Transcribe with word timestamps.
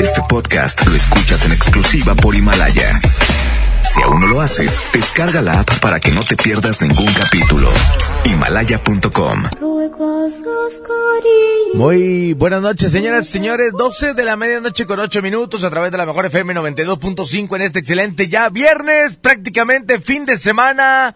Este 0.00 0.20
podcast 0.28 0.86
lo 0.86 0.94
escuchas 0.94 1.44
en 1.46 1.52
exclusiva 1.52 2.14
por 2.14 2.34
Himalaya. 2.34 3.00
Si 3.82 4.02
aún 4.02 4.20
no 4.20 4.26
lo 4.26 4.40
haces, 4.40 4.80
descarga 4.92 5.42
la 5.42 5.60
app 5.60 5.78
para 5.80 6.00
que 6.00 6.12
no 6.12 6.22
te 6.22 6.36
pierdas 6.36 6.80
ningún 6.80 7.12
capítulo. 7.12 7.68
Himalaya.com. 8.24 9.44
Muy 11.74 12.34
buenas 12.34 12.62
noches, 12.62 12.92
señoras 12.92 13.28
y 13.28 13.32
señores. 13.32 13.72
12 13.72 14.14
de 14.14 14.24
la 14.24 14.36
medianoche 14.36 14.86
con 14.86 15.00
8 15.00 15.22
minutos 15.22 15.64
a 15.64 15.70
través 15.70 15.90
de 15.90 15.98
la 15.98 16.06
mejor 16.06 16.26
FM 16.26 16.54
92.5 16.54 17.56
en 17.56 17.62
este 17.62 17.80
excelente 17.80 18.28
ya 18.28 18.48
viernes, 18.50 19.16
prácticamente 19.16 20.00
fin 20.00 20.24
de 20.24 20.38
semana. 20.38 21.14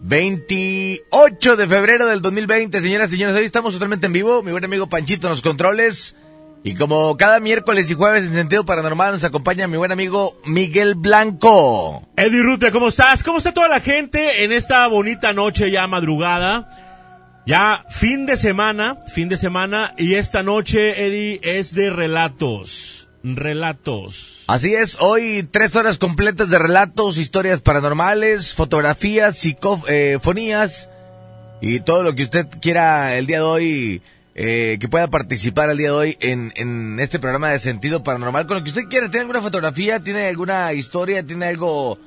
28 0.00 1.56
de 1.56 1.66
febrero 1.66 2.06
del 2.06 2.22
2020, 2.22 2.80
señoras 2.80 3.10
y 3.10 3.12
señores. 3.14 3.36
Hoy 3.36 3.44
estamos 3.44 3.74
totalmente 3.74 4.06
en 4.06 4.12
vivo. 4.12 4.42
Mi 4.42 4.52
buen 4.52 4.64
amigo 4.64 4.88
Panchito 4.88 5.26
en 5.26 5.32
los 5.32 5.42
controles. 5.42 6.14
Y 6.62 6.74
como 6.74 7.16
cada 7.16 7.40
miércoles 7.40 7.90
y 7.90 7.94
jueves 7.94 8.28
en 8.28 8.34
sentido 8.34 8.66
paranormal 8.66 9.12
nos 9.12 9.24
acompaña 9.24 9.66
mi 9.66 9.78
buen 9.78 9.92
amigo 9.92 10.36
Miguel 10.44 10.94
Blanco. 10.94 12.06
Eddie 12.16 12.42
Rute, 12.42 12.70
¿cómo 12.70 12.88
estás? 12.88 13.24
¿Cómo 13.24 13.38
está 13.38 13.54
toda 13.54 13.68
la 13.68 13.80
gente 13.80 14.44
en 14.44 14.52
esta 14.52 14.86
bonita 14.86 15.32
noche 15.32 15.70
ya 15.70 15.86
madrugada? 15.86 16.68
Ya 17.46 17.86
fin 17.88 18.26
de 18.26 18.36
semana, 18.36 18.98
fin 19.12 19.30
de 19.30 19.38
semana 19.38 19.94
y 19.96 20.16
esta 20.16 20.42
noche, 20.42 21.06
Eddie, 21.06 21.40
es 21.42 21.74
de 21.74 21.88
relatos. 21.88 23.08
Relatos. 23.22 24.44
Así 24.46 24.74
es, 24.74 24.98
hoy 25.00 25.48
tres 25.50 25.74
horas 25.76 25.96
completas 25.96 26.50
de 26.50 26.58
relatos, 26.58 27.16
historias 27.16 27.62
paranormales, 27.62 28.54
fotografías, 28.54 29.38
psicofonías 29.38 30.90
y 31.62 31.80
todo 31.80 32.02
lo 32.02 32.14
que 32.14 32.24
usted 32.24 32.46
quiera 32.60 33.16
el 33.16 33.26
día 33.26 33.38
de 33.38 33.44
hoy 33.44 34.02
eh, 34.34 34.78
que 34.80 34.88
pueda 34.88 35.08
participar 35.08 35.70
el 35.70 35.78
día 35.78 35.88
de 35.88 35.94
hoy 35.94 36.16
en, 36.20 36.52
en 36.56 36.98
este 37.00 37.18
programa 37.18 37.50
de 37.50 37.58
sentido 37.58 38.02
paranormal. 38.02 38.46
Con 38.46 38.58
lo 38.58 38.64
que 38.64 38.70
usted 38.70 38.84
quiera, 38.88 39.08
tiene 39.08 39.22
alguna 39.22 39.40
fotografía, 39.40 40.00
tiene 40.00 40.28
alguna 40.28 40.72
historia, 40.72 41.26
tiene 41.26 41.46
algo 41.46 41.98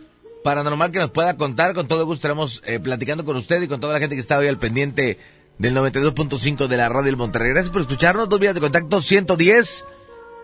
paranormal 0.43 0.91
que 0.91 0.99
nos 0.99 1.11
pueda 1.11 1.35
contar, 1.35 1.73
con 1.73 1.87
todo 1.87 2.05
gusto 2.05 2.27
estaremos 2.27 2.61
eh, 2.65 2.79
platicando 2.79 3.25
con 3.25 3.37
usted 3.37 3.61
y 3.61 3.67
con 3.67 3.79
toda 3.79 3.93
la 3.93 3.99
gente 3.99 4.15
que 4.15 4.21
está 4.21 4.37
hoy 4.37 4.47
al 4.47 4.57
pendiente 4.57 5.17
del 5.57 5.75
92.5 5.75 6.67
de 6.67 6.77
la 6.77 6.89
radio 6.89 7.05
del 7.05 7.17
Monterrey. 7.17 7.51
Gracias 7.51 7.71
por 7.71 7.81
escucharnos. 7.81 8.29
Dos 8.29 8.39
vías 8.39 8.53
de 8.53 8.61
contacto 8.61 9.01
110 9.01 9.85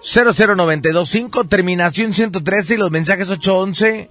00925, 0.02 1.44
terminación 1.46 2.14
113 2.14 2.76
y 2.76 2.78
los 2.78 2.92
mensajes 2.92 3.30
811 3.30 4.10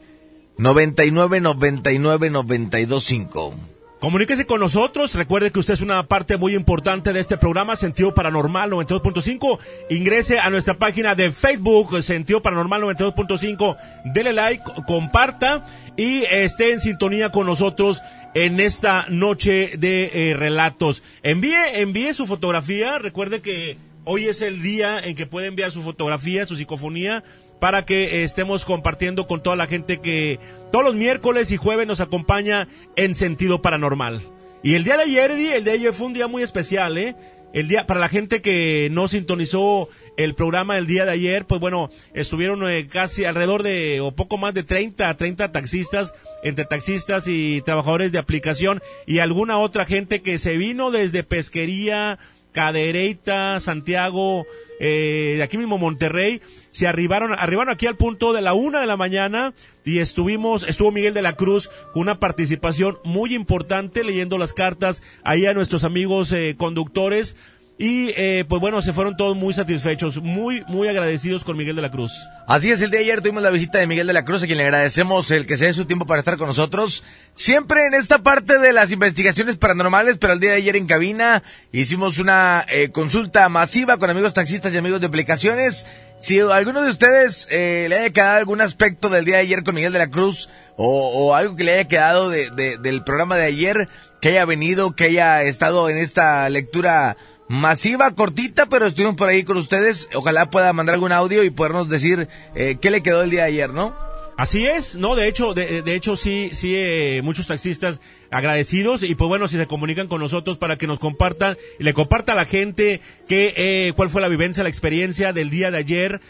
99 0.58 1.40
99 1.40 2.30
925. 2.30 3.54
Comuníquese 4.00 4.46
con 4.46 4.60
nosotros. 4.60 5.14
Recuerde 5.16 5.50
que 5.50 5.58
usted 5.58 5.74
es 5.74 5.80
una 5.80 6.04
parte 6.04 6.36
muy 6.36 6.54
importante 6.54 7.12
de 7.12 7.18
este 7.18 7.36
programa, 7.36 7.74
Sentido 7.74 8.14
Paranormal 8.14 8.70
92.5. 8.70 9.58
Ingrese 9.90 10.38
a 10.38 10.50
nuestra 10.50 10.74
página 10.74 11.16
de 11.16 11.32
Facebook, 11.32 12.00
Sentido 12.04 12.40
Paranormal 12.40 12.82
92.5. 12.82 13.76
Dele 14.04 14.32
like, 14.32 14.62
comparta 14.86 15.66
y 15.96 16.22
esté 16.30 16.72
en 16.72 16.80
sintonía 16.80 17.32
con 17.32 17.46
nosotros 17.46 18.00
en 18.34 18.60
esta 18.60 19.06
noche 19.08 19.72
de 19.76 20.30
eh, 20.30 20.34
relatos. 20.34 21.02
Envíe, 21.24 21.56
envíe 21.74 22.14
su 22.14 22.26
fotografía. 22.26 22.98
Recuerde 22.98 23.40
que 23.40 23.78
hoy 24.04 24.28
es 24.28 24.42
el 24.42 24.62
día 24.62 25.00
en 25.00 25.16
que 25.16 25.26
puede 25.26 25.48
enviar 25.48 25.72
su 25.72 25.82
fotografía, 25.82 26.46
su 26.46 26.56
psicofonía 26.56 27.24
para 27.60 27.84
que 27.84 28.22
estemos 28.22 28.64
compartiendo 28.64 29.26
con 29.26 29.42
toda 29.42 29.56
la 29.56 29.66
gente 29.66 30.00
que 30.00 30.38
todos 30.70 30.84
los 30.84 30.94
miércoles 30.94 31.50
y 31.50 31.56
jueves 31.56 31.86
nos 31.86 32.00
acompaña 32.00 32.68
en 32.96 33.14
sentido 33.14 33.62
paranormal. 33.62 34.22
Y 34.62 34.74
el 34.74 34.84
día 34.84 34.96
de 34.96 35.04
ayer, 35.04 35.30
el 35.30 35.38
día 35.38 35.60
de 35.60 35.70
ayer 35.70 35.94
fue 35.94 36.06
un 36.08 36.14
día 36.14 36.26
muy 36.26 36.42
especial, 36.42 36.98
¿eh? 36.98 37.14
El 37.52 37.66
día, 37.66 37.86
para 37.86 38.00
la 38.00 38.10
gente 38.10 38.42
que 38.42 38.88
no 38.90 39.08
sintonizó 39.08 39.88
el 40.18 40.34
programa 40.34 40.76
el 40.76 40.86
día 40.86 41.06
de 41.06 41.12
ayer, 41.12 41.46
pues 41.46 41.60
bueno, 41.60 41.88
estuvieron 42.12 42.68
eh, 42.68 42.86
casi 42.86 43.24
alrededor 43.24 43.62
de, 43.62 44.00
o 44.02 44.12
poco 44.12 44.36
más 44.36 44.52
de 44.52 44.64
30, 44.64 45.16
30 45.16 45.50
taxistas, 45.50 46.14
entre 46.42 46.66
taxistas 46.66 47.26
y 47.26 47.62
trabajadores 47.62 48.12
de 48.12 48.18
aplicación 48.18 48.82
y 49.06 49.20
alguna 49.20 49.58
otra 49.58 49.86
gente 49.86 50.20
que 50.20 50.36
se 50.36 50.58
vino 50.58 50.90
desde 50.90 51.22
Pesquería, 51.22 52.18
Cadereyta, 52.52 53.60
Santiago, 53.60 54.44
eh, 54.80 55.34
de 55.36 55.42
aquí 55.42 55.56
mismo 55.56 55.78
Monterrey, 55.78 56.40
se 56.70 56.86
arribaron, 56.86 57.32
arribaron 57.32 57.72
aquí 57.72 57.86
al 57.86 57.96
punto 57.96 58.32
de 58.32 58.42
la 58.42 58.54
una 58.54 58.80
de 58.80 58.86
la 58.86 58.96
mañana 58.96 59.54
y 59.84 59.98
estuvimos, 59.98 60.62
estuvo 60.62 60.92
Miguel 60.92 61.14
de 61.14 61.22
la 61.22 61.36
Cruz 61.36 61.70
con 61.92 62.02
una 62.02 62.20
participación 62.20 62.98
muy 63.04 63.34
importante 63.34 64.04
leyendo 64.04 64.38
las 64.38 64.52
cartas 64.52 65.02
ahí 65.24 65.46
a 65.46 65.54
nuestros 65.54 65.84
amigos 65.84 66.32
eh, 66.32 66.54
conductores 66.58 67.36
y 67.80 68.12
eh, 68.16 68.44
pues 68.48 68.60
bueno, 68.60 68.82
se 68.82 68.92
fueron 68.92 69.16
todos 69.16 69.36
muy 69.36 69.54
satisfechos, 69.54 70.20
muy, 70.20 70.64
muy 70.66 70.88
agradecidos 70.88 71.44
con 71.44 71.56
Miguel 71.56 71.76
de 71.76 71.82
la 71.82 71.92
Cruz. 71.92 72.12
Así 72.48 72.72
es, 72.72 72.82
el 72.82 72.90
día 72.90 72.98
de 72.98 73.04
ayer 73.04 73.20
tuvimos 73.20 73.40
la 73.40 73.50
visita 73.50 73.78
de 73.78 73.86
Miguel 73.86 74.08
de 74.08 74.12
la 74.12 74.24
Cruz, 74.24 74.42
a 74.42 74.46
quien 74.46 74.58
le 74.58 74.64
agradecemos 74.64 75.30
el 75.30 75.46
que 75.46 75.56
se 75.56 75.66
dé 75.66 75.74
su 75.74 75.84
tiempo 75.84 76.04
para 76.04 76.18
estar 76.18 76.36
con 76.36 76.48
nosotros. 76.48 77.04
Siempre 77.36 77.86
en 77.86 77.94
esta 77.94 78.18
parte 78.18 78.58
de 78.58 78.72
las 78.72 78.90
investigaciones 78.90 79.58
paranormales, 79.58 80.18
pero 80.18 80.32
el 80.32 80.40
día 80.40 80.50
de 80.50 80.56
ayer 80.56 80.74
en 80.74 80.88
cabina 80.88 81.44
hicimos 81.70 82.18
una 82.18 82.66
eh, 82.68 82.90
consulta 82.90 83.48
masiva 83.48 83.96
con 83.96 84.10
amigos 84.10 84.34
taxistas 84.34 84.74
y 84.74 84.78
amigos 84.78 85.00
de 85.00 85.06
aplicaciones. 85.06 85.86
Si 86.20 86.40
alguno 86.40 86.82
de 86.82 86.90
ustedes 86.90 87.46
eh, 87.48 87.86
le 87.88 87.96
haya 87.96 88.10
quedado 88.10 88.38
algún 88.38 88.60
aspecto 88.60 89.08
del 89.08 89.24
día 89.24 89.36
de 89.36 89.42
ayer 89.42 89.62
con 89.62 89.76
Miguel 89.76 89.92
de 89.92 90.00
la 90.00 90.10
Cruz 90.10 90.50
o, 90.76 91.32
algo 91.36 91.54
que 91.54 91.62
le 91.62 91.74
haya 91.74 91.86
quedado 91.86 92.28
de, 92.28 92.50
del 92.50 93.04
programa 93.04 93.36
de 93.36 93.44
ayer, 93.44 93.88
que 94.20 94.30
haya 94.30 94.44
venido, 94.44 94.96
que 94.96 95.04
haya 95.04 95.44
estado 95.44 95.88
en 95.88 95.96
esta 95.96 96.48
lectura 96.48 97.16
masiva, 97.48 98.14
cortita, 98.14 98.66
pero 98.66 98.86
estuvimos 98.86 99.16
por 99.16 99.28
ahí 99.28 99.44
con 99.44 99.56
ustedes. 99.56 100.08
Ojalá 100.14 100.50
pueda 100.50 100.72
mandar 100.72 100.94
algún 100.94 101.12
audio 101.12 101.42
y 101.44 101.50
podernos 101.50 101.88
decir 101.88 102.28
eh, 102.54 102.76
qué 102.80 102.90
le 102.90 103.02
quedó 103.02 103.22
el 103.22 103.30
día 103.30 103.42
de 103.42 103.48
ayer, 103.48 103.70
¿no? 103.70 103.94
Así 104.38 104.66
es, 104.66 104.94
no, 104.94 105.16
de 105.16 105.26
hecho, 105.26 105.52
de, 105.52 105.82
hecho 105.96 106.16
sí, 106.16 106.50
sí, 106.52 106.72
eh, 106.76 107.22
muchos 107.24 107.48
taxistas 107.48 108.00
agradecidos 108.30 109.02
y 109.02 109.16
pues 109.16 109.28
bueno, 109.28 109.48
si 109.48 109.56
se 109.56 109.66
comunican 109.66 110.06
con 110.06 110.20
nosotros 110.20 110.58
para 110.58 110.76
que 110.76 110.86
nos 110.86 111.00
compartan 111.00 111.56
y 111.80 111.82
le 111.82 111.92
comparta 111.92 112.34
a 112.34 112.36
la 112.36 112.44
gente 112.44 113.00
que, 113.26 113.52
eh, 113.56 113.92
cuál 113.96 114.10
fue 114.10 114.22
la 114.22 114.28
vivencia, 114.28 114.62
la 114.62 114.68
experiencia 114.68 115.32
del 115.32 115.50
día 115.50 115.72
de 115.72 115.78
ayer, 115.78 116.20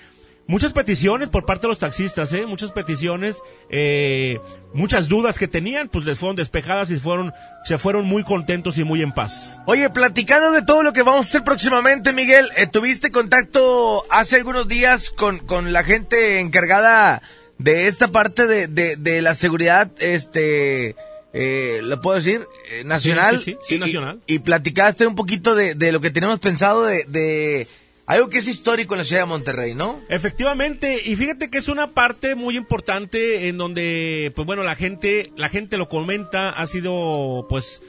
muchas 0.49 0.73
peticiones 0.73 1.29
por 1.29 1.45
parte 1.47 1.63
de 1.63 1.69
los 1.69 1.79
taxistas, 1.79 2.33
¿eh? 2.33 2.47
muchas 2.47 2.73
peticiones, 2.73 3.43
eh, 3.71 4.39
muchas 4.73 5.07
dudas 5.07 5.39
que 5.39 5.47
tenían, 5.47 5.89
pues 5.89 6.05
les 6.05 6.19
fueron 6.19 6.35
despejadas 6.35 6.91
y 6.91 6.97
fueron, 6.97 7.33
se 7.63 7.79
fueron 7.79 8.07
muy 8.07 8.25
contentos 8.25 8.79
y 8.79 8.83
muy 8.85 9.03
en 9.03 9.13
paz. 9.13 9.61
Oye, 9.67 9.89
platicando 9.91 10.51
de 10.51 10.63
todo 10.63 10.83
lo 10.83 10.93
que 10.93 11.03
vamos 11.03 11.27
a 11.27 11.29
hacer 11.29 11.45
próximamente, 11.45 12.13
Miguel, 12.13 12.51
eh, 12.57 12.67
¿tuviste 12.67 13.13
contacto 13.13 14.05
hace 14.11 14.37
algunos 14.37 14.67
días 14.67 15.11
con, 15.11 15.39
con 15.39 15.73
la 15.73 15.85
gente 15.85 16.41
encargada 16.41 17.23
de 17.59 17.87
esta 17.87 18.09
parte 18.09 18.47
de, 18.47 18.69
de, 18.69 18.97
de 18.97 19.21
la 19.21 19.35
seguridad, 19.35 19.91
este, 19.99 20.97
eh, 21.35 21.81
lo 21.83 22.01
puedo 22.01 22.17
decir, 22.17 22.41
eh, 22.71 22.85
nacional? 22.85 23.39
Sí, 23.39 23.53
sí, 23.63 23.75
sí, 23.75 23.79
nacional. 23.79 24.21
Y, 24.27 24.39
platicaste 24.39 25.07
un 25.07 25.15
poquito 25.15 25.55
de, 25.55 25.75
de 25.75 25.93
lo 25.93 26.01
que 26.01 26.11
tenemos 26.11 26.41
pensado 26.41 26.87
de, 26.87 27.05
de 27.05 27.69
algo 28.09 28.31
que 28.31 28.39
es 28.39 28.49
histórico 28.49 28.95
en 28.95 28.99
la 28.99 29.05
ciudad 29.05 29.23
de 29.23 29.29
Monterrey, 29.29 29.75
¿no? 29.75 30.01
Efectivamente, 30.09 31.03
y 31.05 31.15
fíjate 31.15 31.51
que 31.51 31.59
es 31.59 31.69
una 31.69 31.89
parte 31.91 32.35
muy 32.35 32.57
importante 32.57 33.49
en 33.49 33.59
donde, 33.59 34.33
pues 34.35 34.47
bueno, 34.47 34.63
la 34.63 34.77
gente, 34.77 35.25
la 35.37 35.51
gente 35.51 35.77
lo 35.77 35.91
comenta, 35.91 36.49
ha 36.49 36.67
sido, 36.67 37.47
pues, 37.51 37.83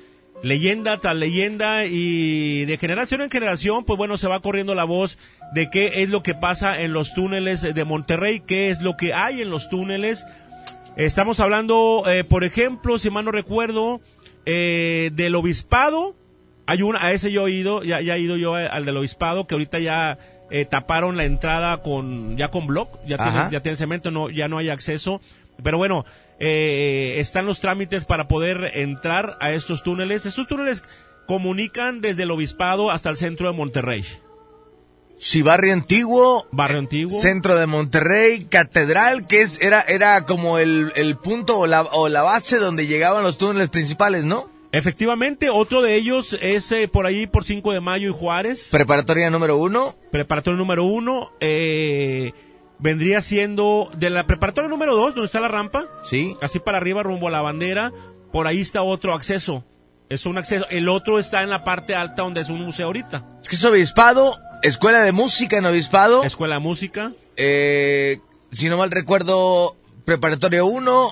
leyenda 0.44 0.97
tras 0.97 1.16
leyenda 1.16 1.85
y 1.85 2.66
de 2.66 2.78
generación 2.78 3.22
en 3.22 3.31
generación, 3.31 3.85
pues 3.85 3.97
bueno, 3.97 4.18
se 4.18 4.28
va 4.28 4.41
corriendo 4.41 4.75
la 4.75 4.84
voz 4.84 5.18
de 5.53 5.69
qué 5.69 6.03
es 6.03 6.09
lo 6.09 6.22
que 6.22 6.36
pasa 6.36 6.81
en 6.81 6.91
los 6.91 7.13
túneles 7.13 7.62
de 7.62 7.86
Monterrey, 7.86 8.41
qué 8.46 8.69
es 8.69 8.81
lo 8.81 8.97
que 8.97 9.13
hay 9.13 9.41
en 9.41 9.50
los 9.50 9.69
túneles. 9.69 10.25
Estamos 10.97 11.40
hablando, 11.40 12.03
eh, 12.07 12.25
por 12.25 12.44
ejemplo, 12.44 12.97
si 13.00 13.09
mal 13.09 13.24
no 13.24 13.31
recuerdo, 13.31 14.01
eh, 14.46 15.12
del 15.13 15.36
obispado, 15.36 16.16
hay 16.69 16.84
una, 16.84 17.03
a 17.03 17.12
ese 17.13 17.31
yo 17.31 17.47
he 17.47 17.52
ido, 17.52 17.81
ya, 17.81 18.00
ya 18.00 18.16
he 18.16 18.19
ido 18.19 18.38
yo 18.38 18.53
al 18.53 18.85
del 18.85 18.96
obispado, 18.96 19.47
que 19.47 19.56
ahorita 19.56 19.80
ya 19.80 20.19
eh, 20.52 20.66
taparon 20.66 21.18
la 21.18 21.25
entrada 21.25 21.81
con, 21.81 22.38
ya 22.38 22.50
con 22.50 22.68
block, 22.68 23.00
ya 23.07 23.18
tiene, 23.18 23.74
ya 23.74 23.75
cemento, 23.75 24.12
no, 24.12 24.30
ya 24.30 24.48
no 24.48 24.60
hay 24.60 24.69
acceso. 24.69 25.19
Pero 25.63 25.80
bueno, 25.80 26.06
eh, 26.39 27.16
están 27.18 27.48
los 27.48 27.60
trámites 27.60 28.06
para 28.06 28.27
poder 28.27 28.71
entrar 28.75 29.36
a 29.42 29.51
estos 29.51 29.81
túneles. 29.81 30.27
Estos 30.27 30.48
túneles 30.48 30.83
comunican 31.25 32.01
desde 32.01 32.21
el 32.21 32.30
obispado 32.30 32.92
hasta 32.92 33.10
el 33.10 33.18
centro 33.18 33.51
de 33.51 33.57
Monterrey. 33.57 34.06
Sí, 35.18 35.42
barrio 35.42 35.74
antiguo. 35.74 36.48
Barrio 36.51 36.77
antiguo. 36.77 37.19
Centro 37.19 37.56
de 37.56 37.65
Monterrey, 37.65 38.45
catedral, 38.45 39.25
que 39.25 39.42
es, 39.42 39.60
era, 39.60 39.81
era 39.81 40.27
como 40.27 40.60
el, 40.60 40.94
el 40.95 41.18
punto 41.18 41.57
o 41.57 41.65
la, 41.65 41.81
o 41.81 42.10
la 42.10 42.22
base 42.22 42.60
donde 42.60 42.86
llegaban 42.86 43.24
los 43.24 43.39
túneles 43.39 43.69
principales, 43.69 44.24
¿no? 44.24 44.59
Efectivamente, 44.71 45.50
otro 45.50 45.81
de 45.81 45.95
ellos 45.95 46.38
es 46.42 46.71
eh, 46.71 46.88
por 46.88 47.06
ahí 47.06 47.25
por 47.25 47.44
5 47.44 47.74
de 47.74 47.80
mayo 47.80 48.10
y 48.10 48.13
Juárez. 48.13 48.69
Preparatoria 48.71 49.30
número 49.30 49.57
uno. 49.57 49.95
Preparatoria 50.12 50.57
número 50.57 50.83
uno. 50.83 51.31
Eh, 51.39 52.33
vendría 52.77 53.21
siendo 53.21 53.89
de 53.95 54.10
la 54.10 54.27
preparatoria 54.27 54.69
número 54.69 54.95
dos, 54.95 55.16
donde 55.16 55.25
está 55.25 55.39
la 55.39 55.48
rampa. 55.48 55.86
Sí. 56.06 56.33
Así 56.42 56.60
para 56.60 56.77
arriba, 56.77 57.01
rumbo 57.01 57.27
a 57.27 57.31
la 57.31 57.42
bandera. 57.42 57.92
Por 58.31 58.45
ahí 58.45 58.62
está 58.62 58.83
otro 58.83 59.16
acceso. 59.16 59.63
Es 60.07 60.25
un 60.25 60.38
acceso. 60.38 60.66
El 60.69 60.88
otro 60.88 61.19
está 61.19 61.42
en 61.42 61.50
la 61.50 61.63
parte 61.63 61.95
alta 61.95 62.22
donde 62.22 62.42
es 62.42 62.50
un 62.50 62.62
museo 62.63 62.88
ahorita. 62.88 63.25
Es 63.42 63.50
que 63.50 63.56
es 63.56 63.65
obispado, 63.65 64.38
Escuela 64.62 65.01
de 65.01 65.12
Música 65.12 65.57
en 65.57 65.65
Obispado. 65.65 66.24
Escuela 66.24 66.56
de 66.56 66.62
Música. 66.62 67.12
Eh, 67.38 68.19
si 68.51 68.69
no 68.69 68.77
mal 68.77 68.92
recuerdo, 68.92 69.75
Preparatorio 70.06 70.65
1, 70.65 71.12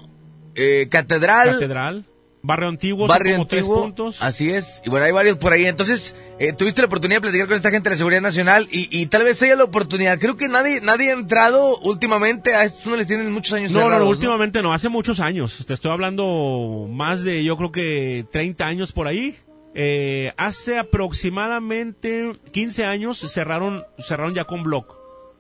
eh, 0.56 0.88
Catedral. 0.90 1.54
Catedral. 1.54 2.06
Barrio 2.48 2.70
Antiguo, 2.70 3.08
Barrio 3.08 3.34
como 3.34 3.46
tres 3.48 3.66
puntos. 3.66 4.18
así 4.22 4.50
es. 4.50 4.82
Y 4.86 4.90
bueno, 4.90 5.06
hay 5.06 5.12
varios 5.12 5.38
por 5.38 5.52
ahí. 5.54 5.66
Entonces, 5.66 6.16
eh, 6.40 6.54
tuviste 6.54 6.82
la 6.82 6.88
oportunidad 6.88 7.18
de 7.18 7.22
platicar 7.22 7.48
con 7.48 7.58
esta 7.58 7.70
gente 7.72 7.90
de 7.90 7.96
la 7.96 7.98
Seguridad 7.98 8.22
Nacional 8.22 8.68
y, 8.72 8.88
y 8.98 9.06
tal 9.08 9.24
vez 9.24 9.44
haya 9.44 9.56
la 9.58 9.66
oportunidad. 9.66 10.18
Creo 10.18 10.38
que 10.38 10.48
nadie 10.48 10.80
nadie 10.82 11.10
ha 11.12 11.14
entrado 11.14 11.78
últimamente 11.80 12.56
a 12.56 12.64
estos 12.64 12.84
túneles, 12.84 13.06
tienen 13.06 13.32
muchos 13.34 13.54
años 13.54 13.72
No, 13.72 13.80
no, 13.80 13.86
cerrados, 13.88 14.06
no, 14.06 14.10
últimamente 14.10 14.62
no, 14.62 14.74
hace 14.74 14.88
muchos 14.90 15.20
años. 15.20 15.66
Te 15.68 15.74
estoy 15.74 15.92
hablando 15.92 16.88
más 16.90 17.24
de, 17.24 17.44
yo 17.44 17.58
creo 17.58 17.72
que 17.72 18.26
30 18.32 18.66
años 18.66 18.92
por 18.94 19.08
ahí. 19.08 19.36
Eh, 19.80 20.32
hace 20.38 20.80
aproximadamente 20.80 22.34
15 22.52 22.86
años 22.86 23.20
cerraron, 23.32 23.84
cerraron 24.00 24.34
ya 24.34 24.46
con 24.46 24.64
block. 24.64 24.96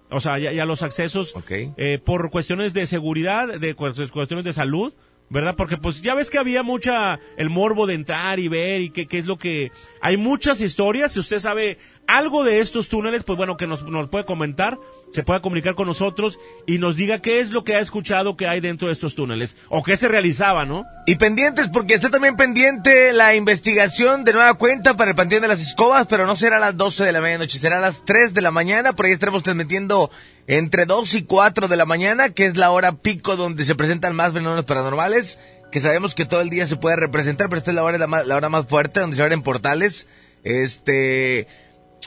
O 0.10 0.20
sea, 0.22 0.40
ya, 0.40 0.54
ya 0.54 0.64
los 0.66 0.84
accesos 0.84 1.36
Ok. 1.36 1.52
eh, 1.76 2.00
por 2.04 2.30
cuestiones 2.30 2.74
de 2.74 2.86
seguridad, 2.88 3.48
de 3.60 3.74
cu- 3.76 3.92
cuestiones 4.12 4.46
de 4.46 4.54
salud, 4.54 4.94
¿verdad? 5.30 5.56
Porque 5.56 5.78
pues 5.78 6.02
ya 6.02 6.14
ves 6.14 6.30
que 6.30 6.38
había 6.38 6.64
mucha 6.64 7.20
el 7.36 7.50
morbo 7.50 7.86
de 7.86 7.96
entrar 7.96 8.40
y 8.40 8.48
ver 8.48 8.82
y 8.82 8.90
qué, 8.90 9.08
es 9.12 9.26
lo 9.26 9.38
que... 9.38 9.72
Hay 10.02 10.18
muchas 10.18 10.62
historias, 10.62 11.14
si 11.14 11.20
usted 11.20 11.40
sabe 11.40 11.78
algo 12.08 12.44
de 12.44 12.62
estos 12.62 12.88
túneles, 12.88 13.24
pues 13.24 13.36
bueno, 13.36 13.58
que 13.58 13.68
nos, 13.68 13.84
nos 13.84 14.08
puede 14.08 14.24
comentar, 14.24 14.78
se 15.12 15.24
puede 15.24 15.42
comunicar 15.42 15.76
con 15.76 15.88
nosotros 15.88 16.40
y 16.66 16.78
nos 16.78 16.96
diga 16.96 17.20
qué 17.20 17.42
es 17.42 17.52
lo 17.52 17.64
que 17.64 17.76
ha 17.76 17.80
escuchado 17.80 18.38
que 18.38 18.48
hay 18.48 18.62
dentro 18.62 18.88
de 18.88 18.94
estos 18.94 19.16
túneles 19.16 19.58
o 19.70 19.84
qué 19.84 19.98
se 19.98 20.08
realizaba, 20.08 20.66
¿no? 20.66 20.86
Y 21.06 21.16
pendientes, 21.16 21.70
porque 21.70 21.94
está 21.94 22.10
también 22.10 22.36
pendiente 22.36 23.12
la 23.12 23.36
investigación 23.36 24.24
de 24.24 24.34
nueva 24.34 24.54
cuenta 24.54 24.96
para 24.96 25.12
el 25.12 25.16
Panteón 25.18 25.42
de 25.42 25.48
las 25.50 25.62
Escobas, 25.62 26.08
pero 26.08 26.26
no 26.26 26.36
será 26.36 26.58
a 26.58 26.60
las 26.62 26.78
12 26.78 27.04
de 27.04 27.12
la 27.12 27.22
medianoche, 27.22 27.60
será 27.60 27.80
a 27.80 27.82
las 27.82 28.06
3 28.06 28.34
de 28.34 28.42
la 28.42 28.52
mañana. 28.52 28.94
Por 28.94 29.06
ahí 29.06 29.12
estaremos 29.12 29.44
transmitiendo 29.44 30.10
entre 30.48 30.86
2 30.86 31.14
y 31.16 31.24
4 31.24 31.68
de 31.68 31.78
la 31.78 31.86
mañana, 31.86 32.30
que 32.30 32.46
es 32.46 32.58
la 32.58 32.72
hora 32.72 32.94
pico 32.94 33.36
donde 33.36 33.66
se 33.66 33.76
presentan 33.76 34.16
más 34.16 34.34
fenómenos 34.34 34.66
paranormales, 34.66 35.40
que 35.72 35.82
sabemos 35.82 36.16
que 36.16 36.26
todo 36.26 36.42
el 36.42 36.50
día 36.50 36.66
se 36.66 36.78
puede 36.78 36.96
representar, 36.96 37.50
pero 37.50 37.60
esta 37.60 37.72
es 37.72 37.76
la 37.76 37.84
hora, 37.84 37.98
la, 37.98 38.24
la 38.24 38.36
hora 38.36 38.50
más 38.50 38.66
fuerte, 38.66 39.02
donde 39.02 39.16
se 39.16 39.22
abren 39.22 39.44
portales. 39.44 40.08
Este... 40.44 41.48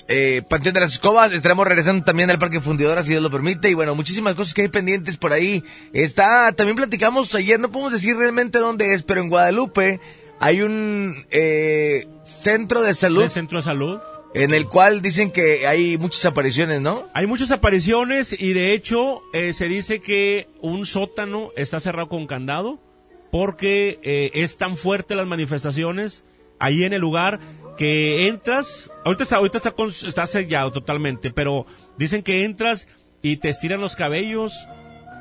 Eh, 0.08 0.42
Panteón 0.48 0.75
de 0.75 0.81
las 0.81 0.92
Escobas, 0.92 1.32
estaremos 1.32 1.66
regresando 1.66 2.04
también 2.04 2.31
al 2.31 2.38
Parque 2.38 2.60
Fundidora 2.60 3.02
si 3.02 3.10
Dios 3.10 3.22
lo 3.22 3.31
permite 3.31 3.70
y 3.70 3.75
bueno, 3.75 3.94
muchísimas 3.94 4.34
cosas 4.34 4.54
que 4.54 4.62
hay 4.62 4.69
pendientes 4.69 5.16
por 5.16 5.32
ahí. 5.32 5.62
Está, 5.92 6.52
también 6.52 6.76
platicamos 6.76 7.34
ayer, 7.34 7.60
no 7.60 7.70
podemos 7.70 7.92
decir 7.92 8.16
realmente 8.16 8.58
dónde 8.58 8.94
es, 8.94 9.02
pero 9.02 9.20
en 9.20 9.28
Guadalupe 9.28 10.00
hay 10.40 10.62
un 10.62 11.26
eh, 11.31 12.08
centro 12.25 12.82
de 12.82 12.94
salud 12.94 13.22
El 13.22 13.31
centro 13.31 13.58
de 13.58 13.64
salud. 13.64 14.00
En 14.34 14.54
el 14.54 14.66
cual 14.66 15.02
dicen 15.02 15.30
que 15.32 15.66
hay 15.66 15.98
muchas 15.98 16.24
apariciones, 16.24 16.80
¿no? 16.80 17.04
Hay 17.14 17.26
muchas 17.26 17.50
apariciones 17.50 18.34
y 18.38 18.52
de 18.52 18.74
hecho 18.74 19.22
eh, 19.32 19.52
se 19.52 19.66
dice 19.68 20.00
que 20.00 20.48
un 20.60 20.86
sótano 20.86 21.50
está 21.56 21.80
cerrado 21.80 22.08
con 22.08 22.26
candado 22.26 22.78
porque 23.32 23.98
eh, 24.02 24.30
es 24.34 24.56
tan 24.56 24.76
fuerte 24.76 25.14
las 25.14 25.26
manifestaciones 25.26 26.24
ahí 26.58 26.84
en 26.84 26.92
el 26.92 27.00
lugar 27.00 27.40
que 27.76 28.28
entras, 28.28 28.92
ahorita 29.04 29.22
está, 29.24 29.36
ahorita 29.36 29.56
está, 29.58 29.70
con- 29.70 29.90
está 29.90 30.26
sellado 30.26 30.70
totalmente, 30.72 31.30
pero 31.30 31.64
dicen 31.96 32.22
que 32.22 32.44
entras 32.44 32.88
y 33.22 33.38
te 33.38 33.48
estiran 33.48 33.80
los 33.80 33.96
cabellos, 33.96 34.52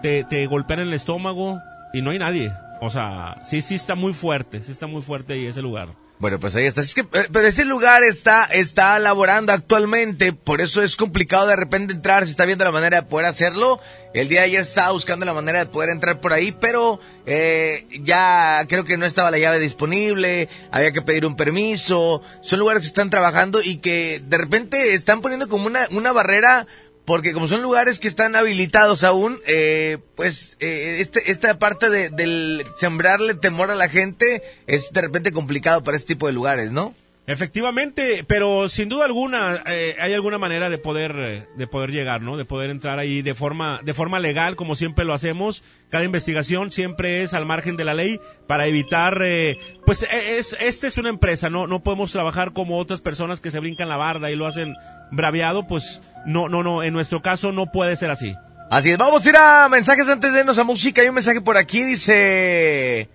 te, 0.01 0.23
te 0.25 0.45
golpean 0.47 0.81
el 0.81 0.93
estómago 0.93 1.59
y 1.93 2.01
no 2.01 2.11
hay 2.11 2.19
nadie. 2.19 2.51
O 2.81 2.89
sea, 2.89 3.39
sí, 3.43 3.61
sí 3.61 3.75
está 3.75 3.95
muy 3.95 4.13
fuerte, 4.13 4.61
sí 4.61 4.71
está 4.71 4.87
muy 4.87 5.01
fuerte 5.01 5.33
ahí 5.33 5.45
ese 5.45 5.61
lugar. 5.61 5.89
Bueno, 6.19 6.37
pues 6.37 6.53
ahí 6.57 6.65
está. 6.65 6.81
Es 6.81 6.93
que, 6.93 7.01
eh, 7.01 7.29
pero 7.31 7.47
ese 7.47 7.63
lugar 7.63 8.03
está, 8.03 8.43
está 8.43 8.99
laborando 8.99 9.53
actualmente, 9.53 10.33
por 10.33 10.59
eso 10.59 10.83
es 10.83 10.97
complicado 10.97 11.47
de 11.47 11.55
repente 11.55 11.93
entrar, 11.93 12.25
se 12.25 12.31
está 12.31 12.43
viendo 12.45 12.65
la 12.65 12.71
manera 12.71 12.97
de 13.01 13.07
poder 13.07 13.25
hacerlo. 13.25 13.79
El 14.13 14.27
día 14.27 14.41
de 14.41 14.47
ayer 14.47 14.59
estaba 14.61 14.91
buscando 14.91 15.25
la 15.25 15.33
manera 15.33 15.59
de 15.59 15.67
poder 15.67 15.89
entrar 15.91 16.19
por 16.19 16.33
ahí, 16.33 16.51
pero 16.51 16.99
eh, 17.25 17.85
ya 18.01 18.65
creo 18.67 18.83
que 18.83 18.97
no 18.97 19.05
estaba 19.05 19.31
la 19.31 19.37
llave 19.37 19.59
disponible, 19.59 20.49
había 20.71 20.91
que 20.91 21.01
pedir 21.01 21.25
un 21.25 21.37
permiso. 21.37 22.21
Son 22.41 22.59
lugares 22.59 22.81
que 22.81 22.87
están 22.87 23.09
trabajando 23.09 23.61
y 23.61 23.77
que 23.77 24.19
de 24.21 24.37
repente 24.37 24.95
están 24.95 25.21
poniendo 25.21 25.47
como 25.47 25.67
una, 25.67 25.87
una 25.91 26.11
barrera 26.11 26.67
porque 27.09 27.33
como 27.33 27.47
son 27.47 27.63
lugares 27.63 27.97
que 27.97 28.07
están 28.07 28.35
habilitados 28.35 29.03
aún, 29.03 29.39
eh, 29.47 29.97
pues 30.15 30.57
eh, 30.59 30.97
este, 30.99 31.31
esta 31.31 31.57
parte 31.57 31.89
de, 31.89 32.11
del 32.11 32.63
sembrarle 32.77 33.33
temor 33.33 33.71
a 33.71 33.75
la 33.75 33.89
gente 33.89 34.43
es 34.67 34.93
de 34.93 35.01
repente 35.01 35.31
complicado 35.31 35.83
para 35.83 35.97
este 35.97 36.13
tipo 36.13 36.27
de 36.27 36.33
lugares, 36.33 36.71
¿no? 36.71 36.93
Efectivamente, 37.29 38.25
pero 38.27 38.69
sin 38.69 38.89
duda 38.89 39.05
alguna 39.05 39.61
eh, 39.67 39.95
hay 39.99 40.13
alguna 40.15 40.39
manera 40.39 40.67
de 40.67 40.79
poder 40.79 41.47
de 41.55 41.67
poder 41.67 41.91
llegar, 41.91 42.23
¿no? 42.23 42.37
De 42.37 42.45
poder 42.45 42.71
entrar 42.71 42.97
ahí 42.97 43.21
de 43.21 43.35
forma 43.35 43.81
de 43.83 43.93
forma 43.93 44.19
legal, 44.19 44.55
como 44.55 44.73
siempre 44.73 45.05
lo 45.05 45.13
hacemos. 45.13 45.63
Cada 45.89 46.03
investigación 46.03 46.71
siempre 46.71 47.21
es 47.21 47.35
al 47.35 47.45
margen 47.45 47.77
de 47.77 47.85
la 47.85 47.93
ley 47.93 48.19
para 48.47 48.65
evitar, 48.65 49.21
eh, 49.23 49.59
pues 49.85 50.01
eh, 50.01 50.39
es 50.39 50.57
esta 50.59 50.87
es 50.87 50.97
una 50.97 51.09
empresa, 51.09 51.51
no 51.51 51.67
no 51.67 51.83
podemos 51.83 52.11
trabajar 52.11 52.51
como 52.53 52.79
otras 52.79 53.01
personas 53.01 53.41
que 53.41 53.51
se 53.51 53.59
brincan 53.59 53.89
la 53.89 53.97
barda 53.97 54.31
y 54.31 54.35
lo 54.35 54.47
hacen 54.47 54.75
braviado, 55.11 55.67
pues 55.67 56.01
no 56.25 56.49
no 56.49 56.63
no. 56.63 56.83
En 56.83 56.93
nuestro 56.93 57.21
caso 57.21 57.51
no 57.51 57.71
puede 57.71 57.95
ser 57.95 58.09
así. 58.11 58.35
Así 58.69 58.91
es, 58.91 58.97
vamos 58.97 59.25
a 59.25 59.29
ir 59.29 59.35
a 59.35 59.67
mensajes 59.69 60.07
antes 60.07 60.31
de 60.31 60.39
irnos 60.41 60.57
a 60.59 60.63
música. 60.63 61.01
Hay 61.01 61.07
un 61.09 61.15
mensaje 61.15 61.41
por 61.41 61.57
aquí, 61.57 61.83
dice... 61.83 63.09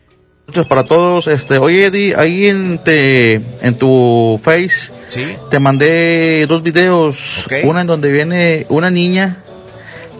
Para 0.69 0.85
todos. 0.85 1.27
Este, 1.29 1.59
oye 1.59 1.87
Eddie, 1.87 2.15
ahí 2.17 2.49
en, 2.49 2.79
te, 2.79 3.35
en 3.35 3.79
tu 3.79 4.39
Face 4.43 4.91
Sí. 5.09 5.37
te 5.51 5.59
mandé 5.59 6.45
dos 6.47 6.63
videos. 6.63 7.45
Ok. 7.47 7.53
Una 7.65 7.81
en 7.83 7.87
donde 7.87 8.11
viene 8.13 8.67
una 8.69 8.91
niña 8.91 9.39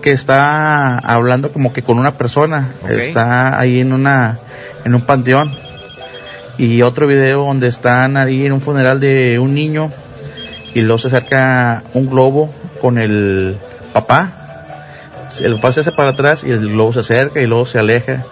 que 0.03 0.13
está 0.13 0.99
hablando 0.99 1.53
como 1.53 1.73
que 1.73 1.83
con 1.83 1.99
una 1.99 2.13
persona. 2.13 2.71
Ok. 2.83 2.91
Está 2.91 3.59
ahí 3.59 3.81
en 3.81 3.93
una 3.93 4.39
en 4.85 4.95
un 4.95 5.03
panteón. 5.03 5.53
Y 6.59 6.83
otro 6.83 7.07
video 7.09 7.45
donde 7.45 7.67
están 7.67 8.17
ahí 8.17 8.47
en 8.47 8.53
un 8.53 8.61
funeral 8.61 9.01
de 9.01 9.39
un 9.41 9.53
niño 9.55 9.91
y 10.75 10.81
luego 10.81 10.99
se 10.99 11.09
acerca 11.09 11.83
un 11.93 12.09
globo 12.09 12.51
con 12.85 12.99
el 12.99 13.57
papá. 13.95 14.67
El 15.41 15.55
papá 15.55 15.73
se 15.73 15.81
hace 15.81 15.91
para 15.91 16.11
atrás 16.11 16.45
y 16.45 16.51
el 16.51 16.69
globo 16.69 16.93
se 16.93 17.01
acerca 17.01 17.41
y 17.41 17.47
luego 17.47 17.65
se 17.65 17.79
aleja. 17.79 18.27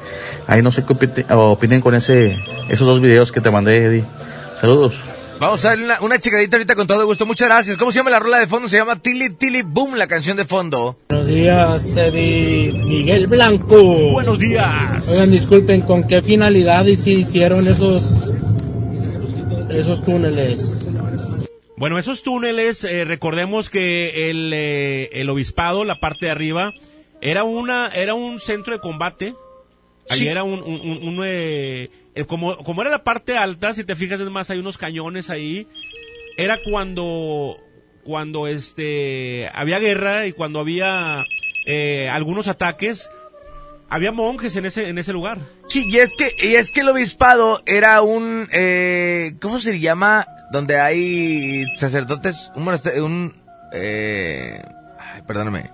Ahí 0.47 0.61
no 0.61 0.71
sé 0.71 0.85
qué 0.85 1.25
opinen 1.33 1.81
con 1.81 1.95
ese, 1.95 2.37
esos 2.69 2.87
dos 2.87 3.01
videos 3.01 3.33
que 3.33 3.41
te 3.41 3.51
mandé, 3.51 3.83
Eddie. 3.83 4.05
Saludos. 4.61 4.97
Vamos 5.41 5.65
a 5.65 5.71
darle 5.71 5.87
una, 5.87 6.03
una 6.03 6.19
checadita 6.19 6.59
ahorita 6.59 6.75
con 6.75 6.87
todo 6.87 7.07
gusto. 7.07 7.25
Muchas 7.25 7.49
gracias. 7.49 7.79
¿Cómo 7.79 7.93
se 7.93 8.01
llama 8.01 8.11
la 8.11 8.19
rola 8.19 8.41
de 8.41 8.47
fondo? 8.47 8.69
Se 8.69 8.77
llama 8.77 8.97
Tilly 8.97 9.31
Tilly 9.31 9.63
Boom, 9.63 9.95
la 9.95 10.07
canción 10.07 10.37
de 10.37 10.45
fondo. 10.45 10.99
Buenos 11.09 11.29
días, 11.29 11.97
Eddie 11.97 12.75
Miguel 12.75 13.29
Blanco. 13.29 13.83
Buenos 14.13 14.39
días. 14.39 15.09
Oigan, 15.09 15.31
disculpen, 15.31 15.81
¿con 15.81 16.07
qué 16.07 16.21
finalidad 16.21 16.85
y 16.85 16.99
si 16.99 17.13
hicieron 17.21 17.67
esos 17.67 18.29
esos 19.71 20.05
túneles? 20.05 20.92
Bueno, 21.83 21.99
esos 21.99 22.23
túneles, 22.23 22.85
eh, 22.85 23.05
recordemos 23.05 23.69
que 23.69 24.31
el, 24.31 24.53
eh, 24.55 25.11
el 25.15 25.29
obispado, 25.29 25.85
la 25.85 25.97
parte 25.97 26.27
de 26.27 26.31
arriba, 26.31 26.71
era 27.21 27.43
una 27.43 27.89
era 27.89 28.15
un 28.15 28.39
centro 28.39 28.73
de 28.73 28.79
combate. 28.79 29.35
Ahí 30.09 30.19
Sí. 30.19 30.29
era 30.29 30.45
un, 30.45 30.63
un- 30.63 30.81
un- 30.81 31.09
un, 31.19 31.25
eh, 31.27 31.91
eh, 32.15 32.25
como, 32.25 32.57
como 32.59 32.83
era 32.83 32.91
la 32.93 33.03
parte 33.03 33.37
alta, 33.37 33.75
si 33.75 33.83
te 33.83 33.97
fijas 33.97 34.21
es 34.21 34.31
más, 34.31 34.49
hay 34.51 34.61
unos 34.61 34.79
cañones 34.79 35.29
ahí. 35.29 35.67
Era 36.37 36.57
cuando 36.63 37.57
cuando 38.05 38.47
este 38.47 39.49
había 39.53 39.81
guerra 39.81 40.29
y 40.29 40.33
cuando 40.35 40.61
había 40.61 41.25
eh, 41.67 42.09
algunos 42.11 42.47
ataques, 42.47 43.11
había 43.93 44.11
monjes 44.13 44.57
en 44.57 44.65
ese 44.67 44.89
en 44.89 44.99
ese 44.99 45.13
lugar. 45.13 45.39
Sí, 45.69 45.85
y 45.89 45.99
es 45.99 46.13
que, 46.17 46.33
y 46.39 46.55
es 46.55 46.71
que 46.71 46.81
el 46.81 46.89
obispado 46.89 47.63
era 47.67 48.03
un, 48.03 48.49
eh, 48.53 49.35
¿cómo 49.41 49.61
se 49.61 49.79
llama? 49.81 50.27
Donde 50.51 50.81
hay 50.81 51.65
sacerdotes, 51.79 52.51
un 52.57 52.65
monasterio, 52.65 53.05
un, 53.07 53.43
eh, 53.73 54.61
ay, 54.99 55.23
perdóname. 55.27 55.71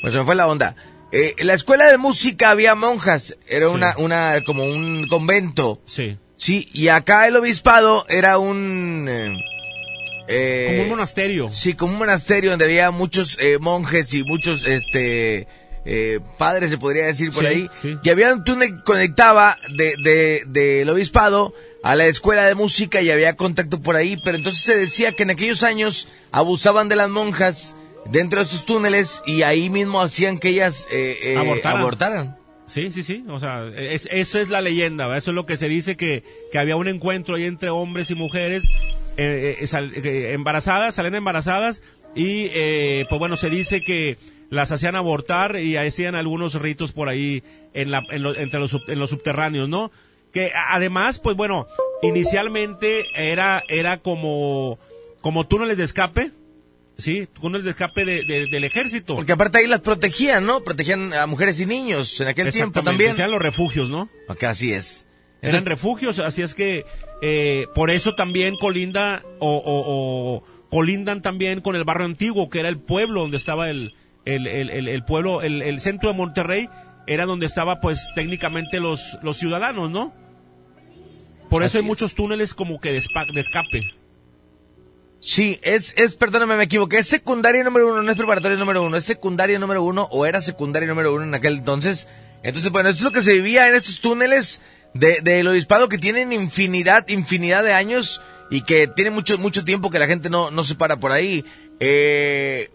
Pues 0.00 0.12
se 0.12 0.18
me 0.18 0.24
fue 0.24 0.34
la 0.34 0.46
onda. 0.46 0.76
Eh, 1.12 1.34
en 1.38 1.46
la 1.46 1.54
escuela 1.54 1.86
de 1.86 1.98
música 1.98 2.50
había 2.50 2.74
monjas, 2.74 3.36
era 3.48 3.68
Sí. 3.68 3.74
una, 3.74 3.94
una, 3.98 4.42
como 4.44 4.64
un 4.64 5.06
convento. 5.08 5.80
Sí. 5.86 6.18
Sí, 6.36 6.68
y 6.72 6.88
acá 6.88 7.26
el 7.28 7.36
obispado 7.36 8.04
era 8.08 8.38
un, 8.38 9.06
eh, 9.08 9.36
eh, 10.28 10.66
Como 10.70 10.82
un 10.82 10.88
monasterio. 10.90 11.48
Sí, 11.48 11.74
como 11.74 11.92
un 11.92 11.98
monasterio 11.98 12.50
donde 12.50 12.64
había 12.66 12.90
muchos 12.90 13.38
eh, 13.40 13.58
monjes 13.58 14.12
y 14.12 14.22
muchos, 14.24 14.66
este, 14.66 15.46
eh, 15.86 16.20
padres, 16.38 16.68
se 16.70 16.78
podría 16.78 17.06
decir 17.06 17.30
por 17.30 17.44
Sí, 17.44 17.46
ahí. 17.46 17.70
sí. 17.80 17.96
Y 18.02 18.10
había 18.10 18.32
un 18.34 18.44
túnel 18.44 18.76
que 18.76 18.82
conectaba 18.82 19.56
de, 19.70 19.94
de, 20.02 20.42
del 20.46 20.88
obispado 20.90 21.54
a 21.82 21.94
la 21.94 22.06
escuela 22.06 22.44
de 22.44 22.54
música 22.56 23.00
y 23.00 23.10
había 23.10 23.36
contacto 23.36 23.80
por 23.80 23.94
ahí, 23.96 24.16
pero 24.24 24.36
entonces 24.36 24.62
se 24.62 24.76
decía 24.76 25.12
que 25.12 25.22
en 25.22 25.30
aquellos 25.30 25.62
años 25.62 26.08
abusaban 26.32 26.88
de 26.88 26.96
las 26.96 27.08
monjas 27.08 27.76
dentro 28.10 28.40
de 28.40 28.44
estos 28.46 28.66
túneles 28.66 29.22
y 29.26 29.42
ahí 29.42 29.70
mismo 29.70 30.02
hacían 30.02 30.38
que 30.38 30.48
ellas 30.48 30.86
eh, 30.90 31.18
eh, 31.22 31.36
Abortaran. 31.36 31.80
abortaran. 31.80 32.36
Sí, 32.66 32.90
sí, 32.90 33.04
sí. 33.04 33.24
O 33.28 33.38
sea, 33.38 33.62
es- 33.76 34.08
eso 34.10 34.40
es 34.40 34.48
la 34.48 34.60
leyenda. 34.60 35.04
¿verdad? 35.04 35.18
Eso 35.18 35.30
es 35.30 35.34
lo 35.36 35.46
que 35.46 35.56
se 35.56 35.68
dice 35.68 35.96
que, 35.96 36.24
que 36.50 36.58
había 36.58 36.74
un 36.74 36.88
encuentro 36.88 37.36
ahí 37.36 37.44
entre 37.44 37.70
hombres 37.70 38.10
y 38.10 38.16
mujeres 38.16 38.64
eh, 39.16 39.58
eh, 39.60 39.66
sal- 39.68 39.92
eh, 39.94 40.32
embarazadas, 40.32 40.96
salen 40.96 41.14
embarazadas 41.14 41.80
y 42.16 42.46
eh, 42.52 43.06
pues 43.08 43.18
bueno, 43.20 43.36
se 43.36 43.48
dice 43.50 43.80
que 43.82 44.16
las 44.50 44.72
hacían 44.72 44.96
abortar 44.96 45.56
y 45.58 45.76
hacían 45.76 46.14
algunos 46.14 46.54
ritos 46.54 46.92
por 46.92 47.08
ahí 47.08 47.42
en, 47.74 47.90
la, 47.90 48.02
en, 48.10 48.24
entre 48.26 48.60
los, 48.60 48.76
en 48.88 48.98
los 48.98 49.10
subterráneos, 49.10 49.68
¿no? 49.68 49.90
Que 50.32 50.52
además, 50.70 51.18
pues 51.18 51.36
bueno, 51.36 51.66
inicialmente 52.02 53.04
era, 53.14 53.62
era 53.68 53.98
como, 53.98 54.78
como 55.20 55.46
túneles 55.46 55.78
de 55.78 55.84
escape, 55.84 56.32
Sí, 56.98 57.28
túneles 57.30 57.64
de 57.64 57.72
escape 57.72 58.06
de, 58.06 58.46
del 58.50 58.64
ejército. 58.64 59.16
Porque 59.16 59.32
aparte 59.32 59.58
ahí 59.58 59.66
las 59.66 59.80
protegían, 59.80 60.46
¿no? 60.46 60.64
Protegían 60.64 61.12
a 61.12 61.26
mujeres 61.26 61.60
y 61.60 61.66
niños 61.66 62.18
en 62.22 62.28
aquel 62.28 62.50
tiempo 62.50 62.82
también. 62.82 63.14
Sean 63.14 63.30
los 63.30 63.40
refugios, 63.40 63.90
¿no? 63.90 64.08
Acá 64.28 64.50
así 64.50 64.72
es. 64.72 65.06
Eran 65.42 65.66
refugios, 65.66 66.18
así 66.18 66.42
es 66.42 66.54
que 66.54 66.86
eh, 67.22 67.66
por 67.74 67.90
eso 67.90 68.14
también 68.14 68.56
colinda 68.56 69.22
o, 69.38 69.62
o, 69.64 70.42
colindan 70.70 71.20
también 71.20 71.60
con 71.60 71.76
el 71.76 71.84
barrio 71.84 72.06
antiguo, 72.06 72.48
que 72.48 72.60
era 72.60 72.68
el 72.68 72.78
pueblo 72.78 73.20
donde 73.20 73.36
estaba 73.36 73.68
el, 73.68 73.94
el, 74.26 74.46
el, 74.46 74.88
el 74.88 75.04
pueblo, 75.04 75.42
el, 75.42 75.62
el, 75.62 75.80
centro 75.80 76.10
de 76.10 76.16
Monterrey, 76.16 76.68
era 77.06 77.24
donde 77.24 77.46
estaba 77.46 77.80
pues 77.80 78.12
técnicamente 78.14 78.80
los, 78.80 79.18
los 79.22 79.38
ciudadanos, 79.38 79.90
¿no? 79.90 80.12
Por 81.48 81.62
eso 81.62 81.78
hay 81.78 81.84
muchos 81.84 82.14
túneles 82.14 82.52
como 82.52 82.80
que 82.80 82.92
de, 82.92 83.02
de 83.32 83.40
escape. 83.40 83.82
Sí, 85.20 85.58
es, 85.62 85.94
es, 85.96 86.14
perdóname, 86.14 86.56
me 86.56 86.64
equivoqué, 86.64 86.98
es 86.98 87.06
secundaria 87.06 87.64
número 87.64 87.92
uno, 87.92 88.02
no 88.02 88.10
es 88.10 88.16
preparatoria 88.16 88.58
número 88.58 88.82
uno, 88.82 88.96
es 88.96 89.04
secundaria 89.04 89.58
número 89.58 89.82
uno 89.82 90.08
o 90.10 90.26
era 90.26 90.42
secundaria 90.42 90.88
número 90.88 91.14
uno 91.14 91.24
en 91.24 91.34
aquel 91.34 91.54
entonces. 91.54 92.08
Entonces, 92.42 92.70
bueno, 92.70 92.88
eso 92.88 92.98
es 92.98 93.04
lo 93.04 93.12
que 93.12 93.22
se 93.22 93.32
vivía 93.32 93.68
en 93.68 93.76
estos 93.76 94.00
túneles 94.00 94.60
de, 94.94 95.20
de 95.22 95.48
obispado 95.48 95.88
que 95.88 95.98
tienen 95.98 96.32
infinidad, 96.32 97.08
infinidad 97.08 97.64
de 97.64 97.72
años 97.72 98.20
y 98.50 98.62
que 98.62 98.88
tiene 98.88 99.10
mucho, 99.10 99.38
mucho 99.38 99.64
tiempo 99.64 99.90
que 99.90 99.98
la 99.98 100.06
gente 100.06 100.30
no, 100.30 100.50
no 100.50 100.64
se 100.64 100.74
para 100.74 100.96
por 100.96 101.12
ahí. 101.12 101.44
Eh, 101.80 102.70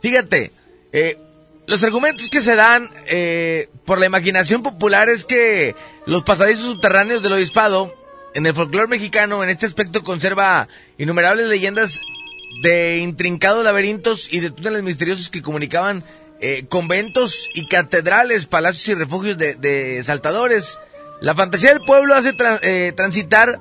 fíjate, 0.00 0.52
eh, 0.94 1.18
los 1.66 1.82
argumentos 1.82 2.30
que 2.30 2.40
se 2.40 2.56
dan 2.56 2.88
eh, 3.06 3.68
por 3.84 3.98
la 3.98 4.06
imaginación 4.06 4.62
popular 4.62 5.08
es 5.08 5.24
que 5.24 5.74
los 6.06 6.22
pasadizos 6.22 6.66
subterráneos 6.66 7.22
del 7.22 7.32
obispado 7.32 7.94
en 8.34 8.46
el 8.46 8.54
folclore 8.54 8.88
mexicano, 8.88 9.42
en 9.42 9.50
este 9.50 9.66
aspecto, 9.66 10.04
conserva 10.04 10.68
innumerables 10.98 11.48
leyendas 11.48 12.00
de 12.62 12.98
intrincados 12.98 13.64
laberintos 13.64 14.32
y 14.32 14.40
de 14.40 14.50
túneles 14.50 14.82
misteriosos 14.82 15.30
que 15.30 15.42
comunicaban 15.42 16.04
eh, 16.40 16.66
conventos 16.68 17.48
y 17.54 17.66
catedrales, 17.66 18.46
palacios 18.46 18.88
y 18.88 18.94
refugios 18.94 19.36
de, 19.36 20.00
saltadores. 20.04 20.78
La 21.20 21.34
fantasía 21.34 21.70
del 21.70 21.80
pueblo 21.80 22.14
hace 22.14 22.34
eh, 22.62 22.92
transitar 22.94 23.60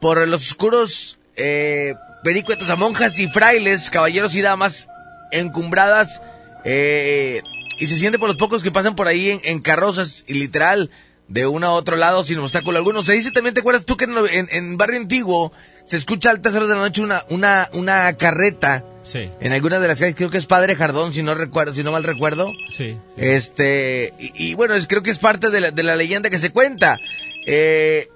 por 0.00 0.26
los 0.28 0.48
oscuros 0.48 1.18
eh, 1.36 1.94
pericuetos 2.22 2.70
a 2.70 2.76
monjas 2.76 3.18
y 3.18 3.28
frailes, 3.28 3.90
caballeros 3.90 4.34
y 4.34 4.42
damas 4.42 4.88
encumbradas 5.32 6.22
eh, 6.64 7.42
y 7.78 7.86
se 7.86 7.96
siente 7.96 8.18
por 8.18 8.28
los 8.28 8.38
pocos 8.38 8.62
que 8.62 8.70
pasan 8.70 8.94
por 8.94 9.08
ahí 9.08 9.30
en, 9.30 9.40
en 9.44 9.60
carrozas 9.60 10.24
y 10.26 10.34
literal 10.34 10.90
de 11.28 11.46
uno 11.46 11.66
a 11.66 11.72
otro 11.72 11.96
lado 11.96 12.24
sin 12.24 12.38
obstáculo 12.38 12.78
alguno. 12.78 13.02
Se 13.02 13.12
dice 13.12 13.30
también, 13.30 13.54
¿te 13.54 13.60
acuerdas 13.60 13.84
tú 13.84 13.96
que 13.96 14.04
en, 14.04 14.48
en, 14.50 14.76
Barrio 14.76 15.00
Antiguo 15.00 15.52
se 15.84 15.96
escucha 15.96 16.28
a 16.28 16.32
altas 16.32 16.54
horas 16.54 16.68
de 16.68 16.74
la 16.74 16.80
noche 16.80 17.02
una, 17.02 17.24
una, 17.30 17.68
una 17.72 18.16
carreta? 18.16 18.84
Sí. 19.02 19.30
En 19.40 19.52
alguna 19.52 19.80
de 19.80 19.88
las 19.88 19.98
calles, 19.98 20.14
creo 20.14 20.30
que 20.30 20.38
es 20.38 20.46
Padre 20.46 20.76
Jardón, 20.76 21.12
si 21.12 21.22
no 21.22 21.34
recuerdo, 21.34 21.74
si 21.74 21.82
no 21.82 21.92
mal 21.92 22.04
recuerdo. 22.04 22.50
Sí. 22.70 22.96
este, 23.16 24.12
y, 24.18 24.54
bueno, 24.54 24.74
es, 24.74 24.86
creo 24.86 25.02
que 25.02 25.10
es 25.10 25.18
parte 25.18 25.50
de 25.50 25.60
la, 25.60 25.70
de 25.70 25.82
la 25.82 25.96
leyenda 25.96 26.30
que 26.30 26.38
se 26.38 26.50
cuenta. 26.50 26.98
Eh, 27.46 28.08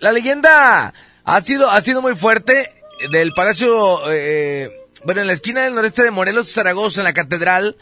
la 0.00 0.12
leyenda 0.12 0.94
ha 1.24 1.40
sido, 1.40 1.70
ha 1.70 1.80
sido 1.80 2.00
muy 2.00 2.14
fuerte 2.14 2.70
del 3.10 3.32
Palacio, 3.32 4.10
eh, 4.10 4.70
bueno, 5.06 5.20
en 5.20 5.28
la 5.28 5.34
esquina 5.34 5.62
del 5.62 5.74
noreste 5.76 6.02
de 6.02 6.10
Morelos, 6.10 6.52
Zaragoza, 6.52 7.00
en 7.00 7.04
la 7.04 7.14
catedral, 7.14 7.76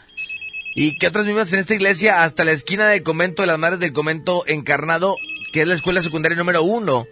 y 0.75 0.95
que 0.99 1.07
otras 1.07 1.25
mismas 1.25 1.51
en 1.51 1.57
esta 1.57 1.73
iglesia 1.73 2.23
hasta 2.23 2.45
la 2.45 2.51
esquina 2.51 2.87
del 2.87 3.01
convento 3.01 3.41
de 3.41 3.47
las 3.47 3.57
madres 3.57 3.79
del 3.79 3.93
convento 3.93 4.43
encarnado, 4.45 5.15
que 5.51 5.61
es 5.61 5.67
la 5.67 5.73
escuela 5.73 6.03
secundaria 6.03 6.37
número 6.37 6.61
uno. 6.61 7.07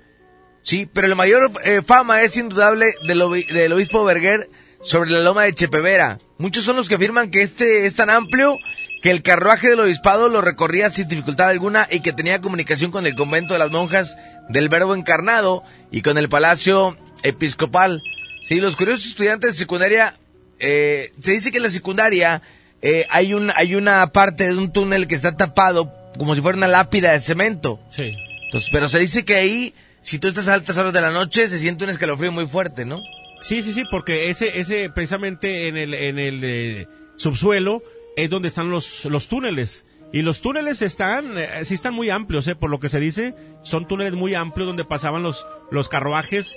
Sí, 0.62 0.88
pero 0.94 1.08
la 1.08 1.16
mayor 1.16 1.50
eh, 1.64 1.82
fama 1.84 2.22
es 2.22 2.38
indudable 2.38 2.94
del, 3.08 3.24
del 3.52 3.74
obispo 3.74 4.06
Berger 4.06 4.52
sobre 4.84 5.10
la 5.10 5.22
loma 5.22 5.46
de 5.46 5.56
Chepevera. 5.56 6.20
Muchos 6.38 6.64
son 6.64 6.76
los 6.76 6.88
que 6.88 6.96
afirman 6.96 7.32
que 7.32 7.42
este 7.42 7.88
es 7.88 7.96
tan 7.96 8.12
amplio 8.12 8.60
que 9.02 9.10
el 9.10 9.24
carruaje 9.24 9.70
del 9.70 9.80
obispado 9.80 10.30
lo 10.30 10.42
recorría 10.42 10.92
sin 10.92 11.08
dificultad 11.08 11.50
alguna 11.50 11.88
y 11.90 12.02
que 12.02 12.14
tenía 12.14 12.40
comunicación 12.40 12.92
con 12.92 13.08
el 13.08 13.16
convento 13.16 13.54
de 13.54 13.60
las 13.60 13.72
monjas 13.72 14.16
del 14.48 14.70
Verbo 14.70 14.94
Encarnado 14.94 15.64
y 15.90 16.04
con 16.04 16.20
el 16.20 16.30
palacio 16.30 16.96
episcopal. 17.24 18.00
Sí, 18.44 18.60
los 18.60 18.76
curiosos 18.76 19.06
estudiantes 19.08 19.54
de 19.54 19.60
secundaria, 19.60 20.16
eh, 20.60 21.12
se 21.22 21.32
dice 21.32 21.52
que 21.52 21.60
la 21.60 21.70
secundaria 21.70 22.42
eh, 22.82 23.06
hay, 23.10 23.34
un, 23.34 23.52
hay 23.56 23.76
una 23.76 24.08
parte 24.08 24.46
de 24.46 24.58
un 24.58 24.72
túnel 24.72 25.08
que 25.08 25.16
está 25.16 25.36
tapado 25.38 25.92
como 26.18 26.36
si 26.36 26.42
fuera 26.42 26.58
una 26.58 26.68
lápida 26.68 27.12
de 27.12 27.20
cemento. 27.20 27.80
Sí. 27.90 28.14
Entonces, 28.46 28.70
pero 28.72 28.88
se 28.88 29.00
dice 29.00 29.26
que 29.26 29.36
ahí, 29.36 29.74
si 30.02 30.20
tú 30.20 30.28
estás 30.28 30.48
a 30.48 30.54
altas 30.54 30.78
horas 30.78 30.94
de 30.94 31.02
la 31.02 31.12
noche, 31.12 31.50
se 31.50 31.60
siente 31.60 31.84
un 31.84 31.90
escalofrío 31.90 32.32
muy 32.32 32.46
fuerte, 32.46 32.86
¿no? 32.86 33.00
Sí, 33.42 33.62
sí, 33.62 33.74
sí, 33.74 33.84
porque 33.90 34.30
ese, 34.30 34.60
ese 34.60 34.90
precisamente 34.90 35.68
en 35.68 35.76
el, 35.76 35.94
en 35.94 36.20
el 36.20 36.40
eh, 36.44 36.88
subsuelo 37.16 37.84
es 38.16 38.30
donde 38.30 38.48
están 38.48 38.70
los, 38.70 39.06
los 39.06 39.28
túneles. 39.28 39.86
Y 40.12 40.22
los 40.22 40.42
túneles 40.42 40.82
están, 40.84 41.38
eh, 41.38 41.66
sí 41.66 41.74
están 41.74 41.94
muy 41.94 42.10
amplios, 42.12 42.48
eh, 42.48 42.56
por 42.56 42.70
lo 42.70 42.80
que 42.80 42.90
se 42.90 43.00
dice, 43.00 43.34
son 43.64 43.88
túneles 43.88 44.14
muy 44.14 44.36
amplios 44.36 44.68
donde 44.68 44.86
pasaban 44.86 45.24
los, 45.24 45.48
los 45.72 45.90
carruajes. 45.90 46.56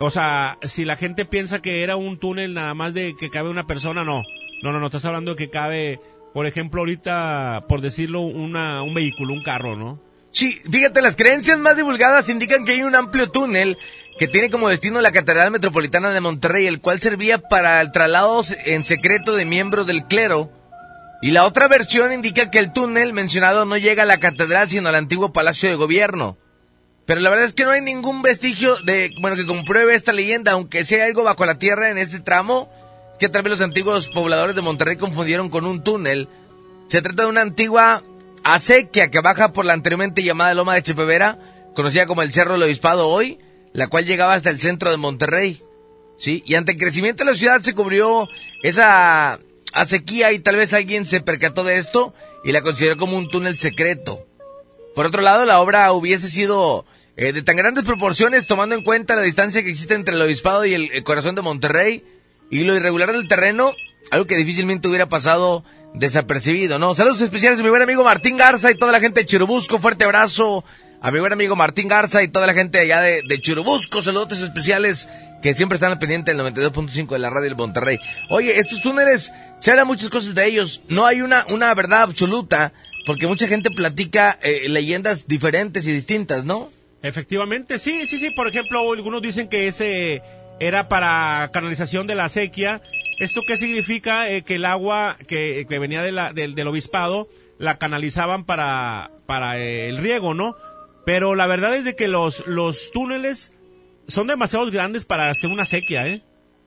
O 0.00 0.10
sea, 0.10 0.58
si 0.62 0.84
la 0.84 0.96
gente 0.96 1.24
piensa 1.24 1.60
que 1.60 1.82
era 1.82 1.96
un 1.96 2.18
túnel 2.18 2.54
nada 2.54 2.74
más 2.74 2.94
de 2.94 3.16
que 3.18 3.30
cabe 3.30 3.50
una 3.50 3.66
persona, 3.66 4.04
no. 4.04 4.22
No, 4.62 4.72
no, 4.72 4.80
no, 4.80 4.86
estás 4.86 5.04
hablando 5.04 5.32
de 5.32 5.36
que 5.36 5.50
cabe, 5.50 6.00
por 6.34 6.46
ejemplo, 6.46 6.80
ahorita, 6.80 7.64
por 7.68 7.80
decirlo, 7.80 8.20
una, 8.20 8.82
un 8.82 8.94
vehículo, 8.94 9.32
un 9.32 9.42
carro, 9.42 9.76
¿no? 9.76 10.00
Sí, 10.30 10.60
fíjate, 10.70 11.02
las 11.02 11.16
creencias 11.16 11.58
más 11.58 11.76
divulgadas 11.76 12.28
indican 12.28 12.64
que 12.64 12.72
hay 12.72 12.82
un 12.82 12.94
amplio 12.94 13.30
túnel 13.30 13.76
que 14.18 14.28
tiene 14.28 14.50
como 14.50 14.68
destino 14.68 15.00
la 15.00 15.12
Catedral 15.12 15.50
Metropolitana 15.50 16.10
de 16.10 16.20
Monterrey, 16.20 16.66
el 16.66 16.80
cual 16.80 17.00
servía 17.00 17.38
para 17.38 17.80
el 17.80 17.92
traslado 17.92 18.42
en 18.66 18.84
secreto 18.84 19.34
de 19.34 19.44
miembros 19.44 19.86
del 19.86 20.04
clero. 20.04 20.50
Y 21.22 21.32
la 21.32 21.44
otra 21.44 21.66
versión 21.66 22.12
indica 22.12 22.50
que 22.50 22.58
el 22.58 22.72
túnel 22.72 23.12
mencionado 23.12 23.64
no 23.64 23.76
llega 23.76 24.04
a 24.04 24.06
la 24.06 24.20
catedral, 24.20 24.70
sino 24.70 24.88
al 24.88 24.94
antiguo 24.94 25.32
Palacio 25.32 25.68
de 25.68 25.76
Gobierno. 25.76 26.36
Pero 27.08 27.22
la 27.22 27.30
verdad 27.30 27.46
es 27.46 27.54
que 27.54 27.64
no 27.64 27.70
hay 27.70 27.80
ningún 27.80 28.20
vestigio 28.20 28.76
de, 28.84 29.14
bueno, 29.22 29.34
que 29.34 29.46
compruebe 29.46 29.94
esta 29.94 30.12
leyenda, 30.12 30.52
aunque 30.52 30.84
sea 30.84 31.06
algo 31.06 31.22
bajo 31.22 31.46
la 31.46 31.58
tierra 31.58 31.88
en 31.90 31.96
este 31.96 32.20
tramo, 32.20 32.70
que 33.18 33.30
tal 33.30 33.40
vez 33.40 33.52
los 33.52 33.62
antiguos 33.62 34.08
pobladores 34.08 34.54
de 34.54 34.60
Monterrey 34.60 34.96
confundieron 34.96 35.48
con 35.48 35.64
un 35.64 35.82
túnel. 35.82 36.28
Se 36.88 37.00
trata 37.00 37.22
de 37.22 37.30
una 37.30 37.40
antigua 37.40 38.02
acequia 38.44 39.10
que 39.10 39.20
baja 39.20 39.54
por 39.54 39.64
la 39.64 39.72
anteriormente 39.72 40.22
llamada 40.22 40.52
Loma 40.52 40.74
de 40.74 40.82
Chepevera, 40.82 41.38
conocida 41.74 42.04
como 42.04 42.20
el 42.20 42.30
Cerro 42.30 42.52
del 42.52 42.64
Obispado 42.64 43.08
hoy, 43.08 43.38
la 43.72 43.88
cual 43.88 44.04
llegaba 44.04 44.34
hasta 44.34 44.50
el 44.50 44.60
centro 44.60 44.90
de 44.90 44.98
Monterrey. 44.98 45.62
Sí, 46.18 46.42
y 46.44 46.56
ante 46.56 46.72
el 46.72 46.78
crecimiento 46.78 47.24
de 47.24 47.30
la 47.30 47.38
ciudad 47.38 47.62
se 47.62 47.74
cubrió 47.74 48.28
esa 48.62 49.40
acequia 49.72 50.32
y 50.32 50.40
tal 50.40 50.56
vez 50.56 50.74
alguien 50.74 51.06
se 51.06 51.22
percató 51.22 51.64
de 51.64 51.78
esto 51.78 52.12
y 52.44 52.52
la 52.52 52.60
consideró 52.60 52.98
como 52.98 53.16
un 53.16 53.30
túnel 53.30 53.56
secreto. 53.56 54.26
Por 54.94 55.06
otro 55.06 55.22
lado, 55.22 55.46
la 55.46 55.60
obra 55.60 55.90
hubiese 55.92 56.28
sido 56.28 56.84
eh, 57.18 57.34
de 57.34 57.42
tan 57.42 57.56
grandes 57.56 57.84
proporciones 57.84 58.46
tomando 58.46 58.74
en 58.74 58.82
cuenta 58.82 59.14
la 59.14 59.22
distancia 59.22 59.62
que 59.62 59.70
existe 59.70 59.94
entre 59.94 60.14
el 60.14 60.22
obispado 60.22 60.64
y 60.64 60.72
el 60.72 61.04
corazón 61.04 61.34
de 61.34 61.42
Monterrey, 61.42 62.02
y 62.50 62.64
lo 62.64 62.74
irregular 62.74 63.12
del 63.12 63.28
terreno, 63.28 63.72
algo 64.10 64.26
que 64.26 64.36
difícilmente 64.36 64.88
hubiera 64.88 65.08
pasado 65.08 65.64
desapercibido, 65.94 66.78
¿no? 66.78 66.94
Saludos 66.94 67.20
especiales 67.20 67.60
a 67.60 67.62
mi 67.62 67.68
buen 67.68 67.82
amigo 67.82 68.04
Martín 68.04 68.36
Garza 68.36 68.70
y 68.70 68.78
toda 68.78 68.92
la 68.92 69.00
gente 69.00 69.20
de 69.20 69.26
Churubusco, 69.26 69.78
fuerte 69.78 70.04
abrazo 70.04 70.64
a 71.00 71.10
mi 71.10 71.20
buen 71.20 71.32
amigo 71.32 71.56
Martín 71.56 71.88
Garza 71.88 72.22
y 72.22 72.28
toda 72.28 72.46
la 72.46 72.54
gente 72.54 72.78
allá 72.78 73.00
de, 73.00 73.22
de 73.26 73.40
Churubusco, 73.40 74.02
saludos 74.02 74.42
especiales 74.42 75.08
que 75.42 75.54
siempre 75.54 75.76
están 75.76 75.92
al 75.92 75.98
pendiente 75.98 76.34
del 76.34 76.40
92.5 76.40 77.10
de 77.10 77.18
la 77.18 77.30
radio 77.30 77.48
del 77.48 77.56
Monterrey. 77.56 77.98
Oye, 78.30 78.58
estos 78.58 78.82
túneles, 78.82 79.32
se 79.58 79.70
habla 79.70 79.84
muchas 79.84 80.08
cosas 80.08 80.34
de 80.34 80.46
ellos, 80.46 80.82
no 80.88 81.06
hay 81.06 81.20
una, 81.20 81.46
una 81.50 81.72
verdad 81.74 82.02
absoluta, 82.02 82.72
porque 83.06 83.26
mucha 83.26 83.46
gente 83.46 83.70
platica 83.70 84.38
eh, 84.42 84.68
leyendas 84.68 85.26
diferentes 85.28 85.86
y 85.86 85.92
distintas, 85.92 86.44
¿no? 86.44 86.70
Efectivamente, 87.02 87.78
sí, 87.78 88.06
sí, 88.06 88.18
sí, 88.18 88.30
por 88.30 88.48
ejemplo, 88.48 88.92
algunos 88.92 89.22
dicen 89.22 89.48
que 89.48 89.68
ese 89.68 90.22
era 90.60 90.88
para 90.88 91.50
canalización 91.52 92.06
de 92.06 92.14
la 92.14 92.28
sequía. 92.28 92.82
¿Esto 93.20 93.42
qué 93.46 93.56
significa? 93.56 94.28
Eh, 94.28 94.42
que 94.42 94.56
el 94.56 94.64
agua 94.64 95.16
que, 95.26 95.64
venía 95.68 96.02
de 96.02 96.12
la, 96.12 96.32
del, 96.32 96.66
obispado 96.66 97.28
la 97.58 97.78
canalizaban 97.78 98.44
para, 98.44 99.10
para 99.26 99.58
eh, 99.58 99.88
el 99.88 99.98
riego, 99.98 100.34
¿no? 100.34 100.56
Pero 101.04 101.34
la 101.34 101.46
verdad 101.46 101.74
es 101.76 101.84
de 101.84 101.96
que 101.96 102.08
los, 102.08 102.46
los 102.46 102.90
túneles 102.92 103.52
son 104.06 104.26
demasiado 104.26 104.68
grandes 104.70 105.04
para 105.04 105.30
hacer 105.30 105.50
una 105.50 105.64
sequía, 105.64 106.06
¿eh? 106.06 106.22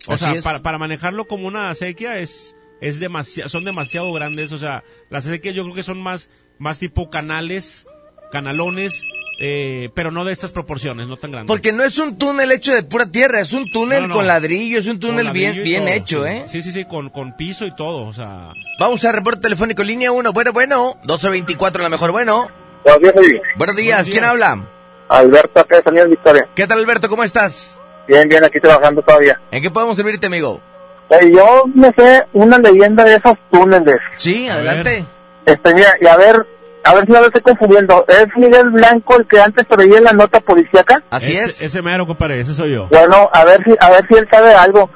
O 0.08 0.18
sea, 0.18 0.34
para, 0.42 0.64
para, 0.64 0.78
manejarlo 0.78 1.28
como 1.28 1.48
una 1.48 1.74
sequía 1.76 2.18
es, 2.18 2.58
es 2.82 3.00
demasiado, 3.00 3.50
son 3.50 3.66
demasiado 3.66 4.12
grandes. 4.14 4.52
O 4.52 4.58
sea, 4.58 4.84
las 5.10 5.26
sequías 5.26 5.56
yo 5.56 5.64
creo 5.64 5.76
que 5.76 5.84
son 5.84 6.02
más, 6.02 6.32
más 6.58 6.80
tipo 6.80 7.10
canales 7.10 7.86
canalones, 8.32 9.06
eh, 9.40 9.90
pero 9.94 10.12
no 10.12 10.26
de 10.26 10.34
estas 10.34 10.52
proporciones, 10.52 11.08
no 11.08 11.18
tan 11.18 11.32
grandes. 11.32 11.48
Porque 11.48 11.72
no 11.72 11.84
es 11.84 11.98
un 12.00 12.18
túnel 12.18 12.52
hecho 12.52 12.74
de 12.74 12.84
pura 12.84 13.06
tierra, 13.06 13.40
es 13.42 13.54
un 13.54 13.70
túnel 13.72 14.04
No, 14.04 14.08
no. 14.08 14.16
con 14.16 14.28
ladrillo, 14.28 14.80
es 14.80 14.88
un 14.88 15.00
túnel 15.00 15.26
ladrillo 15.26 15.52
bien, 15.52 15.64
bien 15.64 15.86
todo, 15.86 15.94
hecho, 15.94 16.24
sí. 16.24 16.30
¿eh? 16.30 16.44
Sí, 16.48 16.62
sí, 16.62 16.72
sí, 16.72 16.86
con, 16.86 17.10
con 17.10 17.36
piso 17.36 17.66
y 17.66 17.76
todo, 17.76 18.08
o 18.08 18.14
sea... 18.14 18.48
Vamos 18.80 19.04
a 19.06 19.12
reporte 19.12 19.42
telefónico 19.42 19.84
línea 19.84 20.12
1, 20.12 20.34
bueno, 20.34 20.54
bueno, 20.54 20.96
1224 21.02 21.84
la 21.84 21.90
mejor, 21.90 22.12
bueno. 22.12 22.50
Buenos 22.84 23.22
días. 23.22 23.42
Buenos 23.58 23.76
días, 23.76 23.98
Buenos 23.98 24.10
¿quién 24.10 24.24
habla? 24.24 24.68
Alberto, 25.10 25.60
acá 25.60 25.76
de 25.78 25.84
San 25.84 25.94
Miguel, 25.94 26.10
Victoria. 26.10 26.48
¿Qué 26.56 26.66
tal 26.66 26.80
Alberto, 26.80 27.10
cómo 27.10 27.24
estás? 27.24 27.80
Bien, 28.08 28.28
bien, 28.28 28.44
aquí 28.44 28.60
trabajando 28.60 29.02
todavía. 29.02 29.40
¿En 29.52 29.62
qué 29.62 29.70
podemos 29.70 29.96
servirte, 29.96 30.28
amigo? 30.28 30.62
Eh, 31.10 31.32
yo 31.36 31.66
me 31.76 31.92
sé 31.98 32.26
una 32.34 32.58
leyenda 32.58 33.04
de 33.04 33.16
esos 33.16 33.36
túneles. 33.52 33.98
Sí, 34.18 34.48
adelante. 34.48 35.06
Este, 35.46 35.74
mira, 35.74 35.94
y 36.00 36.08
a 36.08 36.16
ver, 36.16 36.46
a 36.84 36.94
ver 36.94 37.06
si 37.06 37.12
no 37.12 37.20
lo 37.20 37.28
estoy 37.28 37.42
confundiendo. 37.42 38.06
¿Es 38.08 38.28
Miguel 38.36 38.70
Blanco 38.70 39.18
el 39.18 39.28
que 39.28 39.40
antes 39.40 39.68
traía 39.68 40.02
la 40.02 40.14
nota 40.14 40.40
policíaca? 40.40 41.04
Así 41.10 41.34
ese, 41.34 41.46
es. 41.46 41.62
Ese 41.62 41.82
mero, 41.82 42.06
compadre, 42.08 42.40
ese 42.40 42.54
soy 42.54 42.74
yo. 42.74 42.88
Bueno, 42.88 43.30
a 43.32 43.46
ver 43.46 43.64
si, 43.64 43.76
a 43.80 43.90
ver 43.90 44.08
si 44.08 44.16
él 44.16 44.28
sabe 44.32 44.54
algo. 44.54 44.90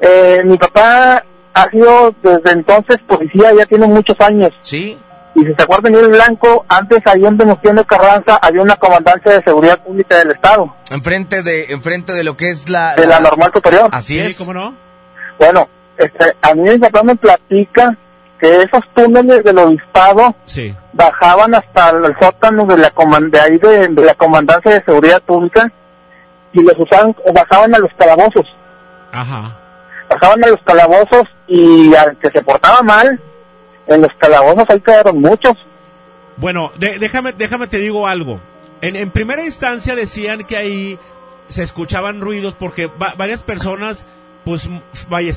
Eh, 0.00 0.42
mi 0.44 0.56
papá 0.56 1.24
ha 1.54 1.70
sido 1.70 2.14
desde 2.22 2.52
entonces 2.52 2.98
policía, 3.06 3.52
ya 3.56 3.66
tiene 3.66 3.86
muchos 3.86 4.16
años. 4.20 4.50
Sí, 4.62 4.98
Y 5.34 5.40
si 5.40 5.54
se 5.54 5.62
acuerdan, 5.62 5.92
Miguel 5.92 6.10
Blanco, 6.10 6.64
antes 6.68 7.02
ahí 7.06 7.24
en 7.24 7.36
Venustiano 7.36 7.84
Carranza 7.84 8.38
había 8.40 8.62
una 8.62 8.76
comandancia 8.76 9.32
de 9.32 9.42
seguridad 9.42 9.82
pública 9.82 10.18
del 10.18 10.32
Estado, 10.32 10.74
enfrente 10.90 11.42
de, 11.42 11.66
enfrente 11.66 12.12
de 12.12 12.24
lo 12.24 12.36
que 12.36 12.50
es 12.50 12.68
la... 12.68 12.94
de 12.94 13.06
la 13.06 13.20
normal 13.20 13.50
superior. 13.54 13.88
Así 13.92 14.14
sí, 14.14 14.20
es. 14.20 14.38
¿cómo 14.38 14.54
no? 14.54 14.74
Bueno, 15.38 15.68
este, 15.98 16.36
a 16.42 16.54
mí 16.54 16.68
mi 16.68 16.78
papá 16.78 17.02
me 17.02 17.16
platica 17.16 17.96
que 18.40 18.56
esos 18.62 18.82
túneles 18.94 19.44
del 19.44 19.58
obispado 19.58 20.34
Sí. 20.44 20.74
bajaban 20.92 21.54
hasta 21.54 21.90
el 21.90 22.14
sótano 22.20 22.64
de 22.66 22.76
la 22.78 22.90
coman- 22.94 23.30
de 23.30 23.40
ahí 23.40 23.58
de, 23.58 23.88
de 23.88 24.04
la 24.04 24.14
comandancia 24.14 24.72
de 24.72 24.84
seguridad 24.84 25.22
pública 25.22 25.70
y 26.52 26.62
los 26.62 26.74
usaban, 26.78 27.14
bajaban 27.34 27.74
a 27.74 27.78
los 27.78 27.90
calabozos, 27.98 28.46
Ajá. 29.12 29.56
bajaban 30.08 30.44
a 30.44 30.48
los 30.48 30.60
calabozos 30.64 31.24
y 31.46 31.94
al 31.94 32.16
que 32.18 32.30
se 32.30 32.42
portaba 32.42 32.82
mal, 32.82 33.20
en 33.86 34.00
los 34.00 34.10
calabozos 34.18 34.64
ahí 34.68 34.80
quedaron 34.80 35.20
muchos. 35.20 35.56
Bueno, 36.36 36.72
de- 36.78 36.98
déjame, 36.98 37.32
déjame 37.32 37.66
te 37.66 37.78
digo 37.78 38.06
algo. 38.06 38.40
En, 38.80 38.96
en 38.96 39.10
primera 39.10 39.44
instancia 39.44 39.94
decían 39.94 40.44
que 40.44 40.56
ahí 40.56 40.98
se 41.48 41.62
escuchaban 41.62 42.20
ruidos 42.20 42.54
porque 42.58 42.86
va- 42.86 43.14
varias 43.16 43.42
personas 43.42 44.06
pues 44.44 44.68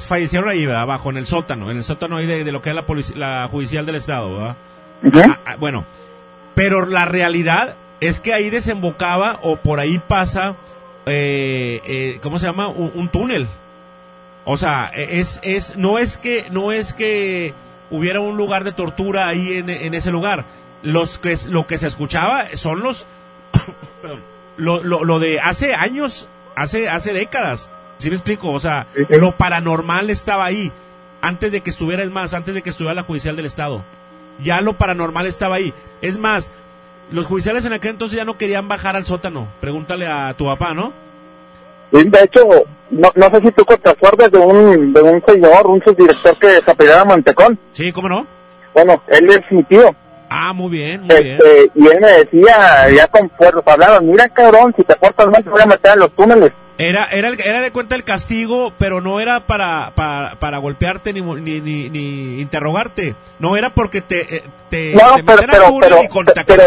fallecieron 0.01 0.49
ahí, 0.49 0.65
¿verdad? 0.65 0.83
Abajo, 0.83 1.09
en 1.09 1.17
el 1.17 1.25
sótano, 1.25 1.69
en 1.71 1.77
el 1.77 1.83
sótano 1.83 2.17
ahí 2.17 2.25
de, 2.25 2.43
de 2.43 2.51
lo 2.51 2.61
que 2.61 2.69
es 2.69 2.75
la, 2.75 2.85
la 3.15 3.47
judicial 3.49 3.85
del 3.85 3.95
estado, 3.95 4.33
¿verdad? 4.33 4.55
Ah, 5.29 5.39
ah, 5.45 5.55
bueno, 5.57 5.85
pero 6.55 6.85
la 6.85 7.05
realidad 7.05 7.75
es 7.99 8.19
que 8.19 8.33
ahí 8.33 8.49
desembocaba 8.49 9.39
o 9.41 9.57
por 9.57 9.79
ahí 9.79 9.99
pasa, 9.99 10.55
eh, 11.05 11.81
eh, 11.85 12.19
¿cómo 12.21 12.39
se 12.39 12.45
llama? 12.45 12.67
Un, 12.67 12.91
un 12.95 13.09
túnel. 13.09 13.47
O 14.45 14.57
sea, 14.57 14.91
e- 14.93 15.19
es, 15.19 15.39
es, 15.43 15.77
no 15.77 15.99
es 15.99 16.17
que, 16.17 16.47
no 16.51 16.71
es 16.71 16.93
que 16.93 17.53
hubiera 17.89 18.19
un 18.19 18.37
lugar 18.37 18.63
de 18.63 18.71
tortura 18.71 19.27
ahí 19.27 19.53
en, 19.53 19.69
en 19.69 19.93
ese 19.93 20.11
lugar. 20.11 20.45
Los 20.81 21.17
que, 21.17 21.35
lo 21.49 21.65
que 21.65 21.77
se 21.77 21.87
escuchaba 21.87 22.47
son 22.55 22.81
los, 22.81 23.07
perdón, 24.01 24.21
lo, 24.57 24.83
lo, 24.83 25.03
lo 25.03 25.19
de 25.19 25.39
hace 25.39 25.73
años, 25.73 26.27
hace, 26.55 26.89
hace 26.89 27.13
décadas. 27.13 27.71
¿Sí 28.03 28.09
me 28.09 28.15
explico? 28.17 28.51
O 28.51 28.59
sea, 28.59 28.87
Sí, 28.93 29.01
sí. 29.09 29.17
lo 29.19 29.37
paranormal 29.37 30.09
estaba 30.09 30.43
ahí. 30.45 30.71
Antes 31.21 31.53
de 31.53 31.61
que 31.61 31.69
estuviera, 31.69 32.03
es 32.03 32.11
más, 32.11 32.33
antes 32.33 32.53
de 32.53 32.61
que 32.61 32.69
estuviera 32.69 32.93
la 32.93 33.03
judicial 33.03 33.37
del 33.37 33.45
Estado. 33.45 33.83
Ya 34.39 34.59
lo 34.59 34.77
paranormal 34.77 35.25
estaba 35.25 35.55
ahí. 35.55 35.73
Es 36.01 36.17
más, 36.17 36.51
los 37.11 37.25
judiciales 37.27 37.63
en 37.63 37.71
aquel 37.71 37.91
entonces 37.91 38.17
ya 38.17 38.25
no 38.25 38.37
querían 38.37 38.67
bajar 38.67 38.97
al 38.97 39.05
sótano. 39.05 39.47
Pregúntale 39.61 40.05
a 40.05 40.33
tu 40.33 40.45
papá, 40.45 40.73
¿no? 40.73 40.91
De 41.91 42.01
hecho, 42.23 42.45
no, 42.89 43.09
no 43.15 43.29
sé 43.29 43.39
si 43.39 43.51
tú 43.51 43.63
te 43.63 43.89
acuerdas 43.89 44.31
de 44.31 44.39
un, 44.39 44.91
de 44.93 45.01
un 45.01 45.23
señor, 45.25 45.65
un 45.67 45.81
subdirector 45.83 46.35
que 46.37 46.59
se 46.59 46.71
apellidaba 46.71 47.05
Mantecón. 47.05 47.57
Sí, 47.71 47.91
¿cómo 47.93 48.09
no? 48.09 48.27
Bueno, 48.73 49.01
él 49.07 49.29
es 49.29 49.41
mi 49.51 49.63
tío. 49.63 49.95
Ah, 50.29 50.51
muy 50.51 50.71
bien, 50.71 51.01
muy 51.03 51.23
bien. 51.23 51.37
Este, 51.37 51.71
y 51.75 51.87
él 51.87 51.99
me 52.01 52.07
decía, 52.07 52.89
ya 52.89 53.07
con 53.07 53.29
fuerzas 53.37 53.61
hablaban, 53.65 54.07
mira 54.09 54.27
cabrón, 54.27 54.73
si 54.75 54.83
te 54.83 54.95
portas 54.95 55.27
mal 55.27 55.43
te 55.43 55.49
voy 55.51 55.61
a 55.61 55.67
meter 55.67 55.91
a 55.91 55.95
los 55.95 56.11
túneles. 56.13 56.51
Era, 56.77 57.05
era, 57.11 57.29
era 57.29 57.61
de 57.61 57.71
cuenta 57.71 57.95
el 57.95 58.03
castigo, 58.03 58.73
pero 58.79 58.99
no 58.99 59.19
era 59.19 59.41
para, 59.45 59.91
para, 59.95 60.35
para 60.39 60.57
golpearte 60.57 61.13
ni, 61.13 61.21
ni, 61.21 61.61
ni, 61.61 61.89
ni 61.89 62.41
interrogarte. 62.41 63.15
No 63.37 63.55
era 63.55 63.69
porque 63.69 64.01
te, 64.01 64.37
eh, 64.37 64.43
te, 64.69 64.93
No, 64.95 65.15
te 65.17 65.23
pero, 65.23 65.41
pero, 65.51 65.77
pero, 65.79 66.03
y 66.03 66.07
con- 66.07 66.25
te 66.25 66.43
pero, 66.45 66.63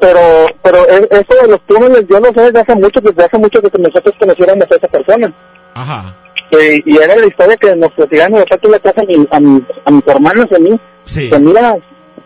pero, 0.00 0.20
pero 0.60 0.78
e- 0.88 1.08
eso 1.10 1.42
de 1.42 1.48
los 1.48 1.60
túneles, 1.66 2.04
yo 2.10 2.18
lo 2.18 2.32
sé 2.32 2.40
desde 2.50 2.60
hace 2.60 2.74
mucho, 2.74 3.00
desde 3.00 3.24
hace 3.24 3.38
mucho 3.38 3.62
que 3.62 3.78
nosotros 3.78 4.12
conociéramos 4.18 4.66
a 4.70 4.74
esa 4.74 4.88
persona. 4.88 5.32
Ajá. 5.74 6.14
Eh, 6.50 6.82
y 6.84 6.96
era 6.96 7.14
la 7.14 7.26
historia 7.26 7.56
que 7.56 7.76
nos 7.76 7.92
platicaban 7.92 8.32
de 8.32 8.44
parte 8.44 8.68
la 8.68 8.78
casa 8.80 9.00
a, 9.02 9.04
mi- 9.04 9.28
a, 9.30 9.38
mis- 9.40 9.62
a 9.84 9.90
mis 9.92 10.06
hermanos 10.08 10.48
y 10.50 10.54
a 10.56 10.58
mí. 10.58 10.80
Sí. 11.04 11.30
Que 11.30 11.38
mira, 11.38 11.76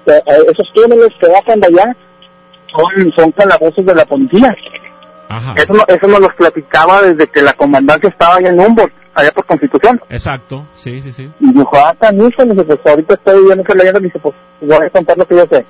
eh, 0.07 0.23
esos 0.51 0.73
túneles 0.73 1.11
que 1.21 1.27
bajan 1.29 1.61
de 1.61 1.67
allá 1.67 1.97
son, 2.75 3.13
son 3.17 3.33
calabozos 3.33 3.85
de 3.85 3.95
la 3.95 4.05
policía. 4.07 4.57
Ajá. 5.37 5.55
Eso, 5.57 5.73
no- 5.73 5.85
eso 5.89 6.07
nos 6.07 6.21
los 6.21 6.35
platicaba 6.35 7.03
desde 7.03 7.27
que 7.27 7.43
la 7.43 7.53
comandancia 7.55 8.09
estaba 8.09 8.37
allá 8.37 8.51
en 8.51 8.61
Humboldt, 8.61 8.93
allá 9.15 9.31
por 9.33 9.47
Constitución. 9.47 10.01
Exacto. 10.09 10.67
Sí, 10.75 11.01
sí, 11.03 11.11
sí. 11.13 11.31
Y 11.41 11.53
dijo, 11.53 11.71
ah, 11.77 11.95
canijo, 12.01 12.45
me 12.47 12.55
dice, 12.55 12.65
pues 12.65 12.81
ahorita 12.85 13.15
estoy 13.15 13.45
viendo 13.45 13.63
esa 13.63 13.75
leyenda, 13.75 14.01
me 14.01 14.07
dice, 14.07 14.19
pues 14.19 14.35
voy 14.61 14.87
a 14.87 14.91
contar 14.91 15.17
lo 15.19 15.27
que 15.27 15.37
yo 15.37 15.47
sé. 15.51 15.65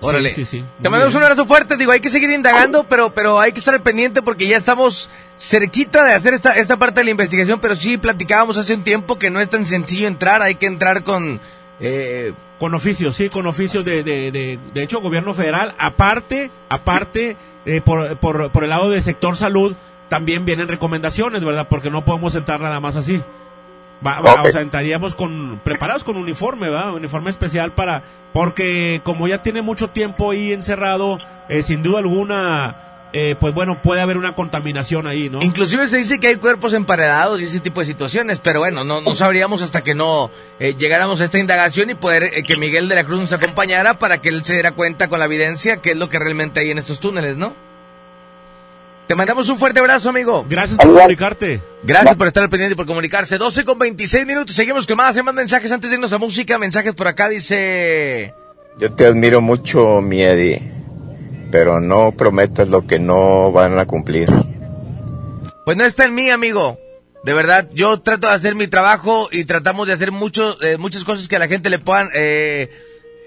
Órale. 0.00 0.28
Sí, 0.30 0.44
sí, 0.44 0.58
sí. 0.58 0.64
Te 0.82 0.90
mandamos 0.90 1.14
un 1.14 1.22
abrazo 1.22 1.46
fuerte, 1.46 1.76
digo, 1.78 1.90
hay 1.92 2.00
que 2.00 2.10
seguir 2.10 2.28
indagando, 2.30 2.84
pero, 2.84 3.14
pero 3.14 3.40
hay 3.40 3.52
que 3.52 3.60
estar 3.60 3.80
pendiente 3.82 4.20
porque 4.20 4.46
ya 4.46 4.58
estamos 4.58 5.10
cerquita 5.38 6.04
de 6.04 6.12
hacer 6.12 6.34
esta, 6.34 6.52
esta 6.56 6.76
parte 6.76 7.00
de 7.00 7.04
la 7.04 7.10
investigación, 7.12 7.58
pero 7.58 7.74
sí 7.74 7.96
platicábamos 7.96 8.58
hace 8.58 8.74
un 8.74 8.84
tiempo 8.84 9.18
que 9.18 9.30
no 9.30 9.40
es 9.40 9.48
tan 9.48 9.64
sencillo 9.66 10.06
entrar, 10.08 10.42
hay 10.42 10.56
que 10.56 10.66
entrar 10.66 11.04
con... 11.04 11.40
Eh, 11.80 12.32
Con 12.58 12.74
oficios, 12.74 13.16
sí, 13.16 13.28
con 13.28 13.46
oficios 13.46 13.84
de, 13.84 14.02
de, 14.02 14.30
de, 14.30 14.58
de 14.72 14.82
hecho, 14.82 15.00
gobierno 15.00 15.34
federal. 15.34 15.74
Aparte, 15.78 16.50
aparte, 16.68 17.36
eh, 17.66 17.80
por, 17.84 18.16
por, 18.18 18.50
por 18.50 18.64
el 18.64 18.70
lado 18.70 18.90
del 18.90 19.02
sector 19.02 19.36
salud, 19.36 19.76
también 20.08 20.44
vienen 20.44 20.68
recomendaciones, 20.68 21.44
¿verdad? 21.44 21.66
Porque 21.68 21.90
no 21.90 22.04
podemos 22.04 22.34
entrar 22.36 22.60
nada 22.60 22.78
más 22.80 22.94
así. 22.96 23.20
Va- 24.06 24.20
va- 24.20 24.34
Ok. 24.42 24.46
O 24.48 24.52
sea, 24.52 24.60
entraríamos 24.60 25.14
con, 25.14 25.60
preparados 25.64 26.04
con 26.04 26.16
uniforme, 26.16 26.68
¿verdad? 26.68 26.94
Uniforme 26.94 27.30
especial 27.30 27.72
para, 27.72 28.02
porque 28.32 29.00
como 29.02 29.26
ya 29.28 29.42
tiene 29.42 29.62
mucho 29.62 29.90
tiempo 29.90 30.30
ahí 30.30 30.52
encerrado, 30.52 31.18
eh, 31.48 31.62
sin 31.62 31.82
duda 31.82 31.98
alguna, 32.00 32.76
eh, 33.16 33.36
pues 33.38 33.54
bueno, 33.54 33.80
puede 33.80 34.00
haber 34.00 34.16
una 34.16 34.34
contaminación 34.34 35.06
ahí, 35.06 35.30
¿no? 35.30 35.40
Inclusive 35.40 35.86
se 35.86 35.98
dice 35.98 36.18
que 36.18 36.26
hay 36.26 36.34
cuerpos 36.34 36.74
emparedados 36.74 37.40
y 37.40 37.44
ese 37.44 37.60
tipo 37.60 37.78
de 37.78 37.86
situaciones, 37.86 38.40
pero 38.40 38.58
bueno, 38.58 38.82
no, 38.82 39.00
no 39.00 39.14
sabríamos 39.14 39.62
hasta 39.62 39.84
que 39.84 39.94
no 39.94 40.32
eh, 40.58 40.74
llegáramos 40.76 41.20
a 41.20 41.24
esta 41.24 41.38
indagación 41.38 41.90
y 41.90 41.94
poder 41.94 42.24
eh, 42.24 42.42
que 42.42 42.56
Miguel 42.56 42.88
de 42.88 42.96
la 42.96 43.04
Cruz 43.04 43.20
nos 43.20 43.32
acompañara 43.32 44.00
para 44.00 44.20
que 44.20 44.30
él 44.30 44.44
se 44.44 44.54
diera 44.54 44.72
cuenta 44.72 45.06
con 45.06 45.20
la 45.20 45.26
evidencia 45.26 45.76
qué 45.76 45.92
es 45.92 45.96
lo 45.96 46.08
que 46.08 46.18
realmente 46.18 46.58
hay 46.58 46.72
en 46.72 46.78
estos 46.78 46.98
túneles, 46.98 47.36
¿no? 47.36 47.54
Te 49.06 49.14
mandamos 49.14 49.48
un 49.48 49.58
fuerte 49.58 49.78
abrazo, 49.78 50.08
amigo. 50.08 50.44
Gracias 50.48 50.76
por 50.78 50.92
comunicarte. 50.92 51.62
Gracias 51.84 52.16
por 52.16 52.26
estar 52.26 52.42
al 52.42 52.50
pendiente 52.50 52.72
y 52.72 52.76
por 52.76 52.86
comunicarse. 52.86 53.38
12 53.38 53.64
con 53.64 53.78
26 53.78 54.26
minutos. 54.26 54.56
Seguimos 54.56 54.86
con 54.86 54.96
más. 54.96 55.14
Hay 55.16 55.22
más 55.22 55.34
mensajes 55.34 55.70
antes 55.70 55.90
de 55.90 55.96
irnos 55.96 56.12
a 56.14 56.18
música. 56.18 56.58
Mensajes 56.58 56.94
por 56.94 57.06
acá. 57.06 57.28
Dice... 57.28 58.34
Yo 58.78 58.90
te 58.92 59.06
admiro 59.06 59.40
mucho, 59.42 60.00
mi 60.00 60.22
Eddie, 60.22 60.83
pero 61.54 61.80
no 61.80 62.10
prometas 62.10 62.66
lo 62.66 62.84
que 62.84 62.98
no 62.98 63.52
van 63.52 63.78
a 63.78 63.86
cumplir. 63.86 64.28
Pues 65.64 65.76
no 65.76 65.84
está 65.84 66.04
en 66.04 66.12
mí, 66.16 66.28
amigo. 66.28 66.80
De 67.22 67.32
verdad, 67.32 67.70
yo 67.72 68.00
trato 68.00 68.26
de 68.26 68.34
hacer 68.34 68.56
mi 68.56 68.66
trabajo 68.66 69.28
y 69.30 69.44
tratamos 69.44 69.86
de 69.86 69.92
hacer 69.92 70.10
mucho, 70.10 70.60
eh, 70.64 70.78
muchas 70.78 71.04
cosas 71.04 71.28
que 71.28 71.36
a 71.36 71.38
la 71.38 71.46
gente 71.46 71.70
le 71.70 71.78
puedan, 71.78 72.10
eh, 72.12 72.72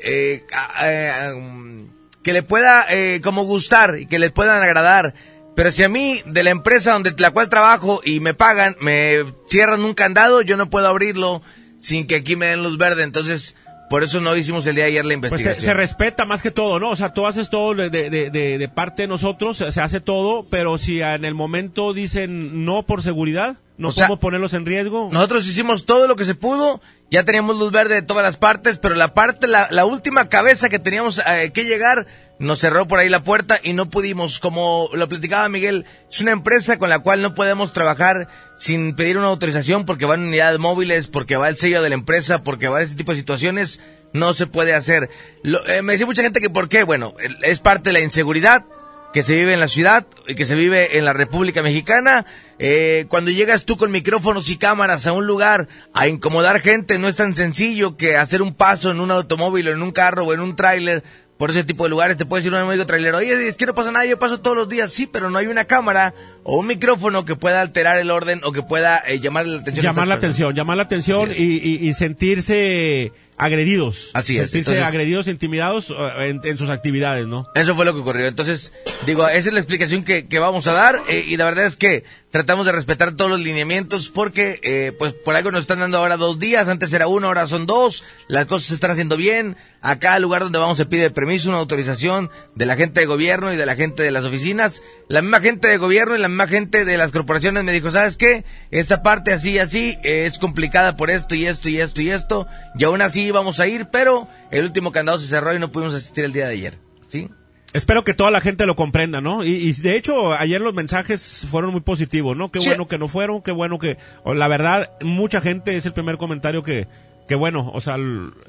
eh, 0.04 0.44
eh, 0.82 1.32
um, 1.38 1.88
que 2.22 2.34
le 2.34 2.44
pueda 2.44 2.86
eh, 2.90 3.22
como 3.24 3.46
gustar 3.46 3.98
y 3.98 4.08
que 4.08 4.20
les 4.20 4.34
puedan 4.34 4.62
agradar. 4.62 5.14
Pero 5.56 5.72
si 5.72 5.84
a 5.84 5.88
mí, 5.88 6.22
de 6.26 6.44
la 6.44 6.50
empresa 6.50 6.92
donde 6.92 7.14
la 7.20 7.32
cual 7.32 7.48
trabajo 7.48 8.02
y 8.04 8.20
me 8.20 8.34
pagan, 8.34 8.76
me 8.82 9.24
cierran 9.48 9.86
un 9.86 9.94
candado, 9.94 10.42
yo 10.42 10.58
no 10.58 10.70
puedo 10.70 10.90
abrirlo 10.90 11.42
sin 11.80 12.08
que 12.08 12.18
aquí 12.18 12.36
me 12.36 12.48
den 12.48 12.62
luz 12.62 12.78
verde. 12.78 13.04
Entonces, 13.04 13.56
por 13.90 14.04
eso 14.04 14.20
no 14.20 14.36
hicimos 14.36 14.66
el 14.68 14.76
día 14.76 14.86
de 14.86 14.92
ayer 14.92 15.06
la 15.06 15.10
Pues 15.10 15.32
investigación. 15.32 15.56
se, 15.62 15.66
se 15.68 15.74
respeta 15.74 16.26
más 16.26 16.42
que 16.42 16.52
todo, 16.52 16.80
¿no? 16.80 16.90
O 16.92 16.96
sea, 16.96 17.14
tú 17.14 17.26
haces 17.28 17.50
todo 17.50 17.74
de, 17.74 17.90
de, 17.90 18.10
de- 18.10 18.30
de- 18.30 18.58
de 18.58 18.70
parte 18.70 19.04
de 19.04 19.08
nosotros, 19.08 19.58
se, 19.58 19.82
hace 19.82 20.02
todo, 20.02 20.46
pero 20.50 20.78
si 20.78 21.02
en 21.02 21.24
el 21.26 21.34
momento 21.36 21.94
dicen 21.94 22.66
no 22.66 22.84
por 22.84 23.02
seguridad, 23.04 23.58
no 23.78 23.90
O 23.90 23.92
sea, 23.92 24.08
podemos 24.08 24.20
ponerlos 24.20 24.54
en 24.54 24.66
riesgo. 24.66 25.10
Nosotros 25.12 25.46
hicimos 25.48 25.86
todo 25.86 26.08
lo 26.08 26.16
que 26.16 26.26
se 26.26 26.34
pudo, 26.36 26.82
ya 27.12 27.24
teníamos 27.24 27.58
luz 27.60 27.72
verde 27.72 27.96
de 27.96 28.02
todas 28.02 28.24
las 28.24 28.36
partes, 28.36 28.80
pero 28.80 28.96
la 28.96 29.14
parte, 29.14 29.48
la, 29.48 29.68
la 29.72 29.86
última 29.86 30.28
cabeza 30.30 30.68
que 30.70 30.80
teníamos 30.80 31.20
eh, 31.20 31.52
que 31.54 31.64
llegar, 31.64 32.08
nos 32.40 32.60
cerró 32.60 32.88
por 32.88 33.00
ahí 33.00 33.10
la 33.10 33.24
puerta 33.24 33.60
y 33.64 33.74
no 33.74 33.90
pudimos, 33.90 34.40
como 34.40 34.90
lo 34.94 35.08
platicaba 35.10 35.50
Miguel, 35.50 35.86
es 36.12 36.22
una 36.22 36.32
empresa 36.32 36.78
con 36.78 36.90
la 36.90 37.00
cual 37.00 37.22
no 37.22 37.34
podemos 37.34 37.74
trabajar 37.74 38.28
sin 38.58 38.96
pedir 38.96 39.18
una 39.18 39.28
autorización 39.28 39.86
porque 39.86 40.06
van 40.06 40.22
unidades 40.22 40.60
móviles, 40.60 41.08
porque 41.08 41.36
va 41.38 41.50
el 41.50 41.58
sello 41.58 41.82
de 41.82 41.90
la 41.90 41.96
empresa, 41.96 42.44
porque 42.44 42.68
va 42.68 42.82
ese 42.82 42.96
tipo 42.96 43.12
de 43.12 43.18
situaciones, 43.18 43.82
no 44.14 44.34
se 44.34 44.46
puede 44.48 44.74
hacer. 44.76 45.10
Lo- 45.44 45.66
eh, 45.68 45.82
me 45.82 45.94
decía 45.94 46.06
mucha 46.06 46.22
gente 46.24 46.40
que 46.40 46.50
por 46.50 46.70
qué, 46.70 46.84
bueno, 46.84 47.16
es 47.42 47.60
parte 47.60 47.90
de 47.90 47.94
la 47.94 48.00
inseguridad 48.02 48.66
que 49.14 49.24
se 49.24 49.36
vive 49.36 49.54
en 49.54 49.60
la 49.60 49.68
ciudad 49.70 50.06
y 50.28 50.36
que 50.36 50.46
se 50.46 50.54
vive 50.54 50.98
en 50.98 51.06
la 51.06 51.14
República 51.14 51.64
Mexicana. 51.64 52.26
Eh, 52.60 53.06
cuando 53.08 53.32
llegas 53.32 53.66
tú 53.66 53.78
con 53.78 53.90
micrófonos 53.90 54.50
y 54.50 54.58
cámaras 54.58 55.08
a 55.08 55.14
un 55.14 55.26
lugar 55.26 55.68
a 55.94 56.08
incomodar 56.08 56.60
gente, 56.60 57.00
no 57.00 57.08
es 57.08 57.16
tan 57.16 57.36
sencillo 57.36 57.98
que 57.98 58.16
hacer 58.18 58.42
un 58.44 58.54
paso 58.54 58.92
en 58.92 59.00
un 59.00 59.10
automóvil 59.10 59.70
o 59.70 59.72
en 59.72 59.82
un 59.82 59.92
carro 59.92 60.26
o 60.26 60.34
en 60.34 60.40
un 60.42 60.56
tráiler. 60.56 61.04
Por 61.38 61.52
ese 61.52 61.64
tipo 61.64 61.84
de 61.84 61.90
lugares 61.90 62.18
te 62.18 62.26
puede 62.26 62.42
decir 62.42 62.54
un 62.54 62.60
amigo 62.60 62.86
trailero, 62.86 63.18
oye, 63.18 63.48
es 63.48 63.58
que 63.58 63.68
no 63.68 63.76
pasa 63.76 63.92
nada, 63.92 64.06
yo 64.06 64.18
paso 64.18 64.40
todos 64.40 64.58
los 64.58 64.68
días, 64.68 64.92
sí, 64.92 65.06
pero 65.06 65.30
no 65.30 65.38
hay 65.38 65.48
una 65.48 65.66
cámara 65.66 66.14
o 66.50 66.58
un 66.60 66.68
micrófono 66.68 67.26
que 67.26 67.36
pueda 67.36 67.60
alterar 67.62 67.98
el 67.98 68.10
orden 68.10 68.40
o 68.46 68.54
que 68.54 68.64
pueda 68.64 69.00
eh, 69.06 69.20
llamar 69.20 69.46
la 69.46 69.60
atención. 69.60 69.86
a 69.86 69.90
llamar 69.90 70.08
la 70.08 70.16
atención, 70.16 70.56
llamar 70.56 70.78
la 70.78 70.84
atención 70.84 71.30
y, 71.30 71.34
es. 71.34 71.40
y- 71.40 71.88
y 71.90 71.94
sentirse 72.42 73.12
agredidos. 73.40 74.10
Así 74.14 74.38
es, 74.40 74.50
Sentirse 74.50 74.82
agredidos, 74.82 75.28
intimidados 75.28 75.92
eh, 75.92 76.30
en, 76.30 76.42
en 76.44 76.58
sus 76.58 76.70
actividades, 76.72 77.28
¿no? 77.28 77.46
Eso 77.54 77.76
fue 77.76 77.86
lo 77.86 77.94
que 77.94 78.00
ocurrió. 78.00 78.26
Entonces, 78.28 78.74
digo, 79.06 79.28
esa 79.30 79.50
es 79.50 79.54
la 79.54 79.60
explicación 79.60 80.04
que, 80.04 80.28
que 80.28 80.40
vamos 80.40 80.66
a 80.68 80.74
dar 80.74 81.04
eh, 81.08 81.24
y 81.28 81.38
la 81.38 81.46
verdad 81.46 81.66
es 81.66 81.76
que 81.76 82.04
tratamos 82.32 82.66
de 82.66 82.72
respetar 82.72 83.16
todos 83.16 83.30
los 83.30 83.42
lineamientos 83.42 84.10
porque, 84.10 84.60
eh, 84.64 84.92
pues, 84.98 85.14
por 85.14 85.36
algo 85.36 85.52
nos 85.52 85.62
están 85.62 85.80
dando 85.80 86.00
ahora 86.00 86.18
dos 86.18 86.40
días, 86.40 86.68
antes 86.68 86.92
era 86.94 87.08
uno, 87.08 87.28
ahora 87.28 87.46
son 87.46 87.68
dos, 87.68 88.04
las 88.28 88.46
cosas 88.48 88.70
se 88.70 88.74
están 88.76 88.90
haciendo 88.92 89.18
bien. 89.18 89.56
Acá, 89.82 90.16
al 90.16 90.24
lugar 90.24 90.42
donde 90.42 90.58
vamos, 90.58 90.78
se 90.78 90.88
pide 90.88 91.12
permiso, 91.12 91.50
una 91.50 91.60
autorización 91.60 92.32
de 92.56 92.66
la 92.66 92.76
gente 92.76 93.00
de 93.02 93.06
gobierno 93.06 93.54
y 93.54 93.56
de 93.56 93.66
la 93.68 93.76
gente 93.76 94.02
de 94.02 94.10
las 94.12 94.26
oficinas. 94.26 94.82
La 95.08 95.22
misma 95.22 95.40
gente 95.42 95.68
de 95.68 95.78
gobierno 95.78 96.16
y 96.16 96.20
la 96.20 96.28
misma 96.38 96.48
gente 96.48 96.86
de 96.86 96.98
las 96.98 97.12
corporaciones 97.12 97.64
me 97.64 97.72
dijo, 97.72 97.90
¿sabes 97.90 98.16
qué? 98.16 98.46
Esta 98.70 99.02
parte 99.02 99.34
así 99.34 99.54
y 99.54 99.58
así 99.58 99.98
es 100.04 100.38
complicada 100.38 100.96
por 100.96 101.10
esto 101.10 101.34
y 101.34 101.48
esto 101.48 101.68
y 101.68 101.80
esto 101.80 102.00
y 102.02 102.10
esto. 102.12 102.48
Y 102.78 102.84
aún 102.84 103.02
así 103.02 103.24
íbamos 103.26 103.60
a 103.60 103.66
ir, 103.68 103.88
pero 103.92 104.28
el 104.52 104.66
último 104.66 104.92
candado 104.92 105.18
se 105.18 105.26
cerró 105.28 105.56
y 105.56 105.60
no 105.60 105.72
pudimos 105.72 105.96
asistir 105.96 106.26
el 106.26 106.34
día 106.34 106.46
de 106.46 106.54
ayer. 106.54 106.78
¿Sí? 107.08 107.30
Espero 107.74 108.04
que 108.04 108.14
toda 108.14 108.30
la 108.30 108.40
gente 108.42 108.68
lo 108.68 108.76
comprenda, 108.76 109.20
¿no? 109.20 109.44
Y, 109.44 109.50
y 109.56 109.74
de 109.74 109.98
hecho, 109.98 110.34
ayer 110.34 110.62
los 110.62 110.76
mensajes 110.76 111.48
fueron 111.50 111.72
muy 111.72 111.82
positivos, 111.82 112.38
¿no? 112.38 112.52
Qué 112.52 112.62
Sí. 112.62 112.68
bueno 112.70 112.88
que 112.88 113.00
no 113.00 113.08
fueron, 113.08 113.42
qué 113.42 113.52
bueno 113.52 113.80
que... 113.80 113.98
La 114.26 114.48
verdad, 114.48 114.92
mucha 115.02 115.42
gente 115.42 115.76
es 115.76 115.86
el 115.88 115.94
primer 115.94 116.18
comentario 116.18 116.62
que, 116.62 116.88
que 117.28 117.34
bueno, 117.36 117.72
o 117.74 117.82
sea, 117.82 117.96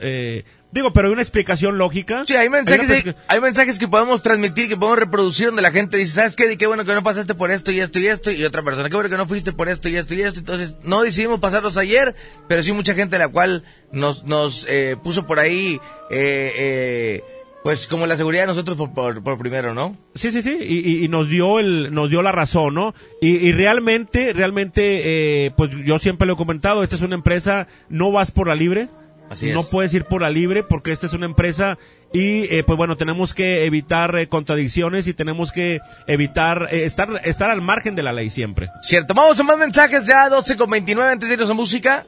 eh, 0.00 0.44
digo, 0.70 0.92
pero 0.92 1.08
hay 1.08 1.12
una 1.12 1.22
explicación 1.22 1.78
lógica. 1.78 2.24
Sí, 2.26 2.34
hay 2.36 2.48
mensajes, 2.48 3.14
hay, 3.26 3.40
mensajes 3.40 3.78
que 3.78 3.88
podemos 3.88 4.22
transmitir, 4.22 4.68
que 4.68 4.76
podemos 4.76 4.98
reproducir 4.98 5.46
donde 5.46 5.62
la 5.62 5.70
gente 5.70 5.96
dice, 5.96 6.12
¿sabes 6.12 6.36
qué? 6.36 6.46
Di 6.48 6.56
Qué 6.56 6.66
bueno 6.66 6.84
que 6.84 6.94
no 6.94 7.02
pasaste 7.02 7.34
por 7.34 7.50
esto 7.50 7.72
y 7.72 7.80
esto 7.80 7.98
y 7.98 8.06
esto. 8.06 8.30
Y 8.30 8.44
otra 8.44 8.62
persona, 8.62 8.88
qué 8.88 8.94
bueno 8.94 9.10
que 9.10 9.16
no 9.16 9.26
fuiste 9.26 9.52
por 9.52 9.68
esto 9.68 9.88
y 9.88 9.96
esto 9.96 10.14
y 10.14 10.22
esto. 10.22 10.38
Entonces, 10.40 10.76
no 10.84 11.02
decidimos 11.02 11.40
pasarlos 11.40 11.76
ayer, 11.76 12.14
pero 12.48 12.62
sí 12.62 12.72
mucha 12.72 12.94
gente 12.94 13.18
la 13.18 13.28
cual 13.28 13.64
nos, 13.92 14.24
nos 14.24 14.66
eh, 14.68 14.96
puso 15.02 15.26
por 15.26 15.38
ahí, 15.38 15.80
eh, 16.10 16.52
eh, 16.58 17.24
pues 17.64 17.86
como 17.86 18.06
la 18.06 18.16
seguridad 18.16 18.42
de 18.42 18.46
nosotros 18.48 18.76
por, 18.76 18.92
por, 18.94 19.22
por 19.22 19.36
primero, 19.38 19.74
¿no? 19.74 19.96
Sí, 20.14 20.30
sí, 20.30 20.42
sí, 20.42 20.56
y, 20.60 20.78
y- 20.78 21.04
y 21.04 21.08
nos 21.08 21.28
dio 21.28 21.58
el, 21.58 21.92
nos 21.92 22.08
dio 22.08 22.22
la 22.22 22.32
razón, 22.32 22.74
¿no? 22.74 22.94
Y, 23.20 23.28
y 23.48 23.52
realmente, 23.52 24.32
realmente, 24.32 25.46
eh, 25.46 25.50
pues 25.56 25.70
yo 25.84 25.98
siempre 25.98 26.26
lo 26.26 26.34
he 26.34 26.36
comentado, 26.36 26.82
esta 26.82 26.96
es 26.96 27.02
una 27.02 27.14
empresa, 27.16 27.66
no 27.88 28.10
vas 28.12 28.30
por 28.30 28.46
la 28.48 28.54
libre, 28.54 28.88
Así 29.30 29.52
no 29.52 29.60
es. 29.60 29.66
puedes 29.66 29.92
ir 29.94 30.04
por 30.04 30.22
la 30.22 30.30
libre 30.30 30.62
porque 30.62 30.92
esta 30.92 31.06
es 31.06 31.12
una 31.12 31.26
empresa 31.26 31.78
y 32.12 32.44
eh, 32.54 32.64
pues 32.66 32.76
bueno, 32.76 32.96
tenemos 32.96 33.34
que 33.34 33.66
evitar 33.66 34.16
eh, 34.16 34.28
contradicciones 34.28 35.06
y 35.06 35.14
tenemos 35.14 35.52
que 35.52 35.80
evitar 36.06 36.68
eh, 36.70 36.84
estar, 36.84 37.08
estar 37.24 37.50
al 37.50 37.60
margen 37.60 37.94
de 37.94 38.02
la 38.02 38.12
ley 38.12 38.30
siempre. 38.30 38.68
Cierto, 38.80 39.14
vamos 39.14 39.38
a 39.38 39.42
más 39.42 39.58
mensajes 39.58 40.06
ya, 40.06 40.28
12 40.28 40.56
con 40.56 40.70
29 40.70 41.12
antes 41.12 41.28
de 41.28 41.34
irnos 41.34 41.50
a 41.50 41.54
música. 41.54 42.06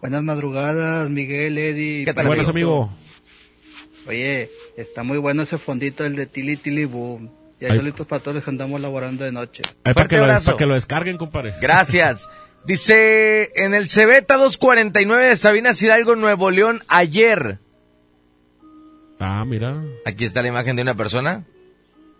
Buenas 0.00 0.22
madrugadas, 0.22 1.10
Miguel, 1.10 1.58
Eddie. 1.58 2.04
¿Qué 2.06 2.14
tal, 2.14 2.26
Buenas, 2.26 2.48
amigo. 2.48 2.90
Oye, 4.06 4.50
está 4.76 5.02
muy 5.02 5.18
bueno 5.18 5.42
ese 5.42 5.58
fondito, 5.58 6.06
el 6.06 6.16
de 6.16 6.26
Tili 6.26 6.56
Tili 6.56 6.86
Boom. 6.86 7.30
Y 7.60 7.66
hay 7.66 7.72
Ay. 7.72 7.76
saludos 7.76 8.06
para 8.06 8.22
todos 8.22 8.36
los 8.36 8.44
que 8.44 8.50
andamos 8.50 8.80
laborando 8.80 9.24
de 9.24 9.32
noche. 9.32 9.62
Para, 9.82 10.08
que 10.08 10.16
lo, 10.16 10.26
para 10.26 10.56
que 10.56 10.64
lo 10.64 10.74
descarguen, 10.74 11.18
compadre. 11.18 11.52
Gracias. 11.60 12.28
Dice, 12.64 13.50
en 13.54 13.74
el 13.74 13.88
Cebeta 13.88 14.36
249 14.36 15.26
de 15.26 15.36
Sabinas 15.36 15.80
Hidalgo, 15.80 16.14
Nuevo 16.14 16.50
León, 16.50 16.82
ayer. 16.88 17.58
Ah, 19.18 19.44
mira. 19.46 19.82
Aquí 20.04 20.24
está 20.24 20.42
la 20.42 20.48
imagen 20.48 20.76
de 20.76 20.82
una 20.82 20.94
persona. 20.94 21.44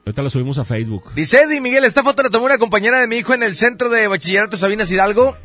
Ahorita 0.07 0.22
lo 0.22 0.31
subimos 0.31 0.59
a 0.59 0.64
Facebook. 0.64 1.12
Dice 1.14 1.42
Eddie 1.42 1.61
Miguel, 1.61 1.85
esta 1.85 2.03
foto 2.03 2.22
la 2.22 2.31
tomó 2.31 2.46
una 2.46 2.59
compañera 2.59 3.00
de 3.00 3.07
mi 3.07 3.16
hijo 3.16 3.35
en 3.35 3.42
el 3.42 3.55
centro 3.55 3.90
de 3.90 4.09
bachillerato 4.09 4.57
Sabinas 4.57 4.90
Hidalgo. 4.90 5.37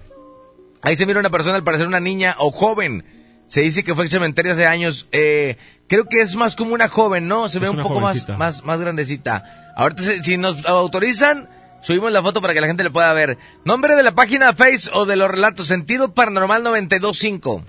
Ahí 0.81 0.95
se 0.95 1.05
mira 1.05 1.19
una 1.19 1.29
persona, 1.29 1.55
al 1.55 1.63
parecer 1.63 1.87
una 1.87 1.99
niña 1.99 2.35
o 2.39 2.51
joven. 2.51 3.03
Se 3.47 3.61
dice 3.61 3.83
que 3.83 3.93
fue 3.95 4.05
al 4.05 4.09
cementerio 4.09 4.53
hace 4.53 4.65
años. 4.65 5.07
Eh, 5.11 5.57
creo 5.87 6.05
que 6.05 6.21
es 6.21 6.35
más 6.35 6.55
como 6.55 6.73
una 6.73 6.87
joven, 6.87 7.27
¿no? 7.27 7.49
Se 7.49 7.59
ve 7.59 7.69
un 7.69 7.77
poco 7.77 7.99
más, 7.99 8.13
jovencita. 8.13 8.37
más, 8.37 8.63
más 8.63 8.79
grandecita. 8.79 9.73
Ahorita, 9.75 10.03
si 10.23 10.37
nos 10.37 10.65
autorizan, 10.65 11.49
subimos 11.81 12.11
la 12.11 12.21
foto 12.21 12.41
para 12.41 12.53
que 12.53 12.61
la 12.61 12.67
gente 12.67 12.83
le 12.83 12.91
pueda 12.91 13.11
ver. 13.13 13.37
Nombre 13.63 13.95
de 13.95 14.03
la 14.03 14.13
página 14.13 14.53
Face 14.53 14.89
o 14.93 15.05
de 15.05 15.15
los 15.15 15.29
relatos. 15.29 15.67
Sentido 15.67 16.13
Paranormal 16.13 16.63
925. 16.63 17.63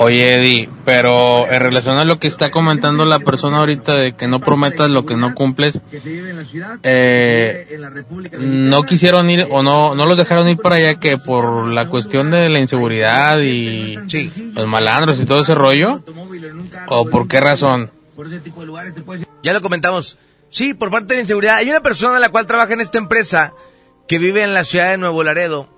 Oye, 0.00 0.36
Eddie, 0.36 0.68
pero 0.84 1.50
en 1.50 1.60
relación 1.60 1.98
a 1.98 2.04
lo 2.04 2.20
que 2.20 2.28
está 2.28 2.52
comentando 2.52 3.04
la 3.04 3.18
persona 3.18 3.58
ahorita 3.58 3.94
de 3.94 4.14
que 4.14 4.28
no 4.28 4.38
prometas 4.38 4.92
lo 4.92 5.04
que 5.04 5.16
no 5.16 5.34
cumples, 5.34 5.80
eh, 6.84 7.80
no 8.38 8.82
quisieron 8.84 9.28
ir 9.28 9.48
o 9.50 9.64
no, 9.64 9.96
no 9.96 10.06
los 10.06 10.16
dejaron 10.16 10.48
ir 10.48 10.58
para 10.58 10.76
allá 10.76 11.00
que 11.00 11.18
por 11.18 11.66
la 11.66 11.88
cuestión 11.88 12.30
de 12.30 12.48
la 12.48 12.60
inseguridad 12.60 13.40
y 13.40 13.96
los 14.54 14.68
malandros 14.68 15.18
y 15.18 15.26
todo 15.26 15.40
ese 15.40 15.56
rollo, 15.56 16.00
o 16.86 17.10
por 17.10 17.26
qué 17.26 17.40
razón. 17.40 17.90
Ya 19.42 19.52
lo 19.52 19.60
comentamos. 19.60 20.16
Sí, 20.50 20.74
por 20.74 20.90
parte 20.90 21.14
de 21.14 21.20
inseguridad. 21.20 21.56
Hay 21.56 21.68
una 21.68 21.80
persona 21.80 22.18
la 22.18 22.30
cual 22.30 22.46
trabaja 22.46 22.72
en 22.72 22.80
esta 22.80 22.98
empresa 22.98 23.54
que 24.06 24.18
vive 24.18 24.42
en 24.42 24.54
la 24.54 24.64
ciudad 24.64 24.90
de 24.90 24.98
Nuevo 24.98 25.22
Laredo 25.22 25.68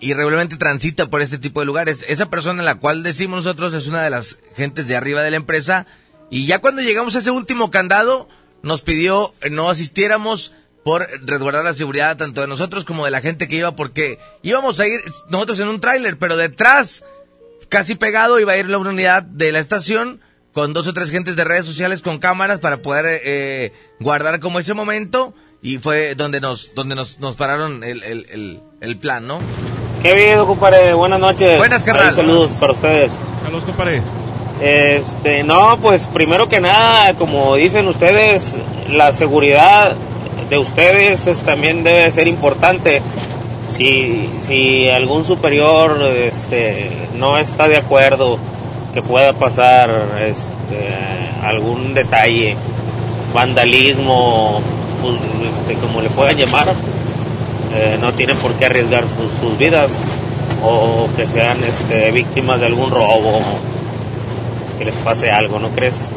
y 0.00 0.12
regularmente 0.12 0.56
transita 0.56 1.06
por 1.06 1.22
este 1.22 1.38
tipo 1.38 1.60
de 1.60 1.66
lugares. 1.66 2.04
Esa 2.08 2.30
persona 2.30 2.62
la 2.62 2.76
cual 2.76 3.02
decimos 3.02 3.44
nosotros 3.44 3.74
es 3.74 3.86
una 3.86 4.02
de 4.02 4.10
las 4.10 4.40
gentes 4.56 4.86
de 4.86 4.96
arriba 4.96 5.22
de 5.22 5.30
la 5.30 5.36
empresa 5.36 5.86
y 6.30 6.46
ya 6.46 6.58
cuando 6.58 6.82
llegamos 6.82 7.16
a 7.16 7.20
ese 7.20 7.30
último 7.30 7.70
candado 7.70 8.28
nos 8.62 8.82
pidió 8.82 9.32
no 9.50 9.70
asistiéramos 9.70 10.52
por 10.84 11.06
resguardar 11.22 11.64
la 11.64 11.74
seguridad 11.74 12.16
tanto 12.16 12.40
de 12.40 12.46
nosotros 12.46 12.84
como 12.84 13.04
de 13.04 13.10
la 13.10 13.20
gente 13.20 13.48
que 13.48 13.56
iba 13.56 13.74
porque 13.76 14.18
íbamos 14.42 14.80
a 14.80 14.86
ir 14.86 15.00
nosotros 15.28 15.60
en 15.60 15.68
un 15.68 15.80
tráiler, 15.80 16.18
pero 16.18 16.36
detrás 16.36 17.04
casi 17.68 17.94
pegado 17.94 18.40
iba 18.40 18.52
a 18.52 18.56
ir 18.56 18.68
la 18.68 18.78
unidad 18.78 19.22
de 19.22 19.52
la 19.52 19.58
estación 19.58 20.20
con 20.52 20.72
dos 20.72 20.86
o 20.86 20.92
tres 20.92 21.10
gentes 21.10 21.36
de 21.36 21.44
redes 21.44 21.66
sociales 21.66 22.02
con 22.02 22.18
cámaras 22.18 22.60
para 22.60 22.78
poder 22.78 23.20
eh, 23.24 23.72
guardar 24.00 24.40
como 24.40 24.58
ese 24.58 24.74
momento 24.74 25.34
y 25.62 25.78
fue 25.78 26.14
donde 26.14 26.40
nos 26.40 26.74
donde 26.74 26.94
nos, 26.94 27.18
nos 27.20 27.36
pararon 27.36 27.84
el, 27.84 28.02
el, 28.02 28.26
el, 28.30 28.60
el 28.80 28.96
plan, 28.96 29.26
¿no? 29.26 29.38
Qué 30.02 30.14
bien, 30.14 30.44
compadre. 30.44 30.94
Buenas 30.94 31.18
noches. 31.18 31.58
Buenas, 31.58 31.82
carnal. 31.82 32.12
Saludos 32.12 32.52
para 32.52 32.72
ustedes. 32.72 33.12
Saludos, 33.42 33.64
compadre. 33.64 34.00
Este, 34.60 35.42
no, 35.44 35.78
pues 35.80 36.06
primero 36.06 36.48
que 36.48 36.60
nada, 36.60 37.14
como 37.14 37.56
dicen 37.56 37.86
ustedes, 37.88 38.58
la 38.88 39.12
seguridad 39.12 39.94
de 40.48 40.58
ustedes 40.58 41.26
es, 41.26 41.40
también 41.42 41.84
debe 41.84 42.10
ser 42.10 42.28
importante. 42.28 43.02
Si, 43.68 44.30
si 44.40 44.88
algún 44.88 45.24
superior 45.24 46.00
este, 46.02 46.90
no 47.16 47.38
está 47.38 47.68
de 47.68 47.76
acuerdo 47.76 48.38
que 48.98 49.02
pueda 49.02 49.32
pasar 49.32 50.18
este, 50.26 50.88
algún 51.44 51.94
detalle, 51.94 52.56
vandalismo, 53.32 54.60
pues, 55.00 55.14
este, 55.52 55.74
como 55.74 56.00
le 56.00 56.10
puedan 56.10 56.36
llamar, 56.36 56.74
eh, 57.76 57.96
no 58.00 58.12
tienen 58.14 58.36
por 58.38 58.54
qué 58.54 58.66
arriesgar 58.66 59.04
sus, 59.06 59.32
sus 59.38 59.56
vidas 59.56 60.00
o 60.64 61.08
que 61.16 61.28
sean 61.28 61.62
este, 61.62 62.10
víctimas 62.10 62.58
de 62.58 62.66
algún 62.66 62.90
robo, 62.90 63.40
que 64.80 64.84
les 64.84 64.96
pase 64.96 65.30
algo, 65.30 65.60
¿no 65.60 65.68
crees? 65.68 66.08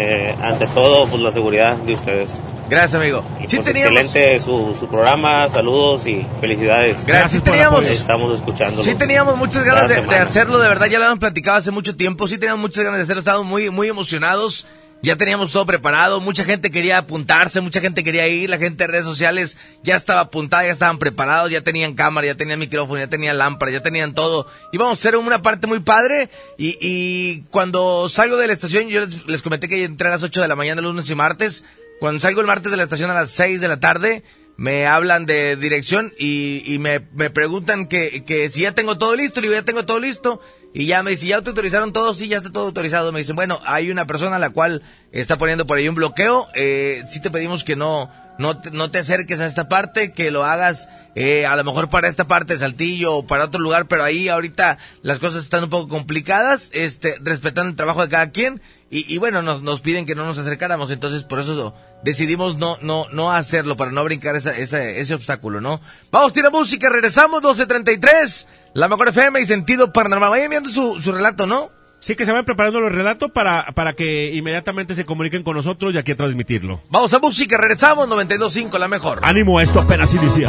Eh, 0.00 0.32
ante 0.40 0.68
todo, 0.68 1.08
pues 1.08 1.20
la 1.20 1.32
seguridad 1.32 1.74
de 1.74 1.94
ustedes. 1.94 2.44
Gracias, 2.70 2.94
amigo. 2.94 3.24
Y, 3.40 3.48
Sí 3.48 3.56
pues, 3.56 3.66
teníamos 3.66 4.00
excelente 4.00 4.38
su, 4.38 4.76
su 4.78 4.86
programa, 4.86 5.48
saludos 5.48 6.06
y 6.06 6.24
felicidades. 6.40 7.04
Gracias, 7.04 7.32
sí 7.32 7.40
teníamos 7.40 7.80
apoyo. 7.80 7.92
Estamos 7.92 8.32
escuchando. 8.32 8.84
Sí 8.84 8.94
teníamos 8.94 9.36
muchas 9.36 9.64
ganas 9.64 9.88
de, 9.88 10.16
hacerlo, 10.16 10.60
de 10.60 10.68
verdad 10.68 10.86
ya 10.86 10.98
lo 10.98 11.04
habíamos 11.06 11.18
platicado 11.18 11.56
hace 11.56 11.72
mucho 11.72 11.96
tiempo, 11.96 12.28
sí 12.28 12.38
teníamos 12.38 12.60
muchas 12.60 12.84
ganas 12.84 12.98
de 12.98 13.02
hacerlo, 13.02 13.20
estábamos 13.20 13.48
muy 13.48 13.70
muy 13.70 13.88
emocionados. 13.88 14.68
Ya 15.00 15.14
teníamos 15.14 15.52
todo 15.52 15.64
preparado, 15.64 16.20
mucha 16.20 16.44
gente 16.44 16.72
quería 16.72 16.98
apuntarse, 16.98 17.60
mucha 17.60 17.80
gente 17.80 18.02
quería 18.02 18.26
ir, 18.26 18.50
la 18.50 18.58
gente 18.58 18.82
de 18.82 18.88
redes 18.88 19.04
sociales 19.04 19.56
ya 19.84 19.94
estaba 19.94 20.20
apuntada, 20.20 20.64
ya 20.64 20.72
estaban 20.72 20.98
preparados, 20.98 21.52
ya 21.52 21.60
tenían 21.60 21.94
cámara, 21.94 22.26
ya 22.26 22.34
tenían 22.34 22.58
micrófono, 22.58 22.98
ya 22.98 23.06
tenían 23.06 23.38
lámpara, 23.38 23.70
ya 23.70 23.80
tenían 23.80 24.12
todo. 24.12 24.48
Íbamos 24.72 24.92
a 24.92 24.94
hacer 24.94 25.16
una 25.16 25.40
parte 25.40 25.68
muy 25.68 25.78
padre 25.78 26.30
y, 26.56 27.42
cuando 27.50 28.08
salgo 28.08 28.36
de 28.36 28.48
la 28.48 28.52
estación, 28.52 28.88
yo 28.88 29.02
les, 29.26 29.42
comenté 29.42 29.68
que 29.68 29.84
entré 29.84 30.08
a 30.08 30.12
las 30.12 30.24
8 30.24 30.42
de 30.42 30.48
la 30.48 30.56
mañana, 30.56 30.82
lunes 30.82 31.08
y 31.08 31.14
martes. 31.14 31.64
Cuando 32.00 32.18
salgo 32.18 32.40
el 32.40 32.48
martes 32.48 32.72
de 32.72 32.76
la 32.76 32.82
estación 32.82 33.10
a 33.10 33.14
las 33.14 33.30
6 33.30 33.60
de 33.60 33.68
la 33.68 33.78
tarde, 33.78 34.24
me 34.56 34.88
hablan 34.88 35.26
de 35.26 35.54
dirección 35.54 36.12
y, 36.18 36.64
y 36.66 36.80
me, 36.80 37.06
me 37.12 37.30
preguntan 37.30 37.86
que, 37.86 38.24
que 38.24 38.48
si 38.48 38.62
ya 38.62 38.72
tengo 38.72 38.98
todo 38.98 39.14
listo, 39.14 39.38
y 39.38 39.44
digo, 39.44 39.54
ya 39.54 39.62
tengo 39.62 39.86
todo 39.86 40.00
listo. 40.00 40.40
Y 40.74 40.86
ya 40.86 41.02
me 41.02 41.12
dice, 41.12 41.26
¿ya 41.26 41.40
te 41.40 41.48
autorizaron 41.48 41.92
todo? 41.92 42.14
Sí, 42.14 42.28
ya 42.28 42.36
está 42.36 42.52
todo 42.52 42.66
autorizado. 42.66 43.10
Me 43.12 43.20
dicen, 43.20 43.36
bueno, 43.36 43.60
hay 43.64 43.90
una 43.90 44.06
persona 44.06 44.36
a 44.36 44.38
la 44.38 44.50
cual 44.50 44.82
está 45.12 45.38
poniendo 45.38 45.66
por 45.66 45.78
ahí 45.78 45.88
un 45.88 45.94
bloqueo. 45.94 46.46
Eh, 46.54 47.04
sí 47.08 47.20
te 47.20 47.30
pedimos 47.30 47.64
que 47.64 47.74
no, 47.74 48.10
no, 48.38 48.60
te, 48.60 48.70
no 48.70 48.90
te 48.90 48.98
acerques 48.98 49.40
a 49.40 49.46
esta 49.46 49.68
parte, 49.68 50.12
que 50.12 50.30
lo 50.30 50.44
hagas 50.44 50.88
eh, 51.14 51.46
a 51.46 51.56
lo 51.56 51.64
mejor 51.64 51.88
para 51.88 52.06
esta 52.06 52.28
parte 52.28 52.52
de 52.52 52.60
Saltillo 52.60 53.16
o 53.16 53.26
para 53.26 53.46
otro 53.46 53.60
lugar, 53.60 53.88
pero 53.88 54.04
ahí 54.04 54.28
ahorita 54.28 54.78
las 55.02 55.18
cosas 55.18 55.42
están 55.42 55.64
un 55.64 55.70
poco 55.70 55.88
complicadas, 55.88 56.70
este, 56.72 57.16
respetando 57.20 57.70
el 57.70 57.76
trabajo 57.76 58.02
de 58.02 58.08
cada 58.08 58.30
quien. 58.30 58.60
Y, 58.90 59.12
y 59.12 59.18
bueno, 59.18 59.42
nos, 59.42 59.60
nos 59.62 59.80
piden 59.82 60.06
que 60.06 60.14
no 60.14 60.24
nos 60.24 60.38
acercáramos, 60.38 60.90
entonces 60.90 61.24
por 61.24 61.40
eso 61.40 61.74
decidimos 62.02 62.56
no, 62.56 62.78
no, 62.80 63.06
no 63.12 63.30
hacerlo, 63.30 63.76
para 63.76 63.90
no 63.90 64.02
brincar 64.04 64.34
esa, 64.34 64.56
esa, 64.56 64.82
ese 64.82 65.14
obstáculo, 65.14 65.60
¿no? 65.60 65.80
Vamos, 66.10 66.32
tira 66.32 66.48
música, 66.48 66.88
regresamos, 66.88 67.42
12.33, 67.42 68.46
la 68.72 68.88
mejor 68.88 69.08
FM 69.08 69.40
y 69.40 69.46
sentido 69.46 69.92
paranormal. 69.92 70.30
Vayan 70.30 70.50
viendo 70.50 70.70
su, 70.70 71.00
su 71.02 71.12
relato, 71.12 71.46
¿no? 71.46 71.70
Sí, 72.00 72.14
que 72.14 72.24
se 72.24 72.32
van 72.32 72.44
preparando 72.44 72.80
los 72.80 72.92
relatos 72.92 73.30
para, 73.32 73.66
para 73.74 73.94
que 73.94 74.32
inmediatamente 74.32 74.94
se 74.94 75.04
comuniquen 75.04 75.42
con 75.42 75.56
nosotros 75.56 75.92
y 75.92 75.98
aquí 75.98 76.12
a 76.12 76.16
transmitirlo. 76.16 76.80
Vamos 76.90 77.12
a 77.12 77.18
música, 77.18 77.58
regresamos, 77.58 78.08
92.5, 78.08 78.78
la 78.78 78.88
mejor. 78.88 79.18
Ánimo, 79.22 79.60
esto 79.60 79.80
apenas 79.80 80.14
inicia. 80.14 80.48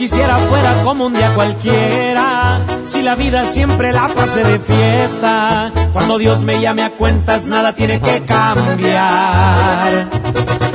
Quisiera 0.00 0.38
fuera 0.38 0.82
como 0.82 1.04
un 1.04 1.12
día 1.12 1.34
cualquiera. 1.34 2.58
Si 2.86 3.02
la 3.02 3.16
vida 3.16 3.44
siempre 3.44 3.92
la 3.92 4.08
pase 4.08 4.42
de 4.42 4.58
fiesta, 4.58 5.70
cuando 5.92 6.16
Dios 6.16 6.42
me 6.42 6.58
llame 6.58 6.82
a 6.84 6.92
cuentas 6.92 7.48
nada 7.48 7.74
tiene 7.74 8.00
que 8.00 8.24
cambiar. 8.24 10.08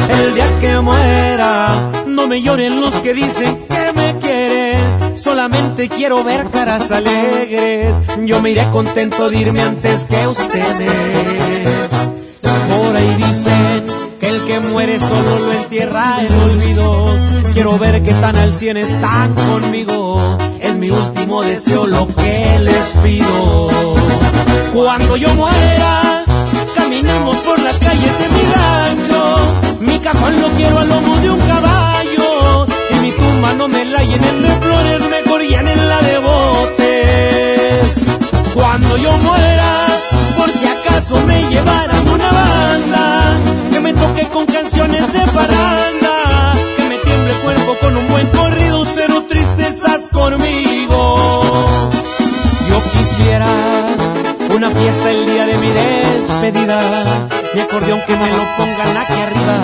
El 0.09 0.35
día 0.35 0.59
que 0.61 0.79
muera, 0.79 1.69
no 2.05 2.27
me 2.27 2.43
lloren 2.43 2.79
los 2.79 2.93
que 2.97 3.15
dicen 3.15 3.65
que 3.67 3.93
me 3.95 4.15
quieren. 4.19 5.17
Solamente 5.17 5.89
quiero 5.89 6.23
ver 6.23 6.51
caras 6.51 6.91
alegres. 6.91 7.95
Yo 8.25 8.43
me 8.43 8.51
iré 8.51 8.69
contento 8.69 9.31
de 9.31 9.37
irme 9.39 9.61
antes 9.63 10.05
que 10.05 10.27
ustedes. 10.27 12.11
Por 12.43 12.95
ahí 12.95 13.15
dicen 13.15 13.94
el 14.27 14.41
que 14.45 14.59
muere 14.59 14.99
solo 14.99 15.39
lo 15.39 15.53
entierra 15.53 16.17
el 16.21 16.33
olvido. 16.33 17.19
Quiero 17.53 17.77
ver 17.77 18.03
que 18.03 18.13
tan 18.13 18.35
al 18.35 18.53
cien 18.53 18.77
están 18.77 19.33
conmigo. 19.33 20.37
Es 20.59 20.77
mi 20.77 20.89
último 20.89 21.43
deseo 21.43 21.85
lo 21.85 22.07
que 22.07 22.59
les 22.59 22.87
pido. 23.03 23.69
Cuando 24.73 25.15
yo 25.15 25.33
muera, 25.35 26.23
caminemos 26.75 27.37
por 27.37 27.59
las 27.61 27.77
calles 27.79 28.19
de 28.19 28.27
mi 28.35 28.43
rancho. 28.55 29.37
Mi 29.81 29.99
cajón 29.99 30.41
lo 30.41 30.47
quiero 30.49 30.79
al 30.79 30.89
lomo 30.89 31.15
de 31.17 31.31
un 31.31 31.39
caballo. 31.39 32.65
Y 32.91 32.95
mi 33.01 33.11
tumba 33.11 33.53
no 33.53 33.67
me 33.67 33.85
la 33.85 34.03
llenen 34.03 34.41
de 34.41 34.49
flores, 34.49 35.09
mejor 35.09 35.41
llenenla 35.41 36.01
de 36.01 36.17
botes. 36.19 38.05
Cuando 38.53 38.97
yo 38.97 39.11
muera, 39.17 39.94
acaso 40.95 41.19
me 41.25 41.41
llevaran 41.49 42.07
una 42.07 42.31
banda 42.31 43.37
que 43.69 43.79
me 43.81 43.93
toque 43.93 44.23
con 44.29 44.45
canciones 44.45 45.11
de 45.11 45.19
paranda, 45.19 46.53
que 46.77 46.87
me 46.87 46.97
tiemble 46.99 47.33
el 47.33 47.39
cuerpo 47.39 47.75
con 47.81 47.97
un 47.97 48.07
buen 48.07 48.25
corrido, 48.29 48.85
cero 48.85 49.25
tristezas 49.27 50.07
conmigo. 50.07 51.17
Yo 52.69 52.81
quisiera 52.93 53.47
una 54.55 54.69
fiesta 54.69 55.11
el 55.11 55.25
día 55.25 55.45
de 55.45 55.57
mi 55.57 55.67
despedida, 55.67 57.27
mi 57.53 57.59
acordeón 57.59 58.01
que 58.07 58.15
me 58.15 58.29
lo 58.29 58.45
pongan 58.57 58.95
aquí 58.95 59.21
arriba, 59.21 59.57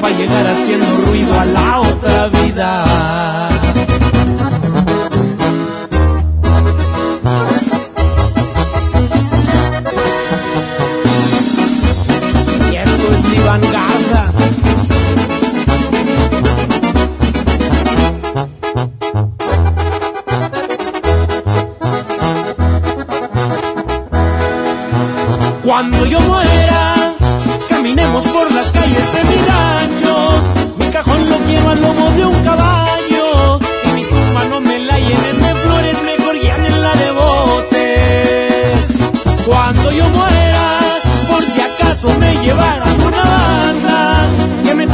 para 0.00 0.16
llegar 0.16 0.48
haciendo 0.48 0.96
ruido 1.06 1.38
a 1.38 1.44
la 1.44 1.80
otra 1.80 2.26
vida. 2.26 2.84
Mi 13.52 13.68
Garza. 13.68 14.24
Cuando 25.62 26.06
yo 26.06 26.20
muera, 26.20 26.94
caminemos 27.68 28.24
por 28.28 28.50
las 28.52 28.70
calles 28.70 29.12
de 29.14 29.24
mi 29.24 29.36
rancho. 29.46 30.42
Mi 30.78 30.86
cajón 30.86 31.28
lo 31.28 31.36
quiero 31.38 31.70
al 31.70 31.82
lomo 31.82 32.10
de 32.12 32.24
un 32.26 32.44
caballo. 32.44 33.58
Y 33.84 33.88
mi 33.94 34.04
tumba 34.04 34.44
no 34.44 34.60
me 34.60 34.78
la 34.80 34.98
llenes 34.98 35.38
de 35.38 35.54
flores, 35.54 36.02
mejor 36.02 36.34
llénenla 36.34 36.94
de 36.94 37.10
botes. 37.12 38.88
Cuando 39.46 39.90
yo 39.90 40.08
muera, 40.08 40.78
por 41.30 41.42
si 41.42 41.60
acaso 41.60 42.08
me 42.18 42.34
llevaran 42.42 43.02
una 43.02 43.23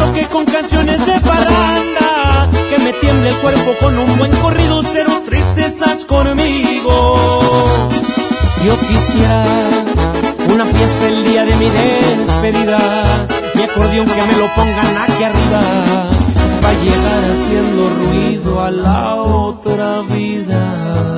toque 0.01 0.27
con 0.27 0.45
canciones 0.47 1.05
de 1.05 1.21
parranda, 1.21 2.49
que 2.71 2.79
me 2.79 2.93
tiemble 2.95 3.31
el 3.31 3.37
cuerpo 3.37 3.71
con 3.81 3.99
un 3.99 4.19
buen 4.19 4.33
corrido, 4.37 4.83
cero 4.83 5.23
tristezas 5.27 6.05
conmigo. 6.05 7.17
Yo 8.65 8.79
quisiera 8.81 9.45
una 10.53 10.65
fiesta 10.65 11.09
el 11.09 11.25
día 11.25 11.45
de 11.45 11.57
mi 11.57 11.69
despedida, 11.69 13.27
mi 13.55 13.63
acordeón 13.63 14.07
que 14.07 14.23
me 14.23 14.37
lo 14.37 14.55
pongan 14.55 14.97
aquí 14.99 15.25
arriba, 15.25 15.61
va 16.65 16.69
a 16.69 16.79
llegar 16.85 17.23
haciendo 17.33 17.91
ruido 18.01 18.63
a 18.63 18.71
la 18.71 19.15
otra 19.17 20.01
vida. 20.03 21.11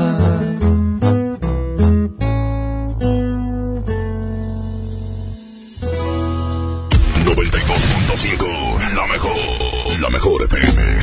92.5, 7.25 8.47
la 8.47 8.52
la 10.03 10.11
mejor 10.11 10.43
FM. 10.43 10.99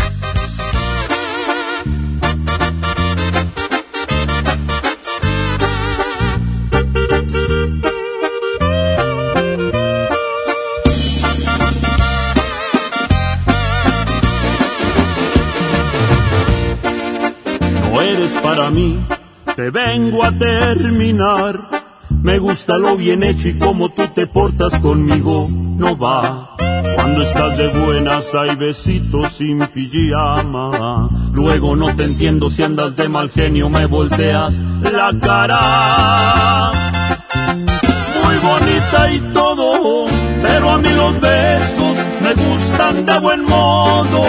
No 17.89 18.01
eres 18.01 18.31
para 18.43 18.69
mí, 18.69 18.99
te 19.55 19.69
vengo 19.69 20.25
a 20.25 20.37
terminar. 20.37 21.59
Me 22.21 22.37
gusta 22.37 22.77
lo 22.77 22.97
bien 22.97 23.23
hecho 23.23 23.47
y 23.47 23.57
como 23.57 23.89
tú 23.89 24.07
te 24.13 24.27
portas 24.27 24.77
conmigo, 24.79 25.47
no 25.49 25.97
va. 25.97 26.58
Cuando 27.19 27.33
estás 27.33 27.57
de 27.57 27.67
buenas 27.67 28.33
hay 28.33 28.55
besitos 28.55 29.33
sin 29.33 29.59
pijama. 29.67 31.09
Luego 31.33 31.75
no 31.75 31.93
te 31.93 32.05
entiendo 32.05 32.49
si 32.49 32.63
andas 32.63 32.95
de 32.95 33.09
mal 33.09 33.29
genio, 33.29 33.67
me 33.67 33.87
volteas 33.87 34.63
la 34.83 35.13
cara. 35.19 36.71
Muy 38.23 38.37
bonita 38.37 39.11
y 39.11 39.19
todo, 39.33 40.05
pero 40.41 40.69
a 40.69 40.77
mí 40.77 40.87
los 40.91 41.19
besos 41.19 41.97
me 42.21 42.33
gustan 42.35 43.05
de 43.05 43.19
buen 43.19 43.43
modo. 43.43 44.23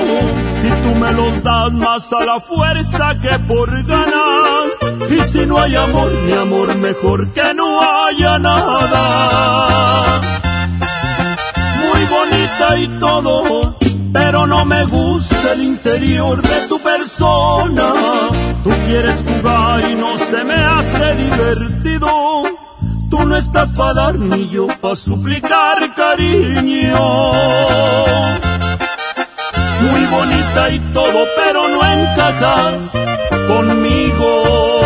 Y 0.64 0.70
tú 0.82 0.92
me 0.98 1.12
los 1.12 1.44
das 1.44 1.72
más 1.72 2.12
a 2.12 2.24
la 2.24 2.40
fuerza 2.40 3.14
que 3.22 3.38
por 3.46 3.70
ganas. 3.84 4.72
Y 5.08 5.20
si 5.30 5.46
no 5.46 5.60
hay 5.60 5.76
amor, 5.76 6.12
mi 6.24 6.32
amor, 6.32 6.76
mejor 6.76 7.28
que 7.28 7.54
no 7.54 7.80
haya 7.80 8.36
nada. 8.40 9.60
Muy 11.92 12.04
bonita 12.06 12.49
y 12.60 12.86
todo, 13.00 13.74
pero 14.12 14.46
no 14.46 14.64
me 14.66 14.84
gusta 14.84 15.52
el 15.54 15.62
interior 15.62 16.42
de 16.42 16.68
tu 16.68 16.78
persona. 16.78 17.92
Tú 18.62 18.70
quieres 18.86 19.24
jugar 19.26 19.90
y 19.90 19.94
no 19.94 20.18
se 20.18 20.44
me 20.44 20.54
hace 20.54 21.14
divertido. 21.14 22.42
Tú 23.10 23.24
no 23.24 23.36
estás 23.36 23.72
para 23.72 23.94
dar 23.94 24.14
ni 24.16 24.50
yo 24.50 24.66
para 24.80 24.94
suplicar 24.94 25.94
cariño. 25.94 27.32
Muy 29.80 30.06
bonita 30.10 30.70
y 30.70 30.78
todo, 30.92 31.24
pero 31.36 31.68
no 31.68 31.82
encajas 31.82 32.92
conmigo. 33.48 34.79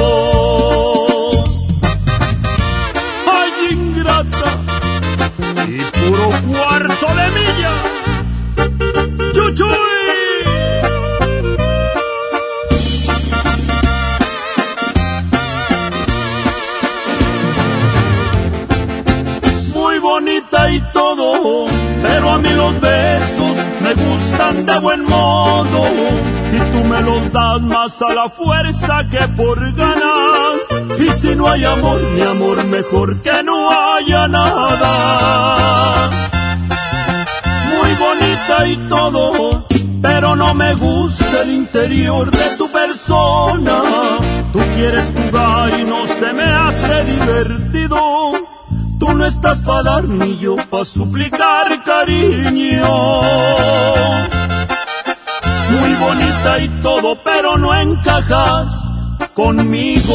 Puro 6.07 6.31
cuarto 6.49 7.07
de 7.19 7.27
milla. 7.37 7.75
Chuchuy. 9.33 9.95
Muy 19.75 19.99
bonita 19.99 20.71
y 20.71 20.81
todo, 20.93 21.67
pero 22.03 22.31
a 22.31 22.38
mí 22.38 22.51
los 22.51 22.81
besos 22.81 23.57
me 23.81 23.95
gustan 23.95 24.67
de 24.67 24.79
buen 24.79 25.05
modo. 25.05 25.83
Y 26.53 26.59
tú 26.73 26.85
me 26.85 27.03
los 27.03 27.33
das 27.33 27.61
más 27.62 28.01
a 28.03 28.14
la 28.14 28.29
fuerza 28.29 29.05
que 29.11 29.27
por 29.37 29.59
ganas. 29.75 30.55
Y 30.99 31.09
si 31.11 31.35
no 31.35 31.49
hay 31.49 31.64
amor, 31.64 32.01
mi 32.14 32.23
amor, 32.23 32.64
mejor 32.67 33.21
que 33.23 33.43
no 33.43 33.71
nada. 34.12 36.11
Muy 37.71 37.95
bonita 37.95 38.67
y 38.67 38.77
todo, 38.88 39.67
pero 40.03 40.37
no 40.37 40.55
me 40.55 40.75
gusta 40.75 41.43
el 41.43 41.51
interior 41.53 42.31
de 42.31 42.57
tu 42.57 42.71
persona. 42.71 43.83
Tú 44.53 44.61
quieres 44.77 45.12
jugar 45.17 45.81
y 45.81 45.85
no 45.85 46.07
se 46.07 46.33
me 46.33 46.45
hace 46.45 47.05
divertido. 47.05 48.33
Tú 48.99 49.12
no 49.12 49.27
estás 49.27 49.61
para 49.62 49.83
dar 49.83 50.05
ni 50.05 50.38
yo 50.38 50.57
para 50.57 50.85
suplicar 50.85 51.83
cariño. 51.85 53.21
Muy 55.71 55.95
bonita 55.95 56.59
y 56.61 56.69
todo, 56.83 57.17
pero 57.25 57.59
no 57.59 57.75
encajas 57.75 58.69
conmigo. 59.35 60.14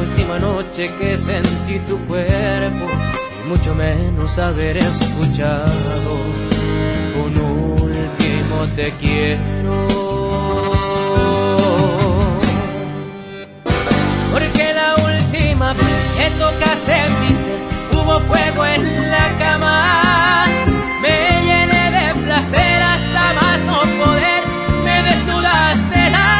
última 0.00 0.38
noche 0.38 0.90
que 0.98 1.18
sentí 1.18 1.78
tu 1.88 1.98
cuerpo 2.06 2.86
y 3.44 3.48
mucho 3.48 3.74
menos 3.74 4.38
haber 4.38 4.76
escuchado 4.76 6.12
un 7.24 7.36
último 7.36 8.56
te 8.76 8.90
quiero. 8.92 9.86
Porque 14.32 14.74
la 14.74 14.94
última 15.10 15.72
vez 15.74 16.14
que 16.16 16.30
tocaste 16.38 16.96
mi 17.20 17.28
ser 17.28 17.60
hubo 17.92 18.20
fuego 18.20 18.66
en 18.66 19.10
la 19.10 19.26
cama. 19.38 20.44
Me 21.02 21.18
llené 21.46 21.84
de 21.96 22.14
placer 22.24 22.82
hasta 22.92 23.22
más 23.40 23.58
no 23.66 23.78
poder. 24.04 24.42
Me 24.84 25.02
desnudaste 25.02 26.06
el 26.06 26.37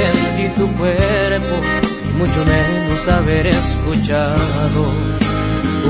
sentí 0.00 0.48
tu 0.56 0.66
cuerpo 0.78 1.54
y 2.08 2.12
mucho 2.18 2.40
menos 2.44 3.08
haber 3.08 3.46
escuchado 3.46 4.82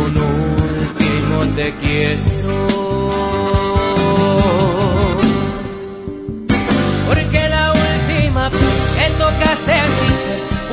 un 0.05 0.12
último 0.16 1.37
te 1.57 1.73
quiero. 1.81 2.31
Porque 7.09 7.40
la 7.57 7.66
última 7.87 8.49
vez 8.49 8.73
que 8.96 9.07
tocaste 9.25 9.79
mi 9.94 10.11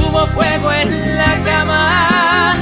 hubo 0.03 0.21
fuego 0.35 0.71
en 0.71 1.17
la 1.17 1.33
cama. 1.49 2.55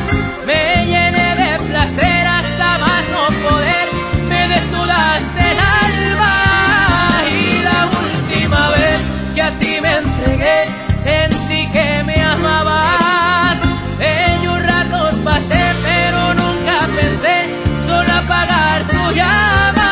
Me 0.48 0.86
llené 0.92 1.28
de 1.42 1.52
placer 1.70 2.24
hasta 2.38 2.68
más 2.84 3.04
no 3.14 3.24
poder. 3.48 3.88
Me 4.30 4.42
desnudaste 4.54 5.42
el 5.52 5.60
alma. 5.88 6.36
Y 7.32 7.64
la 7.70 7.80
última 8.04 8.70
vez 8.70 8.85
que 9.36 9.42
a 9.42 9.52
ti 9.60 9.82
me 9.82 9.98
entregué, 9.98 10.66
sentí 11.04 11.68
que 11.74 12.04
me 12.06 12.22
amabas. 12.22 13.58
Bellos 14.00 14.60
ratos 14.64 15.16
pasé, 15.26 15.64
pero 15.84 16.34
nunca 16.42 16.88
pensé 16.96 17.38
solo 17.86 18.12
apagar 18.14 18.88
tu 18.88 19.12
llama. 19.14 19.85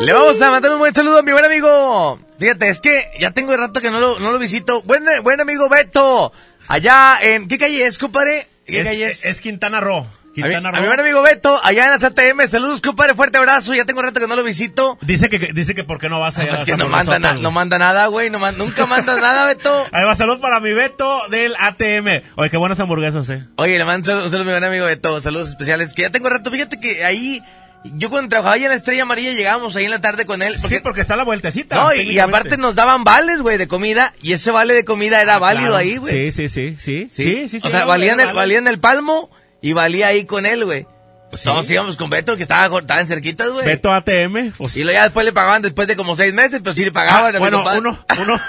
Le 0.00 0.12
vamos 0.12 0.40
a 0.40 0.50
mandar 0.50 0.70
un 0.72 0.78
buen 0.78 0.94
saludo 0.94 1.18
a 1.18 1.22
mi 1.22 1.32
buen 1.32 1.44
amigo. 1.44 2.18
Fíjate, 2.38 2.68
es 2.68 2.80
que 2.80 3.10
ya 3.18 3.32
tengo 3.32 3.50
de 3.50 3.56
rato 3.56 3.80
que 3.80 3.90
no 3.90 3.98
lo, 3.98 4.18
no 4.20 4.32
lo 4.32 4.38
visito. 4.38 4.82
Buen, 4.82 5.04
buen 5.22 5.40
amigo 5.40 5.68
Beto. 5.68 6.32
Allá 6.68 7.18
en... 7.20 7.48
¿Qué 7.48 7.58
calle 7.58 7.84
es, 7.86 7.98
compadre? 7.98 8.46
¿Qué 8.66 8.80
Es, 8.80 8.86
calle 8.88 9.06
es? 9.06 9.24
es 9.24 9.40
Quintana 9.40 9.80
Roo. 9.80 10.06
A 10.40 10.46
mi, 10.46 10.54
a 10.54 10.60
mi 10.60 10.86
buen 10.86 11.00
amigo 11.00 11.20
Beto, 11.22 11.58
allá 11.64 11.86
en 11.86 11.90
las 11.90 12.04
ATM, 12.04 12.46
saludos, 12.48 12.80
compadre, 12.80 13.14
fuerte 13.16 13.38
abrazo, 13.38 13.74
ya 13.74 13.84
tengo 13.86 14.02
rato 14.02 14.20
que 14.20 14.28
no 14.28 14.36
lo 14.36 14.44
visito. 14.44 14.96
Dice 15.00 15.28
que, 15.28 15.40
que- 15.40 15.52
dice 15.52 15.74
que 15.74 15.82
por 15.82 15.98
qué 15.98 16.08
no 16.08 16.20
vas 16.20 16.38
allá. 16.38 16.50
Pues 16.50 16.62
a 16.62 16.64
que 16.64 16.76
no 16.76 16.88
manda, 16.88 17.18
na- 17.18 17.32
no 17.34 17.50
manda 17.50 17.76
nada, 17.76 18.06
güey, 18.06 18.30
no 18.30 18.38
man- 18.38 18.56
nunca 18.56 18.86
manda 18.86 19.16
nada, 19.20 19.46
Beto. 19.46 19.86
Ahí 19.92 20.04
va, 20.04 20.14
salud 20.14 20.38
para 20.40 20.60
mi 20.60 20.72
Beto 20.72 21.22
del 21.28 21.56
ATM. 21.58 22.22
Oye, 22.36 22.50
qué 22.50 22.56
buenas 22.56 22.78
hamburguesas, 22.78 23.28
eh. 23.30 23.46
Oye, 23.56 23.78
le 23.78 23.84
mando 23.84 24.12
un 24.14 24.30
saludo 24.30 24.42
a 24.42 24.44
mi 24.44 24.50
buen 24.52 24.62
amigo 24.64 24.86
Beto, 24.86 25.20
saludos 25.20 25.48
especiales, 25.48 25.92
que 25.92 26.02
ya 26.02 26.10
tengo 26.10 26.28
rato, 26.28 26.52
fíjate 26.52 26.78
que 26.78 27.04
ahí, 27.04 27.42
yo 27.84 28.10
cuando 28.10 28.28
trabajaba 28.28 28.54
allá 28.54 28.64
en 28.66 28.70
la 28.70 28.76
Estrella 28.76 29.02
Amarilla 29.02 29.32
llegábamos 29.32 29.74
ahí 29.76 29.84
en 29.84 29.90
la 29.90 30.00
tarde 30.00 30.26
con 30.26 30.42
él. 30.42 30.58
Sí, 30.58 30.78
porque 30.82 31.00
está 31.00 31.16
la 31.16 31.24
vueltecita. 31.24 31.76
No, 31.76 31.94
y- 31.94 32.18
aparte 32.18 32.56
nos 32.56 32.74
daban 32.74 33.04
vales, 33.04 33.40
güey, 33.40 33.56
de 33.58 33.68
comida, 33.68 34.12
y 34.20 34.32
ese 34.32 34.50
vale 34.50 34.74
de 34.74 34.84
comida 34.84 35.20
era 35.22 35.38
válido 35.38 35.68
Claro. 35.70 35.76
ahí, 35.84 35.96
güey. 35.96 36.12
Sí, 36.30 36.32
sí, 36.32 36.48
sí, 36.48 36.76
sí. 36.78 37.06
Sí, 37.08 37.22
Sí, 37.24 37.48
sí, 37.48 37.60
sí. 37.60 37.66
O 37.66 37.70
sea, 37.70 37.80
no, 37.80 37.86
valía, 37.86 38.12
en 38.12 38.20
era 38.20 38.30
el, 38.30 38.34
vale. 38.36 38.46
valía 38.46 38.58
en 38.58 38.68
el 38.68 38.80
palmo 38.80 39.30
y 39.62 39.72
valía 39.72 40.08
ahí 40.08 40.24
con 40.26 40.44
él, 40.46 40.64
güey. 40.64 40.86
Pues 41.30 41.42
Sí. 41.42 41.48
todos 41.48 41.70
íbamos 41.70 41.96
con 41.98 42.08
Beto, 42.08 42.36
que 42.36 42.42
estaba, 42.42 42.78
estaban 42.78 43.06
cerquitas, 43.06 43.48
güey. 43.50 43.64
Beto 43.66 43.92
ATM. 43.92 44.52
pues- 44.56 44.76
Y 44.76 44.82
luego 44.82 44.96
ya 44.98 45.02
después 45.04 45.26
le 45.26 45.32
pagaban 45.32 45.60
después 45.62 45.86
de 45.86 45.94
como 45.96 46.16
seis 46.16 46.32
meses, 46.34 46.60
pero 46.64 46.74
sí 46.74 46.84
le 46.84 46.92
pagaban. 46.92 47.34
Ah, 47.34 47.36
a 47.36 47.38
bueno, 47.38 47.62
uno, 47.76 47.98
uno. 48.18 48.40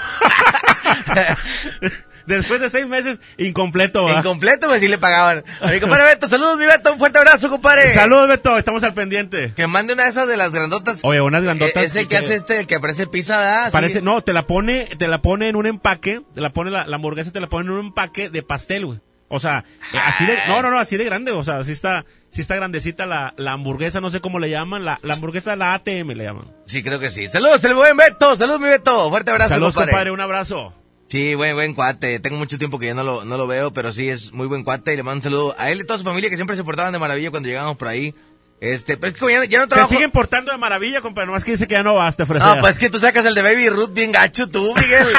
Después 2.36 2.60
de 2.60 2.70
seis 2.70 2.86
meses, 2.86 3.18
incompleto. 3.38 4.04
¿va? 4.04 4.18
Incompleto, 4.18 4.68
güey, 4.68 4.80
sí 4.80 4.88
le 4.88 4.98
pagaban. 4.98 5.44
A 5.60 5.70
mi 5.70 5.80
compadre 5.80 6.04
Beto, 6.04 6.28
saludos, 6.28 6.58
mi 6.58 6.66
Beto, 6.66 6.92
un 6.92 6.98
fuerte 6.98 7.18
abrazo, 7.18 7.48
compadre. 7.48 7.88
Saludos, 7.90 8.28
Beto, 8.28 8.56
estamos 8.58 8.82
al 8.84 8.94
pendiente. 8.94 9.52
Que 9.54 9.66
mande 9.66 9.94
una 9.94 10.04
de 10.04 10.10
esas 10.10 10.28
de 10.28 10.36
las 10.36 10.50
grandotas. 10.52 11.00
Oye, 11.02 11.20
unas 11.20 11.42
grandotas 11.42 11.76
Eh, 11.82 11.86
Es 11.86 11.96
el 11.96 12.04
que 12.04 12.08
que- 12.10 12.16
hace 12.18 12.34
este, 12.34 12.60
el 12.60 12.66
que 12.66 12.76
aparece 12.76 13.06
pizza, 13.06 13.38
¿verdad? 13.38 13.66
Sí. 13.66 13.72
Parece, 13.72 14.02
no, 14.02 14.22
te 14.22 14.32
la 14.32 14.46
pone, 14.46 14.86
te 14.98 15.08
la 15.08 15.22
pone 15.22 15.48
en 15.48 15.56
un 15.56 15.66
empaque, 15.66 16.22
te 16.34 16.40
la 16.40 16.50
pone 16.50 16.70
la, 16.70 16.86
la 16.86 16.96
hamburguesa, 16.96 17.32
te 17.32 17.40
la 17.40 17.48
pone 17.48 17.66
en 17.66 17.72
un 17.72 17.86
empaque 17.86 18.30
de 18.30 18.42
pastel, 18.42 18.86
güey. 18.86 19.00
O 19.32 19.38
sea, 19.38 19.64
eh, 19.92 19.98
así 20.04 20.26
de, 20.26 20.36
no, 20.48 20.60
no, 20.60 20.70
no, 20.72 20.80
así 20.80 20.96
de 20.96 21.04
grande, 21.04 21.30
o 21.30 21.44
sea, 21.44 21.58
así 21.58 21.70
está, 21.70 22.04
sí 22.30 22.40
está 22.40 22.56
grandecita 22.56 23.06
la, 23.06 23.32
la 23.36 23.52
hamburguesa, 23.52 24.00
no 24.00 24.10
sé 24.10 24.20
cómo 24.20 24.40
le 24.40 24.50
llaman, 24.50 24.84
la, 24.84 24.98
la 25.02 25.14
hamburguesa, 25.14 25.54
la 25.54 25.74
ATM 25.74 26.14
le 26.16 26.24
llaman. 26.24 26.46
Sí, 26.64 26.82
creo 26.82 26.98
que 26.98 27.10
sí. 27.10 27.28
Saludos, 27.28 27.62
el 27.62 27.74
buen 27.74 27.96
Beto, 27.96 28.34
saludos, 28.34 28.58
mi 28.60 28.66
Beto. 28.68 29.08
Fuerte 29.08 29.30
abrazo, 29.30 29.50
Saludos, 29.50 29.74
compadre, 29.76 30.10
un 30.10 30.20
abrazo. 30.20 30.74
Sí, 31.10 31.34
buen, 31.34 31.54
buen 31.56 31.74
cuate. 31.74 32.20
Tengo 32.20 32.36
mucho 32.38 32.56
tiempo 32.56 32.78
que 32.78 32.86
ya 32.86 32.94
no 32.94 33.02
lo, 33.02 33.24
no 33.24 33.36
lo 33.36 33.46
veo, 33.46 33.72
pero 33.72 33.92
sí 33.92 34.08
es 34.08 34.32
muy 34.32 34.46
buen 34.46 34.62
cuate. 34.62 34.92
Y 34.92 34.96
le 34.96 35.02
mando 35.02 35.16
un 35.18 35.22
saludo 35.22 35.54
a 35.58 35.70
él 35.70 35.78
y 35.78 35.80
a 35.82 35.86
toda 35.86 35.98
su 35.98 36.04
familia 36.04 36.30
que 36.30 36.36
siempre 36.36 36.54
se 36.56 36.62
portaban 36.64 36.92
de 36.92 36.98
maravilla 37.00 37.30
cuando 37.30 37.48
llegábamos 37.48 37.76
por 37.76 37.88
ahí. 37.88 38.14
Este, 38.60 38.96
pero 38.96 39.12
es 39.12 39.18
que 39.18 39.32
ya, 39.32 39.44
ya 39.46 39.58
no 39.58 39.64
Se 39.64 39.70
trabajo. 39.70 39.88
siguen 39.94 40.10
portando 40.10 40.52
de 40.52 40.58
maravilla, 40.58 41.00
compadre, 41.00 41.26
nomás 41.26 41.44
que 41.44 41.52
dice 41.52 41.66
que 41.66 41.74
ya 41.74 41.82
no 41.82 41.94
basta, 41.94 42.22
No, 42.24 42.26
freseas. 42.28 42.58
pues 42.60 42.74
es 42.74 42.78
que 42.78 42.90
tú 42.90 42.98
sacas 43.00 43.24
el 43.26 43.34
de 43.34 43.42
Baby 43.42 43.70
Ruth 43.70 43.90
bien 43.92 44.12
gacho 44.12 44.48
tú, 44.48 44.74
Miguel. 44.76 45.06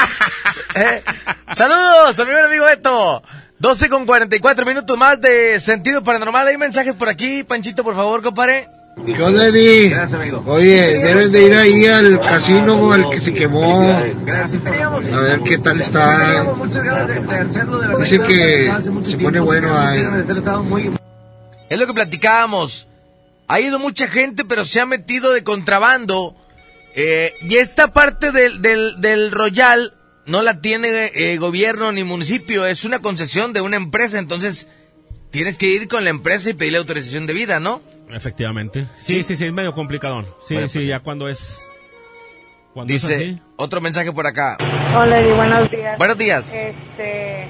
Eh, 0.74 1.02
Saludos, 1.54 2.18
a 2.18 2.24
mi 2.24 2.32
buen 2.32 2.46
amigo 2.46 2.64
Beto. 2.64 3.22
12 3.58 3.90
con 3.90 4.06
44 4.06 4.64
minutos 4.64 4.96
más 4.96 5.20
de 5.20 5.60
sentido 5.60 6.02
paranormal. 6.02 6.48
Hay 6.48 6.56
mensajes 6.56 6.94
por 6.94 7.10
aquí, 7.10 7.42
Panchito, 7.42 7.84
por 7.84 7.94
favor, 7.94 8.22
compadre. 8.22 8.68
¿Qué 8.94 9.22
onda, 9.22 9.48
Eddie? 9.48 9.96
Oye, 10.46 10.98
debes 10.98 11.32
de 11.32 11.42
ir 11.42 11.54
ahí 11.54 11.86
al 11.86 12.20
casino 12.20 12.92
al 12.92 13.10
que 13.10 13.18
se 13.18 13.32
quemó. 13.32 13.82
A 13.90 15.20
ver 15.20 15.40
qué 15.44 15.58
tal 15.58 15.80
está. 15.80 16.46
Dice 17.98 18.20
que 18.20 18.72
se 19.04 19.16
pone 19.18 19.40
bueno 19.40 19.76
ahí. 19.76 20.04
Es 21.68 21.80
lo 21.80 21.86
que 21.86 21.94
platicábamos. 21.94 22.86
Ha 23.48 23.60
ido 23.60 23.78
mucha 23.78 24.06
gente, 24.06 24.44
pero 24.44 24.64
se 24.64 24.80
ha 24.80 24.86
metido 24.86 25.32
de 25.32 25.42
contrabando. 25.42 26.36
Eh, 26.94 27.32
y 27.40 27.56
esta 27.56 27.92
parte 27.92 28.30
del, 28.30 28.62
del, 28.62 29.00
del 29.00 29.32
Royal 29.32 29.94
no 30.26 30.42
la 30.42 30.60
tiene 30.60 31.10
eh, 31.14 31.38
gobierno 31.38 31.90
ni 31.90 32.04
municipio. 32.04 32.66
Es 32.66 32.84
una 32.84 33.00
concesión 33.00 33.52
de 33.52 33.62
una 33.62 33.76
empresa. 33.76 34.18
Entonces, 34.18 34.68
tienes 35.30 35.58
que 35.58 35.66
ir 35.66 35.88
con 35.88 36.04
la 36.04 36.10
empresa 36.10 36.50
y 36.50 36.54
pedirle 36.54 36.78
autorización 36.78 37.26
de 37.26 37.32
vida, 37.32 37.58
¿no? 37.58 37.82
Efectivamente. 38.12 38.86
Sí, 38.96 39.22
sí, 39.22 39.36
sí, 39.36 39.46
es 39.46 39.52
medio 39.52 39.72
complicadón. 39.74 40.26
Sí, 40.40 40.54
Bueno, 40.54 40.68
sí, 40.68 40.78
pues, 40.78 40.88
ya 40.88 41.00
cuando 41.00 41.28
es... 41.28 41.68
Cuando 42.74 42.92
es 42.92 43.02
Dice 43.02 43.14
así. 43.16 43.42
otro 43.56 43.80
mensaje 43.80 44.12
por 44.12 44.26
acá. 44.26 44.56
Hola, 44.96 45.20
Eddie, 45.20 45.34
buenos 45.34 45.70
días. 45.70 45.98
Buenos 45.98 46.16
días. 46.18 46.54
Este, 46.54 47.46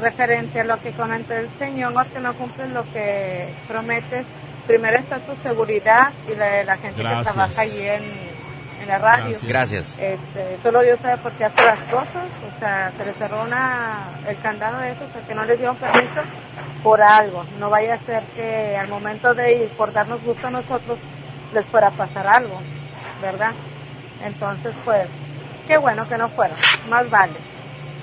referente 0.00 0.60
a 0.60 0.64
lo 0.64 0.80
que 0.82 0.92
comentó 0.92 1.34
el 1.34 1.48
señor, 1.58 2.06
que 2.08 2.20
no 2.20 2.36
cumples 2.36 2.70
lo 2.70 2.84
que 2.92 3.48
prometes, 3.68 4.26
primero 4.66 4.96
está 4.98 5.18
tu 5.26 5.34
seguridad 5.36 6.12
y 6.30 6.34
la 6.34 6.46
de 6.46 6.64
la 6.64 6.76
gente 6.78 7.00
Gracias. 7.02 7.28
que 7.28 7.32
trabaja 7.34 7.60
allí 7.60 7.82
en, 7.82 8.25
en 8.86 8.92
la 8.92 8.98
radio. 8.98 9.36
Gracias. 9.42 9.96
Este, 9.98 10.58
solo 10.62 10.82
Dios 10.82 10.98
sabe 11.00 11.18
por 11.18 11.32
qué 11.32 11.44
hace 11.44 11.62
las 11.64 11.80
cosas, 11.90 12.30
o 12.48 12.58
sea, 12.58 12.92
se 12.96 13.04
le 13.04 13.12
cerró 13.14 13.42
una, 13.42 14.20
el 14.26 14.40
candado 14.40 14.78
de 14.78 14.92
eso, 14.92 15.04
o 15.04 15.12
sea, 15.12 15.26
que 15.26 15.34
no 15.34 15.44
les 15.44 15.58
dio 15.58 15.74
permiso 15.74 16.22
por 16.82 17.02
algo. 17.02 17.44
No 17.58 17.68
vaya 17.68 17.94
a 17.94 17.98
ser 17.98 18.22
que 18.34 18.76
al 18.76 18.88
momento 18.88 19.34
de 19.34 19.64
ir, 19.64 19.68
por 19.70 19.92
darnos 19.92 20.22
gusto 20.22 20.46
a 20.46 20.50
nosotros, 20.50 20.98
les 21.52 21.66
fuera 21.66 21.88
a 21.88 21.90
pasar 21.92 22.26
algo, 22.26 22.60
¿verdad? 23.20 23.52
Entonces, 24.24 24.76
pues, 24.84 25.08
qué 25.66 25.76
bueno 25.76 26.08
que 26.08 26.16
no 26.16 26.28
fueron, 26.28 26.56
más 26.88 27.08
vale. 27.10 27.34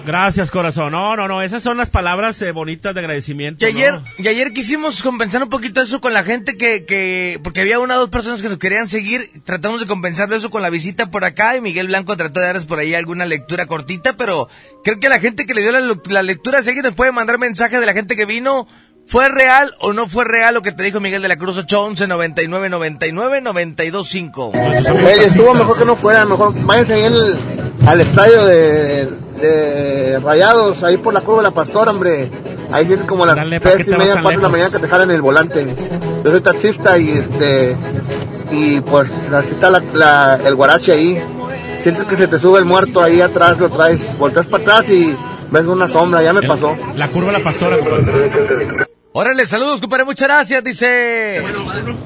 Gracias, 0.06 0.52
corazón. 0.52 0.92
No, 0.92 1.16
no, 1.16 1.28
no, 1.30 1.42
esas 1.42 1.64
son 1.64 1.78
las 1.78 1.90
palabras 1.90 2.42
eh, 2.42 2.52
bonitas 2.52 2.94
de 2.94 3.00
agradecimiento. 3.00 3.66
Y 3.66 3.70
ayer, 3.70 3.94
¿no? 3.94 4.04
y 4.18 4.28
ayer 4.28 4.52
quisimos 4.52 5.02
compensar 5.02 5.42
un 5.44 5.50
poquito 5.50 5.82
eso 5.82 6.02
con 6.02 6.14
la 6.14 6.24
gente 6.24 6.58
que, 6.58 6.86
que, 6.86 7.40
porque 7.42 7.62
había 7.62 7.80
una 7.80 7.96
o 7.96 8.00
dos 8.00 8.10
personas 8.10 8.42
que 8.42 8.50
nos 8.50 8.58
querían 8.58 8.90
seguir, 8.90 9.30
tratamos 9.46 9.80
de 9.80 9.88
compensarlo 9.88 10.36
eso 10.36 10.50
con 10.50 10.62
la 10.62 10.70
visita 10.70 11.10
por 11.10 11.24
acá 11.24 11.56
y 11.56 11.62
Miguel 11.62 11.88
Blanco 11.88 12.18
trató 12.18 12.42
de 12.42 12.48
darles 12.48 12.66
por 12.66 12.80
ahí 12.80 12.94
alguna 12.94 13.26
lectura 13.26 13.66
cortita, 13.66 14.14
pero 14.18 14.50
creo 14.84 15.00
que 15.00 15.08
la 15.08 15.20
gente 15.20 15.46
que 15.46 15.54
le 15.54 15.62
dio 15.62 15.72
la, 15.72 15.80
la 16.10 16.24
lectura, 16.24 16.62
si 16.62 16.70
alguien 16.70 16.86
nos 16.86 16.96
puede 16.96 17.14
mandar 17.14 17.38
mensaje 17.38 17.80
de 17.80 17.86
la 17.86 17.94
gente 17.94 18.18
que 18.18 18.26
vino, 18.26 18.68
¿fue 19.08 19.30
real 19.30 19.74
o 19.80 19.94
no 19.94 20.10
fue 20.10 20.26
real 20.26 20.54
lo 20.54 20.62
que 20.62 20.74
te 20.74 20.84
dijo 20.84 21.00
Miguel 21.00 21.22
de 21.22 21.30
la 21.30 21.38
Cruz 21.38 21.58
811 21.58 22.08
99 22.08 22.70
99 22.70 23.42
92 23.42 24.10
5? 24.10 24.52
Ey, 24.54 25.24
estuvo 25.24 25.54
mejor 25.54 25.80
que 25.80 25.86
no 25.86 25.96
fuera, 25.96 26.26
mejor 26.26 26.54
váyanse 26.66 26.94
ahí 26.96 27.04
al, 27.04 27.40
al 27.86 28.02
estadio 28.02 28.46
de, 28.46 29.10
de 29.42 30.20
Rayados, 30.20 30.84
ahí 30.84 30.98
por 30.98 31.14
la 31.14 31.22
curva 31.22 31.42
de 31.42 31.50
la 31.50 31.52
Pastora, 31.52 31.92
hombre. 31.92 32.30
Ahí 32.72 32.86
tienen 32.86 33.06
como 33.06 33.26
las 33.26 33.36
Dale, 33.36 33.60
¿para 33.60 33.76
tres 33.76 33.88
y 33.88 33.92
media, 33.92 34.14
cuatro 34.22 34.40
de 34.40 34.44
la 34.44 34.50
mañana 34.50 34.70
que 34.72 34.80
te 34.80 34.88
jalan 34.88 35.12
el 35.12 35.22
volante. 35.22 35.68
Yo 36.24 36.32
soy 36.32 36.42
taxista 36.42 36.98
y 36.98 37.10
este, 37.12 37.76
y 38.52 38.80
pues 38.82 39.12
así 39.32 39.52
está 39.52 39.70
la, 39.70 39.82
la- 39.94 40.40
el 40.46 40.56
guarache 40.56 40.92
ahí. 40.94 41.22
Sientes 41.78 42.06
que 42.06 42.16
se 42.16 42.28
te 42.28 42.40
sube 42.40 42.60
el 42.60 42.66
muerto 42.66 43.02
ahí 43.04 43.20
atrás, 43.22 43.60
lo 43.60 43.70
traes, 43.70 44.18
volteas 44.18 44.48
para 44.48 44.64
atrás 44.64 44.90
y 44.90 45.16
ves 45.52 45.66
una 45.66 45.88
sombra, 45.88 46.24
ya 46.24 46.34
me 46.34 46.42
pasó. 46.48 46.76
La 46.96 47.08
curva 47.10 47.32
de 47.32 47.38
la 47.40 47.44
pastora, 47.44 47.78
compadre. 47.78 48.88
Órale, 49.16 49.46
saludos, 49.46 49.80
compadre, 49.80 50.06
muchas 50.06 50.28
gracias, 50.28 50.64
dice. 50.64 51.40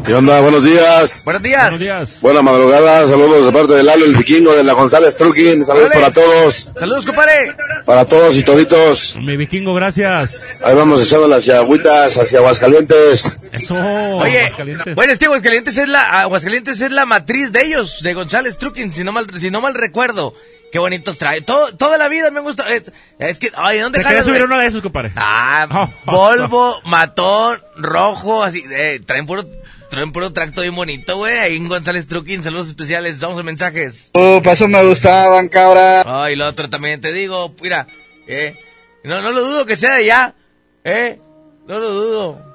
¿Qué 0.05 0.13
onda? 0.13 0.41
Buenos 0.41 0.65
días. 0.65 1.21
Buenos 1.23 1.41
días. 1.41 1.61
Buenos 1.61 1.79
días. 1.79 2.21
Buena 2.21 2.41
madrugada. 2.41 3.07
Saludos 3.07 3.45
de 3.45 3.51
parte 3.53 3.75
de 3.75 3.83
Lalo, 3.83 4.03
el 4.03 4.13
vikingo, 4.13 4.53
de 4.53 4.61
la 4.65 4.73
González 4.73 5.15
Trucking. 5.15 5.65
Saludos 5.65 5.85
Órale. 5.89 6.01
para 6.01 6.11
todos. 6.11 6.71
Saludos, 6.77 7.05
compadre. 7.05 7.55
Para 7.85 8.03
todos 8.03 8.35
y 8.35 8.43
toditos. 8.43 9.15
Mi 9.21 9.37
vikingo, 9.37 9.73
gracias. 9.73 10.57
Ahí 10.61 10.75
vamos 10.75 11.01
echando 11.01 11.33
hacia 11.33 11.59
Agüitas, 11.59 12.17
hacia 12.17 12.39
Aguascalientes. 12.39 13.49
Eso. 13.53 13.75
Oye, 14.17 14.41
Aguascalientes. 14.41 14.95
bueno, 14.95 15.13
es 15.13 15.19
que 15.19 15.25
Aguascalientes 15.27 15.77
es 15.77 15.87
la, 15.87 16.21
Aguascalientes 16.23 16.81
es 16.81 16.91
la 16.91 17.05
matriz 17.05 17.53
de 17.53 17.61
ellos, 17.67 18.01
de 18.03 18.13
González 18.15 18.57
Trucking, 18.57 18.91
si 18.91 19.05
no 19.05 19.13
mal, 19.13 19.27
si 19.39 19.49
no 19.49 19.61
mal 19.61 19.75
recuerdo. 19.75 20.33
Qué 20.77 20.79
bonitos 20.79 21.17
trae. 21.17 21.41
Todo, 21.41 21.75
toda 21.75 21.97
la 21.97 22.07
vida 22.07 22.29
me 22.29 22.39
gusta. 22.39 22.71
Es, 22.71 22.91
es 23.17 23.39
que, 23.39 23.51
ay, 23.55 23.79
¿dónde 23.79 23.97
Te 23.97 24.05
quería 24.05 24.23
subir 24.23 24.43
uno 24.43 24.59
de 24.59 24.67
esos, 24.67 24.83
compadre. 24.83 25.11
Ah, 25.15 25.89
Volvo, 26.05 26.79
matón, 26.85 27.59
rojo, 27.77 28.43
así, 28.43 28.63
eh, 28.71 29.01
traen 29.03 29.25
puro, 29.25 29.43
traen 29.89 30.11
puro 30.11 30.33
tracto 30.33 30.61
bien 30.61 30.75
bonito, 30.75 31.17
güey. 31.17 31.35
Ahí 31.35 31.57
en 31.57 31.67
González 31.67 32.07
Trucking, 32.07 32.43
saludos 32.43 32.67
especiales, 32.67 33.19
vamos 33.19 33.39
a 33.39 33.43
mensajes. 33.43 34.11
Oh, 34.13 34.39
para 34.43 34.53
eso 34.53 34.67
me 34.67 34.83
gustaban, 34.83 35.49
cabra. 35.49 36.03
Ay, 36.05 36.35
lo 36.35 36.45
otro 36.45 36.69
también 36.69 37.01
te 37.01 37.11
digo, 37.11 37.55
mira, 37.59 37.87
eh, 38.27 38.55
no, 39.03 39.23
no 39.23 39.31
lo 39.31 39.43
dudo 39.43 39.65
que 39.65 39.77
sea 39.77 39.95
de 39.95 40.03
allá, 40.03 40.35
eh, 40.83 41.19
no 41.65 41.79
lo 41.79 41.89
dudo. 41.91 42.46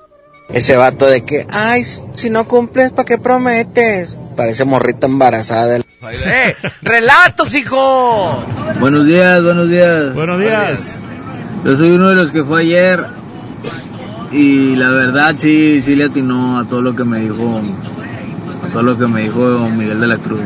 Ese 0.53 0.77
vato 0.77 1.07
de 1.07 1.25
que, 1.25 1.47
ay, 1.51 1.83
si 1.85 2.29
no 2.29 2.47
cumples, 2.47 2.91
¿para 2.91 3.07
qué 3.07 3.19
prometes? 3.19 4.17
Parece 4.37 4.65
morrita 4.65 5.07
embarazada. 5.07 5.79
Eh, 5.79 6.57
relatos, 6.83 7.55
hijo. 7.55 8.45
Buenos 8.79 9.07
días, 9.07 9.43
buenos 9.43 9.69
días. 9.71 10.15
Buenos 10.15 10.41
días. 10.41 10.95
Yo 11.65 11.77
soy 11.77 11.91
uno 11.93 12.11
de 12.11 12.17
los 12.17 12.33
que 12.33 12.45
fue 12.45 12.63
ayer 12.63 13.05
y 14.33 14.75
la 14.77 14.91
verdad 14.91 15.35
sí, 15.39 15.81
sí 15.81 15.95
le 15.95 16.07
atinó 16.07 16.59
a 16.59 16.65
todo 16.65 16.83
lo 16.83 16.97
que 16.97 17.05
me 17.05 17.21
dijo, 17.21 17.61
a 18.65 18.73
todo 18.73 18.83
lo 18.83 18.99
que 18.99 19.07
me 19.07 19.23
dijo 19.23 19.69
Miguel 19.69 20.01
de 20.01 20.07
la 20.07 20.19
Cruz. 20.19 20.41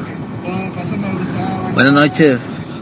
Buenas 1.75 1.93
noches. 1.93 2.41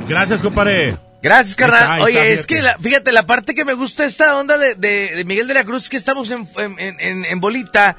Gracias, 0.09 0.43
compadre. 0.43 0.97
Gracias, 1.25 1.57
carnal. 1.57 1.81
Ahí 1.83 1.87
está, 1.87 1.95
ahí 1.95 2.03
Oye, 2.03 2.33
está, 2.35 2.41
es 2.41 2.47
que, 2.47 2.63
la- 2.63 2.79
fíjate, 2.79 3.11
la 3.11 3.27
parte 3.27 3.55
que 3.55 3.65
me 3.65 3.73
gusta 3.75 4.05
esta 4.05 4.37
onda 4.39 4.59
de, 4.59 4.75
de- 4.77 5.17
de 5.17 5.25
Miguel 5.25 5.49
de 5.49 5.55
la 5.55 5.65
Cruz 5.65 5.85
es 5.85 5.89
que 5.91 5.97
estamos 5.97 6.31
en, 6.31 6.47
en, 6.59 7.01
en- 7.01 7.25
en 7.25 7.41
bolita 7.41 7.97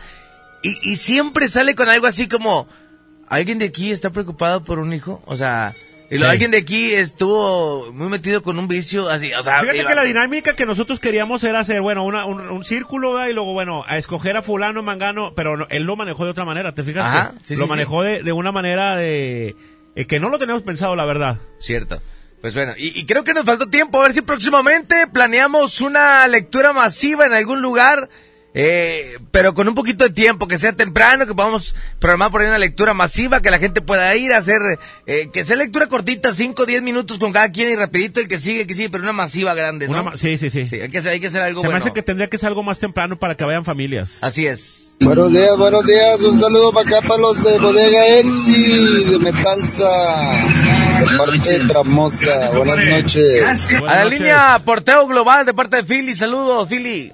y, 0.62 0.92
y 0.92 0.96
siempre 0.96 1.48
sale 1.48 1.74
con 1.76 1.90
algo 1.90 2.08
así 2.08 2.28
como, 2.30 2.68
¿alguien 3.28 3.58
de 3.60 3.66
aquí 3.66 3.92
está 3.92 4.12
preocupado 4.12 4.64
por 4.64 4.80
un 4.80 4.94
hijo? 4.94 5.22
O 5.26 5.36
sea, 5.36 5.74
Y 6.12 6.18
Sí. 6.18 6.24
alguien 6.24 6.52
de 6.52 6.58
aquí 6.60 6.94
estuvo 6.94 7.92
muy 7.92 8.10
metido 8.10 8.44
con 8.44 8.60
un 8.60 8.68
vicio 8.68 9.10
así, 9.10 9.34
o 9.34 9.42
sea, 9.42 9.62
Fíjate 9.62 9.80
iba- 9.80 9.90
que 9.90 9.96
la 9.96 10.04
dinámica 10.04 10.56
que 10.56 10.68
nosotros 10.68 11.00
queríamos 11.00 11.44
era 11.44 11.60
hacer, 11.62 11.82
bueno, 11.82 12.04
una- 12.04 12.26
un, 12.26 12.42
un 12.48 12.64
círculo, 12.64 13.14
¿verdad? 13.14 13.30
y 13.30 13.34
luego, 13.34 13.54
bueno, 13.54 13.84
a 13.88 13.98
escoger 13.98 14.38
a 14.38 14.44
fulano, 14.44 14.84
mangano, 14.84 15.34
pero 15.36 15.58
no- 15.58 15.66
él 15.72 15.82
lo 15.82 15.96
manejó 15.96 16.26
de 16.26 16.30
otra 16.30 16.46
manera, 16.46 16.76
¿te 16.76 16.84
fijas? 16.84 17.06
Ajá, 17.08 17.34
sí, 17.44 17.56
lo 17.56 17.64
sí, 17.64 17.70
manejó 17.72 18.04
de, 18.04 18.22
de 18.22 18.32
una 18.34 18.52
manera 18.52 18.96
de... 18.96 19.56
eh, 19.96 20.06
que 20.06 20.20
no 20.20 20.30
lo 20.30 20.38
teníamos 20.38 20.62
pensado, 20.62 20.96
la 20.96 21.06
verdad. 21.06 21.40
Cierto. 21.58 22.00
Pues 22.46 22.54
bueno, 22.54 22.74
y, 22.78 23.08
creo 23.08 23.24
que 23.24 23.34
nos 23.34 23.44
faltó 23.44 23.66
tiempo. 23.66 23.98
A 23.98 24.04
ver 24.04 24.14
si 24.14 24.22
próximamente 24.22 25.08
planeamos 25.08 25.82
una 25.82 26.28
lectura 26.28 26.74
masiva 26.74 27.26
en 27.26 27.34
algún 27.34 27.64
lugar, 27.64 28.08
eh, 28.58 29.20
pero 29.32 29.54
con 29.54 29.68
un 29.68 29.76
poquito 29.76 30.06
de 30.06 30.12
tiempo, 30.12 30.48
que 30.48 30.58
sea 30.58 30.72
temprano, 30.72 31.28
que 31.28 31.34
podamos 31.36 31.76
programar 32.00 32.32
por 32.32 32.40
ahí 32.40 32.48
una 32.48 32.58
lectura 32.58 32.94
masiva, 32.94 33.42
que 33.42 33.52
la 33.52 33.60
gente 33.60 33.82
pueda 33.82 34.16
ir 34.16 34.32
a 34.34 34.38
hacer, 34.38 34.62
eh, 35.06 35.30
que 35.34 35.44
sea 35.44 35.58
lectura 35.58 35.88
cortita, 35.88 36.34
5 36.34 36.64
o 36.64 36.66
10 36.66 36.82
minutos 36.82 37.20
con 37.20 37.34
cada 37.34 37.52
quien 37.52 37.70
y 37.70 37.76
rapidito 37.76 38.22
el 38.22 38.30
que 38.30 38.40
sigue, 38.40 38.62
el 38.62 38.68
que 38.68 38.74
sigue, 38.74 38.90
pero 38.90 39.04
una 39.04 39.12
masiva 39.12 39.54
grande, 39.54 39.88
¿no? 39.88 39.94
Una 39.94 40.04
ma- 40.04 40.18
sí, 40.18 40.38
sí, 40.38 40.50
sí. 40.50 40.60
hay, 40.60 40.90
que 40.90 41.00
hacer, 41.00 41.12
hay 41.12 41.20
que 41.20 41.28
hacer 41.28 41.42
algo 41.42 41.60
Se 41.60 41.68
me 41.68 41.74
bueno. 41.74 41.84
hace 41.84 41.94
que 41.94 42.02
tendría 42.02 42.30
que 42.30 42.38
ser 42.38 42.48
algo 42.48 42.64
más 42.64 42.80
temprano 42.80 43.20
para 43.20 43.36
que 43.36 43.44
vayan 43.44 43.66
familias. 43.66 44.20
Así 44.22 44.48
es. 44.48 44.94
Buenos 45.02 45.34
días, 45.34 45.58
buenos 45.58 45.86
días. 45.86 46.22
Un 46.24 46.40
saludo 46.40 46.72
para 46.72 46.88
acá 46.88 47.06
para 47.06 47.20
los 47.22 47.44
de 47.44 47.60
Bodega 47.60 48.08
Exi 48.20 49.04
de 49.12 49.20
Metalsa. 49.20 49.86
De 51.02 51.18
parte 51.18 51.60
de 51.60 51.68
Tramosa. 51.68 52.52
Buenas 52.56 52.78
noches. 52.86 53.74
a 53.86 53.96
la 53.96 54.06
línea 54.06 54.62
Porteo 54.64 55.06
Global 55.08 55.46
de 55.46 55.54
parte 55.54 55.78
de 55.78 55.84
Philly. 55.84 56.16
Saludos, 56.16 56.70
Philly. 56.70 57.12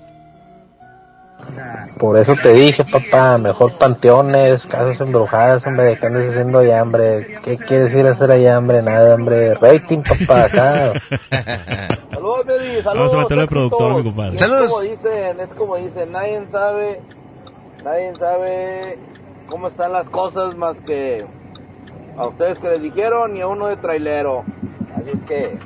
Por 1.97 2.17
eso 2.17 2.35
te 2.41 2.53
dije, 2.53 2.83
papá, 2.83 3.37
mejor 3.37 3.77
panteones, 3.77 4.65
casas 4.65 4.99
embrujadas, 5.01 5.65
hombre, 5.65 5.97
¿qué 5.99 6.05
andas 6.07 6.29
haciendo 6.29 6.59
allá, 6.59 6.81
hombre? 6.81 7.35
¿Qué 7.43 7.57
quieres 7.57 7.93
ir 7.93 8.07
a 8.07 8.11
hacer 8.11 8.31
allá, 8.31 8.57
hombre? 8.57 8.81
Nada, 8.81 9.15
hombre, 9.15 9.53
rating, 9.55 10.01
papá, 10.01 10.45
acá. 10.45 10.93
Saludos, 12.11 12.45
Medi, 12.45 12.81
saludos. 12.81 12.83
Vamos 12.85 13.13
a 13.13 13.17
meterle 13.17 13.43
éxitos. 13.43 13.47
productor, 13.47 13.95
mi 13.95 14.03
compadre. 14.03 14.31
Y 14.31 14.35
es 14.35 14.39
Saludos. 14.41 14.69
como 14.69 14.81
dicen, 14.81 15.39
es 15.39 15.53
como 15.53 15.75
dicen, 15.77 16.11
nadie 16.11 16.45
sabe, 16.47 17.01
nadie 17.83 18.15
sabe 18.15 18.99
cómo 19.47 19.67
están 19.67 19.91
las 19.91 20.09
cosas 20.09 20.55
más 20.55 20.79
que 20.81 21.25
a 22.17 22.27
ustedes 22.27 22.59
que 22.59 22.69
les 22.69 22.81
dijeron 22.81 23.35
y 23.37 23.41
a 23.41 23.47
uno 23.47 23.67
de 23.67 23.77
trailero. 23.77 24.43
Así 24.95 25.09
es 25.13 25.21
que, 25.23 25.57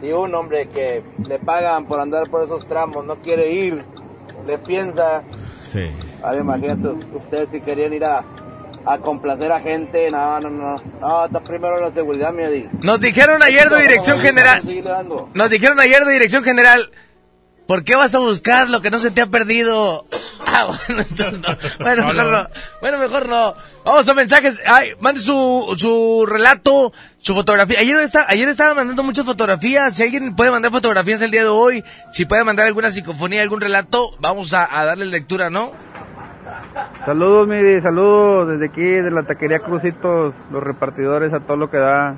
si 0.00 0.12
un 0.12 0.34
hombre 0.34 0.68
que 0.68 1.02
le 1.26 1.38
pagan 1.38 1.86
por 1.86 1.98
andar 1.98 2.28
por 2.30 2.44
esos 2.44 2.66
tramos 2.68 3.04
no 3.04 3.16
quiere 3.16 3.50
ir, 3.50 3.84
le 4.46 4.58
piensa, 4.58 5.22
Sí. 5.60 5.90
a 6.22 6.30
ver, 6.32 6.40
imagínate, 6.40 6.88
ustedes 7.14 7.48
si 7.50 7.60
querían 7.60 7.92
ir 7.92 8.04
a, 8.04 8.24
a 8.84 8.98
complacer 8.98 9.50
a 9.52 9.60
gente, 9.60 10.10
no, 10.10 10.38
no, 10.40 10.48
no, 10.50 10.82
no, 11.00 11.24
está 11.26 11.40
primero 11.40 11.80
la 11.80 11.90
seguridad, 11.90 12.32
Medi. 12.32 12.68
Nos 12.82 13.00
dijeron 13.00 13.42
ayer 13.42 13.68
de 13.68 13.80
Dirección 13.82 14.20
General. 14.20 14.62
Nos 15.34 15.50
dijeron 15.50 15.80
ayer 15.80 16.04
de 16.04 16.12
Dirección 16.12 16.44
General. 16.44 16.90
¿Por 17.66 17.82
qué 17.82 17.96
vas 17.96 18.14
a 18.14 18.18
buscar 18.18 18.70
lo 18.70 18.80
que 18.80 18.90
no 18.90 18.98
se 18.98 19.10
te 19.10 19.22
ha 19.22 19.26
perdido? 19.26 20.06
Ah, 20.48 20.64
bueno, 20.66 21.02
entonces 21.10 21.40
no. 21.40 21.56
Bueno, 21.84 22.06
mejor 22.06 22.26
no. 22.26 22.48
Bueno, 22.80 22.98
mejor 22.98 23.28
no. 23.28 23.54
Vamos 23.84 24.08
a 24.08 24.14
mensajes. 24.14 24.62
Ay, 24.64 24.92
mande 25.00 25.20
su, 25.20 25.74
su 25.76 26.24
relato, 26.24 26.92
su 27.18 27.34
fotografía. 27.34 27.80
Ayer, 27.80 27.98
está, 27.98 28.26
ayer 28.28 28.48
estaba 28.48 28.72
mandando 28.72 29.02
muchas 29.02 29.26
fotografías. 29.26 29.94
Si 29.94 30.04
alguien 30.04 30.36
puede 30.36 30.52
mandar 30.52 30.70
fotografías 30.70 31.20
el 31.20 31.32
día 31.32 31.42
de 31.42 31.48
hoy, 31.48 31.84
si 32.12 32.26
puede 32.26 32.44
mandar 32.44 32.68
alguna 32.68 32.92
psicofonía, 32.92 33.42
algún 33.42 33.60
relato, 33.60 34.12
vamos 34.20 34.54
a, 34.54 34.80
a 34.80 34.84
darle 34.84 35.06
lectura, 35.06 35.50
¿no? 35.50 35.72
Saludos, 37.04 37.48
Midi, 37.48 37.80
saludos 37.80 38.48
desde 38.48 38.66
aquí, 38.66 38.82
de 38.82 39.10
la 39.10 39.24
taquería 39.24 39.58
Crucitos, 39.58 40.32
los 40.50 40.62
repartidores 40.62 41.32
a 41.32 41.40
todo 41.40 41.56
lo 41.56 41.70
que 41.70 41.78
da. 41.78 42.16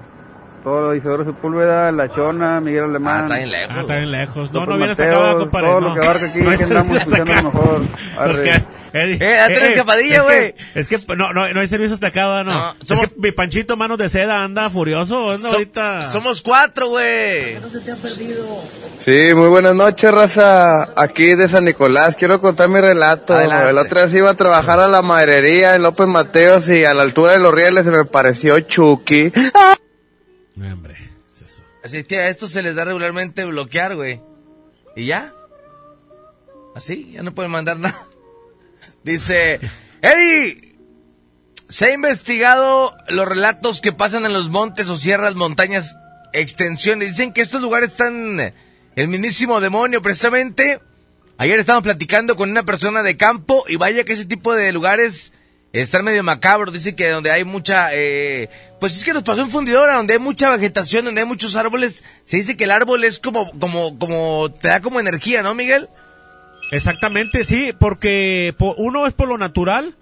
Todo 0.65 0.95
Isidoro 0.95 1.25
Sepúlveda, 1.25 1.91
La 1.93 2.11
Chona, 2.13 2.61
Miguel 2.61 2.85
Alemán. 2.85 3.21
Ah, 3.21 3.23
está 3.23 3.37
bien 3.37 3.51
lejos. 3.51 3.75
Ah, 3.77 3.81
está 3.81 3.97
bien 3.97 4.11
lejos. 4.11 4.53
No, 4.53 4.61
no 4.67 5.39
compadre. 5.39 5.67
Todo 5.69 5.81
no. 5.81 5.89
lo 5.95 6.01
que 6.01 6.07
abarca 6.07 6.27
aquí, 6.27 6.39
No 6.41 6.57
que 6.57 6.63
andamos 6.65 6.97
es 6.97 7.03
escuchando 7.05 7.33
acá. 7.33 7.43
lo 7.43 7.53
mejor. 7.53 7.81
Porque, 8.27 8.65
Eddie, 8.93 9.15
Eh, 9.21 9.37
date 9.37 9.57
una 9.59 9.67
escapadilla, 9.69 10.17
es 10.17 10.23
que- 10.23 10.27
güey. 10.27 10.55
Es 10.75 10.89
que, 10.89 11.17
no, 11.17 11.33
no, 11.33 11.53
no 11.55 11.61
hay 11.61 11.69
servicio 11.69 11.95
hasta 11.95 12.09
acá, 12.09 12.27
¿verdad? 12.29 12.45
no. 12.45 12.53
No, 12.59 12.75
Es 12.83 12.89
somos- 12.89 13.09
que 13.09 13.15
mi 13.19 13.33
panchito 13.33 13.77
manos 13.77 13.99
de 13.99 14.09
seda 14.09 14.43
anda 14.43 14.69
furioso, 14.69 15.31
anda 15.31 15.49
So- 15.49 15.57
ahorita. 15.57 16.13
somos 16.13 16.43
cuatro, 16.43 16.89
güey. 16.89 17.55
Sí, 18.99 19.31
muy 19.35 19.49
buenas 19.49 19.75
noches, 19.75 20.11
raza. 20.13 20.89
Aquí 21.01 21.35
de 21.35 21.49
San 21.49 21.65
Nicolás. 21.65 22.17
Quiero 22.17 22.41
contar 22.41 22.69
mi 22.69 22.81
relato. 22.81 23.35
Adelante. 23.35 23.71
El 23.71 23.79
otro 23.79 24.07
día 24.07 24.19
iba 24.19 24.31
a 24.31 24.35
trabajar 24.35 24.81
a 24.81 24.89
la 24.89 25.03
maderería 25.03 25.77
en 25.77 25.83
López 25.83 26.07
Mateos 26.09 26.69
y 26.69 26.85
a 26.85 26.93
la 26.95 27.03
altura 27.03 27.33
de 27.33 27.39
los 27.39 27.55
rieles 27.55 27.85
se 27.85 27.91
me 27.93 28.05
pareció 28.05 28.59
Chucky. 28.61 29.33
Así 31.83 31.99
es 31.99 32.07
que 32.07 32.19
a 32.19 32.29
estos 32.29 32.51
se 32.51 32.63
les 32.63 32.75
da 32.75 32.85
regularmente 32.85 33.45
bloquear, 33.45 33.95
güey. 33.97 34.21
¿Y 34.97 35.07
ya? 35.07 35.33
Así, 36.75 37.13
ya 37.13 37.23
no 37.23 37.35
pueden 37.35 37.51
mandar 37.51 37.79
nada. 37.81 37.99
Dice, 39.05 39.61
Eddie, 40.03 40.77
se 41.69 41.87
ha 41.87 41.93
investigado 41.93 42.97
los 43.09 43.29
relatos 43.29 43.81
que 43.81 43.93
pasan 43.93 44.25
en 44.25 44.33
los 44.33 44.51
montes 44.51 44.89
o 44.89 44.97
sierras, 44.97 45.35
montañas, 45.35 45.97
extensiones. 46.33 47.11
Dicen 47.11 47.33
que 47.33 47.43
estos 47.43 47.63
lugares 47.63 47.91
están 47.91 48.41
eh, 48.41 48.55
el 48.97 49.09
mismísimo 49.09 49.61
demonio, 49.61 50.03
precisamente. 50.03 50.81
Ayer 51.37 51.61
estábamos 51.61 51.85
platicando 51.85 52.35
con 52.35 52.51
una 52.51 52.65
persona 52.65 53.03
de 53.03 53.17
campo 53.17 53.65
y 53.69 53.77
vaya 53.77 54.05
que 54.05 54.15
ese 54.15 54.25
tipo 54.25 54.55
de 54.55 54.73
lugares 54.73 55.33
están 55.81 56.05
medio 56.05 56.23
macabros. 56.23 56.73
Dice 56.75 56.95
que 56.95 57.09
donde 57.11 57.31
hay 57.31 57.45
mucha, 57.45 57.91
eh, 57.93 58.49
pues 58.81 58.97
es 58.97 59.05
que 59.05 59.13
nos 59.13 59.23
pasó 59.23 59.43
en 59.43 59.51
Fundidora, 59.51 59.97
donde 59.97 60.15
hay 60.15 60.19
mucha 60.21 60.51
vegetación, 60.51 61.05
donde 61.05 61.21
hay 61.23 61.27
muchos 61.27 61.57
árboles. 61.57 62.05
Se 62.25 62.37
dice 62.39 62.57
que 62.57 62.65
el 62.65 62.71
árbol 62.71 63.05
es 63.05 63.19
como, 63.19 63.51
como, 63.59 63.99
como, 63.99 64.51
te 64.51 64.69
da 64.69 64.81
como 64.81 65.01
energía, 65.01 65.43
¿no, 65.43 65.55
Miguel? 65.55 65.89
Exactamente, 66.71 67.45
sí, 67.45 67.73
porque 67.79 68.55
po- 68.59 68.75
uno 68.77 69.07
es 69.07 69.15
por 69.15 69.29
lo 69.29 69.39
natural 69.39 69.95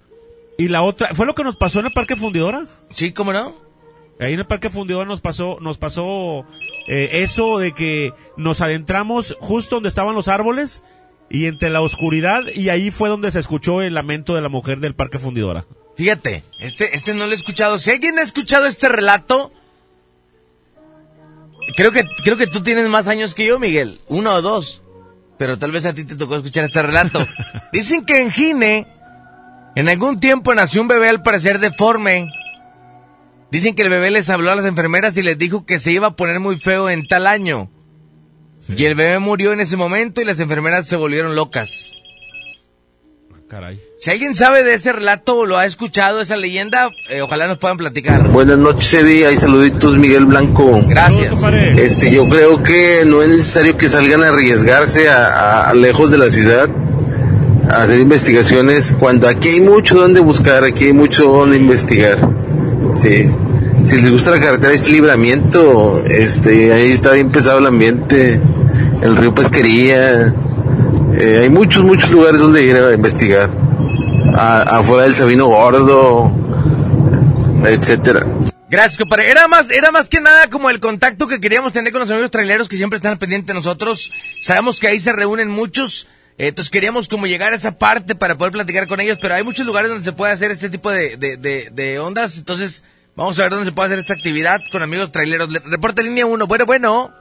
y 0.57 0.67
la 0.67 0.81
otra, 0.83 1.13
¿fue 1.13 1.25
lo 1.25 1.33
que 1.35 1.43
nos 1.43 1.55
pasó 1.55 1.79
en 1.79 1.85
el 1.85 1.93
Parque 1.93 2.15
Fundidora? 2.15 2.65
Sí, 2.91 3.13
¿cómo 3.13 3.31
no? 3.31 3.55
Ahí 4.19 4.33
en 4.33 4.39
el 4.39 4.47
Parque 4.47 4.69
Fundidora 4.69 5.05
nos 5.05 5.21
pasó, 5.21 5.59
nos 5.61 5.77
pasó 5.77 6.45
eh, 6.87 7.09
eso 7.23 7.59
de 7.59 7.73
que 7.73 8.11
nos 8.35 8.59
adentramos 8.61 9.37
justo 9.39 9.75
donde 9.77 9.89
estaban 9.89 10.15
los 10.15 10.27
árboles 10.27 10.83
y 11.29 11.45
entre 11.45 11.69
la 11.69 11.81
oscuridad 11.81 12.41
y 12.53 12.69
ahí 12.69 12.91
fue 12.91 13.09
donde 13.09 13.31
se 13.31 13.39
escuchó 13.39 13.81
el 13.81 13.93
lamento 13.93 14.35
de 14.35 14.41
la 14.41 14.49
mujer 14.49 14.79
del 14.79 14.95
Parque 14.95 15.19
Fundidora. 15.19 15.65
Fíjate, 15.95 16.43
este, 16.59 16.95
este 16.95 17.13
no 17.13 17.25
lo 17.25 17.31
he 17.31 17.35
escuchado. 17.35 17.79
Si 17.79 17.91
alguien 17.91 18.19
ha 18.19 18.21
escuchado 18.21 18.67
este 18.67 18.87
relato, 18.87 19.51
creo 21.75 21.91
que, 21.91 22.03
creo 22.23 22.37
que 22.37 22.47
tú 22.47 22.61
tienes 22.61 22.87
más 22.87 23.07
años 23.07 23.33
que 23.33 23.45
yo, 23.45 23.59
Miguel. 23.59 23.99
Uno 24.07 24.33
o 24.33 24.41
dos. 24.41 24.83
Pero 25.37 25.57
tal 25.57 25.71
vez 25.71 25.85
a 25.85 25.93
ti 25.93 26.03
te 26.03 26.15
tocó 26.15 26.35
escuchar 26.35 26.65
este 26.65 26.81
relato. 26.81 27.25
Dicen 27.73 28.05
que 28.05 28.21
en 28.21 28.31
Gine, 28.31 28.87
en 29.75 29.89
algún 29.89 30.19
tiempo 30.19 30.53
nació 30.53 30.81
un 30.81 30.87
bebé 30.87 31.09
al 31.09 31.23
parecer 31.23 31.59
deforme. 31.59 32.27
Dicen 33.51 33.75
que 33.75 33.83
el 33.83 33.89
bebé 33.89 34.11
les 34.11 34.29
habló 34.29 34.51
a 34.51 34.55
las 34.55 34.65
enfermeras 34.65 35.17
y 35.17 35.23
les 35.23 35.37
dijo 35.37 35.65
que 35.65 35.79
se 35.79 35.91
iba 35.91 36.07
a 36.07 36.15
poner 36.15 36.39
muy 36.39 36.57
feo 36.59 36.89
en 36.89 37.07
tal 37.07 37.27
año. 37.27 37.71
Y 38.75 38.85
el 38.85 38.95
bebé 38.95 39.19
murió 39.19 39.53
en 39.53 39.59
ese 39.61 39.77
momento 39.77 40.21
y 40.21 40.25
las 40.25 40.39
enfermeras 40.39 40.85
se 40.87 40.95
volvieron 40.97 41.35
locas. 41.35 41.91
Caray. 43.49 43.79
Si 43.97 44.11
alguien 44.11 44.35
sabe 44.35 44.61
de 44.63 44.73
ese 44.73 44.91
relato 44.91 45.37
o 45.37 45.45
lo 45.45 45.57
ha 45.57 45.65
escuchado, 45.65 46.19
esa 46.19 46.35
leyenda, 46.35 46.89
eh, 47.09 47.21
ojalá 47.21 47.47
nos 47.47 47.57
puedan 47.59 47.77
platicar. 47.77 48.27
Buenas 48.27 48.57
noches, 48.57 48.93
Eddie. 48.93 49.25
Hay 49.25 49.37
saluditos, 49.37 49.95
Miguel 49.97 50.25
Blanco. 50.25 50.81
Gracias. 50.89 51.33
Este, 51.77 52.11
yo 52.11 52.27
creo 52.27 52.61
que 52.61 53.03
no 53.05 53.21
es 53.21 53.29
necesario 53.29 53.77
que 53.77 53.87
salgan 53.87 54.21
a 54.23 54.29
arriesgarse 54.29 55.07
a, 55.07 55.27
a- 55.27 55.69
a 55.69 55.73
lejos 55.73 56.11
de 56.11 56.17
la 56.17 56.29
ciudad 56.29 56.69
a 57.69 57.83
hacer 57.83 57.99
investigaciones 57.99 58.95
cuando 58.99 59.29
aquí 59.29 59.47
hay 59.49 59.61
mucho 59.61 59.95
donde 59.95 60.19
buscar, 60.19 60.65
aquí 60.65 60.85
hay 60.87 60.93
mucho 60.93 61.23
donde 61.31 61.55
investigar. 61.55 62.17
Sí. 62.91 63.23
Si 63.87 63.95
les 64.01 64.11
gusta 64.11 64.31
la 64.31 64.39
carretera 64.41 64.73
este 64.73 64.91
libramiento, 64.91 66.03
este, 66.05 66.73
ahí 66.73 66.91
está 66.91 67.11
bien 67.13 67.31
pesado 67.31 67.59
el 67.59 67.67
ambiente, 67.67 68.41
el 69.01 69.15
río 69.15 69.33
Pesquería, 69.33 70.33
eh, 71.13 71.39
hay 71.43 71.49
muchos, 71.49 71.83
muchos 71.85 72.11
lugares 72.11 72.41
donde 72.41 72.63
ir 72.65 72.75
a 72.75 72.93
investigar. 72.93 73.49
A- 74.35 74.79
afuera 74.79 75.03
del 75.03 75.13
Sabino 75.13 75.45
Gordo, 75.47 76.31
etcétera. 77.65 78.25
Gracias, 78.69 78.97
compadre. 78.97 79.31
Era 79.31 79.47
más, 79.47 79.69
era 79.71 79.91
más 79.91 80.09
que 80.09 80.19
nada 80.19 80.49
como 80.49 80.69
el 80.69 80.79
contacto 80.81 81.27
que 81.27 81.39
queríamos 81.39 81.71
tener 81.71 81.93
con 81.93 82.01
los 82.01 82.09
amigos 82.11 82.29
traileros 82.31 82.67
que 82.67 82.75
siempre 82.75 82.97
están 82.97 83.13
al 83.13 83.17
pendiente 83.17 83.53
de 83.53 83.59
nosotros. 83.59 84.11
Sabemos 84.43 84.79
que 84.81 84.87
ahí 84.89 84.99
se 84.99 85.13
reúnen 85.13 85.47
muchos, 85.49 86.07
eh, 86.37 86.49
entonces 86.49 86.69
queríamos 86.69 87.07
como 87.07 87.25
llegar 87.25 87.53
a 87.53 87.55
esa 87.55 87.77
parte 87.79 88.15
para 88.15 88.37
poder 88.37 88.51
platicar 88.51 88.87
con 88.87 88.99
ellos, 88.99 89.17
pero 89.21 89.35
hay 89.35 89.43
muchos 89.43 89.65
lugares 89.65 89.89
donde 89.89 90.03
se 90.03 90.11
puede 90.11 90.33
hacer 90.33 90.51
este 90.51 90.69
tipo 90.69 90.91
de, 90.91 91.15
de, 91.15 91.69
de 91.71 91.99
ondas, 91.99 92.37
entonces 92.37 92.83
vamos 93.17 93.37
a 93.37 93.43
ver 93.43 93.51
dónde 93.51 93.65
se 93.65 93.73
puede 93.73 93.87
hacer 93.87 93.99
esta 93.99 94.13
actividad 94.13 94.61
con 94.71 94.81
amigos 94.81 95.11
traileros. 95.11 95.49
Le- 95.51 95.59
Reporte 95.69 96.01
línea 96.03 96.25
1. 96.25 96.47
Bueno, 96.47 96.65
bueno. 96.65 97.11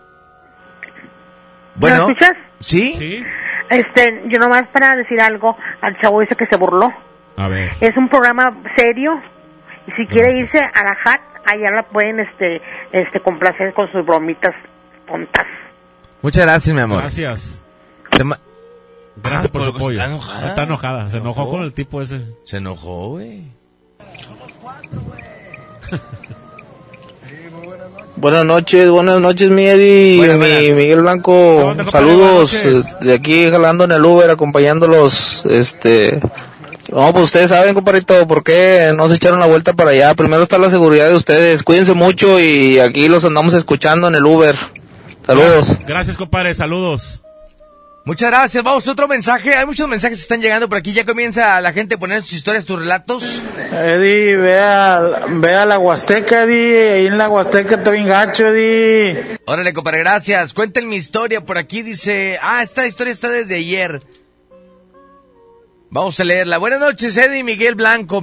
Bueno. 1.74 2.06
¿Me 2.06 2.12
escuchas? 2.12 2.32
¿Sí? 2.60 3.24
Este, 3.68 4.22
yo 4.28 4.38
nomás 4.38 4.66
para 4.68 4.94
decir 4.94 5.20
algo 5.20 5.56
al 5.80 5.98
chavo 6.00 6.22
ese 6.22 6.36
que 6.36 6.46
se 6.46 6.56
burló. 6.56 6.92
A 7.36 7.48
ver. 7.48 7.72
Es 7.80 7.96
un 7.96 8.08
programa 8.08 8.56
serio 8.76 9.20
y 9.88 9.90
si 9.92 10.06
quiere 10.06 10.36
irse 10.36 10.60
a 10.60 10.84
la 10.84 10.94
JAT, 11.04 11.20
allá 11.44 11.70
la 11.72 11.82
pueden 11.82 12.20
este 12.20 12.62
este 12.92 13.20
complacer 13.20 13.74
con 13.74 13.90
sus 13.92 14.06
bromitas 14.06 14.54
tontas. 15.06 15.46
Muchas 16.22 16.44
gracias, 16.46 16.74
mi 16.74 16.80
amor. 16.80 17.00
Gracias. 17.00 17.62
Gracias 18.10 19.46
Ah, 19.46 19.48
por 19.52 19.62
su 19.64 19.70
apoyo. 19.70 19.98
está 20.00 20.04
enojada. 20.12 20.46
Está 20.48 20.62
enojada. 20.62 21.08
Se 21.10 21.16
enojó 21.18 21.40
Enojó. 21.42 21.50
con 21.56 21.62
el 21.64 21.72
tipo 21.74 22.00
ese. 22.00 22.20
Se 22.44 22.56
enojó, 22.58 23.08
güey. 23.10 23.42
Buenas 28.16 28.46
noches, 28.46 28.88
buenas 28.88 29.20
noches, 29.20 29.50
mi 29.50 29.66
Eddie, 29.66 30.16
Buenas, 30.16 30.38
mi 30.38 30.46
buenas. 30.46 30.76
Miguel 30.76 31.02
Blanco. 31.02 31.74
Saludos 31.90 32.56
de 33.00 33.12
aquí 33.12 33.50
jalando 33.50 33.84
en 33.84 33.92
el 33.92 34.04
Uber, 34.04 34.30
acompañándolos. 34.30 35.44
Este, 35.44 36.18
no, 36.90 37.12
pues 37.12 37.24
ustedes 37.24 37.50
saben, 37.50 37.74
compadrito, 37.74 38.26
por 38.26 38.42
qué 38.42 38.92
no 38.96 39.08
se 39.08 39.16
echaron 39.16 39.38
la 39.38 39.46
vuelta 39.46 39.74
para 39.74 39.90
allá. 39.90 40.14
Primero 40.14 40.42
está 40.42 40.56
la 40.56 40.70
seguridad 40.70 41.08
de 41.08 41.14
ustedes. 41.14 41.62
Cuídense 41.62 41.92
mucho 41.92 42.40
y 42.40 42.78
aquí 42.78 43.08
los 43.08 43.24
andamos 43.26 43.52
escuchando 43.52 44.08
en 44.08 44.14
el 44.14 44.24
Uber. 44.24 44.56
Saludos. 45.26 45.76
Gracias, 45.86 46.16
compadre. 46.16 46.54
Saludos. 46.54 47.22
Muchas 48.06 48.30
gracias. 48.30 48.62
Vamos 48.62 48.86
a 48.86 48.92
otro 48.92 49.08
mensaje. 49.08 49.56
Hay 49.56 49.66
muchos 49.66 49.88
mensajes 49.88 50.18
que 50.18 50.22
están 50.22 50.40
llegando 50.40 50.68
por 50.68 50.78
aquí. 50.78 50.92
Ya 50.92 51.04
comienza 51.04 51.60
la 51.60 51.72
gente 51.72 51.96
a 51.96 51.98
poner 51.98 52.22
sus 52.22 52.34
historias, 52.34 52.64
tus 52.64 52.78
relatos. 52.78 53.42
Eddie, 53.72 54.36
ve 54.36 54.60
a, 54.60 55.24
ve 55.28 55.54
a 55.56 55.66
la 55.66 55.80
Huasteca, 55.80 56.44
Eddie. 56.44 56.92
Ahí 56.92 57.06
en 57.06 57.18
la 57.18 57.28
Huasteca 57.28 57.74
está 57.74 57.90
bien 57.90 58.06
gacho, 58.06 58.46
Eddie. 58.46 59.38
Órale, 59.44 59.72
compadre, 59.72 59.98
gracias. 59.98 60.54
Cuenten 60.54 60.88
mi 60.88 60.94
historia 60.94 61.40
por 61.40 61.58
aquí. 61.58 61.82
Dice, 61.82 62.38
ah, 62.40 62.62
esta 62.62 62.86
historia 62.86 63.12
está 63.12 63.28
desde 63.28 63.56
ayer. 63.56 64.00
Vamos 65.90 66.20
a 66.20 66.24
leerla. 66.24 66.58
Buenas 66.58 66.78
noches, 66.78 67.16
Eddie 67.16 67.42
Miguel 67.42 67.74
Blanco. 67.74 68.22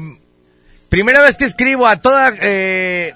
Primera 0.87 1.21
vez 1.21 1.37
que 1.37 1.43
escribo 1.43 1.87
a 1.87 1.97
toda... 1.99 2.33
eh, 2.39 3.13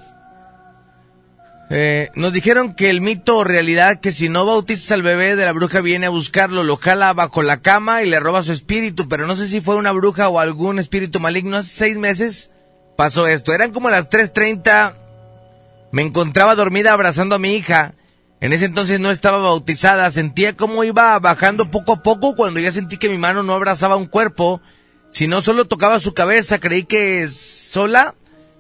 eh, 1.70 2.10
nos 2.16 2.32
dijeron 2.32 2.74
que 2.74 2.90
el 2.90 3.02
mito 3.02 3.38
o 3.38 3.44
realidad 3.44 4.00
que 4.00 4.12
si 4.12 4.30
no 4.30 4.46
bautizas 4.46 4.92
al 4.92 5.02
bebé 5.02 5.36
de 5.36 5.44
la 5.44 5.52
bruja 5.52 5.82
viene 5.82 6.06
a 6.06 6.10
buscarlo, 6.10 6.64
lo 6.64 6.78
jala 6.78 7.14
bajo 7.14 7.42
la 7.42 7.62
cama 7.62 8.04
y 8.04 8.10
le 8.10 8.20
roba 8.20 8.42
su 8.44 8.54
espíritu, 8.54 9.10
pero 9.10 9.28
no 9.28 9.36
sé 9.36 9.48
si 9.48 9.60
fue 9.60 9.76
una 9.76 9.92
bruja 9.92 10.30
o 10.30 10.40
algún 10.40 10.80
espíritu 10.80 11.20
maligno. 11.20 11.58
Hace 11.58 11.70
seis 11.70 11.98
meses 11.98 12.52
pasó 12.96 13.28
esto. 13.28 13.54
Eran 13.54 13.72
como 13.72 13.90
las 13.90 14.10
3.30 14.10 14.94
me 15.92 16.04
encontraba 16.04 16.56
dormida 16.56 16.94
abrazando 16.94 17.36
a 17.36 17.40
mi 17.40 17.56
hija. 17.56 17.96
En 18.40 18.54
ese 18.54 18.66
entonces 18.66 19.00
no 19.00 19.12
estaba 19.12 19.40
bautizada. 19.40 20.10
Sentía 20.12 20.56
cómo 20.56 20.86
iba 20.86 21.20
bajando 21.20 21.70
poco 21.70 21.94
a 21.94 22.04
poco 22.04 22.36
cuando 22.36 22.62
ya 22.62 22.72
sentí 22.72 22.98
que 22.98 23.10
mi 23.10 23.18
mano 23.18 23.44
no 23.44 23.54
abrazaba 23.54 23.98
un 23.98 24.06
cuerpo, 24.06 24.62
sino 25.10 25.42
solo 25.42 25.66
tocaba 25.66 26.00
su 26.00 26.14
cabeza. 26.14 26.60
Creí 26.60 26.84
que 26.84 27.28
sola 27.28 28.16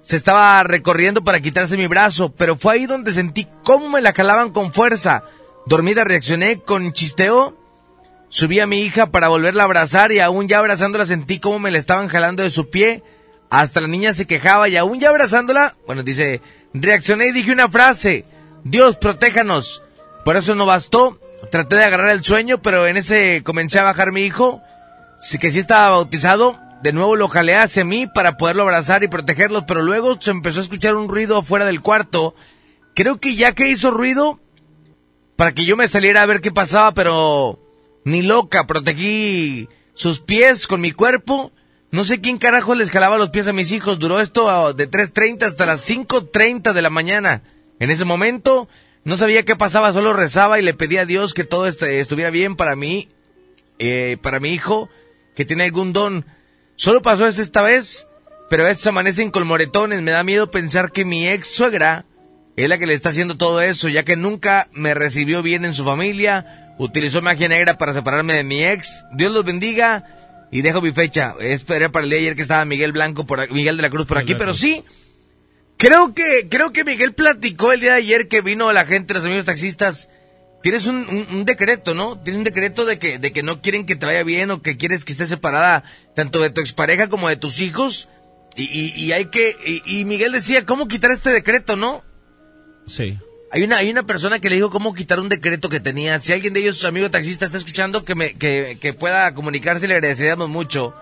se 0.07 0.15
estaba 0.15 0.63
recorriendo 0.63 1.21
para 1.21 1.41
quitarse 1.41 1.75
mi 1.75 1.85
brazo, 1.85 2.31
pero 2.31 2.55
fue 2.55 2.75
ahí 2.75 2.85
donde 2.85 3.11
sentí 3.11 3.45
cómo 3.65 3.89
me 3.89 3.99
la 4.01 4.13
jalaban 4.13 4.51
con 4.51 4.71
fuerza. 4.71 5.25
Dormida 5.65 6.05
reaccioné 6.05 6.61
con 6.61 6.93
chisteo. 6.93 7.57
Subí 8.29 8.61
a 8.61 8.67
mi 8.67 8.83
hija 8.83 9.07
para 9.07 9.27
volverla 9.27 9.63
a 9.63 9.65
abrazar 9.65 10.13
y 10.13 10.19
aún 10.21 10.47
ya 10.47 10.59
abrazándola 10.59 11.05
sentí 11.05 11.39
cómo 11.39 11.59
me 11.59 11.71
la 11.71 11.77
estaban 11.77 12.07
jalando 12.07 12.41
de 12.41 12.51
su 12.51 12.69
pie. 12.69 13.03
Hasta 13.49 13.81
la 13.81 13.89
niña 13.89 14.13
se 14.13 14.25
quejaba 14.25 14.69
y 14.69 14.77
aún 14.77 15.01
ya 15.01 15.09
abrazándola, 15.09 15.75
bueno, 15.85 16.03
dice, 16.03 16.39
reaccioné 16.73 17.27
y 17.27 17.33
dije 17.33 17.51
una 17.51 17.67
frase, 17.67 18.23
Dios 18.63 18.95
protéjanos. 18.95 19.83
Por 20.23 20.37
eso 20.37 20.55
no 20.55 20.65
bastó, 20.65 21.19
traté 21.51 21.75
de 21.75 21.83
agarrar 21.83 22.11
el 22.11 22.23
sueño, 22.23 22.61
pero 22.61 22.87
en 22.87 22.95
ese 22.95 23.43
comencé 23.43 23.79
a 23.79 23.83
bajar 23.83 24.13
mi 24.13 24.21
hijo, 24.21 24.61
sí 25.19 25.37
que 25.37 25.51
sí 25.51 25.59
estaba 25.59 25.89
bautizado, 25.89 26.57
de 26.83 26.93
nuevo 26.93 27.15
lo 27.15 27.27
jalé 27.27 27.55
hacia 27.55 27.83
mí 27.83 28.07
para 28.07 28.37
poderlo 28.37 28.63
abrazar 28.63 29.03
y 29.03 29.07
protegerlo, 29.07 29.65
pero 29.65 29.81
luego 29.81 30.19
se 30.19 30.31
empezó 30.31 30.59
a 30.59 30.63
escuchar 30.63 30.95
un 30.95 31.09
ruido 31.09 31.37
afuera 31.39 31.65
del 31.65 31.81
cuarto. 31.81 32.35
Creo 32.93 33.19
que 33.19 33.35
ya 33.35 33.53
que 33.53 33.69
hizo 33.69 33.91
ruido, 33.91 34.39
para 35.35 35.53
que 35.53 35.65
yo 35.65 35.77
me 35.77 35.87
saliera 35.87 36.21
a 36.21 36.25
ver 36.25 36.41
qué 36.41 36.51
pasaba, 36.51 36.93
pero 36.93 37.59
ni 38.03 38.21
loca, 38.21 38.65
protegí 38.67 39.69
sus 39.93 40.19
pies 40.19 40.67
con 40.67 40.81
mi 40.81 40.91
cuerpo. 40.91 41.51
No 41.91 42.03
sé 42.03 42.21
quién 42.21 42.37
carajo 42.37 42.75
les 42.75 42.91
jalaba 42.91 43.17
los 43.17 43.29
pies 43.29 43.47
a 43.47 43.53
mis 43.53 43.71
hijos. 43.71 43.99
Duró 43.99 44.19
esto 44.19 44.49
ah, 44.49 44.73
de 44.73 44.89
3.30 44.89 45.43
hasta 45.43 45.65
las 45.65 45.89
5.30 45.89 46.73
de 46.73 46.81
la 46.81 46.89
mañana. 46.89 47.43
En 47.79 47.91
ese 47.91 48.05
momento 48.05 48.67
no 49.03 49.15
sabía 49.17 49.45
qué 49.45 49.55
pasaba, 49.55 49.93
solo 49.93 50.13
rezaba 50.13 50.59
y 50.59 50.63
le 50.63 50.73
pedía 50.73 51.01
a 51.01 51.05
Dios 51.05 51.33
que 51.33 51.43
todo 51.43 51.67
este- 51.67 51.99
estuviera 51.99 52.29
bien 52.29 52.55
para 52.55 52.75
mí, 52.75 53.07
eh, 53.79 54.17
para 54.21 54.39
mi 54.39 54.49
hijo, 54.53 54.89
que 55.35 55.45
tiene 55.45 55.63
algún 55.63 55.93
don. 55.93 56.25
Solo 56.77 57.01
pasó 57.01 57.27
eso 57.27 57.41
esta 57.41 57.63
vez, 57.63 58.07
pero 58.51 58.63
a 58.63 58.67
veces 58.67 58.85
amanecen 58.85 59.31
con 59.31 59.47
moretones. 59.47 60.01
Me 60.03 60.11
da 60.11 60.23
miedo 60.23 60.51
pensar 60.51 60.91
que 60.91 61.05
mi 61.05 61.27
ex 61.27 61.49
suegra 61.49 62.05
es 62.55 62.69
la 62.69 62.77
que 62.77 62.85
le 62.85 62.93
está 62.93 63.09
haciendo 63.09 63.35
todo 63.35 63.61
eso, 63.61 63.89
ya 63.89 64.03
que 64.03 64.15
nunca 64.15 64.69
me 64.73 64.93
recibió 64.93 65.41
bien 65.41 65.65
en 65.65 65.73
su 65.73 65.83
familia, 65.83 66.75
utilizó 66.77 67.23
magia 67.23 67.47
negra 67.47 67.79
para 67.79 67.93
separarme 67.93 68.35
de 68.35 68.43
mi 68.43 68.63
ex. 68.63 69.03
Dios 69.11 69.31
los 69.31 69.43
bendiga 69.43 70.47
y 70.51 70.61
dejo 70.61 70.79
mi 70.79 70.91
fecha. 70.91 71.35
Esperé 71.39 71.89
para 71.89 72.03
el 72.03 72.11
día 72.11 72.19
de 72.19 72.25
ayer 72.25 72.35
que 72.35 72.43
estaba 72.43 72.63
Miguel 72.63 72.91
Blanco 72.91 73.25
por 73.25 73.51
Miguel 73.51 73.77
de 73.77 73.81
la 73.81 73.89
Cruz 73.89 74.05
por 74.05 74.19
aquí, 74.19 74.35
pero 74.35 74.53
sí. 74.53 74.83
Creo 75.77 76.13
que 76.13 76.47
creo 76.47 76.71
que 76.71 76.83
Miguel 76.83 77.13
platicó 77.13 77.71
el 77.71 77.79
día 77.79 77.93
de 77.93 77.97
ayer 77.97 78.27
que 78.27 78.41
vino 78.41 78.71
la 78.71 78.85
gente, 78.85 79.15
los 79.15 79.25
amigos 79.25 79.45
taxistas. 79.45 80.09
Tienes 80.63 80.87
un, 80.87 80.97
un- 81.07 81.27
un 81.37 81.45
decreto, 81.45 81.93
¿no? 81.93 82.17
Tienes 82.19 82.37
un 82.39 82.43
decreto 82.43 82.85
de 82.85 82.97
que 82.99 83.19
de 83.19 83.31
que 83.31 83.43
no 83.43 83.61
quieren 83.61 83.85
que 83.85 83.95
te 83.95 84.05
vaya 84.05 84.23
bien 84.23 84.51
o 84.51 84.61
que 84.61 84.75
quieres 84.77 85.05
que 85.05 85.11
estés 85.13 85.29
separada 85.29 85.83
tanto 86.15 86.41
de 86.41 86.49
tu 86.49 86.61
expareja 86.61 87.07
como 87.09 87.29
de 87.29 87.35
tus 87.37 87.61
hijos. 87.61 88.09
Y, 88.55 88.63
y- 88.63 88.93
y 89.05 89.11
hay 89.11 89.25
que 89.25 89.55
y- 89.65 89.99
y 89.99 90.05
Miguel 90.05 90.31
decía, 90.31 90.65
¿cómo 90.65 90.87
quitar 90.87 91.11
este 91.11 91.29
decreto, 91.29 91.75
no? 91.75 92.03
Sí. 92.87 93.17
Hay 93.51 93.63
una, 93.63 93.77
hay 93.77 93.89
una 93.89 94.03
persona 94.03 94.39
que 94.39 94.49
le 94.49 94.55
dijo 94.55 94.69
cómo 94.71 94.93
quitar 94.93 95.19
un 95.19 95.29
decreto 95.29 95.69
que 95.69 95.79
tenía. 95.79 96.19
Si 96.19 96.33
alguien 96.33 96.53
de 96.53 96.59
ellos, 96.61 96.77
su 96.77 96.87
amigo 96.87 97.09
taxista, 97.11 97.45
está 97.45 97.57
escuchando, 97.57 98.03
que, 98.03 98.13
me, 98.15 98.33
que, 98.33 98.77
que 98.81 98.93
pueda 98.93 99.33
comunicarse, 99.33 99.87
le 99.87 99.93
agradeceríamos 99.93 100.49
mucho. 100.49 100.93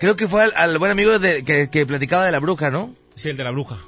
Creo 0.00 0.16
que 0.16 0.26
fue 0.26 0.44
al, 0.44 0.52
al 0.56 0.78
buen 0.78 0.90
amigo 0.90 1.18
de- 1.18 1.44
que, 1.44 1.68
que 1.70 1.84
platicaba 1.86 2.24
de 2.24 2.32
la 2.32 2.38
bruja, 2.38 2.70
¿no? 2.70 2.94
Sí, 3.14 3.28
el 3.28 3.36
de 3.36 3.44
la 3.44 3.50
bruja. 3.50 3.78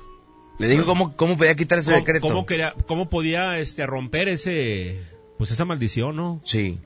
Le 0.58 0.68
dijo 0.68 0.84
cómo, 0.84 1.16
cómo 1.16 1.36
podía 1.36 1.54
quitar 1.54 1.78
ese 1.78 1.90
¿Cómo, 1.90 1.98
decreto. 2.04 2.28
cómo 2.28 2.46
quería- 2.46 2.74
cómo 2.86 3.10
podía 3.10 3.58
este, 3.58 3.86
romper 3.86 4.28
ese, 4.28 5.00
pues 5.38 5.50
esa 5.50 5.64
maldición, 5.64 6.14
¿no? 6.16 6.40
Sí. 6.44 6.78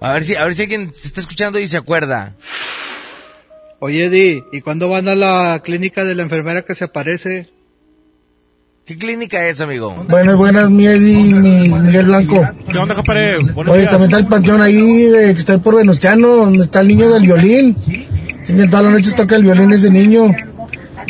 A 0.00 0.12
ver 0.12 0.24
si, 0.24 0.34
a 0.36 0.44
ver 0.44 0.54
si 0.54 0.62
alguien 0.62 0.92
se 0.94 1.08
está 1.08 1.20
escuchando 1.20 1.58
y 1.58 1.66
se 1.66 1.76
acuerda. 1.78 2.36
Oye, 3.80 4.06
Eddie, 4.06 4.44
¿y 4.52 4.60
cuándo 4.60 4.88
van 4.88 5.08
a 5.08 5.14
la 5.14 5.60
clínica 5.64 6.04
de 6.04 6.14
la 6.14 6.24
enfermera 6.24 6.62
que 6.64 6.74
se 6.74 6.84
aparece? 6.84 7.48
¿Qué 8.84 8.96
clínica 8.96 9.46
es, 9.48 9.60
amigo? 9.60 9.94
Buenas, 10.08 10.36
buenas, 10.36 10.70
mi 10.70 10.86
Eddie, 10.86 11.34
mi 11.34 11.68
Miguel 11.68 12.06
Blanco. 12.06 12.42
¿Qué 12.70 12.78
onda, 12.78 12.94
compadre? 12.94 13.38
Buenos 13.38 13.68
Oye, 13.74 13.80
días. 13.82 13.90
también 13.90 14.08
está 14.10 14.18
el 14.18 14.26
panteón 14.26 14.62
ahí 14.62 15.02
de, 15.06 15.34
que 15.34 15.38
está 15.40 15.52
ahí 15.54 15.58
por 15.58 15.76
Venustiano, 15.76 16.28
donde 16.28 16.64
está 16.64 16.80
el 16.80 16.88
niño 16.88 17.10
del 17.10 17.22
violín. 17.22 17.76
Siempre 18.44 18.66
todas 18.68 18.84
las 18.84 18.92
noches 18.94 19.14
toca 19.14 19.36
el 19.36 19.42
violín 19.42 19.72
ese 19.72 19.90
niño. 19.90 20.34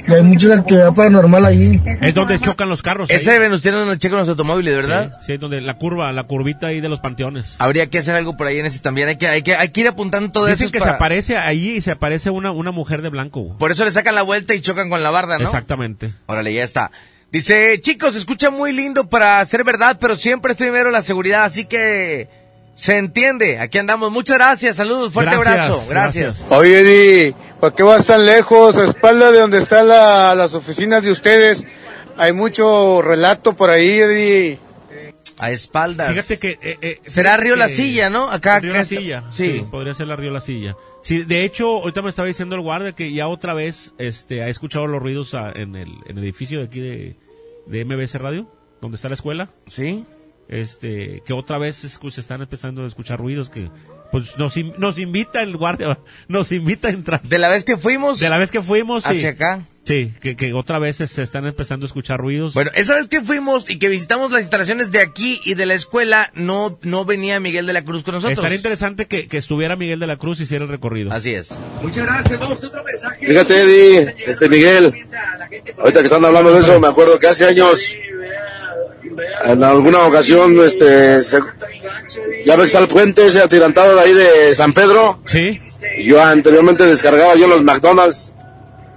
Y 0.08 0.12
hay 0.14 0.22
mucha 0.22 0.54
actividad 0.54 0.94
paranormal 0.94 1.44
ahí. 1.44 1.80
Es 2.00 2.14
donde 2.14 2.38
chocan 2.40 2.68
los 2.68 2.82
carros. 2.82 3.10
ahí. 3.10 3.16
Ese 3.16 3.32
de 3.32 3.38
Venustiano 3.38 3.78
donde 3.80 3.98
checan 3.98 4.18
los 4.18 4.28
automóviles, 4.28 4.74
¿verdad? 4.74 5.18
Sí, 5.20 5.32
sí, 5.32 5.36
donde 5.36 5.60
la 5.60 5.74
curva, 5.74 6.10
la 6.12 6.24
curvita 6.24 6.68
ahí 6.68 6.80
de 6.80 6.88
los 6.88 7.00
panteones. 7.00 7.60
Habría 7.60 7.88
que 7.88 7.98
hacer 7.98 8.14
algo 8.14 8.36
por 8.36 8.46
ahí 8.46 8.58
en 8.58 8.66
ese 8.66 8.78
también. 8.78 9.08
Hay 9.08 9.16
que, 9.18 9.28
hay 9.28 9.42
que, 9.42 9.54
hay 9.54 9.68
que 9.68 9.80
ir 9.82 9.88
apuntando 9.88 10.30
todo 10.32 10.46
Dicen 10.46 10.64
eso. 10.66 10.72
que 10.72 10.78
para- 10.78 10.92
se 10.92 10.96
aparece 10.96 11.36
ahí 11.36 11.70
y 11.76 11.80
se 11.80 11.90
aparece 11.92 12.30
una, 12.30 12.50
una 12.52 12.70
mujer 12.70 13.02
de 13.02 13.10
blanco. 13.10 13.40
güey. 13.42 13.58
Por 13.58 13.70
eso 13.70 13.84
le 13.84 13.92
sacan 13.92 14.14
la 14.14 14.22
vuelta 14.22 14.54
y 14.54 14.60
chocan 14.60 14.88
con 14.88 15.02
la 15.02 15.10
barda, 15.10 15.36
¿no? 15.38 15.44
Exactamente. 15.44 16.12
Órale, 16.26 16.54
ya 16.54 16.62
está. 16.64 16.90
Dice, 17.30 17.78
chicos, 17.82 18.14
se 18.14 18.18
escucha 18.20 18.48
muy 18.48 18.72
lindo 18.72 19.10
para 19.10 19.44
ser 19.44 19.62
verdad, 19.62 19.98
pero 20.00 20.16
siempre 20.16 20.52
es 20.52 20.58
primero 20.58 20.90
la 20.90 21.02
seguridad, 21.02 21.44
así 21.44 21.66
que 21.66 22.26
se 22.78 22.96
entiende. 22.96 23.58
Aquí 23.58 23.78
andamos. 23.78 24.10
Muchas 24.12 24.36
gracias, 24.38 24.76
saludos, 24.76 25.12
fuerte 25.12 25.34
Gracias, 25.36 25.64
abrazo. 25.66 25.86
Gracias. 25.88 26.46
Oye, 26.50 26.80
Eddie, 26.80 27.34
¿por 27.60 27.74
qué 27.74 27.82
vas 27.82 28.06
tan 28.06 28.24
lejos? 28.24 28.76
A 28.78 28.84
espalda 28.84 29.32
de 29.32 29.40
donde 29.40 29.58
están 29.58 29.88
la- 29.88 30.34
las 30.36 30.54
oficinas 30.54 31.02
de 31.02 31.10
ustedes. 31.10 31.66
Hay 32.16 32.32
mucho 32.32 33.02
relato 33.02 33.54
por 33.54 33.70
ahí, 33.70 33.88
Eddie. 33.98 34.58
A 35.40 35.50
espaldas. 35.52 36.08
Fíjate 36.10 36.38
que... 36.38 36.58
eh, 36.60 36.78
eh, 36.80 37.00
Será 37.06 37.36
Río 37.36 37.54
La 37.54 37.68
Silla, 37.68 38.10
¿no? 38.10 38.28
Acá, 38.30 38.58
Río 38.58 38.72
acá 38.72 38.80
La 38.80 38.84
Silla. 38.84 39.24
sí. 39.30 39.58
Sí. 39.58 39.66
podría 39.70 39.94
ser 39.94 40.08
la 40.08 40.16
Río 40.16 40.30
La 40.32 40.40
Silla. 40.40 40.74
Sí, 41.02 41.22
de 41.24 41.44
hecho, 41.44 41.66
ahorita 41.68 42.02
me 42.02 42.10
estaba 42.10 42.26
diciendo 42.26 42.56
el 42.56 42.62
guardia 42.62 42.92
que 42.92 43.12
ya 43.12 43.28
otra 43.28 43.54
vez 43.54 43.94
este, 43.98 44.42
ha 44.42 44.48
escuchado 44.48 44.86
los 44.88 45.00
ruidos 45.00 45.34
a- 45.34 45.50
en, 45.54 45.76
el, 45.76 45.90
en 46.06 46.18
el 46.18 46.24
edificio 46.24 46.58
de 46.58 46.64
aquí 46.64 46.80
de, 46.80 47.16
de 47.66 47.84
MBS 47.84 48.14
Radio, 48.18 48.50
donde 48.80 48.96
está 48.96 49.08
la 49.08 49.14
escuela. 49.14 49.48
Sí. 49.68 50.04
Este, 50.48 51.22
que 51.26 51.32
otra 51.34 51.58
vez 51.58 51.84
escu- 51.84 52.10
se 52.10 52.20
están 52.22 52.40
empezando 52.40 52.82
a 52.82 52.86
escuchar 52.86 53.18
ruidos 53.18 53.50
que 53.50 53.68
Pues 54.10 54.38
nos, 54.38 54.54
nos 54.78 54.98
invita 54.98 55.42
el 55.42 55.56
guardia, 55.58 55.98
nos 56.28 56.52
invita 56.52 56.88
a 56.88 56.90
entrar. 56.92 57.20
De 57.22 57.38
la 57.38 57.48
vez 57.50 57.64
que 57.64 57.76
fuimos. 57.76 58.18
De 58.18 58.30
la 58.30 58.38
vez 58.38 58.50
que 58.50 58.62
fuimos, 58.62 59.04
sí. 59.04 59.10
Hacia 59.10 59.30
acá. 59.30 59.60
Sí, 59.84 60.12
que, 60.20 60.36
que 60.36 60.52
otra 60.52 60.78
vez 60.78 60.96
se 60.96 61.22
están 61.22 61.46
empezando 61.46 61.84
a 61.84 61.88
escuchar 61.88 62.18
ruidos. 62.20 62.52
Bueno, 62.52 62.70
esa 62.74 62.94
vez 62.94 63.08
que 63.08 63.22
fuimos 63.22 63.70
y 63.70 63.78
que 63.78 63.88
visitamos 63.88 64.30
las 64.32 64.42
instalaciones 64.42 64.90
de 64.90 65.00
aquí 65.00 65.40
y 65.46 65.54
de 65.54 65.64
la 65.64 65.72
escuela, 65.74 66.30
no, 66.34 66.78
no 66.82 67.06
venía 67.06 67.40
Miguel 67.40 67.64
de 67.66 67.72
la 67.72 67.82
Cruz 67.84 68.02
con 68.02 68.12
nosotros. 68.14 68.36
Estaría 68.38 68.56
interesante 68.58 69.06
que, 69.06 69.28
que 69.28 69.38
estuviera 69.38 69.76
Miguel 69.76 69.98
de 69.98 70.06
la 70.06 70.16
Cruz 70.18 70.40
y 70.40 70.42
hiciera 70.42 70.64
el 70.64 70.70
recorrido. 70.70 71.10
Así 71.12 71.32
es. 71.34 71.54
Muchas 71.82 72.04
gracias, 72.04 72.38
vamos 72.38 72.62
a 72.62 72.66
otro 72.66 72.84
mensaje. 72.84 73.26
Fíjate, 73.26 73.60
Eddie, 73.62 74.14
este 74.26 74.48
Miguel, 74.50 74.92
ahorita 75.78 76.00
que 76.00 76.06
están 76.06 76.22
hablando 76.24 76.52
de 76.52 76.60
eso, 76.60 76.78
me 76.80 76.88
acuerdo 76.88 77.18
que 77.18 77.26
hace 77.28 77.46
años, 77.46 77.94
en 79.44 79.62
alguna 79.64 80.06
ocasión, 80.06 80.58
este, 80.64 81.22
se- 81.22 81.40
ya 82.44 82.56
ves 82.56 82.58
que 82.58 82.66
está 82.66 82.78
el 82.78 82.88
puente 82.88 83.26
ese 83.26 83.40
atirantado 83.42 83.94
de 83.96 84.00
ahí 84.00 84.12
de 84.12 84.54
San 84.54 84.72
Pedro. 84.72 85.20
Sí. 85.26 85.60
Yo 86.04 86.22
anteriormente 86.22 86.84
descargaba 86.84 87.34
yo 87.34 87.46
los 87.46 87.62
McDonald's, 87.62 88.32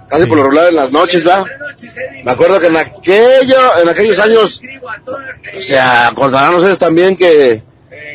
casi 0.08 0.26
por 0.26 0.36
lo 0.38 0.44
regular 0.44 0.68
en 0.68 0.76
las 0.76 0.92
noches, 0.92 1.26
¿va? 1.26 1.44
Me 2.24 2.30
acuerdo 2.30 2.60
que 2.60 2.66
en 2.68 2.76
aquello, 2.76 3.78
en 3.82 3.88
aquellos 3.88 4.18
años, 4.20 4.60
se 5.58 5.78
acordarán 5.78 6.54
ustedes 6.54 6.78
también 6.78 7.16
que 7.16 7.62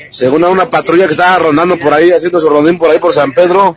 según 0.09 0.43
a 0.43 0.49
una 0.49 0.69
patrulla 0.69 1.05
que 1.05 1.11
estaba 1.11 1.37
rondando 1.39 1.77
por 1.77 1.93
ahí, 1.93 2.11
haciendo 2.11 2.39
su 2.39 2.49
rondín 2.49 2.77
por 2.77 2.89
ahí 2.89 2.99
por 2.99 3.11
San 3.11 3.31
Pedro, 3.33 3.75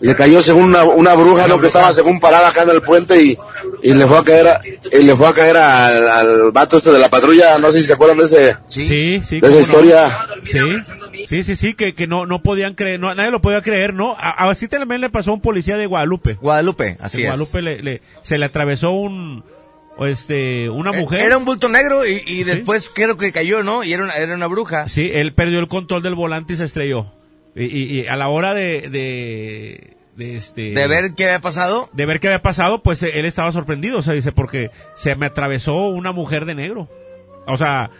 le 0.00 0.14
cayó 0.14 0.40
según 0.42 0.64
una, 0.64 0.84
una 0.84 1.14
bruja, 1.14 1.46
¿no? 1.48 1.60
Que 1.60 1.66
estaba 1.66 1.92
según 1.92 2.20
parada 2.20 2.48
acá 2.48 2.62
en 2.62 2.70
el 2.70 2.82
puente 2.82 3.20
y, 3.22 3.36
y 3.82 3.92
le 3.94 4.06
fue 4.06 4.18
a 4.18 4.22
caer, 4.22 4.48
a- 4.48 4.60
y 4.92 5.02
le 5.02 5.14
fue 5.16 5.26
a 5.28 5.32
caer 5.32 5.56
al, 5.56 6.08
al 6.08 6.52
vato 6.52 6.76
este 6.76 6.92
de 6.92 6.98
la 6.98 7.08
patrulla, 7.08 7.58
no 7.58 7.72
sé 7.72 7.80
si 7.80 7.86
se 7.86 7.92
acuerdan 7.94 8.18
de 8.18 8.24
ese, 8.24 8.56
Sí, 8.68 9.20
sí. 9.22 9.40
de 9.40 9.46
esa 9.48 9.56
no. 9.56 9.60
historia. 9.62 10.10
Sí, 10.44 10.58
sí, 11.26 11.42
sí, 11.44 11.56
sí, 11.56 11.74
que, 11.74 11.94
que 11.94 12.06
no, 12.06 12.26
no 12.26 12.42
podían 12.42 12.74
creer, 12.74 13.00
no, 13.00 13.14
nadie 13.14 13.30
lo 13.30 13.40
podía 13.40 13.60
creer, 13.62 13.94
¿no? 13.94 14.14
A- 14.18 14.48
Así 14.50 14.68
también 14.68 15.00
le 15.00 15.10
pasó 15.10 15.30
a 15.30 15.34
un 15.34 15.40
policía 15.40 15.76
de 15.76 15.86
Guadalupe. 15.86 16.34
Guadalupe, 16.40 16.96
así 17.00 17.18
En 17.18 17.24
es. 17.24 17.30
Guadalupe 17.30 17.62
le, 17.62 17.82
le- 17.82 18.02
se 18.22 18.38
le 18.38 18.44
atravesó 18.46 18.90
un, 18.92 19.44
o 19.96 20.06
este, 20.06 20.68
una 20.70 20.92
mujer. 20.92 21.20
Era 21.20 21.36
un 21.38 21.44
bulto 21.44 21.68
negro 21.68 22.04
y, 22.06 22.22
y 22.26 22.44
después 22.44 22.90
creo 22.90 23.16
que 23.16 23.32
cayó, 23.32 23.62
¿no? 23.62 23.84
Y 23.84 23.92
era 23.92 24.04
una, 24.04 24.14
era 24.16 24.34
una 24.34 24.46
bruja. 24.46 24.88
Sí, 24.88 25.10
él 25.12 25.34
perdió 25.34 25.58
el 25.60 25.68
control 25.68 26.02
del 26.02 26.14
volante 26.14 26.54
y 26.54 26.56
se 26.56 26.64
estrelló. 26.64 27.12
Y, 27.54 27.64
y- 27.64 28.00
y 28.00 28.06
a 28.08 28.16
la 28.16 28.28
hora 28.28 28.52
de, 28.54 28.88
de, 28.90 29.96
de 30.16 30.36
este... 30.36 30.72
De 30.72 30.88
ver 30.88 31.14
qué 31.16 31.24
había 31.26 31.40
pasado. 31.40 31.88
de 31.92 32.06
ver 32.06 32.18
qué 32.18 32.26
había 32.28 32.42
pasado, 32.42 32.82
pues 32.82 33.02
eh, 33.04 33.12
él 33.14 33.26
estaba 33.26 33.52
sorprendido, 33.52 33.98
o 33.98 34.02
sea, 34.02 34.14
dice, 34.14 34.32
porque 34.32 34.70
se 34.96 35.14
me 35.14 35.26
atravesó 35.26 35.74
una 35.74 36.10
mujer 36.12 36.44
de 36.46 36.54
negro. 36.56 36.88
O 37.46 37.56
sea, 37.56 37.90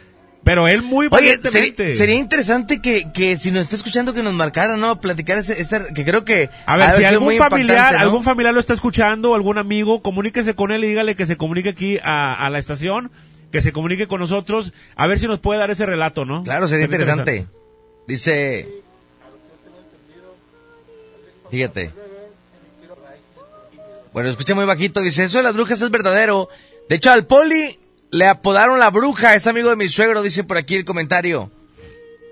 pero 0.45 0.69
él 0.69 0.83
muy 0.83 1.09
Oye, 1.11 1.39
sería 1.49 2.15
interesante 2.15 2.83
que, 2.83 3.11
que 3.13 3.37
si 3.39 3.51
nos 3.51 3.63
está 3.63 3.77
escuchando 3.77 4.13
que 4.13 4.23
nos 4.23 4.35
marcara, 4.35 4.77
¿no? 4.77 5.01
Platicar 5.01 5.39
ese, 5.39 5.57
que 5.95 6.05
creo 6.05 6.25
que... 6.25 6.51
A 6.67 6.77
ver, 6.77 6.97
si 6.97 7.05
algún 7.05 7.35
familiar, 7.37 7.97
algún 7.97 8.23
familiar 8.23 8.53
lo 8.53 8.61
está 8.61 8.75
escuchando, 8.75 9.35
algún 9.35 9.57
amigo, 9.57 10.03
comuníquese 10.03 10.55
con 10.55 10.71
él 10.71 10.85
y 10.85 10.89
dígale 10.89 11.17
que 11.17 11.25
se 11.25 11.37
comunique 11.37 11.71
aquí 11.71 11.99
a, 12.03 12.35
a 12.35 12.51
la 12.51 12.59
estación, 12.59 13.11
que 13.51 13.63
se 13.63 13.73
comunique 13.73 14.07
con 14.07 14.21
nosotros, 14.21 14.75
a 14.97 15.07
ver 15.07 15.19
si 15.19 15.27
nos 15.27 15.41
puede 15.41 15.61
dar 15.61 15.71
ese 15.71 15.87
relato, 15.87 16.27
¿no? 16.27 16.45
Claro, 16.45 16.69
sería 16.69 16.87
Sería 16.87 16.99
interesante. 17.05 17.47
Dice... 18.07 18.69
Fíjate. 21.51 21.91
Bueno, 24.13 24.29
escucha 24.29 24.55
muy 24.55 24.65
bajito. 24.65 25.01
Dice, 25.01 25.25
eso 25.25 25.39
de 25.39 25.45
las 25.45 25.55
brujas 25.55 25.81
es 25.81 25.91
verdadero. 25.91 26.49
De 26.89 26.97
hecho, 26.97 27.13
al 27.13 27.27
poli 27.27 27.79
le 28.15 28.29
apodaron 28.29 28.79
la 28.79 28.91
bruja. 28.91 29.35
Es 29.35 29.47
amigo 29.49 29.71
de 29.71 29.77
mi 29.77 29.89
suegro, 29.89 30.23
dice 30.23 30.45
por 30.45 30.57
aquí 30.57 30.77
el 30.77 30.85
comentario. 30.85 31.51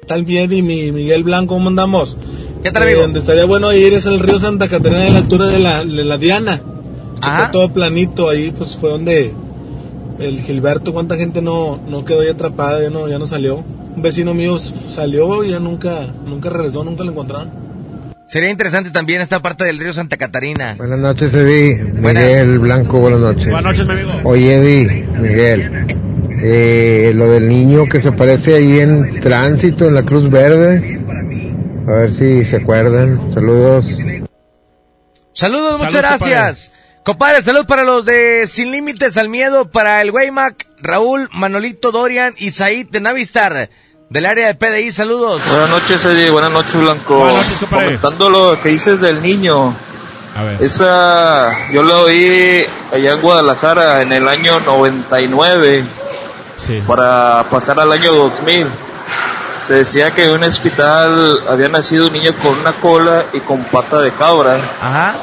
tal 0.06 0.24
bien 0.24 0.52
y 0.52 0.62
mi 0.62 0.92
Miguel 0.92 1.24
Blanco, 1.24 1.54
¿cómo 1.54 1.68
andamos? 1.68 2.16
¿Qué 2.62 2.70
tal, 2.70 2.86
Eh, 2.86 2.94
donde 2.94 3.18
estaría 3.18 3.44
bueno 3.46 3.72
ir 3.72 3.92
es 3.92 4.06
el 4.06 4.20
río 4.20 4.38
Santa 4.38 4.68
Catarina 4.68 5.00
de 5.00 5.10
la 5.10 5.18
altura 5.18 5.46
de 5.46 5.58
la, 5.58 5.84
de 5.84 6.04
la 6.04 6.18
Diana. 6.18 6.58
Que 6.58 7.26
Ajá. 7.26 7.38
Está 7.38 7.50
todo 7.50 7.72
planito, 7.72 8.28
ahí 8.28 8.52
pues 8.56 8.76
fue 8.76 8.90
donde 8.90 9.34
el 10.20 10.40
Gilberto, 10.40 10.92
cuánta 10.92 11.16
gente 11.16 11.42
no, 11.42 11.80
no 11.88 12.04
quedó 12.04 12.20
ahí 12.20 12.28
atrapada, 12.28 12.80
ya 12.80 12.90
no, 12.90 13.08
ya 13.08 13.18
no 13.18 13.26
salió. 13.26 13.56
Un 13.96 14.02
vecino 14.02 14.34
mío 14.34 14.58
salió 14.60 15.42
y 15.42 15.50
ya 15.50 15.58
nunca, 15.58 16.06
nunca 16.26 16.48
regresó, 16.48 16.84
nunca 16.84 17.02
lo 17.02 17.10
encontraron. 17.10 17.50
Sería 18.32 18.48
interesante 18.48 18.90
también 18.90 19.20
esta 19.20 19.42
parte 19.42 19.64
del 19.64 19.78
río 19.78 19.92
Santa 19.92 20.16
Catarina. 20.16 20.74
Buenas 20.78 20.98
noches, 20.98 21.34
Eddie. 21.34 21.74
Miguel 21.84 22.60
Blanco, 22.60 22.98
buenas 22.98 23.20
noches. 23.20 23.44
Buenas 23.44 23.62
noches, 23.62 23.84
mi 23.84 23.92
amigo. 23.92 24.20
Oye, 24.24 24.54
Eddie, 24.54 24.86
Miguel, 25.20 25.86
eh, 26.42 27.12
lo 27.14 27.30
del 27.30 27.46
niño 27.46 27.84
que 27.92 28.00
se 28.00 28.08
aparece 28.08 28.54
ahí 28.54 28.80
en 28.80 29.20
tránsito 29.20 29.84
en 29.84 29.92
la 29.92 30.02
Cruz 30.02 30.30
Verde, 30.30 30.98
a 31.86 31.90
ver 31.90 32.12
si 32.12 32.42
se 32.46 32.56
acuerdan. 32.56 33.30
Saludos. 33.30 33.98
Saludos, 35.34 35.80
muchas 35.80 35.92
Salud, 35.92 36.08
gracias. 36.08 36.72
Compadre, 37.04 37.42
salud 37.42 37.66
para 37.66 37.84
los 37.84 38.06
de 38.06 38.46
Sin 38.46 38.70
Límites 38.70 39.18
al 39.18 39.28
Miedo, 39.28 39.70
para 39.70 40.00
el 40.00 40.10
Waymac, 40.10 40.68
Raúl, 40.80 41.28
Manolito, 41.34 41.92
Dorian 41.92 42.32
y 42.38 42.52
Said 42.52 42.86
de 42.88 43.00
Navistar, 43.00 43.68
del 44.12 44.26
área 44.26 44.46
de 44.48 44.54
PDI, 44.54 44.92
saludos. 44.92 45.40
Buenas 45.48 45.70
noches, 45.70 46.04
Eddie. 46.04 46.28
Buenas 46.28 46.52
noches, 46.52 46.74
Blanco. 46.76 47.16
Buenas 47.16 47.34
noches. 47.34 47.68
Comentando 47.68 48.28
lo 48.28 48.60
que 48.60 48.68
dices 48.68 49.00
del 49.00 49.22
niño. 49.22 49.74
A 50.36 50.42
ver. 50.44 50.62
Esa, 50.62 51.70
yo 51.70 51.82
la 51.82 51.96
oí 52.00 52.62
allá 52.92 53.12
en 53.12 53.20
Guadalajara 53.22 54.02
en 54.02 54.12
el 54.12 54.28
año 54.28 54.60
99 54.60 55.84
para 56.86 57.46
pasar 57.50 57.80
al 57.80 57.90
año 57.90 58.12
2000. 58.12 58.66
Se 59.66 59.74
decía 59.76 60.10
que 60.10 60.24
en 60.24 60.32
un 60.32 60.44
hospital 60.44 61.38
había 61.48 61.68
nacido 61.68 62.08
un 62.08 62.12
niño 62.12 62.34
con 62.42 62.58
una 62.58 62.74
cola 62.74 63.24
y 63.32 63.40
con 63.40 63.64
pata 63.64 64.00
de 64.00 64.10
cabra. 64.10 64.58
Ajá. 64.82 65.14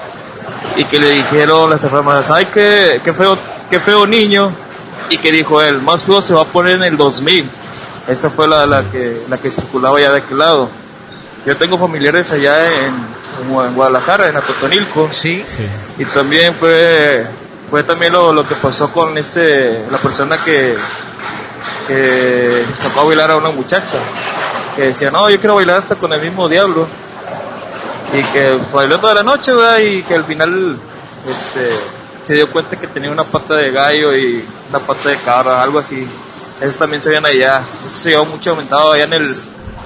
Y 0.77 0.83
que 0.85 0.97
le 0.97 1.11
dijeron 1.11 1.69
las 1.69 1.83
enfermeras, 1.83 2.31
ay, 2.31 2.47
qué, 2.51 3.01
qué 3.03 3.13
feo, 3.13 3.37
qué 3.69 3.79
feo 3.79 4.07
niño. 4.07 4.51
Y 5.11 5.19
que 5.19 5.31
dijo 5.31 5.61
él, 5.61 5.79
más 5.79 6.05
feo 6.05 6.23
se 6.23 6.33
va 6.33 6.41
a 6.41 6.45
poner 6.45 6.77
en 6.77 6.83
el 6.83 6.97
2000. 6.97 7.58
Esa 8.09 8.29
fue 8.31 8.47
la, 8.47 8.65
la 8.65 8.83
que, 8.89 9.21
la 9.29 9.37
que 9.37 9.51
circulaba 9.51 9.99
ya 10.01 10.11
de 10.11 10.17
aquel 10.17 10.39
lado. 10.39 10.67
Yo 11.45 11.55
tengo 11.55 11.77
familiares 11.77 12.31
allá 12.31 12.67
en, 12.67 12.93
en 13.47 13.75
Guadalajara, 13.75 14.27
en 14.29 14.35
Atotonilco. 14.35 15.09
Sí. 15.11 15.45
Y 15.97 16.05
también 16.05 16.55
fue, 16.55 17.25
fue 17.69 17.83
también 17.83 18.11
lo, 18.13 18.33
lo 18.33 18.47
que 18.47 18.55
pasó 18.55 18.91
con 18.91 19.15
ese, 19.17 19.85
la 19.91 19.99
persona 19.99 20.43
que, 20.43 20.75
que 21.87 22.65
a 22.97 23.03
bailar 23.03 23.31
a 23.31 23.37
una 23.37 23.51
muchacha. 23.51 23.97
Que 24.75 24.85
decía, 24.85 25.11
no, 25.11 25.29
yo 25.29 25.39
quiero 25.39 25.55
bailar 25.55 25.77
hasta 25.77 25.95
con 25.95 26.11
el 26.11 26.21
mismo 26.21 26.49
diablo. 26.49 26.87
Y 28.11 28.23
que 28.33 28.57
bailó 28.73 28.99
toda 28.99 29.13
la 29.13 29.23
noche, 29.23 29.53
¿verdad? 29.53 29.77
Y 29.77 30.01
que 30.01 30.15
al 30.15 30.23
final, 30.25 30.77
este, 31.29 31.69
se 32.23 32.33
dio 32.33 32.49
cuenta 32.51 32.75
que 32.75 32.87
tenía 32.87 33.11
una 33.11 33.23
pata 33.23 33.53
de 33.53 33.69
gallo 33.69 34.15
y 34.15 34.43
una 34.71 34.79
pata 34.79 35.09
de 35.09 35.17
cabra, 35.17 35.61
algo 35.61 35.77
así. 35.77 36.07
Eso 36.61 36.79
también 36.79 37.01
se 37.01 37.09
veían 37.09 37.25
allá. 37.25 37.61
Eso 37.85 37.89
se 37.99 38.09
llevó 38.09 38.25
mucho 38.25 38.51
aumentado 38.51 38.91
allá 38.91 39.05
en 39.05 39.13
el, 39.13 39.35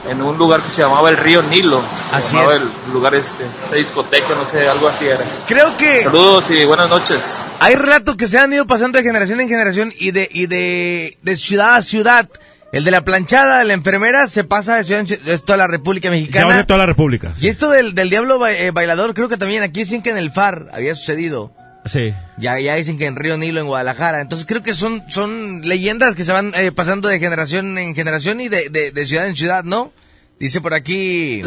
en 0.09 0.21
un 0.21 0.38
lugar 0.38 0.61
que 0.61 0.69
se 0.69 0.82
llamaba 0.82 1.09
el 1.09 1.17
río 1.17 1.41
Nilo. 1.43 1.82
Se 2.09 2.15
Así 2.15 2.36
llamaba 2.36 2.55
es. 2.55 2.61
el 2.61 2.93
lugar 2.93 3.15
este, 3.15 3.43
esa 3.65 3.76
discoteca, 3.76 4.30
no 4.36 4.45
sé, 4.47 4.67
algo 4.67 4.88
así 4.88 5.05
era. 5.05 5.21
Creo 5.47 5.76
que 5.78 6.03
Saludos 6.03 6.49
y 6.49 6.65
buenas 6.65 6.89
noches. 6.89 7.19
hay 7.59 7.76
relatos 7.76 8.15
que 8.15 8.28
se 8.28 8.38
han 8.39 8.51
ido 8.53 8.65
pasando 8.67 8.97
de 8.97 9.03
generación 9.03 9.39
en 9.41 9.49
generación 9.49 9.93
y 9.97 10.11
de, 10.11 10.28
y 10.32 10.47
de, 10.47 11.17
de 11.21 11.38
ciudad 11.38 11.76
a 11.76 11.82
ciudad. 11.84 12.30
El 12.71 12.84
de 12.86 12.89
la 12.89 13.01
planchada, 13.05 13.59
de 13.59 13.65
la 13.65 13.74
enfermera, 13.74 14.28
se 14.28 14.43
pasa 14.43 14.76
de 14.78 14.84
ciudad 14.84 15.01
en 15.01 15.05
ciudad, 15.07 15.28
es 15.28 15.45
toda 15.45 15.57
la 15.57 15.67
República 15.67 16.07
Ya 16.07 16.11
Mexicana. 16.15 16.57
de 16.57 16.63
toda 16.63 16.80
la 16.80 16.86
República. 16.88 17.32
Y 17.39 17.47
esto 17.47 17.69
del, 17.69 17.93
del 17.93 18.09
diablo 18.09 18.39
ba- 18.39 18.51
eh, 18.51 18.71
bailador, 18.71 19.13
creo 19.13 19.30
que 19.30 19.38
también 19.38 19.61
aquí 19.61 19.82
dicen 19.82 20.01
que 20.01 20.09
en 20.09 20.17
el 20.17 20.32
FAR 20.32 20.69
había 20.74 20.95
sucedido. 20.95 21.51
Sí. 21.86 22.13
Ya, 22.38 22.59
ya 22.59 22.75
dicen 22.75 22.97
que 22.97 23.05
en 23.05 23.15
Río 23.15 23.38
Nilo, 23.38 23.59
en 23.59 23.67
Guadalajara. 23.67 24.21
Entonces 24.21 24.47
creo 24.47 24.63
que 24.63 24.73
son, 24.73 25.03
son 25.09 25.61
leyendas 25.61 26.15
que 26.15 26.23
se 26.23 26.31
van 26.31 26.53
eh, 26.55 26.71
pasando 26.71 27.09
de 27.09 27.19
generación 27.19 27.77
en 27.77 27.93
generación 27.93 28.39
y 28.41 28.47
de, 28.49 28.69
de, 28.69 28.91
de 28.91 29.05
ciudad 29.05 29.27
en 29.27 29.36
ciudad, 29.36 29.63
¿no? 29.63 29.91
Dice 30.39 30.61
por 30.61 30.73
aquí. 30.73 31.41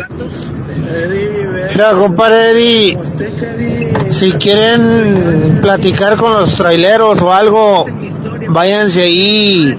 Mira, 1.71 1.91
compadre 1.93 2.51
Eddie, 2.53 2.99
si 4.11 4.33
quieren 4.33 5.59
platicar 5.61 6.17
con 6.17 6.33
los 6.33 6.55
traileros 6.55 7.21
o 7.21 7.33
algo, 7.33 7.87
váyanse 8.49 9.03
ahí 9.03 9.77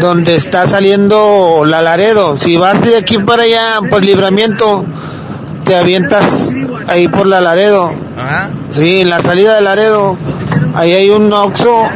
donde 0.00 0.36
está 0.36 0.66
saliendo 0.66 1.64
la 1.64 1.80
Laredo. 1.80 2.36
Si 2.36 2.56
vas 2.56 2.82
de 2.82 2.96
aquí 2.96 3.18
para 3.18 3.44
allá, 3.44 3.78
por 3.88 4.04
libramiento, 4.04 4.84
te 5.64 5.76
avientas 5.76 6.52
ahí 6.88 7.08
por 7.08 7.26
la 7.26 7.40
Laredo. 7.40 7.94
Ajá. 8.16 8.50
Sí, 8.72 9.00
en 9.00 9.10
la 9.10 9.22
salida 9.22 9.54
de 9.54 9.60
Laredo, 9.60 10.16
ahí 10.74 10.92
hay 10.92 11.10
un 11.10 11.32
Oxxo 11.32 11.88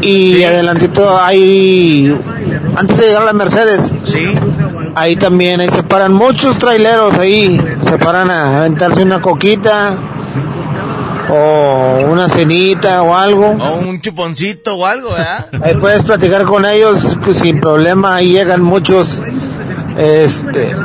y 0.00 0.42
adelantito 0.42 1.18
hay, 1.18 2.16
antes 2.76 2.98
de 2.98 3.06
llegar 3.06 3.22
a 3.22 3.26
la 3.26 3.32
Mercedes. 3.32 3.92
Sí. 4.02 4.34
Ahí 4.94 5.16
también, 5.16 5.60
ahí 5.60 5.68
se 5.68 5.82
paran 5.82 6.12
muchos 6.12 6.58
traileros 6.58 7.18
ahí, 7.18 7.60
se 7.82 7.98
paran 7.98 8.30
a 8.30 8.58
aventarse 8.58 9.02
una 9.02 9.20
coquita 9.20 9.94
o 11.28 11.98
una 12.08 12.28
cenita 12.28 13.02
o 13.02 13.14
algo. 13.14 13.46
O 13.46 13.76
un 13.76 14.00
chuponcito 14.00 14.76
o 14.76 14.86
algo, 14.86 15.12
¿verdad? 15.12 15.46
Ahí 15.62 15.74
puedes 15.74 16.02
platicar 16.02 16.44
con 16.44 16.64
ellos 16.64 17.16
sin 17.32 17.60
problema, 17.60 18.16
ahí 18.16 18.32
llegan 18.32 18.62
muchos 18.62 19.22
Este, 19.98 20.76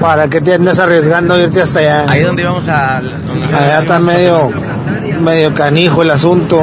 ¿para 0.00 0.28
qué 0.28 0.40
te 0.40 0.54
andas 0.54 0.78
arriesgando 0.78 1.38
irte 1.38 1.62
hasta 1.62 1.78
allá? 1.78 2.04
Ahí 2.10 2.22
donde 2.22 2.42
íbamos 2.42 2.68
a... 2.68 2.98
Allá 2.98 3.80
está 3.80 3.98
medio, 3.98 4.50
medio 5.20 5.54
canijo 5.54 6.02
el 6.02 6.10
asunto. 6.10 6.62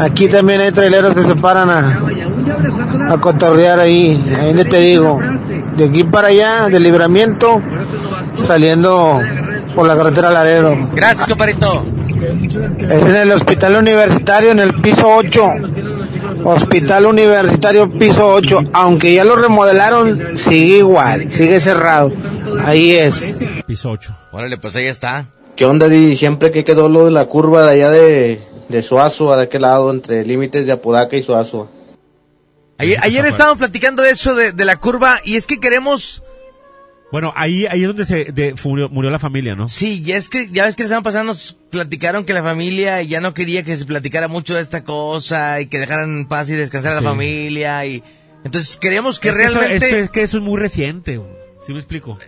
Aquí 0.00 0.28
también 0.28 0.60
hay 0.60 0.72
traileros 0.72 1.14
que 1.14 1.22
se 1.22 1.34
paran 1.34 1.68
a, 1.70 3.12
a 3.12 3.18
cotorrear 3.18 3.80
ahí. 3.80 4.22
Ahí 4.38 4.48
donde 4.48 4.64
te 4.64 4.78
digo, 4.78 5.20
de 5.76 5.84
aquí 5.84 6.04
para 6.04 6.28
allá, 6.28 6.68
de 6.68 6.80
libramiento, 6.80 7.62
saliendo 8.34 9.20
por 9.74 9.86
la 9.86 9.96
carretera 9.96 10.30
Laredo. 10.30 10.76
Gracias, 10.94 11.28
compadrito. 11.28 11.84
Es 12.80 13.02
en 13.02 13.14
el 13.14 13.32
hospital 13.32 13.76
universitario, 13.76 14.50
en 14.52 14.60
el 14.60 14.74
piso 14.74 15.08
8. 15.08 15.52
Hospital 16.44 17.06
universitario, 17.06 17.90
piso 17.90 18.26
8. 18.28 18.70
Aunque 18.72 19.14
ya 19.14 19.24
lo 19.24 19.36
remodelaron, 19.36 20.36
sigue 20.36 20.78
igual, 20.78 21.30
sigue 21.30 21.60
cerrado. 21.60 22.12
Ahí 22.64 22.92
es. 22.92 23.36
Piso 23.66 23.90
8. 23.90 24.14
Órale, 24.32 24.58
pues 24.58 24.76
ahí 24.76 24.86
está. 24.86 25.26
¿Qué 25.56 25.64
onda, 25.64 25.88
Di? 25.88 26.16
Siempre 26.16 26.50
que 26.50 26.64
quedó 26.64 26.88
lo 26.88 27.06
de 27.06 27.10
la 27.10 27.26
curva 27.26 27.66
de 27.66 27.72
allá 27.72 27.90
de, 27.90 28.42
de 28.68 28.82
Suazo, 28.82 29.34
de 29.36 29.42
aquel 29.42 29.62
lado, 29.62 29.90
entre 29.90 30.24
límites 30.24 30.66
de 30.66 30.72
Apodaca 30.72 31.16
y 31.16 31.22
Suazo. 31.22 31.68
Ayer, 32.78 32.98
ayer 33.02 33.26
estábamos 33.26 33.58
platicando 33.58 34.02
de 34.02 34.10
eso, 34.10 34.34
de, 34.34 34.52
de 34.52 34.64
la 34.64 34.76
curva, 34.76 35.20
y 35.24 35.36
es 35.36 35.46
que 35.46 35.58
queremos... 35.58 36.22
Bueno, 37.10 37.32
ahí, 37.36 37.64
ahí 37.66 37.80
es 37.82 37.86
donde 37.86 38.04
se 38.04 38.24
de- 38.32 38.54
murió, 38.64 38.88
murió 38.90 39.10
la 39.10 39.18
familia, 39.18 39.54
¿no? 39.54 39.66
Sí, 39.66 40.02
ya 40.02 40.16
es 40.16 40.28
que 40.28 40.48
ya 40.50 40.64
ves 40.66 40.76
que 40.76 40.82
la 40.82 40.88
semana 40.90 41.04
pasada 41.04 41.24
nos 41.24 41.56
platicaron 41.70 42.24
que 42.26 42.34
la 42.34 42.42
familia 42.42 43.02
ya 43.02 43.20
no 43.20 43.32
quería 43.32 43.62
que 43.64 43.76
se 43.76 43.86
platicara 43.86 44.28
mucho 44.28 44.54
de 44.54 44.60
esta 44.60 44.84
cosa 44.84 45.60
y 45.60 45.66
que 45.68 45.78
dejaran 45.78 46.10
en 46.10 46.28
paz 46.28 46.50
y 46.50 46.52
descansar 46.52 46.92
a 46.92 46.96
la 46.96 47.02
familia 47.02 47.84
y 47.86 48.02
entonces 48.44 48.76
queríamos 48.76 49.18
que 49.20 49.30
Es 49.30 49.36
que 49.36 49.44
eso- 49.44 49.58
realmente 49.58 49.86
es, 49.86 49.92
que, 49.94 50.00
es 50.00 50.10
que 50.10 50.22
eso 50.22 50.36
es 50.38 50.42
muy 50.42 50.58
reciente. 50.60 51.18
¿sí 51.66 51.72
me 51.72 51.80
explico? 51.80 52.18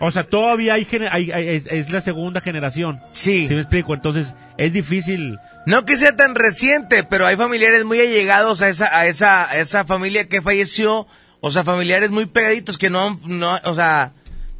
O 0.00 0.10
sea, 0.10 0.24
todavía 0.24 0.74
hay- 0.74 0.86
hay- 1.10 1.48
es, 1.56 1.66
es 1.66 1.90
la 1.90 2.00
segunda 2.00 2.40
generación. 2.40 3.00
Sí. 3.10 3.46
¿Sí 3.46 3.54
me 3.54 3.60
explico? 3.60 3.92
Entonces, 3.94 4.34
es 4.58 4.72
difícil. 4.72 5.38
no 5.66 5.84
que 5.84 5.96
sea 5.96 6.14
tan 6.14 6.34
reciente, 6.34 7.04
pero 7.04 7.26
hay 7.26 7.36
familiares 7.36 7.84
muy 7.84 7.98
allegados 8.00 8.62
a 8.62 8.68
esa 8.68 8.86
a 8.96 9.06
esa 9.06 9.50
a 9.50 9.56
esa 9.58 9.84
familia 9.84 10.28
que 10.28 10.40
falleció, 10.42 11.06
o 11.40 11.50
sea, 11.50 11.64
familiares 11.64 12.10
muy 12.10 12.26
pegaditos 12.26 12.78
que 12.78 12.88
no 12.90 13.18
no, 13.26 13.58
o 13.64 13.74
sea, 13.74 14.12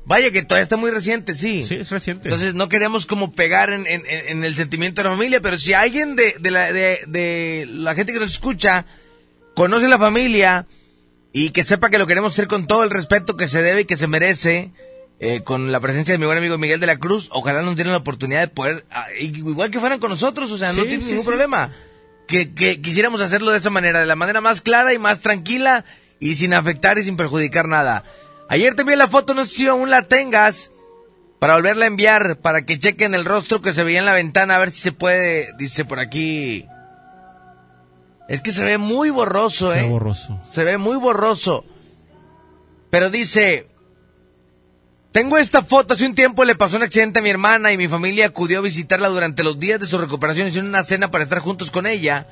vaya 0.07 0.31
que 0.31 0.43
todavía 0.45 0.63
está 0.63 0.77
muy 0.77 0.91
reciente, 0.91 1.35
sí. 1.35 1.65
Sí, 1.65 1.75
es 1.75 1.91
reciente. 1.91 2.29
Entonces 2.29 2.55
no 2.55 2.69
queremos 2.69 3.05
como 3.07 3.33
pegar 3.33 3.71
en, 3.71 3.87
en- 3.87 4.45
el 4.45 4.55
sentimiento 4.57 5.03
de 5.03 5.09
la 5.09 5.15
familia, 5.15 5.41
pero 5.41 5.59
si 5.59 5.73
alguien 5.75 6.17
de, 6.17 6.37
de 6.41 6.51
la, 6.51 6.73
de, 6.73 7.01
de 7.07 7.67
la 7.69 7.95
gente 7.95 8.13
que 8.13 8.19
nos 8.21 8.31
escucha 8.31 8.87
conoce 9.55 9.89
la 9.89 9.99
familia 9.99 10.67
y 11.33 11.51
que 11.51 11.65
sepa 11.65 11.91
que 11.91 11.99
lo 11.99 12.07
queremos 12.07 12.33
hacer 12.33 12.47
con 12.47 12.67
todo 12.67 12.83
el 12.85 12.91
respeto 12.91 13.37
que 13.37 13.49
se 13.49 13.61
debe 13.63 13.83
y 13.83 13.85
que 13.85 13.97
se 13.97 14.07
merece, 14.07 14.71
eh, 15.19 15.41
con 15.43 15.73
la 15.73 15.81
presencia 15.81 16.13
de 16.13 16.19
mi 16.19 16.27
buen 16.27 16.39
amigo 16.39 16.57
Miguel 16.59 16.79
de 16.81 16.87
la 16.87 16.99
Cruz, 16.99 17.29
ojalá 17.33 17.63
nos 17.63 17.75
dieran 17.75 17.93
la 17.93 17.99
oportunidad 17.99 18.41
de 18.41 18.49
poder, 18.49 18.85
ah, 18.91 19.07
igual 19.19 19.71
que 19.71 19.81
fueran 19.81 19.99
con 19.99 20.11
nosotros, 20.11 20.51
o 20.53 20.59
sea, 20.59 20.73
no 20.73 20.85
tiene 20.85 21.03
sí, 21.03 21.09
ningún 21.09 21.25
sí. 21.25 21.29
problema. 21.29 21.73
Que, 22.29 22.53
que 22.55 22.81
quisiéramos 22.81 23.21
hacerlo 23.21 23.51
de 23.53 23.59
esa 23.59 23.71
manera, 23.71 24.01
de 24.01 24.07
la 24.07 24.17
manera 24.17 24.41
más 24.41 24.61
clara 24.61 24.93
y 24.93 24.99
más 24.99 25.21
tranquila 25.21 25.85
y 26.21 26.35
sin 26.35 26.55
afectar 26.55 26.99
y 26.99 27.05
sin 27.05 27.17
perjudicar 27.17 27.69
nada. 27.69 28.05
Ayer 28.49 28.75
te 28.75 28.83
envié 28.83 28.97
la 28.97 29.09
foto, 29.09 29.35
no 29.35 29.45
sé 29.45 29.55
si 29.55 29.67
aún 29.67 29.91
la 29.91 30.03
tengas, 30.03 30.71
para 31.39 31.55
volverla 31.55 31.85
a 31.85 31.89
enviar, 31.89 32.39
para 32.39 32.65
que 32.65 32.79
chequen 32.79 33.15
el 33.15 33.25
rostro 33.25 33.61
que 33.61 33.73
se 33.73 33.83
veía 33.83 33.99
en 33.99 34.05
la 34.05 34.13
ventana, 34.13 34.57
a 34.57 34.59
ver 34.59 34.71
si 34.71 34.81
se 34.81 34.93
puede, 34.93 35.53
dice 35.59 35.85
por 35.85 35.99
aquí. 35.99 36.67
Es 38.29 38.43
que 38.43 38.53
se 38.53 38.65
ve 38.65 38.79
muy 38.79 39.11
borroso, 39.11 39.73
Se 39.73 39.81
eh. 39.81 39.83
ve 39.83 39.89
borroso. 39.89 40.41
Se 40.43 40.65
ve 40.65 40.79
muy 40.79 40.97
borroso. 40.97 41.65
Pero 42.91 43.11
dice, 43.11 43.69
tengo 45.13 45.39
esta 45.39 45.63
foto, 45.63 45.95
hace 45.95 46.07
un 46.07 46.15
tiempo 46.15 46.45
le 46.45 46.55
pasó 46.55 46.77
un 46.77 46.83
accidente 46.83 47.19
a 47.19 47.23
mi 47.23 47.31
hermana 47.31 47.73
y 47.73 47.77
mi 47.77 47.89
familia 47.89 48.27
acudió 48.27 48.59
a 48.59 48.63
visitarla 48.63 49.09
durante 49.09 49.43
los 49.43 49.59
días 49.59 49.81
de 49.81 49.87
su 49.87 49.99
recuperación, 49.99 50.49
hicieron 50.49 50.69
una 50.69 50.83
cena 50.83 51.11
para 51.11 51.25
estar 51.25 51.41
juntos 51.41 51.71
con 51.71 51.87
ella. 51.87 52.27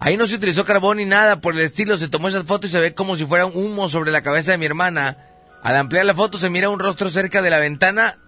Ahí 0.00 0.16
no 0.16 0.26
se 0.26 0.34
utilizó 0.34 0.64
carbón 0.64 0.98
ni 0.98 1.04
nada 1.04 1.40
por 1.40 1.54
el 1.54 1.60
estilo, 1.60 1.96
se 1.96 2.08
tomó 2.08 2.28
esa 2.28 2.44
foto 2.44 2.66
y 2.66 2.70
se 2.70 2.80
ve 2.80 2.94
como 2.94 3.16
si 3.16 3.24
fuera 3.24 3.46
un 3.46 3.56
humo 3.56 3.88
sobre 3.88 4.10
la 4.10 4.22
cabeza 4.22 4.52
de 4.52 4.58
mi 4.58 4.66
hermana. 4.66 5.16
Al 5.64 5.76
ampliar 5.76 6.04
la 6.04 6.14
foto 6.14 6.36
se 6.36 6.50
mira 6.50 6.68
un 6.68 6.78
rostro 6.78 7.08
cerca 7.08 7.40
de 7.40 7.48
la 7.48 7.58
ventana 7.58 8.18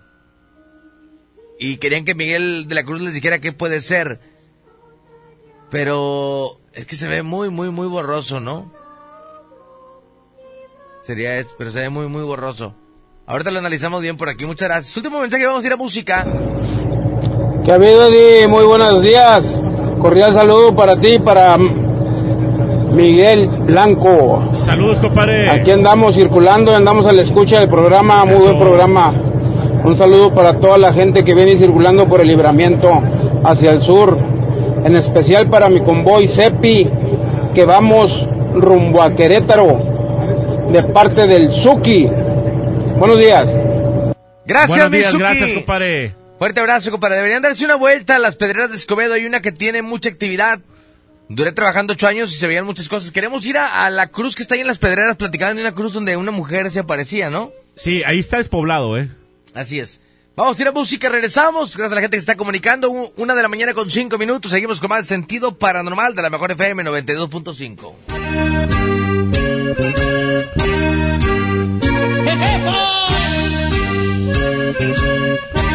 y 1.59 1.76
querían 1.76 2.07
que 2.07 2.14
Miguel 2.14 2.66
de 2.66 2.74
la 2.74 2.82
Cruz 2.82 3.03
les 3.03 3.12
dijera 3.12 3.41
qué 3.41 3.53
puede 3.53 3.82
ser. 3.82 4.20
Pero 5.70 6.59
es 6.72 6.87
que 6.87 6.97
se 6.97 7.07
ve 7.07 7.22
muy, 7.22 7.51
muy, 7.51 7.68
muy 7.68 7.89
borroso, 7.89 8.41
¿no? 8.41 8.72
Sería 11.03 11.39
eso, 11.39 11.55
pero 11.59 11.70
se 11.70 11.80
ve 11.80 11.91
muy, 11.91 12.09
muy 12.09 12.22
borroso. 12.22 12.74
Ahorita 13.26 13.51
lo 13.51 13.59
analizamos 13.59 14.01
bien 14.01 14.16
por 14.16 14.30
aquí, 14.30 14.47
muchas 14.47 14.68
gracias. 14.68 14.97
Último 14.97 15.20
mensaje, 15.20 15.47
vamos 15.47 15.62
a 15.62 15.66
ir 15.66 15.72
a 15.74 15.76
música. 15.76 16.26
¿Qué 17.66 17.70
ha 17.70 17.74
habido? 17.74 18.09
Muy 18.49 18.64
buenos 18.64 19.03
días. 19.03 19.61
Cordial 20.01 20.32
saludo 20.32 20.74
para 20.74 20.99
ti, 20.99 21.18
para 21.18 21.59
Miguel 22.97 23.47
Blanco. 23.47 24.49
Saludos, 24.55 24.99
compadre. 25.01 25.51
Aquí 25.51 25.70
andamos 25.70 26.14
circulando, 26.14 26.74
andamos 26.74 27.07
a 27.07 27.12
la 27.12 27.20
escucha 27.20 27.61
del 27.61 27.68
programa, 27.68 28.24
muy 28.24 28.40
buen 28.40 28.59
programa. 28.59 29.12
Un 29.84 29.94
saludo 29.97 30.34
para 30.34 30.59
toda 30.59 30.78
la 30.78 30.94
gente 30.94 31.22
que 31.22 31.34
viene 31.34 31.57
circulando 31.57 32.09
por 32.09 32.22
el 32.22 32.28
libramiento 32.28 33.03
hacia 33.44 33.70
el 33.70 33.82
sur. 33.82 34.18
En 34.84 34.97
especial 34.97 35.49
para 35.49 35.68
mi 35.68 35.80
convoy 35.80 36.26
Cepi, 36.26 36.88
que 37.55 37.64
vamos 37.66 38.26
rumbo 38.55 39.03
a 39.03 39.14
Querétaro, 39.14 39.78
de 40.72 40.82
parte 40.84 41.26
del 41.26 41.51
Suki. 41.51 42.09
Buenos 42.99 43.18
días. 43.18 43.47
Gracias, 44.47 44.68
Buenos 44.68 44.90
días, 44.90 45.07
Mizuki. 45.07 45.18
gracias, 45.18 45.53
compadre. 45.53 46.14
Fuerte 46.38 46.61
abrazo, 46.61 46.90
compadre. 46.90 47.16
Deberían 47.16 47.42
darse 47.42 47.64
una 47.64 47.76
vuelta 47.76 48.16
a 48.16 48.18
las 48.18 48.36
pedreras 48.36 48.70
de 48.70 48.76
Escobedo. 48.76 49.12
Hay 49.14 49.26
una 49.26 49.40
que 49.40 49.53
tiene 49.53 49.82
mucha 49.82 50.09
actividad. 50.09 50.61
Duré 51.29 51.53
trabajando 51.53 51.95
ocho 51.95 52.07
años 52.07 52.31
y 52.31 52.37
se 52.37 52.47
veían 52.47 52.64
muchas 52.64 52.89
cosas. 52.89 53.11
Queremos 53.11 53.45
ir 53.47 53.59
a, 53.59 53.85
a 53.85 53.91
la 53.91 54.09
cruz 54.09 54.37
que 54.37 54.43
está 54.43 54.55
ahí 54.55 54.61
en 54.61 54.66
las 54.66 54.79
pedreras, 54.79 55.16
platicaban 55.16 55.57
de 55.57 55.62
una 55.62 55.72
cruz 55.72 55.93
donde 55.93 56.16
una 56.16 56.31
mujer 56.31 56.70
se 56.70 56.81
aparecía, 56.81 57.31
¿no? 57.31 57.51
Sí, 57.74 58.03
ahí 58.05 58.20
está 58.20 58.39
despoblado, 58.39 58.97
¿eh? 58.97 59.11
Así 59.55 59.81
es. 59.81 60.01
Vamos 60.37 60.59
a 60.59 60.62
ir 60.62 60.68
a 60.68 60.72
música, 60.72 61.09
regresamos. 61.09 61.77
Gracias 61.77 61.93
a 61.93 61.95
la 61.95 62.01
gente 62.03 62.16
que 62.16 62.20
está 62.20 62.37
comunicando. 62.37 62.91
Una 63.16 63.35
de 63.35 63.43
la 63.43 63.49
mañana 63.49 63.72
con 63.72 63.91
cinco 63.91 64.18
minutos. 64.18 64.51
Seguimos 64.51 64.81
con 64.81 64.91
más 64.91 65.07
sentido 65.07 65.57
paranormal 65.57 66.14
de 66.14 66.22
la 66.22 66.31
mejor 66.31 66.53
FM 66.53 66.85
92.5. 66.85 68.97
¡Qué 75.57 75.66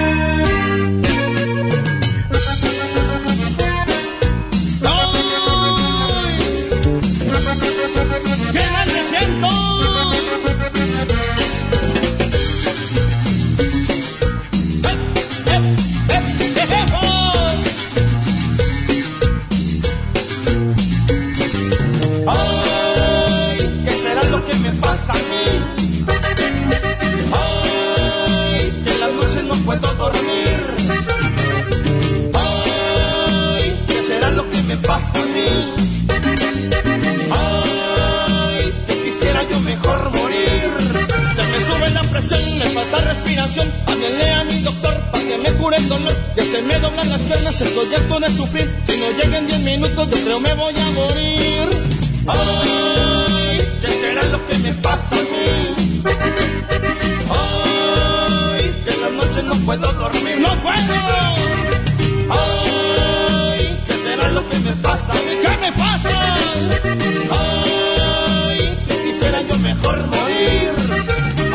respiración. 43.42 43.72
Háblenle 43.88 44.30
a 44.30 44.44
mi 44.44 44.60
doctor 44.62 45.00
para 45.12 45.24
que 45.24 45.38
me 45.38 45.52
cure 45.54 45.78
el 45.78 45.90
dolor. 45.90 46.16
Que 46.36 46.44
se 46.44 46.62
me 46.62 46.80
doblan 46.80 47.10
las 47.10 47.22
piernas, 47.22 47.62
estoy 47.62 47.94
harto 47.96 48.20
de 48.20 48.30
sufrir. 48.30 48.84
Si 48.86 48.98
no 48.98 49.12
llegan 49.12 49.48
10 49.48 49.60
minutos, 49.62 50.10
yo 50.10 50.18
creo 50.24 50.40
me 50.40 50.54
voy 50.54 50.74
a 50.78 50.92
morir. 50.92 51.68
Ay, 52.28 53.60
¿qué 53.82 53.88
será 53.88 54.24
lo 54.26 54.48
que 54.48 54.58
me 54.60 54.74
pasa 54.74 55.16
a 55.16 55.22
mí? 55.22 55.76
Ay, 57.40 58.76
que 58.86 58.92
en 58.94 59.02
las 59.02 59.12
noches 59.12 59.44
no 59.44 59.56
puedo 59.66 59.94
dormir. 59.94 60.40
¡No 60.40 60.56
puedo! 60.62 60.94
Ay, 62.30 63.78
¿qué 63.88 63.94
será 63.94 64.30
lo 64.30 64.48
que 64.48 64.60
me 64.60 64.72
pasa 64.74 65.12
a 65.12 65.16
mí? 65.16 65.34
¿Qué 65.42 65.58
me 65.58 65.74
pasa? 65.74 66.36
Ay, 67.32 68.78
que 68.88 68.96
quisiera 69.04 69.42
yo 69.42 69.58
mejor 69.58 70.06
morir. 70.08 70.72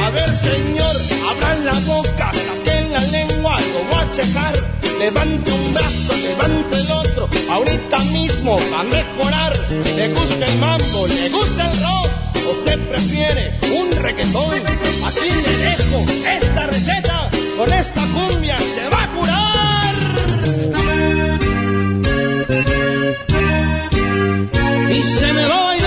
A 0.05 0.11
ver, 0.11 0.37
señor, 0.37 0.97
checar. 4.17 4.55
Levante 4.99 5.53
un 5.53 5.75
brazo, 5.75 6.15
levante 6.17 6.81
el 6.81 6.91
otro, 6.91 7.29
ahorita 7.51 7.99
mismo 7.99 8.59
va 8.73 8.81
a 8.81 8.85
mejorar. 8.85 9.53
Le 9.95 10.09
gusta 10.09 10.47
el 10.47 10.59
mambo, 10.59 11.07
le 11.07 11.29
gusta 11.29 11.71
el 11.71 11.79
rock, 11.83 12.09
usted 12.59 12.79
prefiere 12.89 13.59
un 13.79 13.93
reggaetón. 13.93 14.55
Aquí 15.07 15.29
le 15.45 15.57
dejo 15.67 15.99
esta 16.41 16.67
receta, 16.67 17.31
con 17.59 17.73
esta 17.75 18.03
cumbia 18.15 18.57
se 18.59 18.89
va 18.89 19.03
a 19.03 19.09
curar. 19.15 19.95
Y 24.91 25.03
se 25.03 25.33
me 25.35 25.47
va 25.47 25.73
a 25.73 25.86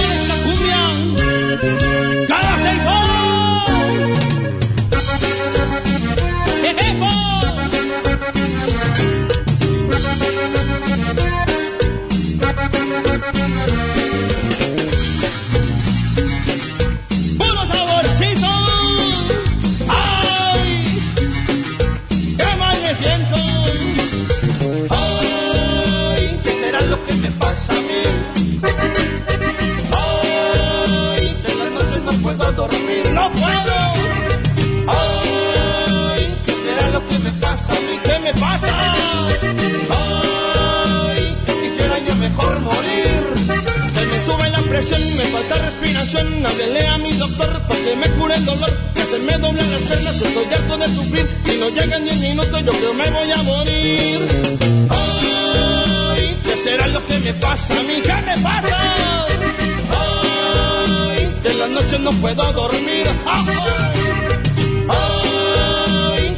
me 44.88 45.26
falta 45.26 45.56
respiración. 45.56 46.46
Háblele 46.46 46.88
a 46.88 46.98
mi 46.98 47.12
doctor 47.14 47.62
para 47.68 47.80
que 47.82 47.96
me 47.98 48.10
cure 48.12 48.36
el 48.36 48.46
dolor. 48.46 48.70
Que 48.96 49.04
se 49.04 49.20
me 49.20 49.34
doblan 49.34 49.72
las 49.72 49.82
piernas, 49.82 50.22
estoy 50.22 50.46
harto 50.54 50.78
de 50.78 50.88
sufrir. 50.88 51.30
Y 51.46 51.58
no 51.60 51.70
llegan 51.70 52.06
ni 52.06 52.12
un 52.12 52.22
minuto, 52.22 52.60
yo 52.60 52.72
creo 52.72 52.94
me 52.94 53.10
voy 53.10 53.32
a 53.32 53.38
morir. 53.44 54.20
Ay, 54.90 56.38
¿qué 56.46 56.56
será 56.64 56.88
lo 56.88 57.06
que 57.06 57.20
me 57.20 57.34
pasa 57.34 57.78
a 57.78 57.84
mí? 57.84 58.02
¿Qué 58.02 58.14
me 58.26 58.38
pasa? 58.38 58.78
Ay, 60.00 61.36
de 61.44 61.54
las 61.56 61.70
noches 61.70 62.00
no 62.00 62.12
puedo 62.12 62.54
dormir. 62.54 63.08
Ay, 63.26 63.48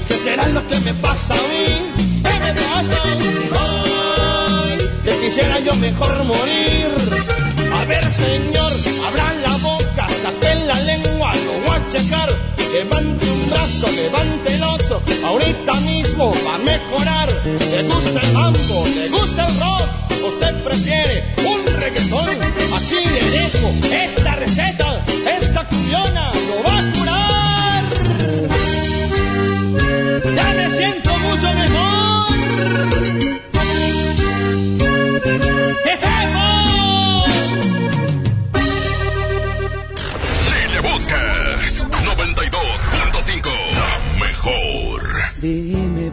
¿qué 0.07 0.15
será 0.15 0.47
lo 0.47 0.67
que 0.67 0.79
me 0.79 0.93
pasa 0.95 1.35
a 1.35 1.37
mí? 1.37 1.91
¿Qué 2.23 2.39
me 2.39 2.53
pasa? 2.53 3.03
Ay, 3.59 4.77
que 5.03 5.11
quisiera 5.27 5.59
yo 5.59 5.75
mejor 5.75 6.23
morir. 6.23 7.40
A 7.81 7.85
ver, 7.85 8.11
señor, 8.13 8.71
abra 9.07 9.33
la 9.41 9.57
boca, 9.57 10.07
saque 10.21 10.53
la 10.67 10.79
lengua, 10.81 11.33
lo 11.33 11.53
voy 11.65 11.77
a 11.79 11.87
checar. 11.91 12.29
Levante 12.71 13.25
un 13.27 13.49
brazo, 13.49 13.87
levante 13.89 14.53
el 14.53 14.63
otro, 14.63 15.01
ahorita 15.25 15.73
mismo 15.81 16.31
va 16.45 16.55
a 16.55 16.57
mejorar. 16.59 17.27
Le 17.43 17.83
gusta 17.83 18.19
el 18.21 18.33
mambo, 18.33 18.85
le 18.85 19.09
gusta 19.09 19.47
el 19.47 19.59
rock, 19.59 19.89
usted 20.31 20.63
prefiere 20.63 21.33
un 21.43 21.65
reggaetón. 21.81 22.29
Aquí 22.29 23.01
le 23.15 23.29
dejo 23.31 23.71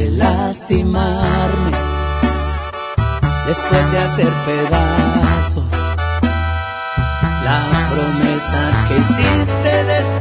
De 0.00 0.10
lastimarme? 0.12 1.70
Después 3.46 3.92
de 3.92 3.98
hacer 3.98 4.32
pedazos 4.46 5.64
la 7.44 7.88
promesa 7.90 8.86
que 8.88 8.96
hiciste 8.96 9.84
de 9.84 10.19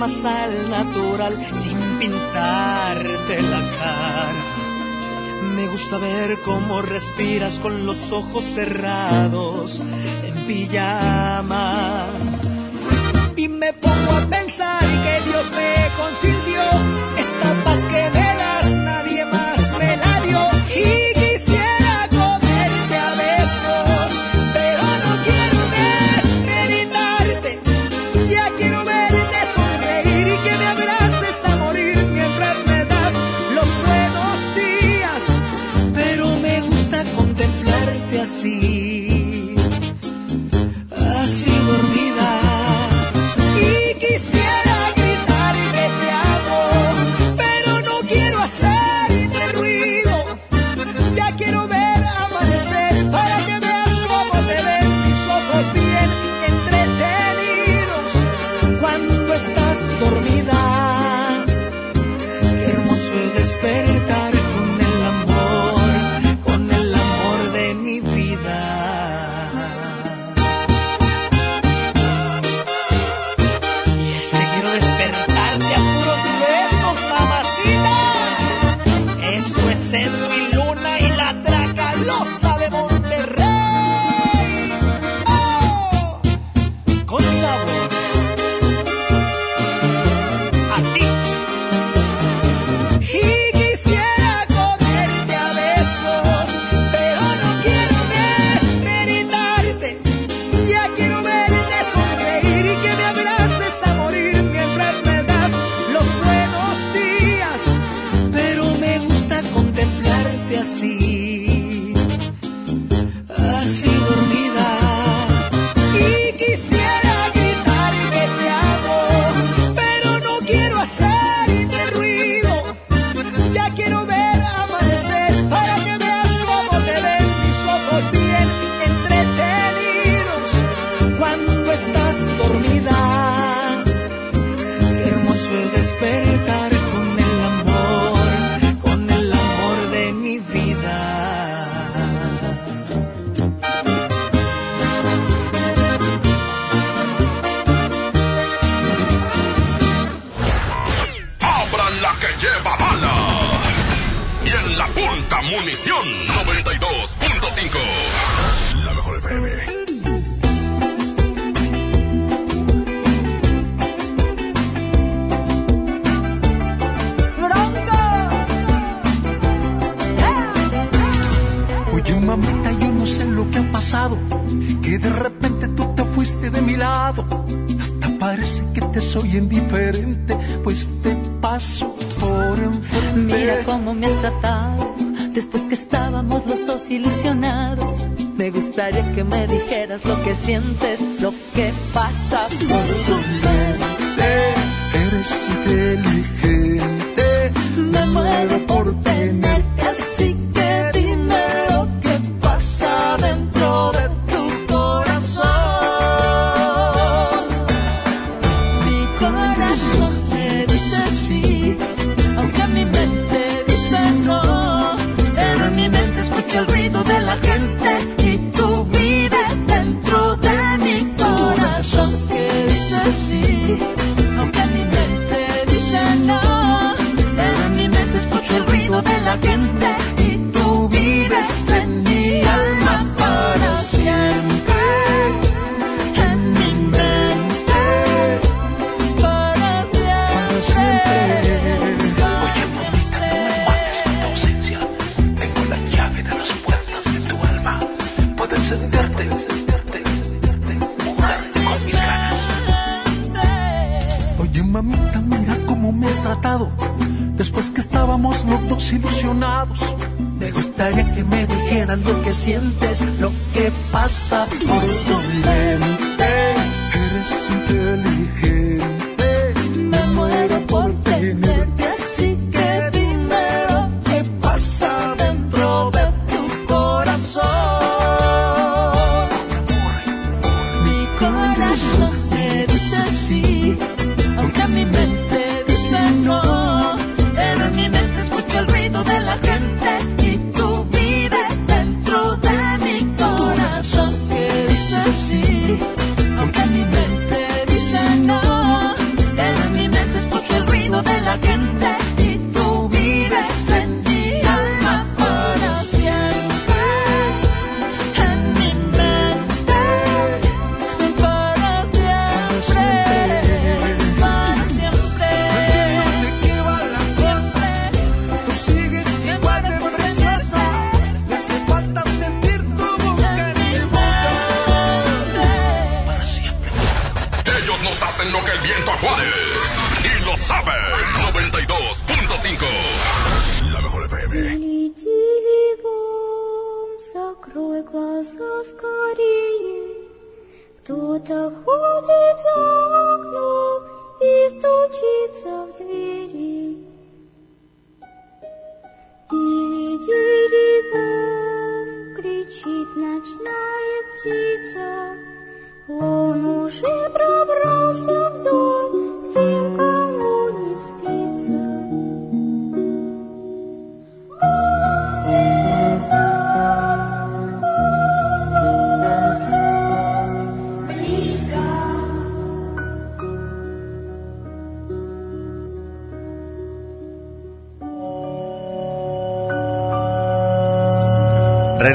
más 0.00 0.24
al 0.24 0.70
natural 0.70 1.36
sin 1.62 1.78
pintarte 1.98 3.42
la 3.42 3.60
cara. 3.78 4.32
Me 5.54 5.66
gusta 5.68 5.98
ver 5.98 6.38
cómo 6.42 6.80
respiras 6.80 7.58
con 7.58 7.84
los 7.84 8.10
ojos 8.10 8.42
cerrados 8.42 9.82
en 10.24 10.34
pijama. 10.46 12.06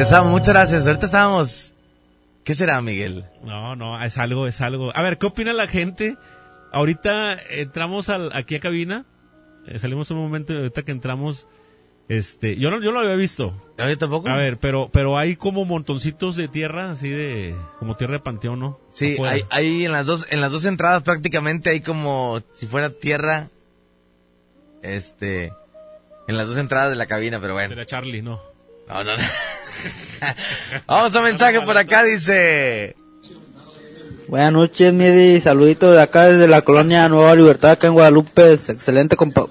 Regresamos, 0.06 0.32
muchas 0.34 0.50
gracias. 0.50 0.86
Ahorita 0.86 1.08
estábamos. 1.08 1.74
¿Qué 2.44 2.54
será, 2.54 2.80
Miguel? 2.80 3.26
No, 3.42 3.76
no, 3.76 4.00
es 4.04 4.20
algo, 4.20 4.46
es 4.46 4.62
algo. 4.62 4.96
A 4.96 5.02
ver, 5.02 5.18
¿qué 5.18 5.26
opina 5.26 5.52
la 5.52 5.66
gente? 5.66 6.16
Ahorita 6.72 7.40
entramos 7.50 8.10
al, 8.10 8.32
aquí 8.36 8.54
a 8.54 8.60
cabina, 8.60 9.06
eh, 9.66 9.80
salimos 9.80 10.12
un 10.12 10.18
momento 10.18 10.54
y 10.54 10.58
ahorita 10.58 10.84
que 10.84 10.92
entramos, 10.92 11.48
este, 12.08 12.56
yo 12.58 12.70
no, 12.70 12.84
yo 12.84 12.92
no 12.92 13.00
lo 13.00 13.00
había 13.00 13.16
visto. 13.16 13.60
¿Yo 13.80 13.98
tampoco? 13.98 14.30
A 14.30 14.36
ver, 14.36 14.60
pero, 14.60 14.92
pero 14.94 15.18
hay 15.18 15.38
como 15.38 15.66
montoncitos 15.66 16.36
de 16.36 16.50
tierra, 16.50 16.92
así 16.92 17.10
de, 17.10 17.56
como 17.80 17.98
tierra 17.98 18.14
de 18.14 18.20
panteón, 18.20 18.60
¿no? 18.60 18.80
Sí, 18.90 19.14
Afuera. 19.14 19.34
hay, 19.34 19.46
hay 19.50 19.86
en 19.86 19.92
las 19.92 20.06
dos, 20.06 20.28
en 20.30 20.40
las 20.40 20.52
dos 20.52 20.66
entradas 20.66 21.02
prácticamente 21.02 21.72
hay 21.72 21.82
como 21.82 22.44
si 22.54 22.68
fuera 22.68 22.92
tierra. 22.92 23.50
Este. 24.84 25.52
En 26.28 26.38
las 26.38 26.46
dos 26.46 26.58
entradas 26.58 26.92
de 26.92 26.96
la 26.96 27.08
cabina, 27.08 27.40
pero 27.42 27.56
bueno. 27.56 27.74
Era 27.74 27.88
Charlie, 27.88 28.22
¿no? 28.22 28.40
No, 28.88 29.04
no, 29.04 29.18
no. 29.18 29.24
Vamos 30.88 31.16
a 31.16 31.20
un 31.20 31.26
mensaje 31.26 31.62
por 31.62 31.78
acá, 31.78 32.04
dice. 32.04 32.96
Buenas 34.28 34.52
noches, 34.54 34.94
Midi. 34.94 35.40
Saluditos 35.40 35.94
de 35.94 36.02
acá 36.02 36.24
desde 36.26 36.48
la 36.48 36.62
colonia 36.64 37.08
Nueva 37.10 37.36
Libertad, 37.36 37.72
acá 37.72 37.88
en 37.88 37.94
Guadalupe. 37.94 38.54
Excelente, 38.54 39.16
compa- 39.16 39.50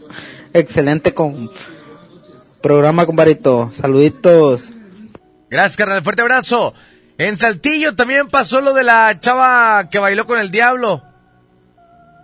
excelente 0.53 1.15
con 1.15 1.51
programa, 2.61 3.07
comparito. 3.07 3.71
Saluditos. 3.73 4.73
Gracias, 5.51 5.77
carnal. 5.77 6.03
Fuerte 6.03 6.23
abrazo. 6.23 6.75
En 7.19 7.37
Saltillo 7.37 7.95
también 7.95 8.27
pasó 8.27 8.61
lo 8.61 8.73
de 8.75 8.83
la 8.83 9.17
chava 9.21 9.89
que 9.89 10.01
bailó 10.01 10.27
con 10.27 10.41
el 10.41 10.51
diablo. 10.51 11.05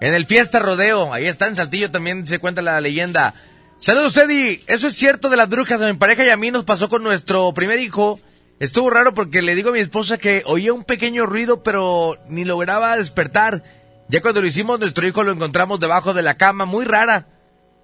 En 0.01 0.15
el 0.15 0.27
Fiesta 0.27 0.59
Rodeo. 0.59 1.13
Ahí 1.13 1.27
está, 1.27 1.47
en 1.47 1.55
Saltillo 1.55 1.91
también 1.91 2.27
se 2.27 2.41
cuenta 2.41 2.63
la 2.63 2.81
leyenda. 2.81 3.35
Saludos, 3.79 4.17
Eddie. 4.17 4.63
Eso 4.67 4.89
es 4.89 4.97
cierto 4.97 5.29
de 5.29 5.37
las 5.37 5.49
brujas. 5.49 5.81
A 5.81 5.87
mi 5.87 5.93
pareja 5.95 6.25
y 6.25 6.31
a 6.31 6.37
mí 6.37 6.51
nos 6.51 6.65
pasó 6.65 6.89
con 6.89 7.05
nuestro 7.05 7.53
primer 7.55 7.79
hijo. 7.79 8.19
Estuvo 8.61 8.91
raro 8.91 9.15
porque 9.15 9.41
le 9.41 9.55
digo 9.55 9.71
a 9.71 9.73
mi 9.73 9.81
esposa 9.81 10.19
que 10.19 10.43
oía 10.45 10.75
un 10.75 10.85
pequeño 10.85 11.25
ruido, 11.25 11.63
pero 11.63 12.19
ni 12.29 12.45
lograba 12.45 12.95
despertar. 12.99 13.65
Ya 14.09 14.21
cuando 14.21 14.43
lo 14.43 14.47
hicimos, 14.47 14.79
nuestro 14.79 15.07
hijo 15.07 15.23
lo 15.23 15.33
encontramos 15.33 15.81
debajo 15.81 16.13
de 16.13 16.21
la 16.21 16.37
cama, 16.37 16.67
muy 16.67 16.85
rara. 16.85 17.27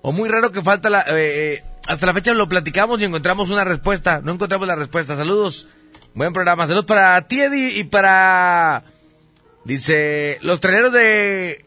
O 0.02 0.12
muy 0.12 0.28
raro 0.28 0.52
que 0.52 0.60
falta 0.60 0.90
la... 0.90 1.00
eh, 1.00 1.04
eh, 1.54 1.64
hasta 1.88 2.04
la 2.04 2.12
fecha 2.12 2.34
lo 2.34 2.48
platicamos 2.48 3.00
y 3.00 3.04
encontramos 3.04 3.48
una 3.48 3.64
respuesta. 3.64 4.20
No 4.22 4.32
encontramos 4.32 4.68
la 4.68 4.76
respuesta. 4.76 5.16
Saludos. 5.16 5.66
Buen 6.14 6.34
programa. 6.34 6.66
Saludos 6.66 6.84
para 6.84 7.26
ti, 7.26 7.40
Eddie, 7.40 7.78
y 7.78 7.84
para... 7.84 8.84
Dice, 9.64 10.38
los 10.42 10.60
traileros 10.60 10.92
de 10.92 11.64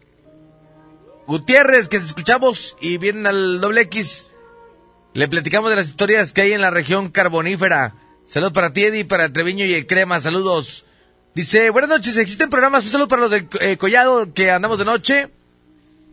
Gutiérrez 1.26 1.88
que 1.88 1.98
escuchamos 1.98 2.78
y 2.80 2.98
vienen 2.98 3.26
al 3.26 3.60
doble 3.60 3.82
X. 3.82 4.28
Le 5.14 5.28
platicamos 5.28 5.72
de 5.72 5.78
las 5.78 5.88
historias 5.88 6.32
que 6.32 6.42
hay 6.42 6.54
en 6.54 6.62
la 6.62 6.70
región 6.70 7.10
carbonífera. 7.10 7.96
Saludos 8.30 8.54
para 8.54 8.72
ti, 8.72 8.84
Eddie, 8.84 9.06
para 9.06 9.34
Treviño 9.34 9.66
y 9.66 9.74
el 9.74 9.88
Crema. 9.88 10.20
Saludos. 10.20 10.86
Dice, 11.34 11.72
buenas 11.72 11.90
noches, 11.90 12.16
¿existen 12.16 12.52
programas? 12.52 12.86
Un 12.86 12.92
saludo 12.92 13.08
para 13.08 13.24
los 13.24 13.32
del 13.32 13.48
eh, 13.60 13.76
Collado 13.76 14.32
que 14.36 14.52
andamos 14.52 14.78
de 14.78 14.86
noche. 14.86 15.30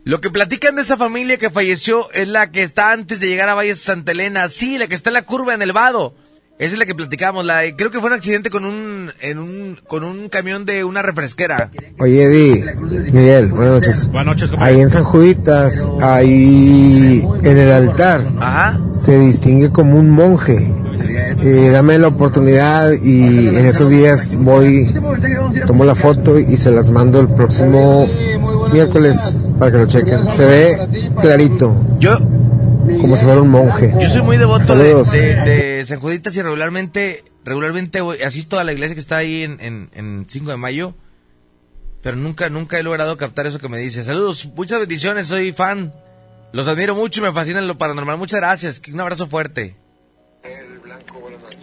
Lo 0.03 0.19
que 0.19 0.31
platican 0.31 0.73
de 0.73 0.81
esa 0.81 0.97
familia 0.97 1.37
que 1.37 1.51
falleció 1.51 2.11
es 2.13 2.27
la 2.27 2.49
que 2.49 2.63
está 2.63 2.91
antes 2.91 3.19
de 3.19 3.27
llegar 3.27 3.49
a 3.49 3.53
Valles 3.53 3.81
Santa 3.81 4.13
Elena. 4.13 4.49
Sí, 4.49 4.79
la 4.79 4.87
que 4.87 4.95
está 4.95 5.11
en 5.11 5.13
la 5.13 5.27
curva 5.27 5.53
en 5.53 5.61
el 5.61 5.73
Vado. 5.73 6.15
Esa 6.59 6.73
es 6.73 6.79
la 6.79 6.85
que 6.85 6.95
platicamos. 6.95 7.45
La, 7.45 7.59
de- 7.59 7.75
creo 7.75 7.91
que 7.91 7.99
fue 7.99 8.07
un 8.09 8.15
accidente 8.15 8.49
con 8.49 8.65
un, 8.65 9.11
en 9.21 9.37
un, 9.37 9.79
con 9.85 10.03
un 10.03 10.27
camión 10.27 10.65
de 10.65 10.83
una 10.83 11.03
refresquera. 11.03 11.69
Oye, 11.99 12.23
Eddie, 12.23 12.65
Miguel, 13.11 13.49
buenas 13.51 13.75
noches. 13.75 14.09
Buenas 14.11 14.35
noches, 14.41 14.57
Ahí 14.59 14.81
en 14.81 14.89
San 14.89 15.03
Juditas, 15.03 15.87
ahí 16.01 17.23
en 17.43 17.57
el 17.57 17.71
altar, 17.71 18.23
se 18.95 19.19
distingue 19.19 19.71
como 19.71 19.97
un 19.99 20.09
monje. 20.09 20.67
Eh, 21.43 21.69
dame 21.71 21.99
la 21.99 22.07
oportunidad 22.07 22.91
y 23.03 23.49
en 23.49 23.65
esos 23.67 23.91
días 23.91 24.35
voy, 24.37 24.91
tomo 25.67 25.85
la 25.85 25.93
foto 25.93 26.39
y 26.39 26.57
se 26.57 26.71
las 26.71 26.89
mando 26.89 27.19
el 27.19 27.27
próximo 27.29 28.07
miércoles 28.73 29.37
para 29.59 29.71
que 29.71 29.77
lo 29.77 29.85
chequen. 29.85 30.31
Se 30.31 30.45
ve 30.47 31.11
clarito. 31.21 31.75
Yo, 31.99 32.17
como 33.01 33.17
si 33.17 33.25
fuera 33.25 33.41
un 33.41 33.49
monje. 33.49 33.93
Yo 33.99 34.09
soy 34.09 34.21
muy 34.21 34.37
devoto 34.37 34.75
de, 34.75 34.85
Saludos. 34.89 35.11
de, 35.11 35.35
de 35.41 35.85
San 35.85 35.99
Juditas 35.99 36.35
y 36.35 36.41
regularmente, 36.41 37.23
regularmente 37.45 38.01
voy- 38.01 38.21
asisto 38.21 38.59
a 38.59 38.63
la 38.63 38.73
iglesia 38.73 38.95
que 38.95 38.99
está 39.01 39.17
ahí 39.17 39.43
en, 39.43 39.59
en, 39.59 39.89
en 39.93 40.25
5 40.27 40.51
de 40.51 40.57
mayo, 40.57 40.93
pero 42.01 42.15
nunca, 42.15 42.49
nunca 42.49 42.79
he 42.79 42.83
logrado 42.83 43.17
captar 43.17 43.45
eso 43.47 43.59
que 43.59 43.69
me 43.69 43.77
dice. 43.79 44.03
Saludos, 44.03 44.49
muchas 44.55 44.79
bendiciones, 44.79 45.27
soy 45.27 45.51
fan, 45.53 45.93
los 46.53 46.67
admiro 46.67 46.95
mucho 46.95 47.19
y 47.21 47.23
me 47.23 47.33
fascina 47.33 47.61
lo 47.61 47.77
paranormal. 47.77 48.17
Muchas 48.17 48.39
gracias, 48.39 48.81
un 48.91 48.99
abrazo 49.01 49.27
fuerte. 49.27 49.75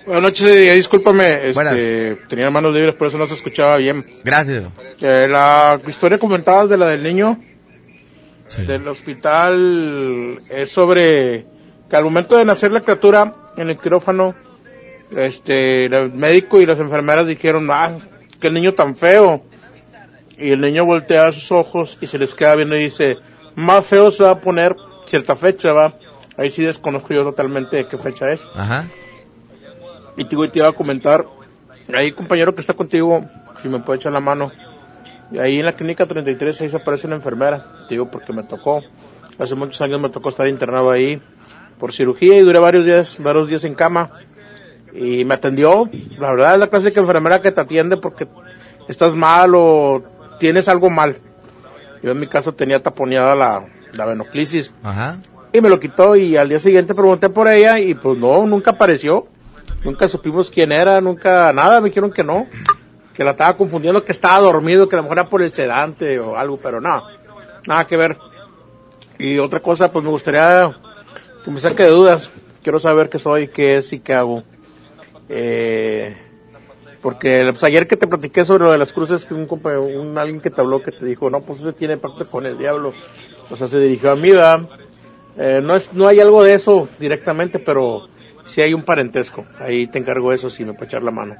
Buenas 0.06 0.22
noches, 0.22 0.74
discúlpame, 0.76 1.48
este, 1.48 2.16
tenía 2.28 2.51
manos 2.51 2.74
libres, 2.74 2.94
por 2.94 3.09
eso 3.09 3.16
no 3.16 3.26
se 3.26 3.34
escuchaba 3.34 3.78
bien. 3.78 4.05
Gracias. 4.22 4.64
Eh, 5.01 5.26
la 5.30 5.80
historia 5.86 6.18
comentabas 6.18 6.68
de 6.68 6.76
la 6.76 6.88
del 6.90 7.02
niño 7.02 7.42
del 8.66 8.86
hospital 8.88 10.42
es 10.48 10.70
sobre 10.70 11.46
que 11.88 11.96
al 11.96 12.04
momento 12.04 12.36
de 12.36 12.44
nacer 12.44 12.72
la 12.72 12.80
criatura 12.82 13.34
en 13.56 13.70
el 13.70 13.78
quirófano 13.78 14.34
este, 15.16 15.86
el 15.86 16.12
médico 16.12 16.60
y 16.60 16.66
las 16.66 16.80
enfermeras 16.80 17.26
dijeron, 17.26 17.68
ah, 17.70 17.98
el 18.46 18.54
niño 18.54 18.74
tan 18.74 18.96
feo. 18.96 19.42
Y 20.36 20.50
el 20.50 20.60
niño 20.60 20.84
voltea 20.84 21.30
sus 21.32 21.52
ojos 21.52 21.96
y 22.00 22.06
se 22.06 22.18
les 22.18 22.34
queda 22.34 22.56
viendo 22.56 22.76
y 22.76 22.84
dice, 22.84 23.18
más 23.54 23.86
feo 23.86 24.10
se 24.10 24.24
va 24.24 24.30
a 24.30 24.40
poner 24.40 24.74
cierta 25.06 25.36
fecha, 25.36 25.72
va. 25.72 25.94
Ahí 26.36 26.50
sí 26.50 26.62
desconozco 26.62 27.14
yo 27.14 27.22
totalmente 27.22 27.76
de 27.76 27.86
qué 27.86 27.96
fecha 27.98 28.30
es. 28.30 28.46
Ajá. 28.54 28.88
Y 30.16 30.24
te, 30.24 30.36
te 30.48 30.58
iba 30.58 30.68
a 30.68 30.72
comentar, 30.72 31.24
ahí 31.94 32.10
compañero 32.10 32.54
que 32.54 32.60
está 32.60 32.74
contigo, 32.74 33.24
si 33.62 33.68
me 33.68 33.78
puede 33.78 33.98
echar 33.98 34.12
la 34.12 34.20
mano. 34.20 34.50
Ahí 35.38 35.59
en 35.59 35.64
la 35.66 35.74
clínica 35.74 36.06
33 36.06 36.60
ahí 36.60 36.68
se 36.68 36.76
aparece 36.76 37.06
una 37.06 37.16
enfermera, 37.16 37.86
te 37.88 37.94
digo 37.94 38.10
porque 38.10 38.32
me 38.32 38.44
tocó. 38.44 38.82
Hace 39.38 39.55
muchos 39.55 39.80
años 39.80 40.01
me 40.01 40.10
tocó 40.10 40.28
estar 40.28 40.46
internado 40.46 40.90
ahí 40.90 41.20
por 41.78 41.92
cirugía 41.92 42.36
y 42.38 42.42
duré 42.42 42.59
varios 42.59 42.84
días, 42.84 43.18
varios 43.18 43.48
días 43.48 43.64
en 43.64 43.74
cama. 43.74 44.10
Y 44.92 45.24
me 45.24 45.34
atendió, 45.34 45.88
la 46.18 46.30
verdad 46.30 46.55
es 46.55 46.60
la 46.60 46.66
clásica 46.68 47.01
enfermera 47.01 47.40
que 47.40 47.51
te 47.51 47.60
atiende 47.60 47.96
porque 47.96 48.28
estás 48.88 49.16
mal 49.16 49.52
o 49.56 50.05
tienes 50.38 50.68
algo 50.68 50.88
mal. 50.88 51.18
Yo 52.02 52.12
en 52.12 52.20
mi 52.20 52.28
caso 52.28 52.55
tenía 52.55 52.80
taponeada 52.82 53.34
la, 53.34 53.66
la 53.92 54.05
venoclisis. 54.05 54.72
Ajá. 54.84 55.18
Y 55.52 55.60
me 55.60 55.68
lo 55.68 55.80
quitó 55.80 56.16
y 56.16 56.36
al 56.36 56.48
día 56.48 56.59
siguiente 56.59 56.94
pregunté 56.94 57.28
por 57.28 57.48
ella 57.48 57.78
y 57.78 57.94
pues 57.94 58.18
no, 58.18 58.46
nunca 58.46 58.72
apareció. 58.72 59.26
Nunca 59.84 60.09
supimos 60.09 60.51
quién 60.51 60.72
era, 60.72 61.01
nunca 61.01 61.52
nada, 61.52 61.80
me 61.80 61.88
dijeron 61.88 62.10
que 62.10 62.24
no. 62.24 62.46
Que 63.14 63.24
la 63.24 63.30
estaba 63.30 63.56
confundiendo, 63.56 64.04
que 64.04 64.12
estaba 64.12 64.40
dormido, 64.40 64.88
que 64.88 64.96
a 64.96 64.98
lo 64.98 65.04
mejor 65.04 65.18
era 65.18 65.30
por 65.30 65.40
el 65.40 65.52
sedante 65.52 66.18
o 66.18 66.36
algo, 66.36 66.58
pero 66.58 66.80
no, 66.80 67.04
nada 67.66 67.86
que 67.86 67.96
ver. 67.96 68.18
Y 69.18 69.38
otra 69.38 69.60
cosa, 69.60 69.92
pues 69.92 70.04
me 70.04 70.10
gustaría 70.10 70.76
que 71.44 71.50
me 71.50 71.60
saque 71.60 71.84
de 71.84 71.90
dudas. 71.90 72.32
Quiero 72.62 72.78
saber 72.78 73.08
qué 73.08 73.18
soy, 73.18 73.48
qué 73.48 73.76
es 73.76 73.92
y 73.92 74.00
qué 74.00 74.14
hago. 74.14 74.42
Eh, 75.28 76.16
porque 77.00 77.46
pues, 77.50 77.62
ayer 77.64 77.86
que 77.86 77.96
te 77.96 78.06
platiqué 78.06 78.44
sobre 78.44 78.64
lo 78.64 78.72
de 78.72 78.78
las 78.78 78.92
cruces, 78.92 79.24
que 79.24 79.34
un, 79.34 79.46
un 79.46 80.18
alguien 80.18 80.40
que 80.40 80.50
te 80.50 80.60
habló 80.60 80.82
que 80.82 80.90
te 80.90 81.04
dijo, 81.04 81.28
no, 81.28 81.42
pues 81.42 81.60
ese 81.60 81.72
tiene 81.72 81.98
pacto 81.98 82.28
con 82.30 82.46
el 82.46 82.56
diablo. 82.56 82.94
O 83.50 83.56
sea, 83.56 83.68
se 83.68 83.78
dirigió 83.78 84.10
a 84.10 84.16
mí. 84.16 84.30
Eh, 85.36 85.60
no, 85.62 85.76
es, 85.76 85.92
no 85.92 86.08
hay 86.08 86.20
algo 86.20 86.42
de 86.42 86.54
eso 86.54 86.88
directamente, 86.98 87.58
pero 87.58 88.08
sí 88.44 88.62
hay 88.62 88.72
un 88.72 88.82
parentesco. 88.82 89.44
Ahí 89.58 89.86
te 89.86 89.98
encargo 89.98 90.32
eso 90.32 90.48
si 90.48 90.64
me 90.64 90.72
puede 90.72 90.86
echar 90.86 91.02
la 91.02 91.10
mano. 91.10 91.36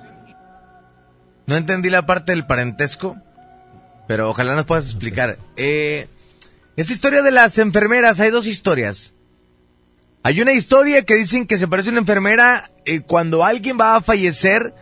No 1.47 1.57
entendí 1.57 1.91
la 1.91 2.07
parte 2.07 2.33
del 2.33 2.47
parentesco, 2.47 3.17
pero 4.07 4.31
ojalá 4.31 4.55
nos 4.55 4.67
puedas 4.67 4.87
explicar. 4.87 5.39
Eh, 5.57 6.09
esta 6.77 6.93
historia 6.93 7.23
de 7.23 7.31
las 7.31 7.59
enfermeras, 7.59 8.21
hay 8.21 8.31
dos 8.31 8.47
historias. 8.47 9.13
Hay 10.23 10.41
una 10.41 10.53
historia 10.53 11.05
que 11.05 11.17
dicen 11.17 11.47
que 11.47 11.59
se 11.59 11.69
parece 11.69 11.91
a 11.91 11.93
una 11.93 12.01
enfermera 12.01 12.71
eh, 12.87 13.01
cuando 13.01 13.45
alguien 13.45 13.79
va 13.79 13.97
a 13.97 14.01
fallecer, 14.01 14.75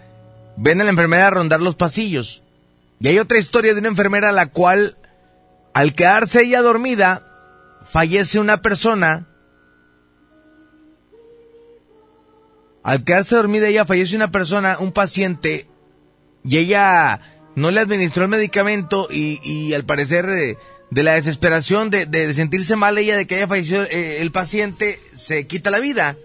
ven 0.57 0.81
a 0.81 0.85
la 0.85 0.91
enfermera 0.91 1.31
rondar 1.31 1.61
los 1.61 1.75
pasillos. 1.75 2.43
Y 3.01 3.09
hay 3.09 3.19
otra 3.19 3.39
historia 3.39 3.75
de 3.75 3.81
una 3.81 3.89
enfermera 3.89 4.29
a 4.29 4.33
la 4.33 4.51
cual, 4.51 4.97
al 5.75 5.95
quedarse 5.95 6.43
ella 6.43 6.63
dormida, 6.63 7.27
fallece 7.85 8.39
una 8.39 8.63
persona. 8.63 9.27
Al 12.85 13.03
quedarse 13.03 13.35
dormida 13.35 13.67
ella 13.67 13.85
fallece 13.85 14.15
una 14.15 14.31
persona, 14.31 14.79
un 14.79 14.93
paciente, 14.93 15.67
y 16.45 16.59
ella 16.59 17.21
no 17.55 17.71
le 17.71 17.81
administró 17.81 18.25
el 18.25 18.31
medicamento 18.31 19.09
y, 19.11 19.41
y 19.43 19.75
al 19.75 19.85
parecer 19.85 20.27
eh, 20.29 20.57
de 20.91 21.03
la 21.03 21.15
desesperación 21.15 21.91
de, 21.91 22.07
de 22.07 22.33
sentirse 22.35 22.77
mal 22.77 22.99
ella 22.99 23.17
de 23.17 23.27
que 23.27 23.37
haya 23.37 23.49
fallecido 23.49 23.85
eh, 23.85 24.21
el 24.21 24.33
paciente 24.33 24.99
se 25.15 25.47
quita 25.47 25.71
la 25.71 25.79
vida. 25.79 26.17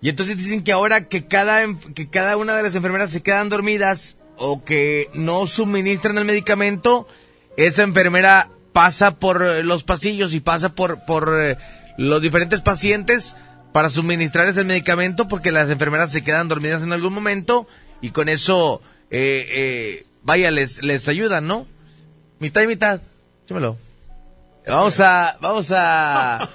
Y 0.00 0.10
entonces 0.10 0.36
dicen 0.36 0.62
que 0.62 0.72
ahora 0.72 1.08
que 1.08 1.26
cada, 1.26 1.64
que 1.94 2.10
cada 2.10 2.36
una 2.36 2.54
de 2.54 2.62
las 2.62 2.74
enfermeras 2.74 3.10
se 3.10 3.22
quedan 3.22 3.48
dormidas 3.48 4.18
o 4.36 4.64
que 4.64 5.08
no 5.14 5.46
suministran 5.46 6.18
el 6.18 6.26
medicamento, 6.26 7.08
esa 7.56 7.84
enfermera 7.84 8.50
pasa 8.72 9.18
por 9.18 9.42
eh, 9.42 9.62
los 9.62 9.84
pasillos 9.84 10.34
y 10.34 10.40
pasa 10.40 10.74
por, 10.74 11.04
por 11.06 11.32
los 11.96 12.20
diferentes 12.20 12.60
pacientes 12.60 13.36
para 13.72 13.88
suministrarles 13.88 14.56
el 14.56 14.66
medicamento 14.66 15.26
porque 15.26 15.52
las 15.52 15.70
enfermeras 15.70 16.12
se 16.12 16.22
quedan 16.22 16.48
dormidas 16.48 16.82
en 16.82 16.92
algún 16.92 17.14
momento 17.14 17.66
y 18.04 18.10
con 18.10 18.28
eso, 18.28 18.82
eh, 19.10 19.46
eh, 19.48 20.06
vaya, 20.24 20.50
les, 20.50 20.82
les 20.82 21.08
ayudan, 21.08 21.46
¿no? 21.46 21.64
Mitad 22.38 22.60
y 22.60 22.66
mitad. 22.66 23.00
Échamelo. 23.46 23.78
Vamos 24.68 25.00
a, 25.00 25.38
vamos 25.40 25.72
a, 25.74 26.50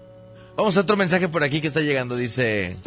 vamos 0.56 0.78
a 0.78 0.80
otro 0.80 0.96
mensaje 0.96 1.28
por 1.28 1.44
aquí 1.44 1.60
que 1.60 1.66
está 1.66 1.82
llegando, 1.82 2.16
dice... 2.16 2.78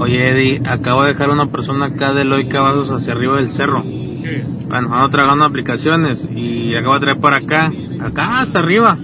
Oye, 0.00 0.28
Eddie, 0.28 0.62
acabo 0.66 1.04
de 1.04 1.12
dejar 1.12 1.30
una 1.30 1.46
persona 1.46 1.86
acá 1.86 2.12
de 2.12 2.22
Eloy 2.22 2.48
Cavazos 2.48 2.90
hacia 2.90 3.12
arriba 3.12 3.36
del 3.36 3.48
cerro. 3.48 3.84
Bueno, 3.84 4.92
ando 4.92 5.08
trabajando 5.08 5.44
aplicaciones 5.44 6.28
y 6.34 6.74
acabo 6.74 6.94
de 6.94 7.00
traer 7.00 7.20
para 7.20 7.36
acá, 7.36 7.72
acá 8.00 8.40
hasta 8.40 8.58
arriba. 8.58 8.98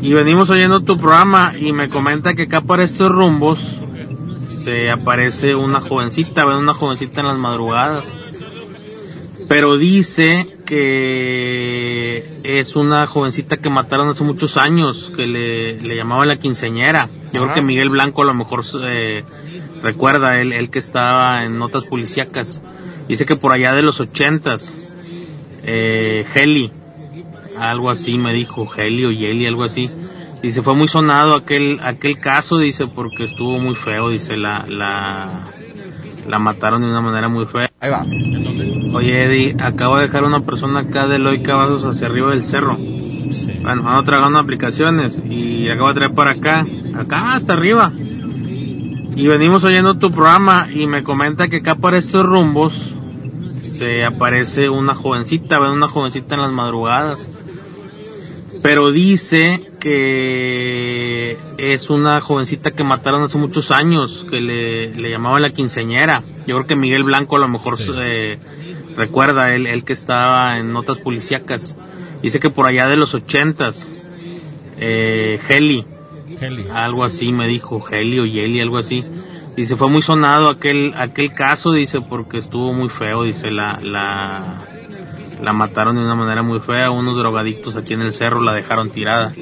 Y 0.00 0.12
venimos 0.12 0.48
oyendo 0.48 0.84
tu 0.84 0.96
programa 0.96 1.54
y 1.58 1.72
me 1.72 1.88
comenta 1.88 2.34
que 2.34 2.42
acá 2.42 2.60
para 2.60 2.84
estos 2.84 3.10
rumbos 3.10 3.80
se 4.64 4.90
aparece 4.90 5.54
una 5.54 5.78
jovencita, 5.78 6.46
ven 6.46 6.56
una 6.56 6.72
jovencita 6.72 7.20
en 7.20 7.26
las 7.26 7.36
madrugadas. 7.36 8.14
Pero 9.46 9.76
dice 9.76 10.46
que 10.64 12.24
es 12.44 12.74
una 12.76 13.06
jovencita 13.06 13.58
que 13.58 13.68
mataron 13.68 14.08
hace 14.08 14.24
muchos 14.24 14.56
años, 14.56 15.12
que 15.14 15.26
le, 15.26 15.80
le 15.82 15.96
llamaban 15.96 16.28
la 16.28 16.36
quinceñera. 16.36 17.10
Yo 17.32 17.42
creo 17.42 17.54
que 17.54 17.60
Miguel 17.60 17.90
Blanco 17.90 18.22
a 18.22 18.24
lo 18.24 18.32
mejor 18.32 18.64
eh, 18.84 19.22
recuerda, 19.82 20.40
él, 20.40 20.54
él 20.54 20.70
que 20.70 20.78
estaba 20.78 21.44
en 21.44 21.58
notas 21.58 21.84
policíacas. 21.84 22.62
Dice 23.06 23.26
que 23.26 23.36
por 23.36 23.52
allá 23.52 23.74
de 23.74 23.82
los 23.82 24.00
ochentas, 24.00 24.78
eh, 25.62 26.24
Heli, 26.34 26.72
algo 27.58 27.90
así 27.90 28.16
me 28.16 28.32
dijo, 28.32 28.66
Heli 28.74 29.04
o 29.04 29.10
Yeli, 29.10 29.46
algo 29.46 29.64
así. 29.64 29.90
Dice, 30.44 30.60
fue 30.60 30.74
muy 30.74 30.88
sonado 30.88 31.36
aquel, 31.36 31.80
aquel 31.82 32.20
caso, 32.20 32.58
dice, 32.58 32.86
porque 32.86 33.24
estuvo 33.24 33.58
muy 33.58 33.74
feo, 33.74 34.10
dice, 34.10 34.36
la, 34.36 34.66
la, 34.68 35.42
la 36.28 36.38
mataron 36.38 36.82
de 36.82 36.86
una 36.86 37.00
manera 37.00 37.30
muy 37.30 37.46
fea. 37.46 37.70
Ahí 37.80 37.88
va. 37.88 38.04
Oye, 38.92 39.24
Eddie, 39.24 39.56
acabo 39.58 39.96
de 39.96 40.02
dejar 40.02 40.22
una 40.22 40.40
persona 40.40 40.80
acá 40.80 41.06
de 41.06 41.16
Eloy 41.16 41.42
Cavazos 41.42 41.86
hacia 41.86 42.08
arriba 42.08 42.32
del 42.32 42.44
cerro. 42.44 42.76
Bueno, 42.76 43.88
ando 43.88 44.02
trabajando 44.02 44.38
aplicaciones 44.38 45.22
y 45.26 45.70
acabo 45.70 45.88
de 45.88 45.94
traer 45.94 46.12
para 46.12 46.32
acá, 46.32 46.66
acá 46.94 47.32
hasta 47.32 47.54
arriba. 47.54 47.90
Y 47.96 49.26
venimos 49.26 49.64
oyendo 49.64 49.96
tu 49.96 50.10
programa 50.10 50.68
y 50.70 50.86
me 50.86 51.02
comenta 51.02 51.48
que 51.48 51.56
acá 51.56 51.76
para 51.76 51.96
estos 51.96 52.26
rumbos 52.26 52.94
se 53.62 54.04
aparece 54.04 54.68
una 54.68 54.94
jovencita, 54.94 55.58
ven 55.58 55.70
una 55.70 55.88
jovencita 55.88 56.34
en 56.34 56.42
las 56.42 56.52
madrugadas. 56.52 57.30
Pero 58.64 58.92
dice 58.92 59.60
que 59.78 61.36
es 61.58 61.90
una 61.90 62.22
jovencita 62.22 62.70
que 62.70 62.82
mataron 62.82 63.22
hace 63.22 63.36
muchos 63.36 63.70
años, 63.70 64.24
que 64.30 64.40
le, 64.40 64.94
le 64.94 65.10
llamaban 65.10 65.42
la 65.42 65.50
quinceñera. 65.50 66.22
Yo 66.46 66.56
creo 66.56 66.66
que 66.66 66.74
Miguel 66.74 67.02
Blanco 67.02 67.36
a 67.36 67.40
lo 67.40 67.48
mejor 67.48 67.76
eh, 68.02 68.38
recuerda, 68.96 69.54
él, 69.54 69.66
él 69.66 69.84
que 69.84 69.92
estaba 69.92 70.56
en 70.56 70.72
notas 70.72 70.96
policíacas. 70.96 71.74
Dice 72.22 72.40
que 72.40 72.48
por 72.48 72.64
allá 72.64 72.88
de 72.88 72.96
los 72.96 73.12
ochentas, 73.12 73.92
eh, 74.78 75.38
Heli, 75.46 75.84
algo 76.72 77.04
así 77.04 77.32
me 77.32 77.46
dijo, 77.46 77.84
Heli 77.86 78.18
o 78.18 78.24
Yeli, 78.24 78.62
algo 78.62 78.78
así. 78.78 79.04
Dice, 79.58 79.76
fue 79.76 79.90
muy 79.90 80.00
sonado 80.00 80.48
aquel, 80.48 80.94
aquel 80.96 81.34
caso, 81.34 81.72
dice, 81.72 82.00
porque 82.00 82.38
estuvo 82.38 82.72
muy 82.72 82.88
feo, 82.88 83.24
dice, 83.24 83.50
la, 83.50 83.78
la, 83.82 84.56
la 85.42 85.52
mataron 85.52 85.96
de 85.96 86.02
una 86.02 86.14
manera 86.14 86.42
muy 86.42 86.60
fea, 86.60 86.90
unos 86.90 87.16
drogadictos 87.16 87.76
aquí 87.76 87.94
en 87.94 88.02
el 88.02 88.12
cerro 88.12 88.40
la 88.40 88.52
dejaron 88.52 88.90
tirada. 88.90 89.32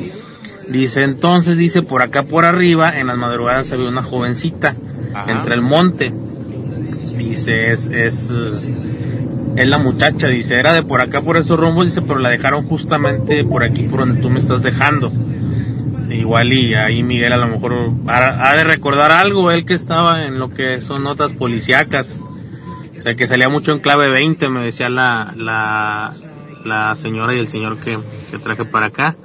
Dice, 0.68 1.02
entonces, 1.02 1.56
dice, 1.56 1.82
por 1.82 2.02
acá 2.02 2.22
por 2.22 2.44
arriba, 2.44 2.98
en 2.98 3.08
las 3.08 3.16
madrugadas 3.16 3.66
se 3.66 3.76
ve 3.76 3.86
una 3.86 4.02
jovencita, 4.02 4.74
entre 5.26 5.54
el 5.54 5.62
monte. 5.62 6.12
Dice, 7.16 7.72
es, 7.72 7.88
es, 7.88 8.32
es 9.56 9.66
la 9.66 9.78
muchacha, 9.78 10.28
dice, 10.28 10.58
era 10.58 10.72
de 10.72 10.82
por 10.82 11.00
acá 11.00 11.20
por 11.20 11.36
esos 11.36 11.58
rumbos, 11.58 11.86
dice, 11.86 12.02
pero 12.02 12.18
la 12.18 12.30
dejaron 12.30 12.66
justamente 12.66 13.44
por 13.44 13.64
aquí, 13.64 13.82
por 13.82 14.00
donde 14.00 14.20
tú 14.20 14.30
me 14.30 14.38
estás 14.38 14.62
dejando. 14.62 15.10
Igual 16.10 16.52
y 16.52 16.74
ahí 16.74 17.02
Miguel 17.02 17.32
a 17.32 17.38
lo 17.38 17.48
mejor 17.48 17.92
ha, 18.06 18.50
ha 18.50 18.56
de 18.56 18.64
recordar 18.64 19.10
algo, 19.10 19.50
él 19.50 19.64
que 19.64 19.74
estaba 19.74 20.26
en 20.26 20.38
lo 20.38 20.50
que 20.50 20.80
son 20.82 21.02
notas 21.02 21.32
policíacas. 21.32 22.18
O 23.02 23.04
sea, 23.04 23.16
que 23.16 23.26
salía 23.26 23.48
mucho 23.48 23.72
en 23.72 23.80
clave 23.80 24.08
20, 24.08 24.48
me 24.48 24.60
decía 24.60 24.88
la, 24.88 25.34
la, 25.34 26.94
señora 26.94 27.34
y 27.34 27.40
el 27.40 27.48
señor 27.48 27.80
que, 27.80 27.98
que 28.30 28.38
traje 28.38 28.64
para 28.64 28.86
acá. 28.86 29.16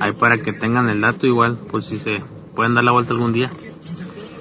Ahí 0.00 0.10
para 0.10 0.38
que 0.38 0.52
tengan 0.52 0.88
el 0.88 1.00
dato 1.00 1.28
igual, 1.28 1.56
por 1.56 1.84
si 1.84 2.00
se 2.00 2.16
pueden 2.56 2.74
dar 2.74 2.82
la 2.82 2.90
vuelta 2.90 3.12
algún 3.12 3.32
día. 3.32 3.48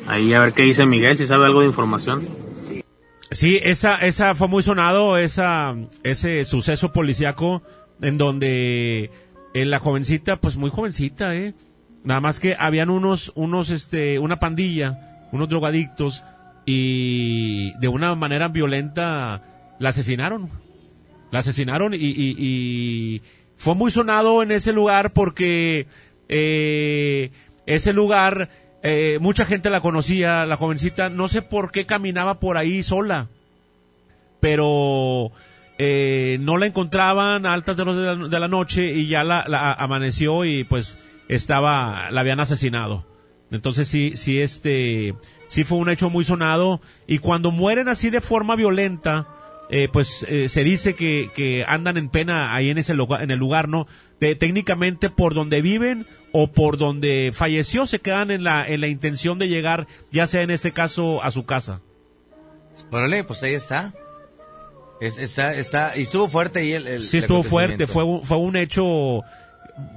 Ahí 0.08 0.34
a 0.34 0.40
ver 0.40 0.54
qué 0.54 0.64
dice 0.64 0.88
Miguel, 0.88 1.16
si 1.16 1.28
sabe 1.28 1.46
algo 1.46 1.62
de 1.62 1.68
información. 1.68 2.28
Sí, 3.30 3.60
esa, 3.62 3.98
esa 3.98 4.34
fue 4.34 4.48
muy 4.48 4.64
sonado, 4.64 5.20
esa, 5.20 5.76
ese 6.02 6.44
suceso 6.44 6.92
policíaco 6.92 7.62
en 8.02 8.18
donde 8.18 9.12
eh, 9.54 9.66
la 9.66 9.78
jovencita, 9.78 10.38
pues 10.38 10.58
muy 10.58 10.72
jovencita, 10.72 11.36
eh. 11.36 11.54
Nada 12.04 12.20
más 12.20 12.40
que 12.40 12.56
habían 12.58 12.90
unos, 12.90 13.32
unos, 13.36 13.70
este, 13.70 14.18
una 14.18 14.40
pandilla, 14.40 15.28
unos 15.32 15.50
drogadictos 15.50 16.24
y 16.66 17.78
de 17.80 17.88
una 17.88 18.16
manera 18.16 18.48
violenta 18.48 19.42
la 19.80 19.90
asesinaron. 19.90 20.50
La 21.32 21.40
asesinaron 21.40 21.94
y, 21.94 23.22
fue 23.58 23.76
muy 23.76 23.92
sonado 23.92 24.42
en 24.42 24.52
ese 24.52 24.74
lugar 24.74 25.14
porque 25.14 25.86
eh, 26.28 27.32
ese 27.68 27.94
lugar 27.94 28.50
eh, 28.84 29.20
mucha 29.22 29.46
gente 29.46 29.70
la 29.70 29.82
conocía, 29.82 30.46
la 30.46 30.58
jovencita, 30.58 31.10
no 31.10 31.28
sé 31.28 31.42
por 31.42 31.72
qué 31.72 31.86
caminaba 31.86 32.40
por 32.40 32.58
ahí 32.58 32.82
sola, 32.82 33.28
pero 34.40 35.32
eh, 35.78 36.38
no 36.42 36.58
la 36.58 36.66
encontraban 36.66 37.46
a 37.46 37.54
altas 37.54 37.78
de, 37.78 37.86
la, 37.86 38.16
de 38.16 38.40
la 38.40 38.48
noche 38.48 38.92
y 38.92 39.08
ya 39.08 39.24
la, 39.24 39.46
la 39.48 39.74
amaneció 39.74 40.44
y 40.46 40.64
pues 40.64 40.98
estaba, 41.28 42.10
la 42.12 42.22
habían 42.22 42.40
asesinado. 42.40 43.06
Entonces 43.52 43.88
sí, 43.88 44.14
sí, 44.16 44.40
este, 44.40 45.14
sí 45.52 45.66
fue 45.66 45.78
un 45.80 45.90
hecho 45.90 46.10
muy 46.10 46.24
sonado 46.24 46.80
y 47.08 47.18
cuando 47.20 47.52
mueren 47.52 47.90
así 47.90 48.10
de 48.10 48.22
forma 48.22 48.56
violenta, 48.56 49.28
eh, 49.70 49.90
pues 49.92 50.26
eh, 50.30 50.48
se 50.48 50.64
dice 50.64 50.96
que, 50.96 51.30
que 51.36 51.66
andan 51.68 51.98
en 51.98 52.08
pena 52.08 52.56
ahí 52.56 52.70
en 52.70 52.78
ese 52.78 52.94
lugar, 52.94 53.22
en 53.22 53.32
el 53.32 53.40
lugar, 53.40 53.68
¿no? 53.68 53.86
De, 54.22 54.36
técnicamente 54.36 55.10
por 55.10 55.34
donde 55.34 55.62
viven 55.62 56.06
o 56.32 56.48
por 56.52 56.78
donde 56.78 57.32
falleció 57.34 57.86
se 57.86 58.00
quedan 58.00 58.32
en 58.32 58.46
la, 58.46 58.66
en 58.66 58.80
la 58.80 58.88
intención 58.88 59.40
de 59.40 59.50
llegar, 59.50 59.88
ya 60.10 60.26
sea 60.26 60.42
en 60.42 60.52
este 60.52 60.72
caso 60.72 61.22
a 61.22 61.32
su 61.32 61.46
casa. 61.46 61.82
Órale, 62.90 63.24
pues 63.26 63.44
ahí 63.44 63.54
está. 63.54 63.94
Es- 65.02 65.18
está, 65.18 65.52
está, 65.54 65.98
y 65.98 66.04
estuvo 66.04 66.30
fuerte 66.30 66.60
ahí 66.60 66.72
el, 66.74 66.88
el 66.88 67.02
Sí 67.02 67.18
estuvo 67.18 67.44
fuerte, 67.44 67.88
fue 67.88 68.04
un, 68.06 68.24
fue 68.24 68.38
un 68.38 68.56
hecho 68.56 69.22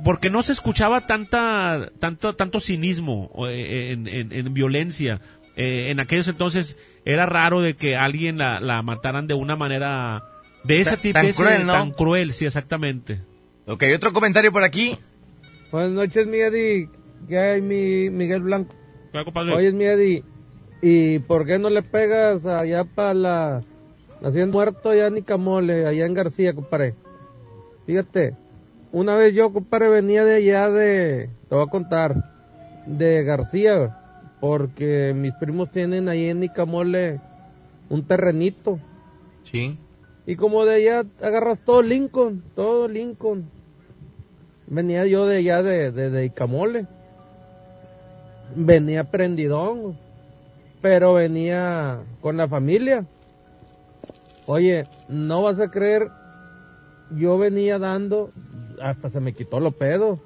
porque 0.04 0.30
no 0.30 0.42
se 0.42 0.52
escuchaba 0.52 1.06
tanta 1.06 1.90
tanto 2.00 2.34
tanto 2.36 2.58
cinismo 2.60 3.30
eh, 3.48 3.90
en, 3.92 4.06
en- 4.08 4.32
en 4.32 4.54
violencia 4.54 5.20
Eh, 5.56 5.90
en 5.90 6.00
aquellos 6.00 6.26
entonces 6.28 6.76
era 7.04 7.26
raro 7.26 7.60
de 7.60 7.74
que 7.74 7.96
alguien 7.96 8.38
la, 8.38 8.58
la 8.60 8.82
mataran 8.82 9.26
de 9.28 9.34
una 9.34 9.54
manera 9.56 10.22
de 10.64 10.80
ese 10.80 10.96
tipo 10.96 11.14
tan 11.14 11.26
ese- 11.26 11.40
cruel, 11.42 11.66
¿no? 11.66 11.72
tan 11.72 11.90
cruel 11.92 12.32
sí 12.32 12.44
exactamente 12.46 13.20
Ok, 13.66 13.84
otro 13.94 14.12
comentario 14.12 14.50
por 14.52 14.62
aquí. 14.64 14.98
Buenas 15.72 15.92
noches, 15.92 16.26
mi 16.26 16.38
Eddie. 16.38 16.88
¿Qué 17.28 17.38
hay, 17.38 17.62
mi 17.62 18.10
Miguel 18.10 18.42
Blanco? 18.42 18.74
compadre? 19.24 19.54
Oye, 19.54 19.72
mi 19.72 19.84
Eddie, 19.84 20.22
¿y 20.82 21.20
por 21.20 21.46
qué 21.46 21.58
no 21.58 21.70
le 21.70 21.82
pegas 21.82 22.44
allá 22.44 22.84
para 22.84 23.14
la 23.14 23.60
Nación 24.20 24.50
Muerto, 24.50 24.90
allá 24.90 25.06
en 25.06 25.14
Nicamole, 25.14 25.86
allá 25.86 26.04
en 26.04 26.12
García, 26.14 26.52
compadre? 26.52 26.94
Fíjate, 27.86 28.34
una 28.92 29.16
vez 29.16 29.34
yo, 29.34 29.52
compadre, 29.52 29.88
venía 29.88 30.24
de 30.24 30.34
allá 30.36 30.68
de, 30.70 31.30
te 31.48 31.54
voy 31.54 31.64
a 31.66 31.70
contar, 31.70 32.14
de 32.86 33.22
García, 33.24 33.96
porque 34.44 35.14
mis 35.16 35.32
primos 35.36 35.70
tienen 35.70 36.06
ahí 36.06 36.28
en 36.28 36.40
Nicamole 36.40 37.18
un 37.88 38.04
terrenito. 38.04 38.78
Sí. 39.42 39.78
Y 40.26 40.36
como 40.36 40.66
de 40.66 40.74
allá 40.74 41.06
agarras 41.22 41.60
todo 41.60 41.80
Lincoln, 41.80 42.44
todo 42.54 42.86
Lincoln. 42.86 43.48
Venía 44.66 45.06
yo 45.06 45.26
de 45.26 45.38
allá 45.38 45.62
de, 45.62 45.90
de, 45.92 46.10
de 46.10 46.26
Icamole. 46.26 46.86
Venía 48.54 49.10
prendidón, 49.10 49.96
pero 50.82 51.14
venía 51.14 52.00
con 52.20 52.36
la 52.36 52.46
familia. 52.46 53.06
Oye, 54.44 54.86
no 55.08 55.40
vas 55.40 55.58
a 55.58 55.70
creer, 55.70 56.10
yo 57.16 57.38
venía 57.38 57.78
dando, 57.78 58.30
hasta 58.78 59.08
se 59.08 59.20
me 59.20 59.32
quitó 59.32 59.58
lo 59.58 59.70
pedo. 59.70 60.20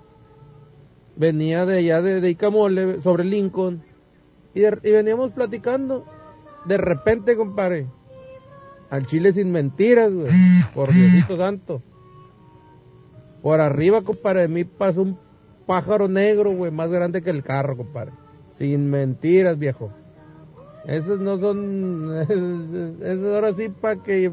Venía 1.15 1.65
de 1.67 1.79
allá 1.79 2.03
de, 2.03 2.21
de 2.21 2.31
Icamole, 2.31 3.01
sobre 3.03 3.23
Lincoln, 3.23 3.87
y, 4.61 4.91
veníamos 4.93 5.33
platicando. 5.33 6.05
De 6.65 6.77
repente, 6.77 7.37
compadre, 7.37 7.87
al 8.91 9.07
chile 9.07 9.33
sin 9.33 9.53
mentiras, 9.53 10.13
güey. 10.13 10.31
Por 10.75 10.93
Diosito 10.93 11.37
santo. 11.37 11.83
Por 13.43 13.61
arriba, 13.61 14.03
compadre, 14.03 14.43
de 14.43 14.49
mí 14.49 14.65
pasó 14.65 15.03
un 15.03 15.19
pájaro 15.67 16.09
negro, 16.09 16.51
güey, 16.53 16.71
más 16.71 16.91
grande 16.91 17.23
que 17.23 17.31
el 17.31 17.43
carro, 17.43 17.77
compadre. 17.77 18.13
Sin 18.57 18.91
mentiras, 18.91 19.59
viejo. 19.59 19.93
Esos 20.85 21.21
no 21.21 21.39
son... 21.39 22.27
Esos 23.03 23.35
ahora 23.35 23.53
sí 23.53 23.69
para 23.69 24.03
que 24.03 24.33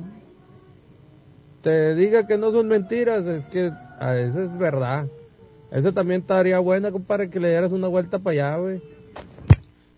te 1.62 1.96
diga 1.96 2.28
que 2.28 2.38
no 2.38 2.52
son 2.52 2.68
mentiras, 2.68 3.26
es 3.26 3.48
que 3.48 3.72
a 4.00 4.18
eso 4.18 4.44
es 4.44 4.58
verdad. 4.58 5.08
Eso 5.72 5.94
también 5.94 6.22
estaría 6.22 6.60
buena, 6.60 6.92
compadre, 6.92 7.30
que 7.30 7.40
le 7.40 7.50
dieras 7.50 7.72
una 7.72 7.88
vuelta 7.88 8.20
para 8.20 8.32
allá, 8.34 8.58
güey. 8.58 8.82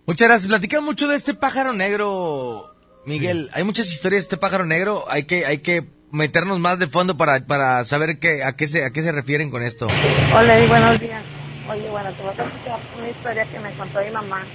Muchas 0.07 0.29
gracias. 0.29 0.47
Platica 0.47 0.79
mucho 0.79 1.09
de 1.09 1.17
este 1.17 1.34
pájaro 1.34 1.73
negro, 1.73 2.73
Miguel. 3.05 3.49
Hay 3.53 3.65
muchas 3.65 3.88
historias 3.88 4.23
de 4.23 4.27
este 4.27 4.38
pájaro 4.38 4.65
negro. 4.65 5.03
Hay 5.09 5.25
que, 5.25 5.45
hay 5.45 5.57
que 5.57 5.84
meternos 6.13 6.59
más 6.59 6.79
de 6.79 6.88
fondo 6.88 7.17
para, 7.17 7.45
para 7.45 7.84
saber 7.84 8.17
qué, 8.17 8.41
a 8.41 8.53
qué 8.53 8.69
se, 8.69 8.85
a 8.85 8.91
qué 8.91 9.01
se 9.01 9.11
refieren 9.11 9.51
con 9.51 9.63
esto. 9.63 9.88
Hola 10.34 10.61
y 10.61 10.67
buenos 10.67 10.97
días. 11.01 11.21
Oye, 11.69 11.89
bueno, 11.89 12.09
te 12.13 12.21
voy 12.21 12.31
a 12.31 12.38
contar 12.38 12.79
una 12.97 13.09
historia 13.09 13.45
que 13.51 13.59
me 13.59 13.73
contó 13.75 13.99
mi 13.99 14.09
mamá 14.11 14.45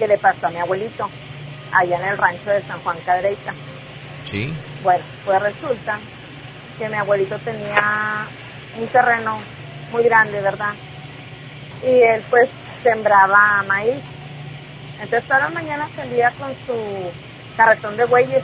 que 0.00 0.08
le 0.08 0.18
pasó 0.18 0.48
a 0.48 0.50
mi 0.50 0.58
abuelito 0.58 1.08
allá 1.70 2.00
en 2.00 2.08
el 2.08 2.18
rancho 2.18 2.50
de 2.50 2.62
San 2.62 2.80
Juan 2.80 2.98
Cadreita. 3.06 3.54
Sí. 4.24 4.52
Bueno, 4.82 5.04
pues 5.24 5.40
resulta 5.42 6.00
que 6.76 6.88
mi 6.88 6.96
abuelito 6.96 7.38
tenía 7.38 8.26
un 8.76 8.88
terreno 8.88 9.40
muy 9.92 10.02
grande, 10.02 10.40
¿verdad? 10.40 10.74
Y 11.84 12.02
él 12.02 12.24
pues 12.28 12.50
sembraba 12.82 13.62
maíz. 13.62 14.02
Entonces 15.02 15.24
todas 15.28 15.42
las 15.42 15.52
mañanas 15.52 15.90
salía 15.96 16.30
con 16.32 16.50
su 16.66 17.10
carretón 17.56 17.96
de 17.96 18.04
bueyes 18.06 18.42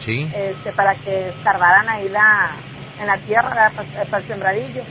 Sí. 0.00 0.30
este, 0.34 0.72
para 0.72 0.96
que 0.96 1.28
escarbaran 1.30 1.88
ahí 1.88 2.08
la, 2.08 2.50
en 3.00 3.06
la 3.06 3.16
tierra 3.18 3.70
para, 3.74 4.04
para 4.04 4.18
el 4.22 4.28
sembradillo. 4.28 4.82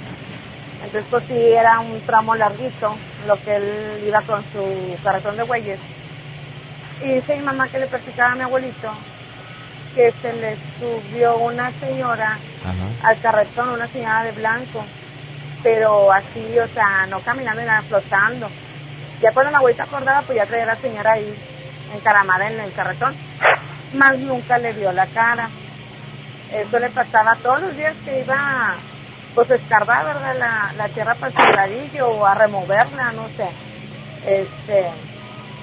Entonces 0.84 1.06
pues 1.12 1.24
sí 1.26 1.34
era 1.54 1.80
un 1.80 2.02
tramo 2.02 2.36
larguito 2.36 2.96
lo 3.28 3.36
que 3.44 3.56
él 3.58 4.04
iba 4.08 4.22
con 4.22 4.44
su 4.52 4.98
carretón 5.04 5.38
de 5.38 5.44
bueyes. 5.44 5.80
Y 7.04 7.16
dice 7.16 7.36
mi 7.36 7.44
mamá 7.44 7.68
que 7.68 7.80
le 7.80 7.88
platicaba 7.88 8.32
a 8.32 8.36
mi 8.36 8.42
abuelito 8.42 8.92
que 9.94 10.14
se 10.22 10.34
le 10.34 10.58
subió 10.80 11.38
una 11.38 11.72
señora 11.80 12.40
al 13.04 13.20
carretón, 13.20 13.70
una 13.70 13.88
señora 13.90 14.24
de 14.24 14.32
blanco, 14.32 14.84
pero 15.62 16.12
así, 16.12 16.58
o 16.60 16.68
sea, 16.74 17.06
no 17.08 17.20
caminando 17.20 17.62
nada, 17.64 17.84
flotando. 17.84 18.50
Ya 19.24 19.32
cuando 19.32 19.52
mi 19.52 19.56
abuelita 19.56 19.84
acordaba, 19.84 20.22
pues 20.24 20.38
ya 20.38 20.46
traía 20.46 20.64
a 20.64 20.76
la 20.76 20.76
señora 20.76 21.14
ahí 21.14 21.34
encaramada 21.96 22.50
en 22.50 22.60
el 22.60 22.74
carretón, 22.74 23.16
más 23.94 24.18
nunca 24.20 24.58
le 24.58 24.74
vio 24.74 24.92
la 24.92 25.08
cara. 25.08 25.50
Eso 26.52 26.78
le 26.78 26.90
pasaba 26.90 27.38
todos 27.42 27.62
los 27.62 27.78
días 27.78 27.96
que 28.04 28.20
iba, 28.20 28.76
pues 29.34 29.50
a 29.50 29.56
escarbar, 29.56 30.06
¿verdad? 30.08 30.36
La, 30.38 30.74
la 30.76 30.90
tierra 30.90 31.16
para 31.16 31.28
el 31.28 31.38
sembradillo 31.38 32.10
o 32.10 32.26
a 32.26 32.36
removerla, 32.36 33.14
no 33.14 33.30
sé. 33.38 33.48
Este, 34.26 34.92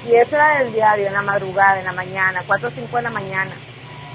y 0.08 0.14
eso 0.14 0.36
era 0.36 0.62
el 0.62 0.72
diario, 0.72 1.08
en 1.08 1.12
la 1.12 1.22
madrugada, 1.22 1.80
en 1.80 1.84
la 1.84 1.92
mañana, 1.92 2.42
4 2.46 2.66
o 2.66 2.70
5 2.70 2.96
de 2.96 3.02
la 3.02 3.10
mañana. 3.10 3.52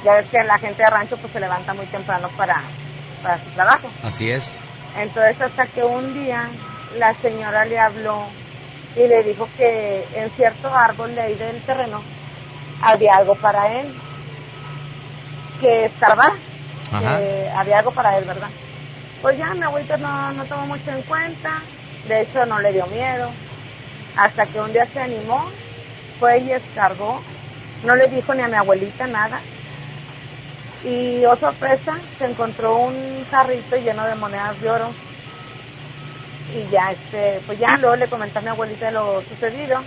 Ya 0.03 0.15
ves 0.15 0.25
que 0.31 0.43
la 0.43 0.57
gente 0.57 0.81
de 0.81 0.89
rancho 0.89 1.17
pues 1.17 1.31
se 1.31 1.39
levanta 1.39 1.75
muy 1.75 1.85
temprano 1.85 2.29
para, 2.35 2.63
para 3.21 3.43
su 3.43 3.49
trabajo. 3.51 3.91
Así 4.01 4.31
es. 4.31 4.59
Entonces 4.97 5.39
hasta 5.39 5.67
que 5.67 5.83
un 5.83 6.15
día 6.15 6.49
la 6.97 7.13
señora 7.15 7.63
le 7.65 7.79
habló 7.79 8.25
y 8.95 9.07
le 9.07 9.23
dijo 9.23 9.47
que 9.57 10.05
en 10.15 10.29
cierto 10.31 10.73
árbol 10.73 11.15
de 11.15 11.21
ahí 11.21 11.35
del 11.35 11.61
terreno 11.63 12.01
había 12.81 13.15
algo 13.15 13.35
para 13.35 13.79
él, 13.79 13.93
que 15.59 15.85
escarbar, 15.85 16.33
que 16.99 17.49
había 17.55 17.79
algo 17.79 17.91
para 17.91 18.17
él, 18.17 18.25
¿verdad? 18.25 18.49
Pues 19.21 19.37
ya 19.37 19.53
mi 19.53 19.63
abuelito 19.63 19.97
no, 19.97 20.31
no 20.33 20.45
tomó 20.45 20.67
mucho 20.67 20.91
en 20.91 21.01
cuenta, 21.03 21.61
de 22.07 22.21
hecho 22.21 22.45
no 22.45 22.59
le 22.59 22.73
dio 22.73 22.85
miedo, 22.87 23.29
hasta 24.15 24.45
que 24.45 24.59
un 24.59 24.71
día 24.71 24.87
se 24.93 24.99
animó, 24.99 25.49
fue 26.19 26.39
y 26.39 26.51
escargó, 26.51 27.21
no 27.83 27.95
le 27.95 28.07
dijo 28.07 28.33
ni 28.33 28.43
a 28.43 28.47
mi 28.47 28.55
abuelita 28.55 29.07
nada, 29.07 29.41
y 30.83 31.25
oh 31.25 31.35
sorpresa, 31.37 31.97
se 32.19 32.25
encontró 32.25 32.75
un 32.75 33.25
jarrito 33.31 33.75
lleno 33.75 34.05
de 34.05 34.15
monedas 34.15 34.61
de 34.61 34.69
oro. 34.69 34.91
Y 36.53 36.69
ya, 36.71 36.91
este, 36.91 37.41
pues 37.45 37.57
ya 37.59 37.77
luego 37.77 37.95
le 37.95 38.07
comenté 38.07 38.39
a 38.39 38.41
mi 38.41 38.49
abuelita 38.49 38.91
lo 38.91 39.21
sucedido. 39.23 39.83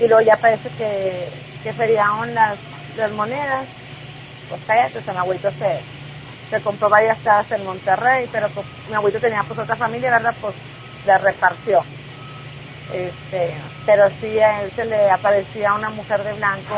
Y 0.00 0.06
luego 0.06 0.20
ya 0.22 0.36
parece 0.36 0.68
que, 0.70 1.28
que 1.62 1.72
feriaron 1.72 2.34
las, 2.34 2.58
las 2.96 3.10
monedas. 3.12 3.66
Pues 4.48 4.60
cállate, 4.66 4.98
o 4.98 5.02
sea, 5.02 5.12
mi 5.12 5.18
abuelito 5.20 5.50
se, 5.58 5.80
se 6.50 6.62
compró 6.62 6.88
varias 6.88 7.18
casas 7.18 7.52
en 7.52 7.64
Monterrey, 7.64 8.28
pero 8.32 8.48
pues 8.50 8.66
mi 8.88 8.94
abuelito 8.94 9.20
tenía 9.20 9.42
pues 9.44 9.58
otra 9.58 9.76
familia, 9.76 10.10
¿verdad? 10.10 10.34
Pues 10.40 10.54
la 11.06 11.18
repartió. 11.18 11.84
Este, 12.92 13.54
pero 13.84 14.08
sí 14.20 14.38
a 14.40 14.62
él 14.62 14.72
se 14.74 14.84
le 14.86 15.10
aparecía 15.10 15.74
una 15.74 15.90
mujer 15.90 16.24
de 16.24 16.32
blanco 16.32 16.74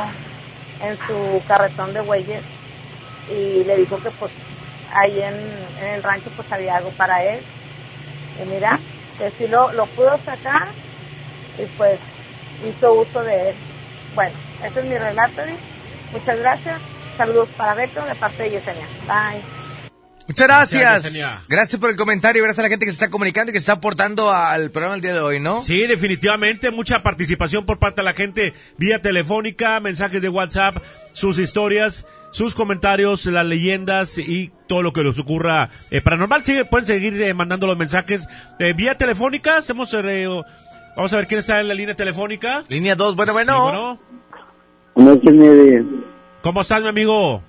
en 0.82 0.98
su 1.06 1.42
carretón 1.46 1.94
de 1.94 2.00
bueyes 2.00 2.42
y 3.30 3.62
le 3.62 3.76
dijo 3.76 3.96
que 4.02 4.10
pues 4.10 4.32
ahí 4.92 5.22
en, 5.22 5.36
en 5.80 5.86
el 5.94 6.02
rancho 6.02 6.30
pues 6.34 6.50
había 6.50 6.76
algo 6.76 6.90
para 6.90 7.22
él. 7.22 7.40
Y 8.42 8.46
mira, 8.46 8.78
que 9.18 9.30
sí 9.32 9.46
lo, 9.46 9.72
lo 9.72 9.86
pudo 9.86 10.18
sacar 10.24 10.68
y 11.58 11.66
pues 11.76 11.98
hizo 12.66 12.94
uso 12.94 13.22
de 13.22 13.50
él. 13.50 13.56
Bueno, 14.14 14.36
ese 14.64 14.80
es 14.80 14.86
mi 14.86 14.98
relato. 14.98 15.42
Muchas 16.12 16.38
gracias. 16.38 16.80
Saludos 17.16 17.48
para 17.56 17.74
Beto 17.74 18.04
de 18.04 18.14
parte 18.14 18.44
de 18.44 18.50
Yesenia. 18.50 18.86
Bye. 19.06 19.59
Muchas 20.30 20.46
Gracias, 20.46 21.46
gracias. 21.48 21.80
Por 21.80 21.90
el 21.90 21.96
comentario. 21.96 22.44
Gracias 22.44 22.60
a 22.60 22.62
la 22.62 22.68
gente 22.68 22.86
que 22.86 22.92
se 22.92 23.02
está 23.02 23.10
comunicando 23.10 23.50
y 23.50 23.52
que 23.52 23.58
se 23.58 23.64
está 23.64 23.72
aportando 23.72 24.30
al 24.30 24.70
programa 24.70 24.94
el 24.94 25.00
día 25.00 25.12
de 25.12 25.18
hoy, 25.18 25.40
¿no? 25.40 25.60
Sí, 25.60 25.88
definitivamente, 25.88 26.70
mucha 26.70 27.02
participación 27.02 27.66
por 27.66 27.80
parte 27.80 28.00
de 28.00 28.04
la 28.04 28.12
gente 28.12 28.54
vía 28.78 29.02
telefónica, 29.02 29.80
mensajes 29.80 30.22
de 30.22 30.28
WhatsApp, 30.28 30.76
sus 31.14 31.40
historias, 31.40 32.06
sus 32.30 32.54
comentarios, 32.54 33.26
las 33.26 33.44
leyendas 33.44 34.18
y 34.18 34.52
todo 34.68 34.82
lo 34.82 34.92
que 34.92 35.02
les 35.02 35.18
ocurra 35.18 35.70
eh, 35.90 36.00
paranormal. 36.00 36.44
Sí, 36.44 36.54
pueden 36.70 36.86
seguir 36.86 37.20
eh, 37.20 37.34
mandando 37.34 37.66
los 37.66 37.76
mensajes 37.76 38.28
eh, 38.60 38.72
vía 38.72 38.96
telefónica. 38.96 39.56
Hacemos, 39.56 39.92
eh, 39.94 40.28
vamos 40.94 41.12
a 41.12 41.16
ver 41.16 41.26
quién 41.26 41.40
está 41.40 41.60
en 41.60 41.66
la 41.66 41.74
línea 41.74 41.96
telefónica. 41.96 42.62
Línea 42.68 42.94
2, 42.94 43.16
bueno, 43.16 43.32
bueno. 43.32 43.98
Sí, 44.94 46.04
¿Cómo 46.40 46.60
estás, 46.60 46.80
mi 46.82 46.88
amigo? 46.88 47.42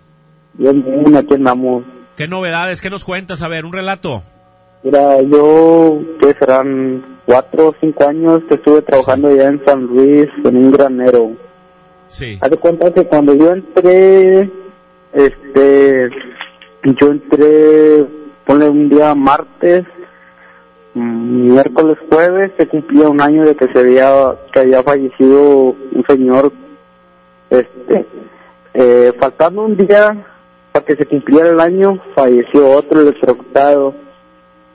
Bien, 0.55 0.83
bien, 0.83 1.15
aquí 1.15 1.35
andamos. 1.35 1.83
¿Qué 2.21 2.27
novedades? 2.27 2.81
¿Qué 2.81 2.91
nos 2.91 3.03
cuentas? 3.03 3.41
A 3.41 3.47
ver, 3.47 3.65
un 3.65 3.73
relato. 3.73 4.21
Mira, 4.83 5.19
yo, 5.23 5.97
que 6.19 6.35
serán 6.35 7.17
cuatro 7.25 7.69
o 7.69 7.75
cinco 7.81 8.07
años 8.07 8.43
que 8.47 8.53
estuve 8.53 8.83
trabajando 8.83 9.29
allá 9.29 9.47
en 9.47 9.65
San 9.65 9.87
Luis 9.87 10.29
en 10.43 10.55
un 10.55 10.71
granero. 10.71 11.31
Sí. 12.09 12.37
Haz 12.39 12.51
de 12.51 12.57
cuenta 12.57 12.93
que 12.93 13.05
cuando 13.05 13.33
yo 13.33 13.51
entré, 13.51 14.51
este, 15.13 16.09
yo 16.83 17.07
entré, 17.07 18.05
ponle 18.45 18.69
un 18.69 18.87
día 18.87 19.15
martes, 19.15 19.83
mm, 20.93 21.53
miércoles, 21.53 21.97
jueves, 22.07 22.51
se 22.55 22.67
cumplía 22.67 23.09
un 23.09 23.19
año 23.19 23.45
de 23.45 23.55
que 23.55 23.67
se 23.73 23.79
había, 23.79 24.35
que 24.53 24.59
había 24.59 24.83
fallecido 24.83 25.75
un 25.91 26.05
señor, 26.07 26.53
este, 27.49 28.05
eh, 28.75 29.11
faltando 29.19 29.63
un 29.63 29.75
día 29.75 30.27
para 30.71 30.85
que 30.85 30.95
se 30.95 31.05
cumpliera 31.05 31.49
el 31.49 31.59
año, 31.59 31.99
falleció 32.15 32.69
otro 32.69 33.01
electrocutado 33.01 33.93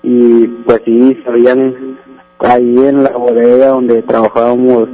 y 0.03 0.47
pues 0.47 0.83
sí, 0.85 1.21
sabían 1.25 1.99
ahí 2.41 2.77
en 2.79 3.03
la 3.03 3.11
bodega 3.17 3.69
donde 3.69 4.03
trabajábamos 4.03 4.89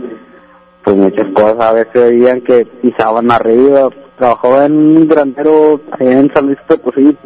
pues 0.84 0.96
muchas 0.96 1.26
cosas, 1.32 1.60
a 1.60 1.72
veces 1.72 1.92
veían 1.94 2.40
que 2.40 2.64
pisaban 2.64 3.30
arriba, 3.30 3.88
trabajaba 4.18 4.66
en 4.66 4.72
un 4.74 5.08
granero 5.08 5.80
allá 5.92 6.20
en 6.20 6.32
San 6.34 6.46
Luis 6.46 6.58
Potosí, 6.66 7.16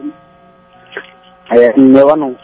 allá 1.48 1.72
en 1.76 1.92
Nuevano, 1.92 2.34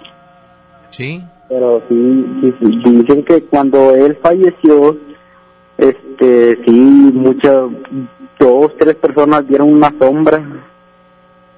Sí. 0.90 1.22
pero 1.48 1.82
sí, 1.88 2.26
sí, 2.40 2.54
sí, 2.60 2.90
dicen 2.90 3.24
que 3.24 3.42
cuando 3.44 3.94
él 3.94 4.18
falleció, 4.22 4.96
este, 5.76 6.62
sí, 6.64 6.70
muchas, 6.70 7.56
dos, 8.38 8.72
tres 8.78 8.94
personas 8.96 9.46
vieron 9.46 9.72
una 9.72 9.92
sombra, 9.98 10.42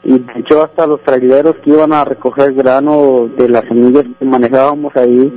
y 0.05 0.19
de 0.19 0.41
hecho 0.41 0.63
hasta 0.63 0.87
los 0.87 1.01
traileros 1.03 1.57
que 1.57 1.71
iban 1.71 1.93
a 1.93 2.05
recoger 2.05 2.53
grano 2.53 3.29
de 3.39 3.49
las 3.49 3.65
semillas 3.65 4.05
que 4.19 4.25
manejábamos 4.25 4.95
ahí, 4.97 5.33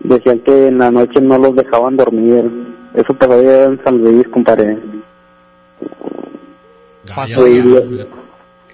decían 0.00 0.38
que 0.40 0.68
en 0.68 0.78
la 0.78 0.90
noche 0.90 1.20
no 1.20 1.36
los 1.38 1.54
dejaban 1.56 1.96
dormir. 1.96 2.48
Eso 2.94 3.12
pasó 3.14 3.32
allá 3.32 3.64
en 3.64 3.82
San 3.84 3.98
Luis, 3.98 4.26
compadre. 4.28 4.78
Ya. 7.04 7.26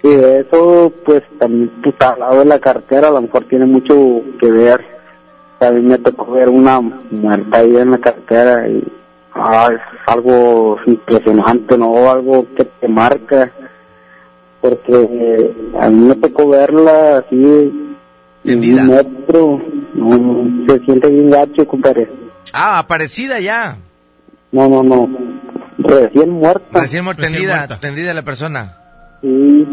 y 0.03 0.13
eso, 0.13 0.91
pues 1.05 1.23
también, 1.39 1.71
pues 1.81 1.95
al 1.99 2.19
lado 2.19 2.39
de 2.39 2.45
la 2.45 2.59
cartera, 2.59 3.07
a 3.07 3.11
lo 3.11 3.21
mejor 3.21 3.45
tiene 3.45 3.65
mucho 3.65 4.21
que 4.39 4.51
ver. 4.51 4.85
También 5.57 5.87
me 5.87 5.97
tocó 5.97 6.31
ver 6.33 6.49
una 6.49 6.81
muerta 6.81 7.59
ahí 7.59 7.75
en 7.77 7.91
la 7.91 7.97
cartera 7.97 8.67
y 8.67 8.83
ah, 9.33 9.69
es 9.73 9.81
algo 10.05 10.77
impresionante, 10.85 11.77
¿no? 11.77 12.11
Algo 12.11 12.45
que 12.55 12.65
te 12.65 12.87
marca. 12.87 13.51
Porque 14.69 14.93
eh, 15.11 15.55
a 15.79 15.89
mí 15.89 16.05
me 16.07 16.15
tocó 16.15 16.49
verla 16.49 17.19
así 17.19 17.35
en 18.45 18.59
un 18.79 18.87
metro. 18.87 19.61
No, 19.93 20.65
se 20.67 20.79
siente 20.85 21.09
bien 21.09 21.29
gacho, 21.29 21.67
compadre. 21.67 22.09
Ah, 22.53 22.79
aparecida 22.79 23.39
ya. 23.39 23.77
No, 24.51 24.67
no, 24.67 24.83
no. 24.83 25.09
Recién 25.77 26.29
muerta. 26.31 26.79
Recién 26.81 27.03
muerta, 27.03 27.23
tendida, 27.23 27.67
tendida 27.79 28.13
la 28.13 28.23
persona. 28.23 28.77
Sí. 29.21 29.65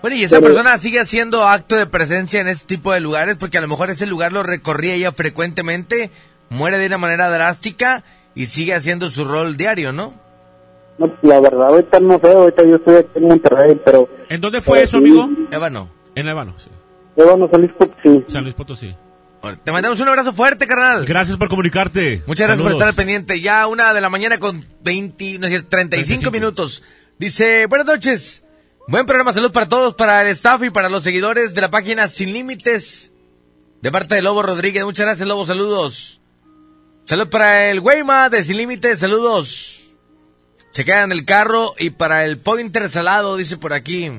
Bueno, 0.00 0.16
y 0.16 0.24
esa 0.24 0.36
Pero- 0.36 0.46
persona 0.54 0.78
sigue 0.78 1.00
haciendo 1.00 1.46
acto 1.46 1.76
de 1.76 1.86
presencia 1.86 2.40
en 2.40 2.48
este 2.48 2.66
tipo 2.66 2.92
de 2.92 3.00
lugares 3.00 3.36
porque 3.38 3.58
a 3.58 3.60
lo 3.60 3.68
mejor 3.68 3.90
ese 3.90 4.06
lugar 4.06 4.32
lo 4.32 4.42
recorría 4.42 4.94
ella 4.94 5.12
frecuentemente, 5.12 6.10
muere 6.48 6.78
de 6.78 6.86
una 6.86 6.98
manera 6.98 7.28
drástica 7.30 8.02
y 8.34 8.46
sigue 8.46 8.74
haciendo 8.74 9.10
su 9.10 9.24
rol 9.24 9.56
diario, 9.56 9.92
¿no? 9.92 10.14
No, 11.00 11.10
la 11.22 11.40
verdad, 11.40 11.68
ahorita 11.68 11.98
no 11.98 12.20
sé, 12.20 12.30
ahorita 12.30 12.62
yo 12.62 12.76
estoy 12.76 12.96
aquí 12.96 13.10
en 13.14 13.22
Monterrey, 13.22 13.80
pero... 13.82 14.06
¿En 14.28 14.38
dónde 14.38 14.60
fue 14.60 14.80
pero 14.80 14.84
eso, 14.84 14.98
sí, 14.98 15.04
amigo? 15.04 15.30
Ébano. 15.50 15.90
En 16.14 16.28
Ébano, 16.28 16.54
sí. 16.58 16.68
Ébano, 17.16 17.48
San 17.50 17.62
Luis 17.62 17.72
Potosí. 17.72 18.24
San 18.28 18.42
Luis 18.42 18.54
Potosí. 18.54 18.94
Te 19.64 19.72
mandamos 19.72 19.98
un 19.98 20.08
abrazo 20.08 20.34
fuerte, 20.34 20.66
carnal. 20.66 21.06
Gracias 21.06 21.38
por 21.38 21.48
comunicarte. 21.48 22.22
Muchas 22.26 22.48
gracias 22.48 22.62
por 22.62 22.72
estar 22.72 22.88
al 22.88 22.94
pendiente. 22.94 23.40
Ya 23.40 23.66
una 23.66 23.94
de 23.94 24.02
la 24.02 24.10
mañana 24.10 24.38
con 24.38 24.62
20, 24.82 25.38
no 25.38 25.46
es 25.46 25.52
cierto, 25.52 25.68
35, 25.70 26.30
35. 26.30 26.30
minutos. 26.30 26.82
Dice, 27.18 27.64
buenas 27.64 27.86
noches. 27.86 28.44
Buen 28.86 29.06
programa, 29.06 29.32
salud 29.32 29.50
para 29.50 29.68
todos, 29.68 29.94
para 29.94 30.20
el 30.20 30.28
staff 30.28 30.62
y 30.62 30.68
para 30.68 30.90
los 30.90 31.02
seguidores 31.02 31.54
de 31.54 31.62
la 31.62 31.70
página 31.70 32.08
Sin 32.08 32.34
Límites. 32.34 33.14
De 33.80 33.90
parte 33.90 34.16
de 34.16 34.20
Lobo 34.20 34.42
Rodríguez. 34.42 34.84
Muchas 34.84 35.06
gracias, 35.06 35.26
Lobo. 35.26 35.46
Saludos. 35.46 36.20
Salud 37.04 37.30
para 37.30 37.70
el 37.70 37.80
Weima 37.80 38.28
de 38.28 38.44
Sin 38.44 38.58
Límites. 38.58 38.98
Saludos. 38.98 39.89
Se 40.70 40.84
queda 40.84 41.02
en 41.02 41.12
el 41.12 41.24
carro 41.24 41.74
y 41.78 41.90
para 41.90 42.24
el 42.24 42.38
Pointer 42.38 42.88
Salado, 42.88 43.36
dice 43.36 43.56
por 43.56 43.72
aquí. 43.72 44.10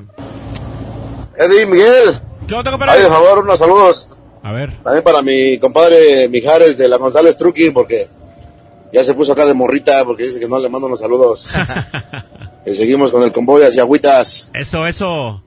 Eddie, 1.37 1.65
Miguel. 1.65 2.19
¿Qué 2.47 2.53
onda, 2.53 2.77
Ay, 2.87 3.01
de 3.01 3.07
favor, 3.07 3.39
unos 3.39 3.57
saludos. 3.57 4.09
A 4.43 4.51
ver. 4.51 4.75
También 4.83 5.03
para 5.03 5.21
mi 5.21 5.57
compadre 5.59 6.27
Mijares 6.27 6.77
de 6.77 6.89
la 6.89 6.97
González 6.97 7.37
Truqui, 7.37 7.71
porque 7.71 8.07
ya 8.91 9.03
se 9.03 9.13
puso 9.13 9.31
acá 9.31 9.45
de 9.45 9.53
morrita, 9.53 10.03
porque 10.03 10.23
dice 10.23 10.39
que 10.39 10.47
no 10.47 10.59
le 10.59 10.67
mando 10.67 10.87
unos 10.87 10.99
saludos. 10.99 11.47
y 12.65 12.75
seguimos 12.75 13.11
con 13.11 13.23
el 13.23 13.31
convoy 13.31 13.63
hacia 13.63 13.83
Agüitas. 13.83 14.51
Eso, 14.53 14.85
eso. 14.85 15.43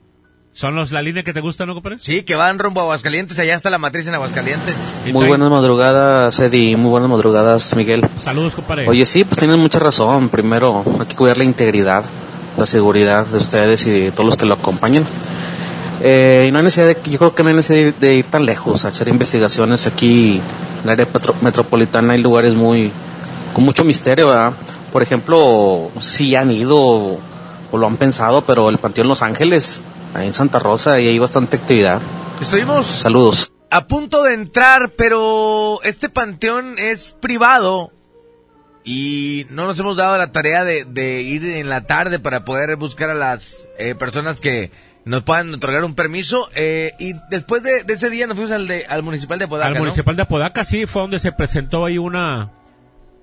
¿Son 0.54 0.76
los 0.76 0.92
la 0.92 1.02
línea 1.02 1.24
que 1.24 1.32
te 1.32 1.40
gusta, 1.40 1.66
no, 1.66 1.74
compadre? 1.74 1.98
Sí, 2.00 2.22
que 2.22 2.36
van 2.36 2.60
rumbo 2.60 2.80
a 2.80 2.84
Aguascalientes. 2.84 3.36
Allá 3.40 3.54
está 3.54 3.70
la 3.70 3.78
matriz 3.78 4.06
en 4.06 4.14
Aguascalientes. 4.14 4.76
Muy 5.12 5.26
buenas 5.26 5.50
madrugadas, 5.50 6.38
Eddie. 6.38 6.76
Muy 6.76 6.90
buenas 6.90 7.10
madrugadas, 7.10 7.74
Miguel. 7.74 8.06
Saludos, 8.18 8.54
compadre. 8.54 8.88
Oye, 8.88 9.04
sí, 9.04 9.24
pues 9.24 9.36
tienes 9.36 9.56
mucha 9.56 9.80
razón. 9.80 10.28
Primero, 10.28 10.84
hay 11.00 11.06
que 11.06 11.16
cuidar 11.16 11.38
la 11.38 11.44
integridad, 11.44 12.04
la 12.56 12.66
seguridad 12.66 13.26
de 13.26 13.38
ustedes 13.38 13.84
y 13.86 13.90
de 13.90 14.12
todos 14.12 14.26
los 14.26 14.36
que 14.36 14.46
lo 14.46 14.54
acompañan. 14.54 15.04
Eh, 16.00 16.46
y 16.48 16.52
no 16.52 16.58
hay 16.58 16.64
necesidad 16.64 16.86
de, 16.86 17.10
yo 17.10 17.18
creo 17.18 17.34
que 17.34 17.42
no 17.42 17.48
hay 17.48 17.56
necesidad 17.56 17.92
de, 17.98 18.06
de 18.06 18.14
ir 18.14 18.26
tan 18.26 18.46
lejos 18.46 18.84
a 18.84 18.88
hacer 18.88 19.08
investigaciones 19.08 19.88
aquí 19.88 20.40
en 20.84 20.84
el 20.84 20.90
área 20.90 21.08
metropolitana. 21.40 22.12
Hay 22.12 22.22
lugares 22.22 22.54
muy, 22.54 22.92
con 23.54 23.64
mucho 23.64 23.82
misterio, 23.82 24.28
¿verdad? 24.28 24.52
Por 24.92 25.02
ejemplo, 25.02 25.90
si 25.98 26.36
han 26.36 26.52
ido 26.52 27.18
o 27.74 27.78
lo 27.78 27.88
han 27.88 27.96
pensado, 27.96 28.42
pero 28.46 28.68
el 28.70 28.78
Panteón 28.78 29.08
Los 29.08 29.22
Ángeles, 29.22 29.82
ahí 30.14 30.28
en 30.28 30.32
Santa 30.32 30.60
Rosa, 30.60 31.00
y 31.00 31.08
hay 31.08 31.18
bastante 31.18 31.56
actividad. 31.56 32.00
Estuvimos 32.40 32.86
Saludos. 32.86 33.52
a 33.70 33.88
punto 33.88 34.22
de 34.22 34.34
entrar, 34.34 34.90
pero 34.96 35.80
este 35.82 36.08
panteón 36.08 36.78
es 36.78 37.16
privado 37.20 37.90
y 38.84 39.46
no 39.50 39.66
nos 39.66 39.78
hemos 39.80 39.96
dado 39.96 40.16
la 40.18 40.30
tarea 40.30 40.62
de, 40.62 40.84
de 40.84 41.22
ir 41.22 41.44
en 41.44 41.68
la 41.68 41.80
tarde 41.86 42.20
para 42.20 42.44
poder 42.44 42.76
buscar 42.76 43.10
a 43.10 43.14
las 43.14 43.66
eh, 43.78 43.94
personas 43.96 44.40
que 44.40 44.70
nos 45.04 45.22
puedan 45.24 45.52
otorgar 45.52 45.84
un 45.84 45.94
permiso. 45.96 46.48
eh, 46.54 46.92
y 47.00 47.14
después 47.30 47.64
de, 47.64 47.82
de 47.82 47.94
ese 47.94 48.08
día 48.08 48.26
nos 48.28 48.36
fuimos 48.36 48.52
al, 48.52 48.68
de, 48.68 48.84
al 48.86 49.02
municipal 49.02 49.38
de 49.40 49.46
Apodaca, 49.46 49.66
Al 49.68 49.74
¿no? 49.74 49.80
municipal 49.80 50.14
de 50.14 50.22
Apodaca, 50.22 50.62
sí, 50.64 50.86
fue 50.86 51.02
donde 51.02 51.18
se 51.18 51.32
presentó 51.32 51.84
ahí 51.86 51.98
una, 51.98 52.52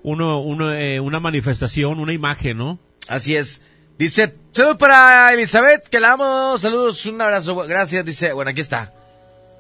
uno, 0.04 0.42
uno, 0.42 0.74
eh, 0.74 1.00
una 1.00 1.22
manifestación, 1.22 2.00
una 2.00 2.12
imagen, 2.12 2.58
¿no? 2.58 2.80
Así 3.08 3.36
es. 3.38 3.62
Dice, 3.98 4.34
saludos 4.52 4.78
para 4.78 5.32
Elizabeth, 5.34 5.88
que 5.88 6.00
la 6.00 6.14
amo, 6.14 6.58
saludos, 6.58 7.06
un 7.06 7.22
abrazo, 7.22 7.56
gracias, 7.56 8.04
dice, 8.04 8.34
bueno, 8.34 8.52
aquí 8.52 8.62
está. 8.62 8.92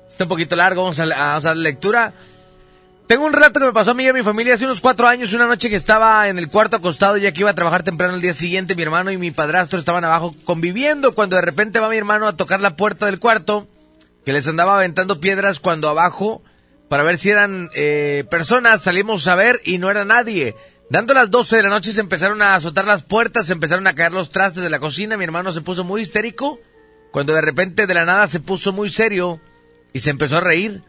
Está 0.09 0.25
un 0.25 0.29
poquito 0.29 0.55
largo, 0.55 0.83
vamos 0.83 0.99
a, 0.99 1.05
vamos 1.05 1.45
a 1.45 1.49
dar 1.49 1.57
lectura. 1.57 2.13
Tengo 3.11 3.25
un 3.25 3.33
relato 3.33 3.59
que 3.59 3.65
me 3.65 3.73
pasó 3.73 3.91
a 3.91 3.93
mí 3.93 4.05
y 4.05 4.07
a 4.07 4.13
mi 4.13 4.23
familia 4.23 4.53
hace 4.53 4.63
unos 4.63 4.79
cuatro 4.79 5.05
años, 5.05 5.33
una 5.33 5.45
noche 5.45 5.69
que 5.69 5.75
estaba 5.75 6.29
en 6.29 6.39
el 6.39 6.49
cuarto 6.49 6.77
acostado 6.77 7.17
ya 7.17 7.33
que 7.33 7.41
iba 7.41 7.49
a 7.49 7.53
trabajar 7.53 7.83
temprano 7.83 8.15
el 8.15 8.21
día 8.21 8.33
siguiente, 8.33 8.73
mi 8.73 8.83
hermano 8.83 9.11
y 9.11 9.17
mi 9.17 9.31
padrastro 9.31 9.77
estaban 9.77 10.05
abajo 10.05 10.33
conviviendo 10.45 11.13
cuando 11.13 11.35
de 11.35 11.41
repente 11.41 11.79
va 11.79 11.89
mi 11.89 11.97
hermano 11.97 12.25
a 12.27 12.37
tocar 12.37 12.61
la 12.61 12.77
puerta 12.77 13.07
del 13.07 13.19
cuarto, 13.19 13.67
que 14.25 14.31
les 14.31 14.47
andaba 14.47 14.75
aventando 14.75 15.19
piedras 15.19 15.59
cuando 15.59 15.89
abajo, 15.89 16.41
para 16.87 17.03
ver 17.03 17.17
si 17.17 17.29
eran 17.29 17.69
eh, 17.75 18.23
personas, 18.31 18.81
salimos 18.81 19.27
a 19.27 19.35
ver 19.35 19.59
y 19.65 19.77
no 19.77 19.91
era 19.91 20.05
nadie. 20.05 20.55
Dando 20.91 21.13
las 21.13 21.31
12 21.31 21.55
de 21.55 21.63
la 21.63 21.69
noche 21.69 21.93
se 21.93 22.01
empezaron 22.01 22.41
a 22.41 22.53
azotar 22.53 22.83
las 22.83 23.03
puertas, 23.03 23.47
se 23.47 23.53
empezaron 23.53 23.87
a 23.87 23.95
caer 23.95 24.11
los 24.11 24.29
trastes 24.29 24.61
de 24.61 24.69
la 24.69 24.81
cocina, 24.81 25.15
mi 25.15 25.23
hermano 25.23 25.53
se 25.53 25.61
puso 25.61 25.85
muy 25.85 26.01
histérico, 26.01 26.59
cuando 27.13 27.33
de 27.33 27.39
repente 27.39 27.87
de 27.87 27.93
la 27.93 28.03
nada 28.03 28.27
se 28.27 28.41
puso 28.41 28.73
muy 28.73 28.89
serio 28.89 29.39
y 29.93 29.99
se 29.99 30.09
empezó 30.09 30.39
a 30.39 30.41
reír. 30.41 30.83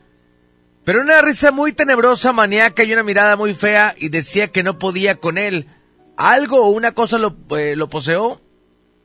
Pero 0.83 1.03
una 1.03 1.23
risa 1.23 1.53
muy 1.53 1.73
tenebrosa, 1.73 2.33
maníaca 2.33 2.83
y 2.83 2.93
una 2.93 3.05
mirada 3.05 3.37
muy 3.37 3.55
fea 3.55 3.95
y 3.97 4.09
decía 4.09 4.49
que 4.49 4.65
no 4.65 4.77
podía 4.77 5.21
con 5.21 5.39
él. 5.39 5.69
algo 6.17 6.65
o 6.65 6.71
una 6.71 6.91
cosa 6.91 7.19
lo, 7.19 7.37
eh, 7.57 7.77
poseó. 7.89 8.43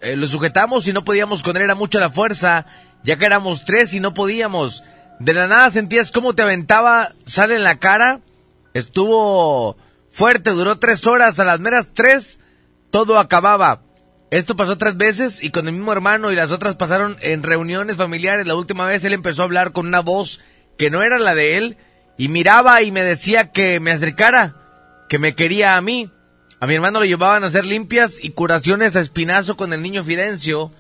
Eh, 0.01 0.15
lo 0.15 0.27
sujetamos 0.27 0.87
y 0.87 0.93
no 0.93 1.05
podíamos 1.05 1.43
con 1.43 1.57
él, 1.57 1.61
era 1.61 1.75
mucha 1.75 1.99
la 1.99 2.09
fuerza, 2.09 2.65
ya 3.03 3.17
que 3.17 3.25
éramos 3.27 3.65
tres 3.65 3.93
y 3.93 3.99
no 3.99 4.15
podíamos. 4.15 4.83
De 5.19 5.35
la 5.35 5.45
nada 5.45 5.69
sentías 5.69 6.09
cómo 6.09 6.33
te 6.33 6.41
aventaba, 6.41 7.13
sale 7.23 7.53
en 7.53 7.63
la 7.63 7.77
cara, 7.77 8.21
estuvo 8.73 9.77
fuerte, 10.17 10.49
duró 10.49 10.77
tres 10.77 11.05
horas, 11.05 11.39
a 11.39 11.45
las 11.45 11.59
meras 11.59 11.89
tres, 11.93 12.39
todo 12.89 13.19
acababa. 13.19 13.83
Esto 14.31 14.55
pasó 14.55 14.75
tres 14.75 14.97
veces 14.97 15.43
y 15.43 15.51
con 15.51 15.67
el 15.67 15.75
mismo 15.75 15.91
hermano 15.91 16.31
y 16.31 16.35
las 16.35 16.49
otras 16.49 16.75
pasaron 16.75 17.17
en 17.21 17.43
reuniones 17.43 17.97
familiares. 17.97 18.47
La 18.47 18.55
última 18.55 18.87
vez 18.87 19.05
él 19.05 19.13
empezó 19.13 19.43
a 19.43 19.45
hablar 19.45 19.73
con 19.73 19.85
una 19.85 19.99
voz 19.99 20.41
que 20.75 20.89
no 20.89 21.03
era 21.03 21.19
la 21.19 21.35
de 21.35 21.57
él 21.57 21.77
y 22.17 22.29
miraba 22.29 22.81
y 22.81 22.91
me 22.91 23.03
decía 23.03 23.51
que 23.51 23.79
me 23.79 23.91
acercara, 23.91 24.55
que 25.07 25.19
me 25.19 25.35
quería 25.35 25.77
a 25.77 25.81
mí. 25.81 26.11
A 26.59 26.65
mi 26.65 26.73
hermano 26.73 26.97
lo 26.97 27.05
llevaban 27.05 27.43
a 27.43 27.47
hacer 27.47 27.63
limpias 27.63 28.17
y 28.19 28.31
curaciones 28.31 28.95
a 28.95 29.01
espinazo 29.01 29.55
con 29.55 29.71
el 29.71 29.83
niño 29.83 30.03
Fidencio. 30.03 30.71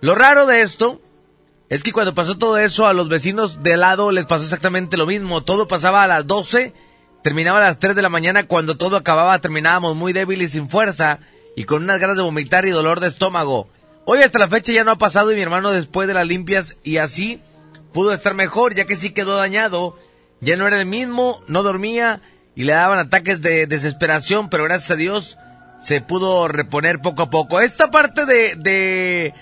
Lo 0.00 0.16
raro 0.16 0.44
de 0.46 0.62
esto 0.62 1.00
es 1.68 1.84
que 1.84 1.92
cuando 1.92 2.16
pasó 2.16 2.36
todo 2.36 2.58
eso 2.58 2.88
a 2.88 2.94
los 2.94 3.08
vecinos 3.08 3.62
de 3.62 3.76
lado 3.76 4.10
les 4.10 4.26
pasó 4.26 4.42
exactamente 4.42 4.96
lo 4.96 5.06
mismo. 5.06 5.44
Todo 5.44 5.68
pasaba 5.68 6.02
a 6.02 6.08
las 6.08 6.26
12, 6.26 6.74
terminaba 7.26 7.58
a 7.58 7.62
las 7.62 7.80
3 7.80 7.96
de 7.96 8.02
la 8.02 8.08
mañana 8.08 8.46
cuando 8.46 8.76
todo 8.76 8.96
acababa, 8.96 9.40
terminábamos 9.40 9.96
muy 9.96 10.12
débiles 10.12 10.50
y 10.50 10.52
sin 10.60 10.70
fuerza 10.70 11.18
y 11.56 11.64
con 11.64 11.82
unas 11.82 11.98
ganas 11.98 12.16
de 12.16 12.22
vomitar 12.22 12.66
y 12.66 12.70
dolor 12.70 13.00
de 13.00 13.08
estómago. 13.08 13.68
Hoy 14.04 14.22
hasta 14.22 14.38
la 14.38 14.46
fecha 14.46 14.72
ya 14.72 14.84
no 14.84 14.92
ha 14.92 14.98
pasado 14.98 15.32
y 15.32 15.34
mi 15.34 15.40
hermano 15.40 15.72
después 15.72 16.06
de 16.06 16.14
las 16.14 16.24
limpias 16.24 16.76
y 16.84 16.98
así 16.98 17.40
pudo 17.92 18.12
estar 18.12 18.34
mejor 18.34 18.76
ya 18.76 18.84
que 18.84 18.94
sí 18.94 19.10
quedó 19.10 19.34
dañado. 19.34 19.98
Ya 20.40 20.54
no 20.54 20.68
era 20.68 20.78
el 20.78 20.86
mismo, 20.86 21.42
no 21.48 21.64
dormía 21.64 22.20
y 22.54 22.62
le 22.62 22.74
daban 22.74 23.00
ataques 23.00 23.42
de 23.42 23.66
desesperación, 23.66 24.48
pero 24.48 24.62
gracias 24.62 24.92
a 24.92 24.96
Dios 24.96 25.36
se 25.82 26.00
pudo 26.00 26.46
reponer 26.46 27.00
poco 27.00 27.22
a 27.22 27.30
poco. 27.30 27.60
Esta 27.60 27.90
parte 27.90 28.24
de, 28.24 28.54
de 28.54 29.34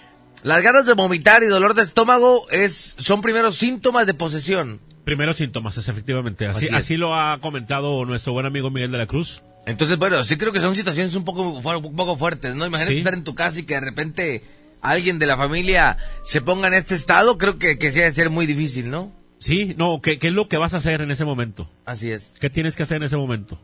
las 0.42 0.62
ganas 0.62 0.86
de 0.86 0.94
vomitar 0.94 1.42
y 1.42 1.48
dolor 1.48 1.74
de 1.74 1.82
estómago 1.82 2.48
es, 2.48 2.94
son 2.96 3.20
primeros 3.20 3.56
síntomas 3.56 4.06
de 4.06 4.14
posesión. 4.14 4.80
Primeros 5.04 5.36
síntomas, 5.36 5.76
es 5.76 5.88
efectivamente. 5.88 6.46
Así, 6.46 6.68
Así 6.72 6.96
lo 6.96 7.14
ha 7.14 7.38
comentado 7.40 8.04
nuestro 8.04 8.32
buen 8.32 8.46
amigo 8.46 8.70
Miguel 8.70 8.90
de 8.90 8.98
la 8.98 9.06
Cruz. 9.06 9.42
Entonces, 9.66 9.98
bueno, 9.98 10.22
sí 10.24 10.36
creo 10.36 10.52
que 10.52 10.60
son 10.60 10.74
situaciones 10.74 11.14
un 11.14 11.24
poco, 11.24 11.42
un 11.50 11.96
poco 11.96 12.16
fuertes, 12.16 12.54
¿no? 12.54 12.66
Imagínate 12.66 12.92
Sí. 12.94 12.98
estar 12.98 13.14
en 13.14 13.24
tu 13.24 13.34
casa 13.34 13.60
y 13.60 13.64
que 13.64 13.74
de 13.74 13.80
repente 13.80 14.42
alguien 14.80 15.18
de 15.18 15.26
la 15.26 15.36
familia 15.36 15.96
se 16.22 16.40
ponga 16.42 16.68
en 16.68 16.74
este 16.74 16.94
estado, 16.94 17.38
creo 17.38 17.58
que, 17.58 17.78
que 17.78 17.90
sí 17.90 17.98
debe 18.00 18.12
ser 18.12 18.30
muy 18.30 18.46
difícil, 18.46 18.90
¿no? 18.90 19.12
Sí, 19.38 19.74
no, 19.76 20.00
¿qué, 20.02 20.18
qué 20.18 20.28
es 20.28 20.32
lo 20.34 20.48
que 20.48 20.56
vas 20.58 20.74
a 20.74 20.78
hacer 20.78 21.00
en 21.00 21.10
ese 21.10 21.24
momento? 21.24 21.70
Así 21.84 22.10
es. 22.10 22.34
¿Qué 22.40 22.48
tienes 22.50 22.76
que 22.76 22.82
hacer 22.82 22.98
en 22.98 23.02
ese 23.04 23.16
momento? 23.16 23.60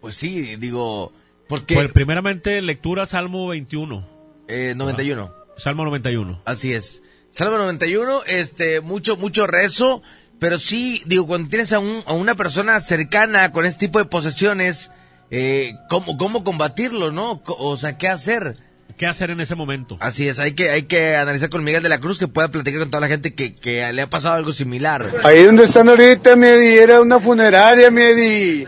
Pues 0.00 0.14
sí, 0.14 0.56
digo, 0.56 1.12
porque... 1.48 1.74
Pues 1.74 1.92
primeramente 1.92 2.60
lectura 2.62 3.06
Salmo 3.06 3.48
21. 3.48 4.06
Eh, 4.48 4.74
91. 4.76 5.32
Salmo 5.56 5.84
91. 5.84 6.42
Así 6.44 6.72
es. 6.72 7.02
Salmo 7.30 7.58
91, 7.58 8.22
este, 8.26 8.80
mucho, 8.80 9.16
mucho 9.16 9.46
rezo, 9.46 10.02
pero 10.38 10.58
sí, 10.58 11.02
digo, 11.06 11.26
cuando 11.26 11.48
tienes 11.48 11.72
a, 11.72 11.78
un, 11.78 12.02
a 12.06 12.12
una 12.12 12.34
persona 12.34 12.80
cercana 12.80 13.52
con 13.52 13.64
este 13.64 13.86
tipo 13.86 13.98
de 13.98 14.06
posesiones, 14.06 14.90
eh, 15.30 15.74
¿cómo, 15.88 16.16
¿cómo 16.16 16.44
combatirlo, 16.44 17.10
no? 17.10 17.42
O 17.46 17.76
sea, 17.76 17.98
¿qué 17.98 18.08
hacer? 18.08 18.56
¿Qué 18.96 19.06
hacer 19.06 19.30
en 19.30 19.40
ese 19.40 19.54
momento? 19.54 19.96
Así 20.00 20.26
es, 20.26 20.40
hay 20.40 20.54
que, 20.54 20.70
hay 20.70 20.82
que 20.84 21.14
analizar 21.16 21.50
con 21.50 21.62
Miguel 21.62 21.82
de 21.82 21.88
la 21.88 22.00
Cruz 22.00 22.18
que 22.18 22.26
pueda 22.26 22.48
platicar 22.48 22.80
con 22.80 22.90
toda 22.90 23.02
la 23.02 23.08
gente 23.08 23.34
que, 23.34 23.54
que 23.54 23.92
le 23.92 24.02
ha 24.02 24.10
pasado 24.10 24.34
algo 24.34 24.52
similar. 24.52 25.08
Ahí 25.22 25.44
donde 25.44 25.64
están 25.64 25.88
ahorita, 25.88 26.34
Medi, 26.34 26.78
era 26.78 27.00
una 27.00 27.20
funeraria, 27.20 27.90
Medi. 27.90 28.66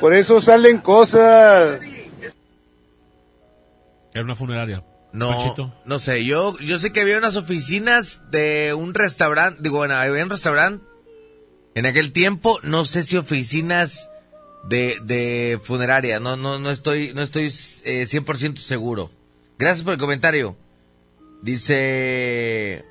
Por 0.00 0.14
eso 0.14 0.40
salen 0.40 0.78
cosas. 0.78 1.80
Era 4.14 4.24
una 4.24 4.36
funeraria. 4.36 4.82
No, 5.14 5.30
Panchito. 5.30 5.72
no 5.84 6.00
sé, 6.00 6.24
yo, 6.24 6.58
yo 6.58 6.78
sé 6.80 6.92
que 6.92 7.00
había 7.00 7.16
unas 7.16 7.36
oficinas 7.36 8.30
de 8.32 8.74
un 8.74 8.94
restaurante, 8.94 9.60
digo, 9.62 9.78
bueno, 9.78 9.94
había 9.94 10.24
un 10.24 10.30
restaurante 10.30 10.84
en 11.76 11.86
aquel 11.86 12.12
tiempo, 12.12 12.58
no 12.64 12.84
sé 12.84 13.04
si 13.04 13.16
oficinas 13.16 14.10
de, 14.64 14.98
de 15.04 15.60
funeraria, 15.62 16.18
no, 16.18 16.36
no, 16.36 16.58
no 16.58 16.68
estoy, 16.70 17.14
no 17.14 17.22
estoy 17.22 17.44
eh, 17.84 18.06
100% 18.08 18.56
seguro. 18.56 19.08
Gracias 19.56 19.84
por 19.84 19.92
el 19.94 20.00
comentario. 20.00 20.56
Dice... 21.42 22.82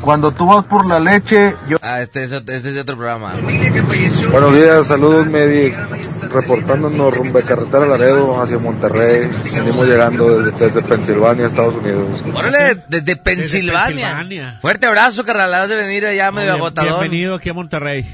Cuando 0.00 0.32
tú 0.32 0.46
vas 0.46 0.64
por 0.64 0.84
la 0.86 0.98
leche, 0.98 1.54
yo... 1.68 1.76
Ah, 1.80 2.00
este 2.02 2.24
es, 2.24 2.32
este 2.32 2.56
es 2.56 2.62
de 2.64 2.80
otro 2.80 2.96
programa. 2.96 3.34
Buenos 4.32 4.54
días, 4.56 4.86
saludos 4.88 5.26
Medi, 5.26 5.72
reportándonos 6.28 7.14
rumbo 7.14 7.38
de 7.38 7.44
carretera 7.44 7.86
Laredo 7.86 8.40
hacia 8.42 8.58
Monterrey. 8.58 9.30
Venimos 9.54 9.86
llegando 9.86 10.42
desde, 10.42 10.66
desde 10.66 10.82
Pensilvania, 10.82 11.46
Estados 11.46 11.76
Unidos. 11.76 12.24
Órale, 12.34 12.82
desde 12.88 13.14
Pensilvania. 13.14 13.84
Pensilvania. 14.16 14.58
Fuerte 14.60 14.86
abrazo, 14.88 15.24
carnal, 15.24 15.54
has 15.54 15.68
de 15.68 15.76
venir 15.76 16.04
allá 16.04 16.32
medio 16.32 16.48
Bien- 16.48 16.56
agotador. 16.62 16.98
Bienvenido 17.00 17.36
aquí 17.36 17.50
a 17.50 17.54
Monterrey. 17.54 18.04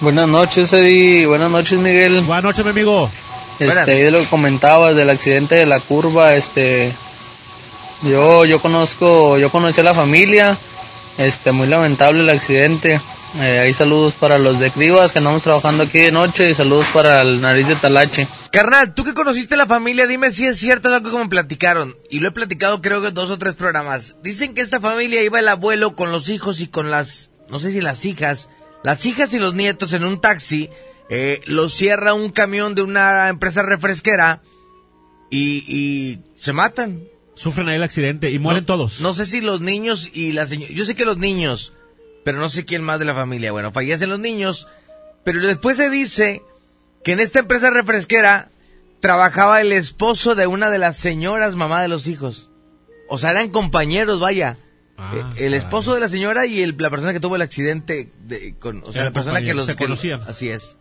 Buenas 0.00 0.26
noches, 0.26 0.72
Eddie. 0.72 1.26
Buenas 1.26 1.50
noches, 1.50 1.78
Miguel. 1.78 2.22
Buenas 2.22 2.44
noches, 2.44 2.64
mi 2.64 2.70
amigo. 2.70 3.10
Este, 3.58 3.78
ahí 3.92 4.02
de 4.04 4.10
lo 4.10 4.20
que 4.20 4.28
comentabas 4.30 4.96
del 4.96 5.10
accidente 5.10 5.56
de 5.56 5.66
la 5.66 5.80
curva, 5.80 6.32
este, 6.32 6.94
yo, 8.04 8.46
yo 8.46 8.58
conozco, 8.62 9.36
yo 9.36 9.50
conocí 9.50 9.82
a 9.82 9.84
la 9.84 9.92
familia, 9.92 10.56
este, 11.20 11.52
muy 11.52 11.68
lamentable 11.68 12.22
el 12.22 12.30
accidente. 12.30 12.98
Eh, 13.34 13.58
ahí 13.60 13.74
saludos 13.74 14.14
para 14.14 14.38
los 14.38 14.58
de 14.58 14.72
Cribas 14.72 15.12
que 15.12 15.18
andamos 15.18 15.42
trabajando 15.42 15.84
aquí 15.84 15.98
de 15.98 16.10
noche 16.10 16.50
y 16.50 16.54
saludos 16.54 16.86
para 16.94 17.20
el 17.20 17.40
nariz 17.40 17.68
de 17.68 17.76
Talache. 17.76 18.26
Carnal, 18.50 18.94
tú 18.94 19.04
que 19.04 19.12
conociste 19.12 19.56
la 19.56 19.66
familia, 19.66 20.06
dime 20.06 20.32
si 20.32 20.46
es 20.46 20.58
cierto 20.58 20.88
lo 20.88 21.02
que 21.02 21.16
me 21.16 21.28
platicaron. 21.28 21.94
Y 22.08 22.20
lo 22.20 22.28
he 22.28 22.32
platicado 22.32 22.80
creo 22.80 23.02
que 23.02 23.10
dos 23.10 23.30
o 23.30 23.38
tres 23.38 23.54
programas. 23.54 24.16
Dicen 24.22 24.54
que 24.54 24.62
esta 24.62 24.80
familia 24.80 25.22
iba 25.22 25.38
el 25.38 25.48
abuelo 25.48 25.94
con 25.94 26.10
los 26.10 26.30
hijos 26.30 26.60
y 26.60 26.68
con 26.68 26.90
las, 26.90 27.30
no 27.50 27.58
sé 27.58 27.70
si 27.70 27.82
las 27.82 28.04
hijas, 28.06 28.48
las 28.82 29.04
hijas 29.04 29.34
y 29.34 29.38
los 29.38 29.52
nietos 29.54 29.92
en 29.92 30.04
un 30.04 30.20
taxi. 30.20 30.70
Eh, 31.10 31.42
los 31.44 31.74
cierra 31.74 32.14
un 32.14 32.30
camión 32.30 32.74
de 32.74 32.82
una 32.82 33.28
empresa 33.28 33.62
refresquera 33.62 34.40
y, 35.30 35.64
y 35.68 36.18
se 36.34 36.54
matan. 36.54 37.02
Sufren 37.40 37.68
ahí 37.68 37.76
el 37.76 37.82
accidente 37.82 38.30
y 38.30 38.38
mueren 38.38 38.66
todos. 38.66 39.00
No 39.00 39.12
sé 39.14 39.24
si 39.26 39.40
los 39.40 39.60
niños 39.60 40.10
y 40.12 40.32
la 40.32 40.46
señora, 40.46 40.72
yo 40.74 40.84
sé 40.84 40.94
que 40.94 41.04
los 41.04 41.16
niños, 41.18 41.72
pero 42.24 42.38
no 42.38 42.48
sé 42.48 42.64
quién 42.64 42.82
más 42.82 42.98
de 42.98 43.04
la 43.06 43.14
familia. 43.14 43.50
Bueno, 43.52 43.72
fallecen 43.72 44.10
los 44.10 44.20
niños, 44.20 44.68
pero 45.24 45.40
después 45.40 45.76
se 45.76 45.88
dice 45.90 46.42
que 47.02 47.12
en 47.12 47.20
esta 47.20 47.38
empresa 47.38 47.70
refresquera 47.70 48.50
trabajaba 49.00 49.60
el 49.62 49.72
esposo 49.72 50.34
de 50.34 50.46
una 50.46 50.68
de 50.70 50.78
las 50.78 50.96
señoras 50.96 51.56
mamá 51.56 51.80
de 51.80 51.88
los 51.88 52.06
hijos. 52.06 52.50
O 53.08 53.16
sea, 53.18 53.30
eran 53.30 53.48
compañeros, 53.48 54.20
vaya. 54.20 54.58
Ah, 54.98 55.14
Eh, 55.16 55.46
el 55.46 55.54
esposo 55.54 55.94
de 55.94 56.00
la 56.00 56.08
señora 56.10 56.44
y 56.44 56.62
el- 56.62 56.76
la 56.78 56.90
persona 56.90 57.14
que 57.14 57.20
tuvo 57.20 57.36
el 57.36 57.42
accidente, 57.42 58.12
de, 58.20 58.54
con, 58.58 58.82
o 58.84 58.92
sea, 58.92 59.04
la 59.04 59.10
persona 59.12 59.40
que 59.40 59.54
los 59.54 59.66
que- 59.76 59.84
así 60.28 60.50
es. 60.50 60.76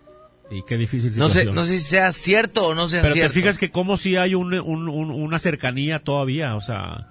Y 0.52 0.64
qué 0.64 0.78
difícil 0.78 1.12
No 1.18 1.28
sé, 1.28 1.42
situación. 1.42 1.56
no 1.56 1.66
sé 1.66 1.80
si 1.80 1.86
sea 1.86 2.12
cierto 2.12 2.68
o 2.68 2.76
no 2.76 2.88
sea 2.88 3.02
Pero 3.04 3.14
cierto. 3.14 3.34
te 3.34 3.40
fijas 3.40 3.58
que 3.58 3.70
como 3.70 3.98
si 3.98 4.16
hay 4.16 4.34
un, 4.36 4.54
un- 4.54 4.90
un- 4.90 5.12
una 5.12 5.38
cercanía 5.40 6.00
todavía, 6.00 6.56
o 6.56 6.62
sea... 6.62 7.08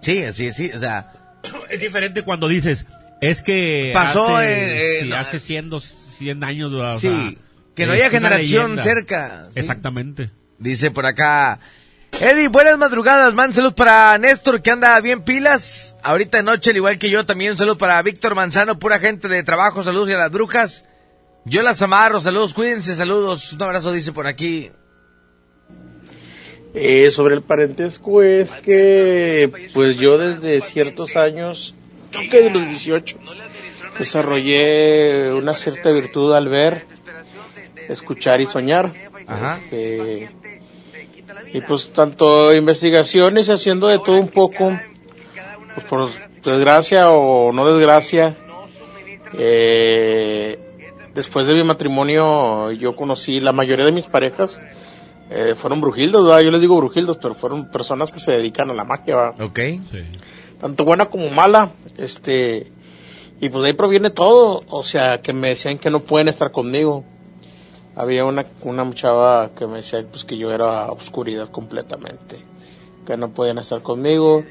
Sí, 0.00 0.22
sí, 0.32 0.52
sí, 0.52 0.70
o 0.74 0.78
sea... 0.78 1.12
Es 1.70 1.80
diferente 1.80 2.22
cuando 2.22 2.48
dices, 2.48 2.86
es 3.20 3.42
que 3.42 3.90
Pasó, 3.92 4.36
hace, 4.38 4.46
eh, 4.46 4.76
eh, 4.76 5.00
sí, 5.02 5.08
no, 5.08 5.16
hace 5.16 5.38
100, 5.38 5.70
dos- 5.70 5.84
100 6.18 6.42
años, 6.44 6.72
o 6.72 6.98
Sí, 6.98 7.36
que 7.74 7.86
no 7.86 7.92
haya 7.92 8.08
generación 8.10 8.78
cerca. 8.82 9.44
sí. 9.52 9.60
Exactamente. 9.60 10.30
Dice 10.58 10.90
por 10.90 11.06
acá. 11.06 11.60
Eddie, 12.20 12.48
buenas 12.48 12.76
madrugadas, 12.78 13.34
man. 13.34 13.52
Saludos 13.52 13.74
para 13.74 14.16
Néstor, 14.18 14.62
que 14.62 14.70
anda 14.72 14.98
bien 15.00 15.22
pilas. 15.22 15.94
Ahorita 16.02 16.38
de 16.38 16.42
noche, 16.42 16.70
al 16.70 16.76
igual 16.76 16.98
que 16.98 17.10
yo, 17.10 17.24
también 17.26 17.52
un 17.52 17.58
saludo 17.58 17.78
para 17.78 18.00
Víctor 18.02 18.34
Manzano, 18.34 18.78
pura 18.78 18.98
gente 18.98 19.28
de 19.28 19.42
trabajo. 19.44 19.82
Saludos 19.84 20.08
y 20.08 20.12
a 20.14 20.18
las 20.18 20.30
brujas. 20.32 20.86
Yo 21.48 21.62
las 21.62 21.80
amarro. 21.80 22.20
Saludos, 22.20 22.52
cuídense, 22.52 22.94
saludos. 22.94 23.52
Un 23.54 23.62
abrazo, 23.62 23.90
dice 23.90 24.12
por 24.12 24.26
aquí. 24.26 24.70
Eh, 26.74 27.10
sobre 27.10 27.34
el 27.34 27.42
parentesco 27.42 28.22
es 28.22 28.52
que, 28.52 29.70
pues 29.72 29.96
yo 29.96 30.18
desde 30.18 30.60
ciertos 30.60 31.16
años, 31.16 31.74
creo 32.10 32.30
que 32.30 32.42
de 32.42 32.50
los 32.50 32.68
18, 32.68 33.18
desarrollé 33.98 35.32
una 35.32 35.54
cierta 35.54 35.90
virtud 35.90 36.34
al 36.34 36.48
ver, 36.48 36.84
escuchar 37.88 38.42
y 38.42 38.46
soñar. 38.46 38.92
Este, 39.56 40.30
y 41.52 41.60
pues 41.62 41.92
tanto 41.92 42.54
investigaciones 42.54 43.48
haciendo 43.48 43.88
de 43.88 43.98
todo 43.98 44.16
un 44.16 44.28
poco, 44.28 44.78
pues 45.74 45.86
por 45.86 46.10
desgracia 46.42 47.10
o 47.10 47.52
no 47.52 47.72
desgracia, 47.72 48.36
eh, 49.32 50.67
después 51.18 51.48
de 51.48 51.54
mi 51.54 51.64
matrimonio 51.64 52.70
yo 52.70 52.94
conocí 52.94 53.40
la 53.40 53.52
mayoría 53.52 53.84
de 53.84 53.90
mis 53.90 54.06
parejas, 54.06 54.62
eh, 55.30 55.54
fueron 55.56 55.80
brujildos, 55.80 56.24
¿verdad? 56.24 56.42
yo 56.42 56.52
les 56.52 56.60
digo 56.60 56.76
brujildos, 56.76 57.16
pero 57.16 57.34
fueron 57.34 57.70
personas 57.72 58.12
que 58.12 58.20
se 58.20 58.30
dedican 58.32 58.70
a 58.70 58.74
la 58.74 58.84
magia, 58.84 59.16
¿verdad? 59.16 59.40
Ok. 59.42 59.58
tanto 60.60 60.84
buena 60.84 61.06
como 61.06 61.28
mala, 61.28 61.72
este, 61.96 62.70
y 63.40 63.48
pues 63.48 63.62
de 63.62 63.70
ahí 63.70 63.72
proviene 63.74 64.10
todo, 64.10 64.62
o 64.68 64.84
sea, 64.84 65.20
que 65.20 65.32
me 65.32 65.48
decían 65.48 65.78
que 65.78 65.90
no 65.90 66.00
pueden 66.00 66.28
estar 66.28 66.52
conmigo. 66.52 67.04
había 67.96 68.24
una, 68.24 68.46
una 68.62 68.88
chava 68.94 69.50
que 69.56 69.66
me 69.66 69.78
decía 69.78 70.06
pues 70.08 70.24
que 70.24 70.38
yo 70.38 70.52
era 70.52 70.86
obscuridad 70.92 71.50
completamente, 71.50 72.36
que 73.04 73.16
no 73.16 73.30
podían 73.30 73.58
estar 73.58 73.82
conmigo. 73.82 74.44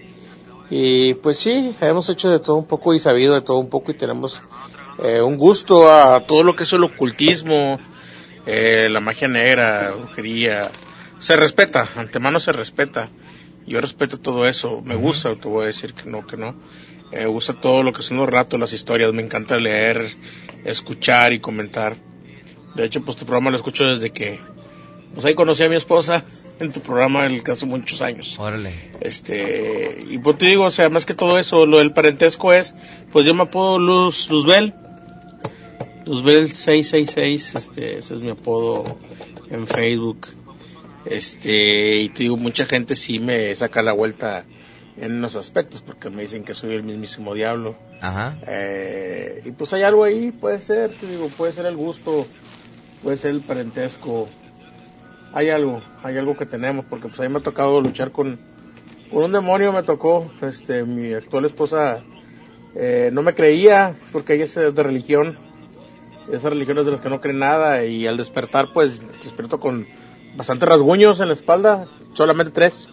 Y 0.70 1.14
pues 1.14 1.38
sí, 1.38 1.74
hemos 1.80 2.10
hecho 2.10 2.30
de 2.30 2.40
todo 2.40 2.58
un 2.58 2.66
poco 2.66 2.94
y 2.94 3.00
sabido 3.00 3.36
de 3.36 3.42
todo 3.42 3.58
un 3.58 3.70
poco 3.70 3.92
y 3.92 3.94
tenemos 3.94 4.42
eh, 5.04 5.22
un 5.22 5.38
gusto 5.38 5.92
a 5.92 6.22
todo 6.22 6.44
lo 6.44 6.56
que 6.56 6.64
es 6.64 6.74
el 6.74 6.84
ocultismo, 6.84 7.80
eh, 8.46 8.88
la 8.90 9.00
magia 9.00 9.28
negra, 9.28 9.92
brujería. 9.92 10.72
Se 11.20 11.36
respeta, 11.36 11.90
antemano 11.96 12.40
se 12.40 12.52
respeta. 12.52 13.10
Yo 13.66 13.82
respeto 13.82 14.20
todo 14.20 14.48
eso, 14.48 14.82
me 14.82 14.96
gusta, 14.96 15.36
te 15.36 15.48
voy 15.48 15.64
a 15.64 15.68
decir 15.68 15.94
que 15.94 16.10
no, 16.10 16.26
que 16.26 16.38
no. 16.38 16.56
Me 17.12 17.26
gusta 17.26 17.54
todo 17.54 17.84
lo 17.84 17.92
que 17.92 18.02
son 18.02 18.18
los 18.18 18.30
ratos, 18.30 18.60
las 18.60 18.74
historias, 18.74 19.14
me 19.14 19.22
encanta 19.22 19.58
leer, 19.58 20.08
escuchar 20.64 21.34
y 21.34 21.40
comentar. 21.40 21.98
De 22.76 22.86
hecho, 22.86 23.04
pues 23.04 23.18
tu 23.18 23.26
programa 23.26 23.50
lo 23.50 23.58
escucho 23.58 23.86
desde 23.86 24.12
que, 24.12 24.40
pues 25.14 25.26
ahí 25.26 25.36
conocí 25.36 25.64
a 25.64 25.70
mi 25.70 25.76
esposa 25.76 26.24
en 26.60 26.72
tu 26.72 26.80
programa 26.82 27.26
el 27.26 27.44
hace 27.50 27.66
muchos 27.66 28.02
años. 28.02 28.38
Órale. 28.40 28.92
Este, 29.02 30.00
y 30.10 30.18
pues 30.20 30.38
te 30.38 30.46
digo, 30.46 30.64
o 30.64 30.72
sea, 30.72 30.90
más 30.90 31.06
que 31.06 31.14
todo 31.14 31.38
eso, 31.38 31.66
lo 31.66 31.80
del 31.80 31.92
parentesco 31.92 32.54
es, 32.54 32.76
pues 33.12 33.26
yo 33.26 33.34
me 33.34 33.44
apodo 33.44 33.80
Luz, 33.80 34.30
Luzbel. 34.30 34.74
Luzbel 36.08 36.54
666, 36.54 37.56
este, 37.56 37.98
ese 37.98 38.16
es 38.16 38.22
mi 38.22 38.30
apodo 38.30 38.98
en 39.50 39.68
Facebook. 39.68 40.28
Este, 41.06 41.98
y 41.98 42.10
te 42.10 42.24
digo, 42.24 42.38
mucha 42.38 42.66
gente 42.66 42.96
sí 42.96 43.20
me 43.20 43.54
saca 43.56 43.82
la 43.82 43.92
vuelta 43.92 44.46
en 44.96 45.18
unos 45.18 45.36
aspectos, 45.36 45.82
porque 45.82 46.10
me 46.10 46.22
dicen 46.22 46.46
que 46.46 46.54
soy 46.54 46.76
el 46.76 46.84
mismísimo 46.84 47.34
diablo. 47.34 47.76
Ajá. 48.00 48.38
Eh, 48.48 49.42
y 49.46 49.52
pues 49.52 49.74
hay 49.74 49.84
algo 49.84 50.06
ahí, 50.06 50.32
puede 50.32 50.62
ser, 50.62 50.92
te 50.92 51.08
digo, 51.08 51.28
puede 51.28 51.52
ser 51.52 51.66
el 51.66 51.76
gusto, 51.76 52.26
puede 53.04 53.18
ser 53.18 53.32
el 53.32 53.42
parentesco. 53.42 54.30
Hay 55.34 55.50
algo, 55.50 55.82
hay 56.04 56.18
algo 56.18 56.38
que 56.38 56.46
tenemos, 56.46 56.86
porque 56.86 57.10
pues 57.10 57.20
a 57.20 57.24
mí 57.24 57.30
me 57.30 57.40
ha 57.40 57.44
tocado 57.44 57.82
luchar 57.82 58.12
con, 58.12 58.40
con 59.12 59.24
un 59.26 59.32
demonio, 59.34 59.74
me 59.74 59.84
tocó, 59.84 60.32
este, 60.42 60.86
mi 60.86 61.14
actual 61.14 61.46
esposa 61.46 62.02
eh, 62.76 63.10
no 63.12 63.24
me 63.24 63.34
creía, 63.34 63.94
porque 64.14 64.36
ella 64.36 64.46
es 64.46 64.56
de 64.56 64.84
religión, 64.84 65.47
esas 66.32 66.52
religiones 66.52 66.86
de 66.86 66.92
las 66.92 67.02
que 67.02 67.10
no 67.10 67.22
creen 67.22 67.40
nada, 67.40 67.86
y 67.86 68.08
al 68.08 68.18
despertar 68.18 68.74
pues 68.74 69.02
despierto 69.24 69.60
con 69.60 69.88
bastantes 70.36 70.68
rasguños 70.68 71.20
en 71.22 71.28
la 71.28 71.34
espalda, 71.34 71.88
solamente 72.14 72.52
tres 72.52 72.90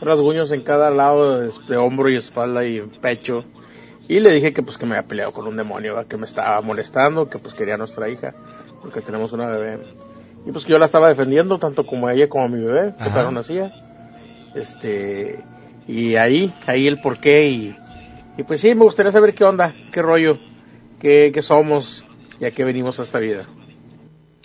rasguños 0.00 0.50
en 0.52 0.62
cada 0.62 0.90
lado 0.90 1.40
de, 1.40 1.52
de 1.68 1.76
hombro 1.76 2.08
y 2.08 2.16
espalda 2.16 2.64
y 2.64 2.80
pecho. 2.80 3.44
Y 4.08 4.18
le 4.20 4.32
dije 4.32 4.52
que 4.52 4.62
pues 4.62 4.76
que 4.78 4.86
me 4.86 4.96
había 4.96 5.06
peleado 5.06 5.32
con 5.32 5.46
un 5.46 5.56
demonio, 5.56 5.94
¿verdad? 5.94 6.08
que 6.08 6.16
me 6.16 6.24
estaba 6.24 6.60
molestando, 6.62 7.28
que 7.28 7.38
pues 7.38 7.54
quería 7.54 7.74
a 7.74 7.78
nuestra 7.78 8.08
hija, 8.08 8.34
porque 8.82 9.00
tenemos 9.02 9.32
una 9.32 9.46
bebé. 9.46 9.78
Y 10.46 10.52
pues 10.52 10.64
que 10.64 10.72
yo 10.72 10.78
la 10.78 10.86
estaba 10.86 11.08
defendiendo, 11.08 11.58
tanto 11.58 11.86
como 11.86 12.06
a 12.06 12.14
ella 12.14 12.28
como 12.28 12.44
a 12.44 12.48
mi 12.48 12.60
bebé, 12.64 12.94
que 12.96 13.04
Ajá. 13.04 13.22
no 13.24 13.30
nacía. 13.32 13.72
Este, 14.54 15.44
y 15.86 16.16
ahí, 16.16 16.52
ahí 16.66 16.88
el 16.88 17.00
porqué 17.00 17.46
y, 17.46 17.76
y 18.36 18.42
pues 18.42 18.60
sí, 18.60 18.74
me 18.74 18.82
gustaría 18.82 19.12
saber 19.12 19.34
qué 19.34 19.44
onda, 19.44 19.74
qué 19.92 20.02
rollo, 20.02 20.38
qué, 20.98 21.30
qué 21.32 21.42
somos, 21.42 22.04
ya 22.40 22.50
que 22.50 22.64
venimos 22.64 22.98
a 22.98 23.02
esta 23.02 23.18
vida. 23.18 23.46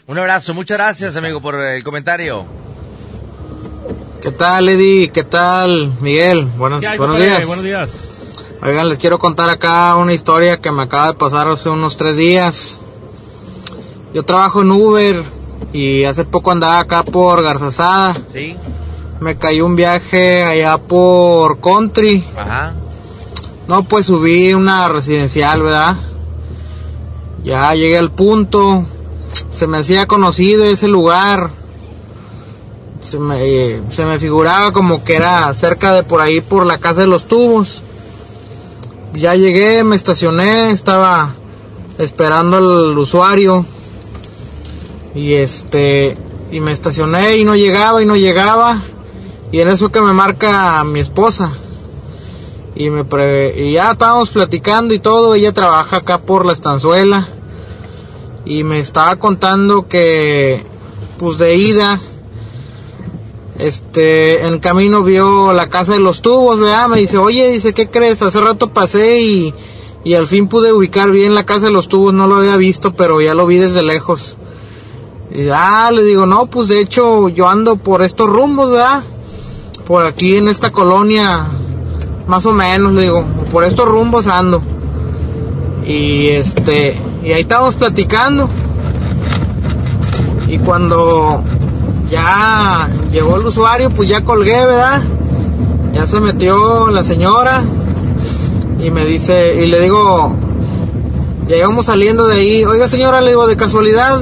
Un 0.07 0.17
abrazo, 0.19 0.53
muchas 0.53 0.77
gracias, 0.77 1.15
amigo, 1.15 1.41
por 1.41 1.55
el 1.55 1.83
comentario. 1.83 2.45
¿Qué 4.21 4.31
tal, 4.31 4.69
Eddie? 4.69 5.09
¿Qué 5.09 5.23
tal, 5.23 5.91
Miguel? 6.01 6.45
Buenos, 6.57 6.81
¿Qué 6.81 6.87
hay, 6.87 6.97
buenos 6.97 7.15
compadre? 7.15 7.35
días. 7.37 7.47
Buenos 7.47 7.63
días. 7.63 8.11
Oigan, 8.61 8.89
les 8.89 8.97
quiero 8.97 9.19
contar 9.19 9.49
acá 9.49 9.95
una 9.95 10.13
historia 10.13 10.57
que 10.57 10.71
me 10.71 10.83
acaba 10.83 11.07
de 11.07 11.13
pasar 11.13 11.47
hace 11.47 11.69
unos 11.69 11.97
tres 11.97 12.17
días. 12.17 12.79
Yo 14.13 14.23
trabajo 14.23 14.61
en 14.61 14.71
Uber 14.71 15.23
y 15.73 16.03
hace 16.05 16.25
poco 16.25 16.51
andaba 16.51 16.79
acá 16.79 17.03
por 17.03 17.43
Garzazada. 17.43 18.15
Sí. 18.33 18.55
Me 19.19 19.37
cayó 19.37 19.65
un 19.65 19.75
viaje 19.75 20.43
allá 20.43 20.77
por 20.77 21.59
Country. 21.59 22.23
Ajá. 22.37 22.73
No, 23.67 23.83
pues 23.83 24.05
subí 24.07 24.53
una 24.53 24.87
residencial, 24.89 25.61
¿verdad? 25.63 25.95
Ya 27.45 27.73
llegué 27.75 27.97
al 27.99 28.11
punto. 28.11 28.83
Se 29.51 29.67
me 29.67 29.77
hacía 29.77 30.07
conocido 30.07 30.65
ese 30.65 30.87
lugar. 30.87 31.51
Se 33.03 33.19
me, 33.19 33.35
eh, 33.43 33.81
se 33.91 34.03
me 34.05 34.17
figuraba 34.17 34.71
como 34.71 35.03
que 35.03 35.15
era 35.15 35.53
cerca 35.53 35.93
de 35.93 36.01
por 36.01 36.21
ahí, 36.21 36.41
por 36.41 36.65
la 36.65 36.79
casa 36.79 37.01
de 37.01 37.07
los 37.07 37.25
tubos. 37.25 37.83
Ya 39.13 39.35
llegué, 39.35 39.83
me 39.83 39.95
estacioné, 39.95 40.71
estaba 40.71 41.33
esperando 41.99 42.57
al 42.57 42.97
usuario. 42.97 43.63
Y 45.13 45.33
este, 45.33 46.17
y 46.51 46.59
me 46.61 46.71
estacioné 46.71 47.37
y 47.37 47.45
no 47.45 47.55
llegaba 47.55 48.01
y 48.01 48.05
no 48.07 48.15
llegaba. 48.15 48.81
Y 49.51 49.59
en 49.59 49.69
eso 49.69 49.89
que 49.89 50.01
me 50.01 50.13
marca 50.13 50.83
mi 50.83 50.99
esposa 50.99 51.51
y 52.75 52.89
me 52.89 53.05
pre- 53.05 53.53
y 53.67 53.73
ya 53.73 53.91
estábamos 53.91 54.31
platicando 54.31 54.93
y 54.93 54.99
todo 54.99 55.35
ella 55.35 55.53
trabaja 55.53 55.97
acá 55.97 56.17
por 56.17 56.45
la 56.45 56.51
estanzuela 56.51 57.25
y 58.45 58.63
me 58.63 58.79
estaba 58.79 59.15
contando 59.17 59.87
que 59.87 60.63
pues 61.17 61.37
de 61.37 61.55
ida 61.55 61.99
este 63.59 64.45
en 64.45 64.59
camino 64.59 65.03
vio 65.03 65.53
la 65.53 65.67
casa 65.67 65.93
de 65.93 65.99
los 65.99 66.21
tubos 66.21 66.59
¿verdad? 66.59 66.87
me 66.87 66.99
dice 66.99 67.17
oye 67.17 67.51
dice 67.51 67.73
qué 67.73 67.87
crees 67.87 68.21
hace 68.21 68.39
rato 68.41 68.69
pasé 68.69 69.21
y 69.21 69.53
y 70.03 70.13
al 70.13 70.27
fin 70.27 70.47
pude 70.47 70.71
ubicar 70.71 71.09
bien 71.09 71.33
la 71.33 71.45
casa 71.45 71.67
de 71.67 71.71
los 71.71 71.87
tubos 71.87 72.13
no 72.13 72.27
lo 72.27 72.35
había 72.35 72.57
visto 72.57 72.93
pero 72.93 73.21
ya 73.21 73.33
lo 73.33 73.45
vi 73.45 73.57
desde 73.57 73.81
lejos 73.81 74.37
y 75.33 75.47
ah 75.49 75.89
le 75.91 76.03
digo 76.03 76.25
no 76.25 76.45
pues 76.47 76.67
de 76.67 76.81
hecho 76.81 77.29
yo 77.29 77.47
ando 77.47 77.77
por 77.77 78.03
estos 78.03 78.29
rumbos 78.29 78.71
¿verdad? 78.71 79.03
por 79.87 80.05
aquí 80.05 80.35
en 80.35 80.47
esta 80.49 80.71
colonia 80.71 81.47
más 82.27 82.45
o 82.45 82.53
menos, 82.53 82.93
le 82.93 83.03
digo, 83.03 83.23
por 83.51 83.63
estos 83.63 83.87
rumbos 83.87 84.27
ando. 84.27 84.61
Y 85.85 86.27
este, 86.27 86.97
y 87.25 87.33
ahí 87.33 87.41
estábamos 87.41 87.73
platicando. 87.75 88.47
Y 90.47 90.59
cuando 90.59 91.43
ya 92.09 92.87
llegó 93.11 93.37
el 93.37 93.47
usuario, 93.47 93.89
pues 93.89 94.07
ya 94.07 94.21
colgué, 94.21 94.65
¿verdad? 94.65 95.01
Ya 95.91 96.05
se 96.05 96.19
metió 96.19 96.91
la 96.91 97.03
señora 97.03 97.63
y 98.79 98.91
me 98.91 99.05
dice, 99.05 99.63
y 99.63 99.67
le 99.67 99.81
digo, 99.81 100.35
ya 101.47 101.57
íbamos 101.57 101.87
saliendo 101.87 102.27
de 102.27 102.35
ahí, 102.35 102.63
oiga 102.63 102.87
señora, 102.87 103.21
le 103.21 103.29
digo, 103.29 103.47
de 103.47 103.57
casualidad, 103.57 104.21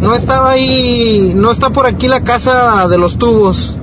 no 0.00 0.14
estaba 0.14 0.50
ahí, 0.50 1.32
no 1.34 1.50
está 1.50 1.70
por 1.70 1.86
aquí 1.86 2.08
la 2.08 2.20
casa 2.20 2.88
de 2.88 2.98
los 2.98 3.16
tubos. 3.16 3.74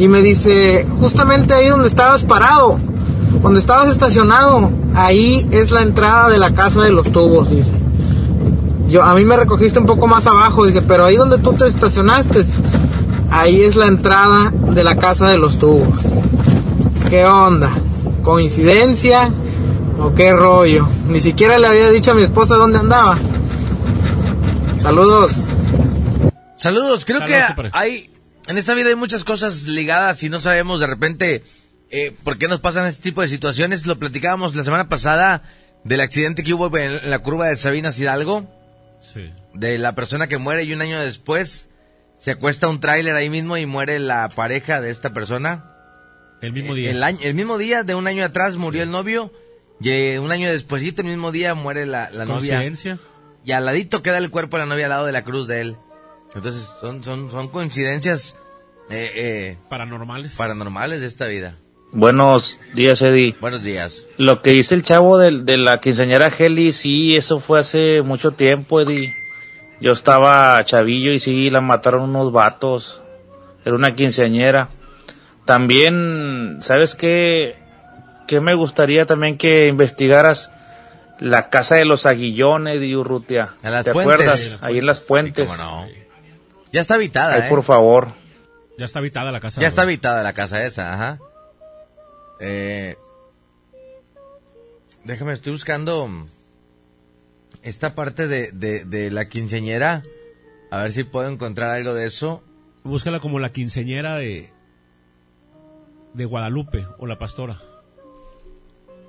Y 0.00 0.08
me 0.08 0.22
dice, 0.22 0.84
justamente 0.98 1.54
ahí 1.54 1.68
donde 1.68 1.86
estabas 1.86 2.24
parado, 2.24 2.78
donde 3.42 3.60
estabas 3.60 3.90
estacionado, 3.90 4.70
ahí 4.94 5.46
es 5.50 5.70
la 5.70 5.82
entrada 5.82 6.28
de 6.28 6.38
la 6.38 6.52
casa 6.52 6.82
de 6.82 6.92
los 6.92 7.10
tubos, 7.10 7.50
dice. 7.50 7.72
Yo, 8.88 9.02
a 9.02 9.14
mí 9.14 9.24
me 9.24 9.36
recogiste 9.36 9.78
un 9.78 9.86
poco 9.86 10.06
más 10.06 10.26
abajo, 10.26 10.66
dice, 10.66 10.82
pero 10.82 11.04
ahí 11.04 11.16
donde 11.16 11.38
tú 11.38 11.52
te 11.52 11.66
estacionaste, 11.66 12.44
ahí 13.30 13.62
es 13.62 13.76
la 13.76 13.86
entrada 13.86 14.50
de 14.50 14.84
la 14.84 14.96
casa 14.96 15.28
de 15.28 15.38
los 15.38 15.58
tubos. 15.58 16.00
¿Qué 17.08 17.24
onda? 17.24 17.72
¿Coincidencia? 18.22 19.30
¿O 20.00 20.14
qué 20.14 20.32
rollo? 20.32 20.88
Ni 21.08 21.20
siquiera 21.20 21.58
le 21.58 21.66
había 21.66 21.90
dicho 21.90 22.10
a 22.10 22.14
mi 22.14 22.22
esposa 22.22 22.56
dónde 22.56 22.78
andaba. 22.78 23.16
Saludos. 24.80 25.44
Saludos, 26.56 27.04
creo 27.04 27.20
Saludos, 27.20 27.54
que 27.56 27.70
hay, 27.72 28.10
en 28.46 28.58
esta 28.58 28.74
vida 28.74 28.88
hay 28.88 28.94
muchas 28.94 29.24
cosas 29.24 29.64
ligadas 29.64 30.22
y 30.22 30.28
no 30.28 30.40
sabemos 30.40 30.80
de 30.80 30.86
repente 30.86 31.44
eh, 31.90 32.14
por 32.24 32.38
qué 32.38 32.48
nos 32.48 32.60
pasan 32.60 32.86
este 32.86 33.02
tipo 33.02 33.22
de 33.22 33.28
situaciones. 33.28 33.86
Lo 33.86 33.98
platicábamos 33.98 34.54
la 34.54 34.64
semana 34.64 34.88
pasada 34.88 35.42
del 35.84 36.00
accidente 36.00 36.42
que 36.42 36.54
hubo 36.54 36.76
en, 36.76 37.10
la 37.10 37.18
curva 37.20 37.46
de 37.46 37.56
Sabinas 37.56 37.98
Hidalgo, 37.98 38.48
Sí. 39.00 39.32
de 39.54 39.78
la 39.78 39.94
persona 39.94 40.26
que 40.28 40.36
muere 40.38 40.64
y 40.64 40.72
un 40.74 40.82
año 40.82 41.00
después 41.00 41.70
se 42.18 42.32
acuesta 42.32 42.68
un 42.68 42.80
tráiler 42.80 43.14
ahí 43.14 43.30
mismo 43.30 43.56
y 43.56 43.64
muere 43.64 43.98
la 43.98 44.28
pareja 44.28 44.80
de 44.80 44.90
esta 44.90 45.14
persona. 45.14 45.64
El 46.42 46.52
mismo 46.52 46.74
día. 46.74 46.90
El, 46.90 47.02
año, 47.02 47.18
el 47.22 47.34
mismo 47.34 47.56
día 47.58 47.82
de 47.82 47.94
un 47.94 48.06
año 48.06 48.24
atrás 48.24 48.56
murió 48.56 48.82
el 48.82 48.90
novio 48.90 49.32
y 49.80 49.90
eh, 49.90 50.18
un 50.18 50.30
año 50.30 50.50
despuesito, 50.50 51.00
el 51.00 51.08
mismo 51.08 51.32
día 51.32 51.54
muere 51.54 51.86
la, 51.86 52.10
la 52.10 52.26
novia. 52.26 52.62
Y 53.44 53.52
al 53.52 53.64
ladito 53.64 54.02
queda 54.02 54.18
el 54.18 54.30
cuerpo 54.30 54.58
de 54.58 54.64
la 54.64 54.68
novia 54.68 54.84
al 54.84 54.90
lado 54.90 55.06
de 55.06 55.12
la 55.12 55.24
cruz 55.24 55.48
de 55.48 55.62
él. 55.62 55.76
Entonces 56.34 56.68
son, 56.80 57.02
son, 57.02 57.30
son 57.30 57.48
coincidencias 57.48 58.36
eh, 58.90 59.10
eh, 59.14 59.56
Paranormales. 59.68 60.36
paranormales 60.36 61.00
de 61.00 61.06
esta 61.06 61.26
vida. 61.26 61.56
Buenos 61.92 62.60
días, 62.74 63.02
Eddie. 63.02 63.36
Buenos 63.40 63.62
días. 63.62 64.06
Lo 64.16 64.42
que 64.42 64.50
dice 64.50 64.74
el 64.74 64.82
chavo 64.82 65.18
del- 65.18 65.44
de, 65.44 65.56
la 65.56 65.80
quinceañera 65.80 66.30
Heli, 66.36 66.72
sí, 66.72 67.16
eso 67.16 67.40
fue 67.40 67.58
hace 67.60 68.02
mucho 68.02 68.30
tiempo, 68.32 68.80
Eddie. 68.80 69.12
Yo 69.80 69.92
estaba 69.92 70.62
chavillo 70.64 71.10
y 71.12 71.18
sí, 71.18 71.50
la 71.50 71.60
mataron 71.60 72.02
unos 72.02 72.30
vatos. 72.32 73.02
Era 73.64 73.74
una 73.74 73.94
quinceañera. 73.96 74.68
También, 75.44 76.58
¿sabes 76.60 76.94
qué? 76.94 77.56
Que 78.28 78.40
me 78.40 78.54
gustaría 78.54 79.06
también 79.06 79.36
que 79.36 79.66
investigaras 79.66 80.50
la 81.18 81.48
casa 81.50 81.74
de 81.74 81.84
los 81.86 82.06
aguillones 82.06 82.78
de 82.78 82.96
Urrutia. 82.96 83.54
En 83.64 83.72
las 83.72 83.84
¿Te 83.84 83.92
puentes. 83.92 84.14
acuerdas? 84.14 84.58
Ahí 84.60 84.78
en 84.78 84.86
las 84.86 85.00
puentes. 85.00 85.48
cómo 85.50 85.56
no. 85.60 85.86
Ya 86.72 86.82
está 86.82 86.94
habitada, 86.94 87.34
Ay, 87.34 87.40
¿eh? 87.40 87.46
por 87.48 87.64
favor. 87.64 88.08
Ya 88.78 88.84
está 88.84 89.00
habitada 89.00 89.32
la 89.32 89.40
casa. 89.40 89.60
Ya 89.60 89.66
está 89.66 89.82
habitada 89.82 90.22
la 90.22 90.32
casa 90.34 90.64
esa, 90.64 90.94
ajá. 90.94 91.18
Eh, 92.40 92.96
déjame, 95.04 95.32
estoy 95.32 95.52
buscando 95.52 96.08
esta 97.62 97.94
parte 97.94 98.26
de, 98.26 98.50
de, 98.52 99.10
la 99.10 99.28
quinceañera. 99.28 100.02
A 100.70 100.82
ver 100.82 100.92
si 100.92 101.04
puedo 101.04 101.30
encontrar 101.30 101.70
algo 101.70 101.94
de 101.94 102.06
eso. 102.06 102.42
Búscala 102.84 103.20
como 103.20 103.38
la 103.38 103.52
quinceñera 103.52 104.16
de 104.16 104.50
de 106.14 106.24
Guadalupe 106.24 106.86
o 106.98 107.06
la 107.06 107.18
pastora. 107.18 107.56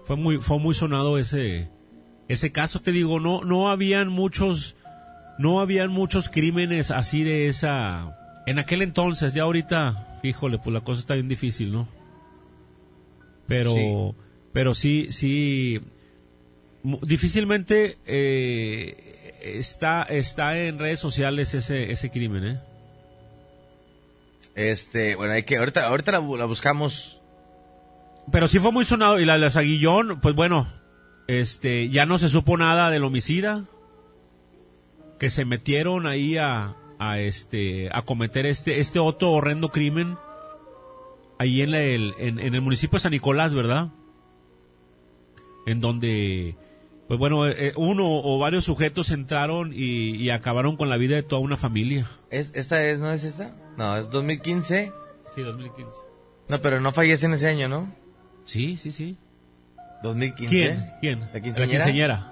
Fue 0.03 0.15
muy 0.15 0.37
fue 0.39 0.59
muy 0.59 0.75
sonado 0.75 1.17
ese 1.17 1.69
ese 2.27 2.51
caso, 2.51 2.81
te 2.81 2.91
digo, 2.91 3.19
no 3.19 3.43
no 3.43 3.69
habían 3.69 4.09
muchos 4.09 4.75
no 5.37 5.61
habían 5.61 5.89
muchos 5.89 6.29
crímenes 6.29 6.91
así 6.91 7.23
de 7.23 7.47
esa 7.47 8.17
en 8.45 8.59
aquel 8.59 8.81
entonces, 8.81 9.33
ya 9.33 9.43
ahorita, 9.43 10.19
híjole, 10.23 10.57
pues 10.57 10.73
la 10.73 10.81
cosa 10.81 10.99
está 10.99 11.13
bien 11.13 11.27
difícil, 11.27 11.71
¿no? 11.71 11.87
Pero 13.51 13.73
Sí. 13.73 14.15
pero 14.53 14.73
sí 14.73 15.07
sí 15.11 15.81
difícilmente 17.01 17.97
eh, 18.05 19.33
está 19.43 20.03
está 20.03 20.57
en 20.57 20.79
redes 20.79 20.99
sociales 20.99 21.53
ese 21.53 21.91
ese 21.91 22.09
crimen, 22.09 22.43
¿eh? 22.45 22.59
Este, 24.55 25.15
bueno, 25.15 25.33
hay 25.33 25.43
que, 25.43 25.57
ahorita, 25.57 25.87
ahorita 25.87 26.11
la, 26.11 26.19
bu- 26.21 26.37
la 26.37 26.45
buscamos. 26.45 27.21
Pero 28.31 28.47
sí 28.47 28.59
fue 28.59 28.71
muy 28.71 28.83
sonado. 28.85 29.19
Y 29.19 29.25
la 29.25 29.33
de 29.33 29.39
los 29.39 29.55
Aguillón, 29.55 30.19
pues 30.21 30.35
bueno, 30.35 30.67
este, 31.27 31.89
ya 31.89 32.05
no 32.05 32.17
se 32.17 32.27
supo 32.29 32.57
nada 32.57 32.89
del 32.89 33.03
homicida. 33.05 33.63
Que 35.19 35.29
se 35.29 35.45
metieron 35.45 36.05
ahí 36.05 36.37
a, 36.37 36.75
a 36.99 37.19
este, 37.19 37.89
a 37.93 38.01
cometer 38.01 38.45
este, 38.45 38.79
este 38.79 38.99
otro 38.99 39.31
horrendo 39.31 39.69
crimen. 39.69 40.17
Ahí 41.41 41.61
en, 41.61 41.71
la- 41.71 41.81
el, 41.81 42.13
en, 42.19 42.39
en 42.39 42.53
el 42.53 42.61
municipio 42.61 42.97
de 42.97 43.01
San 43.03 43.11
Nicolás, 43.11 43.53
¿verdad? 43.53 43.87
En 45.65 45.81
donde, 45.81 46.55
pues 47.07 47.19
bueno, 47.19 47.47
eh, 47.47 47.73
uno 47.77 48.03
o 48.07 48.37
varios 48.37 48.65
sujetos 48.65 49.09
entraron 49.11 49.73
y, 49.73 50.15
y 50.17 50.29
acabaron 50.29 50.75
con 50.77 50.89
la 50.89 50.97
vida 50.97 51.15
de 51.15 51.23
toda 51.23 51.41
una 51.41 51.57
familia. 51.57 52.05
¿Es, 52.29 52.51
¿Esta 52.53 52.83
es, 52.83 52.99
no 52.99 53.11
es 53.11 53.23
esta? 53.23 53.55
No, 53.77 53.97
es 53.97 54.09
2015. 54.11 54.91
Sí, 55.35 55.41
2015. 55.41 55.97
No, 56.49 56.61
pero 56.61 56.79
no 56.79 56.91
fallece 56.91 57.25
en 57.25 57.33
ese 57.33 57.47
año, 57.47 57.67
¿no? 57.67 57.91
Sí, 58.43 58.77
sí, 58.77 58.91
sí. 58.91 59.17
2015. 60.03 60.49
¿Quién? 60.49 60.89
¿Quién? 60.99 61.19
¿La 61.21 61.25
La 61.33 61.41
quinceañera? 61.41 61.85
quinceañera. 61.85 62.27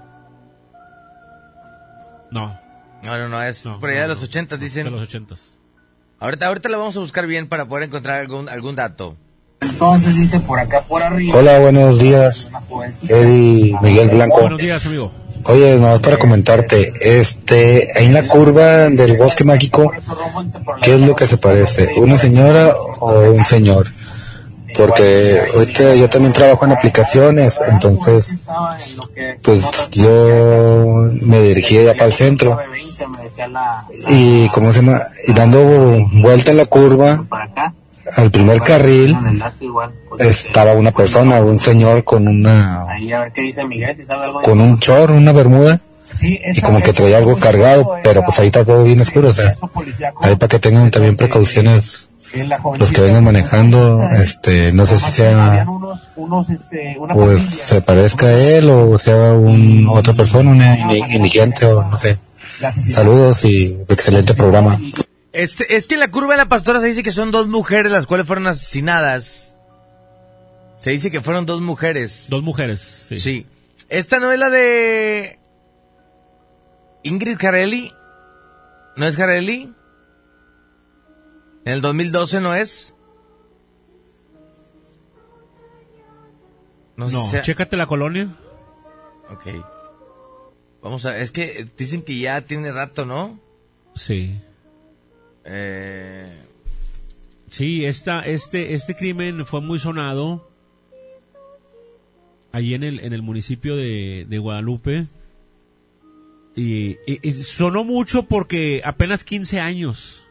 No. 2.32 2.60
No, 3.04 3.18
no, 3.18 3.30
no, 3.30 3.42
es 3.42 3.66
No, 3.66 3.80
por 3.80 3.90
allá 3.90 4.00
no, 4.02 4.08
de 4.10 4.14
los 4.16 4.22
no. 4.22 4.26
80, 4.28 4.58
dicen. 4.58 4.84
De 4.86 4.92
los 4.92 5.02
80. 5.02 5.36
Ahorita, 6.22 6.48
ahorita 6.48 6.68
la 6.68 6.78
vamos 6.78 6.98
a 6.98 7.00
buscar 7.00 7.28
bien 7.28 7.48
para 7.48 7.66
poder 7.66 7.86
encontrar 7.86 8.20
algún, 8.20 8.50
algún 8.50 8.76
dato. 8.76 9.16
Entonces 9.62 10.18
dice 10.18 10.40
por 10.42 10.60
acá 10.60 10.82
por 10.88 11.02
arriba. 11.02 11.38
Hola, 11.38 11.60
buenos 11.60 12.00
días. 12.00 12.52
Eddie 13.08 13.78
Miguel 13.82 14.10
Blanco. 14.10 14.42
Buenos 14.42 14.60
días, 14.60 14.86
amigo. 14.86 15.12
Oye, 15.46 15.76
nomás 15.76 16.02
para 16.02 16.18
comentarte, 16.18 16.92
este, 17.02 17.88
ahí 17.96 18.08
en 18.08 18.14
la 18.14 18.28
curva 18.28 18.90
del 18.90 19.16
bosque 19.16 19.46
mágico, 19.46 19.90
¿qué 20.82 20.96
es 20.96 21.02
lo 21.02 21.16
que 21.16 21.26
se 21.26 21.38
parece? 21.38 21.90
¿Una 21.96 22.18
señora 22.18 22.74
o 23.00 23.32
un 23.32 23.46
señor? 23.46 23.88
Porque 24.80 25.42
ahorita 25.56 25.96
yo 25.96 26.10
también 26.10 26.32
trabajo 26.32 26.64
en 26.64 26.72
aplicaciones, 26.72 27.62
entonces, 27.70 28.48
pues 29.44 29.90
yo 29.92 31.10
me 31.24 31.42
dirigí 31.42 31.80
allá 31.80 31.96
para 31.96 32.06
el 32.06 32.14
centro 32.14 32.58
y, 34.08 34.48
¿cómo 34.50 34.72
se 34.72 34.80
llama? 34.80 35.02
Y 35.28 35.34
dando 35.34 35.60
vuelta 36.14 36.52
en 36.52 36.58
la 36.58 36.66
curva, 36.66 37.20
al 38.16 38.32
primer 38.32 38.62
carril, 38.62 39.18
estaba 40.18 40.72
una 40.72 40.92
persona, 40.92 41.42
un 41.42 41.58
señor 41.58 42.06
con 42.06 42.26
una 42.30 42.86
con 44.44 44.62
un 44.62 44.80
chor, 44.80 45.12
una 45.12 45.34
bermuda, 45.34 45.78
y 46.22 46.62
como 46.62 46.82
que 46.82 46.94
traía 46.94 47.18
algo 47.18 47.36
cargado, 47.36 47.98
pero 48.02 48.24
pues 48.24 48.40
ahí 48.40 48.48
está 48.48 48.64
todo 48.64 48.86
bien 48.86 49.02
oscuro, 49.02 49.28
o 49.28 49.34
sea, 49.34 49.54
ahí 50.22 50.38
para 50.38 50.48
que 50.48 50.60
tengan 50.60 50.90
también 50.90 51.18
precauciones 51.18 52.09
los 52.78 52.92
que 52.92 53.02
vengan 53.02 53.24
manejando, 53.24 54.02
este, 54.12 54.72
no 54.74 54.86
sé 54.86 54.98
si 54.98 55.12
sea, 55.12 55.66
este, 56.50 56.96
una 57.00 57.14
pues 57.14 57.42
se 57.42 57.82
parezca 57.82 58.28
a 58.28 58.32
él 58.40 58.70
o 58.70 58.98
sea 58.98 59.34
un, 59.34 59.88
otra 59.90 60.14
persona, 60.14 60.52
un 60.52 60.60
indi- 60.60 61.16
indigente 61.16 61.66
o 61.66 61.82
no 61.84 61.96
sé. 61.98 62.18
Saludos 62.38 63.44
y 63.46 63.78
excelente 63.90 64.34
programa. 64.34 64.78
Este, 65.34 65.76
es 65.76 65.86
que 65.86 65.96
en 65.96 66.00
la 66.02 66.10
curva 66.12 66.34
de 66.34 66.38
la 66.38 66.50
pastora 66.50 66.80
se 66.82 66.88
dice 66.88 67.04
que 67.04 67.12
son 67.12 67.32
dos 67.32 67.48
mujeres 67.48 67.92
las 67.92 68.06
cuales 68.06 68.26
fueron 68.28 68.48
asesinadas. 68.48 69.56
Se 70.80 70.92
dice 70.92 71.12
que 71.12 71.22
fueron 71.22 71.46
dos 71.46 71.62
mujeres. 71.62 72.26
Dos 72.30 72.42
mujeres, 72.44 73.06
sí. 73.10 73.20
Sí. 73.20 73.48
Esta 73.90 74.20
no 74.20 74.32
es 74.32 74.40
la 74.40 74.50
de 74.50 75.40
Ingrid 77.04 77.38
Carelli. 77.38 77.92
¿No 78.96 79.08
es 79.08 79.16
Carelli? 79.16 79.74
En 81.70 81.76
el 81.76 81.82
2012 81.82 82.42
no 82.42 82.56
es. 82.56 82.96
No, 86.98 87.08
sé 87.10 87.16
si 87.18 87.28
sea- 87.30 87.42
chécate 87.44 87.78
la 87.78 87.86
colonia. 87.86 88.36
Ok. 89.30 89.46
Vamos 90.82 91.06
a, 91.06 91.16
es 91.20 91.30
que 91.30 91.68
dicen 91.78 92.02
que 92.02 92.18
ya 92.18 92.42
tiene 92.42 92.72
rato, 92.72 93.06
¿no? 93.06 93.40
Sí. 93.94 94.40
Eh, 95.46 96.44
Sí, 97.52 97.86
esta, 97.86 98.22
este, 98.22 98.74
este 98.74 98.96
crimen 98.96 99.44
fue 99.46 99.60
muy 99.62 99.78
sonado 99.80 100.50
ahí 102.52 102.74
en 102.76 102.84
el, 102.84 103.00
en 103.00 103.14
el 103.14 103.22
municipio 103.24 103.76
de, 103.76 104.26
de 104.28 104.38
Guadalupe. 104.40 105.06
Y, 106.56 106.92
y- 107.06 107.20
y 107.22 107.32
sonó 107.34 107.84
mucho 107.84 108.24
porque 108.24 108.82
apenas 108.84 109.24
15 109.24 109.60
años. 109.60 110.28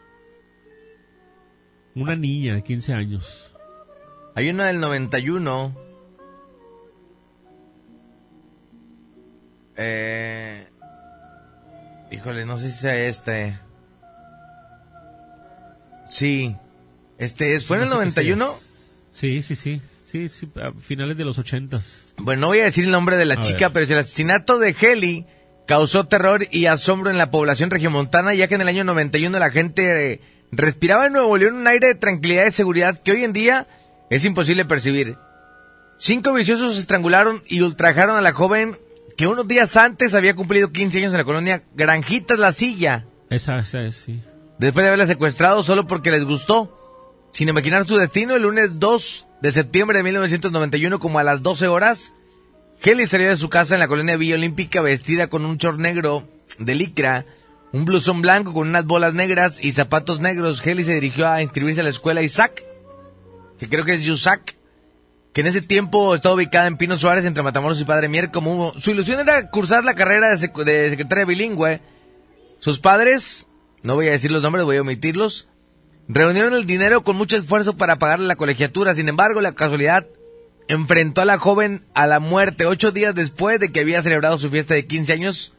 Una 1.95 2.15
niña 2.17 2.55
de 2.55 2.63
15 2.63 2.93
años. 2.95 3.55
hay 4.35 4.51
una 4.51 4.67
del 4.67 4.81
91. 4.81 5.75
Eh, 9.77 10.67
híjole, 12.11 12.45
no 12.47 12.57
sé 12.59 12.71
si 12.71 12.79
sea 12.79 12.95
este. 12.97 13.59
Sí. 16.09 16.57
Este 17.19 17.55
es, 17.55 17.65
¿fue 17.65 17.77
en 17.79 17.85
el 17.85 17.89
No 17.89 17.97
sé 17.97 18.01
qué 18.23 18.35
91? 18.35 18.55
Sí, 19.13 19.43
sí, 19.43 19.55
sí. 19.57 19.83
Sí, 20.05 20.29
sí, 20.31 20.49
a 20.57 20.73
finales 20.81 21.19
de 21.19 21.25
los 21.27 21.39
ochentas. 21.39 22.15
Bueno, 22.17 22.43
no 22.43 22.47
voy 22.47 22.61
a 22.61 22.65
decir 22.65 22.85
el 22.85 22.91
nombre 22.91 23.19
de 23.19 23.27
la 23.27 23.35
A 23.35 23.41
chica, 23.43 23.67
ver. 23.69 23.73
pero 23.73 23.85
es 23.85 23.91
el 23.91 23.99
asesinato 23.99 24.59
de 24.59 24.75
Heli 24.81 25.27
causó 25.67 26.07
terror 26.07 26.47
y 26.51 26.65
asombro 26.65 27.11
en 27.11 27.19
la 27.19 27.31
población 27.31 27.69
regiomontana, 27.71 28.33
ya 28.33 28.49
que 28.49 28.55
en 28.55 28.63
el 28.63 28.69
año 28.69 28.85
91 28.85 29.39
la 29.39 29.51
gente 29.51 30.23
respiraba 30.53 31.07
en 31.07 31.13
Nuevo 31.13 31.37
León 31.37 31.57
un 31.57 31.67
aire 31.67 31.89
de 31.89 31.95
tranquilidad 31.95 32.47
y 32.47 32.51
seguridad 32.51 32.99
que 32.99 33.13
hoy 33.13 33.25
en 33.25 33.33
día 33.33 33.67
es 34.11 34.25
imposible 34.25 34.65
percibir. 34.65 35.17
Cinco 35.99 36.33
viciosos 36.33 36.79
estrangularon 36.79 37.43
y 37.49 37.61
ultrajaron 37.61 38.17
a 38.17 38.21
la 38.21 38.33
joven 38.33 38.79
que 39.17 39.27
unos 39.27 39.49
días 39.49 39.77
antes 39.77 40.15
había 40.15 40.35
cumplido 40.37 40.71
15 40.71 40.99
años 40.99 41.13
en 41.13 41.19
la 41.19 41.25
colonia 41.25 41.63
Granjitas 41.75 42.39
La 42.39 42.53
Silla, 42.53 43.07
Esa, 43.31 43.59
esa 43.59 43.83
es, 43.83 43.97
sí. 43.97 44.21
después 44.59 44.85
de 44.85 44.89
haberla 44.89 45.07
secuestrado 45.07 45.63
solo 45.63 45.87
porque 45.87 46.11
les 46.13 46.25
gustó. 46.25 46.75
Sin 47.33 47.49
imaginar 47.49 47.85
su 47.85 47.97
destino, 47.99 48.37
el 48.37 48.43
lunes 48.43 48.79
2 48.79 49.27
de 49.43 49.53
septiembre 49.53 49.99
de 49.99 50.05
1991, 50.05 50.99
como 50.99 51.19
a 51.19 51.25
las 51.25 51.43
12 51.43 51.67
horas, 51.69 52.15
Kelly 52.81 53.07
salió 53.07 53.29
de 53.29 53.37
su 53.37 53.51
casa 53.51 53.75
en 53.75 53.81
la 53.81 53.89
colonia 53.89 54.17
Villa 54.17 54.37
Olímpica 54.37 54.81
vestida 54.81 55.27
con 55.29 55.45
un 55.45 55.59
short 55.59 55.79
negro 55.79 56.27
de 56.59 56.75
licra, 56.77 57.27
un 57.73 57.85
blusón 57.85 58.23
blanco 58.23 58.53
con 58.53 58.69
unas 58.69 58.85
bolas 58.85 59.15
negras 59.15 59.63
y 59.63 59.73
zapatos 59.73 60.21
negros. 60.21 60.63
Kelly 60.63 60.85
se 60.85 60.95
dirigió 60.95 61.29
a 61.29 61.43
inscribirse 61.43 61.81
a 61.81 61.85
la 61.85 61.91
escuela 61.91 62.23
Isaac, 62.23 62.65
que 63.59 63.69
creo 63.69 63.85
que 63.85 63.95
es 63.95 64.05
Yusac, 64.05 64.57
que 65.33 65.41
en 65.43 65.47
ese 65.47 65.61
tiempo 65.61 66.15
estaba 66.15 66.35
ubicada 66.35 66.67
en 66.67 66.77
Pino 66.77 66.97
Suárez 66.97 67.25
entre 67.25 67.43
Matamoros 67.43 67.81
y 67.81 67.85
Padre 67.85 68.09
Mier. 68.09 68.31
Como 68.31 68.73
su 68.79 68.91
ilusión 68.91 69.21
era 69.21 69.49
cursar 69.49 69.85
la 69.85 69.95
carrera 69.95 70.35
de, 70.35 70.65
de 70.65 70.91
secretaria 70.91 71.25
bilingüe, 71.25 71.81
sus 72.59 72.79
padres, 72.79 73.47
no 73.83 73.95
voy 73.95 74.09
a 74.09 74.13
decir 74.13 74.31
los 74.31 74.43
nombres, 74.43 74.65
voy 74.65 74.77
a 74.77 74.83
omitirlos, 74.83 75.49
reunieron 76.09 76.55
el 76.55 76.67
dinero 76.67 77.05
con 77.05 77.17
mucho 77.17 77.37
esfuerzo 77.37 77.77
para 77.77 77.99
pagarle 77.99 78.27
la 78.27 78.37
colegiatura. 78.37 78.95
Sin 78.95 79.09
embargo, 79.09 79.41
la 79.41 79.55
casualidad 79.55 80.07
enfrentó 80.69 81.23
a 81.23 81.25
la 81.25 81.39
joven 81.39 81.85
a 81.95 82.07
la 82.07 82.21
muerte 82.21 82.67
ocho 82.67 82.93
días 82.93 83.15
después 83.15 83.61
de 83.61 83.71
que 83.71 83.81
había 83.81 84.03
celebrado 84.03 84.39
su 84.39 84.51
fiesta 84.51 84.75
de 84.75 84.87
15 84.87 85.13
años. 85.13 85.55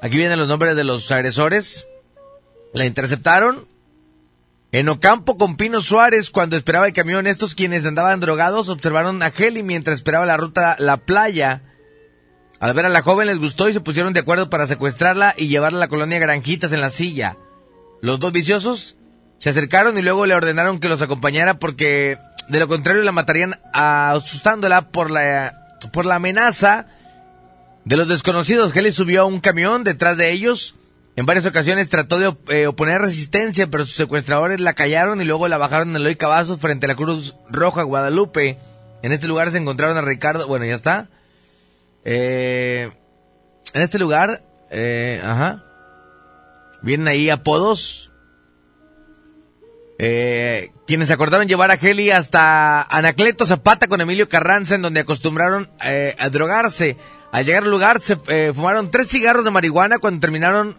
Aquí 0.00 0.16
vienen 0.16 0.38
los 0.38 0.48
nombres 0.48 0.76
de 0.76 0.84
los 0.84 1.10
agresores. 1.10 1.86
La 2.72 2.84
interceptaron 2.84 3.66
en 4.72 4.88
Ocampo 4.88 5.38
con 5.38 5.56
Pino 5.56 5.80
Suárez 5.80 6.30
cuando 6.30 6.56
esperaba 6.56 6.86
el 6.86 6.92
camión. 6.92 7.26
Estos 7.26 7.54
quienes 7.54 7.86
andaban 7.86 8.20
drogados 8.20 8.68
observaron 8.68 9.22
a 9.22 9.32
Heli 9.36 9.62
mientras 9.62 9.96
esperaba 9.96 10.26
la 10.26 10.36
ruta 10.36 10.76
La 10.78 10.98
Playa 10.98 11.62
Al 12.60 12.74
ver 12.74 12.86
a 12.86 12.90
la 12.90 13.02
joven 13.02 13.28
les 13.28 13.38
gustó 13.38 13.68
y 13.68 13.72
se 13.72 13.80
pusieron 13.80 14.12
de 14.12 14.20
acuerdo 14.20 14.50
para 14.50 14.66
secuestrarla 14.66 15.34
y 15.36 15.48
llevarla 15.48 15.78
a 15.78 15.80
la 15.80 15.88
colonia 15.88 16.18
Granjitas 16.18 16.72
en 16.72 16.80
la 16.80 16.90
silla. 16.90 17.36
Los 18.02 18.20
dos 18.20 18.32
viciosos 18.32 18.96
se 19.38 19.50
acercaron 19.50 19.96
y 19.98 20.02
luego 20.02 20.26
le 20.26 20.34
ordenaron 20.34 20.80
que 20.80 20.88
los 20.88 21.02
acompañara 21.02 21.58
porque 21.58 22.18
de 22.48 22.60
lo 22.60 22.68
contrario 22.68 23.02
la 23.02 23.12
matarían 23.12 23.60
asustándola 23.72 24.90
por 24.90 25.10
la, 25.10 25.78
por 25.92 26.06
la 26.06 26.16
amenaza 26.16 26.86
de 27.86 27.96
los 27.96 28.08
desconocidos. 28.08 28.72
Kelly 28.72 28.92
subió 28.92 29.22
a 29.22 29.24
un 29.24 29.40
camión 29.40 29.84
detrás 29.84 30.18
de 30.18 30.32
ellos. 30.32 30.74
En 31.14 31.24
varias 31.24 31.46
ocasiones 31.46 31.88
trató 31.88 32.18
de 32.18 32.36
eh, 32.48 32.66
oponer 32.66 33.00
resistencia, 33.00 33.68
pero 33.68 33.86
sus 33.86 33.94
secuestradores 33.94 34.60
la 34.60 34.74
callaron 34.74 35.22
y 35.22 35.24
luego 35.24 35.48
la 35.48 35.56
bajaron 35.56 35.90
en 35.90 35.96
Eloy 35.96 36.16
Cavazos 36.16 36.60
frente 36.60 36.84
a 36.84 36.88
la 36.88 36.96
Cruz 36.96 37.36
Roja 37.48 37.84
Guadalupe. 37.84 38.58
En 39.02 39.12
este 39.12 39.28
lugar 39.28 39.50
se 39.50 39.58
encontraron 39.58 39.96
a 39.96 40.02
Ricardo. 40.02 40.46
Bueno, 40.48 40.66
ya 40.66 40.74
está. 40.74 41.08
Eh, 42.04 42.90
en 43.72 43.82
este 43.82 43.98
lugar, 43.98 44.42
eh, 44.70 45.22
ajá. 45.24 45.64
Vienen 46.82 47.08
ahí 47.08 47.30
apodos. 47.30 48.10
Eh, 49.98 50.72
quienes 50.86 51.10
acordaron 51.10 51.48
llevar 51.48 51.70
a 51.70 51.78
Heli 51.80 52.10
hasta 52.10 52.82
Anacleto 52.82 53.46
Zapata 53.46 53.86
con 53.86 54.00
Emilio 54.00 54.28
Carranza, 54.28 54.74
en 54.74 54.82
donde 54.82 55.00
acostumbraron 55.00 55.70
eh, 55.82 56.14
a 56.18 56.28
drogarse. 56.28 56.96
Al 57.32 57.44
llegar 57.44 57.64
al 57.64 57.70
lugar, 57.70 58.00
se 58.00 58.16
eh, 58.28 58.52
fumaron 58.54 58.90
tres 58.90 59.08
cigarros 59.08 59.44
de 59.44 59.50
marihuana. 59.50 59.98
Cuando 59.98 60.20
terminaron, 60.20 60.78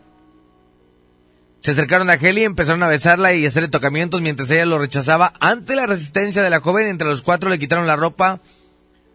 se 1.60 1.72
acercaron 1.72 2.10
a 2.10 2.16
Heli, 2.16 2.44
empezaron 2.44 2.82
a 2.84 2.88
besarla 2.88 3.34
y 3.34 3.46
hacerle 3.46 3.70
tocamientos 3.70 4.22
mientras 4.22 4.50
ella 4.52 4.66
lo 4.66 4.80
rechazaba. 4.80 5.34
Ante 5.40 5.76
la 5.76 5.86
resistencia 5.86 6.42
de 6.42 6.50
la 6.50 6.62
joven, 6.62 6.88
entre 6.88 7.08
los 7.08 7.22
cuatro 7.22 7.50
le 7.50 7.60
quitaron 7.60 7.88
la 7.88 7.96
ropa 7.96 8.42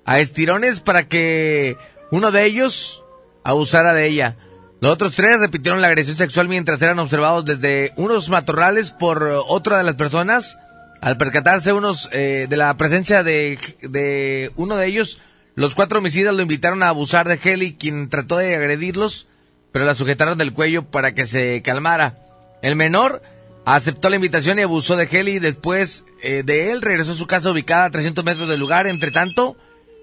a 0.04 0.20
estirones 0.20 0.80
para 0.80 1.08
que 1.08 1.76
uno 2.10 2.30
de 2.30 2.44
ellos 2.44 3.02
abusara 3.44 3.94
de 3.94 4.06
ella. 4.06 4.36
Los 4.80 4.92
otros 4.92 5.14
tres 5.14 5.38
repitieron 5.38 5.80
la 5.80 5.88
agresión 5.88 6.16
sexual 6.16 6.48
mientras 6.48 6.82
eran 6.82 6.98
observados 6.98 7.44
desde 7.44 7.92
unos 7.96 8.28
matorrales 8.28 8.90
por 8.90 9.22
otra 9.22 9.78
de 9.78 9.84
las 9.84 9.94
personas. 9.94 10.58
Al 11.00 11.16
percatarse 11.16 11.72
unos 11.72 12.08
eh, 12.12 12.46
de 12.48 12.56
la 12.56 12.76
presencia 12.76 13.22
de, 13.22 13.58
de 13.80 14.50
uno 14.56 14.76
de 14.76 14.86
ellos, 14.86 15.20
los 15.54 15.74
cuatro 15.74 15.98
homicidas 15.98 16.34
lo 16.34 16.42
invitaron 16.42 16.82
a 16.82 16.88
abusar 16.88 17.28
de 17.28 17.38
Heli, 17.42 17.74
quien 17.74 18.08
trató 18.08 18.38
de 18.38 18.56
agredirlos, 18.56 19.28
pero 19.70 19.84
la 19.84 19.94
sujetaron 19.94 20.38
del 20.38 20.52
cuello 20.52 20.84
para 20.90 21.14
que 21.14 21.26
se 21.26 21.60
calmara. 21.62 22.18
El 22.62 22.76
menor 22.76 23.22
aceptó 23.64 24.08
la 24.08 24.16
invitación 24.16 24.58
y 24.58 24.62
abusó 24.62 24.96
de 24.96 25.08
Heli. 25.10 25.38
Después 25.38 26.06
eh, 26.22 26.42
de 26.44 26.70
él, 26.70 26.82
regresó 26.82 27.12
a 27.12 27.16
su 27.16 27.26
casa 27.26 27.50
ubicada 27.50 27.86
a 27.86 27.90
300 27.90 28.24
metros 28.24 28.48
del 28.48 28.60
lugar. 28.60 28.86
Entre 28.86 29.10
tanto, 29.10 29.56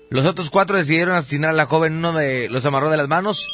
los 0.10 0.26
otros 0.26 0.50
cuatro 0.50 0.78
decidieron 0.78 1.16
asesinar 1.16 1.52
a 1.52 1.54
la 1.54 1.66
joven. 1.66 1.98
Uno 1.98 2.14
de 2.14 2.50
los 2.50 2.66
amarró 2.66 2.90
de 2.90 2.98
las 2.98 3.08
manos. 3.08 3.48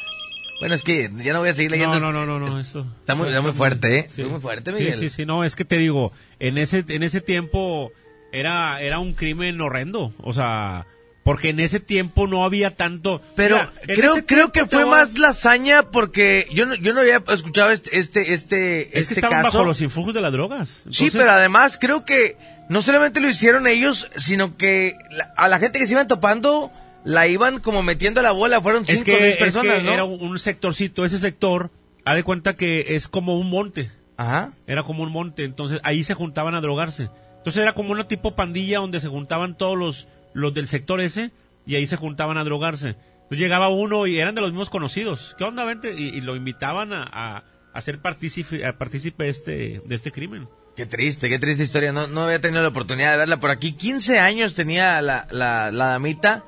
Bueno, 0.59 0.75
es 0.75 0.83
que 0.83 1.11
ya 1.23 1.33
no 1.33 1.39
voy 1.39 1.49
a 1.49 1.53
seguir 1.53 1.71
leyendo. 1.71 1.99
No, 1.99 2.11
no, 2.11 2.25
no, 2.25 2.39
no, 2.39 2.47
no, 2.47 2.59
eso. 2.59 2.85
Está 2.99 3.13
muy, 3.13 3.27
está 3.29 3.41
muy 3.41 3.51
fuerte, 3.51 3.99
¿eh? 3.99 4.05
Está 4.07 4.23
muy 4.23 4.39
fuerte, 4.39 4.71
Miguel. 4.71 4.93
Sí, 4.93 5.01
sí, 5.01 5.09
sí, 5.09 5.25
no, 5.25 5.43
es 5.43 5.55
que 5.55 5.65
te 5.65 5.77
digo, 5.77 6.13
en 6.39 6.57
ese, 6.57 6.85
en 6.87 7.03
ese 7.03 7.19
tiempo 7.19 7.91
era, 8.31 8.81
era 8.81 8.99
un 8.99 9.13
crimen 9.13 9.59
horrendo, 9.59 10.13
o 10.23 10.31
sea, 10.31 10.87
porque 11.25 11.49
en 11.49 11.59
ese 11.59 11.79
tiempo 11.79 12.27
no 12.27 12.45
había 12.45 12.75
tanto... 12.75 13.19
Pero 13.35 13.55
Mira, 13.55 13.95
creo, 13.95 14.25
creo 14.27 14.51
que 14.51 14.67
fue 14.67 14.85
más 14.85 15.17
la 15.17 15.29
hazaña 15.29 15.89
porque 15.89 16.45
yo 16.53 16.67
no, 16.67 16.75
yo 16.75 16.93
no 16.93 16.99
había 17.01 17.23
escuchado 17.29 17.71
este, 17.71 17.97
este, 17.97 18.31
este, 18.31 18.81
Es 18.83 18.91
que 18.91 18.99
este 18.99 19.13
estaban 19.15 19.41
caso. 19.41 19.57
bajo 19.57 19.67
los 19.67 19.81
influjos 19.81 20.13
de 20.13 20.21
las 20.21 20.31
drogas. 20.31 20.83
Sí, 20.91 21.09
pero 21.11 21.31
además 21.31 21.79
creo 21.81 22.05
que 22.05 22.37
no 22.69 22.83
solamente 22.83 23.21
lo 23.21 23.27
hicieron 23.27 23.65
ellos, 23.65 24.07
sino 24.15 24.55
que 24.55 24.95
la- 25.09 25.33
a 25.35 25.47
la 25.47 25.57
gente 25.57 25.79
que 25.79 25.87
se 25.87 25.93
iban 25.93 26.07
topando 26.07 26.71
la 27.03 27.25
iban 27.27 27.59
como 27.59 27.81
metiendo 27.81 28.19
a 28.19 28.23
la 28.23 28.31
bola. 28.31 28.61
Fueron 28.61 28.83
es 28.83 28.89
cinco 28.89 29.05
que, 29.05 29.15
o 29.15 29.19
seis 29.19 29.33
es 29.33 29.39
personas, 29.39 29.77
que 29.77 29.81
¿no? 29.83 29.91
era 29.93 30.03
un 30.03 30.21
un 30.21 30.37
sectorcito, 30.37 31.05
ese 31.05 31.17
sector, 31.17 31.71
haz 32.05 32.15
de 32.17 32.23
cuenta 32.23 32.55
que 32.55 32.93
es 32.95 33.07
como 33.07 33.39
un 33.39 33.49
monte. 33.49 33.89
Ajá. 34.17 34.53
Era 34.67 34.83
como 34.83 35.01
un 35.01 35.11
monte, 35.11 35.43
entonces 35.43 35.79
ahí 35.83 36.03
se 36.03 36.13
juntaban 36.13 36.53
a 36.53 36.61
drogarse. 36.61 37.09
Entonces 37.37 37.61
era 37.63 37.73
como 37.73 37.91
una 37.91 38.07
tipo 38.07 38.35
pandilla 38.35 38.77
donde 38.77 38.99
se 38.99 39.07
juntaban 39.07 39.57
todos 39.57 39.75
los, 39.77 40.07
los 40.35 40.53
del 40.53 40.67
sector 40.67 41.01
ese 41.01 41.31
y 41.65 41.73
ahí 41.75 41.87
se 41.87 41.95
juntaban 41.97 42.37
a 42.37 42.43
drogarse. 42.43 42.89
Entonces 42.89 43.39
llegaba 43.39 43.69
uno 43.69 44.05
y 44.05 44.19
eran 44.19 44.35
de 44.35 44.41
los 44.41 44.51
mismos 44.51 44.69
conocidos. 44.69 45.33
¿Qué 45.39 45.43
onda, 45.45 45.63
vente? 45.65 45.95
Y, 45.97 46.09
y 46.09 46.21
lo 46.21 46.35
invitaban 46.35 46.93
a, 46.93 47.03
a, 47.11 47.43
a 47.73 47.81
ser 47.81 47.97
partícipe, 47.99 48.63
a 48.63 48.77
partícipe 48.77 49.27
este, 49.27 49.81
de 49.83 49.95
este 49.95 50.11
crimen. 50.11 50.47
Qué 50.75 50.85
triste, 50.85 51.27
qué 51.29 51.39
triste 51.39 51.63
historia. 51.63 51.91
No, 51.91 52.05
no 52.07 52.21
había 52.25 52.39
tenido 52.39 52.61
la 52.61 52.67
oportunidad 52.67 53.11
de 53.13 53.17
verla 53.17 53.37
por 53.39 53.49
aquí. 53.49 53.71
15 53.73 54.19
años 54.19 54.53
tenía 54.53 55.01
la, 55.01 55.25
la, 55.31 55.71
la 55.71 55.85
damita. 55.87 56.43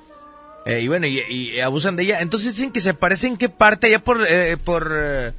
eh, 0.65 0.81
y 0.81 0.87
bueno, 0.89 1.07
y, 1.07 1.19
y 1.29 1.59
abusan 1.61 1.95
de 1.95 2.03
ella. 2.03 2.19
Entonces 2.21 2.53
dicen 2.55 2.71
que 2.71 2.81
se 2.81 2.93
parece 2.93 3.25
en 3.27 3.37
qué 3.37 3.49
parte, 3.49 3.87
allá 3.87 4.03
por... 4.03 4.19
eh, 4.29 4.57
por 4.57 4.91
eh, 4.93 5.31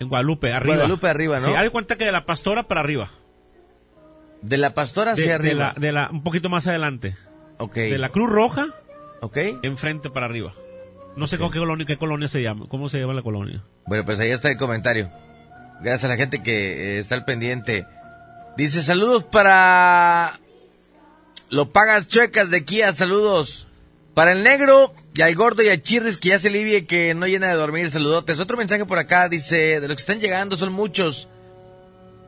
En 0.00 0.08
Guadalupe, 0.08 0.52
arriba. 0.52 0.76
Guadalupe 0.76 1.08
arriba, 1.08 1.40
¿no? 1.40 1.46
Sí, 1.48 1.52
de 1.62 1.70
cuenta 1.70 1.96
que 1.96 2.04
de 2.06 2.12
la 2.12 2.24
pastora 2.24 2.62
para 2.62 2.80
arriba. 2.80 3.08
de 4.42 4.56
la 4.58 4.74
pastora 4.74 5.12
hacia 5.12 5.24
De, 5.24 5.28
de 5.30 5.34
arriba. 5.50 5.72
la, 5.74 5.80
de 5.80 5.92
la, 5.92 6.08
un 6.10 6.22
poquito 6.22 6.48
más 6.48 6.66
adelante. 6.68 7.16
Ok. 7.64 7.74
De 7.74 7.98
la 7.98 8.10
Cruz 8.10 8.30
Roja. 8.30 8.66
Ok. 9.20 9.38
Enfrente 9.62 10.10
para 10.10 10.26
arriba. 10.26 10.52
No 11.16 11.26
sé 11.26 11.38
con 11.38 11.50
qué 11.50 11.58
colonia, 11.58 11.86
qué 11.86 11.96
colonia 11.96 12.28
se 12.28 12.42
llama. 12.42 12.66
¿Cómo 12.68 12.88
se 12.88 12.98
llama 12.98 13.14
la 13.14 13.22
colonia? 13.22 13.64
Bueno, 13.86 14.04
pues 14.04 14.20
ahí 14.20 14.30
está 14.30 14.50
el 14.50 14.58
comentario. 14.58 15.10
Gracias 15.80 16.04
a 16.04 16.08
la 16.08 16.16
gente 16.16 16.42
que 16.42 16.96
eh, 16.96 16.98
está 16.98 17.14
al 17.14 17.24
pendiente. 17.24 17.86
Dice, 18.56 18.82
saludos 18.82 19.24
para... 19.24 20.40
Lo 21.50 21.70
pagas 21.70 22.08
chuecas 22.08 22.50
de 22.50 22.64
Kia, 22.64 22.92
saludos. 22.92 23.68
Para 24.12 24.32
el 24.32 24.44
negro 24.44 24.92
y 25.14 25.22
al 25.22 25.34
gordo 25.34 25.62
y 25.62 25.68
a 25.68 25.80
Chirris 25.80 26.16
que 26.16 26.30
ya 26.30 26.38
se 26.38 26.48
alivie 26.48 26.84
que 26.84 27.14
no 27.14 27.26
llena 27.26 27.48
de 27.48 27.54
dormir, 27.54 27.90
saludotes. 27.90 28.40
Otro 28.40 28.56
mensaje 28.56 28.84
por 28.84 28.98
acá 28.98 29.28
dice, 29.28 29.80
de 29.80 29.88
los 29.88 29.96
que 29.96 30.02
están 30.02 30.20
llegando 30.20 30.56
son 30.56 30.72
muchos. 30.72 31.28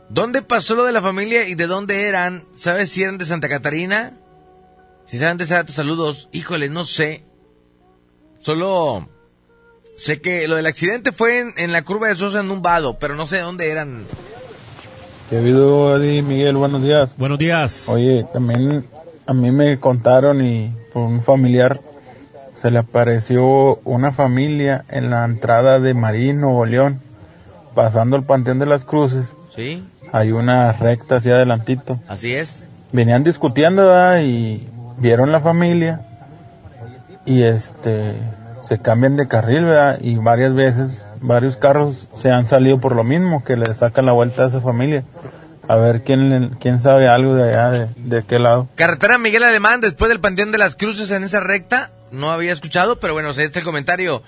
¿Dónde 0.09 0.43
pasó 0.43 0.77
lo 0.77 0.85
de 0.85 0.93
la 0.93 1.03
familia 1.03 1.49
y 1.49 1.57
de 1.57 1.67
dónde 1.67 2.07
eran? 2.07 2.45
¿Sabes 2.55 2.91
si 2.91 3.03
eran 3.03 3.19
de 3.19 3.25
Santa 3.25 3.49
Catarina? 3.49 4.15
Si 5.07 5.19
saben 5.19 5.37
de 5.37 5.45
ese 5.45 5.55
dato, 5.55 5.73
saludos. 5.73 6.29
Híjole, 6.33 6.69
no 6.69 6.85
sé. 6.85 7.23
Solo 8.41 9.09
sé 9.97 10.21
que 10.21 10.47
lo 10.49 10.57
del 10.57 10.67
accidente 10.67 11.13
fue 11.13 11.41
en, 11.41 11.53
en 11.57 11.73
la 11.73 11.83
curva 11.83 12.09
de 12.09 12.17
Sosa 12.17 12.41
en 12.41 12.51
un 12.51 12.63
vado, 12.63 12.99
pero 12.99 13.15
no 13.17 13.27
sé 13.27 13.37
de 13.37 13.43
dónde 13.43 13.71
eran. 13.71 14.05
¿Qué 15.31 15.37
ha 15.37 15.39
habido, 15.41 15.97
Eddie 15.97 16.23
Miguel? 16.23 16.57
Buenos 16.57 16.83
días. 16.83 17.17
Buenos 17.17 17.39
días. 17.39 17.89
Oye, 17.89 18.25
también 18.33 18.85
a 19.27 19.35
mí 19.35 19.51
me 19.51 19.79
contaron 19.81 20.45
y 20.45 20.73
por 20.93 21.03
un 21.03 21.23
familiar 21.25 21.81
se 22.55 22.71
le 22.71 22.79
apareció 22.79 23.77
una 23.85 24.13
familia 24.13 24.85
en 24.89 25.11
la 25.11 25.25
entrada 25.25 25.81
de 25.81 25.95
Marín, 25.95 26.41
Nuevo 26.41 26.65
León, 26.65 27.01
pasando 27.75 28.17
el 28.17 28.25
Panteón 28.25 28.59
de 28.59 28.67
las 28.67 28.85
Cruces. 28.85 29.35
Sí, 29.55 29.83
Hay 30.13 30.31
una 30.33 30.73
recta 30.73 31.17
hacia 31.17 31.35
adelantito. 31.35 31.99
así 32.09 32.33
es. 32.35 32.67
Venían 32.93 33.25
discutiendo 33.25 33.87
¿verdad? 33.89 34.21
y 34.23 34.69
vieron 34.99 35.33
la 35.33 35.41
familia 35.41 36.01
y 37.25 37.43
este 37.43 38.15
se 38.63 38.79
cambian 38.81 39.17
de 39.17 39.29
carril 39.29 39.65
¿verdad? 39.65 39.99
y 40.01 40.17
varias 40.17 40.55
veces 40.55 41.05
varios 41.21 41.57
carros 41.57 42.09
se 42.17 42.31
han 42.31 42.47
salido 42.47 42.81
por 42.81 42.95
lo 42.97 43.05
mismo 43.05 43.45
que 43.45 43.57
le 43.57 43.73
sacan 43.75 44.07
la 44.07 44.13
vuelta 44.13 44.45
a 44.45 44.49
esa 44.49 44.61
familia 44.61 45.05
a 45.69 45.77
ver 45.77 46.03
quién 46.03 46.31
le- 46.31 46.51
quién 46.59 46.81
sabe 46.81 47.09
algo 47.09 47.35
de 47.35 47.49
allá 47.51 47.71
de, 47.71 47.89
de 47.97 48.25
qué 48.25 48.39
lado 48.39 48.69
Carretera 48.77 49.19
Miguel 49.19 49.43
Alemán, 49.45 49.81
después 49.81 50.09
del 50.09 50.21
Panteón 50.21 50.53
de 50.53 50.59
las 50.59 50.77
Cruces 50.77 51.11
en 51.11 51.25
esa 51.25 51.41
recta, 51.41 51.91
no 52.13 52.31
había 52.31 52.53
escuchado, 52.53 53.01
pero 53.01 53.15
bueno, 53.15 53.31
o 53.31 53.33
sea, 53.35 53.45
este 53.45 53.59
el 53.59 53.65
comentario. 53.65 54.23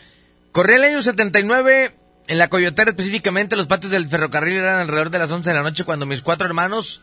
Corría 0.50 0.76
el 0.76 0.82
año 0.84 1.00
79, 1.00 1.92
en 2.26 2.38
la 2.38 2.48
Coyotera 2.48 2.90
específicamente, 2.90 3.54
los 3.54 3.68
patios 3.68 3.92
del 3.92 4.08
ferrocarril 4.08 4.56
eran 4.56 4.80
alrededor 4.80 5.10
de 5.10 5.18
las 5.20 5.30
11 5.30 5.48
de 5.50 5.56
la 5.56 5.62
noche 5.62 5.84
cuando 5.84 6.06
mis 6.06 6.22
cuatro 6.22 6.46
hermanos, 6.48 7.02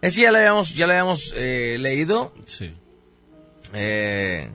ese 0.00 0.22
ya 0.22 0.30
lo 0.32 0.38
habíamos, 0.38 0.74
ya 0.74 0.86
lo 0.86 0.92
habíamos 0.94 1.34
eh, 1.36 1.76
leído. 1.78 2.32
Sí. 2.46 2.74
Eh, 3.78 4.48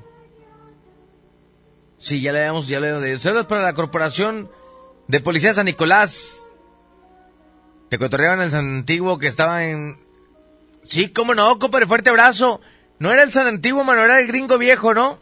sí, 1.98 2.22
ya 2.22 2.32
le 2.32 2.40
habíamos, 2.40 2.68
ya 2.68 2.80
le 2.80 2.88
habíamos 2.88 3.04
leído. 3.04 3.20
Saludos 3.20 3.46
para 3.46 3.62
la 3.62 3.74
Corporación 3.74 4.50
de 5.08 5.20
Policía 5.20 5.54
San 5.54 5.66
Nicolás. 5.66 6.44
Te 7.90 7.98
cotorreaban 8.00 8.42
el 8.42 8.52
San 8.52 8.78
Antiguo 8.78 9.20
que 9.20 9.28
estaba 9.28 9.64
en... 9.66 9.98
Sí, 10.84 11.10
cómo 11.12 11.36
no, 11.36 11.60
compadre, 11.60 11.86
fuerte 11.86 12.10
abrazo. 12.10 12.62
No 13.00 13.12
era 13.12 13.24
el 13.24 13.32
San 13.32 13.46
Antiguo, 13.48 13.84
mano, 13.84 14.02
era 14.02 14.20
el 14.20 14.28
gringo 14.28 14.58
viejo, 14.58 14.94
¿no? 14.94 15.20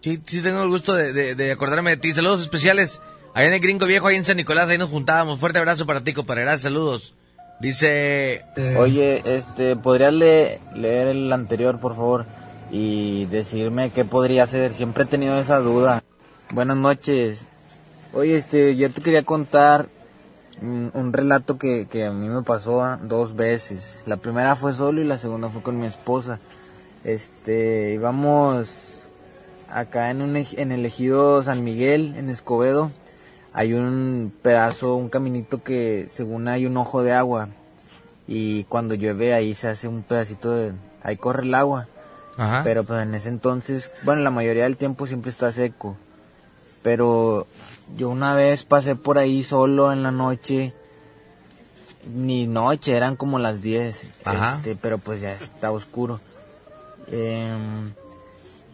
Sí, 0.00 0.22
sí 0.24 0.40
tengo 0.40 0.62
el 0.62 0.68
gusto 0.68 0.94
de, 0.94 1.12
de- 1.12 1.34
de 1.34 1.52
acordarme 1.52 1.90
de 1.90 1.96
ti. 1.98 2.12
Saludos 2.12 2.40
especiales. 2.42 3.00
Allá 3.34 3.48
en 3.48 3.54
el 3.54 3.60
gringo 3.60 3.86
viejo, 3.86 4.06
ahí 4.06 4.16
en 4.16 4.24
San 4.24 4.36
Nicolás, 4.36 4.68
ahí 4.68 4.78
nos 4.78 4.90
juntábamos. 4.90 5.40
Fuerte 5.40 5.58
abrazo 5.58 5.84
para 5.86 6.02
ti, 6.04 6.12
compadre. 6.14 6.42
Gracias, 6.42 6.62
saludos. 6.62 7.16
Dice... 7.60 8.44
Oye, 8.78 9.22
este, 9.36 9.76
¿podrías 9.76 10.12
le- 10.14 10.60
leer 10.74 11.08
el 11.08 11.32
anterior, 11.32 11.80
por 11.80 11.96
favor? 11.96 12.26
Y 12.76 13.26
decirme 13.26 13.90
qué 13.90 14.04
podría 14.04 14.48
ser. 14.48 14.72
Siempre 14.72 15.04
he 15.04 15.06
tenido 15.06 15.38
esa 15.38 15.60
duda. 15.60 16.02
Buenas 16.52 16.76
noches. 16.76 17.46
Oye, 18.12 18.34
este, 18.34 18.74
yo 18.74 18.90
te 18.90 19.00
quería 19.00 19.22
contar 19.22 19.86
un 20.60 21.12
relato 21.12 21.56
que, 21.56 21.86
que 21.86 22.04
a 22.04 22.10
mí 22.10 22.28
me 22.28 22.42
pasó 22.42 22.98
dos 23.02 23.36
veces. 23.36 24.02
La 24.06 24.16
primera 24.16 24.56
fue 24.56 24.72
solo 24.72 25.00
y 25.00 25.04
la 25.04 25.18
segunda 25.18 25.50
fue 25.50 25.62
con 25.62 25.78
mi 25.78 25.86
esposa. 25.86 26.40
Este, 27.04 27.92
íbamos 27.92 29.06
acá 29.68 30.10
en, 30.10 30.20
un, 30.20 30.34
en 30.34 30.72
el 30.72 30.84
ejido 30.84 31.44
San 31.44 31.62
Miguel, 31.62 32.16
en 32.16 32.28
Escobedo, 32.28 32.90
hay 33.52 33.74
un 33.74 34.32
pedazo, 34.42 34.96
un 34.96 35.10
caminito 35.10 35.62
que 35.62 36.08
según 36.10 36.48
hay 36.48 36.66
un 36.66 36.76
ojo 36.76 37.04
de 37.04 37.12
agua. 37.12 37.50
Y 38.26 38.64
cuando 38.64 38.96
llueve 38.96 39.32
ahí 39.32 39.54
se 39.54 39.68
hace 39.68 39.86
un 39.86 40.02
pedacito 40.02 40.50
de... 40.50 40.72
Ahí 41.04 41.16
corre 41.16 41.44
el 41.44 41.54
agua. 41.54 41.86
Ajá. 42.36 42.62
Pero 42.64 42.84
pues 42.84 43.02
en 43.02 43.14
ese 43.14 43.28
entonces, 43.28 43.90
bueno, 44.02 44.22
la 44.22 44.30
mayoría 44.30 44.64
del 44.64 44.76
tiempo 44.76 45.06
siempre 45.06 45.30
está 45.30 45.52
seco. 45.52 45.96
Pero 46.82 47.46
yo 47.96 48.10
una 48.10 48.34
vez 48.34 48.64
pasé 48.64 48.96
por 48.96 49.18
ahí 49.18 49.42
solo 49.42 49.92
en 49.92 50.02
la 50.02 50.10
noche. 50.10 50.74
Ni 52.14 52.46
noche, 52.46 52.96
eran 52.96 53.16
como 53.16 53.38
las 53.38 53.62
10. 53.62 54.08
Ajá. 54.24 54.56
Este, 54.56 54.76
pero 54.76 54.98
pues 54.98 55.20
ya 55.20 55.32
está 55.32 55.70
oscuro. 55.70 56.20
Em, 57.10 57.92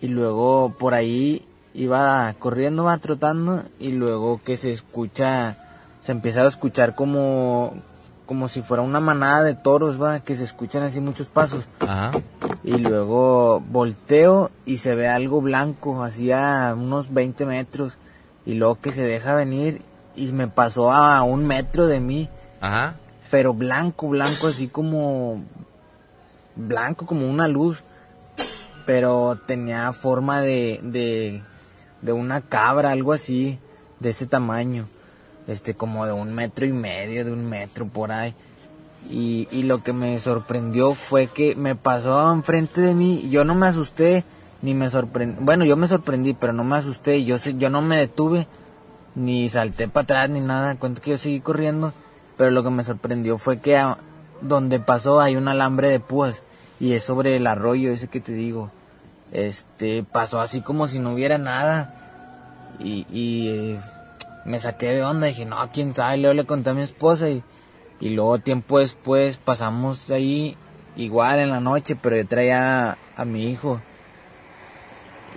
y 0.01 0.09
luego 0.09 0.74
por 0.78 0.95
ahí 0.95 1.47
iba 1.74 2.35
corriendo, 2.39 2.85
va 2.85 2.99
trotando. 2.99 3.62
Y 3.78 3.93
luego 3.93 4.41
que 4.43 4.57
se 4.57 4.73
escucha, 4.73 5.57
se 6.01 6.12
empieza 6.12 6.43
a 6.43 6.49
escuchar 6.49 6.95
como, 6.97 7.74
como 8.31 8.47
si 8.47 8.62
fuera 8.62 8.85
una 8.85 9.01
manada 9.01 9.43
de 9.43 9.57
toros, 9.57 10.01
va, 10.01 10.20
que 10.20 10.36
se 10.36 10.44
escuchan 10.44 10.85
así 10.85 11.01
muchos 11.01 11.27
pasos. 11.27 11.69
Ajá. 11.81 12.12
Y 12.62 12.78
luego 12.78 13.59
volteo 13.59 14.52
y 14.65 14.78
se 14.78 14.94
ve 14.94 15.09
algo 15.09 15.40
blanco, 15.40 16.05
así 16.05 16.31
a 16.31 16.73
unos 16.78 17.12
20 17.12 17.44
metros. 17.47 17.98
Y 18.47 18.55
luego 18.55 18.77
que 18.81 18.93
se 18.93 19.02
deja 19.02 19.35
venir 19.35 19.82
y 20.15 20.31
me 20.31 20.47
pasó 20.47 20.93
a 20.93 21.24
un 21.24 21.44
metro 21.44 21.89
de 21.89 21.98
mí. 21.98 22.28
Ajá. 22.61 22.94
Pero 23.32 23.52
blanco, 23.52 24.07
blanco, 24.07 24.47
así 24.47 24.69
como... 24.69 25.43
Blanco 26.55 27.07
como 27.07 27.28
una 27.28 27.48
luz. 27.48 27.82
Pero 28.86 29.40
tenía 29.44 29.93
forma 29.93 30.40
de, 30.40 30.78
de, 30.85 31.43
de 32.01 32.12
una 32.12 32.43
cabra, 32.43 32.93
algo 32.93 33.12
así, 33.12 33.59
de 33.98 34.11
ese 34.11 34.27
tamaño. 34.27 34.86
Este, 35.51 35.74
como 35.74 36.06
de 36.06 36.12
un 36.12 36.32
metro 36.32 36.64
y 36.64 36.72
medio, 36.72 37.24
de 37.24 37.32
un 37.32 37.44
metro 37.44 37.85
por 37.89 38.12
ahí. 38.12 38.36
Y, 39.10 39.48
y 39.51 39.64
lo 39.64 39.82
que 39.82 39.93
me 39.93 40.20
sorprendió 40.20 40.94
fue 40.94 41.27
que 41.27 41.56
me 41.56 41.74
pasó 41.74 42.32
enfrente 42.32 42.81
de 42.81 42.94
mí, 42.94 43.28
yo 43.31 43.44
no 43.44 43.56
me 43.56 43.66
asusté, 43.66 44.22
ni 44.62 44.74
me 44.74 44.89
sorprendí, 44.90 45.43
bueno, 45.43 45.64
yo 45.64 45.77
me 45.77 45.89
sorprendí, 45.89 46.35
pero 46.35 46.52
no 46.52 46.62
me 46.62 46.77
asusté, 46.77 47.24
yo, 47.24 47.36
yo 47.36 47.68
no 47.68 47.82
me 47.82 47.97
detuve, 47.97 48.47
ni 49.16 49.48
salté 49.48 49.89
para 49.89 50.05
atrás, 50.05 50.31
ni 50.31 50.39
nada, 50.39 50.77
cuento 50.77 51.02
que 51.02 51.10
yo 51.10 51.18
seguí 51.18 51.40
corriendo, 51.40 51.93
pero 52.36 52.52
lo 52.52 52.62
que 52.62 52.70
me 52.70 52.85
sorprendió 52.85 53.36
fue 53.36 53.59
que 53.59 53.82
donde 54.43 54.78
pasó 54.78 55.20
hay 55.20 55.35
un 55.35 55.48
alambre 55.48 55.90
de 55.90 55.98
púas, 55.98 56.43
y 56.78 56.93
es 56.93 57.02
sobre 57.02 57.35
el 57.35 57.48
arroyo 57.48 57.90
ese 57.90 58.06
que 58.06 58.20
te 58.20 58.32
digo, 58.32 58.70
este, 59.32 60.05
pasó 60.05 60.40
así 60.40 60.60
como 60.60 60.86
si 60.86 61.01
no 61.01 61.12
hubiera 61.12 61.39
nada, 61.39 62.77
y, 62.78 63.05
y 63.10 63.48
eh, 63.48 63.81
me 64.45 64.59
saqué 64.61 64.95
de 64.95 65.03
onda, 65.03 65.27
dije, 65.27 65.45
no, 65.45 65.57
quién 65.73 65.95
sabe, 65.95 66.19
luego 66.19 66.35
le 66.35 66.45
conté 66.45 66.71
a 66.71 66.75
mi 66.75 66.83
esposa, 66.83 67.29
y 67.29 67.43
y 68.01 68.11
luego 68.11 68.39
tiempo 68.39 68.79
después 68.79 69.37
pasamos 69.37 70.11
ahí 70.11 70.57
igual 70.97 71.39
en 71.39 71.51
la 71.51 71.61
noche, 71.61 71.97
pero 71.97 72.17
yo 72.17 72.27
traía 72.27 72.99
a 73.15 73.25
mi 73.27 73.51
hijo. 73.51 73.83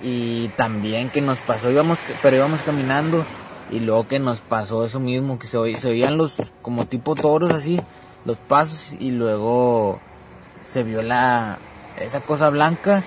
Y 0.01 0.47
también 0.49 1.09
que 1.09 1.21
nos 1.21 1.39
pasó, 1.41 1.69
íbamos, 1.69 2.01
pero 2.21 2.37
íbamos 2.37 2.63
caminando 2.63 3.25
y 3.69 3.81
luego 3.81 4.07
que 4.07 4.19
nos 4.19 4.39
pasó 4.39 4.85
eso 4.85 5.01
mismo, 5.01 5.37
que 5.37 5.47
se, 5.47 5.75
se 5.75 5.89
oían 5.89 6.17
los 6.17 6.35
como 6.61 6.85
tipo 6.85 7.15
toros 7.15 7.51
así, 7.51 7.79
los 8.25 8.37
pasos 8.37 8.93
y 8.99 9.11
luego 9.11 9.99
se 10.63 10.83
vio 10.83 11.01
la 11.03 11.59
esa 11.97 12.21
cosa 12.21 12.49
blanca 12.49 13.03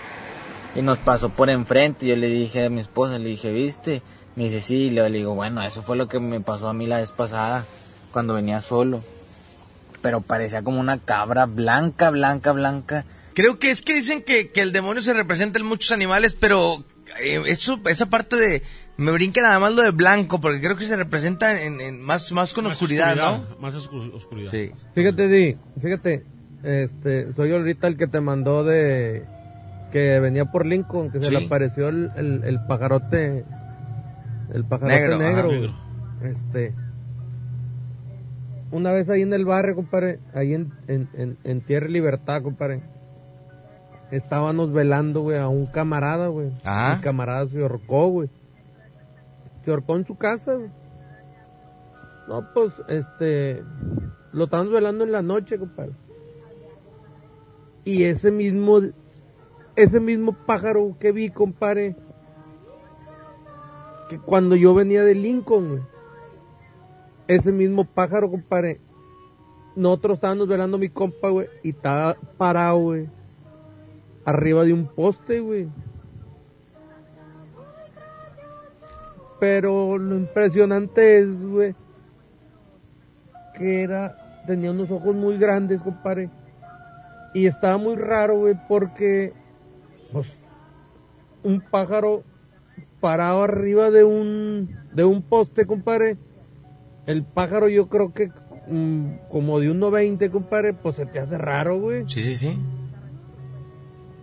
y 0.74 0.82
nos 0.82 0.98
pasó 0.98 1.30
por 1.30 1.48
enfrente. 1.48 2.06
Yo 2.06 2.16
le 2.16 2.28
dije 2.28 2.66
a 2.66 2.70
mi 2.70 2.80
esposa, 2.80 3.18
le 3.18 3.30
dije, 3.30 3.52
¿viste? 3.52 4.02
Me 4.36 4.44
dice, 4.44 4.60
sí, 4.60 4.74
y 4.84 4.90
luego 4.90 5.08
le 5.08 5.18
digo, 5.18 5.34
bueno, 5.34 5.62
eso 5.62 5.82
fue 5.82 5.96
lo 5.96 6.08
que 6.08 6.20
me 6.20 6.40
pasó 6.40 6.68
a 6.68 6.74
mí 6.74 6.86
la 6.86 6.98
vez 6.98 7.10
pasada 7.12 7.64
cuando 8.12 8.34
venía 8.34 8.60
solo 8.60 9.02
pero 10.02 10.20
parecía 10.20 10.62
como 10.62 10.78
una 10.78 10.98
cabra 10.98 11.46
blanca, 11.46 12.10
blanca, 12.10 12.52
blanca. 12.52 13.04
Creo 13.34 13.56
que 13.56 13.72
es 13.72 13.82
que 13.82 13.94
dicen 13.94 14.22
que, 14.22 14.52
que 14.52 14.60
el 14.60 14.70
demonio 14.70 15.02
se 15.02 15.12
representa 15.12 15.58
en 15.58 15.66
muchos 15.66 15.90
animales, 15.90 16.36
pero 16.38 16.84
eh, 17.20 17.42
eso, 17.46 17.80
esa 17.86 18.06
parte 18.06 18.36
de... 18.36 18.62
Me 18.98 19.10
brinca 19.10 19.42
nada 19.42 19.58
más 19.58 19.72
lo 19.72 19.82
de 19.82 19.90
blanco, 19.90 20.40
porque 20.40 20.60
creo 20.60 20.76
que 20.76 20.84
se 20.84 20.94
representa 20.94 21.60
en, 21.60 21.80
en 21.80 22.00
más, 22.00 22.30
más 22.30 22.52
con 22.52 22.66
oscuridad, 22.66 23.16
¿no? 23.16 23.56
Más 23.58 23.74
oscu- 23.74 24.14
oscuridad. 24.14 24.52
Sí. 24.52 24.70
Fíjate, 24.94 25.26
Di, 25.26 25.56
fíjate, 25.82 26.24
este, 26.62 27.32
soy 27.32 27.50
ahorita 27.52 27.88
el 27.88 27.96
que 27.96 28.06
te 28.06 28.20
mandó 28.20 28.62
de 28.62 29.24
que 29.90 30.20
venía 30.20 30.44
por 30.44 30.66
Lincoln, 30.66 31.10
que 31.10 31.18
se 31.18 31.26
Sí. 31.26 31.30
le 31.32 31.46
apareció 31.46 31.88
el, 31.88 32.12
el, 32.16 32.44
el 32.44 32.64
pajarote, 32.66 33.44
el 34.52 34.64
pajarote 34.64 34.94
Negro, 35.00 35.18
negro. 35.18 35.38
ajá. 35.38 35.46
güey. 35.46 35.60
Negro. 35.60 35.74
Este, 36.22 36.74
una 38.70 38.92
vez 38.92 39.08
ahí 39.08 39.22
en 39.22 39.32
el 39.32 39.44
barrio, 39.44 39.74
compadre, 39.74 40.18
ahí 40.34 40.54
en, 40.54 40.72
en, 40.88 41.08
en, 41.14 41.38
en 41.44 41.60
Tierra 41.60 41.88
y 41.88 41.92
Libertad, 41.92 42.42
compadre, 42.42 42.82
estábamos 44.10 44.72
velando, 44.72 45.20
güey, 45.22 45.38
a 45.38 45.48
un 45.48 45.66
camarada, 45.66 46.28
güey. 46.28 46.50
Ajá. 46.64 46.96
Mi 46.96 47.02
camarada 47.02 47.46
se 47.48 47.60
ahorcó, 47.60 48.08
güey. 48.08 48.30
Se 49.64 49.70
ahorcó 49.70 49.96
en 49.96 50.06
su 50.06 50.16
casa, 50.16 50.54
güey. 50.54 50.70
No, 52.28 52.44
pues, 52.54 52.72
este, 52.88 53.62
lo 54.32 54.44
estábamos 54.44 54.72
velando 54.72 55.04
en 55.04 55.12
la 55.12 55.22
noche, 55.22 55.58
compadre. 55.58 55.92
Y 57.84 58.02
ese 58.04 58.32
mismo, 58.32 58.80
ese 59.76 60.00
mismo 60.00 60.32
pájaro 60.44 60.96
que 60.98 61.12
vi, 61.12 61.30
compadre, 61.30 61.94
que 64.08 64.18
cuando 64.18 64.56
yo 64.56 64.74
venía 64.74 65.04
de 65.04 65.14
Lincoln, 65.14 65.86
ese 67.28 67.52
mismo 67.52 67.84
pájaro, 67.84 68.30
compadre, 68.30 68.80
nosotros 69.74 70.16
estábamos 70.16 70.48
velando 70.48 70.76
a 70.76 70.80
mi 70.80 70.88
compa, 70.88 71.28
güey, 71.28 71.48
y 71.62 71.70
estaba 71.70 72.16
parado, 72.38 72.78
güey, 72.78 73.08
arriba 74.24 74.64
de 74.64 74.72
un 74.72 74.86
poste, 74.86 75.40
güey. 75.40 75.68
Pero 79.38 79.98
lo 79.98 80.16
impresionante 80.16 81.18
es, 81.18 81.42
güey, 81.42 81.74
que 83.54 83.82
era, 83.82 84.44
tenía 84.46 84.70
unos 84.70 84.90
ojos 84.90 85.14
muy 85.14 85.36
grandes, 85.36 85.82
compadre. 85.82 86.30
Y 87.34 87.46
estaba 87.46 87.76
muy 87.76 87.96
raro, 87.96 88.38
güey, 88.38 88.54
porque, 88.66 89.34
pues, 90.12 90.26
un 91.42 91.60
pájaro 91.60 92.22
parado 93.00 93.42
arriba 93.42 93.90
de 93.90 94.04
un, 94.04 94.76
de 94.92 95.04
un 95.04 95.22
poste, 95.22 95.66
compadre. 95.66 96.16
El 97.06 97.24
pájaro 97.24 97.68
yo 97.68 97.88
creo 97.88 98.12
que 98.12 98.30
mm, 98.68 99.28
como 99.30 99.60
de 99.60 99.70
un 99.70 99.80
1.20, 99.80 100.30
compadre, 100.30 100.74
pues 100.74 100.96
se 100.96 101.06
te 101.06 101.18
hace 101.18 101.38
raro, 101.38 101.78
güey. 101.78 102.04
Sí, 102.08 102.20
sí, 102.20 102.36
sí. 102.36 102.58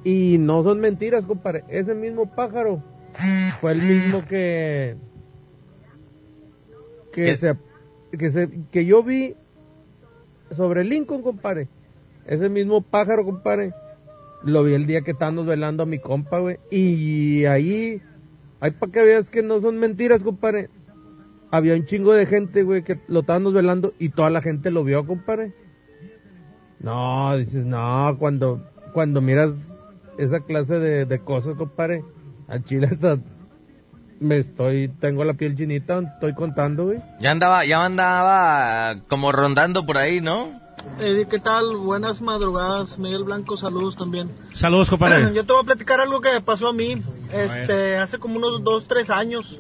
Y 0.04 0.38
no 0.38 0.64
son 0.64 0.80
mentiras, 0.80 1.26
compadre. 1.26 1.64
Ese 1.70 1.96
mismo 1.96 2.30
pájaro 2.36 2.84
fue 3.62 3.72
el 3.72 3.82
mismo 3.82 4.26
que 4.26 4.98
que 7.14 7.38
se 7.38 7.56
que 8.18 8.32
se 8.32 8.50
que 8.72 8.86
yo 8.86 9.04
vi 9.04 9.36
sobre 10.52 10.84
Lincoln, 10.84 11.22
compadre. 11.22 11.68
Ese 12.26 12.50
mismo 12.50 12.82
pájaro, 12.82 13.26
compadre. 13.26 13.74
Lo 14.44 14.64
vi 14.64 14.74
el 14.74 14.86
día 14.86 15.02
que 15.02 15.12
estábamos 15.12 15.46
velando 15.46 15.84
a 15.84 15.86
mi 15.86 16.00
compa, 16.00 16.40
güey. 16.40 16.58
Y 16.70 17.46
ahí, 17.46 18.02
ahí 18.64 18.72
para 18.72 18.94
que 18.94 19.04
veas 19.04 19.30
que 19.30 19.44
no 19.44 19.60
son 19.60 19.78
mentiras, 19.78 20.24
compadre. 20.24 20.70
Había 21.52 21.76
un 21.76 21.86
chingo 21.86 22.14
de 22.14 22.26
gente, 22.26 22.64
güey, 22.64 22.82
que 22.82 22.98
lo 23.08 23.20
estábamos 23.20 23.54
velando 23.54 23.94
y 24.00 24.08
toda 24.08 24.30
la 24.30 24.42
gente 24.42 24.72
lo 24.72 24.86
vio, 24.86 25.06
compadre. 25.06 25.54
No, 26.80 27.36
dices, 27.36 27.66
no, 27.66 28.16
cuando, 28.18 28.66
cuando 28.94 29.20
miras 29.20 29.76
esa 30.18 30.40
clase 30.40 30.80
de, 30.80 31.06
de 31.06 31.20
cosas, 31.20 31.56
compadre, 31.56 32.06
al 32.48 32.64
chile 32.64 32.88
hasta 32.90 33.20
me 34.22 34.38
estoy, 34.38 34.88
tengo 34.88 35.26
la 35.26 35.34
piel 35.34 35.58
chinita, 35.58 36.00
estoy 36.00 36.34
contando, 36.34 36.86
güey. 36.86 37.00
Ya 37.20 37.32
andaba, 37.32 37.66
ya 37.66 37.84
andaba 37.84 38.96
como 39.10 39.34
rondando 39.34 39.86
por 39.86 39.98
ahí, 39.98 40.22
¿no? 40.22 40.54
Eddie, 41.00 41.28
¿qué 41.28 41.40
tal? 41.40 41.76
Buenas 41.76 42.22
madrugadas. 42.22 43.00
Miguel 43.00 43.24
Blanco, 43.24 43.58
saludos 43.58 43.96
también. 43.96 44.32
Saludos, 44.54 44.90
compadre. 44.90 45.34
Yo 45.34 45.46
te 45.46 45.54
voy 45.54 45.62
a 45.62 45.66
platicar 45.66 46.00
algo 46.02 46.22
que 46.22 46.32
me 46.32 46.42
pasó 46.42 46.68
a 46.70 46.74
mí 46.74 47.02
este, 47.32 47.98
hace 47.98 48.20
como 48.20 48.38
unos 48.38 48.64
dos, 48.64 48.86
tres 48.88 49.10
años. 49.10 49.60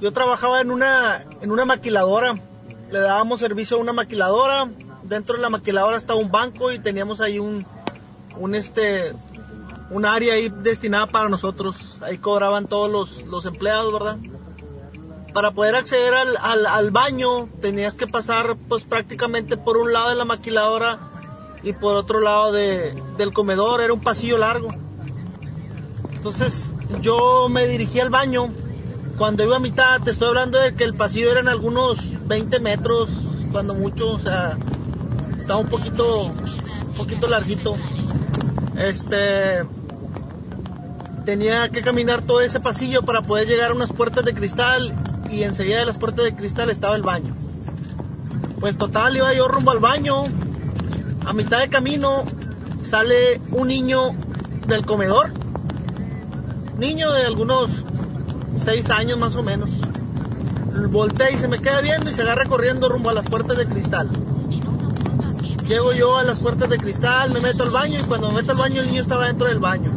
Yo 0.00 0.12
trabajaba 0.12 0.60
en 0.60 0.70
una, 0.70 1.24
en 1.40 1.50
una 1.50 1.64
maquiladora. 1.64 2.34
Le 2.90 2.98
dábamos 2.98 3.40
servicio 3.40 3.76
a 3.76 3.80
una 3.80 3.92
maquiladora. 3.92 4.68
Dentro 5.04 5.36
de 5.36 5.42
la 5.42 5.50
maquiladora 5.50 5.96
estaba 5.96 6.18
un 6.18 6.30
banco 6.30 6.72
y 6.72 6.78
teníamos 6.78 7.20
ahí 7.20 7.38
un, 7.38 7.64
un 8.36 8.54
este, 8.54 9.12
un 9.90 10.04
área 10.04 10.34
ahí 10.34 10.48
destinada 10.48 11.06
para 11.06 11.28
nosotros. 11.28 11.98
Ahí 12.02 12.18
cobraban 12.18 12.66
todos 12.66 12.90
los, 12.90 13.26
los 13.26 13.46
empleados, 13.46 13.92
¿verdad? 13.92 14.18
Para 15.34 15.50
poder 15.50 15.74
acceder 15.74 16.14
al, 16.14 16.90
baño 16.92 17.48
tenías 17.60 17.96
que 17.96 18.06
pasar 18.06 18.56
pues 18.68 18.84
prácticamente 18.84 19.56
por 19.56 19.76
un 19.76 19.92
lado 19.92 20.10
de 20.10 20.14
la 20.14 20.24
maquiladora 20.24 21.00
y 21.64 21.72
por 21.72 21.96
otro 21.96 22.20
lado 22.20 22.52
de, 22.52 22.94
del 23.18 23.32
comedor. 23.32 23.80
Era 23.80 23.92
un 23.92 24.00
pasillo 24.00 24.38
largo. 24.38 24.68
Entonces 26.14 26.72
yo 27.00 27.48
me 27.50 27.66
dirigí 27.66 27.98
al 27.98 28.10
baño. 28.10 28.50
Cuando 29.18 29.42
iba 29.42 29.56
a 29.56 29.58
mitad, 29.58 30.00
te 30.02 30.12
estoy 30.12 30.28
hablando 30.28 30.60
de 30.60 30.76
que 30.76 30.84
el 30.84 30.94
pasillo 30.94 31.32
eran 31.32 31.48
algunos 31.48 31.98
20 32.28 32.60
metros, 32.60 33.10
cuando 33.50 33.74
mucho, 33.74 34.10
o 34.10 34.18
sea, 34.20 34.56
estaba 35.36 35.58
un 35.58 35.68
poquito, 35.68 36.26
un 36.26 36.94
poquito 36.96 37.26
larguito. 37.26 37.76
Este, 38.76 39.64
tenía 41.24 41.68
que 41.70 41.82
caminar 41.82 42.22
todo 42.22 42.40
ese 42.40 42.60
pasillo 42.60 43.02
para 43.02 43.22
poder 43.22 43.48
llegar 43.48 43.72
a 43.72 43.74
unas 43.74 43.92
puertas 43.92 44.24
de 44.24 44.32
cristal 44.32 44.96
y 45.30 45.42
enseguida 45.42 45.78
de 45.78 45.86
las 45.86 45.98
puertas 45.98 46.24
de 46.24 46.34
cristal 46.34 46.70
estaba 46.70 46.96
el 46.96 47.02
baño. 47.02 47.34
Pues 48.60 48.78
total, 48.78 49.16
iba 49.16 49.32
yo 49.34 49.48
rumbo 49.48 49.70
al 49.70 49.78
baño. 49.78 50.24
A 51.26 51.32
mitad 51.32 51.60
de 51.60 51.68
camino 51.68 52.24
sale 52.82 53.40
un 53.50 53.68
niño 53.68 54.12
del 54.66 54.84
comedor. 54.86 55.32
Niño 56.78 57.12
de 57.12 57.24
algunos 57.24 57.84
6 58.56 58.90
años 58.90 59.18
más 59.18 59.36
o 59.36 59.42
menos. 59.42 59.70
Voltea 60.90 61.30
y 61.30 61.38
se 61.38 61.48
me 61.48 61.60
queda 61.60 61.80
viendo 61.80 62.10
y 62.10 62.12
se 62.12 62.22
agarra 62.22 62.46
corriendo 62.46 62.88
rumbo 62.88 63.10
a 63.10 63.14
las 63.14 63.26
puertas 63.26 63.56
de 63.56 63.66
cristal. 63.66 64.08
Llego 65.68 65.92
yo 65.92 66.18
a 66.18 66.24
las 66.24 66.40
puertas 66.40 66.68
de 66.68 66.78
cristal, 66.78 67.32
me 67.32 67.40
meto 67.40 67.62
al 67.62 67.70
baño 67.70 67.98
y 67.98 68.02
cuando 68.02 68.28
me 68.28 68.42
meto 68.42 68.52
al 68.52 68.58
baño 68.58 68.82
el 68.82 68.88
niño 68.88 69.00
estaba 69.00 69.26
dentro 69.26 69.48
del 69.48 69.60
baño. 69.60 69.90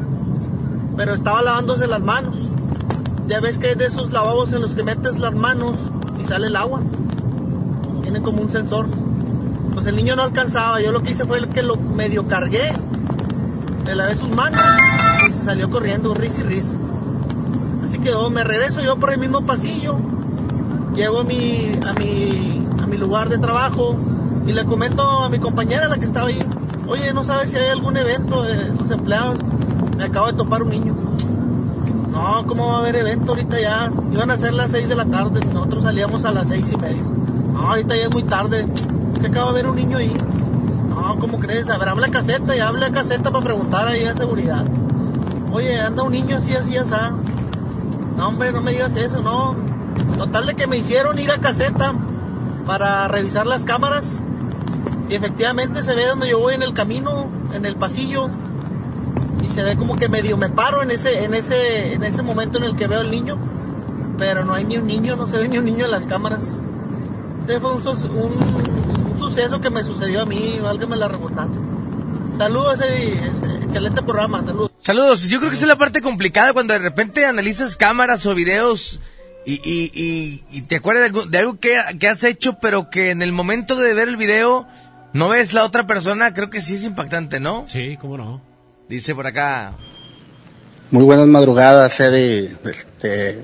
Pero 0.96 1.14
estaba 1.14 1.42
lavándose 1.42 1.88
las 1.88 2.02
manos. 2.02 2.50
Ya 3.28 3.42
ves 3.42 3.58
que 3.58 3.72
es 3.72 3.78
de 3.78 3.86
esos 3.86 4.12
lavabos 4.12 4.54
en 4.54 4.62
los 4.62 4.74
que 4.74 4.84
metes 4.84 5.20
las 5.20 5.36
manos 5.36 5.76
y 6.20 6.24
sale 6.24 6.48
el 6.48 6.56
agua. 6.56 6.82
Tiene 8.02 8.22
como 8.22 8.42
un 8.42 8.50
sensor. 8.50 8.88
Pues 9.74 9.86
el 9.86 9.98
niño 9.98 10.16
no 10.16 10.24
alcanzaba. 10.24 10.82
Yo 10.82 10.92
lo 10.92 11.04
que 11.04 11.12
hice 11.12 11.26
fue 11.26 11.46
que 11.50 11.62
lo 11.62 11.76
medio 11.76 12.28
cargué. 12.28 12.72
Le 13.86 13.96
lavé 13.96 14.16
sus 14.16 14.30
manos 14.30 14.62
y 15.28 15.32
se 15.32 15.44
salió 15.44 15.70
corriendo, 15.70 16.14
risa 16.14 16.42
y 16.42 16.44
risa. 16.46 16.74
Así 17.84 18.00
quedó. 18.00 18.30
Me 18.30 18.44
regreso 18.46 18.82
yo 18.82 18.98
por 18.98 19.12
el 19.12 19.20
mismo 19.20 19.46
pasillo. 19.46 19.98
Llego 20.96 21.20
a 21.20 21.24
mi, 21.24 21.78
a 21.86 21.94
mi, 21.94 22.66
a 22.82 22.88
mi 22.88 22.98
lugar 22.98 23.30
de 23.30 23.38
trabajo 23.38 23.98
y 24.48 24.54
le 24.54 24.64
comento 24.64 25.04
a 25.04 25.30
mi 25.30 25.40
compañera, 25.40 25.90
la 25.90 25.98
que 25.98 26.06
estaba 26.06 26.28
ahí, 26.28 26.40
oye, 26.88 27.14
¿no 27.14 27.24
sabes 27.26 27.52
si 27.52 27.58
hay 27.58 27.68
algún 27.70 27.98
evento 27.98 28.44
de 28.44 28.70
los 28.70 28.90
empleados? 28.92 29.40
Me 29.98 30.06
acabo 30.06 30.28
de 30.28 30.34
topar 30.34 30.64
un 30.64 30.70
niño. 30.70 30.96
No, 32.18 32.44
¿cómo 32.48 32.70
va 32.70 32.78
a 32.78 32.80
haber 32.80 32.96
evento 32.96 33.34
ahorita 33.34 33.62
ya? 33.62 33.92
Iban 34.12 34.32
a 34.32 34.38
ser 34.38 34.52
las 34.52 34.72
6 34.72 34.90
de 34.90 34.96
la 34.96 35.06
tarde, 35.06 35.40
nosotros 35.54 35.84
salíamos 35.84 36.26
a 36.26 36.32
las 36.32 36.48
seis 36.48 36.72
y 36.72 36.76
media. 36.76 37.04
No, 37.54 37.70
ahorita 37.70 37.96
ya 37.96 38.06
es 38.06 38.12
muy 38.12 38.24
tarde. 38.24 38.66
Es 39.14 39.20
que 39.20 39.28
acaba 39.28 39.52
de 39.52 39.62
ver 39.62 39.68
un 39.68 39.76
niño 39.76 39.98
ahí. 39.98 40.12
No, 40.90 41.20
¿cómo 41.20 41.38
crees? 41.38 41.70
A 41.70 41.78
ver, 41.78 41.90
habla 41.90 42.08
a 42.08 42.10
caseta 42.10 42.56
y 42.56 42.60
habla 42.60 42.88
a 42.88 42.92
caseta 42.92 43.30
para 43.30 43.44
preguntar 43.44 43.88
ahí 43.88 44.04
a 44.06 44.16
seguridad. 44.16 44.66
Oye, 45.52 45.80
anda 45.80 46.02
un 46.02 46.12
niño 46.12 46.38
así, 46.38 46.56
así, 46.56 46.76
así. 46.76 46.96
No, 48.16 48.30
hombre, 48.30 48.52
no 48.52 48.62
me 48.62 48.72
digas 48.72 48.96
eso, 48.96 49.22
no. 49.22 49.56
Total 50.18 50.48
de 50.48 50.56
que 50.56 50.66
me 50.66 50.78
hicieron 50.78 51.20
ir 51.20 51.32
a 51.32 51.38
caseta 51.38 51.94
para 52.66 53.08
revisar 53.08 53.46
las 53.46 53.64
cámaras. 53.64 54.20
Y 55.08 55.14
efectivamente 55.14 55.84
se 55.84 55.94
ve 55.94 56.08
donde 56.08 56.30
yo 56.30 56.40
voy 56.40 56.56
en 56.56 56.64
el 56.64 56.74
camino, 56.74 57.28
en 57.54 57.64
el 57.64 57.76
pasillo. 57.76 58.28
Y 59.48 59.50
se 59.50 59.64
ve 59.64 59.78
como 59.78 59.96
que 59.96 60.10
medio 60.10 60.36
me 60.38 60.50
paro 60.50 60.84
en 60.84 60.92
ese, 60.92 61.24
en 61.24 61.34
ese, 61.34 61.94
en 61.94 62.04
ese 62.04 62.22
momento 62.22 62.58
en 62.58 62.66
el 62.66 62.76
que 62.76 62.88
veo 62.88 63.00
al 63.00 63.10
niño. 63.10 63.38
Pero 64.18 64.44
no 64.44 64.54
hay 64.56 64.66
ni 64.66 64.78
un 64.78 64.88
niño, 64.88 65.16
no 65.16 65.26
se 65.28 65.38
ve 65.38 65.48
ni 65.48 65.58
un 65.58 65.66
niño 65.66 65.86
en 65.86 65.92
las 65.92 66.06
cámaras. 66.08 66.62
Ese 67.46 67.60
fue 67.60 67.74
un, 67.76 67.88
un- 67.88 69.12
un 69.12 69.18
suceso 69.20 69.62
que 69.62 69.70
me 69.70 69.84
sucedió 69.84 70.22
a 70.22 70.26
mí, 70.26 70.60
válgame 70.62 70.96
la 70.98 71.08
redundancia. 71.08 71.62
Saludos, 72.36 72.82
ese, 72.82 73.28
ese 73.30 73.46
excelente 73.64 74.02
programa, 74.02 74.44
saludos. 74.44 74.72
Saludos. 74.80 75.28
Yo 75.30 75.40
creo 75.40 75.50
que 75.50 75.56
esa 75.56 75.66
es 75.66 75.70
la 75.70 75.78
parte 75.78 76.02
complicada 76.02 76.54
cuando 76.54 76.74
de 76.74 76.80
repente 76.80 77.26
analizas 77.26 77.76
cámaras 77.78 78.26
o 78.26 78.36
videos 78.36 79.00
y, 79.46 79.54
y, 79.64 79.92
y, 79.94 80.44
y 80.52 80.62
te 80.64 80.76
acuerdas 80.76 81.02
de 81.04 81.08
algo, 81.08 81.26
de 81.26 81.38
algo 81.38 81.60
que, 81.60 81.80
que 82.00 82.08
has 82.08 82.24
hecho, 82.24 82.58
pero 82.60 82.90
que 82.90 83.12
en 83.12 83.22
el 83.22 83.32
momento 83.32 83.76
de 83.76 83.94
ver 83.94 84.08
el 84.08 84.18
video 84.18 84.68
no 85.14 85.30
ves 85.30 85.54
la 85.54 85.64
otra 85.64 85.88
persona. 85.88 86.34
Creo 86.34 86.50
que 86.50 86.62
sí 86.62 86.76
es 86.76 86.84
impactante, 86.84 87.40
¿no? 87.40 87.66
Sí, 87.68 87.98
cómo 88.00 88.18
no. 88.18 88.42
Dice 88.90 89.14
por 89.14 89.28
acá. 89.28 89.74
Muy 90.92 91.04
buenas 91.04 91.28
madrugadas, 91.28 92.00
Eddie, 92.00 92.56
este, 92.64 93.44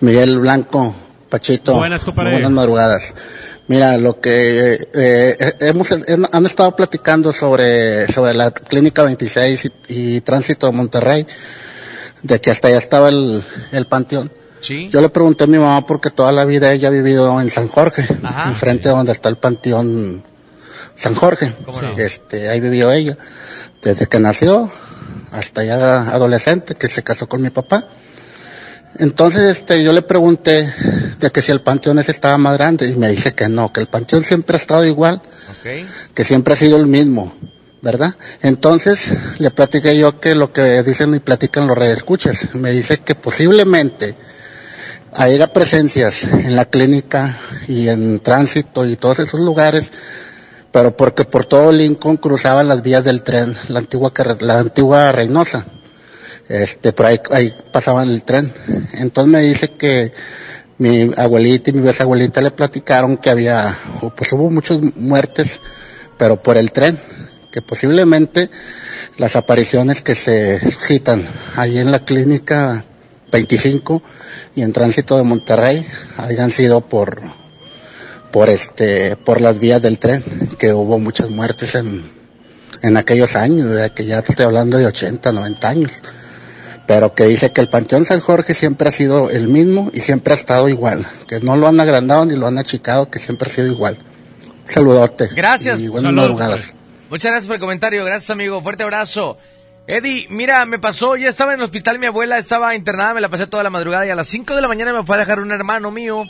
Miguel 0.00 0.38
Blanco, 0.38 0.94
Pachito. 1.28 1.74
Buenas, 1.74 2.04
compadre. 2.04 2.30
Muy 2.30 2.36
buenas 2.42 2.52
madrugadas. 2.52 3.14
Mira, 3.66 3.96
lo 3.96 4.20
que 4.20 4.88
eh, 4.94 5.54
hemos 5.60 5.90
hem- 5.90 6.28
han 6.30 6.46
estado 6.46 6.76
platicando 6.76 7.32
sobre 7.32 8.06
sobre 8.12 8.34
la 8.34 8.50
clínica 8.52 9.02
26 9.02 9.64
y, 9.64 9.72
y 10.16 10.20
tránsito 10.20 10.66
de 10.66 10.72
Monterrey, 10.72 11.26
de 12.22 12.40
que 12.40 12.50
hasta 12.50 12.68
allá 12.68 12.78
estaba 12.78 13.08
el, 13.08 13.42
el 13.72 13.86
panteón. 13.86 14.30
Sí. 14.60 14.88
Yo 14.92 15.00
le 15.00 15.08
pregunté 15.08 15.44
a 15.44 15.46
mi 15.48 15.58
mamá 15.58 15.84
porque 15.86 16.10
toda 16.10 16.30
la 16.30 16.44
vida 16.44 16.72
ella 16.72 16.86
ha 16.88 16.92
vivido 16.92 17.40
en 17.40 17.50
San 17.50 17.66
Jorge, 17.66 18.06
Ajá. 18.22 18.48
enfrente 18.48 18.88
de 18.88 18.94
donde 18.94 19.10
está 19.10 19.28
el 19.28 19.38
panteón 19.38 20.22
San 20.94 21.14
Jorge. 21.16 21.52
Este, 21.96 22.48
ahí 22.48 22.60
vivió 22.60 22.92
ella 22.92 23.16
desde 23.82 24.06
que 24.06 24.18
nació 24.18 24.70
hasta 25.32 25.64
ya 25.64 26.10
adolescente, 26.10 26.74
que 26.74 26.88
se 26.88 27.02
casó 27.02 27.28
con 27.28 27.42
mi 27.42 27.50
papá. 27.50 27.88
Entonces, 28.98 29.48
este, 29.48 29.82
yo 29.82 29.92
le 29.92 30.02
pregunté 30.02 30.72
de 31.18 31.30
que 31.30 31.40
si 31.40 31.50
el 31.50 31.62
panteón 31.62 31.98
ese 31.98 32.10
estaba 32.10 32.36
más 32.36 32.58
grande 32.58 32.88
y 32.88 32.94
me 32.94 33.08
dice 33.08 33.32
que 33.32 33.48
no, 33.48 33.72
que 33.72 33.80
el 33.80 33.88
panteón 33.88 34.22
siempre 34.24 34.56
ha 34.56 34.60
estado 34.60 34.84
igual, 34.84 35.22
que 36.14 36.24
siempre 36.24 36.54
ha 36.54 36.56
sido 36.56 36.76
el 36.76 36.86
mismo, 36.86 37.34
¿verdad? 37.80 38.14
Entonces, 38.42 39.10
le 39.38 39.50
platiqué 39.50 39.96
yo 39.96 40.20
que 40.20 40.34
lo 40.34 40.52
que 40.52 40.82
dicen 40.82 41.14
y 41.14 41.20
platican 41.20 41.66
los 41.66 41.78
escuchas, 41.78 42.54
me 42.54 42.70
dice 42.70 42.98
que 42.98 43.14
posiblemente 43.14 44.14
haya 45.14 45.46
presencias 45.46 46.24
en 46.24 46.54
la 46.54 46.66
clínica 46.66 47.38
y 47.68 47.88
en 47.88 48.20
tránsito 48.20 48.86
y 48.86 48.96
todos 48.96 49.20
esos 49.20 49.40
lugares, 49.40 49.90
pero 50.72 50.96
porque 50.96 51.24
por 51.24 51.44
todo 51.44 51.70
Lincoln 51.70 52.16
cruzaban 52.16 52.68
las 52.68 52.82
vías 52.82 53.04
del 53.04 53.22
tren, 53.22 53.56
la 53.68 53.80
antigua 53.80 54.12
la 54.40 54.60
antigua 54.60 55.12
Reynosa. 55.12 55.66
Este, 56.48 56.92
por 56.92 57.06
ahí, 57.06 57.20
ahí 57.30 57.54
pasaban 57.70 58.08
el 58.08 58.24
tren. 58.24 58.52
Entonces 58.94 59.30
me 59.32 59.40
dice 59.40 59.72
que 59.72 60.12
mi 60.78 61.10
abuelita 61.16 61.70
y 61.70 61.74
mi 61.74 61.80
bisabuelita 61.80 62.40
le 62.40 62.50
platicaron 62.50 63.16
que 63.18 63.30
había, 63.30 63.78
pues 64.16 64.32
hubo 64.32 64.50
muchas 64.50 64.80
muertes, 64.96 65.60
pero 66.18 66.42
por 66.42 66.56
el 66.56 66.72
tren, 66.72 66.98
que 67.52 67.62
posiblemente 67.62 68.50
las 69.18 69.36
apariciones 69.36 70.02
que 70.02 70.14
se 70.14 70.58
suscitan 70.70 71.26
ahí 71.56 71.78
en 71.78 71.92
la 71.92 72.00
clínica 72.00 72.84
25 73.30 74.02
y 74.56 74.62
en 74.62 74.72
tránsito 74.72 75.16
de 75.16 75.22
Monterrey 75.22 75.86
hayan 76.16 76.50
sido 76.50 76.80
por, 76.80 77.22
por 78.32 78.48
este, 78.48 79.16
por 79.16 79.40
las 79.40 79.58
vías 79.60 79.80
del 79.80 79.98
tren, 79.98 80.24
que 80.58 80.72
hubo 80.72 80.98
muchas 80.98 81.30
muertes 81.30 81.74
en, 81.74 82.10
en 82.82 82.96
aquellos 82.96 83.36
años, 83.36 83.70
de 83.70 83.90
que 83.90 84.06
ya 84.06 84.22
te 84.22 84.32
estoy 84.32 84.46
hablando 84.46 84.78
de 84.78 84.86
80, 84.86 85.30
90 85.30 85.68
años. 85.68 85.92
Pero 86.86 87.14
que 87.14 87.24
dice 87.24 87.52
que 87.52 87.60
el 87.60 87.68
Panteón 87.68 88.06
San 88.06 88.20
Jorge 88.20 88.54
siempre 88.54 88.88
ha 88.88 88.92
sido 88.92 89.30
el 89.30 89.46
mismo 89.46 89.90
y 89.94 90.00
siempre 90.00 90.32
ha 90.32 90.36
estado 90.36 90.68
igual, 90.68 91.06
que 91.28 91.38
no 91.40 91.56
lo 91.56 91.68
han 91.68 91.78
agrandado 91.78 92.24
ni 92.24 92.34
lo 92.34 92.48
han 92.48 92.58
achicado, 92.58 93.08
que 93.08 93.20
siempre 93.20 93.48
ha 93.48 93.52
sido 93.52 93.68
igual. 93.68 93.98
Saludote. 94.66 95.28
Gracias. 95.28 95.80
Y 95.80 95.88
buenas 95.88 96.08
Saludos, 96.08 96.30
madrugadas. 96.30 96.74
Muchas 97.10 97.30
gracias 97.30 97.46
por 97.46 97.54
el 97.56 97.60
comentario, 97.60 98.04
gracias 98.04 98.30
amigo, 98.30 98.60
fuerte 98.62 98.82
abrazo. 98.82 99.36
Eddie, 99.86 100.26
mira, 100.30 100.64
me 100.64 100.78
pasó, 100.78 101.16
ya 101.16 101.28
estaba 101.28 101.52
en 101.52 101.60
el 101.60 101.64
hospital, 101.64 101.98
mi 101.98 102.06
abuela 102.06 102.38
estaba 102.38 102.74
internada, 102.74 103.14
me 103.14 103.20
la 103.20 103.28
pasé 103.28 103.46
toda 103.46 103.62
la 103.62 103.70
madrugada 103.70 104.06
y 104.06 104.10
a 104.10 104.14
las 104.14 104.28
5 104.28 104.54
de 104.54 104.62
la 104.62 104.68
mañana 104.68 104.92
me 104.92 105.04
fue 105.04 105.16
a 105.16 105.18
dejar 105.18 105.40
un 105.40 105.50
hermano 105.50 105.90
mío 105.90 106.22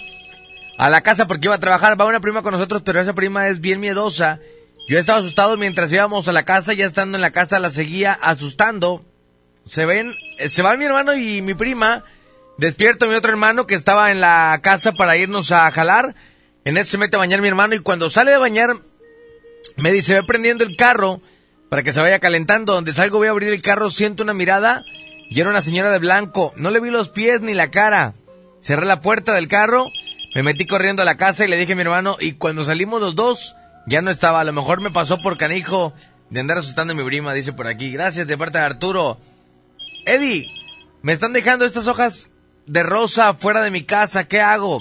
a 0.79 0.91
la 0.91 1.03
casa 1.03 1.27
porque 1.27 1.47
iba 1.47 1.55
a 1.55 1.61
trabajar, 1.61 2.01
va 2.01 2.07
una 2.07 2.21
prima 2.21 2.43
con 2.43 2.53
nosotros, 2.53 2.83
pero 2.85 3.01
esa 3.01 3.13
prima 3.13 3.49
es 3.49 3.61
bien 3.61 3.81
miedosa. 3.81 4.41
Yo 4.89 4.99
estaba 4.99 5.21
asustado 5.21 5.57
mientras 5.57 5.93
íbamos 5.93 6.27
a 6.29 6.33
la 6.33 6.45
casa, 6.45 6.73
ya 6.73 6.87
estando 6.87 7.17
en 7.17 7.23
la 7.23 7.31
casa 7.31 7.61
la 7.61 7.71
seguía 7.71 8.13
asustando. 8.13 9.05
Se 9.65 9.87
ven, 9.87 10.13
eh, 10.39 10.49
se 10.49 10.63
va 10.63 10.77
mi 10.77 10.85
hermano 10.85 11.15
y 11.15 11.41
mi 11.41 11.55
prima, 11.55 12.05
despierto 12.59 13.07
mi 13.07 13.15
otro 13.15 13.31
hermano 13.31 13.67
que 13.67 13.75
estaba 13.75 14.11
en 14.11 14.21
la 14.21 14.59
casa 14.63 14.93
para 14.93 15.17
irnos 15.17 15.53
a 15.53 15.71
jalar. 15.71 16.15
En 16.65 16.77
eso 16.77 16.93
se 16.93 16.99
mete 16.99 17.17
a 17.17 17.21
bañar 17.21 17.41
mi 17.41 17.49
hermano 17.49 17.75
y 17.75 17.81
cuando 17.81 18.11
sale 18.11 18.33
de 18.33 18.39
bañar 18.39 18.79
me 19.77 19.93
dice, 19.93 20.15
ve 20.15 20.23
prendiendo 20.25 20.65
el 20.65 20.77
carro 20.77 21.21
para 21.69 21.83
que 21.83 21.93
se 21.93 22.01
vaya 22.01 22.19
calentando. 22.19 22.75
Donde 22.75 22.93
salgo 22.93 23.19
voy 23.19 23.29
a 23.29 23.31
abrir 23.31 23.51
el 23.51 23.63
carro, 23.63 23.91
siento 23.91 24.23
una 24.23 24.35
mirada 24.35 24.83
y 25.31 25.41
era 25.41 25.51
una 25.51 25.63
señora 25.63 25.91
de 25.91 25.99
blanco. 25.99 26.53
No 26.57 26.71
le 26.71 26.81
vi 26.81 26.91
los 26.91 27.09
pies 27.09 27.41
ni 27.41 27.55
la 27.55 27.71
cara. 27.71 28.15
Cerré 28.61 28.87
la 28.87 29.01
puerta 29.01 29.35
del 29.35 29.49
carro, 29.49 29.87
me 30.35 30.43
metí 30.43 30.67
corriendo 30.67 31.03
a 31.03 31.05
la 31.05 31.17
casa 31.17 31.45
y 31.45 31.49
le 31.49 31.57
dije 31.57 31.73
a 31.73 31.77
mi 31.77 31.83
hermano, 31.83 32.17
y 32.19 32.33
cuando 32.33 32.65
salimos 32.65 33.01
los 33.01 33.15
dos, 33.15 33.57
ya 33.87 34.01
no 34.01 34.11
estaba. 34.11 34.41
A 34.41 34.45
lo 34.45 34.53
mejor 34.53 34.81
me 34.81 34.91
pasó 34.91 35.21
por 35.21 35.37
canijo 35.37 35.93
de 36.31 36.41
andar 36.41 36.59
asustando 36.59 36.95
a 36.95 36.97
mi 36.97 37.05
prima, 37.05 37.35
dice 37.35 37.53
por 37.53 37.67
aquí. 37.67 37.91
Gracias 37.91 38.27
de 38.27 38.39
parte 38.39 38.59
de 38.59 38.65
Arturo. 38.65 39.19
Eddie, 40.07 40.47
me 41.03 41.13
están 41.13 41.33
dejando 41.33 41.65
estas 41.65 41.87
hojas 41.87 42.31
de 42.67 42.83
rosa 42.83 43.35
fuera 43.35 43.63
de 43.63 43.71
mi 43.71 43.83
casa, 43.83 44.25
¿qué 44.25 44.41
hago? 44.41 44.81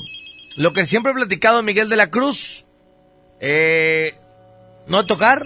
Lo 0.55 0.73
que 0.73 0.85
siempre 0.85 1.11
he 1.11 1.15
platicado 1.15 1.63
Miguel 1.63 1.89
de 1.89 1.95
la 1.95 2.09
Cruz, 2.09 2.65
eh, 3.39 4.15
no 4.87 5.05
tocar, 5.05 5.45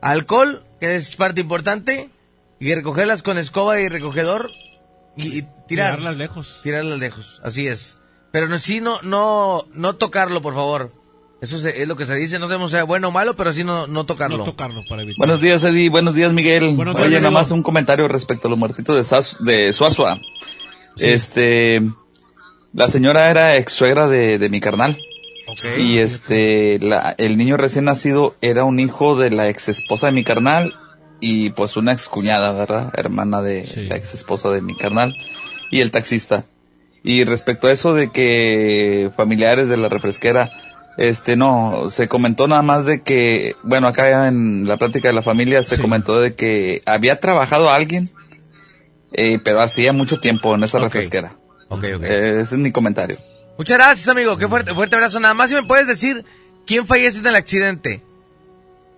alcohol, 0.00 0.64
que 0.80 0.96
es 0.96 1.16
parte 1.16 1.40
importante, 1.40 2.10
y 2.58 2.74
recogerlas 2.74 3.22
con 3.22 3.38
escoba 3.38 3.80
y 3.80 3.88
recogedor 3.88 4.50
y, 5.16 5.38
y 5.38 5.42
tirar. 5.66 5.96
Tirarlas 5.96 6.16
lejos. 6.16 6.60
Tirarlas 6.62 6.98
lejos, 6.98 7.40
así 7.44 7.66
es. 7.66 7.98
Pero 8.34 8.48
no, 8.48 8.58
sí, 8.58 8.80
no, 8.80 9.00
no, 9.02 9.64
no 9.74 9.94
tocarlo, 9.94 10.42
por 10.42 10.54
favor. 10.54 10.90
Eso 11.40 11.56
se- 11.58 11.80
es 11.82 11.86
lo 11.86 11.94
que 11.96 12.04
se 12.04 12.16
dice, 12.16 12.40
no 12.40 12.46
sabemos 12.48 12.70
si 12.72 12.76
sea 12.76 12.82
bueno 12.84 13.08
o 13.08 13.10
malo, 13.12 13.36
pero 13.36 13.52
sí 13.52 13.62
no, 13.62 13.86
no 13.86 14.06
tocarlo. 14.06 14.38
No 14.38 14.44
tocarlo 14.44 14.82
para 14.88 15.02
evitar. 15.02 15.18
Buenos 15.18 15.40
días, 15.40 15.62
Eddie. 15.62 15.88
Buenos 15.88 16.14
días, 16.16 16.32
Miguel. 16.32 16.74
Buenos 16.74 16.96
días, 16.96 17.06
Oye, 17.06 17.18
nada 17.18 17.30
más 17.30 17.52
un 17.52 17.62
comentario 17.62 18.08
respecto 18.08 18.48
a 18.48 18.50
los 18.50 18.58
muertitos 18.58 18.96
de, 18.96 19.04
Sas- 19.04 19.38
de 19.38 19.72
Suazua. 19.72 20.18
Este, 20.98 21.82
la 22.72 22.88
señora 22.88 23.30
era 23.30 23.56
ex 23.56 23.72
suegra 23.72 24.08
de, 24.08 24.38
de 24.38 24.48
mi 24.50 24.60
carnal. 24.60 24.98
Y 25.78 25.98
este, 25.98 26.78
la, 26.80 27.14
el 27.18 27.36
niño 27.36 27.56
recién 27.56 27.84
nacido 27.84 28.34
era 28.40 28.64
un 28.64 28.80
hijo 28.80 29.14
de 29.16 29.30
la 29.30 29.48
ex 29.48 29.68
esposa 29.68 30.06
de 30.06 30.12
mi 30.12 30.24
carnal 30.24 30.74
y 31.20 31.50
pues 31.50 31.76
una 31.76 31.92
ex 31.92 32.08
cuñada, 32.08 32.50
¿verdad? 32.52 32.92
Hermana 32.96 33.42
de 33.42 33.64
la 33.88 33.96
ex 33.96 34.14
esposa 34.14 34.50
de 34.50 34.60
mi 34.60 34.74
carnal 34.76 35.14
y 35.70 35.80
el 35.82 35.90
taxista. 35.92 36.46
Y 37.06 37.24
respecto 37.24 37.66
a 37.66 37.72
eso 37.72 37.92
de 37.92 38.10
que 38.10 39.10
familiares 39.14 39.68
de 39.68 39.76
la 39.76 39.90
refresquera, 39.90 40.50
este 40.96 41.36
no, 41.36 41.90
se 41.90 42.08
comentó 42.08 42.48
nada 42.48 42.62
más 42.62 42.86
de 42.86 43.02
que, 43.02 43.56
bueno, 43.62 43.86
acá 43.86 44.26
en 44.26 44.66
la 44.66 44.78
plática 44.78 45.08
de 45.08 45.14
la 45.14 45.20
familia 45.20 45.62
se 45.62 45.78
comentó 45.78 46.18
de 46.18 46.34
que 46.34 46.82
había 46.86 47.20
trabajado 47.20 47.68
alguien, 47.68 48.10
eh, 49.12 49.38
pero 49.44 49.60
hacía 49.60 49.92
mucho 49.92 50.18
tiempo 50.18 50.54
en 50.54 50.64
esa 50.64 50.78
refresquera. 50.78 51.36
Ok, 51.68 51.84
ok. 51.96 52.02
Eh, 52.04 52.40
ese 52.40 52.54
es 52.54 52.58
mi 52.58 52.72
comentario. 52.72 53.18
Muchas 53.58 53.76
gracias, 53.76 54.08
amigo. 54.08 54.38
Qué 54.38 54.48
fuerte, 54.48 54.72
fuerte 54.72 54.96
abrazo. 54.96 55.20
Nada 55.20 55.34
más 55.34 55.50
si 55.50 55.56
me 55.56 55.62
puedes 55.64 55.86
decir 55.86 56.24
quién 56.66 56.86
fallece 56.86 57.18
en 57.18 57.26
el 57.26 57.36
accidente. 57.36 58.02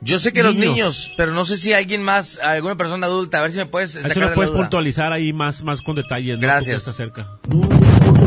Yo 0.03 0.19
sé 0.19 0.33
que 0.33 0.43
los 0.43 0.55
Niños. 0.55 0.71
niños, 0.77 1.13
pero 1.17 1.33
no 1.33 1.45
sé 1.45 1.57
si 1.57 1.73
alguien 1.73 2.03
más, 2.03 2.39
alguna 2.41 2.77
persona 2.77 3.07
adulta. 3.07 3.39
A 3.39 3.43
ver 3.43 3.53
si 3.53 3.59
me 3.59 3.67
puedes 3.67 3.93
sacar 3.93 4.11
Eso 4.11 4.21
de 4.21 4.25
lo 4.27 4.31
la 4.31 4.35
puedes 4.35 4.51
duda. 4.53 4.61
puntualizar 4.63 5.13
ahí 5.13 5.33
más, 5.33 5.63
más 5.65 5.81
con 5.81 5.97
detalles. 5.97 6.37
¿no? 6.37 6.43
Gracias. 6.43 6.85
Tú 6.85 6.93
cerca. 6.93 7.27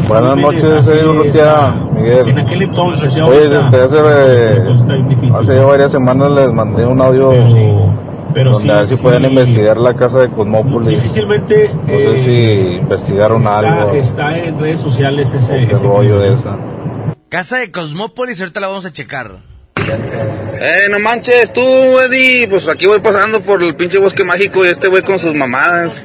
Buenas 0.07 0.37
noches, 0.37 0.85
soy 0.85 0.99
Urrutia, 0.99 1.69
Miguel. 1.93 2.29
En 2.29 2.39
aquel 2.39 2.63
entonces, 2.63 3.13
ya 3.13 3.25
Oye, 3.25 3.47
desde 3.47 3.81
hace, 3.81 3.97
eh, 3.97 5.31
hace 5.33 5.55
ya 5.55 5.65
varias 5.65 5.91
semanas 5.91 6.31
les 6.31 6.51
mandé 6.51 6.85
un 6.85 6.99
audio 7.01 7.31
pero 8.33 8.51
donde 8.53 8.67
sí, 8.67 8.71
a 8.71 8.79
ver 8.81 8.87
si 8.89 8.95
sí. 8.95 9.01
pueden 9.03 9.25
investigar 9.25 9.77
la 9.77 9.93
casa 9.95 10.19
de 10.19 10.29
Cosmópolis. 10.29 10.89
Difícilmente 10.89 11.73
No 11.73 11.87
sé 11.87 12.11
eh, 12.15 12.23
si 12.23 12.77
investigaron 12.81 13.41
está, 13.41 13.59
algo, 13.59 13.93
está 13.93 14.37
en 14.37 14.59
redes 14.59 14.79
sociales 14.79 15.33
ese, 15.33 15.63
ese 15.63 15.83
rollo 15.87 16.19
de 16.19 16.33
eso. 16.33 16.57
Casa 17.29 17.57
de 17.57 17.71
Cosmópolis, 17.71 18.39
ahorita 18.39 18.59
la 18.59 18.67
vamos 18.67 18.85
a 18.85 18.91
checar. 18.93 19.31
Eh, 20.61 20.87
no 20.89 20.99
manches, 20.99 21.53
tú, 21.53 21.61
Eddie, 21.99 22.47
pues 22.47 22.67
aquí 22.67 22.85
voy 22.85 22.99
pasando 22.99 23.41
por 23.41 23.63
el 23.63 23.75
pinche 23.75 23.97
bosque 23.97 24.23
mágico 24.23 24.65
y 24.65 24.69
este 24.69 24.87
güey 24.87 25.03
con 25.03 25.19
sus 25.19 25.33
mamadas. 25.33 25.95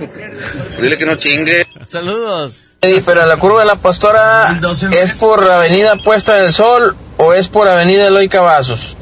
Dile 0.80 0.96
que 0.98 1.06
no 1.06 1.16
chingue. 1.16 1.66
Saludos. 1.88 2.70
Eddie, 2.80 3.02
pero 3.04 3.26
la 3.26 3.36
curva 3.36 3.60
de 3.60 3.66
la 3.66 3.76
pastora 3.76 4.56
es 4.92 5.18
por 5.18 5.42
Avenida 5.42 5.96
Puesta 5.96 6.34
del 6.34 6.52
Sol 6.52 6.96
o 7.16 7.32
es 7.32 7.48
por 7.48 7.68
Avenida 7.68 8.06
Eloy 8.06 8.28
Cavazos. 8.28 8.96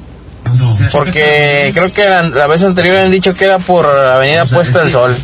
Porque 0.90 1.70
creo 1.74 1.92
que 1.92 2.04
la, 2.04 2.22
la 2.22 2.46
vez 2.46 2.62
anterior 2.62 2.96
han 2.96 3.10
dicho 3.10 3.34
que 3.34 3.44
era 3.44 3.58
por 3.58 3.86
Avenida 3.86 4.44
Puesta 4.44 4.82
del 4.82 4.92
Sol. 4.92 5.16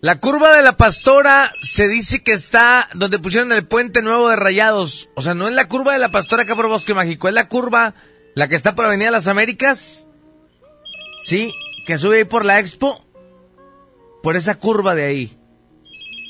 La 0.00 0.20
curva 0.20 0.54
de 0.54 0.62
la 0.62 0.76
pastora 0.76 1.50
se 1.60 1.88
dice 1.88 2.22
que 2.22 2.30
está 2.30 2.88
donde 2.94 3.18
pusieron 3.18 3.50
el 3.50 3.66
puente 3.66 4.00
nuevo 4.00 4.28
de 4.28 4.36
Rayados. 4.36 5.08
O 5.16 5.22
sea, 5.22 5.34
no 5.34 5.48
es 5.48 5.54
la 5.54 5.66
curva 5.66 5.92
de 5.92 5.98
la 5.98 6.10
pastora 6.10 6.44
acá 6.44 6.54
por 6.54 6.68
Bosque 6.68 6.94
Mágico, 6.94 7.26
es 7.26 7.34
la 7.34 7.48
curva, 7.48 7.94
la 8.38 8.46
que 8.46 8.54
está 8.54 8.76
por 8.76 8.84
Avenida 8.84 9.10
Las 9.10 9.26
Américas. 9.26 10.06
Sí, 11.24 11.52
que 11.84 11.98
sube 11.98 12.18
ahí 12.18 12.24
por 12.24 12.44
la 12.44 12.60
Expo. 12.60 13.04
Por 14.22 14.36
esa 14.36 14.54
curva 14.54 14.94
de 14.94 15.06
ahí. 15.06 15.38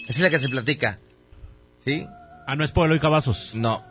Esa 0.08 0.12
es 0.12 0.20
la 0.20 0.30
que 0.30 0.40
se 0.40 0.48
platica. 0.48 1.00
¿Sí? 1.80 2.06
Ah, 2.46 2.56
no 2.56 2.64
es 2.64 2.72
por 2.72 2.86
Eloy 2.86 2.98
Cavazos. 2.98 3.54
No. 3.54 3.84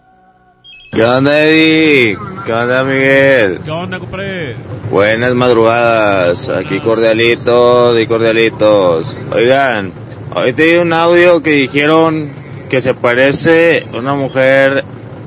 ¿Qué 0.91 1.03
onda, 1.03 1.43
Eddie? 1.43 2.17
¿Qué 2.43 2.53
onda, 2.53 2.83
Miguel? 2.83 3.59
¿Qué 3.63 3.69
onda, 3.69 3.99
compadre? 3.99 4.55
Buenas 4.89 5.35
madrugadas, 5.35 6.49
aquí 6.49 6.79
cordialitos 6.79 8.01
y 8.01 8.07
cordialitos. 8.07 9.15
Oigan, 9.31 9.93
hoy 10.33 10.53
te 10.53 10.63
di 10.63 10.75
un 10.77 10.91
audio 10.91 11.43
que 11.43 11.51
dijeron 11.51 12.31
que 12.67 12.81
se 12.81 12.95
parece 12.95 13.85
una 13.93 14.15
mujer 14.15 14.83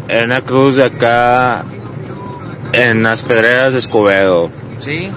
en 0.09 0.25
una 0.25 0.41
cruz 0.41 0.75
de 0.75 0.87
acá 0.87 1.65
en 2.73 3.03
las 3.03 3.23
pedreras 3.23 3.73
de 3.73 3.79
Escobedo. 3.81 4.51
¿Sí? 4.79 5.09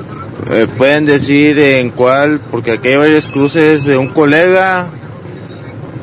¿Me 0.50 0.68
pueden 0.68 1.06
decir 1.06 1.58
en 1.60 1.90
cuál? 1.90 2.40
Porque 2.52 2.72
aquí 2.72 2.90
hay 2.90 2.98
varias 2.98 3.28
cruces 3.28 3.86
de 3.86 3.98
un 3.98 4.10
colega, 4.10 4.88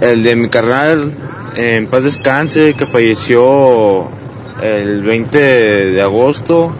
el 0.00 0.22
de 0.22 0.36
mi 0.36 0.48
carnal, 0.48 1.12
en 1.56 1.86
paz 1.86 2.04
descanse, 2.04 2.74
que 2.74 2.86
falleció 2.86 4.08
el 4.62 5.02
20 5.02 5.38
de 5.38 6.02
agosto. 6.02 6.72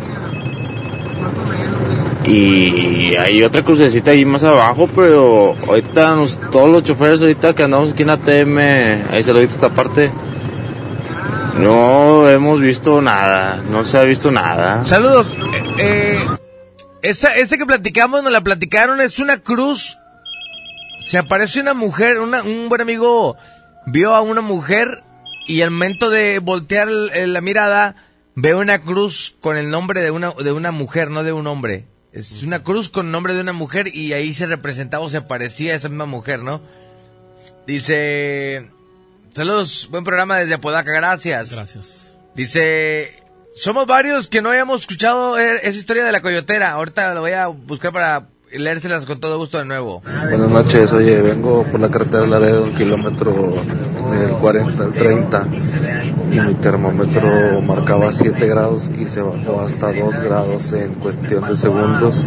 Y 2.26 3.14
hay 3.16 3.42
otra 3.42 3.62
crucecita 3.62 4.12
ahí 4.12 4.24
más 4.24 4.44
abajo, 4.44 4.88
pero 4.94 5.54
ahorita 5.66 6.14
nos- 6.14 6.38
todos 6.50 6.68
los 6.70 6.84
choferes 6.84 7.20
ahorita 7.22 7.54
que 7.54 7.62
andamos 7.64 7.92
aquí 7.92 8.02
en 8.02 8.10
ATM, 8.10 8.58
ahí 9.10 9.22
se 9.22 9.32
lo 9.32 9.40
esta 9.40 9.70
parte, 9.70 10.10
no 11.60 12.28
hemos 12.28 12.60
visto 12.60 13.00
nada, 13.00 13.62
no 13.70 13.84
se 13.84 13.98
ha 13.98 14.02
visto 14.04 14.30
nada. 14.30 14.84
Saludos. 14.84 15.32
Eh, 15.78 16.18
eh, 16.18 16.18
esa, 17.02 17.34
esa 17.36 17.56
que 17.56 17.66
platicamos, 17.66 18.22
nos 18.22 18.32
la 18.32 18.40
platicaron, 18.42 19.00
es 19.00 19.18
una 19.18 19.38
cruz. 19.38 19.98
Se 21.00 21.18
aparece 21.18 21.60
una 21.60 21.74
mujer, 21.74 22.18
una- 22.20 22.42
un 22.42 22.68
buen 22.68 22.80
amigo 22.80 23.36
vio 23.86 24.14
a 24.14 24.20
una 24.20 24.40
mujer 24.42 25.02
y 25.46 25.62
al 25.62 25.70
momento 25.70 26.10
de 26.10 26.38
voltear 26.38 26.88
la 26.88 27.40
mirada 27.40 27.96
ve 28.34 28.54
una 28.54 28.82
cruz 28.82 29.36
con 29.40 29.56
el 29.56 29.70
nombre 29.70 30.02
de 30.02 30.10
una, 30.10 30.32
de 30.32 30.52
una 30.52 30.70
mujer, 30.72 31.10
no 31.10 31.22
de 31.22 31.32
un 31.32 31.46
hombre. 31.46 31.86
Es 32.12 32.42
una 32.42 32.62
cruz 32.62 32.88
con 32.88 33.06
el 33.06 33.12
nombre 33.12 33.34
de 33.34 33.40
una 33.40 33.52
mujer 33.52 33.88
y 33.94 34.12
ahí 34.12 34.34
se 34.34 34.46
representaba 34.46 35.04
o 35.04 35.08
se 35.08 35.22
parecía 35.22 35.72
a 35.72 35.76
esa 35.76 35.88
misma 35.88 36.06
mujer, 36.06 36.42
¿no? 36.42 36.60
Dice, 37.66 38.70
saludos, 39.32 39.88
buen 39.90 40.04
programa 40.04 40.38
desde 40.38 40.54
Apodaca, 40.54 40.92
gracias. 40.92 41.52
Gracias. 41.52 42.16
Dice, 42.34 43.22
somos 43.54 43.86
varios 43.86 44.28
que 44.28 44.42
no 44.42 44.50
habíamos 44.50 44.82
escuchado 44.82 45.38
eh, 45.38 45.60
esa 45.62 45.78
historia 45.78 46.04
de 46.04 46.12
la 46.12 46.20
coyotera. 46.20 46.72
Ahorita 46.72 47.12
la 47.12 47.20
voy 47.20 47.32
a 47.32 47.46
buscar 47.48 47.92
para 47.92 48.28
leérselas 48.58 49.06
con 49.06 49.20
todo 49.20 49.38
gusto 49.38 49.58
de 49.58 49.64
nuevo. 49.64 50.02
Buenas 50.30 50.50
noches, 50.50 50.92
oye, 50.92 51.20
vengo 51.22 51.64
por 51.64 51.80
la 51.80 51.90
carretera 51.90 52.22
de 52.22 52.28
Laredo, 52.28 52.64
un 52.64 52.72
kilómetro 52.72 53.32
del 54.10 54.30
40 54.32 54.84
al 54.84 54.92
30 54.92 55.48
y 56.32 56.40
mi 56.40 56.54
termómetro 56.54 57.60
marcaba 57.62 58.12
7 58.12 58.46
grados 58.46 58.90
y 58.98 59.08
se 59.08 59.20
bajó 59.20 59.60
hasta 59.60 59.92
2 59.92 60.20
grados 60.20 60.72
en 60.72 60.94
cuestión 60.94 61.46
de 61.46 61.56
segundos 61.56 62.24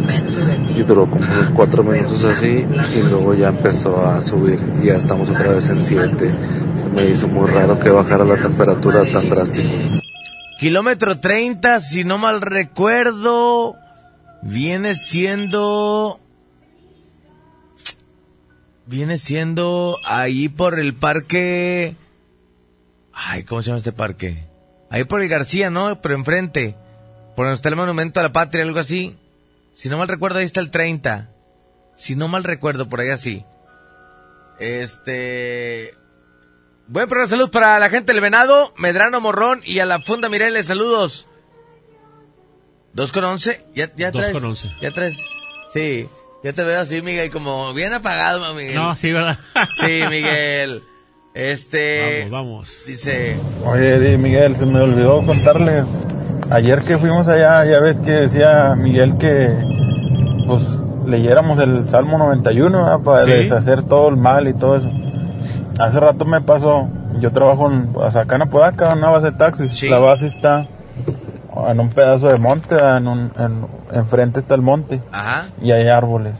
y 0.74 0.82
duró 0.82 1.06
como 1.06 1.24
unos 1.24 1.50
4 1.50 1.82
minutos 1.84 2.24
así 2.24 2.66
y 2.66 3.02
luego 3.10 3.34
ya 3.34 3.48
empezó 3.48 4.04
a 4.04 4.20
subir 4.20 4.58
y 4.82 4.86
ya 4.86 4.96
estamos 4.96 5.28
otra 5.28 5.52
vez 5.52 5.68
en 5.68 5.84
7. 5.84 6.30
Se 6.30 6.88
me 6.94 7.06
hizo 7.10 7.28
muy 7.28 7.50
raro 7.50 7.78
que 7.78 7.90
bajara 7.90 8.24
la 8.24 8.36
temperatura 8.36 9.02
tan 9.12 9.28
drástico. 9.28 9.68
Kilómetro 10.58 11.18
30, 11.18 11.80
si 11.80 12.04
no 12.04 12.16
mal 12.16 12.40
recuerdo, 12.40 13.76
viene 14.44 14.94
siendo... 14.94 16.20
Viene 18.86 19.18
siendo 19.18 19.98
ahí 20.04 20.48
por 20.48 20.78
el 20.78 20.94
parque... 20.94 21.96
Ay, 23.12 23.44
¿cómo 23.44 23.62
se 23.62 23.68
llama 23.68 23.78
este 23.78 23.92
parque? 23.92 24.44
Ahí 24.90 25.04
por 25.04 25.22
el 25.22 25.28
García, 25.28 25.70
¿no? 25.70 26.00
Pero 26.02 26.14
enfrente. 26.14 26.76
Por 27.34 27.46
donde 27.46 27.56
está 27.56 27.70
el 27.70 27.76
Monumento 27.76 28.20
a 28.20 28.24
la 28.24 28.32
Patria, 28.32 28.62
algo 28.62 28.78
así. 28.78 29.16
Si 29.72 29.88
no 29.88 29.96
mal 29.96 30.08
recuerdo, 30.08 30.38
ahí 30.38 30.44
está 30.44 30.60
el 30.60 30.70
30. 30.70 31.30
Si 31.96 32.14
no 32.14 32.28
mal 32.28 32.44
recuerdo, 32.44 32.88
por 32.88 33.00
ahí 33.00 33.08
así. 33.08 33.44
Este... 34.58 35.94
Buen 36.86 37.08
programa, 37.08 37.30
saludos 37.30 37.50
para 37.50 37.78
la 37.78 37.88
gente 37.88 38.12
del 38.12 38.20
Venado, 38.20 38.74
Medrano 38.76 39.18
Morrón 39.18 39.62
y 39.64 39.78
a 39.78 39.86
la 39.86 40.00
Funda 40.00 40.28
Mireles, 40.28 40.66
saludos. 40.66 41.26
Dos 42.94 43.12
con 43.12 43.24
once, 43.24 43.64
ya, 43.74 43.90
ya 43.96 44.10
Dos 44.10 44.20
traes. 44.22 44.34
con 44.34 44.44
once. 44.44 44.68
Ya 44.80 44.90
traes, 44.90 45.20
sí. 45.72 46.08
Ya 46.42 46.52
te 46.52 46.62
veo 46.62 46.80
así, 46.80 47.00
Miguel, 47.02 47.30
como 47.30 47.72
bien 47.74 47.92
apagado, 47.92 48.54
Miguel. 48.54 48.74
No, 48.74 48.94
sí, 48.94 49.12
¿verdad? 49.12 49.38
Sí, 49.70 50.02
Miguel. 50.08 50.82
Este. 51.34 52.28
Vamos, 52.30 52.30
vamos. 52.30 52.82
Dice. 52.86 53.36
Oye, 53.64 54.16
Miguel, 54.18 54.54
se 54.56 54.66
me 54.66 54.80
olvidó 54.80 55.24
contarles. 55.26 55.84
Ayer 56.50 56.80
que 56.82 56.98
fuimos 56.98 57.26
allá, 57.28 57.64
ya 57.64 57.80
ves 57.80 57.98
que 58.00 58.10
decía 58.12 58.74
Miguel 58.76 59.16
que 59.16 59.48
pues 60.46 60.62
leyéramos 61.06 61.58
el 61.58 61.88
Salmo 61.88 62.18
91 62.18 62.84
¿verdad? 62.84 63.00
para 63.00 63.20
Sí. 63.24 63.30
deshacer 63.30 63.82
todo 63.82 64.08
el 64.10 64.16
mal 64.16 64.46
y 64.46 64.52
todo 64.54 64.76
eso. 64.76 64.88
Hace 65.80 65.98
rato 66.00 66.24
me 66.26 66.40
pasó, 66.42 66.88
yo 67.18 67.32
trabajo 67.32 67.70
en, 67.72 67.90
acá 68.16 68.36
en 68.36 68.42
Apodaca, 68.42 68.92
una 68.92 69.08
base 69.08 69.30
de 69.30 69.38
taxis. 69.38 69.82
La 69.90 69.98
base 69.98 70.26
está 70.26 70.68
en 71.68 71.80
un 71.80 71.88
pedazo 71.90 72.28
de 72.28 72.38
monte, 72.38 72.76
en 72.76 73.06
un, 73.08 73.30
en, 73.38 73.66
enfrente 73.92 74.40
está 74.40 74.54
el 74.54 74.62
monte 74.62 75.00
Ajá. 75.12 75.44
y 75.62 75.70
hay 75.72 75.88
árboles. 75.88 76.34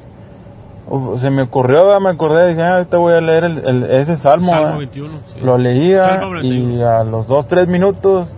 uh, 0.88 1.16
se 1.18 1.30
me 1.30 1.42
ocurrió, 1.42 1.84
¿verdad? 1.86 2.00
me 2.00 2.10
acordé, 2.10 2.48
dije, 2.48 2.62
ah, 2.62 2.76
ahorita 2.76 2.96
voy 2.98 3.14
a 3.14 3.20
leer 3.20 3.44
el, 3.44 3.58
el- 3.66 3.90
ese 3.92 4.16
salmo. 4.16 4.46
Salmo 4.46 4.62
¿verdad? 4.64 4.78
21, 4.78 5.12
sí. 5.26 5.40
Lo 5.40 5.56
leía 5.58 6.04
Salmo 6.18 6.40
y 6.40 6.82
a 6.82 7.04
los 7.04 7.26
dos, 7.26 7.46
tres 7.46 7.68
minutos 7.68 8.34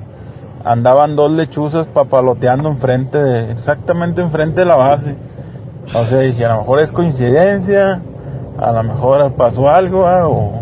andaban 0.65 1.15
dos 1.17 1.31
lechuzas 1.31 1.87
papaloteando 1.87 2.69
enfrente, 2.69 3.19
de, 3.23 3.53
exactamente 3.53 4.21
enfrente 4.21 4.61
de 4.61 4.67
la 4.67 4.77
base. 4.77 5.15
O 5.95 6.05
sea, 6.05 6.19
dije, 6.19 6.45
a 6.45 6.49
lo 6.55 6.59
mejor 6.63 6.81
es 6.81 6.91
coincidencia, 6.91 8.01
a 8.59 8.73
lo 8.73 8.83
mejor 8.83 9.33
pasó 9.35 9.71
algo, 9.71 10.03
¿verdad? 10.03 10.27
o 10.27 10.53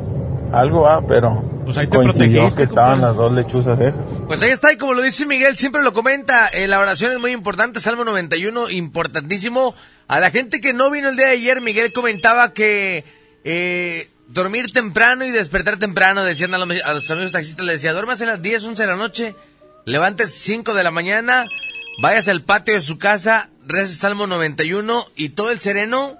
algo, 0.52 0.82
¿verdad? 0.82 1.02
pero 1.08 1.42
Pues 1.64 1.76
ahí 1.78 1.86
te 1.86 1.96
coincidió 1.96 2.28
protegiste, 2.42 2.56
que 2.58 2.62
estaban 2.64 3.00
compadre. 3.00 3.06
las 3.08 3.16
dos 3.16 3.32
lechuzas 3.32 3.80
esas. 3.80 4.00
Pues 4.26 4.42
ahí 4.42 4.50
está, 4.50 4.72
y 4.72 4.76
como 4.76 4.94
lo 4.94 5.02
dice 5.02 5.26
Miguel, 5.26 5.56
siempre 5.56 5.82
lo 5.82 5.92
comenta, 5.92 6.48
eh, 6.48 6.66
la 6.68 6.78
oración 6.80 7.12
es 7.12 7.18
muy 7.18 7.30
importante, 7.32 7.80
Salmo 7.80 8.04
91, 8.04 8.70
importantísimo. 8.70 9.74
A 10.06 10.20
la 10.20 10.30
gente 10.30 10.60
que 10.60 10.72
no 10.72 10.90
vino 10.90 11.08
el 11.08 11.16
día 11.16 11.26
de 11.26 11.32
ayer, 11.32 11.60
Miguel 11.60 11.92
comentaba 11.92 12.52
que 12.52 13.04
eh, 13.44 14.10
dormir 14.28 14.72
temprano 14.72 15.24
y 15.24 15.30
despertar 15.30 15.78
temprano, 15.78 16.22
decían 16.24 16.52
a 16.54 16.58
los, 16.58 16.68
a 16.84 16.92
los 16.92 17.10
amigos 17.10 17.32
taxistas, 17.32 17.64
le 17.64 17.72
decía, 17.72 17.92
duermas 17.92 18.20
a 18.20 18.26
las 18.26 18.42
10, 18.42 18.64
11 18.64 18.82
de 18.82 18.88
la 18.88 18.96
noche, 18.96 19.34
levantes 19.86 20.34
5 20.34 20.74
de 20.74 20.84
la 20.84 20.90
mañana, 20.90 21.44
vayas 22.02 22.28
al 22.28 22.42
patio 22.42 22.74
de 22.74 22.80
su 22.82 22.98
casa, 22.98 23.48
reces 23.66 23.96
Salmo 23.98 24.26
91 24.26 25.06
y 25.16 25.30
todo 25.30 25.50
el 25.50 25.58
sereno 25.60 26.16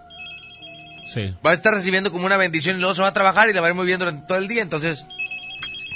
Sí. 1.06 1.34
va 1.46 1.50
a 1.50 1.54
estar 1.54 1.74
recibiendo 1.74 2.10
como 2.10 2.24
una 2.26 2.36
bendición 2.38 2.76
y 2.76 2.80
luego 2.80 2.94
se 2.94 3.02
va 3.02 3.08
a 3.08 3.12
trabajar 3.12 3.48
y 3.48 3.52
le 3.52 3.60
va 3.60 3.66
a 3.66 3.70
ir 3.70 3.74
muy 3.76 3.84
bien 3.86 3.98
durante 3.98 4.26
todo 4.26 4.38
el 4.38 4.48
día, 4.48 4.62
entonces, 4.62 5.04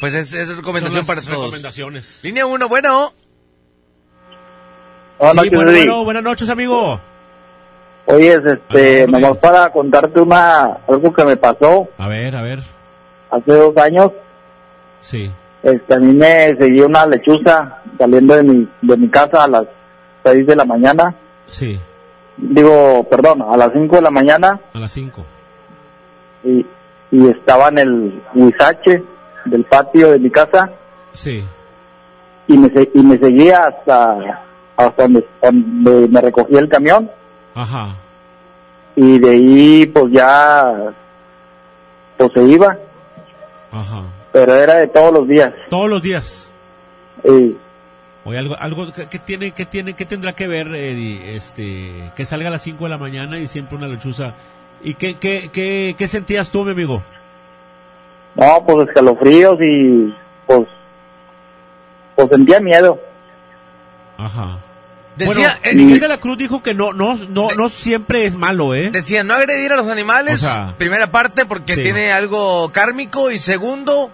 pues 0.01 0.15
es, 0.15 0.33
es 0.33 0.57
recomendación 0.57 1.05
Son 1.05 1.15
para 1.15 1.20
todos. 1.27 1.45
recomendaciones. 1.47 2.20
Línea 2.25 2.47
1, 2.47 2.69
bueno. 2.69 3.12
Sí, 5.20 5.49
bueno, 5.51 5.73
bueno, 5.73 6.05
buenas 6.05 6.23
noches, 6.23 6.49
amigo. 6.49 7.01
Oye, 8.07 8.39
este, 8.45 9.07
nomás 9.09 9.37
para 9.39 9.70
contarte 9.70 10.20
una, 10.20 10.79
algo 10.89 11.12
que 11.12 11.25
me 11.25 11.37
pasó 11.37 11.89
A 11.99 12.09
ver, 12.09 12.35
a 12.37 12.43
ver. 12.43 12.61
hace 13.31 13.53
dos 13.53 13.77
años, 13.77 14.12
Sí. 15.01 15.31
este, 15.62 15.95
a 15.95 15.99
mí 15.99 16.15
me 16.15 16.57
seguía 16.57 16.87
una 16.87 17.05
lechuza 17.05 17.83
saliendo 17.99 18.35
de 18.37 18.43
mi, 18.45 18.69
de 18.83 18.97
mi 18.97 19.11
casa 19.11 19.45
a 19.45 19.49
las 19.49 19.65
seis 20.25 20.47
de 20.47 20.57
la 20.57 20.65
mañana, 20.65 21.15
Sí, 21.47 21.79
digo, 22.39 23.05
perdón, 23.11 23.43
a 23.43 23.57
las 23.57 23.73
cinco 23.73 23.97
de 23.97 24.03
la 24.03 24.11
mañana, 24.11 24.59
a 24.73 24.79
las 24.79 24.93
5. 24.93 25.25
y, 26.45 26.65
y 27.11 27.29
estaba 27.29 27.69
en 27.69 27.79
el 27.79 28.23
huizache 28.35 29.03
del 29.44 29.65
patio 29.65 30.10
de 30.12 30.19
mi 30.19 30.31
casa, 30.31 30.70
Sí. 31.12 31.44
y 32.47 32.56
me, 32.59 32.70
y 32.94 33.02
me 33.02 33.19
seguía 33.19 33.65
hasta, 33.66 34.44
hasta 34.77 35.02
donde, 35.02 35.27
donde 35.43 36.09
me 36.09 36.20
recogía 36.20 36.60
el 36.60 36.69
camión, 36.69 37.10
Ajá. 37.55 37.97
y 38.97 39.19
de 39.19 39.31
ahí 39.31 39.86
pues 39.86 40.06
ya, 40.12 40.93
pues 42.16 42.31
se 42.35 42.43
iba, 42.44 42.77
Ajá. 43.73 44.02
pero 44.32 44.55
era 44.55 44.74
de 44.77 44.89
todos 44.89 45.12
los 45.12 45.28
días. 45.28 45.52
Todos 45.70 45.89
los 45.89 46.02
días. 46.02 46.52
Y 47.24 47.56
Oye, 48.24 48.39
algo, 48.39 48.56
algo 48.59 48.93
que, 48.93 49.09
que 49.09 49.19
tiene, 49.19 49.52
que 49.52 49.65
tiene, 49.65 49.94
que 49.94 50.05
tendrá 50.05 50.35
que 50.35 50.47
ver, 50.47 50.66
Eddie, 50.69 51.35
este, 51.35 52.12
que 52.15 52.27
salga 52.27 52.48
a 52.48 52.51
las 52.51 52.62
5 52.62 52.85
de 52.85 52.90
la 52.90 52.98
mañana 52.98 53.39
y 53.39 53.47
siempre 53.47 53.77
una 53.78 53.86
lechuza. 53.89 54.35
¿Y 54.82 54.94
qué, 54.94 55.16
qué, 55.19 55.48
qué, 55.51 55.94
qué 55.97 56.09
sentías 56.09 56.51
tú, 56.51 56.62
mi 56.65 56.73
amigo? 56.73 57.02
No, 58.34 58.64
pues 58.66 58.88
escalofríos 58.88 59.59
y 59.60 60.14
pues, 60.46 60.66
pues 62.14 62.28
sentía 62.30 62.60
miedo. 62.60 63.00
Ajá. 64.16 64.59
Decía, 65.18 65.59
bueno, 65.64 65.82
Miguel 65.82 66.00
de 66.00 66.09
la 66.09 66.20
Cruz 66.20 66.38
dijo 66.38 66.62
que 66.62 66.74
no, 66.74 66.92
no, 66.92 67.16
no, 67.16 67.48
no 67.56 67.68
siempre 67.68 68.24
es 68.24 68.36
malo, 68.36 68.74
¿eh? 68.74 68.90
Decía, 68.92 69.24
no 69.24 69.34
agredir 69.34 69.72
a 69.72 69.76
los 69.76 69.88
animales, 69.88 70.44
O 70.44 70.46
sea, 70.46 70.74
primera 70.78 71.09
parte, 71.09 71.44
porque 71.44 71.74
sí. 71.74 71.82
tiene 71.82 72.12
algo 72.12 72.70
kármico, 72.70 73.32
y 73.32 73.38
segundo, 73.38 74.10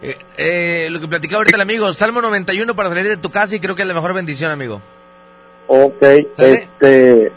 eh, 0.00 0.16
eh, 0.38 0.88
lo 0.90 0.98
que 0.98 1.08
platicaba 1.08 1.40
ahorita 1.40 1.56
el 1.56 1.62
amigo, 1.62 1.92
Salmo 1.92 2.22
91 2.22 2.74
para 2.74 2.88
salir 2.88 3.06
de 3.06 3.18
tu 3.18 3.30
casa, 3.30 3.54
y 3.54 3.60
creo 3.60 3.74
que 3.74 3.82
es 3.82 3.88
la 3.88 3.92
mejor 3.92 4.14
bendición, 4.14 4.50
amigo. 4.50 4.80
Ok, 5.66 6.02
este, 6.38 7.32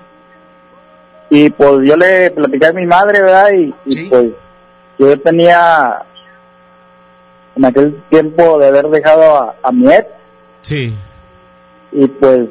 y 1.30 1.50
pues 1.50 1.72
yo 1.84 1.98
le 1.98 2.32
platicé 2.32 2.68
a 2.68 2.74
mi 2.74 2.86
madre, 2.86 3.22
¿verdad? 3.22 3.50
Y, 3.52 3.74
y, 3.86 4.06
pues 4.06 4.30
yo 4.98 5.20
tenía 5.20 6.04
en 7.60 7.66
aquel 7.66 8.02
tiempo 8.10 8.58
de 8.58 8.68
haber 8.68 8.88
dejado 8.88 9.36
a, 9.44 9.56
a 9.62 9.72
mi 9.72 9.86
ex 9.92 10.08
Sí. 10.62 10.94
y 11.92 12.08
pues 12.08 12.48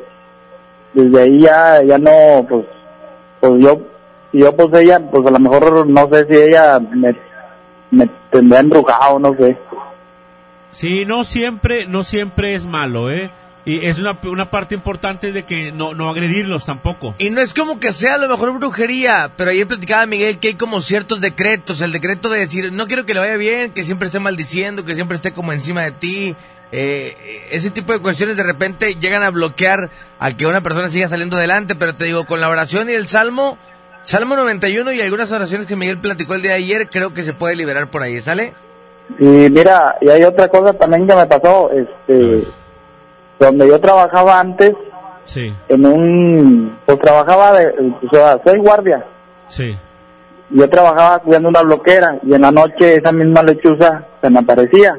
desde 0.93 1.21
ahí 1.23 1.41
ya, 1.41 1.83
ya 1.83 1.99
no, 1.99 2.47
pues, 2.49 2.65
pues 3.41 3.53
yo, 3.63 3.81
yo 4.33 4.55
pues 4.57 4.83
ella, 4.83 5.01
pues 5.11 5.27
a 5.27 5.31
lo 5.31 5.39
mejor 5.39 5.87
no 5.89 6.09
sé 6.13 6.27
si 6.27 6.35
ella 6.37 6.79
me, 6.79 7.17
me 7.91 8.09
tendría 8.31 8.61
embrujado, 8.61 9.19
no 9.19 9.35
sé. 9.35 9.57
Sí, 10.71 11.05
no 11.07 11.25
siempre, 11.25 11.87
no 11.87 12.03
siempre 12.03 12.55
es 12.55 12.67
malo, 12.67 13.11
¿eh? 13.11 13.31
Y 13.69 13.85
es 13.85 13.99
una, 13.99 14.19
una 14.25 14.49
parte 14.49 14.75
importante 14.75 15.31
de 15.31 15.45
que 15.45 15.73
no, 15.73 15.93
no 15.93 16.09
agredirlos 16.09 16.65
tampoco. 16.65 17.15
Y 17.19 17.29
no 17.29 17.43
es 17.43 17.53
como 17.53 17.79
que 17.79 17.93
sea 17.93 18.15
a 18.15 18.19
lo 18.19 18.27
mejor 18.27 18.59
brujería, 18.59 19.33
pero 19.37 19.51
ayer 19.51 19.67
platicaba 19.67 20.07
Miguel 20.07 20.39
que 20.39 20.49
hay 20.49 20.55
como 20.55 20.81
ciertos 20.81 21.21
decretos, 21.21 21.83
el 21.83 21.93
decreto 21.93 22.31
de 22.31 22.39
decir, 22.39 22.73
no 22.73 22.87
quiero 22.87 23.05
que 23.05 23.13
le 23.13 23.21
vaya 23.21 23.37
bien, 23.37 23.73
que 23.73 23.85
siempre 23.85 24.07
esté 24.07 24.21
maldiciendo, 24.21 24.87
que 24.87 24.95
siempre 24.95 25.17
esté 25.17 25.35
como 25.35 25.53
encima 25.53 25.83
de 25.83 25.91
ti, 25.91 26.35
eh, 26.73 27.15
ese 27.51 27.71
tipo 27.71 27.93
de 27.93 27.99
cuestiones 27.99 28.39
de 28.39 28.43
repente 28.43 28.95
llegan 28.95 29.23
a 29.23 29.29
bloquear 29.29 29.91
a 30.19 30.35
que 30.35 30.47
una 30.47 30.63
persona 30.63 30.89
siga 30.89 31.07
saliendo 31.07 31.37
adelante, 31.37 31.75
pero 31.75 31.95
te 31.95 32.07
digo, 32.07 32.25
con 32.25 32.41
la 32.41 32.49
oración 32.49 32.89
y 32.89 32.95
el 32.95 33.07
salmo, 33.07 33.59
Salmo 34.01 34.35
91 34.35 34.95
y 34.95 35.03
algunas 35.03 35.31
oraciones 35.31 35.67
que 35.67 35.77
Miguel 35.77 35.99
platicó 35.99 36.35
el 36.35 36.41
día 36.41 36.53
de 36.53 36.57
ayer, 36.57 36.89
creo 36.89 37.13
que 37.13 37.23
se 37.23 37.35
puede 37.35 37.55
liberar 37.55 37.91
por 37.91 38.03
ahí, 38.03 38.19
¿sale? 38.23 38.55
Y 39.19 39.25
mira, 39.25 39.97
y 40.01 40.09
hay 40.09 40.25
otra 40.25 40.49
cosa 40.49 40.73
también 40.73 41.07
que 41.07 41.15
me 41.15 41.27
pasó, 41.27 41.71
este, 41.71 42.49
donde 43.39 43.69
yo 43.69 43.81
trabajaba 43.81 44.41
antes, 44.41 44.75
Sí, 45.25 45.53
en 45.69 45.85
un, 45.85 46.79
pues 46.87 46.99
trabajaba 47.01 47.53
de, 47.53 47.69
o 48.07 48.09
sea, 48.11 48.41
soy 48.47 48.59
guardia, 48.61 49.05
sí. 49.49 49.77
yo 50.49 50.69
trabajaba 50.71 51.19
cuidando 51.19 51.51
una 51.51 51.61
bloquera, 51.63 52.19
y 52.23 52.33
en 52.35 52.41
la 52.41 52.51
noche 52.51 52.95
esa 52.97 53.13
misma 53.13 53.43
lechuza 53.43 54.05
se 54.23 54.31
me 54.31 54.39
aparecía. 54.39 54.97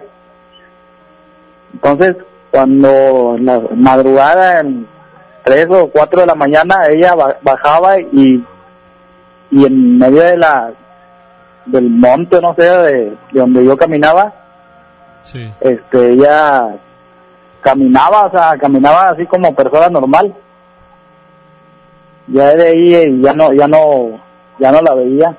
Entonces, 1.74 2.16
cuando 2.52 3.36
en 3.38 3.46
la 3.46 3.60
madrugada, 3.76 4.60
en 4.60 4.88
tres 5.44 5.68
o 5.70 5.88
cuatro 5.90 6.22
de 6.22 6.28
la 6.28 6.36
mañana, 6.36 6.88
ella 6.90 7.16
ba- 7.16 7.38
bajaba 7.42 8.00
y, 8.00 8.44
y 9.52 9.66
en 9.66 9.98
medio 9.98 10.22
de 10.22 10.38
la, 10.38 10.72
del 11.66 11.90
monte, 11.90 12.40
no 12.42 12.54
sé, 12.56 12.64
de, 12.64 12.94
de 13.32 13.40
donde 13.40 13.66
yo 13.66 13.76
caminaba, 13.78 14.34
Sí. 15.24 15.52
este, 15.60 16.14
ella 16.14 16.76
caminaba, 17.62 18.26
o 18.26 18.32
sea, 18.32 18.58
caminaba 18.58 19.10
así 19.10 19.26
como 19.26 19.56
persona 19.56 19.90
normal. 19.90 20.36
Ya 22.28 22.54
de 22.56 22.68
ahí 22.68 22.96
eh, 22.96 23.18
ya 23.22 23.34
no, 23.34 23.54
ya 23.54 23.68
no, 23.68 24.22
ya 24.60 24.72
no 24.72 24.82
la 24.82 24.94
veía. 24.94 25.38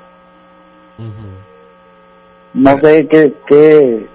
No 2.53 2.79
sé 2.81 3.07
qué, 3.09 3.33
qué, 3.47 4.09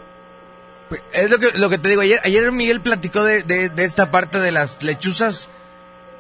Es 1.14 1.32
lo 1.32 1.40
que, 1.40 1.58
lo 1.58 1.70
que 1.70 1.78
te 1.78 1.90
digo, 1.90 2.02
ayer, 2.02 2.20
ayer 2.24 2.52
Miguel 2.52 2.82
platicó 2.82 3.24
de, 3.24 3.44
de, 3.44 3.70
de 3.70 3.84
esta 3.86 4.12
parte 4.12 4.40
de 4.40 4.52
las 4.52 4.84
lechuzas. 4.84 5.50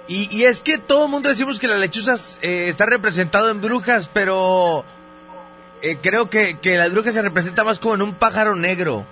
Y, 0.07 0.33
y 0.35 0.45
es 0.45 0.61
que 0.61 0.77
todo 0.77 1.05
el 1.05 1.11
mundo 1.11 1.29
decimos 1.29 1.59
que 1.59 1.67
las 1.67 1.79
lechuzas 1.79 2.37
eh, 2.41 2.67
está 2.67 2.85
representado 2.85 3.49
en 3.49 3.59
brujas, 3.59 4.09
pero 4.11 4.85
eh, 5.81 5.97
creo 6.01 6.29
que, 6.29 6.57
que 6.59 6.77
las 6.77 6.91
brujas 6.91 7.13
se 7.13 7.21
representa 7.21 7.63
más 7.63 7.79
como 7.79 7.95
en 7.95 8.01
un 8.01 8.13
pájaro 8.13 8.55
negro. 8.55 9.05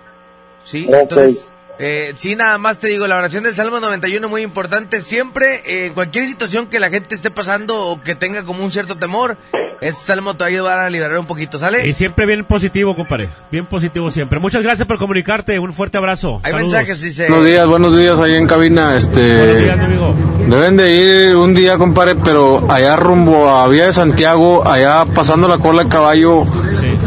¿Sí? 0.64 0.86
Ok. 0.88 0.94
Entonces, 0.94 1.53
eh, 1.80 2.14
sí, 2.16 2.36
nada 2.36 2.58
más 2.58 2.78
te 2.80 2.88
digo, 2.88 3.08
la 3.08 3.18
oración 3.18 3.44
del 3.44 3.56
Salmo 3.56 3.80
91 3.80 4.28
muy 4.30 4.42
importante. 4.42 5.02
Siempre, 5.02 5.62
eh, 5.66 5.86
en 5.88 5.94
cualquier 5.94 6.28
situación 6.28 6.68
que 6.68 6.80
la 6.80 6.90
gente 6.90 7.16
esté 7.16 7.32
pasando 7.32 7.88
o 7.88 8.02
que 8.02 8.16
tenga 8.16 8.44
como 8.44 8.64
un 8.64 8.72
cierto 8.72 8.96
temor, 8.98 9.38
ese 9.82 10.02
Salmo 10.02 10.34
te 10.36 10.44
va 10.44 10.46
a 10.46 10.50
ayudar 10.50 10.80
a 10.80 10.90
liberar 10.90 11.18
un 11.18 11.26
poquito, 11.26 11.60
¿sale? 11.60 11.86
Y 11.88 11.94
siempre 11.94 12.26
bien 12.26 12.46
positivo, 12.46 12.96
compadre. 12.96 13.30
Bien 13.52 13.66
positivo 13.66 14.10
siempre. 14.12 14.40
Muchas 14.40 14.64
gracias 14.64 14.88
por 14.88 14.98
comunicarte. 14.98 15.60
Un 15.60 15.74
fuerte 15.74 15.98
abrazo. 15.98 16.40
Hay 16.44 16.52
Saludos. 16.52 16.74
mensajes, 16.74 17.02
dice... 17.02 17.28
Buenos 17.28 17.46
días, 17.46 17.68
buenos 17.68 17.98
días 17.98 18.20
ahí 18.22 18.36
en 18.36 18.48
cabina. 18.48 18.96
Este, 18.96 19.38
Buenos 19.38 19.58
días, 19.64 19.78
mi 19.78 19.84
amigo. 19.84 20.16
deben 20.48 20.78
de 20.78 20.96
ir 20.96 21.36
un 21.36 21.54
día, 21.54 21.78
compadre, 21.78 22.16
pero 22.24 22.72
allá 22.72 22.96
rumbo 22.96 23.50
a 23.50 23.68
Vía 23.68 23.88
de 23.88 23.94
Santiago, 23.94 24.66
allá 24.66 25.06
pasando 25.06 25.48
la 25.50 25.58
cola 25.58 25.84
de 25.84 25.90
caballo. 25.90 26.44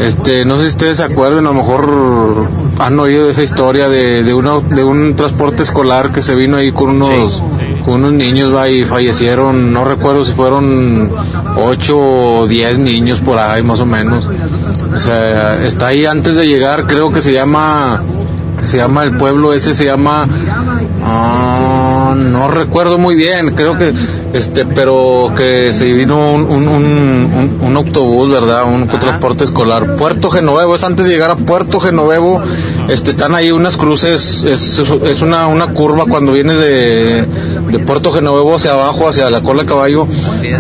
Este, 0.01 0.45
no 0.45 0.57
sé 0.57 0.65
si 0.65 0.69
ustedes 0.69 0.99
se 0.99 1.05
acuerdan, 1.05 1.47
a 1.47 1.51
lo 1.51 1.55
mejor 1.55 2.66
han 2.79 2.99
oído 2.99 3.25
de 3.25 3.31
esa 3.31 3.43
historia 3.43 3.89
de, 3.89 4.23
de, 4.23 4.35
uno, 4.35 4.61
de 4.61 4.85
un 4.85 5.17
transporte 5.17 5.63
escolar 5.63 6.13
que 6.13 6.23
se 6.23 6.35
vino 6.35 6.57
ahí 6.57 6.73
con 6.73 6.91
unos, 6.91 7.43
con 7.85 7.95
unos 7.95 8.13
niños 8.13 8.55
va, 8.55 8.69
y 8.69 8.85
fallecieron. 8.85 9.73
No 9.73 9.85
recuerdo 9.85 10.25
si 10.25 10.33
fueron 10.33 11.11
ocho 11.57 11.99
o 11.99 12.47
diez 12.47 12.79
niños 12.79 13.21
por 13.21 13.39
ahí, 13.39 13.63
más 13.63 13.81
o 13.81 13.87
menos. 13.87 14.29
O 14.95 15.01
sea, 15.01 15.65
está 15.65 15.89
ahí 15.89 16.07
antes 16.07 16.37
de 16.37 16.47
llegar, 16.47 16.87
creo 16.87 17.11
que 17.11 17.21
se 17.21 17.33
llama 17.33 18.03
se 18.67 18.79
llama 18.79 19.05
el 19.05 19.17
pueblo 19.17 19.53
ese 19.53 19.75
se 19.75 19.85
llama 19.85 20.29
ah, 21.03 22.15
no 22.17 22.49
recuerdo 22.49 22.99
muy 22.99 23.15
bien, 23.15 23.55
creo 23.55 23.77
que 23.79 23.93
este 24.33 24.65
pero 24.65 25.33
que 25.37 25.73
se 25.73 25.93
vino 25.93 26.35
un, 26.35 26.43
un, 26.43 26.69
un, 26.69 27.59
un 27.63 27.77
autobús, 27.77 28.31
¿verdad? 28.31 28.65
Un 28.65 28.87
transporte 28.89 29.45
escolar. 29.45 29.97
Puerto 29.97 30.31
Genovevo, 30.31 30.75
es 30.75 30.85
antes 30.85 31.07
de 31.07 31.13
llegar 31.13 31.31
a 31.31 31.37
Puerto 31.37 31.81
Genovevo, 31.81 32.43
este 32.89 33.11
están 33.11 33.35
ahí 33.35 33.51
unas 33.51 33.77
cruces, 33.77 34.45
es, 34.45 34.83
es 35.05 35.23
una, 35.23 35.47
una 35.47 35.69
curva 35.69 36.05
cuando 36.07 36.33
vienes 36.33 36.59
de, 36.59 37.25
de 37.71 37.79
Puerto 37.81 38.13
Genovevo 38.13 38.55
hacia 38.55 38.73
abajo, 38.73 39.09
hacia 39.09 39.31
la 39.31 39.43
cola 39.43 39.63
de 39.63 39.69
caballo, 39.69 40.07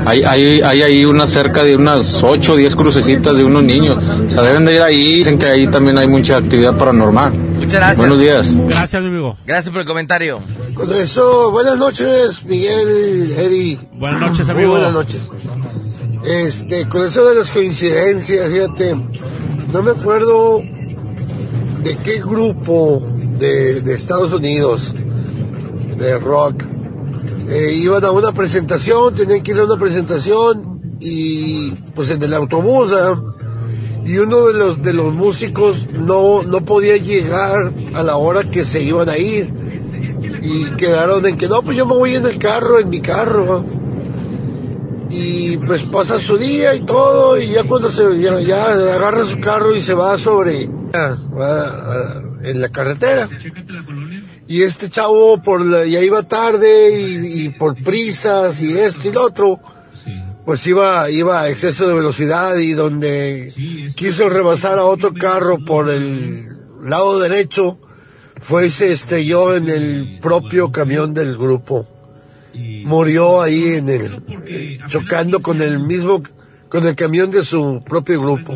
hay, 0.06 0.22
hay, 0.22 0.60
hay 0.60 0.82
ahí 0.82 1.04
una 1.04 1.26
cerca 1.26 1.64
de 1.64 1.76
unas 1.76 2.22
8 2.22 2.52
o 2.52 2.56
10 2.56 2.76
crucecitas 2.76 3.36
de 3.36 3.44
unos 3.44 3.62
niños. 3.62 4.02
O 4.26 4.30
sea, 4.30 4.42
deben 4.42 4.64
de 4.64 4.74
ir 4.74 4.82
ahí, 4.82 5.16
dicen 5.16 5.38
que 5.38 5.46
ahí 5.46 5.66
también 5.66 5.98
hay 5.98 6.06
mucha 6.06 6.36
actividad 6.36 6.76
paranormal. 6.76 7.32
Muchas 7.66 7.80
gracias. 7.80 7.98
Buenos 7.98 8.20
días. 8.20 8.56
Gracias, 8.68 8.94
amigo. 8.94 9.36
Gracias 9.44 9.72
por 9.72 9.80
el 9.80 9.86
comentario. 9.88 10.38
Con 10.74 10.92
eso, 10.92 11.50
buenas 11.50 11.76
noches, 11.76 12.44
Miguel, 12.44 13.34
Eddie. 13.36 13.76
Buenas 13.94 14.20
noches, 14.20 14.46
Muy 14.46 14.54
amigo. 14.56 14.70
buenas 14.70 14.92
noches. 14.92 15.28
Este, 16.24 16.88
con 16.88 17.04
eso 17.04 17.28
de 17.28 17.34
las 17.34 17.50
coincidencias, 17.50 18.52
fíjate, 18.52 18.94
no 19.72 19.82
me 19.82 19.90
acuerdo 19.90 20.60
de 20.60 21.96
qué 22.04 22.20
grupo 22.20 23.04
de, 23.40 23.80
de 23.80 23.94
Estados 23.94 24.32
Unidos 24.32 24.94
de 25.98 26.18
rock 26.20 26.62
eh, 27.48 27.72
iban 27.72 28.04
a 28.04 28.12
una 28.12 28.30
presentación, 28.30 29.12
tenían 29.12 29.42
que 29.42 29.50
ir 29.50 29.58
a 29.58 29.64
una 29.64 29.76
presentación 29.76 30.78
y 31.00 31.72
pues 31.96 32.10
en 32.10 32.22
el 32.22 32.32
autobús 32.34 32.92
¿ah? 32.92 33.20
Y 34.06 34.18
uno 34.18 34.46
de 34.46 34.54
los 34.54 34.82
de 34.82 34.92
los 34.92 35.12
músicos 35.12 35.92
no 35.92 36.42
no 36.44 36.64
podía 36.64 36.96
llegar 36.96 37.70
a 37.94 38.02
la 38.04 38.16
hora 38.16 38.44
que 38.44 38.64
se 38.64 38.82
iban 38.82 39.08
a 39.08 39.18
ir. 39.18 39.52
Y 40.42 40.76
quedaron 40.76 41.26
en 41.26 41.36
que 41.36 41.48
no 41.48 41.62
pues 41.62 41.76
yo 41.76 41.86
me 41.86 41.94
voy 41.94 42.14
en 42.14 42.24
el 42.24 42.38
carro 42.38 42.78
en 42.78 42.88
mi 42.88 43.00
carro 43.00 43.64
y 45.10 45.56
pues 45.58 45.82
pasa 45.84 46.20
su 46.20 46.36
día 46.36 46.74
y 46.74 46.80
todo 46.80 47.40
y 47.40 47.48
ya 47.48 47.64
cuando 47.64 47.90
se 47.90 48.20
ya, 48.20 48.38
ya 48.40 48.66
agarra 48.66 49.24
su 49.24 49.40
carro 49.40 49.74
y 49.74 49.82
se 49.82 49.94
va 49.94 50.16
sobre 50.18 50.68
ah, 50.92 51.16
va, 51.36 51.64
ah, 51.64 52.22
en 52.42 52.60
la 52.60 52.68
carretera. 52.68 53.28
Y 54.46 54.62
este 54.62 54.88
chavo 54.88 55.42
por 55.42 55.64
la, 55.64 55.84
ya 55.84 56.00
iba 56.00 56.22
tarde 56.22 56.96
y, 56.96 57.44
y 57.44 57.48
por 57.48 57.74
prisas 57.74 58.62
y 58.62 58.78
esto 58.78 59.08
y 59.08 59.12
lo 59.12 59.24
otro 59.24 59.60
pues 60.46 60.66
iba 60.66 61.10
iba 61.10 61.42
a 61.42 61.48
exceso 61.50 61.86
de 61.86 61.94
velocidad 61.94 62.56
y 62.56 62.72
donde 62.72 63.52
quiso 63.96 64.30
rebasar 64.30 64.78
a 64.78 64.84
otro 64.84 65.12
carro 65.12 65.58
por 65.58 65.90
el 65.90 66.56
lado 66.80 67.18
derecho 67.20 67.78
fue 68.40 68.68
y 68.68 68.70
se 68.70 68.92
estrelló 68.92 69.56
en 69.56 69.68
el 69.68 70.18
propio 70.22 70.70
camión 70.72 71.12
del 71.12 71.36
grupo 71.36 71.86
murió 72.84 73.42
ahí 73.42 73.74
en 73.74 73.88
el 73.90 74.22
eh, 74.46 74.78
chocando 74.86 75.40
con 75.40 75.60
el 75.60 75.80
mismo 75.80 76.22
con 76.68 76.86
el 76.86 76.94
camión 76.94 77.30
de 77.30 77.44
su 77.44 77.82
propio 77.84 78.20
grupo 78.22 78.54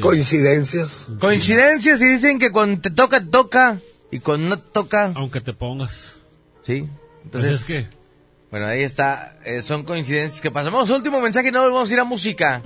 coincidencias 0.00 1.08
Coincidencias 1.18 2.00
y 2.00 2.06
dicen 2.06 2.38
que 2.38 2.50
cuando 2.50 2.80
te 2.80 2.90
toca, 2.90 3.24
toca. 3.24 3.80
Y 4.12 4.18
cuando 4.20 4.50
no 4.50 4.58
te 4.58 4.70
toca. 4.72 5.12
Aunque 5.14 5.40
te 5.40 5.52
pongas. 5.52 6.16
Sí. 6.62 6.82
Pues 7.30 7.44
Entonces, 7.44 7.60
es 7.60 7.66
que- 7.66 7.99
bueno, 8.50 8.66
ahí 8.66 8.82
está. 8.82 9.34
eh, 9.44 9.62
son 9.62 9.84
coincidencias 9.84 10.40
que 10.40 10.50
pasan. 10.50 10.72
Vamos, 10.72 10.90
último 10.90 11.20
mensaje 11.20 11.48
y 11.48 11.52
no 11.52 11.62
vamos 11.62 11.88
a 11.88 11.92
ir 11.92 12.00
a 12.00 12.04
música. 12.04 12.62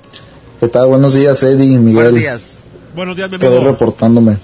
¿Qué 0.61 0.69
tal? 0.69 0.89
Buenos 0.89 1.15
días, 1.15 1.43
Eddie, 1.43 1.79
Miguel. 1.79 1.95
Buenos 2.05 2.15
días. 2.15 2.59
Buenos 2.95 3.17
días, 3.17 3.33
Estoy 3.33 3.59
reportándome. 3.59 4.39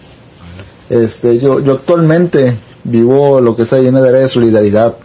Este, 0.90 1.38
yo, 1.38 1.60
yo 1.60 1.74
actualmente 1.74 2.56
vivo 2.84 3.40
lo 3.40 3.54
que 3.56 3.62
es 3.62 3.72
ahí 3.72 3.86
en 3.86 3.96
el 3.96 4.04
área 4.04 4.20
de 4.20 4.28
solidaridad. 4.28 4.96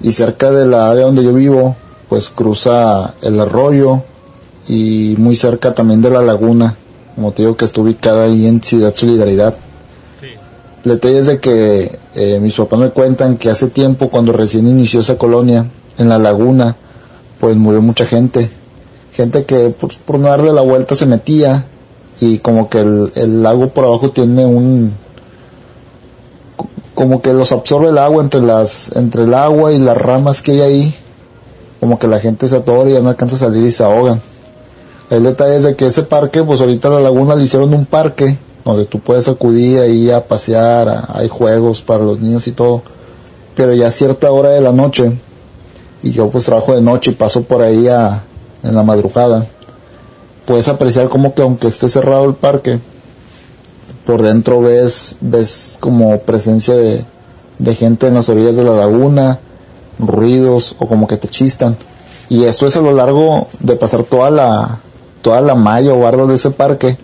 Y 0.00 0.12
cerca 0.12 0.50
de 0.50 0.66
la 0.66 0.90
área 0.90 1.04
donde 1.04 1.22
yo 1.22 1.32
vivo, 1.32 1.76
pues 2.08 2.28
cruza 2.30 3.14
el 3.22 3.38
arroyo 3.40 4.02
y 4.68 5.14
muy 5.18 5.36
cerca 5.36 5.74
también 5.74 6.02
de 6.02 6.10
la 6.10 6.22
laguna. 6.22 6.74
Como 7.14 7.32
te 7.32 7.42
digo 7.42 7.56
que 7.56 7.64
está 7.64 7.80
ubicada 7.80 8.24
ahí 8.24 8.46
en 8.46 8.62
Ciudad 8.62 8.94
Solidaridad. 8.94 9.54
El 10.86 10.92
detalle 10.92 11.18
es 11.18 11.26
de 11.26 11.40
que 11.40 11.98
eh, 12.14 12.38
mis 12.40 12.54
papás 12.54 12.78
me 12.78 12.90
cuentan 12.90 13.38
que 13.38 13.50
hace 13.50 13.66
tiempo, 13.70 14.08
cuando 14.08 14.32
recién 14.32 14.68
inició 14.68 15.00
esa 15.00 15.18
colonia, 15.18 15.66
en 15.98 16.08
la 16.08 16.16
laguna, 16.20 16.76
pues 17.40 17.56
murió 17.56 17.82
mucha 17.82 18.06
gente. 18.06 18.48
Gente 19.12 19.44
que 19.44 19.74
pues, 19.80 19.96
por 19.96 20.20
no 20.20 20.28
darle 20.28 20.52
la 20.52 20.60
vuelta 20.60 20.94
se 20.94 21.06
metía 21.06 21.64
y 22.20 22.38
como 22.38 22.68
que 22.70 22.78
el, 22.82 23.10
el 23.16 23.42
lago 23.42 23.70
por 23.70 23.84
abajo 23.84 24.10
tiene 24.12 24.46
un 24.46 24.92
co- 26.56 26.68
como 26.94 27.20
que 27.20 27.32
los 27.32 27.50
absorbe 27.50 27.88
el 27.88 27.98
agua 27.98 28.22
entre 28.22 28.40
las 28.42 28.92
entre 28.94 29.24
el 29.24 29.34
agua 29.34 29.72
y 29.72 29.78
las 29.80 29.96
ramas 29.98 30.40
que 30.40 30.52
hay 30.52 30.60
ahí 30.60 30.94
como 31.80 31.98
que 31.98 32.06
la 32.08 32.20
gente 32.20 32.48
se 32.48 32.56
atora 32.56 32.88
y 32.88 32.92
ya 32.94 33.00
no 33.00 33.08
alcanza 33.10 33.36
a 33.36 33.38
salir 33.40 33.64
y 33.64 33.72
se 33.72 33.84
ahogan 33.84 34.22
el 35.10 35.24
detalle 35.24 35.56
es 35.56 35.62
de 35.64 35.76
que 35.76 35.86
ese 35.86 36.04
parque 36.04 36.42
pues 36.42 36.60
ahorita 36.62 36.88
la 36.88 37.00
laguna 37.00 37.34
le 37.36 37.44
hicieron 37.44 37.74
un 37.74 37.84
parque 37.84 38.38
donde 38.72 38.84
tú 38.86 39.00
puedes 39.00 39.28
acudir 39.28 39.80
ahí 39.80 40.10
a 40.10 40.26
pasear 40.26 40.88
a- 40.88 41.04
hay 41.14 41.28
juegos 41.28 41.80
para 41.82 42.04
los 42.04 42.20
niños 42.20 42.46
y 42.48 42.52
todo 42.52 42.82
pero 43.54 43.72
ya 43.72 43.88
a 43.88 43.92
cierta 43.92 44.30
hora 44.30 44.50
de 44.50 44.60
la 44.60 44.72
noche 44.72 45.12
y 46.02 46.12
yo 46.12 46.28
pues 46.30 46.44
trabajo 46.44 46.74
de 46.74 46.82
noche 46.82 47.10
y 47.12 47.14
paso 47.14 47.42
por 47.42 47.62
ahí 47.62 47.88
a, 47.88 48.22
en 48.62 48.74
la 48.74 48.82
madrugada 48.82 49.46
puedes 50.44 50.68
apreciar 50.68 51.08
como 51.08 51.34
que 51.34 51.42
aunque 51.42 51.66
esté 51.68 51.88
cerrado 51.88 52.24
el 52.26 52.34
parque, 52.34 52.78
por 54.06 54.22
dentro 54.22 54.60
ves, 54.60 55.16
ves 55.20 55.76
como 55.80 56.18
presencia 56.20 56.76
de, 56.76 57.04
de 57.58 57.74
gente 57.74 58.06
en 58.06 58.14
las 58.14 58.28
orillas 58.28 58.54
de 58.54 58.62
la 58.62 58.76
laguna, 58.76 59.40
ruidos 59.98 60.76
o 60.78 60.86
como 60.86 61.08
que 61.08 61.16
te 61.16 61.26
chistan. 61.26 61.76
Y 62.28 62.44
esto 62.44 62.66
es 62.66 62.76
a 62.76 62.80
lo 62.80 62.92
largo 62.92 63.48
de 63.58 63.74
pasar 63.74 64.04
toda 64.04 64.30
la, 64.30 64.78
toda 65.22 65.40
la 65.40 65.56
malla 65.56 65.92
o 65.92 65.98
barda 66.00 66.26
de 66.26 66.36
ese 66.36 66.50
parque, 66.50 66.96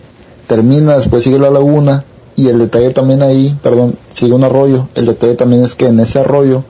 termina, 0.53 0.97
después 0.97 1.23
sigue 1.23 1.39
la 1.39 1.49
laguna 1.49 2.03
y 2.35 2.47
el 2.47 2.59
detalle 2.59 2.91
también 2.91 3.23
ahí, 3.23 3.57
perdón, 3.63 3.97
sigue 4.11 4.33
un 4.33 4.43
arroyo. 4.43 4.87
El 4.93 5.07
detalle 5.07 5.33
también 5.33 5.63
es 5.63 5.73
que 5.73 5.87
en 5.87 5.99
ese 5.99 6.19
arroyo, 6.19 6.63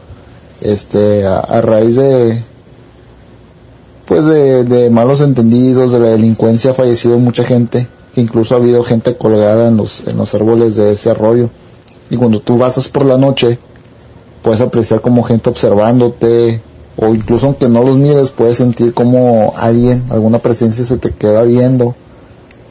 este, 0.62 1.26
a- 1.28 1.60
raíz 1.62 1.98
de, 1.98 2.42
pues 4.06 4.26
de, 4.26 4.64
de 4.64 4.90
malos 4.90 5.20
entendidos, 5.22 5.92
de 5.92 6.00
la 6.00 6.08
delincuencia 6.08 6.72
ha 6.72 6.74
fallecido 6.74 7.18
mucha 7.20 7.44
gente, 7.44 7.88
que 8.16 8.22
incluso 8.22 8.54
ha 8.56 8.58
habido 8.58 8.84
gente 8.84 9.18
colgada 9.18 9.68
en 9.68 9.76
los, 9.78 10.04
en 10.08 10.16
los 10.18 10.34
árboles 10.34 10.76
de 10.76 10.92
ese 10.94 11.10
arroyo. 11.10 11.50
Y 12.10 12.16
cuando 12.16 12.40
tú 12.40 12.58
pasas 12.60 12.88
por 12.88 13.06
la 13.06 13.18
noche, 13.18 13.60
puedes 14.42 14.62
apreciar 14.62 15.02
como 15.02 15.24
gente 15.24 15.50
observándote, 15.50 16.62
o 16.96 17.08
incluso 17.14 17.48
aunque 17.48 17.68
no 17.68 17.84
los 17.84 17.98
mires, 17.98 18.30
puedes 18.30 18.58
sentir 18.58 18.94
como 18.94 19.54
alguien, 19.58 20.04
alguna 20.10 20.40
presencia 20.40 20.86
se 20.86 20.98
te 20.98 21.12
queda 21.12 21.44
viendo. 21.44 21.96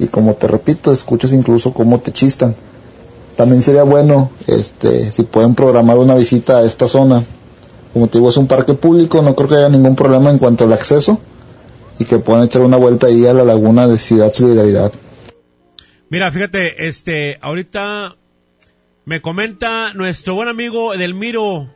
Y 0.02 0.08
como 0.08 0.34
te 0.34 0.48
repito, 0.48 0.92
escuchas 0.92 1.32
incluso 1.32 1.72
cómo 1.72 2.00
te 2.00 2.12
chistan. 2.12 2.54
También 3.36 3.62
sería 3.62 3.84
bueno, 3.84 4.30
este, 4.46 5.10
si 5.10 5.22
pueden 5.22 5.54
programar 5.54 5.98
una 5.98 6.14
visita 6.14 6.58
a 6.58 6.62
esta 6.64 6.86
zona, 6.86 7.22
como 7.92 8.08
te 8.08 8.18
digo, 8.18 8.28
es 8.30 8.36
un 8.36 8.46
parque 8.46 8.74
público, 8.74 9.22
no 9.22 9.34
creo 9.34 9.48
que 9.48 9.54
haya 9.56 9.68
ningún 9.68 9.96
problema 9.96 10.30
en 10.30 10.38
cuanto 10.38 10.64
al 10.64 10.72
acceso 10.72 11.20
y 11.98 12.04
que 12.04 12.18
puedan 12.18 12.44
echar 12.44 12.62
una 12.62 12.76
vuelta 12.76 13.06
ahí 13.06 13.26
a 13.26 13.32
la 13.32 13.44
laguna 13.44 13.86
de 13.86 13.98
Ciudad 13.98 14.32
Solidaridad. 14.32 14.92
Mira, 16.08 16.30
fíjate, 16.30 16.86
este, 16.86 17.38
ahorita 17.40 18.16
me 19.04 19.22
comenta 19.22 19.94
nuestro 19.94 20.34
buen 20.34 20.48
amigo 20.48 20.94
Edelmiro. 20.94 21.70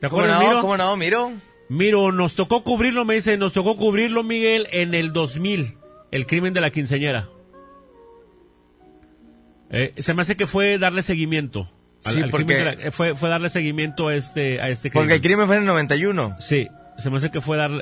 ¿Te 0.00 0.08
¿Cómo 0.08 0.22
acuerdas, 0.22 0.42
no? 0.42 0.48
Miro? 0.48 0.60
¿Cómo 0.60 0.76
no? 0.76 0.96
Miro. 0.96 1.32
Miro, 1.68 2.12
nos 2.12 2.34
tocó 2.34 2.64
cubrirlo, 2.64 3.04
me 3.04 3.14
dice, 3.14 3.38
nos 3.38 3.54
tocó 3.54 3.76
cubrirlo, 3.76 4.22
Miguel, 4.22 4.68
en 4.72 4.94
el 4.94 5.12
2000, 5.12 5.78
el 6.10 6.26
crimen 6.26 6.52
de 6.52 6.60
la 6.60 6.70
quinceñera. 6.70 7.28
Eh, 9.72 9.94
se 9.98 10.14
me 10.14 10.22
hace 10.22 10.36
que 10.36 10.46
fue 10.46 10.78
darle 10.78 11.02
seguimiento. 11.02 11.68
al- 12.04 12.14
Sí, 12.14 12.20
al 12.22 12.30
porque- 12.30 12.46
crimen 12.46 12.64
de 12.64 12.76
la- 12.76 12.88
eh, 12.88 12.90
fue, 12.90 13.14
fue 13.16 13.28
darle 13.28 13.48
seguimiento 13.48 14.08
a 14.08 14.14
este, 14.16 14.60
a 14.60 14.68
este 14.70 14.90
crimen. 14.90 15.04
Porque 15.04 15.14
el 15.14 15.20
crimen 15.22 15.46
fue 15.46 15.56
en 15.56 15.62
el 15.62 15.66
91. 15.68 16.34
Sí, 16.40 16.68
se 16.98 17.10
me 17.10 17.16
hace 17.18 17.30
que 17.30 17.40
fue 17.40 17.56
dar, 17.56 17.70
eh, 17.70 17.80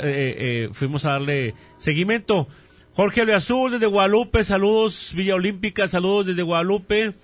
eh, 0.64 0.68
fuimos 0.72 1.04
a 1.06 1.12
darle 1.12 1.54
seguimiento. 1.78 2.46
Jorge 2.94 3.22
Azul 3.32 3.72
desde 3.72 3.86
Guadalupe, 3.86 4.44
saludos 4.44 5.12
Villa 5.14 5.34
Olímpica, 5.36 5.88
saludos 5.88 6.26
desde 6.26 6.42
Guadalupe. 6.42 7.14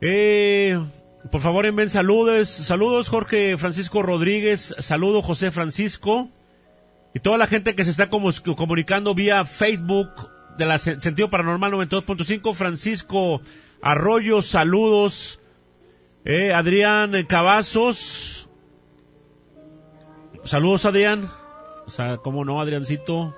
Eh, 0.00 0.78
por 1.32 1.40
favor 1.40 1.66
envíen 1.66 1.90
saludos, 1.90 2.48
saludos 2.48 3.08
Jorge 3.08 3.56
Francisco 3.58 4.02
Rodríguez, 4.02 4.74
saludo 4.78 5.22
José 5.22 5.50
Francisco 5.50 6.28
y 7.14 7.18
toda 7.20 7.38
la 7.38 7.46
gente 7.48 7.74
que 7.74 7.84
se 7.84 7.90
está 7.90 8.08
como- 8.08 8.30
comunicando 8.56 9.14
vía 9.14 9.44
Facebook 9.44 10.10
de 10.58 10.66
la 10.66 10.78
Sentido 10.78 11.30
Paranormal 11.30 11.72
92.5. 11.72 12.54
Francisco 12.54 13.40
Arroyo, 13.80 14.42
saludos. 14.42 15.40
Eh, 16.24 16.52
Adrián 16.52 17.12
Cavazos. 17.26 18.50
Saludos, 20.44 20.84
Adrián. 20.84 21.30
O 21.86 21.90
sea, 21.90 22.18
¿cómo 22.18 22.44
no, 22.44 22.60
Adriancito? 22.60 23.34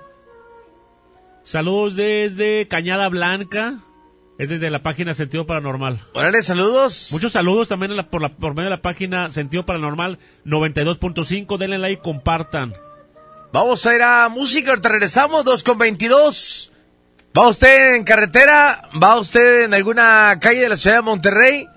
Saludos 1.43 1.95
desde 1.95 2.67
Cañada 2.67 3.07
Blanca. 3.07 3.79
Es 4.37 4.49
desde 4.49 4.71
la 4.71 4.81
página 4.81 5.13
Sentido 5.13 5.45
Paranormal. 5.45 5.99
Órale, 6.13 6.41
saludos. 6.41 7.09
Muchos 7.11 7.33
saludos 7.33 7.67
también 7.67 7.91
por, 8.09 8.31
por 8.35 8.55
medio 8.55 8.69
de 8.69 8.75
la 8.75 8.81
página 8.81 9.29
Sentido 9.29 9.65
Paranormal 9.65 10.17
92.5. 10.45 11.57
Denle 11.57 11.77
like, 11.77 12.01
compartan. 12.01 12.73
Vamos 13.53 13.85
a 13.85 13.93
ir 13.93 14.01
a 14.01 14.29
música, 14.29 14.69
ahorita 14.71 14.89
regresamos, 14.89 15.43
2 15.43 15.63
con 15.63 15.77
22. 15.77 16.71
¿Va 17.37 17.47
usted 17.47 17.95
en 17.95 18.03
carretera? 18.03 18.89
¿Va 19.01 19.17
usted 19.17 19.63
en 19.63 19.73
alguna 19.73 20.37
calle 20.41 20.61
de 20.61 20.69
la 20.69 20.75
ciudad 20.75 20.97
de 20.97 21.01
Monterrey? 21.01 21.67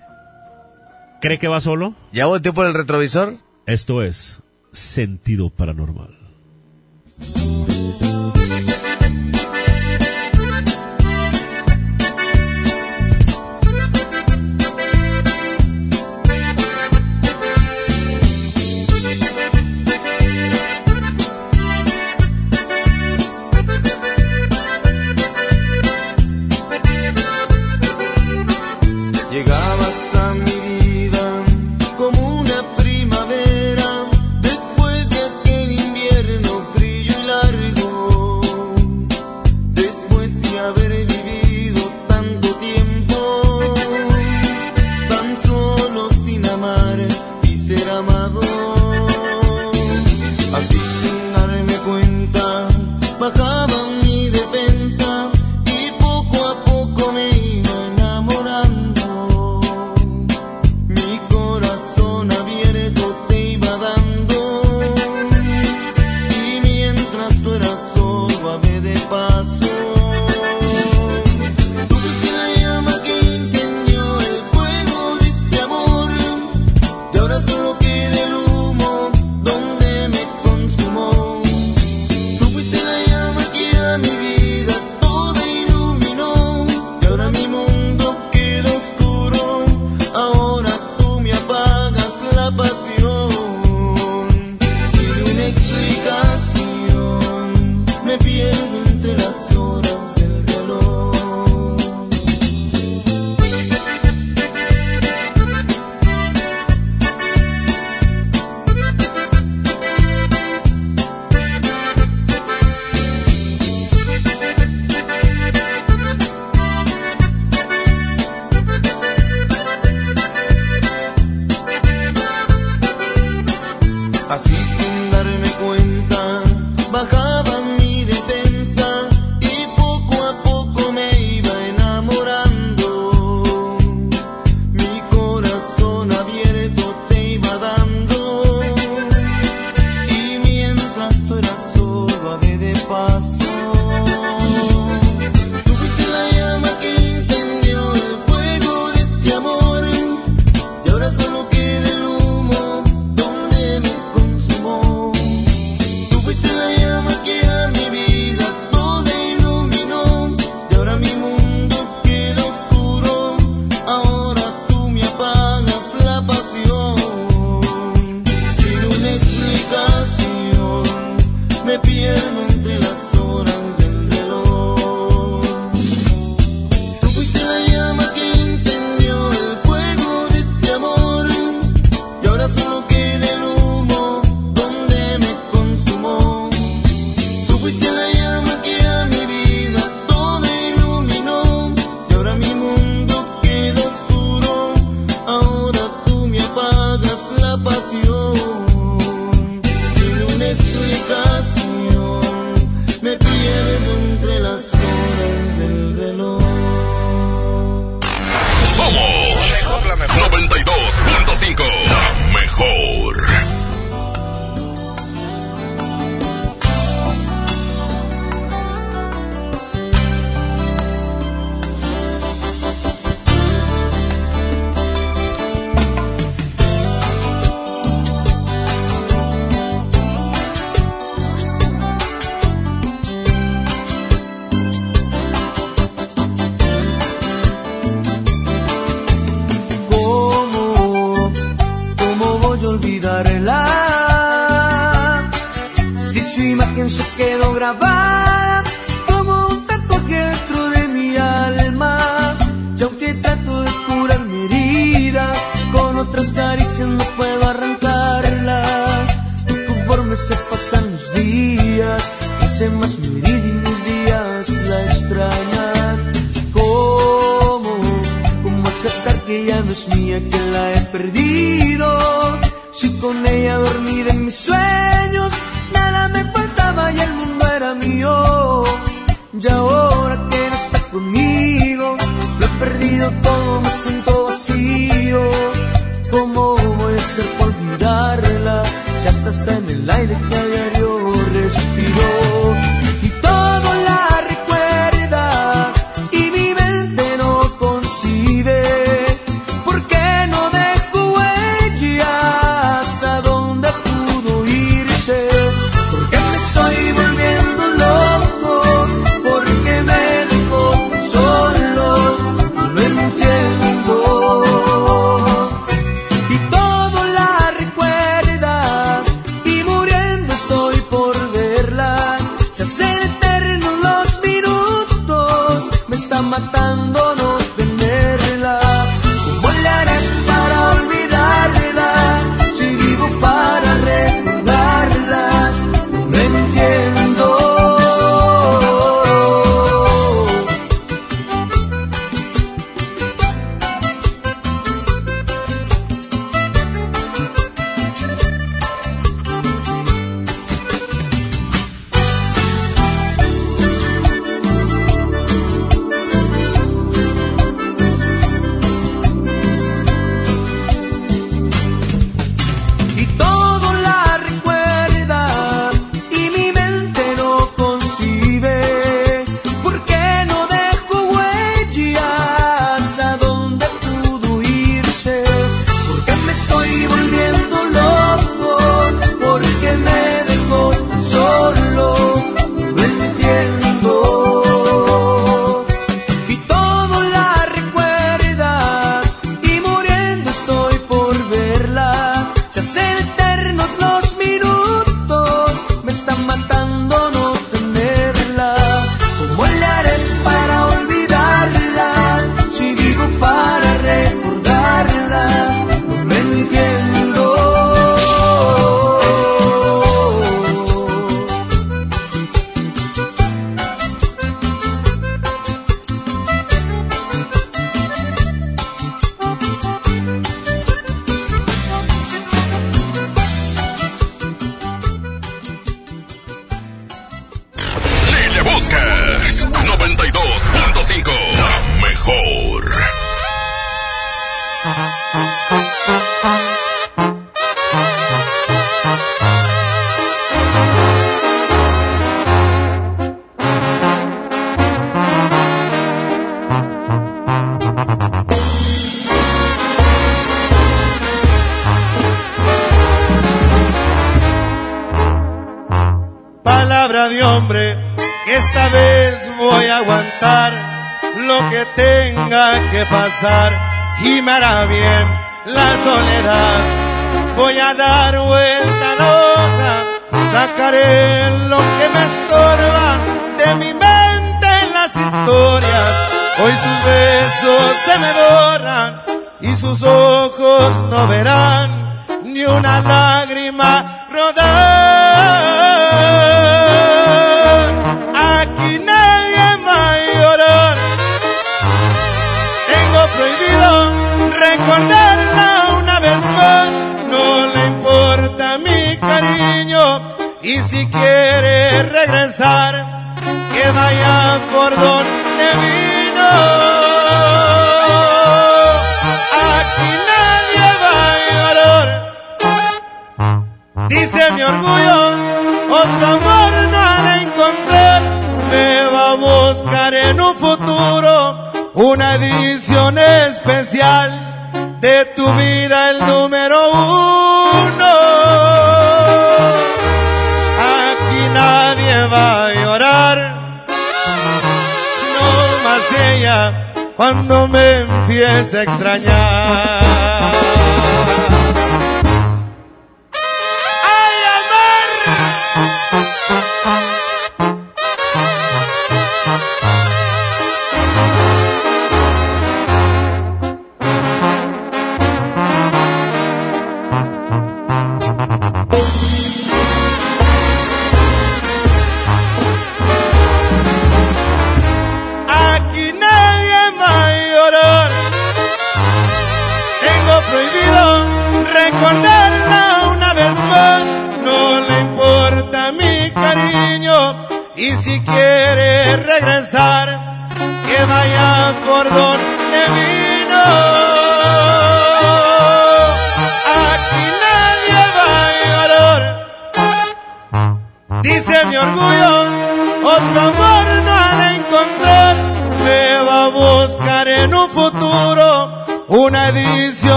¿Cree 1.20 1.38
que 1.38 1.46
va 1.46 1.60
solo? 1.60 1.94
¿Ya 2.12 2.26
volteó 2.26 2.52
por 2.52 2.66
el 2.66 2.74
retrovisor? 2.74 3.36
Esto 3.66 4.02
es 4.02 4.40
Sentido 4.72 5.50
Paranormal. 5.50 6.18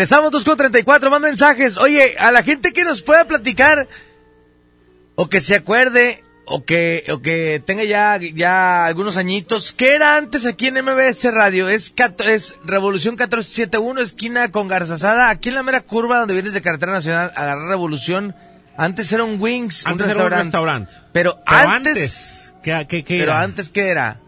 Regresamos 0.00 0.30
2 0.30 0.44
con 0.46 0.56
34, 0.56 1.10
más 1.10 1.20
mensajes. 1.20 1.76
Oye, 1.76 2.16
a 2.18 2.32
la 2.32 2.42
gente 2.42 2.72
que 2.72 2.84
nos 2.84 3.02
pueda 3.02 3.26
platicar 3.26 3.86
o 5.14 5.28
que 5.28 5.42
se 5.42 5.56
acuerde 5.56 6.24
o 6.46 6.64
que 6.64 7.04
o 7.12 7.20
que 7.20 7.62
tenga 7.62 7.84
ya 7.84 8.18
ya 8.18 8.86
algunos 8.86 9.18
añitos, 9.18 9.72
¿qué 9.72 9.94
era 9.94 10.16
antes 10.16 10.46
aquí 10.46 10.68
en 10.68 10.82
MBS 10.82 11.24
Radio? 11.34 11.68
Es, 11.68 11.92
es 12.24 12.56
Revolución 12.64 13.12
1471, 13.12 14.00
esquina 14.00 14.50
con 14.50 14.68
Garzazada, 14.68 15.28
aquí 15.28 15.50
en 15.50 15.56
la 15.56 15.62
mera 15.62 15.82
curva 15.82 16.20
donde 16.20 16.32
vienes 16.32 16.54
de 16.54 16.62
Carretera 16.62 16.92
Nacional, 16.92 17.30
agarrar 17.36 17.68
Revolución. 17.68 18.34
Antes 18.78 19.12
era 19.12 19.24
un 19.24 19.38
Wings, 19.38 19.86
Antes 19.86 20.06
un 20.06 20.12
era 20.12 20.24
un 20.24 20.30
restaurante. 20.30 20.44
restaurante. 20.44 20.94
Pero, 21.12 21.38
Pero 21.46 21.68
antes, 21.68 21.90
antes, 21.92 22.54
¿qué, 22.62 22.86
qué, 22.88 23.04
qué 23.04 23.18
pero 23.18 23.32
era? 23.32 23.42
antes 23.42 23.68
¿qué 23.70 23.88
era? 23.88 24.18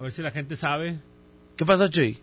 A 0.00 0.02
ver 0.02 0.10
si 0.10 0.20
la 0.20 0.32
gente 0.32 0.56
sabe. 0.56 0.98
¿Qué 1.56 1.64
pasó, 1.64 1.86
Chuy? 1.86 2.20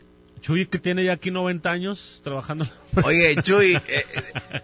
Chuy, 0.47 0.65
que 0.67 0.79
tiene 0.79 1.03
ya 1.03 1.11
aquí 1.11 1.29
90 1.29 1.69
años 1.69 2.21
trabajando. 2.23 2.65
Oye, 3.03 3.35
Chuy, 3.43 3.75
eh, 3.75 3.81
eh, 3.89 4.05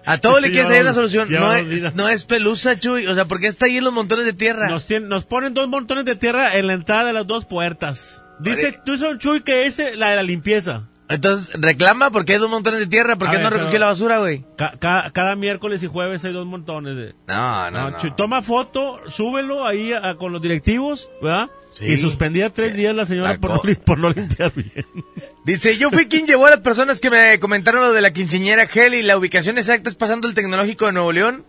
a 0.06 0.18
todo 0.18 0.40
le 0.40 0.50
quieres 0.50 0.70
dar 0.70 0.82
una 0.82 0.94
solución. 0.94 1.30
No 1.30 1.54
es, 1.54 1.68
vidas. 1.68 1.94
no 1.96 2.08
es 2.08 2.24
pelusa, 2.24 2.80
Chuy. 2.80 3.06
O 3.08 3.14
sea, 3.16 3.26
¿por 3.26 3.42
qué 3.42 3.48
está 3.48 3.66
ahí 3.66 3.76
en 3.78 3.84
los 3.84 3.92
montones 3.92 4.24
de 4.26 4.32
tierra? 4.32 4.70
Nos, 4.70 4.90
tien- 4.90 5.08
nos 5.10 5.26
ponen 5.26 5.54
dos 5.54 5.68
montones 5.68 6.06
de 6.06 6.16
tierra 6.16 6.56
en 6.58 6.68
la 6.68 6.74
entrada 6.74 7.04
de 7.04 7.12
las 7.14 7.28
dos 7.28 7.44
puertas. 7.44 8.24
Dice 8.40 8.80
son 8.98 9.20
Chuy 9.20 9.44
que 9.44 9.66
es 9.66 9.78
eh, 9.80 9.98
la 9.98 10.12
de 10.12 10.16
la 10.16 10.24
limpieza. 10.24 10.84
Entonces, 11.10 11.52
reclama 11.62 12.12
porque 12.12 12.32
hay 12.34 12.40
dos 12.40 12.50
montones 12.50 12.80
de 12.80 12.88
tierra. 12.88 13.18
¿Por 13.18 13.30
qué 13.30 13.36
ver, 13.36 13.44
no 13.44 13.50
recogió 13.50 13.78
la 13.78 13.88
basura, 13.88 14.20
güey? 14.20 14.46
Ca- 14.58 14.76
ca- 14.80 15.12
cada 15.14 15.36
miércoles 15.36 15.84
y 15.84 15.88
jueves 15.88 16.24
hay 16.24 16.32
dos 16.32 16.46
montones 16.48 16.96
de... 16.96 17.14
No, 17.28 17.70
no, 17.72 17.92
no. 17.92 18.00
Chuy, 18.00 18.12
toma 18.16 18.42
foto, 18.42 19.02
súbelo 19.10 19.68
ahí 19.68 19.92
a- 19.92 20.16
con 20.16 20.32
los 20.32 20.42
directivos, 20.42 21.10
¿verdad? 21.22 21.48
Sí. 21.74 21.86
Y 21.86 21.98
suspendía 21.98 22.52
tres 22.52 22.76
días 22.76 22.94
la 22.96 23.06
señora 23.06 23.32
La 23.32 23.38
por, 23.40 23.68
no, 23.68 23.80
por 23.84 24.16
limpiar 24.16 24.54
bien. 24.54 24.86
Dice, 25.46 25.78
yo 25.78 25.90
fui 25.90 26.08
quien 26.08 26.28
llevó 26.28 26.46
a 26.46 26.52
las 26.52 26.60
personas 26.60 27.00
que 27.00 27.10
me 27.10 27.40
comentaron 27.40 27.82
lo 27.82 27.94
de 27.94 28.02
la 28.02 28.14
quinceñera 28.14 28.70
Heli. 28.72 29.02
La 29.02 29.18
ubicación 29.18 29.58
exacta 29.58 29.90
es 29.90 29.96
pasando 29.96 30.28
el 30.28 30.36
Tecnológico 30.36 30.86
de 30.86 30.92
Nuevo 30.94 31.12
León. 31.12 31.46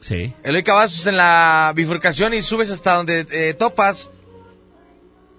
Sí. 0.00 0.32
Eloy 0.44 0.62
Cavazos 0.62 1.06
en 1.06 1.16
la 1.16 1.72
bifurcación 1.74 2.32
y 2.32 2.42
subes 2.42 2.70
hasta 2.70 2.94
donde 2.94 3.26
eh, 3.30 3.54
topas. 3.54 4.10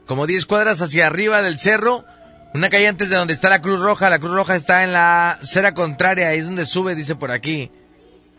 Como 0.06 0.28
10 0.28 0.46
cuadras 0.46 0.82
hacia 0.82 1.08
arriba 1.08 1.42
del 1.42 1.58
cerro. 1.58 2.06
Una 2.54 2.70
calle 2.70 2.88
antes 2.88 3.10
de 3.10 3.16
donde 3.16 3.34
está 3.34 3.50
la 3.50 3.62
Cruz 3.62 3.80
Roja. 3.80 4.10
La 4.10 4.20
Cruz 4.20 4.34
Roja 4.34 4.56
está 4.56 4.84
en 4.84 4.94
la 4.94 5.32
acera 5.32 5.74
contraria. 5.74 6.30
Ahí 6.30 6.40
es 6.40 6.46
donde 6.46 6.66
sube, 6.66 6.96
dice 6.96 7.16
por 7.16 7.32
aquí. 7.32 7.72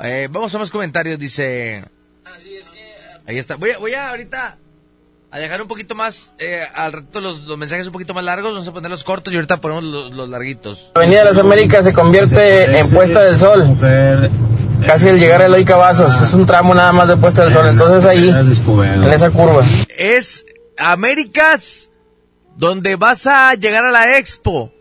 Eh, 0.00 0.28
vamos 0.30 0.54
a 0.54 0.58
más 0.58 0.70
comentarios, 0.70 1.18
dice. 1.18 1.84
Ahí 3.26 3.38
está. 3.38 3.56
Voy 3.56 3.70
a, 3.70 3.78
voy 3.78 3.94
a 3.94 4.10
ahorita 4.10 4.58
a 5.32 5.38
dejar 5.38 5.62
un 5.62 5.68
poquito 5.68 5.94
más, 5.94 6.32
eh, 6.38 6.62
al 6.74 6.92
rato 6.92 7.20
los, 7.20 7.44
los 7.44 7.56
mensajes 7.56 7.86
un 7.86 7.92
poquito 7.92 8.14
más 8.14 8.24
largos. 8.24 8.52
Vamos 8.52 8.66
a 8.66 8.72
ponerlos 8.72 9.04
cortos 9.04 9.32
y 9.32 9.36
ahorita 9.36 9.60
ponemos 9.60 9.84
los, 9.84 10.12
los 10.12 10.28
larguitos. 10.28 10.90
La 10.94 11.02
Avenida 11.02 11.20
de 11.20 11.24
las 11.26 11.38
Américas 11.38 11.84
se 11.84 11.92
convierte 11.92 12.78
en 12.78 12.90
Puesta 12.90 13.22
del 13.22 13.36
Sol. 13.36 13.76
Casi 14.84 15.08
al 15.08 15.20
llegar 15.20 15.42
a 15.42 15.46
Eloy 15.46 15.64
Cavazos. 15.64 16.20
Es 16.20 16.34
un 16.34 16.46
tramo 16.46 16.74
nada 16.74 16.92
más 16.92 17.06
de 17.08 17.16
Puesta 17.16 17.44
del 17.44 17.52
Sol. 17.52 17.68
Entonces 17.68 18.06
ahí, 18.06 18.28
en 18.28 19.04
esa 19.04 19.30
curva. 19.30 19.64
es 19.96 20.46
Américas, 20.76 21.90
donde 22.56 22.96
vas 22.96 23.26
a 23.26 23.54
llegar 23.54 23.84
a 23.84 23.90
la 23.90 24.18
Expo. 24.18 24.72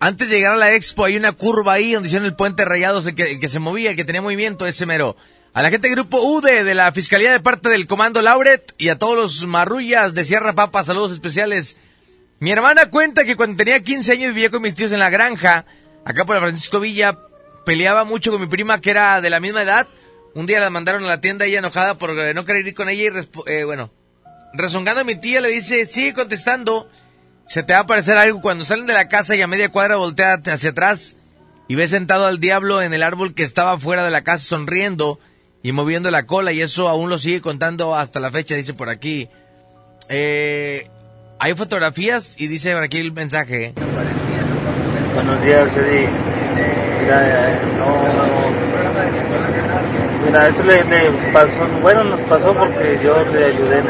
Antes 0.00 0.28
de 0.28 0.36
llegar 0.36 0.52
a 0.52 0.56
la 0.56 0.74
Expo 0.74 1.04
hay 1.04 1.16
una 1.16 1.32
curva 1.32 1.74
ahí 1.74 1.92
donde 1.92 2.08
hicieron 2.08 2.26
el 2.26 2.36
puente 2.36 2.64
rayados, 2.64 3.06
el 3.06 3.14
que, 3.14 3.32
el 3.32 3.40
que 3.40 3.48
se 3.48 3.58
movía, 3.58 3.90
el 3.90 3.96
que 3.96 4.04
tenía 4.04 4.22
movimiento, 4.22 4.66
ese 4.66 4.86
mero. 4.86 5.16
A 5.54 5.62
la 5.62 5.70
gente 5.70 5.88
grupo 5.88 6.20
UDE 6.20 6.64
de 6.64 6.74
la 6.74 6.90
Fiscalía 6.90 7.30
de 7.30 7.38
parte 7.38 7.68
del 7.68 7.86
Comando 7.86 8.20
Lauret 8.20 8.74
y 8.76 8.88
a 8.88 8.98
todos 8.98 9.16
los 9.16 9.46
marrullas 9.46 10.12
de 10.12 10.24
Sierra 10.24 10.54
Papa, 10.54 10.82
saludos 10.82 11.12
especiales. 11.12 11.76
Mi 12.40 12.50
hermana 12.50 12.90
cuenta 12.90 13.24
que 13.24 13.36
cuando 13.36 13.58
tenía 13.58 13.80
15 13.80 14.10
años 14.10 14.34
vivía 14.34 14.50
con 14.50 14.62
mis 14.62 14.74
tíos 14.74 14.90
en 14.90 14.98
la 14.98 15.10
granja, 15.10 15.64
acá 16.04 16.24
por 16.24 16.34
la 16.34 16.40
Francisco 16.40 16.80
Villa, 16.80 17.20
peleaba 17.64 18.02
mucho 18.02 18.32
con 18.32 18.40
mi 18.40 18.48
prima 18.48 18.80
que 18.80 18.90
era 18.90 19.20
de 19.20 19.30
la 19.30 19.38
misma 19.38 19.62
edad. 19.62 19.86
Un 20.34 20.46
día 20.46 20.58
la 20.58 20.70
mandaron 20.70 21.04
a 21.04 21.06
la 21.06 21.20
tienda 21.20 21.44
ella 21.44 21.60
enojada 21.60 21.98
por 21.98 22.18
eh, 22.18 22.34
no 22.34 22.44
querer 22.44 22.66
ir 22.66 22.74
con 22.74 22.88
ella 22.88 23.04
y, 23.12 23.52
eh, 23.52 23.62
bueno, 23.62 23.92
rezongando 24.54 25.02
a 25.02 25.04
mi 25.04 25.14
tía 25.14 25.40
le 25.40 25.50
dice, 25.50 25.86
sigue 25.86 26.14
contestando, 26.14 26.90
se 27.46 27.62
te 27.62 27.74
va 27.74 27.78
a 27.78 27.82
aparecer 27.82 28.16
algo 28.16 28.40
cuando 28.40 28.64
salen 28.64 28.86
de 28.86 28.92
la 28.92 29.06
casa 29.06 29.36
y 29.36 29.42
a 29.42 29.46
media 29.46 29.68
cuadra 29.68 29.94
voltea 29.98 30.42
hacia 30.44 30.70
atrás 30.70 31.14
y 31.68 31.76
ves 31.76 31.90
sentado 31.90 32.26
al 32.26 32.40
diablo 32.40 32.82
en 32.82 32.92
el 32.92 33.04
árbol 33.04 33.34
que 33.34 33.44
estaba 33.44 33.78
fuera 33.78 34.04
de 34.04 34.10
la 34.10 34.24
casa 34.24 34.44
sonriendo 34.44 35.20
y 35.64 35.72
moviendo 35.72 36.10
la 36.10 36.26
cola 36.26 36.52
y 36.52 36.60
eso 36.60 36.88
aún 36.90 37.08
lo 37.08 37.16
sigue 37.16 37.40
contando 37.40 37.96
hasta 37.96 38.20
la 38.20 38.30
fecha, 38.30 38.54
dice 38.54 38.74
por 38.74 38.90
aquí. 38.90 39.30
Eh, 40.10 40.86
hay 41.38 41.54
fotografías 41.54 42.34
y 42.36 42.48
dice 42.48 42.74
por 42.74 42.82
aquí 42.82 42.98
el 42.98 43.12
mensaje. 43.12 43.72
Buenos 45.14 45.42
días, 45.42 45.74
Eddie. 45.74 46.06
Mira, 47.00 47.48
eh, 47.48 47.58
no, 47.78 47.96
mira, 50.26 50.48
esto 50.48 50.62
le, 50.64 50.84
pasó, 51.32 51.66
bueno, 51.80 52.04
nos 52.04 52.20
pasó 52.20 52.52
porque 52.52 53.00
yo 53.02 53.24
le 53.32 53.46
ayudé 53.46 53.82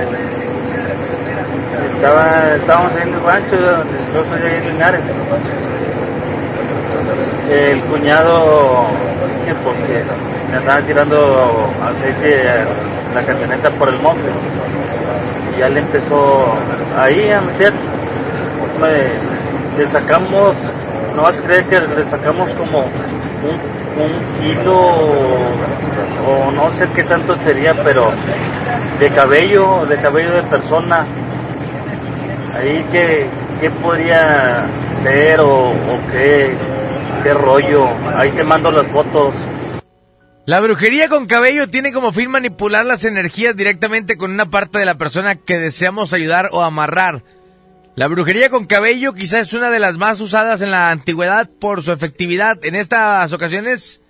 estaba, 1.96 2.54
estábamos 2.54 2.92
en 3.02 3.14
el 3.14 3.20
rancho, 3.20 3.56
yo 4.14 4.24
soy 4.24 4.40
de 4.40 4.60
Linares. 4.70 5.00
El 7.50 7.80
cuñado, 7.82 8.86
que 9.44 9.54
porque 9.54 10.04
me 10.50 10.56
andaba 10.58 10.80
tirando 10.80 11.68
aceite 11.82 12.48
a 12.48 13.14
la 13.14 13.22
camioneta 13.26 13.70
por 13.70 13.88
el 13.88 13.98
monte, 14.00 14.22
y 15.56 15.60
ya 15.60 15.68
le 15.68 15.80
empezó 15.80 16.46
ahí 16.98 17.30
a 17.30 17.40
meter, 17.40 17.72
me- 18.80 19.78
le 19.78 19.86
sacamos, 19.86 20.56
no 21.16 21.22
vas 21.22 21.38
a 21.38 21.42
creer 21.42 21.64
que 21.64 21.80
le 21.80 22.04
sacamos 22.04 22.50
como 22.54 22.80
un, 22.80 23.58
un 24.02 24.54
kilo 24.54 24.78
o 26.26 26.50
no 26.52 26.70
sé 26.70 26.88
qué 26.94 27.04
tanto 27.04 27.36
sería, 27.40 27.74
pero 27.82 28.10
de 29.00 29.08
cabello, 29.10 29.84
de 29.86 29.96
cabello 29.98 30.32
de 30.32 30.42
persona. 30.44 31.04
Ahí 32.56 32.86
que, 32.90 33.26
qué 33.60 33.70
podría 33.70 34.66
ser 35.02 35.40
o, 35.40 35.48
o 35.70 36.00
qué, 36.12 36.54
qué 37.24 37.34
rollo. 37.34 37.88
Ahí 38.16 38.30
te 38.30 38.44
mando 38.44 38.70
las 38.70 38.86
fotos. 38.86 39.34
La 40.46 40.60
brujería 40.60 41.08
con 41.08 41.26
cabello 41.26 41.68
tiene 41.70 41.92
como 41.92 42.12
fin 42.12 42.30
manipular 42.30 42.84
las 42.84 43.04
energías 43.06 43.56
directamente 43.56 44.18
con 44.18 44.30
una 44.30 44.50
parte 44.50 44.78
de 44.78 44.84
la 44.84 44.98
persona 44.98 45.36
que 45.36 45.58
deseamos 45.58 46.12
ayudar 46.12 46.50
o 46.52 46.62
amarrar. 46.62 47.24
La 47.96 48.08
brujería 48.08 48.50
con 48.50 48.66
cabello 48.66 49.14
quizás 49.14 49.48
es 49.48 49.54
una 49.54 49.70
de 49.70 49.78
las 49.78 49.96
más 49.96 50.20
usadas 50.20 50.60
en 50.60 50.70
la 50.70 50.90
antigüedad 50.90 51.48
por 51.48 51.80
su 51.82 51.92
efectividad. 51.92 52.62
En 52.62 52.74
estas 52.74 53.32
ocasiones, 53.32 54.02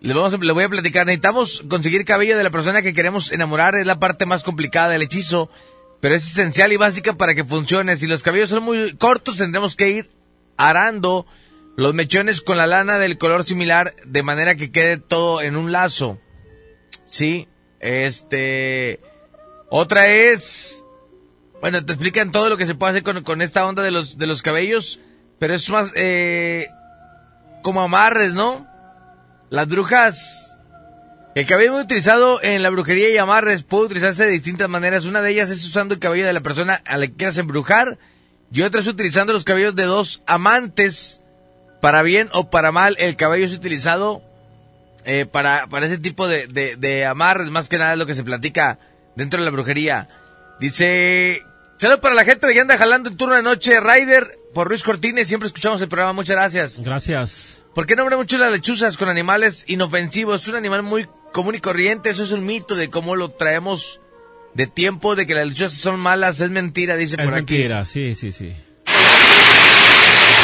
les, 0.00 0.14
vamos 0.16 0.34
a- 0.34 0.38
voy 0.38 0.64
a 0.64 0.68
platicar, 0.68 1.06
necesitamos 1.06 1.62
conseguir 1.68 2.04
cabello 2.04 2.36
de 2.36 2.42
la 2.42 2.50
persona 2.50 2.82
que 2.82 2.94
queremos 2.94 3.30
enamorar, 3.30 3.76
es 3.76 3.86
la 3.86 4.00
parte 4.00 4.26
más 4.26 4.42
complicada 4.42 4.88
del 4.88 5.02
hechizo, 5.02 5.50
pero 6.00 6.16
es 6.16 6.26
esencial 6.28 6.72
y 6.72 6.76
básica 6.78 7.12
para 7.12 7.34
que 7.36 7.44
funcione. 7.44 7.96
Si 7.96 8.08
los 8.08 8.24
cabellos 8.24 8.50
son 8.50 8.64
muy 8.64 8.94
cortos, 8.96 9.36
tendremos 9.36 9.76
que 9.76 9.90
ir 9.90 10.10
arando 10.56 11.26
los 11.76 11.94
mechones 11.94 12.40
con 12.40 12.56
la 12.56 12.66
lana 12.66 12.98
del 12.98 13.18
color 13.18 13.44
similar 13.44 13.94
de 14.04 14.22
manera 14.22 14.54
que 14.54 14.70
quede 14.70 14.96
todo 14.96 15.42
en 15.42 15.56
un 15.56 15.72
lazo. 15.72 16.20
Sí, 17.04 17.48
este... 17.80 19.00
Otra 19.70 20.06
es... 20.08 20.84
Bueno, 21.60 21.84
te 21.84 21.92
explican 21.92 22.30
todo 22.30 22.48
lo 22.48 22.56
que 22.56 22.66
se 22.66 22.74
puede 22.74 22.90
hacer 22.90 23.02
con, 23.02 23.22
con 23.22 23.42
esta 23.42 23.66
onda 23.66 23.82
de 23.82 23.90
los, 23.90 24.18
de 24.18 24.26
los 24.26 24.42
cabellos, 24.42 25.00
pero 25.38 25.54
es 25.54 25.68
más 25.70 25.92
eh, 25.94 26.68
como 27.62 27.82
amarres, 27.82 28.34
¿no? 28.34 28.66
Las 29.50 29.68
brujas... 29.68 30.50
El 31.34 31.46
cabello 31.46 31.72
muy 31.72 31.82
utilizado 31.82 32.40
en 32.44 32.62
la 32.62 32.70
brujería 32.70 33.08
y 33.08 33.16
amarres 33.16 33.64
puede 33.64 33.86
utilizarse 33.86 34.24
de 34.24 34.30
distintas 34.30 34.68
maneras. 34.68 35.04
Una 35.04 35.20
de 35.20 35.32
ellas 35.32 35.50
es 35.50 35.64
usando 35.64 35.94
el 35.94 35.98
cabello 35.98 36.24
de 36.24 36.32
la 36.32 36.42
persona 36.42 36.80
a 36.84 36.96
la 36.96 37.08
que 37.08 37.14
quieras 37.14 37.38
embrujar 37.38 37.98
y 38.52 38.62
otras 38.62 38.86
utilizando 38.86 39.32
los 39.32 39.42
cabellos 39.42 39.74
de 39.74 39.82
dos 39.82 40.22
amantes. 40.28 41.20
Para 41.84 42.00
bien 42.00 42.30
o 42.32 42.48
para 42.48 42.72
mal, 42.72 42.96
el 42.98 43.14
cabello 43.14 43.44
es 43.44 43.52
utilizado 43.52 44.22
eh, 45.04 45.26
para, 45.26 45.66
para 45.66 45.84
ese 45.84 45.98
tipo 45.98 46.26
de, 46.26 46.46
de, 46.46 46.76
de 46.76 47.04
amarres, 47.04 47.50
más 47.50 47.68
que 47.68 47.76
nada 47.76 47.92
es 47.92 47.98
lo 47.98 48.06
que 48.06 48.14
se 48.14 48.24
platica 48.24 48.78
dentro 49.16 49.38
de 49.38 49.44
la 49.44 49.50
brujería. 49.50 50.08
Dice, 50.58 51.42
saludos 51.76 52.00
para 52.00 52.14
la 52.14 52.24
gente 52.24 52.50
que 52.50 52.58
anda 52.58 52.78
jalando 52.78 53.10
el 53.10 53.18
turno 53.18 53.34
de 53.34 53.42
noche, 53.42 53.80
Ryder, 53.80 54.38
por 54.54 54.70
Luis 54.70 54.82
Cortines, 54.82 55.28
siempre 55.28 55.46
escuchamos 55.46 55.82
el 55.82 55.88
programa, 55.88 56.14
muchas 56.14 56.36
gracias. 56.36 56.80
Gracias. 56.80 57.62
¿Por 57.74 57.84
qué 57.84 57.96
nombra 57.96 58.16
mucho 58.16 58.38
las 58.38 58.50
lechuzas 58.50 58.96
con 58.96 59.10
animales 59.10 59.64
inofensivos? 59.66 60.40
Es 60.40 60.48
un 60.48 60.56
animal 60.56 60.84
muy 60.84 61.06
común 61.34 61.54
y 61.54 61.60
corriente, 61.60 62.08
eso 62.08 62.22
es 62.22 62.32
un 62.32 62.46
mito 62.46 62.76
de 62.76 62.88
cómo 62.88 63.14
lo 63.14 63.28
traemos 63.28 64.00
de 64.54 64.66
tiempo, 64.66 65.16
de 65.16 65.26
que 65.26 65.34
las 65.34 65.48
lechuzas 65.48 65.74
son 65.74 66.00
malas, 66.00 66.40
es 66.40 66.48
mentira, 66.48 66.96
dice 66.96 67.16
Es 67.18 67.24
por 67.26 67.34
aquí. 67.34 67.52
mentira, 67.52 67.84
sí, 67.84 68.14
sí, 68.14 68.32
sí. 68.32 68.54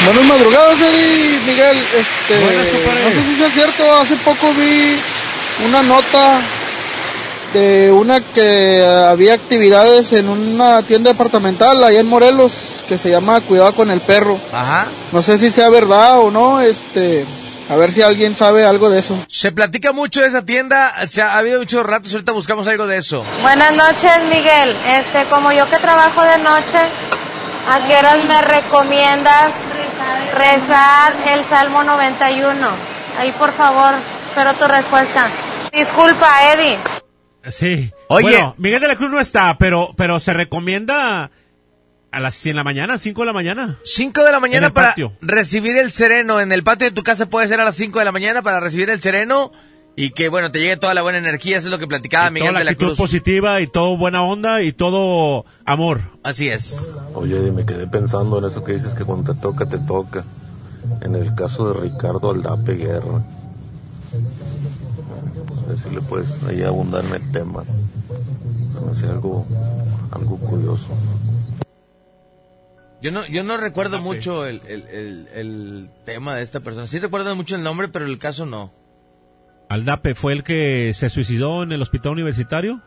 Buenas 0.07 0.25
madrugadas, 0.27 0.77
Eddie, 0.81 1.39
Miguel. 1.47 1.79
Este, 1.79 2.41
no 2.41 3.11
sé 3.11 3.25
si 3.25 3.35
sea 3.37 3.51
cierto, 3.51 3.93
hace 4.01 4.17
poco 4.17 4.53
vi 4.55 4.99
una 5.67 5.83
nota 5.83 6.41
de 7.53 7.91
una 7.93 8.21
que 8.21 8.85
había 8.85 9.35
actividades 9.35 10.13
en 10.13 10.29
una 10.29 10.83
tienda 10.83 11.11
departamental 11.11 11.83
allá 11.83 12.01
en 12.01 12.07
Morelos 12.07 12.85
que 12.89 12.97
se 12.97 13.11
llama 13.11 13.41
Cuidado 13.41 13.75
con 13.75 13.91
el 13.91 14.01
perro. 14.01 14.39
Ajá. 14.53 14.87
No 15.13 15.23
sé 15.23 15.39
si 15.39 15.51
sea 15.51 15.69
verdad 15.69 16.21
o 16.21 16.31
no, 16.31 16.61
este, 16.61 17.25
a 17.69 17.77
ver 17.77 17.93
si 17.93 18.03
alguien 18.03 18.37
sabe 18.37 18.65
algo 18.65 18.89
de 18.91 19.01
eso. 19.01 19.17
Se 19.29 19.53
platica 19.53 19.93
mucho 19.93 20.23
de 20.23 20.29
esa 20.29 20.43
tienda, 20.43 20.95
se 21.09 21.23
ha, 21.23 21.35
ha 21.35 21.39
habido 21.39 21.59
muchos 21.59 21.85
ratos, 21.85 22.13
ahorita 22.13 22.33
buscamos 22.33 22.67
algo 22.69 22.87
de 22.87 22.99
eso. 22.99 23.25
Buenas 23.43 23.75
noches, 23.75 24.23
Miguel. 24.29 24.75
Este, 24.89 25.25
como 25.29 25.53
yo 25.53 25.69
que 25.69 25.77
trabajo 25.77 26.23
de 26.23 26.39
noche, 26.39 26.79
¿a 27.69 27.87
qué 27.87 27.97
horas 27.97 28.25
me 28.25 28.43
recomiendas 28.43 29.53
rezar 30.37 31.13
el 31.29 31.45
Salmo 31.45 31.85
91? 31.85 32.69
Ahí, 33.19 33.33
por 33.33 33.53
favor, 33.53 33.95
espero 34.29 34.55
tu 34.55 34.67
respuesta. 34.67 35.29
Disculpa, 35.73 36.53
Eddie. 36.53 36.79
Sí. 37.49 37.91
Oye. 38.09 38.23
Bueno, 38.23 38.55
Miguel 38.59 38.81
de 38.81 38.89
la 38.89 38.97
Cruz 38.97 39.11
no 39.11 39.21
está, 39.21 39.57
pero, 39.59 39.95
pero 39.97 40.21
se 40.21 40.33
recomienda 40.33 41.31
a 42.13 42.21
las 42.21 42.35
100 42.35 42.55
de 42.55 42.57
la 42.57 42.65
mañana, 42.65 42.99
5 42.99 43.21
de 43.21 43.27
la 43.27 43.33
mañana. 43.33 43.79
5 43.85 44.25
de 44.25 44.33
la 44.33 44.41
mañana 44.41 44.73
para 44.73 44.89
patio. 44.89 45.13
recibir 45.21 45.77
el 45.77 45.93
sereno. 45.93 46.41
En 46.41 46.53
el 46.53 46.63
patio 46.63 46.89
de 46.89 46.95
tu 46.95 47.03
casa 47.03 47.27
puede 47.27 47.49
ser 47.49 47.61
a 47.61 47.65
las 47.65 47.77
5 47.77 47.99
de 47.99 48.05
la 48.05 48.13
mañana 48.13 48.43
para 48.43 48.61
recibir 48.61 48.91
el 48.91 49.01
sereno 49.01 49.53
y 49.97 50.11
que, 50.11 50.29
bueno, 50.29 50.51
te 50.51 50.61
llegue 50.61 50.77
toda 50.77 50.95
la 50.95 51.03
buena 51.03 51.19
energía. 51.19 51.59
Eso 51.59 51.69
es 51.69 51.73
lo 51.73 51.79
que 51.79 51.87
platicaba 51.87 52.25
Toda 52.25 52.31
Miguel 52.33 52.53
la 52.55 52.59
de 52.61 52.65
la 52.65 52.71
actitud 52.71 52.89
Cruz. 52.91 52.99
positiva 52.99 53.61
y 53.61 53.67
todo 53.67 53.97
buena 53.97 54.23
onda 54.23 54.63
y 54.63 54.73
todo 54.73 55.45
amor. 55.65 56.01
Así 56.23 56.49
es. 56.49 56.97
Oye, 57.15 57.39
me 57.53 57.65
quedé 57.67 57.87
pensando 57.87 58.39
en 58.39 58.45
eso 58.45 58.65
que 58.65 58.73
dices 58.73 58.95
que 58.95 59.05
cuando 59.05 59.35
te 59.35 59.41
toca, 59.41 59.67
te 59.67 59.79
toca. 59.79 60.25
En 61.03 61.15
el 61.15 61.35
caso 61.35 61.73
de 61.73 61.81
Ricardo 61.81 62.31
Aldape 62.31 62.75
Guerra. 62.75 63.23
Pues, 65.47 65.61
a 65.63 65.67
ver 65.67 65.79
si 65.79 65.91
le 65.91 66.01
puedes 66.01 66.43
ahí 66.45 66.63
abundar 66.63 67.05
en 67.05 67.15
el 67.15 67.33
tema. 67.33 67.65
Se 68.73 68.81
me 68.81 68.91
hace 68.93 69.07
algo, 69.07 69.47
algo 70.11 70.37
curioso. 70.39 70.87
Yo 73.03 73.11
no, 73.13 73.27
yo 73.27 73.43
no 73.45 73.57
recuerdo 73.57 73.99
mucho 74.01 74.45
el, 74.47 74.61
el, 74.67 74.83
el, 74.89 75.29
el 75.35 75.91
tema 76.05 76.35
de 76.35 76.43
esta 76.43 76.61
persona. 76.61 76.87
Sí 76.87 76.99
recuerdo 76.99 77.35
mucho 77.35 77.57
el 77.57 77.63
nombre, 77.63 77.89
pero 77.89 78.05
el 78.05 78.19
caso 78.19 78.45
no. 78.47 78.73
Aldape 79.71 80.15
fue 80.15 80.33
el 80.35 80.43
que 80.43 80.91
se 80.95 81.09
suicidó 81.09 81.63
en 81.63 81.73
el 81.73 81.81
hospital 81.81 82.13
universitario. 82.13 82.83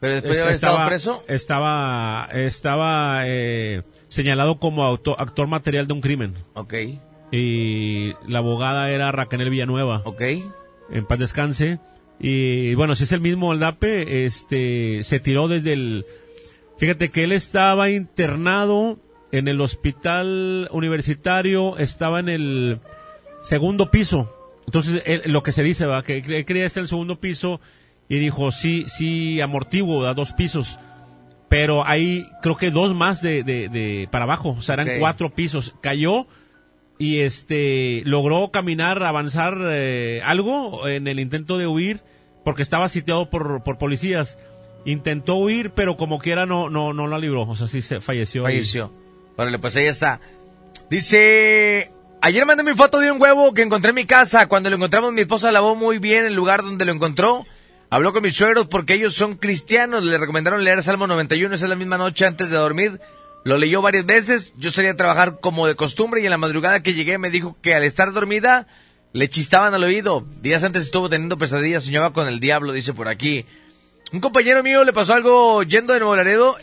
Pero 0.00 0.14
después 0.14 0.36
de 0.36 0.42
haber 0.42 0.54
estado 0.54 0.72
estaba- 0.74 0.88
preso. 0.88 1.22
Estaba, 1.28 2.28
estaba 2.32 3.22
eh, 3.26 3.82
señalado 4.08 4.58
como 4.58 4.84
auto- 4.84 5.18
actor 5.20 5.46
material 5.46 5.86
de 5.86 5.92
un 5.92 6.00
crimen. 6.00 6.34
Ok. 6.54 6.74
Y 7.30 8.12
la 8.26 8.38
abogada 8.40 8.90
era 8.90 9.12
Raquel 9.12 9.48
Villanueva. 9.50 10.02
Ok. 10.04 10.22
En 10.90 11.06
paz 11.06 11.18
descanse. 11.18 11.78
Y 12.18 12.74
bueno, 12.74 12.96
si 12.96 13.04
es 13.04 13.12
el 13.12 13.20
mismo 13.20 13.52
Aldape, 13.52 14.24
este, 14.24 15.02
se 15.04 15.20
tiró 15.20 15.46
desde 15.48 15.74
el... 15.74 16.06
Fíjate 16.78 17.10
que 17.10 17.24
él 17.24 17.32
estaba 17.32 17.88
internado 17.90 18.98
en 19.32 19.46
el 19.48 19.60
hospital 19.60 20.68
universitario, 20.72 21.78
estaba 21.78 22.18
en 22.20 22.28
el 22.30 22.80
segundo 23.42 23.90
piso. 23.92 24.34
Entonces, 24.70 25.02
él- 25.04 25.22
lo 25.26 25.42
que 25.42 25.50
se 25.52 25.62
dice, 25.64 25.84
va, 25.86 26.02
que 26.02 26.18
él 26.18 26.44
quería 26.44 26.64
estar 26.64 26.80
en 26.80 26.84
el 26.84 26.88
segundo 26.88 27.20
piso 27.20 27.60
y 28.08 28.18
dijo, 28.18 28.52
sí, 28.52 28.84
sí, 28.86 29.40
amortiguo, 29.40 30.02
da 30.04 30.14
dos 30.14 30.32
pisos. 30.32 30.78
Pero 31.48 31.84
hay, 31.84 32.28
creo 32.42 32.56
que 32.56 32.70
dos 32.70 32.94
más 32.94 33.20
de, 33.22 33.42
de, 33.42 33.68
de 33.68 34.08
para 34.12 34.24
abajo, 34.24 34.50
o 34.56 34.62
sea, 34.62 34.74
eran 34.74 34.86
cuatro 35.00 35.30
pisos. 35.30 35.74
Cayó 35.80 36.26
y 36.98 37.20
este 37.20 38.02
logró 38.04 38.50
caminar, 38.52 39.02
avanzar 39.02 39.58
eh, 39.72 40.20
algo 40.24 40.86
en 40.86 41.08
el 41.08 41.18
intento 41.18 41.58
de 41.58 41.66
huir 41.66 42.00
porque 42.44 42.62
estaba 42.62 42.88
sitiado 42.88 43.28
por, 43.30 43.64
por 43.64 43.78
policías. 43.78 44.38
Intentó 44.84 45.34
huir, 45.36 45.72
pero 45.72 45.96
como 45.96 46.18
quiera 46.20 46.46
no, 46.46 46.70
no, 46.70 46.92
no 46.92 47.06
la 47.08 47.18
libró. 47.18 47.42
O 47.42 47.56
sea, 47.56 47.66
sí 47.66 47.82
se 47.82 48.00
falleció. 48.00 48.44
Falleció. 48.44 48.92
Órale, 49.36 49.58
pues 49.58 49.74
ahí 49.76 49.86
está. 49.86 50.20
Dice, 50.88 51.90
ayer 52.22 52.46
mandé 52.46 52.62
mi 52.62 52.74
foto 52.74 52.98
de 52.98 53.10
un 53.10 53.20
huevo 53.20 53.52
que 53.54 53.62
encontré 53.62 53.90
en 53.90 53.96
mi 53.96 54.06
casa. 54.06 54.46
Cuando 54.46 54.70
lo 54.70 54.76
encontramos, 54.76 55.12
mi 55.12 55.22
esposa 55.22 55.50
lavó 55.52 55.74
muy 55.74 55.98
bien 55.98 56.24
el 56.24 56.34
lugar 56.34 56.62
donde 56.62 56.84
lo 56.84 56.92
encontró. 56.92 57.46
Habló 57.90 58.12
con 58.12 58.22
mis 58.22 58.36
suegros 58.36 58.66
porque 58.66 58.94
ellos 58.94 59.14
son 59.14 59.36
cristianos. 59.36 60.04
Le 60.04 60.18
recomendaron 60.18 60.64
leer 60.64 60.82
Salmo 60.82 61.06
91. 61.06 61.54
Esa 61.54 61.64
es 61.64 61.70
la 61.70 61.76
misma 61.76 61.98
noche 61.98 62.26
antes 62.26 62.50
de 62.50 62.56
dormir. 62.56 63.00
Lo 63.44 63.58
leyó 63.58 63.82
varias 63.82 64.06
veces. 64.06 64.52
Yo 64.56 64.70
salí 64.70 64.88
a 64.88 64.96
trabajar 64.96 65.40
como 65.40 65.66
de 65.66 65.74
costumbre 65.74 66.20
y 66.20 66.24
en 66.24 66.30
la 66.30 66.38
madrugada 66.38 66.82
que 66.82 66.94
llegué 66.94 67.18
me 67.18 67.30
dijo 67.30 67.54
que 67.60 67.74
al 67.74 67.84
estar 67.84 68.12
dormida 68.12 68.66
le 69.12 69.28
chistaban 69.28 69.74
al 69.74 69.84
oído. 69.84 70.26
Días 70.40 70.62
antes 70.64 70.84
estuvo 70.84 71.08
teniendo 71.08 71.38
pesadillas, 71.38 71.84
soñaba 71.84 72.12
con 72.12 72.28
el 72.28 72.38
diablo, 72.38 72.72
dice 72.72 72.94
por 72.94 73.08
aquí. 73.08 73.46
Un 74.12 74.20
compañero 74.20 74.62
mío 74.62 74.84
le 74.84 74.92
pasó 74.92 75.14
algo 75.14 75.62
yendo 75.62 75.92
de 75.92 76.00
Nuevo 76.00 76.16
Laredo 76.16 76.56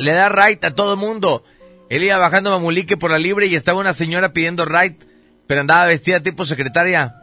le 0.00 0.12
da 0.12 0.28
right 0.28 0.64
a 0.64 0.74
todo 0.74 0.96
mundo. 0.96 1.44
Él 1.90 2.04
iba 2.04 2.16
bajando 2.16 2.50
Mamulique 2.50 2.96
por 2.96 3.10
la 3.10 3.18
libre 3.18 3.46
y 3.46 3.56
estaba 3.56 3.80
una 3.80 3.92
señora 3.92 4.32
pidiendo 4.32 4.64
right, 4.64 5.02
pero 5.46 5.60
andaba 5.60 5.84
vestida 5.86 6.20
tipo 6.20 6.46
secretaria. 6.46 7.16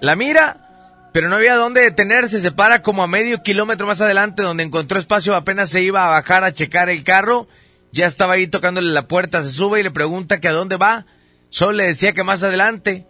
La 0.00 0.14
mira, 0.14 1.08
pero 1.12 1.28
no 1.28 1.36
había 1.36 1.56
dónde 1.56 1.80
detenerse. 1.80 2.40
Se 2.40 2.52
para 2.52 2.82
como 2.82 3.02
a 3.02 3.06
medio 3.06 3.42
kilómetro 3.42 3.86
más 3.86 4.00
adelante, 4.00 4.42
donde 4.42 4.64
encontró 4.64 4.98
espacio. 4.98 5.34
Apenas 5.34 5.70
se 5.70 5.82
iba 5.82 6.06
a 6.06 6.10
bajar 6.10 6.44
a 6.44 6.52
checar 6.52 6.88
el 6.88 7.04
carro. 7.04 7.48
Ya 7.92 8.06
estaba 8.06 8.34
ahí 8.34 8.46
tocándole 8.46 8.92
la 8.92 9.08
puerta. 9.08 9.42
Se 9.42 9.50
sube 9.50 9.80
y 9.80 9.82
le 9.82 9.90
pregunta 9.90 10.40
que 10.40 10.48
a 10.48 10.52
dónde 10.52 10.76
va. 10.76 11.06
Solo 11.48 11.72
le 11.72 11.86
decía 11.86 12.12
que 12.12 12.22
más 12.22 12.42
adelante. 12.42 13.06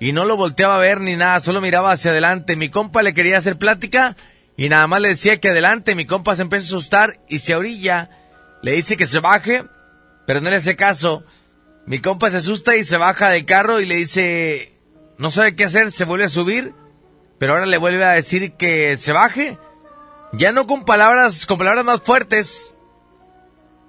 Y 0.00 0.12
no 0.12 0.26
lo 0.26 0.36
volteaba 0.36 0.76
a 0.76 0.80
ver 0.80 1.00
ni 1.00 1.16
nada, 1.16 1.40
solo 1.40 1.60
miraba 1.60 1.92
hacia 1.92 2.10
adelante. 2.10 2.56
Mi 2.56 2.68
compa 2.68 3.02
le 3.02 3.14
quería 3.14 3.38
hacer 3.38 3.56
plática 3.56 4.16
y 4.56 4.68
nada 4.68 4.86
más 4.86 5.00
le 5.00 5.08
decía 5.08 5.40
que 5.40 5.48
adelante. 5.48 5.94
Mi 5.94 6.04
compa 6.04 6.36
se 6.36 6.42
empieza 6.42 6.66
a 6.66 6.68
asustar 6.68 7.20
y 7.28 7.38
se 7.38 7.54
orilla. 7.54 8.10
Le 8.62 8.72
dice 8.72 8.96
que 8.96 9.06
se 9.06 9.20
baje, 9.20 9.64
pero 10.26 10.40
no 10.40 10.50
le 10.50 10.56
hace 10.56 10.76
caso. 10.76 11.24
Mi 11.86 12.00
compa 12.00 12.30
se 12.30 12.38
asusta 12.38 12.76
y 12.76 12.84
se 12.84 12.96
baja 12.96 13.30
del 13.30 13.44
carro 13.44 13.80
y 13.80 13.86
le 13.86 13.96
dice, 13.96 14.78
no 15.18 15.30
sabe 15.30 15.54
qué 15.54 15.64
hacer, 15.64 15.90
se 15.90 16.04
vuelve 16.04 16.24
a 16.24 16.30
subir, 16.30 16.72
pero 17.38 17.52
ahora 17.52 17.66
le 17.66 17.78
vuelve 17.78 18.04
a 18.04 18.12
decir 18.12 18.52
que 18.52 18.96
se 18.96 19.12
baje. 19.12 19.58
Ya 20.32 20.52
no 20.52 20.66
con 20.66 20.84
palabras, 20.84 21.46
con 21.46 21.58
palabras 21.58 21.84
más 21.84 22.00
fuertes, 22.02 22.74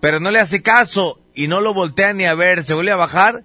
pero 0.02 0.20
no 0.20 0.30
le 0.30 0.40
hace 0.40 0.62
caso 0.62 1.20
y 1.34 1.48
no 1.48 1.62
lo 1.62 1.74
voltea 1.74 2.14
ni 2.14 2.26
a 2.26 2.36
ver, 2.36 2.64
se 2.64 2.74
vuelve 2.74 2.92
a 2.92 2.98
bajar 2.98 3.44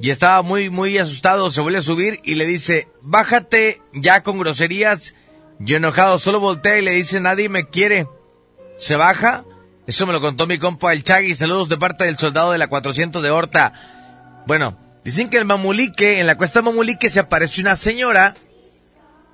y 0.00 0.10
estaba 0.10 0.42
muy, 0.42 0.70
muy 0.70 0.96
asustado, 0.96 1.50
se 1.50 1.60
vuelve 1.60 1.80
a 1.80 1.82
subir 1.82 2.20
y 2.24 2.36
le 2.36 2.46
dice, 2.46 2.88
bájate 3.02 3.82
ya 3.92 4.22
con 4.22 4.38
groserías 4.38 5.16
y 5.60 5.74
enojado, 5.74 6.18
solo 6.18 6.40
voltea 6.40 6.78
y 6.78 6.82
le 6.82 6.92
dice, 6.92 7.20
nadie 7.20 7.48
me 7.48 7.68
quiere. 7.68 8.06
Se 8.76 8.94
baja, 8.94 9.44
eso 9.88 10.06
me 10.06 10.12
lo 10.12 10.20
contó 10.20 10.46
mi 10.46 10.58
compa 10.58 10.92
el 10.92 11.02
Chagui, 11.02 11.34
saludos 11.34 11.70
de 11.70 11.78
parte 11.78 12.04
del 12.04 12.18
soldado 12.18 12.52
de 12.52 12.58
la 12.58 12.66
400 12.66 13.22
de 13.22 13.30
Horta. 13.30 13.72
Bueno, 14.46 14.76
dicen 15.02 15.30
que 15.30 15.38
el 15.38 15.46
Mamulique, 15.46 16.20
en 16.20 16.26
la 16.26 16.36
cuesta 16.36 16.60
Mamulique 16.60 17.08
se 17.08 17.20
apareció 17.20 17.62
una 17.62 17.74
señora, 17.74 18.34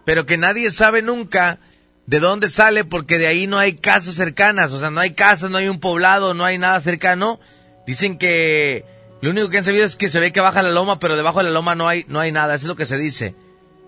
pero 0.05 0.27
que 0.27 0.37
nadie 0.39 0.71
sabe 0.71 1.03
nunca 1.03 1.59
de 2.07 2.21
dónde 2.21 2.51
sale 2.51 2.85
porque 2.85 3.19
de 3.19 3.27
ahí 3.27 3.49
no 3.49 3.59
hay 3.59 3.75
casas 3.75 4.15
cercanas, 4.15 4.73
o 4.73 4.79
sea, 4.79 4.91
no 4.91 5.01
hay 5.01 5.11
casas, 5.11 5.51
no 5.51 5.59
hay 5.59 5.67
un 5.67 5.81
poblado, 5.81 6.35
no 6.35 6.45
hay 6.45 6.57
nada 6.57 6.81
cercano. 6.81 7.41
Dicen 7.85 8.17
que 8.17 8.85
lo 9.23 9.31
único 9.31 9.49
que 9.49 9.59
han 9.59 9.65
sabido 9.65 9.85
es 9.85 9.97
que 9.97 10.09
se 10.09 10.21
ve 10.21 10.33
que 10.33 10.41
baja 10.41 10.63
la 10.63 10.71
loma, 10.71 11.01
pero 11.01 11.17
debajo 11.17 11.39
de 11.39 11.47
la 11.47 11.51
loma 11.51 11.75
no 11.75 11.89
hay, 11.89 12.05
no 12.07 12.21
hay 12.21 12.31
nada, 12.31 12.55
eso 12.55 12.67
es 12.67 12.69
lo 12.69 12.77
que 12.77 12.87
se 12.87 12.97
dice. 12.97 13.35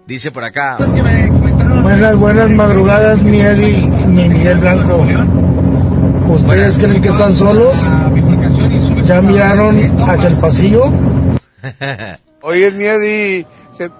Dice 0.09 0.33
por 0.33 0.43
acá. 0.43 0.79
Buenas, 0.79 2.17
buenas 2.17 2.51
madrugadas, 2.51 3.23
mi 3.23 3.41
Eddie, 3.41 3.87
mi 4.09 4.29
Miguel 4.29 4.59
Blanco. 4.59 5.07
¿Ustedes 6.29 6.79
creen 6.79 7.01
que 7.01 7.09
están 7.09 7.35
solos? 7.35 7.77
¿Ya 9.05 9.21
miraron 9.21 9.77
hacia 10.09 10.29
el 10.29 10.41
pasillo? 10.41 10.91
Oye, 12.43 12.71
Miedi, 12.73 13.47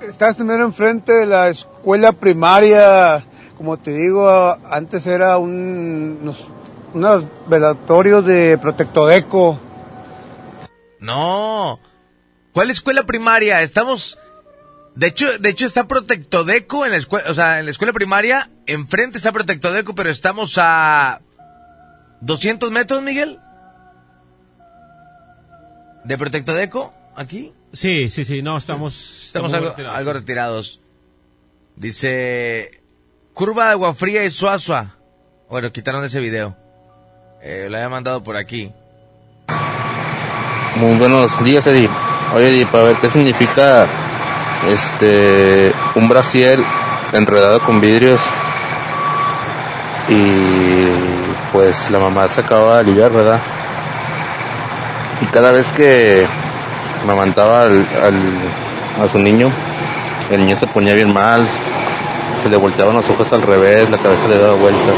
estás 0.09 0.37
primero 0.37 0.65
enfrente 0.65 1.13
de 1.13 1.27
la 1.27 1.49
escuela 1.49 2.13
primaria. 2.13 3.25
Como 3.57 3.77
te 3.79 3.93
digo, 3.93 4.29
antes 4.71 5.07
era 5.07 5.39
un, 5.39 6.19
unos, 6.23 6.49
unos 6.95 7.25
velatorios 7.47 8.25
de 8.27 8.59
Protectodeco. 8.59 9.61
No. 11.01 11.79
¿Cuál 12.53 12.71
escuela 12.71 13.05
primaria? 13.05 13.63
Estamos... 13.63 14.19
De 14.95 15.09
hecho, 15.09 15.39
de 15.39 15.51
hecho 15.51 15.67
está 15.67 15.87
Protectodeco 15.87 16.87
en 16.87 16.93
la 16.93 16.97
escuela, 16.97 17.31
o 17.31 17.35
sea, 17.35 17.59
en 17.59 17.67
la 17.67 17.71
escuela 17.71 17.93
primaria, 17.93 18.51
enfrente 18.65 19.19
está 19.19 19.31
Protectodeco, 19.31 19.95
pero 19.95 20.09
estamos 20.09 20.57
a 20.57 21.21
200 22.27 22.73
metros, 22.73 23.03
Miguel. 23.03 23.39
¿De 26.03 26.19
Protectodeco? 26.19 26.93
¿Aquí? 27.15 27.55
Sí, 27.73 28.11
sí, 28.11 28.25
sí, 28.25 28.43
no, 28.43 28.59
estamos... 28.59 29.27
Estamos 29.27 29.53
algo, 29.55 29.69
retirados. 29.69 29.99
algo 29.99 30.13
retirados. 30.13 30.81
Dice, 31.77 32.83
curva 33.33 33.67
de 33.67 33.71
agua 33.73 33.95
fría 33.95 34.25
y 34.25 34.31
suazua. 34.31 34.97
Bueno, 35.49 35.71
quitaron 35.71 36.05
ese 36.05 36.19
video. 36.19 36.57
Eh, 37.43 37.69
lo 37.71 37.77
había 37.77 37.89
mandado 37.89 38.23
por 38.25 38.37
aquí. 38.37 38.73
Muy 40.77 40.99
buenos 40.99 41.45
días, 41.45 41.65
Eddie. 41.69 41.89
Oye, 42.35 42.49
Eddie, 42.49 42.67
para 42.67 42.85
ver 42.85 42.97
qué 42.97 43.09
significa 43.09 43.87
este 44.69 45.73
un 45.95 46.09
brasier 46.09 46.59
enredado 47.13 47.61
con 47.61 47.81
vidrios 47.81 48.21
y 50.09 50.86
pues 51.57 51.91
la 51.91 51.99
mamá 51.99 52.29
se 52.29 52.43
acaba 52.43 52.75
de 52.75 52.81
aliviar, 52.81 53.11
¿verdad? 53.11 53.41
Y 55.23 55.25
cada 55.33 55.53
vez 55.53 55.65
que 55.71 56.27
mamantaba 57.07 57.63
al, 57.63 57.79
al- 58.03 59.03
a 59.03 59.09
su 59.11 59.19
niño, 59.19 59.51
el 60.31 60.41
niño 60.41 60.55
se 60.55 60.67
ponía 60.67 60.93
bien 60.93 61.15
mal, 61.15 61.47
se 62.43 62.51
le 62.51 62.59
volteaban 62.59 62.95
los 62.95 63.09
ojos 63.09 63.33
al 63.33 63.41
revés, 63.41 63.89
la 63.89 63.97
cabeza 63.97 64.29
le 64.29 64.37
daba 64.39 64.53
vueltas. 64.57 64.95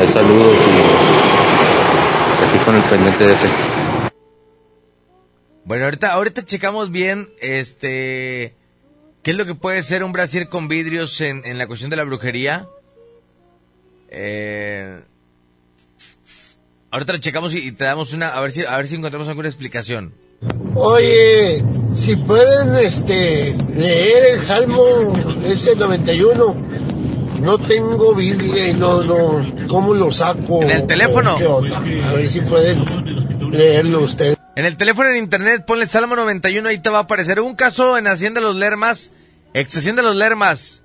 Hay 0.00 0.08
saludos 0.08 0.54
y 0.58 2.46
aquí 2.46 2.64
con 2.66 2.74
el 2.76 2.82
pendiente 2.82 3.32
ese. 3.32 3.46
Bueno, 5.64 5.84
ahorita, 5.84 6.12
ahorita 6.12 6.44
checamos 6.44 6.90
bien, 6.90 7.30
este, 7.40 8.54
qué 9.22 9.30
es 9.30 9.36
lo 9.38 9.46
que 9.46 9.54
puede 9.54 9.82
ser 9.82 10.04
un 10.04 10.12
brasier 10.12 10.50
con 10.50 10.68
vidrios 10.68 11.22
en, 11.22 11.40
en 11.46 11.56
la 11.56 11.66
cuestión 11.66 11.88
de 11.88 11.96
la 11.96 12.04
brujería. 12.04 12.66
Eh, 14.10 15.00
ahorita 16.94 17.12
lo 17.12 17.18
checamos 17.18 17.54
y, 17.54 17.72
te 17.72 17.84
damos 17.84 18.12
una, 18.12 18.28
a 18.28 18.40
ver 18.40 18.52
si, 18.52 18.64
a 18.64 18.76
ver 18.76 18.86
si 18.86 18.94
encontramos 18.94 19.28
alguna 19.28 19.48
explicación. 19.48 20.14
Oye, 20.74 21.62
si 21.92 22.14
pueden 22.16 22.76
este, 22.78 23.56
leer 23.74 24.34
el 24.34 24.40
Salmo 24.40 25.12
ese 25.44 25.74
91, 25.74 26.56
no 27.40 27.58
tengo 27.58 28.14
Biblia 28.14 28.68
y 28.70 28.74
no, 28.74 29.02
no, 29.02 29.44
¿cómo 29.66 29.92
lo 29.92 30.12
saco? 30.12 30.62
¿En 30.62 30.70
el 30.70 30.86
teléfono? 30.86 31.36
A 31.36 32.12
ver 32.12 32.28
si 32.28 32.40
pueden 32.42 33.50
leerlo 33.50 34.02
ustedes. 34.02 34.36
En 34.54 34.64
el 34.64 34.76
teléfono 34.76 35.10
en 35.10 35.16
internet, 35.16 35.64
ponle 35.66 35.86
Salmo 35.86 36.14
91, 36.14 36.68
ahí 36.68 36.78
te 36.78 36.90
va 36.90 36.98
a 36.98 37.02
aparecer. 37.02 37.40
Un 37.40 37.56
caso 37.56 37.98
en 37.98 38.06
Hacienda 38.06 38.40
Los 38.40 38.54
Lermas, 38.54 39.10
ex 39.52 39.76
Hacienda 39.76 40.00
Los 40.02 40.14
Lermas. 40.14 40.83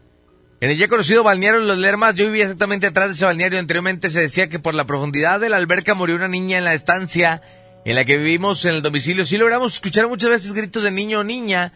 En 0.62 0.70
el 0.70 0.78
ya 0.78 0.90
conocido 0.90 1.24
balneario 1.24 1.62
Los 1.62 1.78
Lermas, 1.78 2.16
yo 2.16 2.26
vivía 2.26 2.44
exactamente 2.44 2.88
atrás 2.88 3.08
de 3.08 3.14
ese 3.14 3.24
balneario. 3.24 3.60
Anteriormente 3.60 4.10
se 4.10 4.20
decía 4.20 4.50
que 4.50 4.60
por 4.60 4.76
la 4.76 4.86
profundidad 4.86 5.40
de 5.40 5.48
la 5.48 5.56
alberca 5.56 5.94
murió 5.94 6.18
una 6.18 6.28
niña 6.28 6.58
en 6.58 6.66
la 6.66 6.74
estancia 6.74 7.42
en 7.86 7.96
la 7.96 8.04
que 8.04 8.18
vivimos 8.18 8.66
en 8.66 8.76
el 8.76 8.82
domicilio. 8.82 9.24
Sí 9.24 9.38
logramos 9.38 9.76
escuchar 9.76 10.10
muchas 10.10 10.30
veces 10.30 10.52
gritos 10.52 10.84
de 10.84 10.92
niño 10.92 11.22
o 11.22 11.24
niña. 11.24 11.72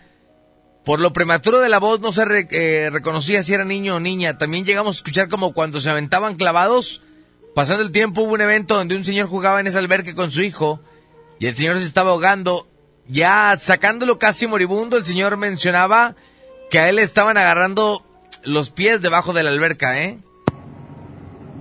Por 0.83 0.99
lo 0.99 1.13
prematuro 1.13 1.61
de 1.61 1.69
la 1.69 1.79
voz 1.79 2.01
no 2.01 2.11
se 2.11 2.23
eh, 2.51 2.89
reconocía 2.91 3.41
si 3.41 3.53
era 3.53 3.63
niño 3.63 3.95
o 3.95 3.99
niña. 4.01 4.37
También 4.37 4.65
llegamos 4.65 4.97
a 4.97 4.99
escuchar 4.99 5.29
como 5.29 5.53
cuando 5.53 5.79
se 5.79 5.89
aventaban 5.89 6.35
clavados. 6.35 7.03
Pasando 7.55 7.83
el 7.83 7.91
tiempo 7.93 8.23
hubo 8.23 8.33
un 8.33 8.41
evento 8.41 8.75
donde 8.75 8.97
un 8.97 9.05
señor 9.05 9.27
jugaba 9.27 9.61
en 9.61 9.67
esa 9.67 9.79
alberca 9.79 10.13
con 10.13 10.29
su 10.31 10.41
hijo 10.41 10.81
y 11.39 11.45
el 11.45 11.55
señor 11.55 11.77
se 11.77 11.85
estaba 11.85 12.11
ahogando. 12.11 12.67
Ya 13.07 13.55
sacándolo 13.57 14.19
casi 14.19 14.45
moribundo, 14.45 14.97
el 14.97 15.05
señor 15.05 15.37
mencionaba 15.37 16.17
que 16.69 16.79
a 16.79 16.89
él 16.89 16.97
le 16.97 17.03
estaban 17.03 17.37
agarrando 17.37 18.05
los 18.45 18.69
pies 18.69 19.01
debajo 19.01 19.33
de 19.33 19.43
la 19.43 19.49
alberca, 19.51 20.01
¿eh? 20.01 20.19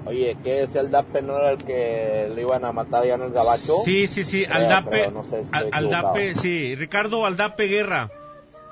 Oye, 0.04 0.36
¿qué 0.42 0.64
es 0.64 0.74
el 0.74 0.90
DAPE? 0.90 1.22
¿No 1.22 1.38
era 1.38 1.52
el 1.52 1.58
que 1.64 2.28
lo 2.34 2.40
iban 2.40 2.64
a 2.64 2.72
matar 2.72 3.06
ya 3.06 3.14
en 3.14 3.22
el 3.22 3.30
gabacho? 3.30 3.76
Sí, 3.84 4.08
sí, 4.08 4.24
sí, 4.24 4.44
Creo, 4.44 4.56
Aldape, 4.56 4.90
creo, 4.90 5.10
no 5.12 5.22
sé 5.22 5.30
si 5.30 5.36
estoy 5.42 5.58
Al- 5.60 5.68
equivocado. 5.68 6.08
Aldape, 6.08 6.34
sí, 6.34 6.74
Ricardo 6.74 7.24
Aldape 7.24 7.66
Guerra. 7.68 8.10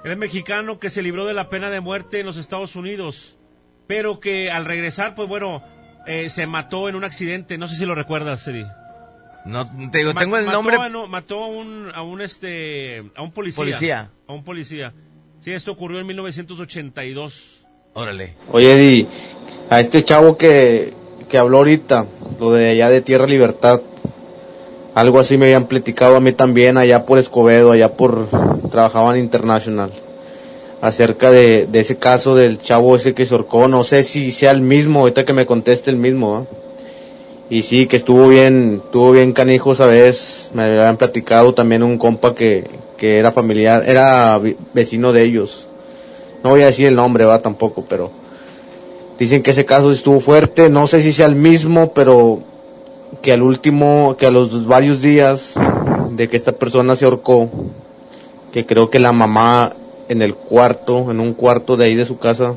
Él 0.05 0.11
es 0.13 0.19
mexicano 0.19 0.79
que 0.81 0.91
se 0.91 1.03
libró 1.03 1.27
de 1.27 1.35
la 1.35 1.49
pena 1.49 1.71
de 1.71 1.81
muerte 1.81 2.19
en 2.21 2.27
los 2.27 2.37
Estados 2.37 2.75
Unidos, 2.75 3.37
pero 3.87 4.19
que 4.19 4.51
al 4.51 4.65
regresar, 4.65 5.15
pues 5.15 5.29
bueno, 5.29 5.63
eh, 6.07 6.31
se 6.31 6.47
mató 6.49 6.89
en 6.89 6.97
un 6.97 7.05
accidente. 7.05 7.59
No 7.59 7.69
sé 7.69 7.77
si 7.77 7.87
lo 7.87 7.95
recuerdas, 7.95 8.47
Eddie. 8.49 8.67
No, 9.45 9.67
te 9.91 9.99
digo, 9.99 10.13
Ma- 10.13 10.21
tengo 10.21 10.37
el 10.37 10.47
mató 10.47 10.57
nombre. 10.59 10.77
a- 10.77 10.89
no, 10.89 11.07
mató 11.07 11.45
a 11.45 11.47
un, 11.47 11.93
a 11.95 12.03
un 12.03 12.23
este, 12.23 13.05
a 13.15 13.23
un 13.23 13.31
policía. 13.31 13.57
Policía. 13.63 14.11
A 14.27 14.33
un 14.33 14.43
policía. 14.43 14.93
Sí, 15.43 15.53
esto 15.53 15.71
ocurrió 15.71 16.01
en 16.01 16.07
1982. 16.09 17.60
Órale. 17.95 18.35
Oye, 18.53 18.73
Eddie, 18.73 19.07
a 19.69 19.81
este 19.81 20.05
chavo 20.05 20.37
que, 20.37 20.93
que 21.29 21.39
habló 21.39 21.59
ahorita, 21.59 22.07
lo 22.39 22.53
de 22.53 22.71
allá 22.71 22.89
de 22.89 23.01
Tierra 23.01 23.27
Libertad, 23.27 23.81
algo 24.95 25.19
así 25.19 25.37
me 25.37 25.47
habían 25.47 25.67
platicado 25.67 26.17
a 26.17 26.21
mí 26.21 26.33
también, 26.33 26.77
allá 26.77 27.05
por 27.05 27.19
Escobedo, 27.19 27.73
allá 27.73 27.97
por, 27.97 28.29
trabajaban 28.71 29.19
International, 29.19 29.91
acerca 30.81 31.31
de, 31.31 31.67
de 31.67 31.81
ese 31.81 31.99
caso 31.99 32.37
del 32.37 32.59
chavo 32.59 32.95
ese 32.95 33.13
que 33.13 33.27
se 33.27 33.35
ahorcó, 33.35 33.67
no 33.67 33.83
sé 33.83 34.05
si 34.05 34.31
sea 34.31 34.53
el 34.53 34.61
mismo, 34.61 35.01
ahorita 35.01 35.25
que 35.25 35.33
me 35.33 35.47
conteste 35.47 35.91
el 35.91 35.97
mismo. 35.97 36.47
Y 37.51 37.63
sí, 37.63 37.87
que 37.87 37.97
estuvo 37.97 38.29
bien, 38.29 38.81
estuvo 38.85 39.11
bien 39.11 39.33
canijo 39.33 39.73
esa 39.73 39.87
vez, 39.87 40.51
me 40.55 40.63
habían 40.63 40.97
platicado 40.97 41.53
también 41.55 41.83
un 41.83 41.99
compa 41.99 42.37
que, 42.37 42.71
que 42.97 43.19
era 43.19 43.33
familiar, 43.33 43.83
era 43.85 44.41
vecino 44.73 45.13
de 45.13 45.25
ellos. 45.25 45.67
No 46.43 46.51
voy 46.51 46.63
a 46.63 46.67
decir 46.67 46.87
el 46.87 46.97
nombre, 46.97 47.25
va 47.25 47.41
tampoco, 47.41 47.85
pero 47.89 48.11
dicen 49.19 49.43
que 49.43 49.51
ese 49.51 49.67
caso 49.67 49.91
estuvo 49.93 50.21
fuerte, 50.21 50.71
no 50.71 50.87
sé 50.87 51.03
si 51.03 51.13
sea 51.13 51.27
el 51.27 51.35
mismo, 51.35 51.93
pero 51.93 52.41
que 53.23 53.33
al 53.33 53.43
último, 53.43 54.17
que 54.19 54.27
a 54.27 54.31
los 54.31 54.67
varios 54.67 55.03
días 55.03 55.55
de 56.13 56.29
que 56.29 56.37
esta 56.37 56.53
persona 56.53 56.97
se 56.97 57.05
ahorcó, 57.05 57.51
que 58.53 58.65
creo 58.65 58.89
que 58.89 58.99
la 58.99 59.13
mamá 59.13 59.75
en 60.09 60.23
el 60.23 60.35
cuarto, 60.35 61.11
en 61.11 61.21
un 61.21 61.35
cuarto 61.35 61.77
de 61.77 61.85
ahí 61.85 61.95
de 61.95 62.05
su 62.05 62.19
casa, 62.19 62.55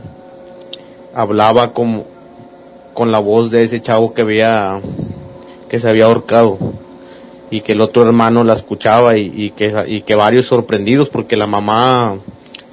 hablaba 1.13 1.73
como 1.73 2.05
con 2.93 3.11
la 3.11 3.19
voz 3.19 3.51
de 3.51 3.63
ese 3.63 3.81
chavo 3.81 4.13
que 4.13 4.21
había, 4.21 4.81
que 5.67 5.79
se 5.79 5.89
había 5.89 6.05
ahorcado 6.05 6.57
y 7.51 7.61
que 7.61 7.73
el 7.73 7.81
otro 7.81 8.03
hermano 8.03 8.43
la 8.43 8.53
escuchaba 8.53 9.17
y, 9.17 9.51
que, 9.51 9.85
y 9.87 10.01
que 10.01 10.15
varios 10.15 10.47
sorprendidos 10.47 11.09
porque 11.09 11.37
la 11.37 11.45
mamá 11.45 12.17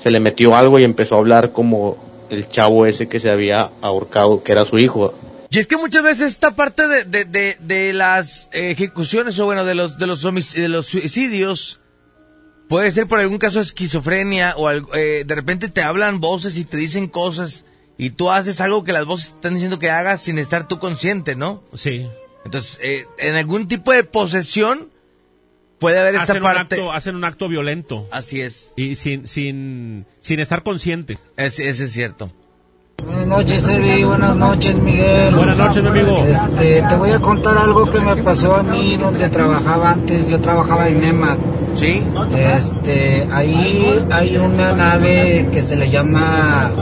se 0.01 0.11
le 0.11 0.21
metió 0.21 0.55
algo 0.57 0.79
y 0.79 0.85
empezó 0.85 1.17
a 1.17 1.19
hablar 1.19 1.53
como 1.53 2.27
el 2.31 2.49
chavo 2.49 2.87
ese 2.87 3.09
que 3.09 3.21
se 3.21 3.31
había 3.31 3.73
ahorcado, 3.81 4.43
que 4.43 4.53
era 4.53 4.65
su 4.65 4.79
hijo. 4.79 5.15
Y 5.51 5.59
es 5.59 5.67
que 5.67 5.77
muchas 5.77 6.03
veces 6.03 6.33
esta 6.33 6.53
parte 6.53 6.87
de, 6.87 7.05
de, 7.05 7.25
de, 7.25 7.57
de 7.61 7.93
las 7.93 8.49
ejecuciones 8.53 9.39
o 9.41 9.47
bueno, 9.47 9.65
de 9.65 9.75
los, 9.75 9.99
de 9.99 10.07
los, 10.07 10.23
de 10.23 10.69
los 10.69 10.87
suicidios 10.87 11.81
puede 12.69 12.93
ser 12.93 13.09
por 13.09 13.19
algún 13.19 13.39
caso 13.39 13.59
de 13.59 13.65
esquizofrenia 13.65 14.55
o 14.57 14.69
algo, 14.69 14.95
eh, 14.95 15.25
de 15.27 15.35
repente 15.35 15.69
te 15.69 15.83
hablan 15.83 16.21
voces 16.21 16.57
y 16.57 16.65
te 16.65 16.77
dicen 16.77 17.09
cosas 17.09 17.67
y 17.99 18.11
tú 18.11 18.31
haces 18.31 18.61
algo 18.61 18.85
que 18.85 18.93
las 18.93 19.07
voces 19.07 19.31
te 19.31 19.35
están 19.35 19.55
diciendo 19.55 19.81
que 19.81 19.91
hagas 19.91 20.23
sin 20.23 20.39
estar 20.39 20.69
tú 20.69 20.79
consciente, 20.79 21.35
¿no? 21.35 21.65
Sí. 21.75 22.09
Entonces, 22.45 22.79
eh, 22.81 23.07
en 23.19 23.35
algún 23.35 23.67
tipo 23.67 23.93
de 23.93 24.05
posesión 24.05 24.89
puede 25.81 25.99
haber 25.99 26.15
esta 26.15 26.25
Hacen 26.25 26.37
un, 26.37 26.43
parte. 26.45 26.75
acto, 26.77 26.93
hacen 26.93 27.17
un 27.17 27.25
acto 27.25 27.49
violento. 27.49 28.07
Así 28.13 28.41
es. 28.41 28.73
Y 28.77 28.95
sin, 28.95 29.27
sin, 29.27 30.07
sin 30.21 30.39
estar 30.39 30.63
consciente. 30.63 31.19
Ese, 31.37 31.69
ese 31.69 31.87
es 31.87 31.93
cierto. 31.93 32.31
Buenas 33.05 33.27
noches, 33.27 33.67
Eddie. 33.67 34.05
Buenas 34.05 34.37
noches, 34.37 34.77
Miguel. 34.77 35.35
Buenas 35.35 35.57
noches, 35.57 35.83
mi 35.83 35.89
amigo. 35.89 36.19
Este, 36.25 36.83
te 36.83 36.97
voy 36.97 37.11
a 37.11 37.19
contar 37.19 37.57
algo 37.57 37.87
que 37.91 37.99
me 37.99 38.17
pasó 38.17 38.55
a 38.57 38.63
mí 38.63 38.97
donde 38.99 39.29
trabajaba 39.31 39.93
antes. 39.93 40.29
Yo 40.29 40.39
trabajaba 40.41 40.87
en 40.89 41.01
NEMA. 41.01 41.39
Sí. 41.75 42.03
Este, 42.37 43.27
ahí 43.33 44.05
hay 44.11 44.37
una 44.37 44.73
nave 44.73 45.49
que 45.51 45.63
se 45.63 45.77
le 45.77 45.89
llama 45.91 46.75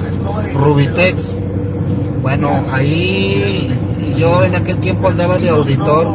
Rubitex. 0.55 1.45
Bueno, 2.21 2.67
ahí 2.73 3.71
yo 4.19 4.45
en 4.45 4.55
aquel 4.55 4.79
tiempo 4.79 5.09
andaba 5.09 5.39
de 5.39 5.49
auditor. 5.51 6.07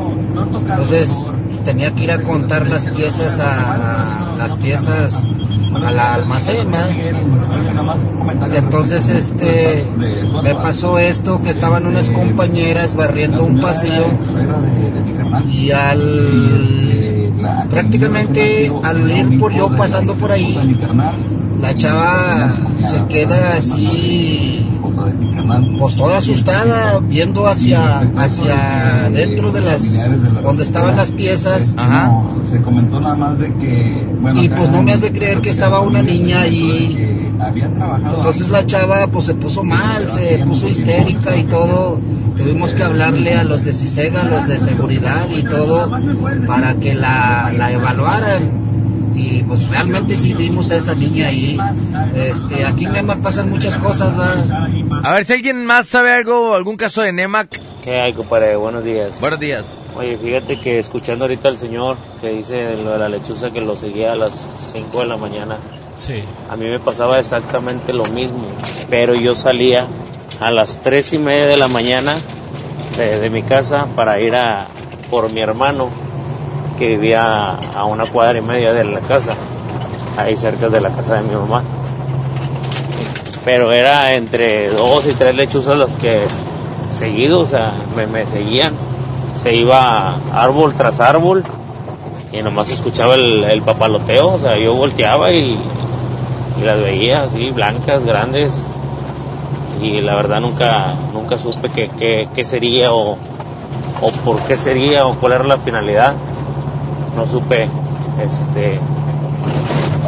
Entonces 0.69 1.32
tenía 1.65 1.91
que 1.93 2.03
ir 2.03 2.11
a 2.11 2.22
contar 2.22 2.67
las 2.67 2.88
piezas 2.90 3.40
a, 3.40 4.32
a- 4.33 4.35
las 4.38 4.56
piezas 4.56 5.30
al 5.73 5.98
almacén, 5.99 6.69
¿verdad? 6.72 6.90
Entonces, 8.56 9.09
este, 9.09 9.85
me 10.43 10.53
pasó 10.56 10.98
esto, 10.99 11.41
que 11.41 11.49
estaban 11.49 11.85
unas 11.85 12.09
compañeras 12.09 12.95
barriendo 12.95 13.43
un 13.43 13.59
pasillo 13.61 14.06
y 15.49 15.72
al, 15.72 17.32
prácticamente 17.69 18.72
al 18.83 19.09
ir 19.11 19.40
por 19.40 19.53
yo 19.53 19.69
pasando 19.75 20.14
por 20.15 20.32
ahí, 20.32 20.57
la 21.64 21.77
chava 21.77 22.51
se 22.83 23.06
queda 23.08 23.56
así 23.56 24.67
pues 25.80 25.95
toda 25.95 26.17
asustada, 26.17 27.00
viendo 27.00 27.48
hacia, 27.48 28.00
hacia 28.17 29.09
dentro 29.11 29.51
de 29.51 29.61
las, 29.61 29.93
donde 30.43 30.64
estaban 30.64 30.95
las 30.95 31.11
piezas. 31.11 31.75
Se 32.50 32.61
comentó 32.61 33.00
nada 33.00 33.16
más 33.16 33.40
de 33.40 33.53
que, 33.56 34.08
bueno, 34.22 34.42
Y 34.42 34.50
pues 34.50 34.69
no 34.69 34.83
me 34.83 34.92
has 34.93 35.01
de 35.01 35.11
creer 35.11 35.42
que 35.42 35.50
estaba 35.50 35.80
una 35.80 36.01
niña 36.01 36.42
ahí. 36.42 37.32
Entonces 38.16 38.50
la 38.50 38.66
chava 38.66 39.08
pues 39.08 39.25
se 39.25 39.33
puso 39.33 39.64
mal, 39.64 40.09
se 40.09 40.40
puso 40.45 40.67
histérica 40.67 41.35
y 41.35 41.43
todo. 41.45 42.00
Tuvimos 42.35 42.74
que 42.74 42.83
hablarle 42.83 43.35
a 43.35 43.43
los 43.43 43.64
de 43.64 43.74
CISEGA, 43.74 44.22
a 44.22 44.25
los 44.25 44.48
de 44.48 44.59
seguridad 44.59 45.27
y 45.35 45.43
todo, 45.43 45.90
para 46.45 46.75
que 46.75 46.93
la, 46.93 47.51
la 47.56 47.72
evaluaran. 47.72 48.73
Y 49.16 49.43
pues 49.43 49.67
realmente 49.69 50.16
sí 50.16 50.33
vimos 50.33 50.72
a 50.72 50.77
esa 50.77 50.95
niña 50.95 51.27
ahí. 51.27 51.58
Este, 52.16 52.66
aquí 52.66 52.85
en 52.85 52.93
Nema 52.93 53.17
pasan 53.17 53.50
muchas 53.50 53.77
cosas, 53.77 54.17
¿verdad? 54.17 54.45
A 55.03 55.11
ver 55.14 55.25
si 55.25 55.33
alguien 55.33 55.66
más 55.66 55.88
sabe 55.88 56.14
algo, 56.14 56.56
algún 56.56 56.77
caso 56.77 57.01
de 57.01 57.11
NEMAC. 57.11 57.59
¿Qué 57.83 58.00
hay, 58.00 58.14
compadre? 58.14 58.56
Buenos 58.56 58.83
días. 58.83 59.19
Buenos 59.19 59.40
días. 59.40 59.77
Oye, 59.95 60.17
fíjate 60.17 60.59
que 60.59 60.80
escuchando 60.80 61.25
ahorita 61.25 61.50
al 61.50 61.58
señor 61.58 61.98
que 62.22 62.30
dice 62.30 62.75
lo 62.77 62.92
de 62.93 63.00
la 63.00 63.09
lechuza 63.09 63.51
que 63.51 63.61
lo 63.61 63.75
seguía 63.75 64.14
a 64.14 64.16
las 64.16 64.48
5 64.72 65.01
de 65.01 65.06
la 65.06 65.17
mañana. 65.17 65.58
Sí. 65.95 66.24
A 66.50 66.56
mí 66.56 66.66
me 66.67 66.80
pasaba 66.80 67.19
exactamente 67.19 67.93
lo 67.93 68.06
mismo, 68.06 68.48
pero 68.90 69.14
yo 69.14 69.35
salía 69.35 69.85
a 70.40 70.50
las 70.50 70.82
tres 70.82 71.14
y 71.14 71.19
media 71.19 71.45
de 71.45 71.58
la 71.58 71.67
mañana 71.67 72.16
de, 72.98 73.19
de 73.19 73.30
mi 73.30 73.43
casa 73.43 73.85
para 73.95 74.19
ir 74.19 74.33
a 74.35 74.67
por 75.11 75.32
mi 75.32 75.42
hermano 75.42 75.90
que 76.77 76.88
vivía 76.90 77.52
a 77.76 77.85
una 77.85 78.06
cuadra 78.06 78.38
y 78.40 78.42
media 78.42 78.74
de 78.74 78.84
la 78.84 79.00
casa, 79.00 79.34
ahí 80.18 80.35
cerca 80.38 80.69
de 80.69 80.82
la 80.82 80.90
casa 80.90 81.16
de 81.16 81.22
mi 81.24 81.35
mamá. 81.35 81.64
Pero 83.45 83.72
era 83.72 84.14
entre 84.14 84.69
dos 84.69 85.06
y 85.08 85.14
tres 85.14 85.35
lechuzas 85.35 85.77
las 85.77 85.98
que 85.98 86.26
seguido, 86.93 87.42
o 87.42 87.45
sea, 87.45 87.74
me, 87.95 88.26
seguían. 88.26 88.74
Se 89.35 89.56
iba 89.56 90.16
árbol 90.34 90.74
tras 90.76 91.00
árbol 91.00 91.43
y 92.32 92.42
nomás 92.42 92.69
escuchaba 92.69 93.16
el, 93.16 93.61
papaloteo, 93.61 94.34
o 94.34 94.40
sea, 94.40 94.58
yo 94.58 94.74
volteaba 94.74 95.32
y, 95.32 95.58
las 96.64 96.82
veía 96.82 97.24
así, 97.24 97.52
blancas, 97.52 98.06
grandes, 98.06 98.53
y 99.82 100.02
la 100.02 100.16
verdad 100.16 100.40
nunca, 100.40 100.95
nunca 101.14 101.38
supe 101.38 101.69
qué, 101.69 101.90
qué, 102.00 102.30
qué 102.34 102.45
sería 102.45 102.93
o, 102.93 103.18
o 104.02 104.11
por 104.24 104.40
qué 104.43 104.56
sería 104.56 105.06
o 105.06 105.16
cuál 105.16 105.34
era 105.34 105.43
la 105.43 105.58
finalidad, 105.58 106.14
no 107.16 107.27
supe, 107.27 107.69
este, 108.24 108.80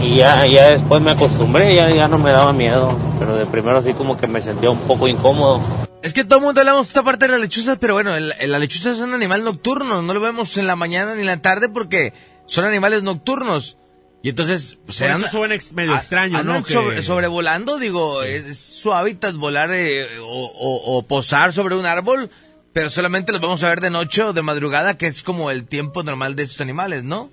y 0.02 0.18
ya, 0.18 0.46
ya 0.46 0.72
después 0.72 1.02
me 1.02 1.12
acostumbré, 1.12 1.76
ya, 1.76 1.90
ya 1.90 2.08
no 2.08 2.18
me 2.18 2.32
daba 2.32 2.54
miedo, 2.54 2.98
pero 3.20 3.36
de 3.36 3.46
primero 3.46 3.78
así 3.78 3.94
como 3.94 4.18
que 4.18 4.28
me 4.28 4.42
sentía 4.42 4.70
un 4.70 4.80
poco 4.80 5.08
incómodo. 5.08 5.62
Es 6.02 6.14
que 6.14 6.24
todo 6.24 6.40
el 6.40 6.46
mundo 6.46 6.62
hablamos 6.62 6.86
de 6.86 6.90
esta 6.90 7.04
parte 7.04 7.26
de 7.26 7.32
las 7.32 7.42
lechuzas, 7.42 7.78
pero 7.80 7.96
bueno, 7.96 8.14
el- 8.16 8.34
el- 8.40 8.52
la 8.52 8.60
lechuza 8.60 8.92
es 8.92 9.00
un 9.00 9.14
animal 9.14 9.44
nocturno, 9.44 10.02
no 10.04 10.14
lo 10.14 10.20
vemos 10.20 10.58
en 10.58 10.68
la 10.68 10.76
mañana 10.76 11.16
ni 11.16 11.22
en 11.22 11.26
la 11.28 11.42
tarde 11.42 11.70
porque 11.70 12.14
son 12.46 12.66
animales 12.66 13.02
nocturnos. 13.02 13.78
Y 14.22 14.30
entonces, 14.30 14.78
pues, 14.86 15.00
Por 15.00 15.08
eso 15.08 15.16
anda- 15.16 15.30
suena 15.30 15.56
ex- 15.56 15.74
medio 15.74 15.94
a- 15.94 15.98
extraño, 15.98 16.38
andan 16.40 16.58
¿no? 16.58 16.64
Que- 16.64 16.74
sobre- 16.74 17.02
sobrevolando, 17.04 17.78
digo, 17.78 18.22
es 18.24 18.58
su 18.58 18.94
hábitat 18.94 19.36
volar 19.36 19.70
eh, 19.72 20.08
o, 20.20 20.26
o- 20.26 20.98
o 20.98 21.04
posar 21.04 21.54
sobre 21.54 21.76
un 21.76 21.86
árbol, 21.86 22.30
pero 22.76 22.90
solamente 22.90 23.32
los 23.32 23.40
vamos 23.40 23.64
a 23.64 23.70
ver 23.70 23.80
de 23.80 23.90
noche 23.90 24.22
o 24.22 24.34
de 24.34 24.42
madrugada, 24.42 24.98
que 24.98 25.06
es 25.06 25.24
como 25.24 25.50
el 25.50 25.66
tiempo 25.66 26.04
normal 26.04 26.36
de 26.36 26.44
esos 26.44 26.60
animales, 26.60 27.06
¿no? 27.06 27.30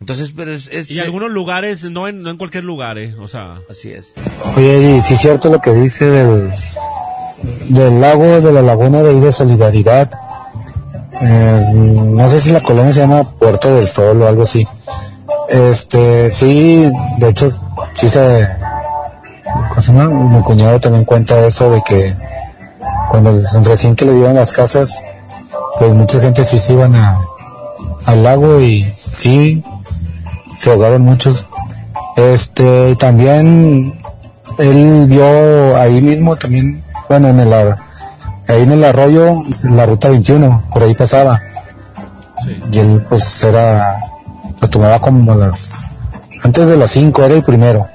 Entonces, 0.00 0.32
pero 0.34 0.52
es... 0.52 0.68
es 0.72 0.90
Y 0.90 0.98
algunos 0.98 1.30
lugares, 1.30 1.84
no 1.84 2.08
en, 2.08 2.20
no 2.20 2.30
en 2.30 2.36
cualquier 2.36 2.64
lugar, 2.64 2.98
¿eh? 2.98 3.14
O 3.20 3.28
sea... 3.28 3.60
Así 3.70 3.92
es. 3.92 4.14
Oye, 4.56 4.74
Eddie, 4.74 5.02
sí 5.02 5.14
es 5.14 5.20
cierto 5.20 5.50
lo 5.50 5.60
que 5.60 5.70
dice 5.70 6.06
del, 6.06 6.50
del 7.68 8.00
lago, 8.00 8.40
de 8.40 8.52
la 8.52 8.60
laguna 8.60 9.04
de 9.04 9.10
ahí 9.10 9.20
de 9.20 9.30
Solidaridad. 9.30 10.10
Eh, 11.22 11.60
no 11.74 12.28
sé 12.28 12.40
si 12.40 12.50
la 12.50 12.60
colonia 12.60 12.90
se 12.90 13.02
llama 13.02 13.22
Puerto 13.38 13.72
del 13.72 13.86
Sol 13.86 14.20
o 14.20 14.26
algo 14.26 14.42
así. 14.42 14.66
Este, 15.48 16.28
sí, 16.32 16.90
de 17.18 17.28
hecho, 17.28 17.48
sí 17.94 18.08
se. 18.08 18.48
Mi 19.88 20.42
cuñado 20.42 20.80
también 20.80 21.04
cuenta 21.04 21.46
eso 21.46 21.70
de 21.70 21.80
que 21.86 22.12
cuando 23.10 23.32
recién 23.64 23.96
que 23.96 24.04
le 24.04 24.12
dieron 24.12 24.34
las 24.34 24.52
casas, 24.52 25.02
pues 25.78 25.92
mucha 25.92 26.20
gente 26.20 26.44
sí 26.44 26.58
se 26.58 26.72
iban 26.72 26.94
a, 26.94 27.18
al 28.06 28.22
lago 28.22 28.60
y 28.60 28.84
sí, 28.84 29.62
se 30.54 30.70
ahogaron 30.70 31.02
muchos. 31.02 31.48
Este, 32.16 32.96
también 32.96 33.92
él 34.58 35.06
vio 35.06 35.76
ahí 35.76 36.00
mismo 36.00 36.36
también, 36.36 36.82
bueno, 37.08 37.28
en 37.28 37.40
el, 37.40 37.52
ahí 37.52 38.62
en 38.62 38.72
el 38.72 38.84
arroyo, 38.84 39.42
la 39.70 39.86
ruta 39.86 40.08
21, 40.08 40.64
por 40.72 40.82
ahí 40.82 40.94
pasaba. 40.94 41.40
Y 42.72 42.78
él 42.78 43.00
pues 43.08 43.44
era, 43.44 43.98
lo 44.60 44.70
tomaba 44.70 45.00
como 45.00 45.34
las, 45.34 45.96
antes 46.44 46.68
de 46.68 46.76
las 46.76 46.90
5 46.90 47.24
era 47.24 47.34
el 47.34 47.42
primero. 47.42 47.86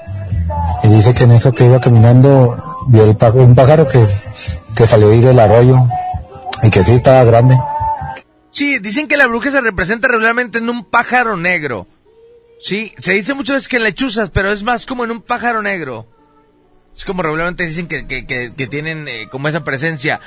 Y 0.84 0.88
dice 0.88 1.14
que 1.14 1.24
en 1.24 1.32
eso 1.32 1.52
que 1.52 1.64
iba 1.64 1.80
caminando, 1.80 2.54
vio 2.88 3.04
el 3.04 3.16
un 3.36 3.54
pájaro 3.54 3.88
que, 3.88 4.04
que 4.76 4.86
salió 4.86 5.10
ahí 5.10 5.20
del 5.20 5.38
arroyo 5.38 5.76
y 6.62 6.70
que 6.70 6.82
sí 6.82 6.94
estaba 6.94 7.24
grande. 7.24 7.54
Sí, 8.50 8.78
dicen 8.78 9.08
que 9.08 9.16
la 9.16 9.26
bruja 9.26 9.50
se 9.50 9.60
representa 9.60 10.08
regularmente 10.08 10.58
en 10.58 10.68
un 10.68 10.84
pájaro 10.84 11.36
negro. 11.36 11.86
Sí, 12.60 12.92
se 12.98 13.14
dice 13.14 13.34
muchas 13.34 13.54
veces 13.56 13.68
que 13.68 13.76
en 13.78 13.84
lechuzas, 13.84 14.30
pero 14.30 14.52
es 14.52 14.62
más 14.62 14.86
como 14.86 15.04
en 15.04 15.10
un 15.10 15.22
pájaro 15.22 15.62
negro. 15.62 16.06
Es 16.96 17.04
como 17.04 17.22
regularmente 17.22 17.64
dicen 17.66 17.88
que, 17.88 18.06
que, 18.06 18.26
que- 18.26 18.66
tienen 18.66 19.08
eh, 19.08 19.28
como 19.30 19.48
esa 19.48 19.64
presencia. 19.64 20.20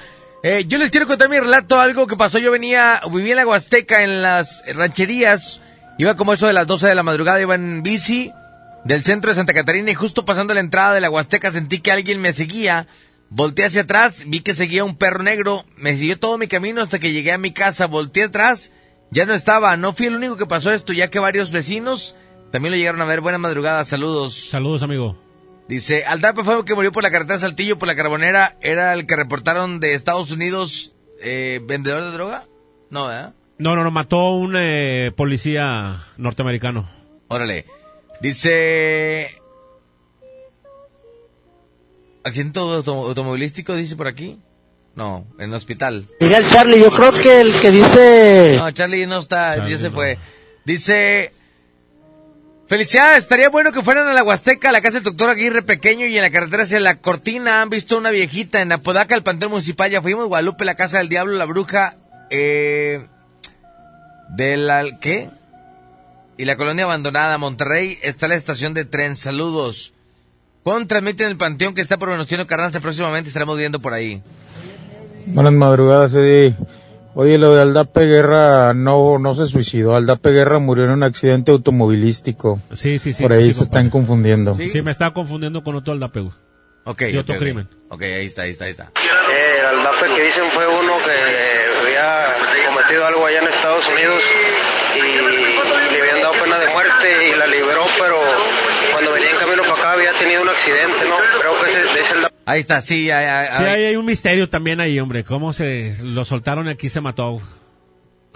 Eh, 0.44 0.66
yo 0.68 0.78
les 0.78 0.92
quiero 0.92 1.08
contar 1.08 1.30
mi 1.30 1.40
relato, 1.40 1.80
algo 1.80 2.08
que 2.08 2.18
pasó. 2.18 2.40
Yo 2.40 2.52
venía, 2.52 3.02
vivía 3.12 3.32
en 3.32 3.38
la 3.38 3.48
Huasteca, 3.48 4.04
en 4.04 4.22
las 4.22 4.64
rancherías. 4.74 5.62
Iba 5.98 6.16
como 6.16 6.34
eso 6.34 6.48
de 6.48 6.54
las 6.54 6.68
12 6.68 6.88
de 6.88 6.96
la 6.96 7.04
madrugada, 7.04 7.40
iba 7.40 7.56
en 7.56 7.84
bici 7.84 8.32
del 8.84 9.04
centro 9.04 9.30
de 9.32 9.36
Santa 9.36 9.54
Catarina 9.54 9.92
y 9.92 9.96
justo 9.96 10.26
pasando 10.26 10.54
la 10.54 10.60
entrada 10.60 10.94
de 10.94 11.02
la 11.02 11.10
Huasteca 11.10 11.52
sentí 11.52 11.80
que 11.80 11.92
alguien 11.92 12.20
me 12.22 12.34
seguía. 12.34 12.88
Volteé 13.30 13.66
hacia 13.66 13.82
atrás, 13.82 14.24
vi 14.28 14.42
que 14.42 14.54
seguía 14.54 14.84
un 14.84 14.96
perro 14.96 15.24
negro, 15.24 15.66
me 15.76 15.96
siguió 15.96 16.18
todo 16.18 16.38
mi 16.38 16.48
camino 16.48 16.82
hasta 16.82 17.00
que 17.00 17.12
llegué 17.12 17.32
a 17.32 17.38
mi 17.38 17.52
casa, 17.52 17.88
volteé 17.88 18.26
atrás, 18.26 18.72
ya 19.12 19.26
no 19.26 19.34
estaba, 19.34 19.76
no 19.78 19.94
fui 19.94 20.06
el 20.06 20.16
único 20.16 20.38
que 20.38 20.46
pasó 20.46 20.72
esto, 20.72 20.94
ya 20.94 21.10
que 21.10 21.20
varios 21.20 21.52
vecinos 21.52 22.16
también 22.52 22.72
lo 22.72 22.78
llegaron 22.78 23.02
a 23.02 23.06
ver. 23.06 23.22
Buena 23.22 23.38
madrugada, 23.38 23.84
saludos. 23.84 24.50
Saludos, 24.50 24.84
amigo. 24.84 25.18
Dice, 25.68 26.06
Aldape 26.06 26.44
fue 26.44 26.58
el 26.58 26.64
que 26.64 26.76
murió 26.76 26.92
por 26.92 27.04
la 27.04 27.12
carretera 27.12 27.40
Saltillo, 27.40 27.78
por 27.78 27.88
la 27.88 27.96
carbonera, 27.96 28.56
era 28.62 28.94
el 28.94 29.08
que 29.08 29.16
reportaron 29.16 29.80
de 29.80 29.94
Estados 29.94 30.32
Unidos, 30.32 30.94
eh, 31.22 31.60
vendedor 31.66 32.04
de 32.04 32.12
droga. 32.12 32.46
No, 32.92 33.08
¿verdad? 33.08 33.34
No, 33.58 33.76
no, 33.76 33.84
no, 33.84 33.92
mató 33.92 34.32
un 34.32 34.56
eh, 34.56 35.12
policía 35.16 36.04
norteamericano. 36.18 36.90
Órale. 37.28 37.66
Dice... 38.22 39.42
¿Accidente 42.26 42.60
auto- 42.60 43.06
automovilístico 43.08 43.76
dice 43.76 43.96
por 43.96 44.08
aquí? 44.08 44.40
No, 44.96 45.26
en 45.40 45.54
hospital. 45.54 46.08
Miguel 46.20 46.44
Charlie, 46.50 46.80
yo 46.80 46.90
creo 46.90 47.12
que 47.12 47.42
el 47.42 47.54
que 47.54 47.70
dice... 47.72 48.56
No, 48.58 48.72
Charlie 48.72 49.06
no 49.06 49.20
está, 49.20 49.56
Charlie 49.56 49.72
ya 49.72 49.78
se 49.78 49.90
no. 49.90 49.96
fue. 49.96 50.18
Dice... 50.66 51.32
Felicidades, 52.68 53.20
estaría 53.20 53.50
bueno 53.50 53.72
que 53.72 53.84
fueran 53.84 54.08
a 54.08 54.14
la 54.14 54.24
Huasteca, 54.24 54.70
a 54.70 54.72
la 54.72 54.82
casa 54.82 54.96
del 54.96 55.04
doctor 55.04 55.30
Aguirre 55.30 55.62
Pequeño 55.62 56.08
y 56.08 56.16
en 56.16 56.24
la 56.24 56.32
carretera 56.32 56.64
hacia 56.64 56.80
la 56.80 56.96
Cortina 57.00 57.62
han 57.62 57.70
visto 57.70 57.96
una 57.98 58.10
viejita 58.10 58.60
en 58.62 58.72
Apodaca, 58.72 59.14
el 59.14 59.22
Panteón 59.22 59.52
Municipal, 59.52 59.92
ya 59.92 60.02
fuimos, 60.02 60.28
Guadalupe, 60.28 60.66
la 60.66 60.74
casa 60.74 60.98
del 60.98 61.10
diablo, 61.10 61.34
la 61.34 61.46
bruja, 61.46 61.98
eh... 62.32 63.06
De 64.30 64.58
la... 64.58 64.98
¿Qué? 65.00 65.30
Y 66.38 66.46
la 66.46 66.58
colonia 66.58 66.86
abandonada, 66.86 67.38
Monterrey, 67.38 68.00
está 68.02 68.28
la 68.28 68.36
estación 68.36 68.74
de 68.74 68.86
tren, 68.86 69.16
saludos. 69.16 69.94
¿Cuándo 70.66 70.88
transmiten 70.88 71.28
el 71.28 71.38
Panteón 71.38 71.76
que 71.76 71.82
está 71.82 71.96
por 71.98 72.10
Venustiano 72.10 72.48
Carranza? 72.48 72.80
Próximamente 72.80 73.28
estaremos 73.28 73.56
viendo 73.56 73.80
por 73.80 73.94
ahí. 73.94 74.24
Buenas 75.28 75.54
madrugadas, 75.54 76.16
Eddie. 76.16 76.56
Oye, 77.14 77.38
lo 77.38 77.54
de 77.54 77.62
Aldape 77.62 78.02
Guerra 78.08 78.74
no, 78.74 79.20
no 79.20 79.36
se 79.36 79.46
suicidó. 79.46 79.96
Aldape 79.96 80.32
Guerra 80.32 80.58
murió 80.58 80.86
en 80.86 80.90
un 80.90 81.04
accidente 81.04 81.52
automovilístico. 81.52 82.60
Sí, 82.74 82.98
sí, 82.98 83.14
sí. 83.14 83.22
Por 83.22 83.34
ahí 83.34 83.46
sí, 83.46 83.54
se 83.54 83.64
están 83.66 83.92
confundiendo. 83.92 84.56
Sí, 84.56 84.82
me 84.82 84.90
estaba 84.90 85.14
confundiendo 85.14 85.64
con 85.64 85.76
otro 85.76 85.94
Aldapeu. 85.94 86.32
Ok, 86.86 87.02
Y 87.14 87.18
otro 87.18 87.36
ok, 87.36 87.38
ok. 87.38 87.44
crimen. 87.44 87.70
Ok, 87.90 88.02
ahí 88.02 88.26
está, 88.26 88.42
ahí 88.42 88.50
está, 88.50 88.66
ahí 88.66 88.72
está. 88.72 88.86
Eh, 88.96 89.58
el 89.60 89.66
Aldape 89.68 90.16
que 90.16 90.24
dicen 90.26 90.46
fue 90.50 90.66
uno 90.68 90.94
que 91.06 91.12
había 91.86 92.34
cometido 92.74 93.06
algo 93.06 93.24
allá 93.24 93.40
en 93.40 93.48
Estados 93.50 93.88
Unidos 93.88 94.20
y 94.98 95.94
le 95.94 96.02
habían 96.02 96.22
dado 96.24 96.34
pena 96.44 96.58
de 96.58 96.70
muerte 96.74 97.30
y 97.30 97.38
la 97.38 97.46
liberó, 97.46 97.84
pero 98.02 98.18
cuando 98.94 99.12
venía 99.14 99.30
en 99.32 99.38
camino 99.38 99.62
para 99.64 99.74
acá 99.76 99.92
había 99.94 100.12
tenido 100.20 100.42
un 100.42 100.44
accidente, 100.56 101.10
¿no? 101.10 101.16
Creo 101.40 101.64
que 101.64 101.70
ese 101.72 102.02
es 102.02 102.12
el 102.12 102.28
Ahí 102.46 102.60
está, 102.60 102.82
sí, 102.82 103.10
ahí, 103.12 103.26
ahí- 103.26 103.48
Sí, 103.58 103.64
ahí- 103.64 103.70
hay, 103.70 103.86
hay 103.86 103.96
un 103.96 104.06
misterio 104.06 104.50
también 104.50 104.80
ahí, 104.80 105.00
hombre. 105.00 105.24
¿Cómo 105.24 105.52
se 105.54 105.96
lo 106.04 106.26
soltaron 106.26 106.68
y 106.68 106.72
aquí 106.72 106.90
se 106.90 107.02
mató? 107.02 107.42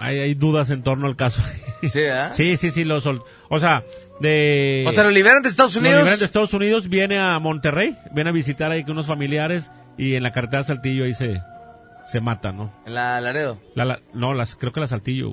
hay, 0.02 0.18
hay 0.18 0.34
dudas 0.34 0.70
en 0.70 0.82
torno 0.82 1.06
al 1.06 1.16
caso. 1.16 1.42
Sí, 1.88 2.02
¿ah? 2.04 2.30
Sí, 2.32 2.56
sí, 2.58 2.70
sí, 2.70 2.84
lo 2.84 3.00
sol- 3.00 3.22
O 3.48 3.58
sea, 3.58 3.82
de... 4.20 4.84
O 4.86 4.92
sea, 4.92 5.02
lo 5.04 5.10
liberan 5.10 5.42
de 5.42 5.48
Estados 5.48 5.74
Lo 5.76 5.80
Unidos. 5.80 5.98
liberan 6.00 6.18
de 6.18 6.24
Estados 6.26 6.52
Unidos, 6.52 6.88
viene 6.90 7.18
a 7.18 7.38
Monterrey, 7.38 7.96
viene 8.12 8.28
a 8.30 8.32
visitar 8.34 8.70
ahí 8.70 8.82
con 8.82 8.92
unos 8.92 9.06
familiares 9.06 9.72
y 9.96 10.14
en 10.14 10.22
la 10.22 10.30
carretera 10.32 10.62
Saltillo 10.62 11.04
ahí 11.04 11.14
se, 11.14 11.40
se 12.06 12.20
mata, 12.20 12.52
¿no? 12.52 12.70
En 12.86 12.94
la 12.94 13.18
Laredo. 13.22 13.60
La, 13.74 13.84
la- 13.86 14.00
no, 14.12 14.34
las, 14.34 14.56
creo 14.56 14.72
que 14.72 14.80
la 14.80 14.86
Saltillo. 14.88 15.30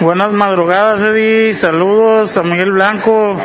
Buenas 0.00 0.30
madrugadas, 0.30 1.00
Eddie. 1.00 1.54
Saludos 1.54 2.36
a 2.36 2.42
Miguel 2.42 2.72
Blanco. 2.72 3.40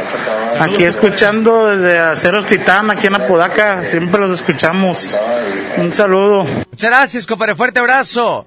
Aquí 0.60 0.84
escuchando 0.84 1.68
desde 1.68 1.98
Aceros 1.98 2.46
Titán, 2.46 2.92
aquí 2.92 3.08
en 3.08 3.16
Apodaca. 3.16 3.86
Siempre 3.86 4.20
los 4.20 4.32
escuchamos. 4.32 5.16
Un 5.78 5.94
saludo. 5.94 6.44
Muchas 6.44 6.90
gracias, 6.90 7.26
compadre. 7.26 7.56
Fuerte 7.56 7.80
abrazo. 7.80 8.46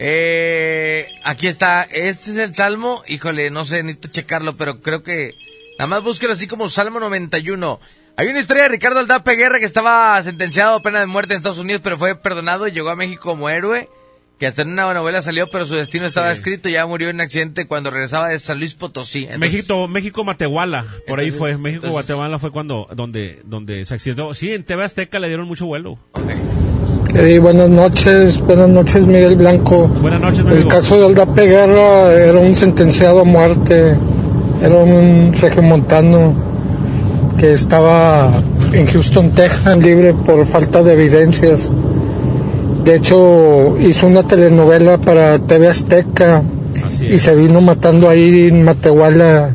Eh, 0.00 1.06
aquí 1.24 1.46
está. 1.46 1.82
Este 1.84 2.32
es 2.32 2.38
el 2.38 2.56
salmo. 2.56 3.04
Híjole, 3.06 3.50
no 3.50 3.64
sé, 3.64 3.84
necesito 3.84 4.08
checarlo, 4.08 4.56
pero 4.56 4.80
creo 4.80 5.04
que. 5.04 5.32
Nada 5.78 5.86
más 5.86 6.02
búsquelo 6.02 6.32
así 6.32 6.48
como 6.48 6.68
Salmo 6.68 6.98
91. 6.98 7.78
Hay 8.16 8.26
una 8.26 8.40
historia 8.40 8.64
de 8.64 8.70
Ricardo 8.70 8.98
Aldape 8.98 9.36
Guerra 9.36 9.60
que 9.60 9.64
estaba 9.64 10.20
sentenciado 10.24 10.74
a 10.74 10.82
pena 10.82 10.98
de 10.98 11.06
muerte 11.06 11.34
en 11.34 11.36
Estados 11.36 11.60
Unidos, 11.60 11.82
pero 11.84 11.96
fue 11.98 12.16
perdonado 12.16 12.66
y 12.66 12.72
llegó 12.72 12.90
a 12.90 12.96
México 12.96 13.22
como 13.22 13.48
héroe. 13.48 13.88
Que 14.38 14.46
hasta 14.46 14.62
en 14.62 14.68
una 14.70 14.94
novela 14.94 15.20
salió, 15.20 15.48
pero 15.50 15.66
su 15.66 15.74
destino 15.74 16.06
estaba 16.06 16.30
escrito. 16.30 16.68
Ya 16.68 16.86
murió 16.86 17.08
en 17.10 17.16
un 17.16 17.22
accidente 17.22 17.66
cuando 17.66 17.90
regresaba 17.90 18.28
de 18.28 18.38
San 18.38 18.58
Luis 18.58 18.74
Potosí. 18.74 19.24
Entonces, 19.24 19.40
México, 19.40 19.88
México 19.88 20.22
Matehuala, 20.24 20.86
por 21.08 21.18
ahí 21.18 21.32
fue. 21.32 21.50
México 21.58 21.86
entonces- 21.86 21.90
Guatemala 21.90 22.38
fue 22.38 22.52
cuando 22.52 22.86
donde 22.94 23.40
donde 23.44 23.84
se 23.84 23.94
accidentó. 23.94 24.32
Sí, 24.34 24.52
en 24.52 24.62
TV 24.64 24.84
Azteca 24.84 25.18
le 25.18 25.26
dieron 25.26 25.48
mucho 25.48 25.66
vuelo. 25.66 25.98
Eh, 27.14 27.38
buenas 27.40 27.68
noches, 27.68 28.40
buenas 28.42 28.68
noches 28.68 29.06
Miguel 29.06 29.34
Blanco. 29.34 29.88
Buenas 29.88 30.20
noches, 30.20 30.40
El 30.40 30.46
amigo. 30.52 30.68
caso 30.68 31.00
de 31.00 31.06
Aldape 31.06 31.46
Guerra 31.46 32.12
era 32.12 32.38
un 32.38 32.54
sentenciado 32.54 33.20
a 33.22 33.24
muerte, 33.24 33.96
era 34.62 34.74
un 34.76 35.32
regiomontano 35.32 36.34
que 37.40 37.54
estaba 37.54 38.30
en 38.72 38.86
Houston, 38.86 39.32
Texas, 39.32 39.78
libre 39.78 40.12
por 40.14 40.46
falta 40.46 40.82
de 40.82 40.92
evidencias. 40.92 41.72
De 42.88 42.96
hecho, 42.96 43.76
hizo 43.78 44.06
una 44.06 44.22
telenovela 44.26 44.96
para 44.96 45.38
TV 45.38 45.68
Azteca 45.68 46.42
y 47.02 47.18
se 47.18 47.36
vino 47.36 47.60
matando 47.60 48.08
ahí 48.08 48.48
en 48.48 48.64
Matehuala, 48.64 49.54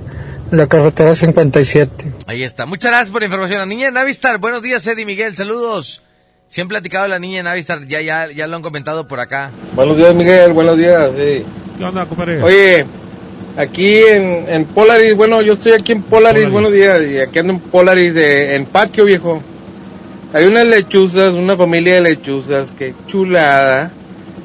en 0.52 0.56
la 0.60 0.68
carretera 0.68 1.16
57. 1.16 2.14
Ahí 2.28 2.44
está. 2.44 2.68
Muchas 2.68 2.92
gracias 2.92 3.10
por 3.10 3.24
la 3.24 3.26
información. 3.26 3.58
La 3.58 3.66
niña 3.66 3.88
de 3.88 3.94
Navistar. 3.94 4.38
Buenos 4.38 4.62
días, 4.62 4.86
Eddie 4.86 5.08
Miguel. 5.08 5.36
Saludos. 5.36 6.04
Han 6.60 6.68
platicado 6.68 7.06
de 7.06 7.10
la 7.10 7.18
niña 7.18 7.38
de 7.38 7.44
Navistar, 7.46 7.88
ya, 7.88 8.02
ya, 8.02 8.32
ya 8.32 8.46
lo 8.46 8.56
han 8.56 8.62
comentado 8.62 9.08
por 9.08 9.20
acá. 9.20 9.50
Buenos 9.76 9.98
días, 9.98 10.14
Miguel. 10.14 10.54
Buenos 10.54 10.78
días. 10.78 11.12
sí. 11.18 11.44
¿Qué 11.80 11.84
onda, 11.84 12.06
compadre? 12.06 12.40
Oye, 12.44 12.86
aquí 13.58 13.96
en, 13.96 14.48
en 14.48 14.66
Polaris, 14.66 15.16
bueno, 15.16 15.42
yo 15.42 15.54
estoy 15.54 15.72
aquí 15.72 15.94
en 15.94 16.04
Polaris, 16.04 16.44
Polaris. 16.46 16.52
buenos 16.52 16.72
días. 16.72 17.02
Y 17.04 17.18
aquí 17.18 17.40
ando 17.40 17.54
en 17.54 17.60
Polaris, 17.62 18.14
de, 18.14 18.54
en 18.54 18.68
patio, 18.68 19.06
viejo. 19.06 19.42
Hay 20.34 20.46
unas 20.46 20.68
lechuzas, 20.68 21.34
una 21.34 21.56
familia 21.56 21.96
de 21.96 22.02
lechuzas, 22.02 22.72
que 22.72 22.96
chulada. 23.08 23.92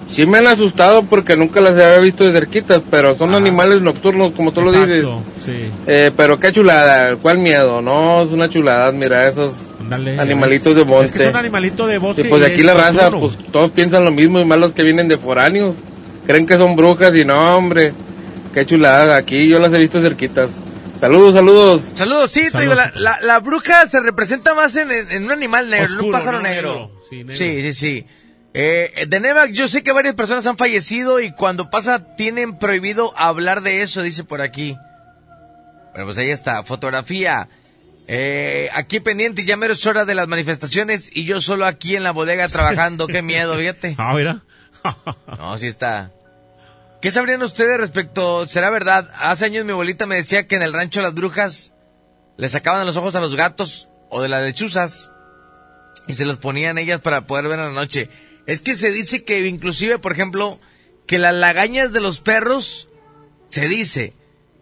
Sí 0.08 0.24
me 0.26 0.38
han 0.38 0.46
asustado 0.46 1.02
porque 1.02 1.36
nunca 1.36 1.60
las 1.60 1.72
había 1.72 1.98
visto 1.98 2.24
de 2.24 2.32
cerquitas, 2.32 2.82
pero 2.90 3.14
son 3.14 3.34
animales 3.34 3.82
nocturnos, 3.82 4.32
como 4.32 4.52
tú 4.52 4.62
lo 4.62 4.72
dices. 4.72 5.04
Sí. 5.44 5.70
Eh, 5.86 6.10
pero 6.16 6.38
qué 6.38 6.52
chulada, 6.52 7.16
cuál 7.16 7.38
miedo, 7.38 7.82
no, 7.82 8.22
es 8.22 8.30
una 8.32 8.48
chulada, 8.48 8.90
mira 8.92 9.28
esos 9.28 9.70
animalitos 9.90 10.76
de 10.76 10.84
monte. 10.84 11.24
Es 11.24 11.30
que 11.30 11.38
animalito 11.38 11.86
de 11.86 11.98
bosque. 11.98 12.22
Sí, 12.22 12.28
pues 12.28 12.42
y 12.42 12.46
aquí 12.46 12.62
la 12.62 12.74
raza, 12.74 13.10
pues 13.10 13.38
todos 13.50 13.70
piensan 13.70 14.04
lo 14.04 14.10
mismo 14.10 14.40
y 14.40 14.44
más 14.44 14.58
los 14.58 14.72
que 14.72 14.82
vienen 14.82 15.08
de 15.08 15.18
foráneos. 15.18 15.76
Creen 16.26 16.46
que 16.46 16.56
son 16.56 16.76
brujas 16.76 17.14
y 17.16 17.24
no, 17.24 17.56
hombre. 17.56 17.92
Qué 18.52 18.64
chulada, 18.64 19.16
aquí 19.16 19.48
yo 19.48 19.58
las 19.58 19.72
he 19.72 19.78
visto 19.78 20.00
cerquitas. 20.00 20.50
Saludos, 21.00 21.34
saludos. 21.34 21.82
Saludos, 21.94 22.30
sí, 22.32 22.48
te 22.50 22.60
digo, 22.62 22.74
la, 22.74 22.90
la, 22.94 23.20
la 23.20 23.38
bruja 23.38 23.86
se 23.86 24.00
representa 24.00 24.54
más 24.54 24.74
en, 24.76 24.90
en- 24.90 25.10
en 25.12 25.24
un 25.24 25.30
animal 25.30 25.70
negro, 25.70 25.92
en 26.00 26.04
un 26.06 26.10
pájaro 26.12 26.38
¿no? 26.38 26.42
negro. 26.42 26.72
Negro, 26.72 27.02
sí, 27.08 27.16
negro. 27.18 27.34
Sí, 27.36 27.62
sí, 27.62 27.72
sí. 27.72 28.06
Eh, 28.54 29.04
de 29.06 29.20
Nevac, 29.20 29.52
yo 29.52 29.68
sé 29.68 29.82
que 29.84 29.92
varias 29.92 30.16
personas 30.16 30.44
han 30.46 30.56
fallecido 30.56 31.20
y 31.20 31.30
cuando 31.32 31.70
pasa 31.70 32.16
tienen 32.16 32.58
prohibido 32.58 33.16
hablar 33.16 33.62
de 33.62 33.82
eso, 33.82 34.02
dice 34.02 34.24
por 34.24 34.42
aquí. 34.42 34.76
Bueno, 35.92 36.06
pues 36.06 36.18
ahí 36.18 36.30
está, 36.30 36.64
fotografía. 36.64 37.48
Eh, 38.08 38.68
aquí 38.74 38.98
pendiente, 39.00 39.44
ya 39.44 39.56
mero 39.56 39.74
es 39.74 39.86
hora 39.86 40.04
de 40.04 40.14
las 40.16 40.26
manifestaciones 40.26 41.10
y 41.14 41.24
yo 41.26 41.40
solo 41.40 41.66
aquí 41.66 41.94
en 41.94 42.02
la 42.02 42.10
bodega 42.10 42.48
trabajando, 42.48 43.06
qué 43.06 43.22
miedo, 43.22 43.54
fíjate. 43.58 43.94
Ah, 43.98 44.14
mira. 44.14 44.42
No, 45.38 45.58
sí 45.58 45.66
está. 45.68 46.10
¿Qué 47.00 47.12
sabrían 47.12 47.42
ustedes 47.42 47.78
respecto? 47.78 48.46
¿Será 48.48 48.70
verdad? 48.70 49.08
Hace 49.14 49.44
años 49.44 49.64
mi 49.64 49.70
abuelita 49.70 50.06
me 50.06 50.16
decía 50.16 50.48
que 50.48 50.56
en 50.56 50.62
el 50.62 50.72
rancho 50.72 51.00
las 51.00 51.14
brujas 51.14 51.72
le 52.36 52.48
sacaban 52.48 52.86
los 52.86 52.96
ojos 52.96 53.14
a 53.14 53.20
los 53.20 53.36
gatos 53.36 53.88
o 54.10 54.20
de 54.20 54.28
las 54.28 54.42
lechuzas 54.42 55.10
y 56.08 56.14
se 56.14 56.24
los 56.24 56.38
ponían 56.38 56.76
ellas 56.76 57.00
para 57.00 57.26
poder 57.26 57.46
ver 57.46 57.60
en 57.60 57.66
la 57.66 57.80
noche. 57.80 58.10
Es 58.46 58.60
que 58.60 58.74
se 58.74 58.90
dice 58.90 59.22
que 59.22 59.46
inclusive, 59.46 59.98
por 60.00 60.10
ejemplo, 60.10 60.58
que 61.06 61.18
las 61.18 61.34
lagañas 61.34 61.92
de 61.92 62.00
los 62.00 62.18
perros, 62.18 62.88
se 63.46 63.68
dice 63.68 64.14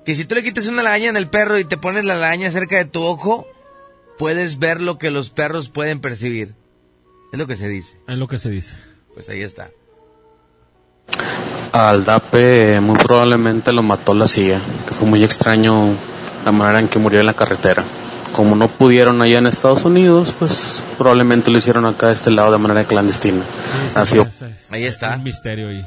que 0.05 0.15
si 0.15 0.27
tú 0.27 0.35
le 0.35 0.43
quitas 0.43 0.67
una 0.67 0.83
lagaña 0.83 1.09
en 1.09 1.17
el 1.17 1.31
perro 1.31 1.59
y 1.59 1.65
te 1.65 1.79
pones 1.79 2.05
la 2.05 2.17
lagaña 2.17 2.51
cerca 2.51 2.77
de 2.77 2.85
tu 2.85 3.03
ojo, 3.03 3.47
puedes 4.19 4.59
ver 4.59 4.83
lo 4.83 4.99
que 4.99 5.11
los 5.11 5.31
perros 5.31 5.71
pueden 5.71 6.01
percibir. 6.01 6.55
Es 7.33 7.39
lo 7.39 7.47
que 7.47 7.57
se 7.57 7.69
dice. 7.69 7.99
Es 8.07 8.19
lo 8.19 8.29
que 8.29 8.39
se 8.39 8.51
dice. 8.51 8.77
Pues 9.15 9.31
ahí 9.31 9.41
está. 9.41 9.71
Al 11.77 12.07
DAPE 12.07 12.81
muy 12.81 12.97
probablemente 12.97 13.71
lo 13.71 13.83
mató 13.83 14.15
la 14.15 14.27
CIA, 14.27 14.59
que 14.89 14.95
fue 14.95 15.07
muy 15.07 15.23
extraño 15.23 15.91
la 16.43 16.51
manera 16.51 16.81
en 16.81 16.89
que 16.89 16.99
murió 16.99 17.21
en 17.21 17.27
la 17.27 17.35
carretera. 17.35 17.85
Como 18.33 18.57
no 18.57 18.69
pudieron 18.69 19.21
allá 19.21 19.37
en 19.39 19.47
Estados 19.47 19.85
Unidos, 19.85 20.35
pues 20.39 20.83
probablemente 20.97 21.51
lo 21.51 21.59
hicieron 21.59 21.85
acá 21.85 22.07
de 22.07 22.15
este 22.15 22.31
lado 22.31 22.51
de 22.53 22.57
manera 22.59 22.85
clandestina. 22.85 23.43
Así 23.95 24.19
Ahí 24.71 24.85
está. 24.85 25.17
Un 25.17 25.25
misterio 25.25 25.69
ahí. 25.69 25.85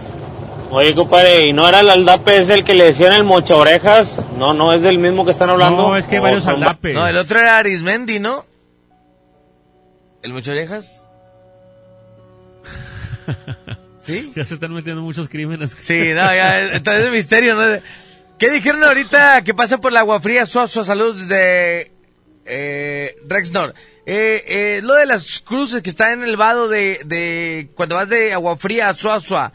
Oye, 0.70 0.94
compadre, 0.94 1.48
¿y 1.48 1.54
no 1.54 1.68
era 1.68 1.80
el 1.80 1.90
aldape 1.90 2.38
es 2.38 2.50
el 2.50 2.64
que 2.64 2.76
le 2.76 2.86
decían 2.86 3.14
el 3.14 3.24
mocha 3.24 3.56
orejas? 3.56 4.22
No, 4.38 4.54
no 4.54 4.72
es 4.74 4.84
del 4.84 5.00
mismo 5.00 5.26
que 5.26 5.32
están 5.32 5.50
hablando. 5.50 5.88
No, 5.90 5.98
es 5.98 6.06
que 6.06 6.18
hay 6.18 6.22
varios 6.22 6.44
son- 6.44 6.56
aldapes. 6.64 6.94
No, 6.94 7.08
el 7.08 7.18
otro 7.18 7.40
era 7.40 7.58
Arismendi, 7.58 8.20
¿no? 8.20 8.46
¿El 10.22 10.34
mucho 10.34 10.52
orejas? 10.52 11.02
¿Sí? 14.10 14.32
Ya 14.36 14.46
se 14.46 14.56
están 14.56 14.74
metiendo 14.74 15.02
muchos 15.02 15.30
crímenes. 15.30 15.72
Sí, 15.72 16.10
no, 16.10 16.34
ya, 16.34 16.74
entonces 16.74 17.06
es 17.06 17.12
misterio, 17.12 17.56
¿no? 17.56 17.82
¿Qué 18.38 18.50
dijeron 18.50 18.84
ahorita 18.84 19.44
que 19.44 19.54
pasa 19.54 19.80
por 19.80 19.92
la 19.92 20.00
agua 20.00 20.22
fría? 20.22 20.46
Suazo, 20.46 20.84
salud 20.84 21.28
de 21.28 21.92
eh, 22.46 23.16
Rexnor. 23.28 23.74
Eh, 24.06 24.44
eh, 24.48 24.80
lo 24.82 24.96
de 24.96 25.06
las 25.06 25.40
cruces 25.40 25.84
que 25.84 25.90
están 25.90 26.20
en 26.20 26.24
el 26.24 26.38
vado 26.38 26.68
de, 26.68 27.02
de 27.06 27.70
cuando 27.76 27.96
vas 27.96 28.10
de 28.10 28.34
agua 28.34 28.58
fría 28.58 28.90
a 28.90 28.94
Suazua. 28.94 29.54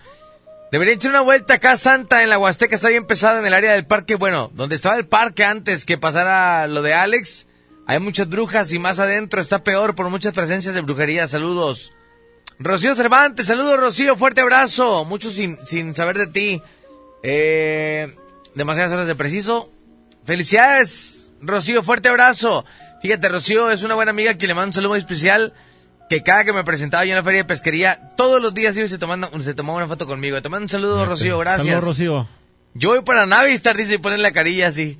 Deberían 0.70 0.98
echar 0.98 1.10
una 1.10 1.20
vuelta 1.22 1.54
acá, 1.54 1.76
Santa, 1.76 2.22
en 2.22 2.30
la 2.30 2.38
Huasteca, 2.38 2.74
está 2.74 2.88
bien 2.88 3.06
pesada 3.06 3.40
en 3.40 3.46
el 3.46 3.54
área 3.54 3.72
del 3.72 3.86
parque. 3.86 4.16
Bueno, 4.16 4.50
donde 4.54 4.76
estaba 4.76 4.96
el 4.96 5.06
parque 5.06 5.44
antes 5.44 5.84
que 5.84 5.98
pasara 5.98 6.66
lo 6.66 6.82
de 6.82 6.94
Alex, 6.94 7.46
hay 7.86 8.00
muchas 8.00 8.28
brujas 8.28 8.72
y 8.72 8.78
más 8.78 8.98
adentro 8.98 9.40
está 9.40 9.62
peor 9.62 9.94
por 9.94 10.10
muchas 10.10 10.34
presencias 10.34 10.74
de 10.74 10.80
brujería. 10.80 11.26
Saludos. 11.26 11.92
Rocío 12.58 12.94
Cervantes, 12.94 13.46
saludos 13.46 13.78
Rocío, 13.78 14.16
fuerte 14.16 14.40
abrazo. 14.40 15.04
Muchos 15.04 15.34
sin, 15.34 15.58
sin 15.66 15.94
saber 15.94 16.18
de 16.18 16.26
ti. 16.28 16.62
Eh, 17.22 18.14
demasiadas 18.54 18.92
horas 18.92 19.06
de 19.06 19.14
preciso. 19.14 19.70
Felicidades, 20.24 21.30
Rocío, 21.40 21.82
fuerte 21.82 22.08
abrazo. 22.08 22.64
Fíjate, 23.02 23.28
Rocío 23.28 23.70
es 23.70 23.82
una 23.82 23.94
buena 23.94 24.10
amiga 24.10 24.34
que 24.34 24.46
le 24.46 24.54
mando 24.54 24.68
un 24.68 24.72
saludo 24.72 24.90
muy 24.90 24.98
especial. 24.98 25.52
Que 26.08 26.22
cada 26.22 26.44
que 26.44 26.52
me 26.52 26.64
presentaba 26.64 27.04
yo 27.04 27.10
en 27.10 27.16
la 27.16 27.22
feria 27.22 27.40
de 27.40 27.44
pesquería, 27.46 28.10
todos 28.16 28.40
los 28.40 28.52
días 28.52 28.76
iba 28.76 28.84
y 28.84 28.88
se, 28.88 28.98
tomando, 28.98 29.30
se 29.40 29.54
tomaba 29.54 29.78
una 29.78 29.88
foto 29.88 30.06
conmigo. 30.06 30.40
Te 30.42 30.48
mando 30.48 30.64
un 30.64 30.68
saludo, 30.68 31.06
Rocío, 31.06 31.38
gracias. 31.38 31.66
Saludos, 31.66 31.84
Rocío. 31.84 32.28
Yo 32.74 32.90
voy 32.90 33.02
para 33.02 33.24
Navistar, 33.24 33.76
dice, 33.76 33.94
y 33.94 33.98
ponen 33.98 34.20
la 34.20 34.32
carilla 34.32 34.68
así. 34.68 34.98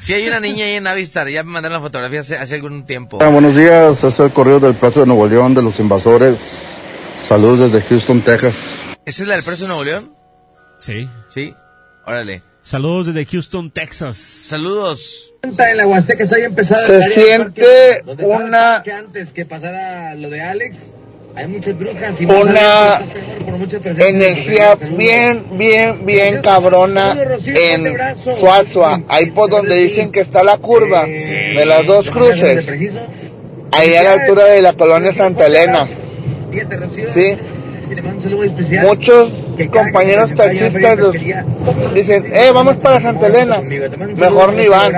Si 0.00 0.14
hay 0.14 0.26
una 0.28 0.40
niña 0.40 0.64
ahí 0.64 0.72
en 0.74 0.84
Navistar, 0.84 1.28
ya 1.28 1.42
me 1.42 1.50
mandaron 1.52 1.76
la 1.78 1.82
fotografía 1.82 2.20
hace, 2.20 2.36
hace 2.36 2.54
algún 2.54 2.84
tiempo. 2.86 3.18
Ah, 3.20 3.28
buenos 3.28 3.56
días, 3.56 4.02
es 4.04 4.20
el 4.20 4.30
correo 4.30 4.60
del 4.60 4.74
Plazo 4.74 5.00
de 5.00 5.06
Nuevo 5.06 5.26
León 5.26 5.54
de 5.54 5.62
los 5.62 5.78
invasores. 5.80 6.36
Saludos 7.26 7.70
desde 7.72 7.86
Houston, 7.88 8.20
Texas. 8.20 8.78
¿Esa 9.04 9.22
es 9.22 9.28
la 9.28 9.34
del 9.34 9.44
preso 9.44 9.62
de 9.64 9.68
Nuevo 9.68 9.84
León? 9.84 10.12
Sí. 10.78 11.08
Sí, 11.28 11.54
órale. 12.06 12.42
Saludos 12.62 13.06
desde 13.08 13.26
Houston, 13.26 13.70
Texas. 13.70 14.16
Saludos. 14.16 15.32
en 15.42 15.76
la 15.76 15.86
Huasteca 15.86 16.22
está 16.22 16.36
bien 16.36 16.54
pesada. 16.54 16.86
Se 16.86 17.02
siente 17.02 18.02
una- 18.06 18.50
parque 18.76 18.92
antes 18.92 19.32
que 19.32 19.46
pasara 19.46 20.14
lo 20.14 20.30
de 20.30 20.42
Alex. 20.42 20.78
Hay 21.34 21.46
muchas 21.46 21.78
brujas 21.78 22.20
y 22.20 22.24
Una 22.24 23.00
energía 23.98 24.74
bien, 24.96 25.44
bien, 25.52 26.04
bien 26.04 26.42
cabrona 26.42 27.16
en 27.46 27.96
Suazua, 28.16 29.02
ahí 29.08 29.30
por 29.30 29.48
donde 29.50 29.76
dicen 29.76 30.10
que 30.10 30.20
está 30.20 30.42
la 30.42 30.58
curva 30.58 31.06
de 31.06 31.64
las 31.64 31.86
dos 31.86 32.10
cruces, 32.10 32.66
ahí 33.72 33.94
a 33.94 34.02
la 34.02 34.12
altura 34.14 34.46
de 34.46 34.62
la 34.62 34.72
colonia 34.72 35.12
Santa 35.12 35.46
Elena. 35.46 35.86
Sí, 37.12 37.36
muchos 38.82 39.32
compañeros 39.70 40.34
taxistas 40.34 40.98
los 40.98 41.14
dicen, 41.94 42.32
eh, 42.32 42.50
vamos 42.52 42.76
para 42.78 43.00
Santa 43.00 43.28
Elena. 43.28 43.60
Mejor 43.60 44.52
ni 44.52 44.66
van. 44.66 44.92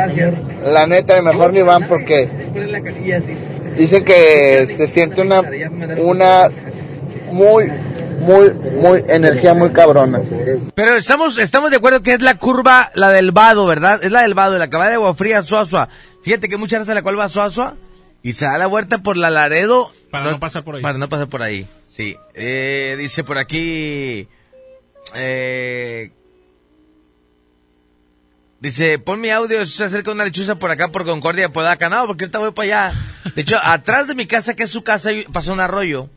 La 0.65 0.87
neta, 0.87 1.21
mejor 1.23 1.53
ni 1.53 1.63
van 1.63 1.87
porque 1.89 2.29
dicen 3.77 4.05
que 4.05 4.75
se 4.77 4.89
siente 4.89 5.21
una, 5.21 5.43
una 5.99 6.49
muy, 7.33 7.71
muy, 8.21 8.53
muy 8.81 9.05
energía 9.09 9.55
muy 9.55 9.71
cabrona. 9.71 10.21
Pero 10.75 10.97
estamos, 10.97 11.39
estamos 11.39 11.71
de 11.71 11.77
acuerdo 11.77 12.03
que 12.03 12.15
es 12.15 12.23
la 12.23 12.37
curva, 12.37 12.91
la 12.95 13.11
del 13.11 13.33
vado, 13.33 13.67
¿verdad? 13.67 14.01
Es 14.03 14.13
la 14.13 14.23
del 14.23 14.35
vado, 14.35 14.59
la 14.59 14.69
que 14.69 14.77
va 14.77 14.89
de 14.89 14.95
agua 14.95 15.15
fría 15.15 15.39
a 15.39 15.43
Suazua. 15.43 15.89
Fíjate 16.23 16.49
que 16.49 16.57
muchas 16.57 16.81
veces 16.81 16.95
la 16.95 17.03
cual 17.03 17.19
va 17.19 17.25
a 17.25 17.29
Suazua 17.29 17.77
y 18.23 18.33
se 18.35 18.45
da 18.45 18.59
la 18.59 18.67
vuelta 18.67 18.99
por 18.99 19.17
la 19.17 19.31
Laredo. 19.31 19.91
Para 20.11 20.31
no 20.31 20.41
pasar 20.41 20.65
por 20.65 20.77
ahí. 20.77 20.83
Para 20.83 20.99
no 20.99 21.09
pasar 21.09 21.29
por 21.29 21.43
ahí, 21.43 21.67
sí. 21.89 22.17
Eh, 22.35 22.97
dice 22.99 23.25
por 23.25 23.39
aquí... 23.39 24.29
Eh, 25.15 26.11
dice, 28.61 28.99
pon 28.99 29.21
mi 29.21 29.31
audio, 29.31 29.65
se 29.67 29.85
acerca 29.85 30.13
una 30.13 30.25
lechuza 30.25 30.57
por 30.57 30.71
acá 30.71 30.89
por 30.89 31.05
Concordia, 31.05 31.51
Podaca. 31.51 31.89
No, 31.89 32.07
porque 32.07 32.25
ahorita 32.25 32.39
voy 32.39 32.53
para 32.53 32.89
allá. 32.89 32.99
De 33.35 33.43
hecho, 33.43 33.59
atrás 33.63 34.07
de 34.07 34.15
mi 34.15 34.27
casa, 34.27 34.55
que 34.55 34.65
es 34.65 34.71
su 34.71 34.85
casa, 34.85 35.11
pasó 35.33 35.53
un 35.53 35.61
arroyo. 35.61 36.09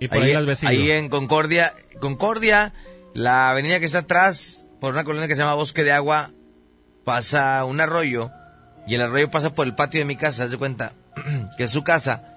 Y 0.00 0.08
por 0.08 0.18
ahí, 0.18 0.32
las 0.32 0.46
vecinos. 0.46 0.72
ahí 0.72 0.90
en 0.90 1.08
Concordia, 1.08 1.72
Concordia, 2.00 2.72
la 3.14 3.50
avenida 3.50 3.80
que 3.80 3.86
está 3.86 4.00
atrás, 4.00 4.66
por 4.80 4.92
una 4.92 5.04
colonia 5.04 5.26
que 5.26 5.34
se 5.34 5.42
llama 5.42 5.54
Bosque 5.54 5.82
de 5.82 5.92
Agua, 5.92 6.30
pasa 7.04 7.64
un 7.64 7.80
arroyo. 7.80 8.30
Y 8.86 8.94
el 8.94 9.02
arroyo 9.02 9.30
pasa 9.30 9.54
por 9.54 9.66
el 9.66 9.74
patio 9.74 10.00
de 10.00 10.06
mi 10.06 10.16
casa, 10.16 10.44
haz 10.44 10.50
de 10.50 10.56
cuenta, 10.56 10.92
que 11.56 11.64
es 11.64 11.70
su 11.70 11.82
casa. 11.82 12.34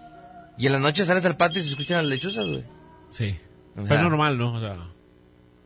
Y 0.57 0.65
en 0.65 0.73
la 0.73 0.79
noche 0.79 1.05
sales 1.05 1.25
al 1.25 1.37
patio 1.37 1.59
y 1.59 1.63
se 1.63 1.69
escuchan 1.69 1.97
las 1.97 2.07
lechuzas, 2.07 2.47
güey. 2.47 2.63
Sí. 3.09 3.37
O 3.77 3.83
Pero 3.83 3.95
es 3.95 4.01
normal, 4.03 4.37
¿no? 4.37 4.53
O 4.53 4.59
sea, 4.59 4.75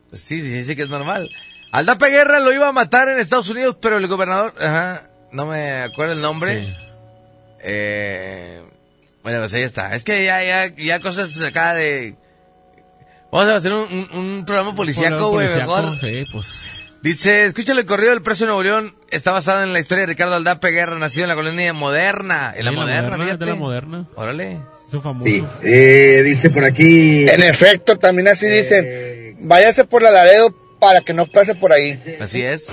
pues 0.09 0.21
sí, 0.21 0.41
sí, 0.41 0.63
sí 0.63 0.75
que 0.75 0.83
es 0.83 0.89
normal. 0.89 1.29
Aldape 1.75 2.09
Guerra 2.09 2.39
lo 2.39 2.53
iba 2.53 2.67
a 2.69 2.71
matar 2.71 3.09
en 3.09 3.19
Estados 3.19 3.49
Unidos, 3.49 3.77
pero 3.81 3.97
el 3.97 4.07
gobernador, 4.07 4.53
ajá, 4.59 5.09
no 5.31 5.45
me 5.45 5.81
acuerdo 5.81 6.13
el 6.13 6.21
nombre. 6.21 6.65
Sí. 6.65 6.73
Eh, 7.61 8.61
bueno, 9.23 9.39
pues 9.39 9.53
ahí 9.55 9.63
está. 9.63 9.93
Es 9.95 10.03
que 10.03 10.23
ya, 10.23 10.41
ya, 10.43 10.73
ya 10.75 10.99
cosas 10.99 11.39
acá 11.41 11.73
de... 11.73 12.15
Vamos 13.31 13.49
a 13.49 13.55
hacer 13.55 13.73
un, 13.73 14.07
un, 14.13 14.17
un 14.19 14.45
programa 14.45 14.73
policíaco, 14.75 15.31
güey, 15.31 15.47
mejor. 15.53 15.99
Sí, 15.99 16.25
pues. 16.31 16.47
Dice, 17.01 17.45
escúchale 17.45 17.81
el 17.81 17.85
corrido 17.85 18.11
del 18.11 18.21
preso 18.21 18.45
de 18.45 18.47
Nuevo 18.47 18.63
León. 18.63 18.95
Está 19.11 19.31
basado 19.31 19.61
en 19.63 19.73
la 19.73 19.79
historia 19.79 20.03
de 20.03 20.07
Ricardo 20.13 20.35
Aldape 20.35 20.69
Guerra, 20.69 20.97
nacido 20.97 21.25
en 21.25 21.29
la 21.29 21.35
colonia 21.35 21.73
moderna. 21.73 22.53
En 22.55 22.65
la 22.65 22.71
Sí, 22.71 22.77
moderna, 22.77 23.35
de 23.35 23.45
la 23.45 23.55
moderna. 23.55 24.07
Órale. 24.15 24.59
Es 24.87 24.93
un 24.93 25.03
famoso. 25.03 25.27
Sí. 25.29 25.43
Eh, 25.63 26.21
dice 26.23 26.49
por 26.51 26.63
aquí. 26.63 27.27
En 27.27 27.43
efecto, 27.43 27.97
también 27.99 28.29
así 28.29 28.47
dicen, 28.47 29.35
váyase 29.41 29.83
por 29.83 30.01
la 30.01 30.11
Laredo 30.11 30.55
para 30.85 31.01
que 31.01 31.13
no 31.13 31.25
pase 31.25 31.55
por 31.55 31.73
ahí. 31.73 31.99
Así 32.21 32.43
es. 32.43 32.67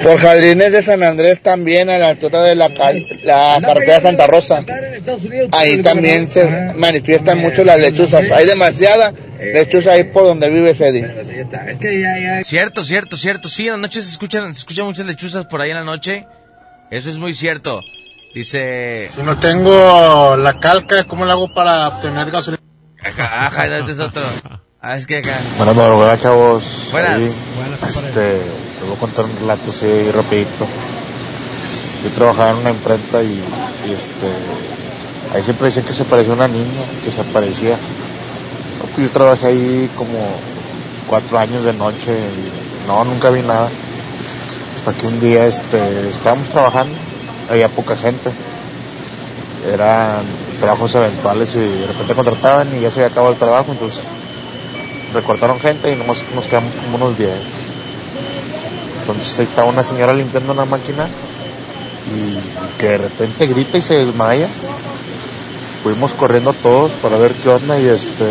Por 0.00 0.18
Jardines 0.18 0.70
de 0.70 0.84
San 0.84 1.02
Andrés 1.02 1.42
también, 1.42 1.90
a 1.90 1.98
la 1.98 2.10
altura 2.10 2.44
de 2.44 2.54
la, 2.54 2.72
cal- 2.72 3.04
la 3.24 3.58
carretera 3.60 4.00
Santa 4.00 4.28
Rosa. 4.28 4.64
Ahí 5.50 5.82
también 5.82 6.28
se 6.28 6.72
manifiestan 6.76 7.38
mucho 7.38 7.64
las 7.64 7.80
lechuzas. 7.80 8.30
Hay 8.30 8.46
demasiada 8.46 9.12
lechuza 9.40 9.90
ahí 9.92 10.04
por 10.04 10.22
donde 10.22 10.48
vive 10.48 10.76
Cedi. 10.76 11.02
Cierto, 12.44 12.84
cierto, 12.84 13.16
cierto. 13.16 13.48
Sí, 13.48 13.66
en 13.66 13.72
la 13.72 13.78
noche 13.78 14.00
se 14.00 14.12
escuchan, 14.12 14.54
se 14.54 14.60
escuchan 14.60 14.86
muchas 14.86 15.06
lechuzas 15.06 15.46
por 15.46 15.60
ahí 15.60 15.70
en 15.70 15.78
la 15.78 15.84
noche. 15.84 16.24
Eso 16.92 17.10
es 17.10 17.16
muy 17.16 17.34
cierto. 17.34 17.80
Dice... 18.32 19.08
Si 19.10 19.22
no 19.22 19.36
tengo 19.40 20.36
la 20.36 20.60
calca, 20.60 21.02
¿cómo 21.02 21.24
lo 21.24 21.32
hago 21.32 21.52
para 21.52 21.88
obtener 21.88 22.30
gasolina? 22.30 22.62
Ajá, 23.02 23.46
ajá, 23.46 23.78
este 23.78 23.90
es 23.90 23.98
otro. 23.98 24.22
Ah, 24.88 24.96
es 24.96 25.04
que 25.04 25.16
acá. 25.16 25.40
Buenas 25.56 25.74
madrugadas, 25.74 26.20
chavos. 26.20 26.90
Buenas. 26.92 27.14
Ahí, 27.14 27.34
este, 27.88 28.34
les 28.34 28.86
voy 28.86 28.94
a 28.94 29.00
contar 29.00 29.24
un 29.24 29.36
relato 29.36 29.70
así 29.70 30.12
rapidito. 30.12 30.64
Yo 32.04 32.10
trabajaba 32.10 32.50
en 32.50 32.58
una 32.58 32.70
imprenta 32.70 33.20
y, 33.20 33.42
y, 33.88 33.92
este, 33.92 34.30
ahí 35.34 35.42
siempre 35.42 35.66
decían 35.66 35.86
que 35.86 35.92
se 35.92 36.04
parecía 36.04 36.34
una 36.34 36.46
niña, 36.46 36.84
que 37.02 37.10
se 37.10 37.24
pues 37.24 37.50
yo 38.96 39.10
trabajé 39.10 39.48
ahí 39.48 39.90
como 39.96 40.20
cuatro 41.08 41.36
años 41.36 41.64
de 41.64 41.72
noche 41.72 42.12
y 42.12 42.86
no, 42.86 43.04
nunca 43.04 43.30
vi 43.30 43.42
nada. 43.42 43.68
Hasta 44.76 44.92
que 44.92 45.08
un 45.08 45.18
día 45.18 45.48
este, 45.48 46.08
estábamos 46.08 46.48
trabajando, 46.50 46.94
había 47.50 47.68
poca 47.68 47.96
gente. 47.96 48.30
Eran 49.68 50.22
trabajos 50.60 50.94
eventuales 50.94 51.56
y 51.56 51.58
de 51.58 51.86
repente 51.88 52.14
contrataban 52.14 52.68
y 52.76 52.82
ya 52.82 52.90
se 52.92 53.00
había 53.00 53.10
acabado 53.10 53.32
el 53.32 53.38
trabajo, 53.40 53.72
entonces 53.72 54.04
recortaron 55.16 55.58
gente 55.60 55.92
y 55.92 55.96
nomás 55.96 56.22
nos 56.34 56.46
quedamos 56.46 56.72
como 56.74 56.96
unos 57.04 57.18
10. 57.18 57.30
Entonces 59.00 59.38
ahí 59.38 59.44
estaba 59.46 59.68
una 59.68 59.82
señora 59.82 60.12
limpiando 60.14 60.52
una 60.52 60.64
máquina 60.64 61.08
y 62.14 62.38
que 62.78 62.86
de 62.88 62.98
repente 62.98 63.46
grita 63.46 63.78
y 63.78 63.82
se 63.82 63.94
desmaya. 64.04 64.48
Fuimos 65.82 66.14
corriendo 66.14 66.52
todos 66.52 66.90
para 67.02 67.16
ver 67.16 67.32
qué 67.34 67.48
onda 67.48 67.78
y 67.78 67.86
este... 67.86 68.24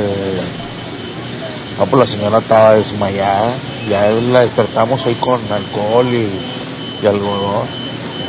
Ah, 1.79 1.85
pues 1.89 1.99
la 1.99 2.05
señora 2.05 2.37
estaba 2.39 2.73
desmayada. 2.75 3.51
Ya 3.89 4.09
la 4.09 4.41
despertamos 4.41 5.05
ahí 5.05 5.15
con 5.15 5.39
alcohol 5.51 6.05
y, 6.07 6.29
y 7.03 7.07
algodón. 7.07 7.67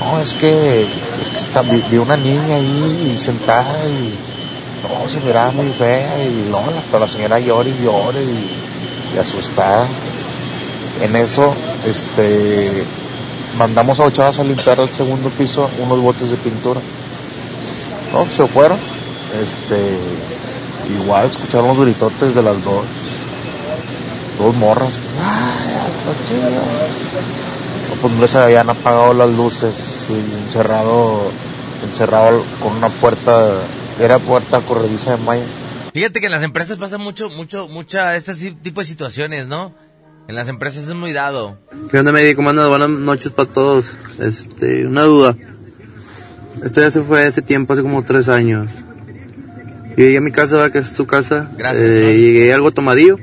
No, 0.01 0.21
es 0.21 0.35
que, 0.35 0.83
es 0.83 1.31
que 1.31 1.37
está- 1.39 1.63
vi, 1.63 1.83
vi 1.91 1.99
una 1.99 2.17
niña 2.17 2.57
ahí 2.57 3.17
sentada 3.19 3.75
y 3.89 4.15
no, 4.83 5.09
se 5.09 5.21
miraba 5.21 5.51
muy 5.53 5.71
fea 5.71 6.25
y 6.25 6.49
no, 6.51 6.63
pero 6.91 7.01
la 7.01 7.09
señora 7.09 7.39
llora 7.39 7.69
y 7.69 7.83
llora 7.83 8.21
y, 8.21 9.19
asustada. 9.19 9.87
En 11.03 11.17
eso, 11.17 11.55
este, 11.87 12.85
mandamos 13.59 13.99
a 14.01 14.05
ocho 14.05 14.17
chavas 14.17 14.39
a 14.39 14.45
limpiar 14.45 14.81
el 14.81 14.91
segundo 14.91 15.31
piso 15.31 15.71
unos 15.83 16.01
botes 16.01 16.31
de 16.31 16.37
pintura. 16.37 16.81
No, 18.13 18.27
se 18.27 18.47
fueron. 18.47 18.79
Este, 19.43 19.99
igual 21.01 21.31
escucharon 21.31 21.69
los 21.69 21.81
gritotes 21.81 22.35
de 22.35 22.43
las 22.43 22.63
dos. 22.63 22.85
Dos 24.39 24.55
morras. 24.57 24.93
No, 27.89 27.95
pues 28.01 28.13
no 28.13 28.21
les 28.21 28.37
habían 28.37 28.71
apagado 28.71 29.15
las 29.15 29.31
luces 29.31 30.07
y 30.11 30.43
encerrado, 30.43 31.23
encerrado 31.83 32.43
con 32.63 32.77
una 32.77 32.89
puerta, 32.89 33.49
era 34.01 34.19
puerta 34.19 34.61
corrediza 34.61 35.17
de 35.17 35.23
malla. 35.25 35.45
Fíjate 35.93 36.21
que 36.21 36.27
en 36.27 36.33
las 36.33 36.43
empresas 36.43 36.77
pasa 36.77 36.99
mucho, 36.99 37.31
mucho, 37.31 37.69
mucha 37.69 38.17
este 38.17 38.35
ti- 38.35 38.53
tipo 38.63 38.81
de 38.81 38.87
situaciones, 38.87 39.47
¿no? 39.47 39.75
En 40.29 40.35
las 40.35 40.49
empresas 40.49 40.87
es 40.89 40.95
muy 40.95 41.13
dado. 41.13 41.59
¿Qué 41.91 41.99
onda, 41.99 42.13
Medi? 42.13 42.35
¿Cómo 42.35 42.51
andas? 42.51 42.69
Buenas 42.69 42.91
noches 42.91 43.31
para 43.33 43.49
todos. 43.51 43.87
Este, 44.19 44.87
una 44.87 45.03
duda. 45.03 45.37
Esto 46.65 46.81
ya 46.81 46.91
se 46.91 47.03
fue 47.03 47.27
hace 47.27 47.43
tiempo, 47.43 47.73
hace 47.73 47.83
como 47.83 48.05
tres 48.05 48.29
años. 48.29 48.71
Yo 49.91 50.05
llegué 50.05 50.19
a 50.19 50.21
mi 50.21 50.33
casa, 50.33 50.57
¿verdad? 50.57 50.73
que 50.73 50.79
es 50.81 50.89
su 50.89 51.07
casa. 51.07 51.51
Gracias, 51.57 51.83
Eh, 51.85 52.19
llegué 52.19 52.53
algo 52.53 52.73
tomadillo. 52.73 53.19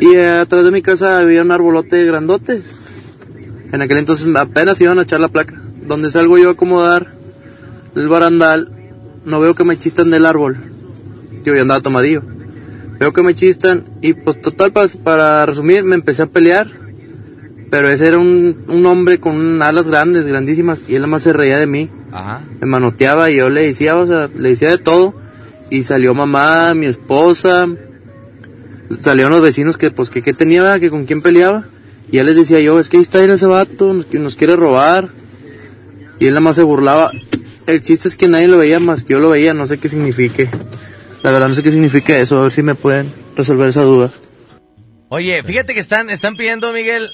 Y 0.00 0.14
eh, 0.14 0.28
atrás 0.38 0.64
de 0.64 0.70
mi 0.70 0.80
casa 0.82 1.18
había 1.18 1.42
un 1.42 1.50
arbolote 1.50 2.04
grandote. 2.06 2.62
En 3.72 3.82
aquel 3.82 3.98
entonces 3.98 4.34
apenas 4.36 4.80
iban 4.80 4.98
a 4.98 5.02
echar 5.02 5.20
la 5.20 5.28
placa. 5.28 5.60
Donde 5.82 6.10
salgo 6.10 6.38
yo 6.38 6.50
a 6.50 6.52
acomodar 6.52 7.12
el 7.96 8.08
barandal, 8.08 8.70
no 9.28 9.40
veo 9.40 9.54
que 9.54 9.64
me 9.64 9.78
chistan 9.78 10.10
del 10.10 10.26
árbol. 10.26 10.56
Yo 11.44 11.54
ya 11.54 11.62
andaba 11.62 11.80
tomadillo. 11.80 12.22
Veo 12.98 13.12
que 13.12 13.22
me 13.22 13.34
chistan 13.34 13.84
y 14.02 14.14
pues 14.14 14.40
total 14.40 14.72
para, 14.72 14.88
para 15.04 15.46
resumir 15.46 15.84
me 15.84 15.94
empecé 15.94 16.22
a 16.22 16.26
pelear. 16.26 16.68
Pero 17.70 17.90
ese 17.90 18.08
era 18.08 18.18
un, 18.18 18.64
un 18.66 18.86
hombre 18.86 19.20
con 19.20 19.60
alas 19.60 19.86
grandes, 19.86 20.24
grandísimas, 20.24 20.80
y 20.88 20.94
él 20.94 21.02
nada 21.02 21.08
más 21.08 21.22
se 21.22 21.34
reía 21.34 21.58
de 21.58 21.66
mí. 21.66 21.90
Ajá. 22.10 22.40
Me 22.60 22.66
manoteaba 22.66 23.30
y 23.30 23.36
yo 23.36 23.50
le 23.50 23.66
decía, 23.66 23.96
o 23.96 24.06
sea, 24.06 24.28
le 24.36 24.48
decía 24.48 24.70
de 24.70 24.78
todo. 24.78 25.14
Y 25.70 25.82
salió 25.84 26.14
mamá, 26.14 26.72
mi 26.74 26.86
esposa, 26.86 27.68
salieron 29.00 29.32
los 29.32 29.42
vecinos 29.42 29.76
que 29.76 29.90
pues 29.90 30.08
que 30.08 30.22
qué 30.22 30.32
tenía, 30.32 30.80
que 30.80 30.88
con 30.90 31.04
quién 31.04 31.20
peleaba. 31.20 31.64
Y 32.10 32.16
ya 32.16 32.24
les 32.24 32.36
decía 32.36 32.58
yo, 32.60 32.80
es 32.80 32.88
que 32.88 32.96
ahí 32.96 33.02
está 33.02 33.22
en 33.22 33.30
ese 33.30 33.46
vato, 33.46 33.92
nos, 33.92 34.06
que 34.06 34.18
nos 34.18 34.34
quiere 34.34 34.56
robar. 34.56 35.08
Y 36.18 36.26
él 36.26 36.32
nada 36.32 36.40
más 36.40 36.56
se 36.56 36.62
burlaba. 36.62 37.10
El 37.68 37.82
chiste 37.82 38.08
es 38.08 38.16
que 38.16 38.28
nadie 38.28 38.48
lo 38.48 38.56
veía 38.58 38.80
más 38.80 39.04
que 39.04 39.12
yo 39.12 39.18
lo 39.20 39.28
veía, 39.30 39.52
no 39.54 39.66
sé 39.66 39.78
qué 39.78 39.88
signifique. 39.90 40.48
La 41.22 41.30
verdad 41.32 41.48
no 41.48 41.54
sé 41.54 41.62
qué 41.62 41.70
significa 41.70 42.16
eso, 42.16 42.38
a 42.38 42.42
ver 42.44 42.52
si 42.52 42.62
me 42.62 42.74
pueden 42.74 43.12
resolver 43.36 43.68
esa 43.68 43.82
duda. 43.82 44.10
Oye, 45.10 45.42
fíjate 45.42 45.74
que 45.74 45.80
están, 45.80 46.08
están 46.10 46.34
pidiendo, 46.36 46.72
Miguel. 46.72 47.10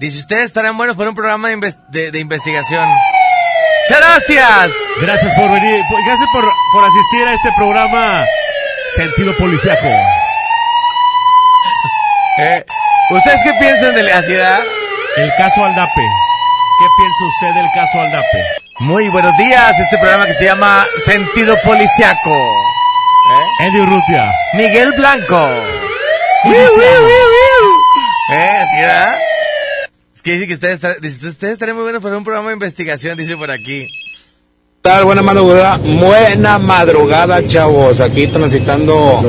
Dice, 0.00 0.18
ustedes 0.18 0.44
estarán 0.46 0.76
buenos 0.76 0.96
para 0.96 1.10
un 1.10 1.14
programa 1.14 1.48
de, 1.48 1.56
inves- 1.56 1.78
de- 1.90 2.10
de 2.10 2.18
investigación. 2.18 2.88
¡Muchas 2.88 4.00
gracias! 4.04 4.70
Gracias 5.00 5.34
por 5.34 5.50
venir, 5.52 5.80
gracias 6.06 6.28
por, 6.32 6.44
por 6.72 6.84
asistir 6.84 7.22
a 7.26 7.34
este 7.34 7.48
programa 7.56 8.24
Sentido 8.96 9.36
Policiaco. 9.38 9.86
Eh, 12.38 12.64
¿Ustedes 13.10 13.40
qué 13.44 13.52
piensan 13.60 13.94
de 13.94 14.02
la 14.04 14.22
ciudad? 14.22 14.60
El 15.18 15.30
caso 15.36 15.62
Aldape. 15.66 16.00
¿Qué 16.00 16.86
piensa 16.96 17.24
usted 17.26 17.60
del 17.60 17.70
caso 17.74 18.00
Aldape? 18.00 18.61
Muy 18.82 19.08
buenos 19.08 19.36
días, 19.36 19.78
este 19.78 19.98
programa 19.98 20.26
que 20.26 20.34
se 20.34 20.44
llama 20.44 20.86
Sentido 21.04 21.56
Policiaco. 21.64 22.30
Eddie 23.60 23.80
Urrutia. 23.82 24.32
Miguel 24.54 24.92
Blanco. 24.96 25.48
Eh, 26.44 26.68
¿sí, 28.70 28.78
verdad? 28.80 29.14
Es 30.14 30.22
que 30.22 30.32
dice 30.32 30.46
que 30.48 30.54
ustedes, 30.54 30.74
estar- 30.82 31.00
dice, 31.00 31.28
ustedes 31.28 31.52
estarían 31.54 31.76
muy 31.76 31.84
buenos 31.84 32.02
para 32.02 32.16
un 32.16 32.24
programa 32.24 32.48
de 32.48 32.54
investigación, 32.54 33.16
dice 33.16 33.36
por 33.36 33.50
aquí. 33.50 33.86
tal? 34.80 35.04
Buena 35.04 35.22
madrugada, 35.22 35.76
buena 35.76 36.58
madrugada, 36.58 37.46
chavos. 37.46 38.00
Aquí 38.00 38.26
transitando 38.26 39.20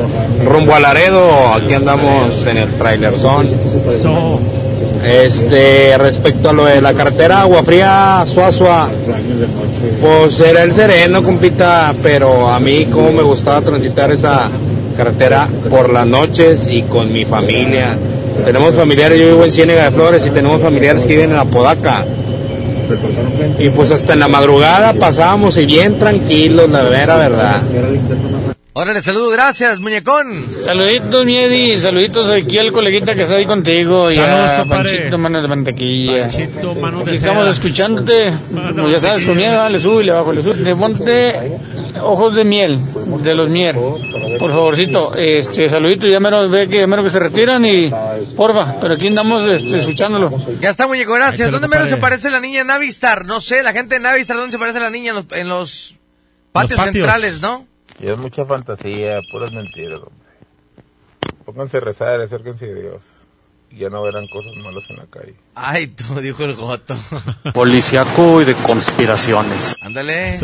rumbo 0.44 0.74
a 0.74 0.80
Laredo. 0.80 1.54
Aquí 1.54 1.74
andamos 1.74 2.44
en 2.46 2.56
el 2.58 2.74
trailer 2.76 3.14
son. 3.16 3.46
Este, 5.04 5.98
respecto 5.98 6.48
a 6.48 6.52
lo 6.52 6.64
de 6.64 6.80
la 6.80 6.94
carretera 6.94 7.42
Agua 7.42 7.62
Fría, 7.62 8.24
Suazua, 8.26 8.88
pues 10.00 10.40
era 10.40 10.62
el 10.62 10.72
sereno, 10.72 11.22
compita, 11.22 11.92
pero 12.02 12.48
a 12.48 12.58
mí 12.58 12.86
como 12.86 13.12
me 13.12 13.22
gustaba 13.22 13.60
transitar 13.60 14.10
esa 14.12 14.48
carretera 14.96 15.46
por 15.68 15.90
las 15.92 16.06
noches 16.06 16.66
y 16.70 16.82
con 16.82 17.12
mi 17.12 17.26
familia. 17.26 17.96
Tenemos 18.44 18.74
familiares, 18.74 19.20
yo 19.20 19.26
vivo 19.26 19.44
en 19.44 19.52
Ciénega 19.52 19.84
de 19.84 19.90
Flores 19.90 20.26
y 20.26 20.30
tenemos 20.30 20.62
familiares 20.62 21.04
que 21.04 21.14
viven 21.14 21.32
en 21.32 21.36
Apodaca. 21.36 22.04
Y 23.58 23.68
pues 23.70 23.90
hasta 23.90 24.14
en 24.14 24.20
la 24.20 24.28
madrugada 24.28 24.94
pasábamos 24.94 25.56
y 25.58 25.66
bien 25.66 25.98
tranquilos, 25.98 26.70
la 26.70 26.82
vera 26.82 27.16
verdad. 27.16 27.60
Órale, 28.76 29.00
saludos, 29.02 29.32
gracias, 29.32 29.78
muñecón. 29.78 30.50
Saluditos, 30.50 31.24
Miedi, 31.24 31.78
saluditos 31.78 32.28
aquí 32.28 32.58
al 32.58 32.72
coleguita 32.72 33.14
que 33.14 33.22
está 33.22 33.36
ahí 33.36 33.46
contigo 33.46 34.10
y 34.10 34.16
Saludos, 34.16 34.50
a. 34.50 34.64
Panchito 34.64 35.16
Manos 35.16 35.42
de 35.42 35.48
Mantequilla. 35.48 36.22
Panchito, 36.22 36.74
manos 36.74 37.02
Aquí 37.02 37.10
de 37.10 37.16
estamos 37.16 37.44
seda. 37.44 37.52
escuchándote, 37.52 38.32
pues 38.74 38.92
ya 38.92 38.98
sabes, 38.98 39.26
con 39.26 39.36
miedo, 39.36 39.68
le 39.68 39.78
sube 39.78 40.02
y 40.02 40.06
le 40.06 40.12
bajo, 40.12 40.32
le 40.32 40.42
sube. 40.42 40.56
Le 40.56 40.74
ponte 40.74 41.56
ojos 42.02 42.34
de 42.34 42.42
miel, 42.44 42.76
de 43.22 43.34
los 43.36 43.48
mier, 43.48 43.76
por 43.76 44.50
favorcito. 44.50 45.14
Este, 45.14 45.68
saluditos, 45.68 46.10
ya 46.10 46.18
menos 46.18 46.50
ve 46.50 46.66
que 46.66 46.78
ya 46.78 46.88
menos 46.88 47.04
que 47.04 47.12
se 47.12 47.20
retiran 47.20 47.64
y 47.64 47.90
porfa, 48.36 48.74
pero 48.80 48.94
aquí 48.94 49.06
andamos 49.06 49.48
este, 49.52 49.78
escuchándolo. 49.78 50.32
Ya 50.60 50.70
está, 50.70 50.88
muñeco, 50.88 51.12
gracias. 51.12 51.48
¿Dónde 51.52 51.68
menos 51.68 51.88
se 51.90 51.98
parece 51.98 52.28
la 52.28 52.40
niña 52.40 52.64
Navistar? 52.64 53.24
No 53.24 53.40
sé, 53.40 53.62
la 53.62 53.72
gente 53.72 53.94
de 53.94 54.00
Navistar, 54.00 54.36
¿dónde 54.36 54.50
se 54.50 54.58
parece 54.58 54.80
la 54.80 54.90
niña? 54.90 55.10
En 55.10 55.14
los, 55.14 55.26
en 55.30 55.48
los 55.48 55.96
patios, 56.50 56.76
patios. 56.76 56.92
centrales, 56.92 57.40
¿no? 57.40 57.68
Y 58.00 58.08
es 58.08 58.18
mucha 58.18 58.44
fantasía, 58.44 59.20
puras 59.30 59.52
mentiras, 59.52 60.00
hombre. 60.00 60.24
Pónganse 61.44 61.76
a 61.76 61.80
rezar, 61.80 62.20
acérquense 62.20 62.70
a 62.70 62.74
Dios. 62.74 63.02
Y 63.70 63.78
ya 63.78 63.88
no 63.88 64.02
verán 64.02 64.26
cosas 64.28 64.52
malas 64.62 64.88
en 64.88 64.96
la 64.96 65.06
calle. 65.06 65.34
Ay, 65.54 65.88
tú, 65.88 66.20
dijo 66.20 66.44
el 66.44 66.54
goto. 66.54 66.96
Policiaco 67.54 68.40
y 68.40 68.44
de 68.44 68.54
conspiraciones. 68.54 69.76
Ándale. 69.80 70.38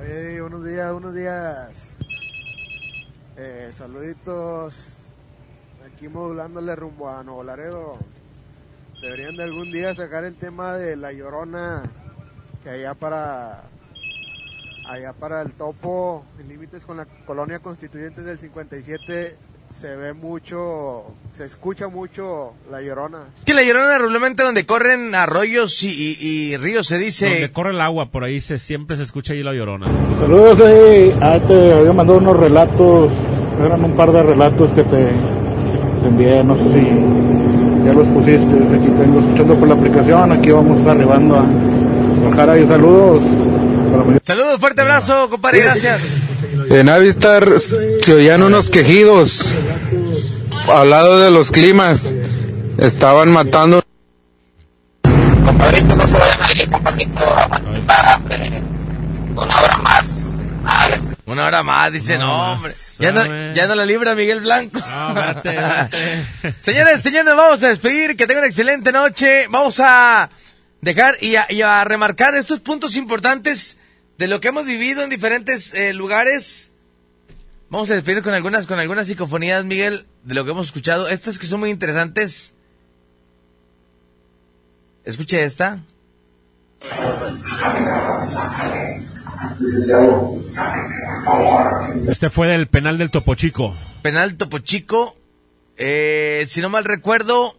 Oye, 0.00 0.40
buenos 0.40 0.64
días, 0.64 0.92
buenos 0.92 1.14
días. 1.14 1.68
Eh, 3.36 3.70
saluditos. 3.72 4.94
Aquí 5.86 6.08
modulándole 6.08 6.76
rumbo 6.76 7.08
a 7.08 7.22
Nuevo 7.22 7.42
Laredo. 7.42 7.98
Deberían 9.00 9.34
de 9.34 9.44
algún 9.44 9.70
día 9.70 9.94
sacar 9.94 10.24
el 10.24 10.36
tema 10.36 10.76
de 10.76 10.96
la 10.96 11.12
llorona. 11.12 11.82
Que 12.62 12.70
allá 12.70 12.94
para. 12.94 13.69
Allá 14.90 15.12
para 15.12 15.40
el 15.42 15.52
topo, 15.54 16.24
en 16.40 16.48
límites 16.48 16.84
con 16.84 16.96
la 16.96 17.06
colonia 17.24 17.60
constituyente 17.60 18.22
del 18.22 18.40
57, 18.40 19.36
se 19.70 19.94
ve 19.94 20.12
mucho, 20.14 21.04
se 21.32 21.44
escucha 21.44 21.86
mucho 21.86 22.54
la 22.72 22.82
llorona. 22.82 23.18
Es 23.38 23.44
que 23.44 23.54
la 23.54 23.62
llorona 23.62 23.98
regularmente 23.98 24.42
donde 24.42 24.66
corren 24.66 25.14
arroyos 25.14 25.80
y, 25.84 25.90
y- 25.90 26.16
y 26.20 26.56
ríos 26.56 26.88
se 26.88 26.98
dice... 26.98 27.26
Donde 27.30 27.52
corre 27.52 27.70
el 27.70 27.80
agua, 27.80 28.06
por 28.10 28.24
ahí 28.24 28.40
se, 28.40 28.58
siempre 28.58 28.96
se 28.96 29.04
escucha 29.04 29.32
ahí 29.32 29.44
la 29.44 29.52
llorona. 29.52 29.86
Saludos 30.18 30.60
ahí. 30.60 31.16
Ah, 31.20 31.38
te 31.46 31.72
había 31.72 31.92
mandado 31.92 32.18
unos 32.18 32.36
relatos. 32.36 33.12
Eran 33.64 33.84
un 33.84 33.94
par 33.94 34.10
de 34.10 34.24
relatos 34.24 34.72
que 34.72 34.82
te, 34.82 35.06
te 36.02 36.08
envié. 36.08 36.42
No 36.42 36.56
sé 36.56 36.68
si 36.68 37.84
ya 37.86 37.92
los 37.92 38.08
pusiste. 38.10 38.56
Aquí 38.56 38.88
tengo 38.88 39.20
escuchando 39.20 39.56
por 39.56 39.68
la 39.68 39.74
aplicación. 39.74 40.32
Aquí 40.32 40.50
vamos 40.50 40.84
arribando 40.84 41.36
a 41.36 41.42
Guadalajara. 41.44 42.58
Y 42.58 42.66
saludos. 42.66 43.22
Saludos, 44.22 44.60
fuerte 44.60 44.82
abrazo, 44.82 45.28
compadre, 45.28 45.60
gracias. 45.60 46.00
En 46.70 46.88
Avistar 46.88 47.58
se 47.58 48.14
oían 48.14 48.42
unos 48.42 48.70
quejidos 48.70 49.40
al 50.68 50.90
lado 50.90 51.20
de 51.20 51.30
los 51.30 51.50
climas. 51.50 52.06
Estaban 52.78 53.30
matando. 53.30 53.82
Compadrito, 55.44 55.96
no 55.96 56.06
se 56.06 56.18
vayan 56.18 56.42
a 56.42 56.52
ir, 56.52 56.70
compadrito, 56.70 57.20
a. 57.24 58.20
Una 59.34 59.60
hora 59.60 59.78
más. 59.78 60.42
Una 61.26 61.46
hora 61.46 61.62
más, 61.62 61.92
dice, 61.92 62.18
no, 62.18 62.52
hombre. 62.52 62.72
Ya 62.98 63.12
no, 63.12 63.54
ya 63.54 63.66
no 63.66 63.74
la 63.74 63.84
libra 63.84 64.14
Miguel 64.14 64.40
Blanco. 64.40 64.80
vete. 65.14 66.54
Señores, 66.60 67.00
señores, 67.00 67.24
nos 67.24 67.36
vamos 67.36 67.62
a 67.62 67.68
despedir. 67.68 68.16
Que 68.16 68.26
tengan 68.26 68.42
una 68.42 68.48
excelente 68.48 68.92
noche. 68.92 69.46
Vamos 69.48 69.80
a 69.80 70.30
dejar 70.80 71.16
y 71.20 71.36
a, 71.36 71.46
y 71.48 71.62
a 71.62 71.82
remarcar 71.84 72.34
estos 72.34 72.60
puntos 72.60 72.96
importantes 72.96 73.78
de 74.20 74.28
lo 74.28 74.38
que 74.38 74.48
hemos 74.48 74.66
vivido 74.66 75.02
en 75.02 75.08
diferentes 75.08 75.72
eh, 75.72 75.94
lugares. 75.94 76.72
Vamos 77.70 77.90
a 77.90 77.94
despedir 77.94 78.22
con 78.22 78.34
algunas, 78.34 78.66
con 78.66 78.78
algunas 78.78 79.06
psicofonías, 79.06 79.64
Miguel, 79.64 80.04
de 80.24 80.34
lo 80.34 80.44
que 80.44 80.50
hemos 80.50 80.66
escuchado. 80.66 81.08
Estas 81.08 81.38
que 81.38 81.46
son 81.46 81.60
muy 81.60 81.70
interesantes. 81.70 82.54
Escuche 85.06 85.42
esta. 85.42 85.80
Este 92.06 92.28
fue 92.28 92.48
del 92.48 92.68
penal 92.68 92.98
del 92.98 93.10
Topo 93.10 93.34
Chico. 93.36 93.74
Penal 94.02 94.36
Topo 94.36 94.58
Chico. 94.58 95.16
eh, 95.78 96.44
si 96.46 96.60
no 96.60 96.68
mal 96.68 96.84
recuerdo, 96.84 97.56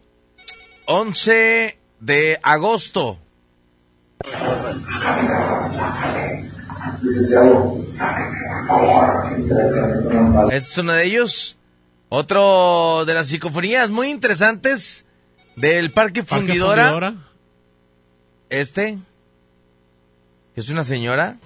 11 0.85 1.79
de 2.01 2.39
agosto. 2.43 3.17
Este 10.51 10.57
es 10.57 10.77
uno 10.77 10.93
de 10.93 11.05
ellos. 11.05 11.57
Otro 12.09 13.05
de 13.05 13.13
las 13.13 13.27
psicofonías 13.27 13.89
muy 13.89 14.09
interesantes 14.09 15.05
del 15.55 15.91
Parque, 15.91 16.23
Parque 16.23 16.45
Fundidora. 16.45 16.89
Fundidora. 16.89 17.15
Este. 18.49 18.97
Es 20.55 20.69
una 20.69 20.83
señora. 20.83 21.37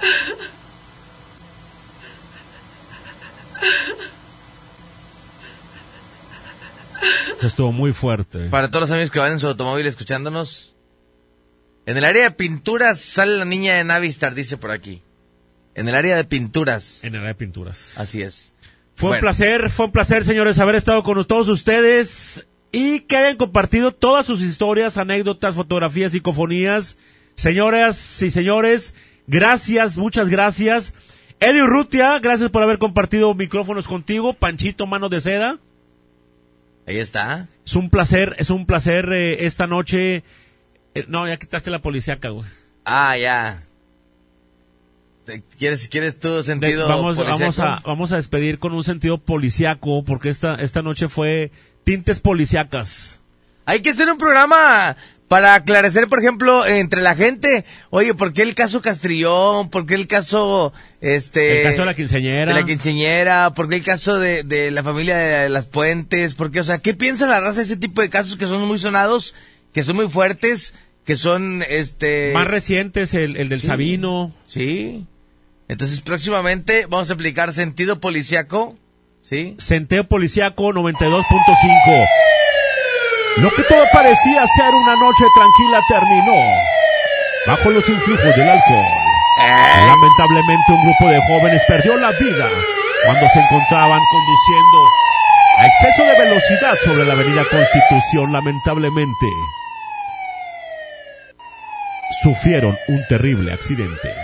Estuvo 7.42 7.72
muy 7.72 7.92
fuerte. 7.92 8.48
Para 8.48 8.68
todos 8.68 8.82
los 8.82 8.90
amigos 8.90 9.10
que 9.10 9.18
van 9.18 9.32
en 9.32 9.40
su 9.40 9.48
automóvil 9.48 9.86
escuchándonos. 9.86 10.74
En 11.86 11.96
el 11.96 12.04
área 12.04 12.24
de 12.24 12.30
pinturas 12.30 13.00
sale 13.00 13.36
la 13.36 13.44
niña 13.44 13.74
de 13.74 13.84
Navistar, 13.84 14.34
dice 14.34 14.56
por 14.56 14.70
aquí. 14.70 15.02
En 15.74 15.88
el 15.88 15.94
área 15.94 16.16
de 16.16 16.24
pinturas. 16.24 17.04
En 17.04 17.14
el 17.14 17.20
área 17.20 17.28
de 17.28 17.34
pinturas. 17.34 17.98
Así 17.98 18.22
es. 18.22 18.54
Fue 18.94 19.10
un 19.10 19.18
placer, 19.18 19.70
fue 19.70 19.86
un 19.86 19.92
placer, 19.92 20.24
señores, 20.24 20.58
haber 20.58 20.76
estado 20.76 21.02
con 21.02 21.22
todos 21.24 21.48
ustedes 21.48 22.46
y 22.70 23.00
que 23.00 23.16
hayan 23.16 23.36
compartido 23.36 23.92
todas 23.92 24.24
sus 24.24 24.40
historias, 24.40 24.98
anécdotas, 24.98 25.54
fotografías, 25.54 26.12
psicofonías. 26.12 26.98
Señoras 27.34 28.22
y 28.22 28.30
señores, 28.30 28.94
gracias, 29.26 29.98
muchas 29.98 30.28
gracias. 30.28 30.94
Eddie 31.40 31.64
Urrutia, 31.64 32.20
gracias 32.20 32.50
por 32.50 32.62
haber 32.62 32.78
compartido 32.78 33.34
micrófonos 33.34 33.88
contigo. 33.88 34.34
Panchito, 34.34 34.86
mano 34.86 35.08
de 35.08 35.20
seda. 35.20 35.58
Ahí 36.86 36.98
está. 36.98 37.48
Es 37.64 37.76
un 37.76 37.90
placer, 37.90 38.36
es 38.38 38.50
un 38.50 38.66
placer 38.66 39.12
eh, 39.12 39.46
esta 39.46 39.66
noche. 39.66 40.22
eh, 40.94 41.04
no, 41.08 41.26
ya 41.26 41.36
quitaste 41.36 41.70
la 41.70 41.80
policíaca, 41.80 42.28
güey. 42.28 42.46
Ah, 42.84 43.16
ya. 43.16 43.62
¿Quieres, 45.58 45.88
quieres 45.88 46.18
tu 46.18 46.42
sentido 46.42 46.86
vamos, 46.86 47.18
a, 47.58 47.80
vamos 47.82 48.12
a 48.12 48.16
despedir 48.16 48.58
con 48.58 48.74
un 48.74 48.84
sentido 48.84 49.16
policiaco, 49.16 50.04
porque 50.04 50.28
esta, 50.28 50.56
esta 50.56 50.82
noche 50.82 51.08
fue 51.08 51.50
tintes 51.82 52.20
policiacas. 52.20 53.22
Hay 53.64 53.80
que 53.80 53.90
hacer 53.90 54.10
un 54.10 54.18
programa 54.18 54.96
para 55.34 55.56
aclarecer, 55.56 56.06
por 56.06 56.20
ejemplo, 56.20 56.64
entre 56.64 57.02
la 57.02 57.16
gente. 57.16 57.64
Oye, 57.90 58.14
¿por 58.14 58.32
qué 58.32 58.42
el 58.42 58.54
caso 58.54 58.80
Castrillón? 58.80 59.68
¿Por 59.68 59.84
qué 59.84 59.96
el 59.96 60.06
caso, 60.06 60.72
este... 61.00 61.58
El 61.62 61.64
caso 61.64 61.80
de 61.80 61.86
la 61.86 61.94
quinceañera. 61.94 62.54
De 62.54 62.60
la 62.60 62.64
quinceañera. 62.64 63.52
¿Por 63.52 63.68
qué 63.68 63.74
el 63.74 63.82
caso 63.82 64.20
de, 64.20 64.44
de 64.44 64.70
la 64.70 64.84
familia 64.84 65.16
de 65.18 65.48
las 65.48 65.66
Puentes? 65.66 66.34
¿Por 66.34 66.52
qué, 66.52 66.60
o 66.60 66.62
sea, 66.62 66.78
qué 66.78 66.94
piensa 66.94 67.26
la 67.26 67.40
raza 67.40 67.56
de 67.56 67.64
ese 67.64 67.76
tipo 67.76 68.00
de 68.00 68.10
casos 68.10 68.36
que 68.36 68.46
son 68.46 68.64
muy 68.68 68.78
sonados, 68.78 69.34
que 69.72 69.82
son 69.82 69.96
muy 69.96 70.08
fuertes, 70.08 70.72
que 71.04 71.16
son, 71.16 71.64
este... 71.68 72.30
Más 72.32 72.46
recientes, 72.46 73.12
el, 73.14 73.36
el 73.36 73.48
del 73.48 73.60
Sí. 73.60 73.66
Sabino. 73.66 74.32
Sí. 74.46 75.04
Entonces, 75.66 76.00
próximamente 76.00 76.86
vamos 76.86 77.10
a 77.10 77.14
aplicar 77.14 77.52
sentido 77.52 77.98
policiaco, 77.98 78.76
¿sí? 79.20 79.56
Centeo 79.58 80.06
Policiaco 80.06 80.72
92.5. 80.72 82.06
Lo 83.38 83.50
que 83.50 83.62
todo 83.64 83.84
parecía 83.92 84.44
ser 84.56 84.68
una 84.74 84.94
noche 84.96 85.24
tranquila 85.34 85.80
terminó 85.88 86.36
bajo 87.46 87.70
los 87.70 87.88
influjos 87.88 88.36
del 88.36 88.48
alcohol. 88.48 88.86
Lamentablemente 89.86 90.72
un 90.72 90.82
grupo 90.84 91.08
de 91.08 91.20
jóvenes 91.26 91.62
perdió 91.66 91.96
la 91.96 92.10
vida 92.12 92.48
cuando 93.04 93.28
se 93.28 93.38
encontraban 93.40 94.00
conduciendo 94.10 94.88
a 95.58 95.66
exceso 95.66 96.02
de 96.04 96.18
velocidad 96.24 96.74
sobre 96.84 97.04
la 97.04 97.12
avenida 97.14 97.42
Constitución, 97.50 98.32
lamentablemente 98.32 99.26
sufrieron 102.22 102.76
un 102.88 103.04
terrible 103.08 103.52
accidente. 103.52 104.14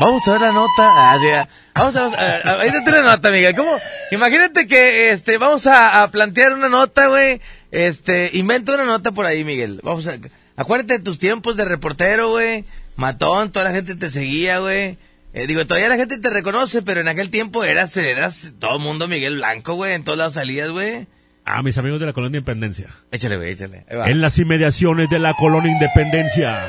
Vamos 0.00 0.26
a 0.26 0.32
ver 0.32 0.40
la 0.40 0.52
nota. 0.52 0.88
Ah, 0.88 1.46
vamos 1.74 1.96
a, 1.96 2.00
a, 2.06 2.36
a- 2.54 2.60
ahí 2.60 2.70
te 2.84 2.90
la 2.90 3.02
nota, 3.02 3.30
Miguel. 3.30 3.54
¿Cómo? 3.54 3.70
Imagínate 4.10 4.66
que, 4.66 5.10
este, 5.10 5.38
vamos 5.38 5.66
a, 5.66 6.02
a 6.02 6.10
plantear 6.10 6.52
una 6.54 6.68
nota, 6.68 7.06
güey. 7.06 7.40
Este, 7.74 8.30
inventa 8.34 8.74
una 8.74 8.84
nota 8.84 9.10
por 9.10 9.26
ahí, 9.26 9.42
Miguel. 9.42 9.80
Vamos 9.82 10.06
a, 10.06 10.16
acuérdate 10.54 10.98
de 10.98 11.04
tus 11.04 11.18
tiempos 11.18 11.56
de 11.56 11.64
reportero, 11.64 12.30
güey. 12.30 12.64
Matón, 12.94 13.50
toda 13.50 13.64
la 13.64 13.74
gente 13.74 13.96
te 13.96 14.10
seguía, 14.10 14.60
güey. 14.60 14.96
Eh, 15.32 15.48
digo, 15.48 15.66
todavía 15.66 15.88
la 15.88 15.96
gente 15.96 16.20
te 16.20 16.30
reconoce, 16.30 16.82
pero 16.82 17.00
en 17.00 17.08
aquel 17.08 17.30
tiempo 17.30 17.64
eras, 17.64 17.96
eras 17.96 18.52
todo 18.60 18.78
mundo 18.78 19.08
Miguel 19.08 19.38
Blanco, 19.38 19.74
güey. 19.74 19.94
En 19.94 20.04
todos 20.04 20.16
lados 20.16 20.34
salías, 20.34 20.70
güey. 20.70 21.08
A 21.44 21.64
mis 21.64 21.76
amigos 21.76 21.98
de 21.98 22.06
la 22.06 22.12
Colonia 22.12 22.38
Independencia. 22.38 22.90
Échale, 23.10 23.38
güey, 23.38 23.50
échale. 23.50 23.84
En 23.88 24.20
las 24.20 24.38
inmediaciones 24.38 25.10
de 25.10 25.18
la 25.18 25.34
Colonia 25.34 25.72
Independencia. 25.72 26.62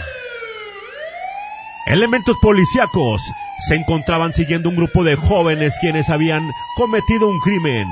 Elementos 1.86 2.36
policíacos 2.42 3.22
se 3.68 3.76
encontraban 3.76 4.34
siguiendo 4.34 4.70
un 4.70 4.76
grupo 4.76 5.04
de 5.04 5.16
jóvenes 5.18 5.76
quienes 5.80 6.10
habían 6.10 6.50
cometido 6.78 7.30
un 7.30 7.40
crimen. 7.42 7.86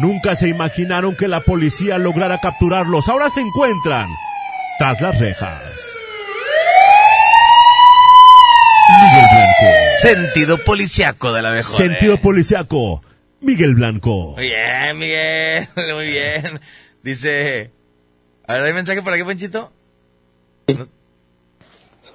Nunca 0.00 0.34
se 0.34 0.48
imaginaron 0.48 1.14
que 1.14 1.28
la 1.28 1.40
policía 1.40 1.98
lograra 1.98 2.40
capturarlos. 2.40 3.08
Ahora 3.08 3.28
se 3.28 3.40
encuentran 3.40 4.08
tras 4.78 4.98
las 5.02 5.18
rejas. 5.18 5.62
Miguel 8.88 9.26
Blanco. 9.30 9.76
Sentido 10.00 10.58
policiaco 10.64 11.32
de 11.34 11.42
la 11.42 11.50
mejor. 11.50 11.76
Sentido 11.76 12.14
eh. 12.14 12.18
policiaco. 12.18 13.02
Miguel 13.40 13.74
Blanco. 13.74 14.32
Muy 14.36 14.48
bien, 14.48 14.98
Miguel. 14.98 15.68
Muy 15.94 16.06
bien. 16.06 16.60
Dice. 17.02 17.70
A 18.46 18.54
ver, 18.54 18.64
¿hay 18.64 18.72
mensaje 18.72 19.02
por 19.02 19.12
aquí, 19.12 19.22
Panchito? 19.22 19.70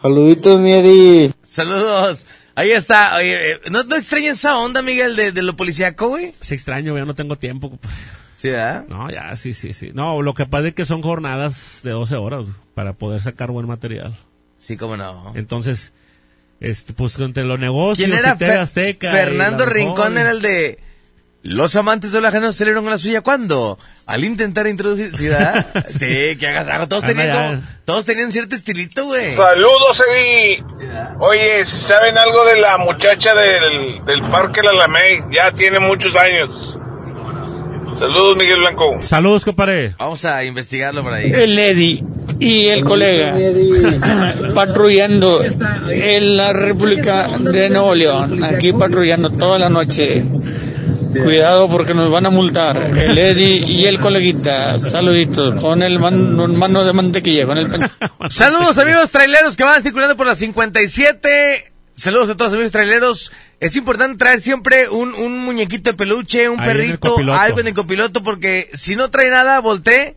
Saluditos, 0.01 0.59
mi 0.59 0.71
Eddie. 0.73 1.33
Saludos. 1.47 2.25
Ahí 2.55 2.71
está. 2.71 3.15
Oye, 3.17 3.53
eh, 3.53 3.59
¿no, 3.69 3.83
no 3.83 3.95
extrañas 3.95 4.37
esa 4.37 4.57
onda, 4.57 4.81
Miguel, 4.81 5.15
de, 5.15 5.31
de 5.31 5.43
lo 5.43 5.55
policíaco, 5.55 6.07
güey? 6.09 6.33
Se 6.39 6.55
extraño, 6.55 6.97
ya 6.97 7.05
no 7.05 7.13
tengo 7.15 7.37
tiempo. 7.37 7.69
compadre. 7.69 7.95
Sí, 8.33 8.49
¿verdad? 8.49 8.85
No, 8.87 9.09
ya, 9.09 9.35
sí, 9.35 9.53
sí, 9.53 9.73
sí. 9.73 9.91
No, 9.93 10.21
lo 10.21 10.33
que 10.33 10.45
pasa 10.45 10.67
es 10.69 10.73
que 10.73 10.85
son 10.85 11.01
jornadas 11.01 11.81
de 11.83 11.91
12 11.91 12.15
horas 12.15 12.47
para 12.73 12.93
poder 12.93 13.21
sacar 13.21 13.51
buen 13.51 13.67
material. 13.67 14.15
Sí, 14.57 14.77
cómo 14.77 14.97
no. 14.97 15.33
Entonces, 15.35 15.93
este, 16.59 16.93
pues 16.93 17.17
entre 17.19 17.43
los 17.43 17.59
negocios, 17.59 18.07
¿Quién 18.09 18.17
era? 18.17 18.61
Azteca. 18.61 19.11
Fernando 19.11 19.65
Rincón 19.65 20.17
era 20.17 20.31
el 20.31 20.41
de... 20.41 20.79
Los 21.45 21.75
amantes 21.75 22.11
de 22.11 22.21
la 22.21 22.29
ajeno 22.29 22.51
celebran 22.51 22.83
la 22.85 22.97
suya 22.97 23.21
cuando 23.21 23.77
al 24.07 24.23
intentar 24.23 24.65
introducir 24.65 25.15
¿sí, 25.15 25.27
verdad? 25.27 25.67
sí, 25.87 26.37
que 26.39 26.47
hagas 26.47 26.67
algo. 26.67 26.87
Todos 26.87 27.03
tenían, 27.03 27.63
todos 27.85 28.03
tenían 28.03 28.31
cierto 28.31 28.55
estilito, 28.55 29.05
güey. 29.05 29.35
Saludos, 29.35 30.03
Eddie. 30.09 30.63
Oye, 31.19 31.63
si 31.65 31.77
saben 31.77 32.17
algo 32.17 32.45
de 32.45 32.59
la 32.59 32.79
muchacha 32.79 33.35
del, 33.35 34.03
del 34.05 34.21
Parque 34.31 34.63
La 34.63 34.73
Lamey, 34.73 35.19
ya 35.31 35.51
tiene 35.51 35.77
muchos 35.77 36.15
años. 36.15 36.79
Saludos, 37.93 38.37
Miguel 38.37 38.61
Blanco. 38.61 38.97
Saludos, 39.01 39.45
compadre. 39.45 39.93
Vamos 39.99 40.25
a 40.25 40.43
investigarlo 40.43 41.03
por 41.03 41.13
ahí. 41.13 41.31
El 41.31 41.59
Eddie 41.59 42.03
y 42.39 42.69
el 42.69 42.83
colega 42.83 43.35
patrullando 44.55 45.43
en 45.43 46.37
la 46.37 46.53
República 46.53 47.37
de 47.37 47.69
Nuevo 47.69 47.93
León, 47.93 48.43
aquí 48.43 48.73
patrullando 48.73 49.29
toda 49.29 49.59
la 49.59 49.69
noche. 49.69 50.23
Cuidado 51.23 51.69
porque 51.69 51.93
nos 51.93 52.11
van 52.11 52.25
a 52.25 52.29
multar. 52.29 52.77
El 52.97 53.17
Eddie 53.17 53.63
y 53.65 53.85
el 53.85 53.99
coleguita, 53.99 54.77
saluditos, 54.79 55.59
con 55.61 55.81
el 55.83 55.99
man- 55.99 56.35
mano 56.57 56.83
de 56.83 56.93
mantequilla, 56.93 57.45
con 57.45 57.57
el 57.57 57.69
Saludos 58.29 58.77
amigos 58.77 59.09
traileros 59.11 59.55
que 59.55 59.63
van 59.63 59.81
circulando 59.83 60.15
por 60.17 60.27
la 60.27 60.35
57. 60.35 61.71
Saludos 61.95 62.29
a 62.31 62.37
todos 62.37 62.53
amigos 62.53 62.71
traileros. 62.71 63.31
Es 63.59 63.75
importante 63.77 64.17
traer 64.17 64.41
siempre 64.41 64.89
un, 64.89 65.13
un 65.13 65.39
muñequito 65.39 65.91
de 65.91 65.97
peluche, 65.97 66.49
un 66.49 66.59
Ahí 66.59 66.69
en 66.69 66.75
perrito, 66.77 67.09
copiloto. 67.11 67.39
algo 67.39 67.59
en 67.61 67.67
el 67.67 67.73
copiloto, 67.73 68.21
porque 68.23 68.69
si 68.73 68.95
no 68.95 69.09
trae 69.09 69.29
nada, 69.29 69.59
voltee. 69.59 70.15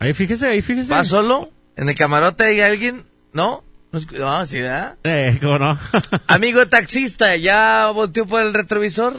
Ahí 0.00 0.12
fíjese, 0.14 0.48
ahí 0.48 0.62
fíjese. 0.62 0.92
¿Va 0.92 1.04
solo? 1.04 1.50
¿En 1.76 1.88
el 1.88 1.94
camarote 1.94 2.44
hay 2.44 2.60
alguien? 2.60 3.04
¿No? 3.32 3.62
No, 3.92 3.98
es- 4.00 4.10
no, 4.10 4.44
sí, 4.46 4.60
¿verdad? 4.60 4.96
Eh, 5.04 5.38
¿cómo 5.40 5.58
no? 5.60 5.78
Amigo 6.26 6.66
taxista, 6.66 7.36
¿ya 7.36 7.88
volteó 7.94 8.26
por 8.26 8.42
el 8.42 8.52
retrovisor? 8.52 9.14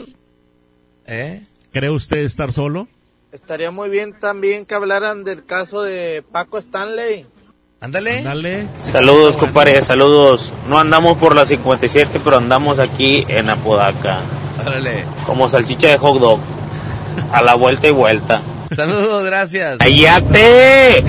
¿Eh? 1.08 1.42
¿Cree 1.72 1.90
usted 1.90 2.18
estar 2.18 2.52
solo? 2.52 2.86
Estaría 3.32 3.70
muy 3.70 3.88
bien 3.88 4.18
también 4.18 4.66
que 4.66 4.74
hablaran 4.74 5.24
del 5.24 5.44
caso 5.44 5.82
de 5.82 6.22
Paco 6.30 6.58
Stanley. 6.58 7.26
Ándale. 7.80 8.22
Dale. 8.22 8.68
Saludos, 8.78 9.38
compadre, 9.38 9.80
saludos. 9.80 10.52
No 10.68 10.78
andamos 10.78 11.16
por 11.16 11.34
la 11.34 11.46
57, 11.46 12.20
pero 12.22 12.36
andamos 12.36 12.78
aquí 12.78 13.24
en 13.28 13.48
Apodaca. 13.48 14.18
Órale. 14.60 15.04
Como 15.24 15.48
salchicha 15.48 15.88
de 15.88 15.96
hot 15.98 16.20
dog. 16.20 16.40
A 17.32 17.42
la 17.42 17.54
vuelta 17.54 17.88
y 17.88 17.90
vuelta. 17.92 18.42
Saludos, 18.74 19.24
gracias. 19.24 19.78
¡Cállate! 19.78 21.04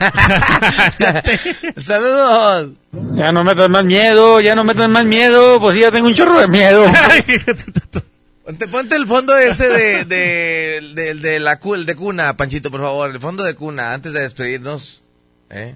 Saludos. 1.76 2.70
Ya 3.14 3.32
no 3.32 3.44
metas 3.44 3.68
más 3.68 3.84
miedo, 3.84 4.40
ya 4.40 4.54
no 4.54 4.64
metas 4.64 4.88
más 4.88 5.04
miedo, 5.04 5.60
pues 5.60 5.78
ya 5.78 5.90
tengo 5.90 6.06
un 6.06 6.14
chorro 6.14 6.40
de 6.40 6.48
miedo. 6.48 6.86
Ponte, 8.44 8.66
ponte 8.66 8.96
el 8.96 9.06
fondo 9.06 9.36
ese 9.38 9.68
de, 9.68 10.04
de, 10.04 10.80
de, 10.94 11.14
de 11.14 11.38
la 11.38 11.60
el 11.62 11.86
de 11.86 11.94
cuna, 11.94 12.36
Panchito, 12.36 12.70
por 12.70 12.80
favor. 12.80 13.10
El 13.10 13.20
fondo 13.20 13.44
de 13.44 13.54
cuna, 13.54 13.92
antes 13.94 14.12
de 14.12 14.20
despedirnos. 14.20 15.04
¿eh? 15.50 15.74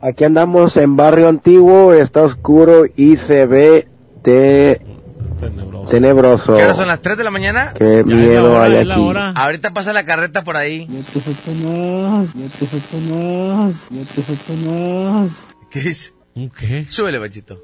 Aquí 0.00 0.24
andamos 0.24 0.76
en 0.76 0.96
barrio 0.96 1.28
antiguo, 1.28 1.94
está 1.94 2.22
oscuro 2.22 2.86
y 2.96 3.16
se 3.16 3.46
ve 3.46 3.86
de 4.24 4.80
Tenebroso. 5.38 5.90
Tenebroso. 5.90 6.56
¿Qué 6.56 6.62
ahora 6.62 6.74
son 6.74 6.88
las 6.88 7.00
3 7.00 7.18
de 7.18 7.24
la 7.24 7.30
mañana? 7.30 7.74
Qué 7.76 8.04
ya 8.06 8.14
miedo 8.14 8.52
hora, 8.52 8.64
hay 8.64 8.76
aquí. 8.76 9.38
Ahorita 9.40 9.72
pasa 9.72 9.92
la 9.92 10.04
carreta 10.04 10.44
por 10.44 10.56
ahí. 10.56 10.86
Vete 10.88 11.20
Satanás, 11.20 12.30
vete 12.34 12.66
Satanás, 12.66 13.74
vete 13.90 14.22
Satanás. 14.22 15.30
¿Qué 15.70 15.80
dice? 15.80 16.12
¿Un 16.34 16.50
qué? 16.50 16.86
Súbele, 16.88 17.18
bachito. 17.18 17.60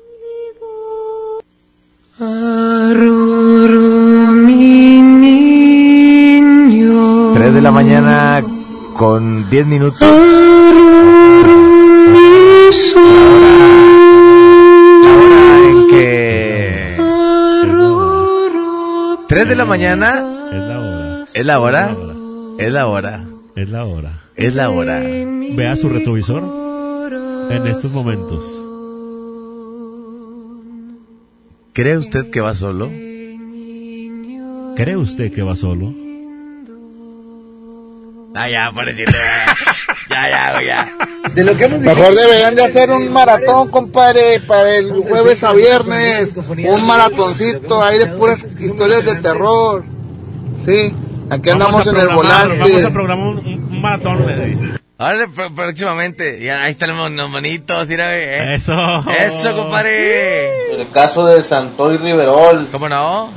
3 7.49 7.55
de 7.55 7.63
la 7.63 7.73
mañana 7.73 8.45
con 8.93 9.49
10 9.49 9.67
minutos. 9.67 10.03
Ahora 15.09 15.69
en 15.71 15.89
que... 15.89 16.97
3 19.29 19.49
de 19.49 19.57
la 19.57 19.65
mañana... 19.65 21.27
Es 21.33 21.47
la 21.47 21.59
hora. 21.61 21.97
Es 22.59 22.71
la 22.71 22.87
hora. 22.87 23.25
Es 23.57 23.71
la 23.71 23.87
hora. 23.87 24.21
Es 24.37 24.55
la 24.55 24.69
hora. 24.69 25.01
Vea 25.01 25.75
su 25.77 25.89
retrovisor 25.89 26.43
en 27.51 27.67
estos 27.67 27.91
momentos. 27.93 28.45
¿Cree 31.73 31.97
usted 31.97 32.31
que 32.31 32.43
va 32.43 32.53
solo? 32.53 32.91
¿Cree 34.77 34.99
usted 34.99 35.33
que 35.33 35.41
va 35.41 35.57
solo? 35.57 36.08
Ah, 38.39 38.49
ya, 38.49 38.71
pobrecito. 38.73 39.13
Ya, 40.09 40.29
ya, 40.31 40.63
ya. 40.63 40.97
De 41.35 41.45
lo 41.45 41.57
que 41.57 41.65
hemos 41.65 41.81
Mejor 41.81 42.15
deberían 42.15 42.55
de 42.55 42.65
hacer 42.65 42.91
un 42.91 43.13
maratón, 43.13 43.71
compadre, 43.71 44.41
para 44.47 44.77
el 44.77 44.93
jueves 44.93 45.43
a 45.45 45.53
viernes. 45.53 46.37
Un 46.37 46.87
maratoncito 46.87 47.83
ahí 47.83 47.99
de 47.99 48.07
puras 48.07 48.45
historias 48.59 49.05
de 49.05 49.17
terror. 49.17 49.85
Sí, 50.65 50.95
aquí 51.31 51.51
andamos 51.51 51.87
en 51.87 51.97
el 51.97 52.09
volante. 52.09 52.57
Vamos 52.59 52.85
a 52.85 52.91
programar 52.91 53.27
un, 53.29 53.39
un 53.39 53.81
maratón. 53.81 54.25
Ahora 55.01 55.27
pr- 55.29 55.55
próximamente. 55.55 56.41
Ya, 56.43 56.65
ahí 56.65 56.73
están 56.73 56.89
los 56.91 56.99
mon- 56.99 57.17
los 57.17 57.31
monitos, 57.31 57.87
mira. 57.87 58.17
¿eh? 58.19 58.55
Eso. 58.57 58.75
Eso, 59.17 59.55
compadre. 59.55 60.73
El 60.75 60.91
caso 60.91 61.25
de 61.27 61.43
Santoy 61.43 61.99
Riverol. 61.99 62.67
¿Cómo 62.73 62.89
no? 62.89 63.31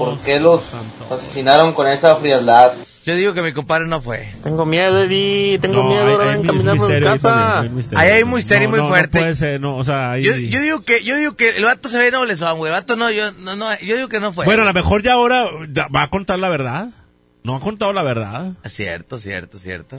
¿Por 0.00 0.18
qué 0.20 0.40
los 0.40 0.62
asesinaron 1.10 1.72
con 1.74 1.86
esa 1.88 2.16
frialdad? 2.16 2.72
Yo 3.06 3.14
digo 3.14 3.34
que 3.34 3.40
mi 3.42 3.52
compadre 3.52 3.86
no 3.86 4.00
fue. 4.02 4.32
Tengo 4.42 4.66
miedo, 4.66 5.04
Eddie. 5.04 5.60
Tengo 5.60 5.84
No, 5.84 5.88
miedo 5.90 6.02
ahora 6.08 6.34
en 6.34 6.42
caminar 6.44 6.76
por 6.76 6.90
ahí 6.92 7.00
casa. 7.00 7.28
también, 7.30 7.70
hay 7.70 7.76
misterio. 7.76 7.98
Ahí 8.04 8.10
hay 8.10 8.22
un 8.24 8.32
misterio 8.34 8.64
No, 8.64 8.70
muy 8.70 8.78
no, 8.78 8.82
no 8.84 8.88
fuerte. 8.90 9.18
puede 9.20 9.34
ser, 9.36 9.60
no, 9.60 9.76
o 9.76 9.84
sea, 9.84 10.10
ahí- 10.10 10.24
Yo, 10.24 10.32
yo 10.36 10.60
digo 10.60 10.82
que, 10.82 11.04
yo 11.04 11.16
digo 11.16 11.36
que 11.36 11.50
el 11.50 11.64
vato 11.64 11.88
se 11.88 11.98
ve 11.98 12.10
noblezón, 12.10 12.58
güey. 12.58 12.72
El 12.72 12.80
vato 12.80 12.96
no, 12.96 13.08
yo, 13.12 13.30
no, 13.32 13.54
no, 13.54 13.66
yo 13.78 13.94
digo 13.94 14.08
que 14.08 14.18
no 14.18 14.32
fue. 14.32 14.44
Bueno, 14.44 14.62
a 14.62 14.64
lo 14.66 14.72
mejor 14.72 15.04
ya 15.04 15.12
ahora 15.12 15.44
va 15.94 16.02
a 16.02 16.10
contar 16.10 16.40
la 16.40 16.48
verdad. 16.48 16.88
No 17.44 17.54
ha 17.54 17.60
contado 17.60 17.92
la 17.92 18.02
verdad. 18.02 18.54
Cierto, 18.64 19.20
cierto, 19.20 19.56
cierto. 19.56 19.96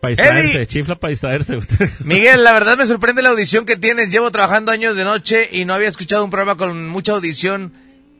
Para 0.00 0.10
distraerse, 0.10 0.56
Eddie. 0.58 0.66
chifla 0.66 0.94
para 0.96 1.10
distraerse. 1.10 1.58
Miguel, 2.04 2.44
la 2.44 2.52
verdad 2.52 2.76
me 2.76 2.86
sorprende 2.86 3.22
la 3.22 3.30
audición 3.30 3.64
que 3.66 3.76
tienes. 3.76 4.10
Llevo 4.10 4.30
trabajando 4.30 4.70
años 4.70 4.94
de 4.94 5.04
noche 5.04 5.48
y 5.50 5.64
no 5.64 5.74
había 5.74 5.88
escuchado 5.88 6.22
un 6.24 6.30
programa 6.30 6.56
con 6.56 6.86
mucha 6.88 7.12
audición 7.12 7.72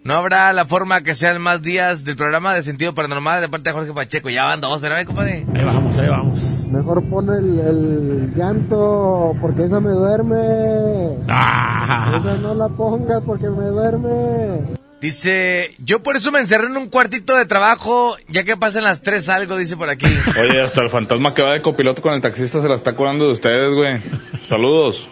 ¿No 0.04 0.12
habrá 0.12 0.52
la 0.52 0.66
forma 0.66 1.00
que 1.02 1.14
sean 1.14 1.40
más 1.40 1.62
días 1.62 2.04
del 2.04 2.14
programa 2.14 2.52
de 2.52 2.62
sentido 2.62 2.94
paranormal 2.94 3.40
de 3.40 3.48
parte 3.48 3.70
de 3.70 3.72
Jorge 3.72 3.94
Pacheco? 3.94 4.28
Ya 4.28 4.44
van 4.44 4.60
dos, 4.60 4.74
espérame, 4.74 5.06
compadre. 5.06 5.46
Ahí 5.54 5.64
vamos, 5.64 5.98
ahí 5.98 6.08
vamos. 6.10 6.66
Mejor 6.70 7.08
pon 7.08 7.30
el, 7.30 7.58
el 7.58 8.34
llanto, 8.36 9.34
porque 9.40 9.64
esa 9.64 9.80
me 9.80 9.92
duerme. 9.92 11.24
Ah. 11.30 12.20
Esa 12.20 12.36
no 12.36 12.52
la 12.52 12.68
pongas 12.68 13.22
porque 13.24 13.48
me 13.48 13.64
duerme. 13.64 14.74
Dice, 15.00 15.74
yo 15.78 16.02
por 16.02 16.16
eso 16.16 16.30
me 16.30 16.40
encerré 16.40 16.66
en 16.66 16.76
un 16.76 16.90
cuartito 16.90 17.34
de 17.34 17.46
trabajo, 17.46 18.14
ya 18.28 18.44
que 18.44 18.58
pasan 18.58 18.84
las 18.84 19.00
tres 19.00 19.30
algo, 19.30 19.56
dice 19.56 19.78
por 19.78 19.88
aquí. 19.88 20.04
Oye, 20.38 20.60
hasta 20.60 20.82
el 20.82 20.90
fantasma 20.90 21.32
que 21.32 21.40
va 21.40 21.54
de 21.54 21.62
copiloto 21.62 22.02
con 22.02 22.12
el 22.12 22.20
taxista 22.20 22.60
se 22.60 22.68
la 22.68 22.74
está 22.74 22.92
curando 22.92 23.26
de 23.26 23.32
ustedes, 23.32 23.74
güey. 23.74 24.02
Saludos. 24.42 25.08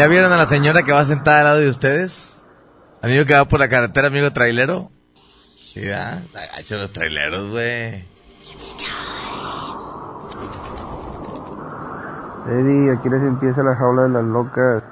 ¿Ya 0.00 0.08
vieron 0.08 0.32
a 0.32 0.38
la 0.38 0.46
señora 0.46 0.82
que 0.82 0.92
va 0.92 1.04
sentada 1.04 1.40
al 1.40 1.44
lado 1.44 1.58
de 1.58 1.68
ustedes? 1.68 2.40
Amigo 3.02 3.26
que 3.26 3.34
va 3.34 3.44
por 3.44 3.60
la 3.60 3.68
carretera, 3.68 4.08
amigo 4.08 4.32
trailero. 4.32 4.90
Sí, 5.58 5.80
¿verdad? 5.80 6.22
Está 6.24 6.46
gacho 6.56 6.78
los 6.78 6.90
traileros, 6.90 7.50
güey. 7.50 8.08
Eddie, 12.48 12.92
aquí 12.92 13.10
les 13.10 13.22
empieza 13.24 13.62
la 13.62 13.76
jaula 13.76 14.04
de 14.04 14.08
las 14.08 14.24
locas. 14.24 14.82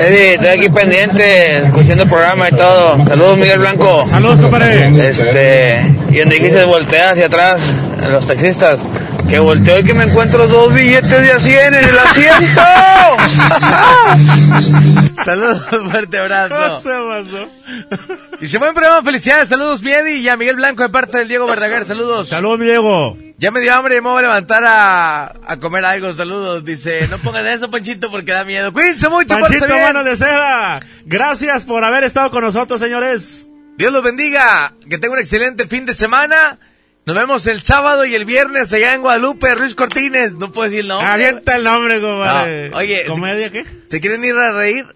Eddie, 0.00 0.34
estoy 0.34 0.48
aquí 0.48 0.68
pendiente, 0.68 1.58
escuchando 1.58 2.02
el 2.02 2.08
programa 2.08 2.48
y 2.48 2.56
todo. 2.56 3.04
Saludos, 3.04 3.38
Miguel 3.38 3.60
Blanco. 3.60 4.04
Saludos, 4.04 4.40
compadre. 4.40 5.08
Este, 5.08 5.80
y 6.08 6.18
donde 6.18 6.34
dijiste 6.34 6.64
voltea 6.64 7.12
hacia 7.12 7.26
atrás, 7.26 7.62
los 8.00 8.26
taxistas, 8.26 8.80
que 9.28 9.38
volteo 9.38 9.80
y 9.80 9.84
que 9.84 9.94
me 9.94 10.04
encuentro 10.04 10.46
dos 10.46 10.72
billetes 10.72 11.10
de 11.10 11.32
a 11.32 11.40
100 11.40 11.74
en 11.74 11.84
el 11.84 11.98
asiento. 11.98 12.62
Saludos, 15.24 15.64
fuerte 15.90 16.18
abrazo. 16.18 16.54
¿Cómo 16.54 16.80
se 18.42 18.58
buen 18.58 18.74
programa, 18.74 19.02
felicidades, 19.02 19.48
saludos, 19.48 19.82
mi 19.82 19.92
Eddie, 19.92 20.18
y 20.18 20.28
a 20.28 20.36
Miguel 20.36 20.56
Blanco 20.56 20.82
de 20.82 20.88
parte 20.90 21.18
del 21.18 21.28
Diego 21.28 21.46
Verdaguer, 21.46 21.84
saludos. 21.84 22.28
Saludos, 22.28 22.60
Diego. 22.60 23.16
Ya 23.38 23.50
me 23.50 23.60
dio 23.60 23.74
hambre 23.74 23.96
y 23.96 24.00
me 24.00 24.08
voy 24.08 24.20
a 24.20 24.22
levantar 24.22 24.64
a, 24.64 25.34
a 25.46 25.56
comer 25.58 25.84
algo, 25.84 26.12
saludos. 26.12 26.64
Dice, 26.64 27.08
no 27.08 27.18
pongan 27.18 27.46
eso, 27.46 27.70
Panchito, 27.70 28.10
porque 28.10 28.32
da 28.32 28.44
miedo. 28.44 28.72
Cuídense 28.72 29.08
mucho, 29.08 29.38
Panchito. 29.38 29.68
Mano 29.68 30.04
de 30.04 30.16
Seda. 30.16 30.80
Gracias 31.04 31.64
por 31.64 31.84
haber 31.84 32.04
estado 32.04 32.30
con 32.30 32.42
nosotros, 32.42 32.80
señores. 32.80 33.48
Dios 33.76 33.92
los 33.92 34.02
bendiga, 34.02 34.72
que 34.88 34.98
tengan 34.98 35.18
un 35.18 35.18
excelente 35.18 35.66
fin 35.66 35.84
de 35.84 35.94
semana. 35.94 36.58
Nos 37.06 37.14
vemos 37.14 37.46
el 37.46 37.62
sábado 37.62 38.04
y 38.04 38.16
el 38.16 38.24
viernes 38.24 38.72
allá 38.72 38.94
en 38.94 39.00
Guadalupe, 39.00 39.54
Ruiz 39.54 39.76
Cortines. 39.76 40.34
No 40.34 40.50
puedo 40.50 40.68
decir 40.68 40.80
el 40.80 40.88
nombre. 40.88 41.06
Avienta 41.06 41.54
el 41.54 41.62
nombre, 41.62 42.00
compadre. 42.00 42.70
No, 42.70 42.78
oye, 42.78 43.04
¿Comedia 43.06 43.52
qué? 43.52 43.64
¿Se 43.88 44.00
quieren 44.00 44.24
ir 44.24 44.34
a 44.34 44.50
reír? 44.50 44.86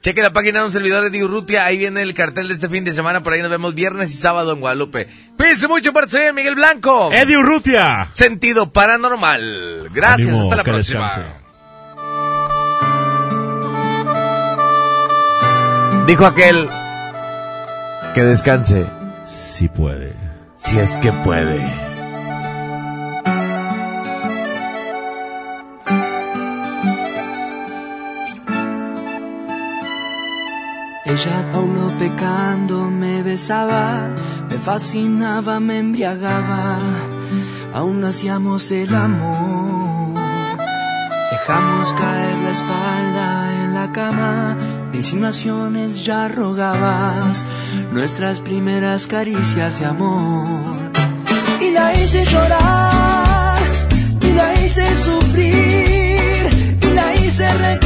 Cheque 0.00 0.20
la 0.20 0.32
página 0.32 0.58
de 0.58 0.66
un 0.66 0.72
servidor 0.72 1.08
de 1.08 1.24
Urrutia, 1.24 1.64
ahí 1.64 1.78
viene 1.78 2.02
el 2.02 2.12
cartel 2.12 2.48
de 2.48 2.54
este 2.54 2.68
fin 2.68 2.84
de 2.84 2.92
semana, 2.92 3.22
por 3.22 3.32
ahí 3.32 3.40
nos 3.40 3.52
vemos 3.52 3.74
viernes 3.74 4.10
y 4.10 4.16
sábado 4.16 4.52
en 4.52 4.60
Guadalupe. 4.60 5.06
Cuídense 5.36 5.68
mucho, 5.68 5.92
por 5.92 6.10
bien, 6.10 6.34
Miguel 6.34 6.56
Blanco. 6.56 7.10
Eddie 7.12 7.38
Urrutia. 7.38 8.08
Sentido 8.12 8.72
paranormal. 8.72 9.90
Gracias, 9.94 10.36
hasta 10.36 10.56
la 10.56 10.64
próxima. 10.64 11.04
descanse. 11.04 11.44
Dijo 16.06 16.26
aquel 16.26 16.68
que 18.12 18.24
descanse, 18.24 18.86
Si 19.24 19.68
puede. 19.68 20.23
Si 20.64 20.78
es 20.78 20.94
que 20.96 21.12
puede. 21.24 21.60
Ella 31.06 31.50
aún 31.52 31.92
pecando 31.98 32.90
me 32.90 33.22
besaba, 33.22 34.10
me 34.48 34.58
fascinaba, 34.58 35.60
me 35.60 35.78
embriagaba, 35.78 36.78
aún 37.74 38.02
hacíamos 38.04 38.70
el 38.70 38.94
amor. 38.94 40.14
Dejamos 41.30 41.92
caer 41.92 42.34
la 42.44 42.50
espalda 42.50 43.43
cama, 43.92 44.56
de 44.92 44.98
insinuaciones 44.98 46.04
ya 46.04 46.28
rogabas, 46.28 47.44
nuestras 47.92 48.40
primeras 48.40 49.06
caricias 49.06 49.78
de 49.80 49.86
amor. 49.86 50.92
Y 51.60 51.70
la 51.70 51.92
hice 51.94 52.24
llorar, 52.24 53.58
y 54.20 54.32
la 54.32 54.54
hice 54.62 54.84
sufrir, 54.96 56.78
y 56.82 56.94
la 56.94 57.14
hice 57.14 57.46
recordar 57.54 57.83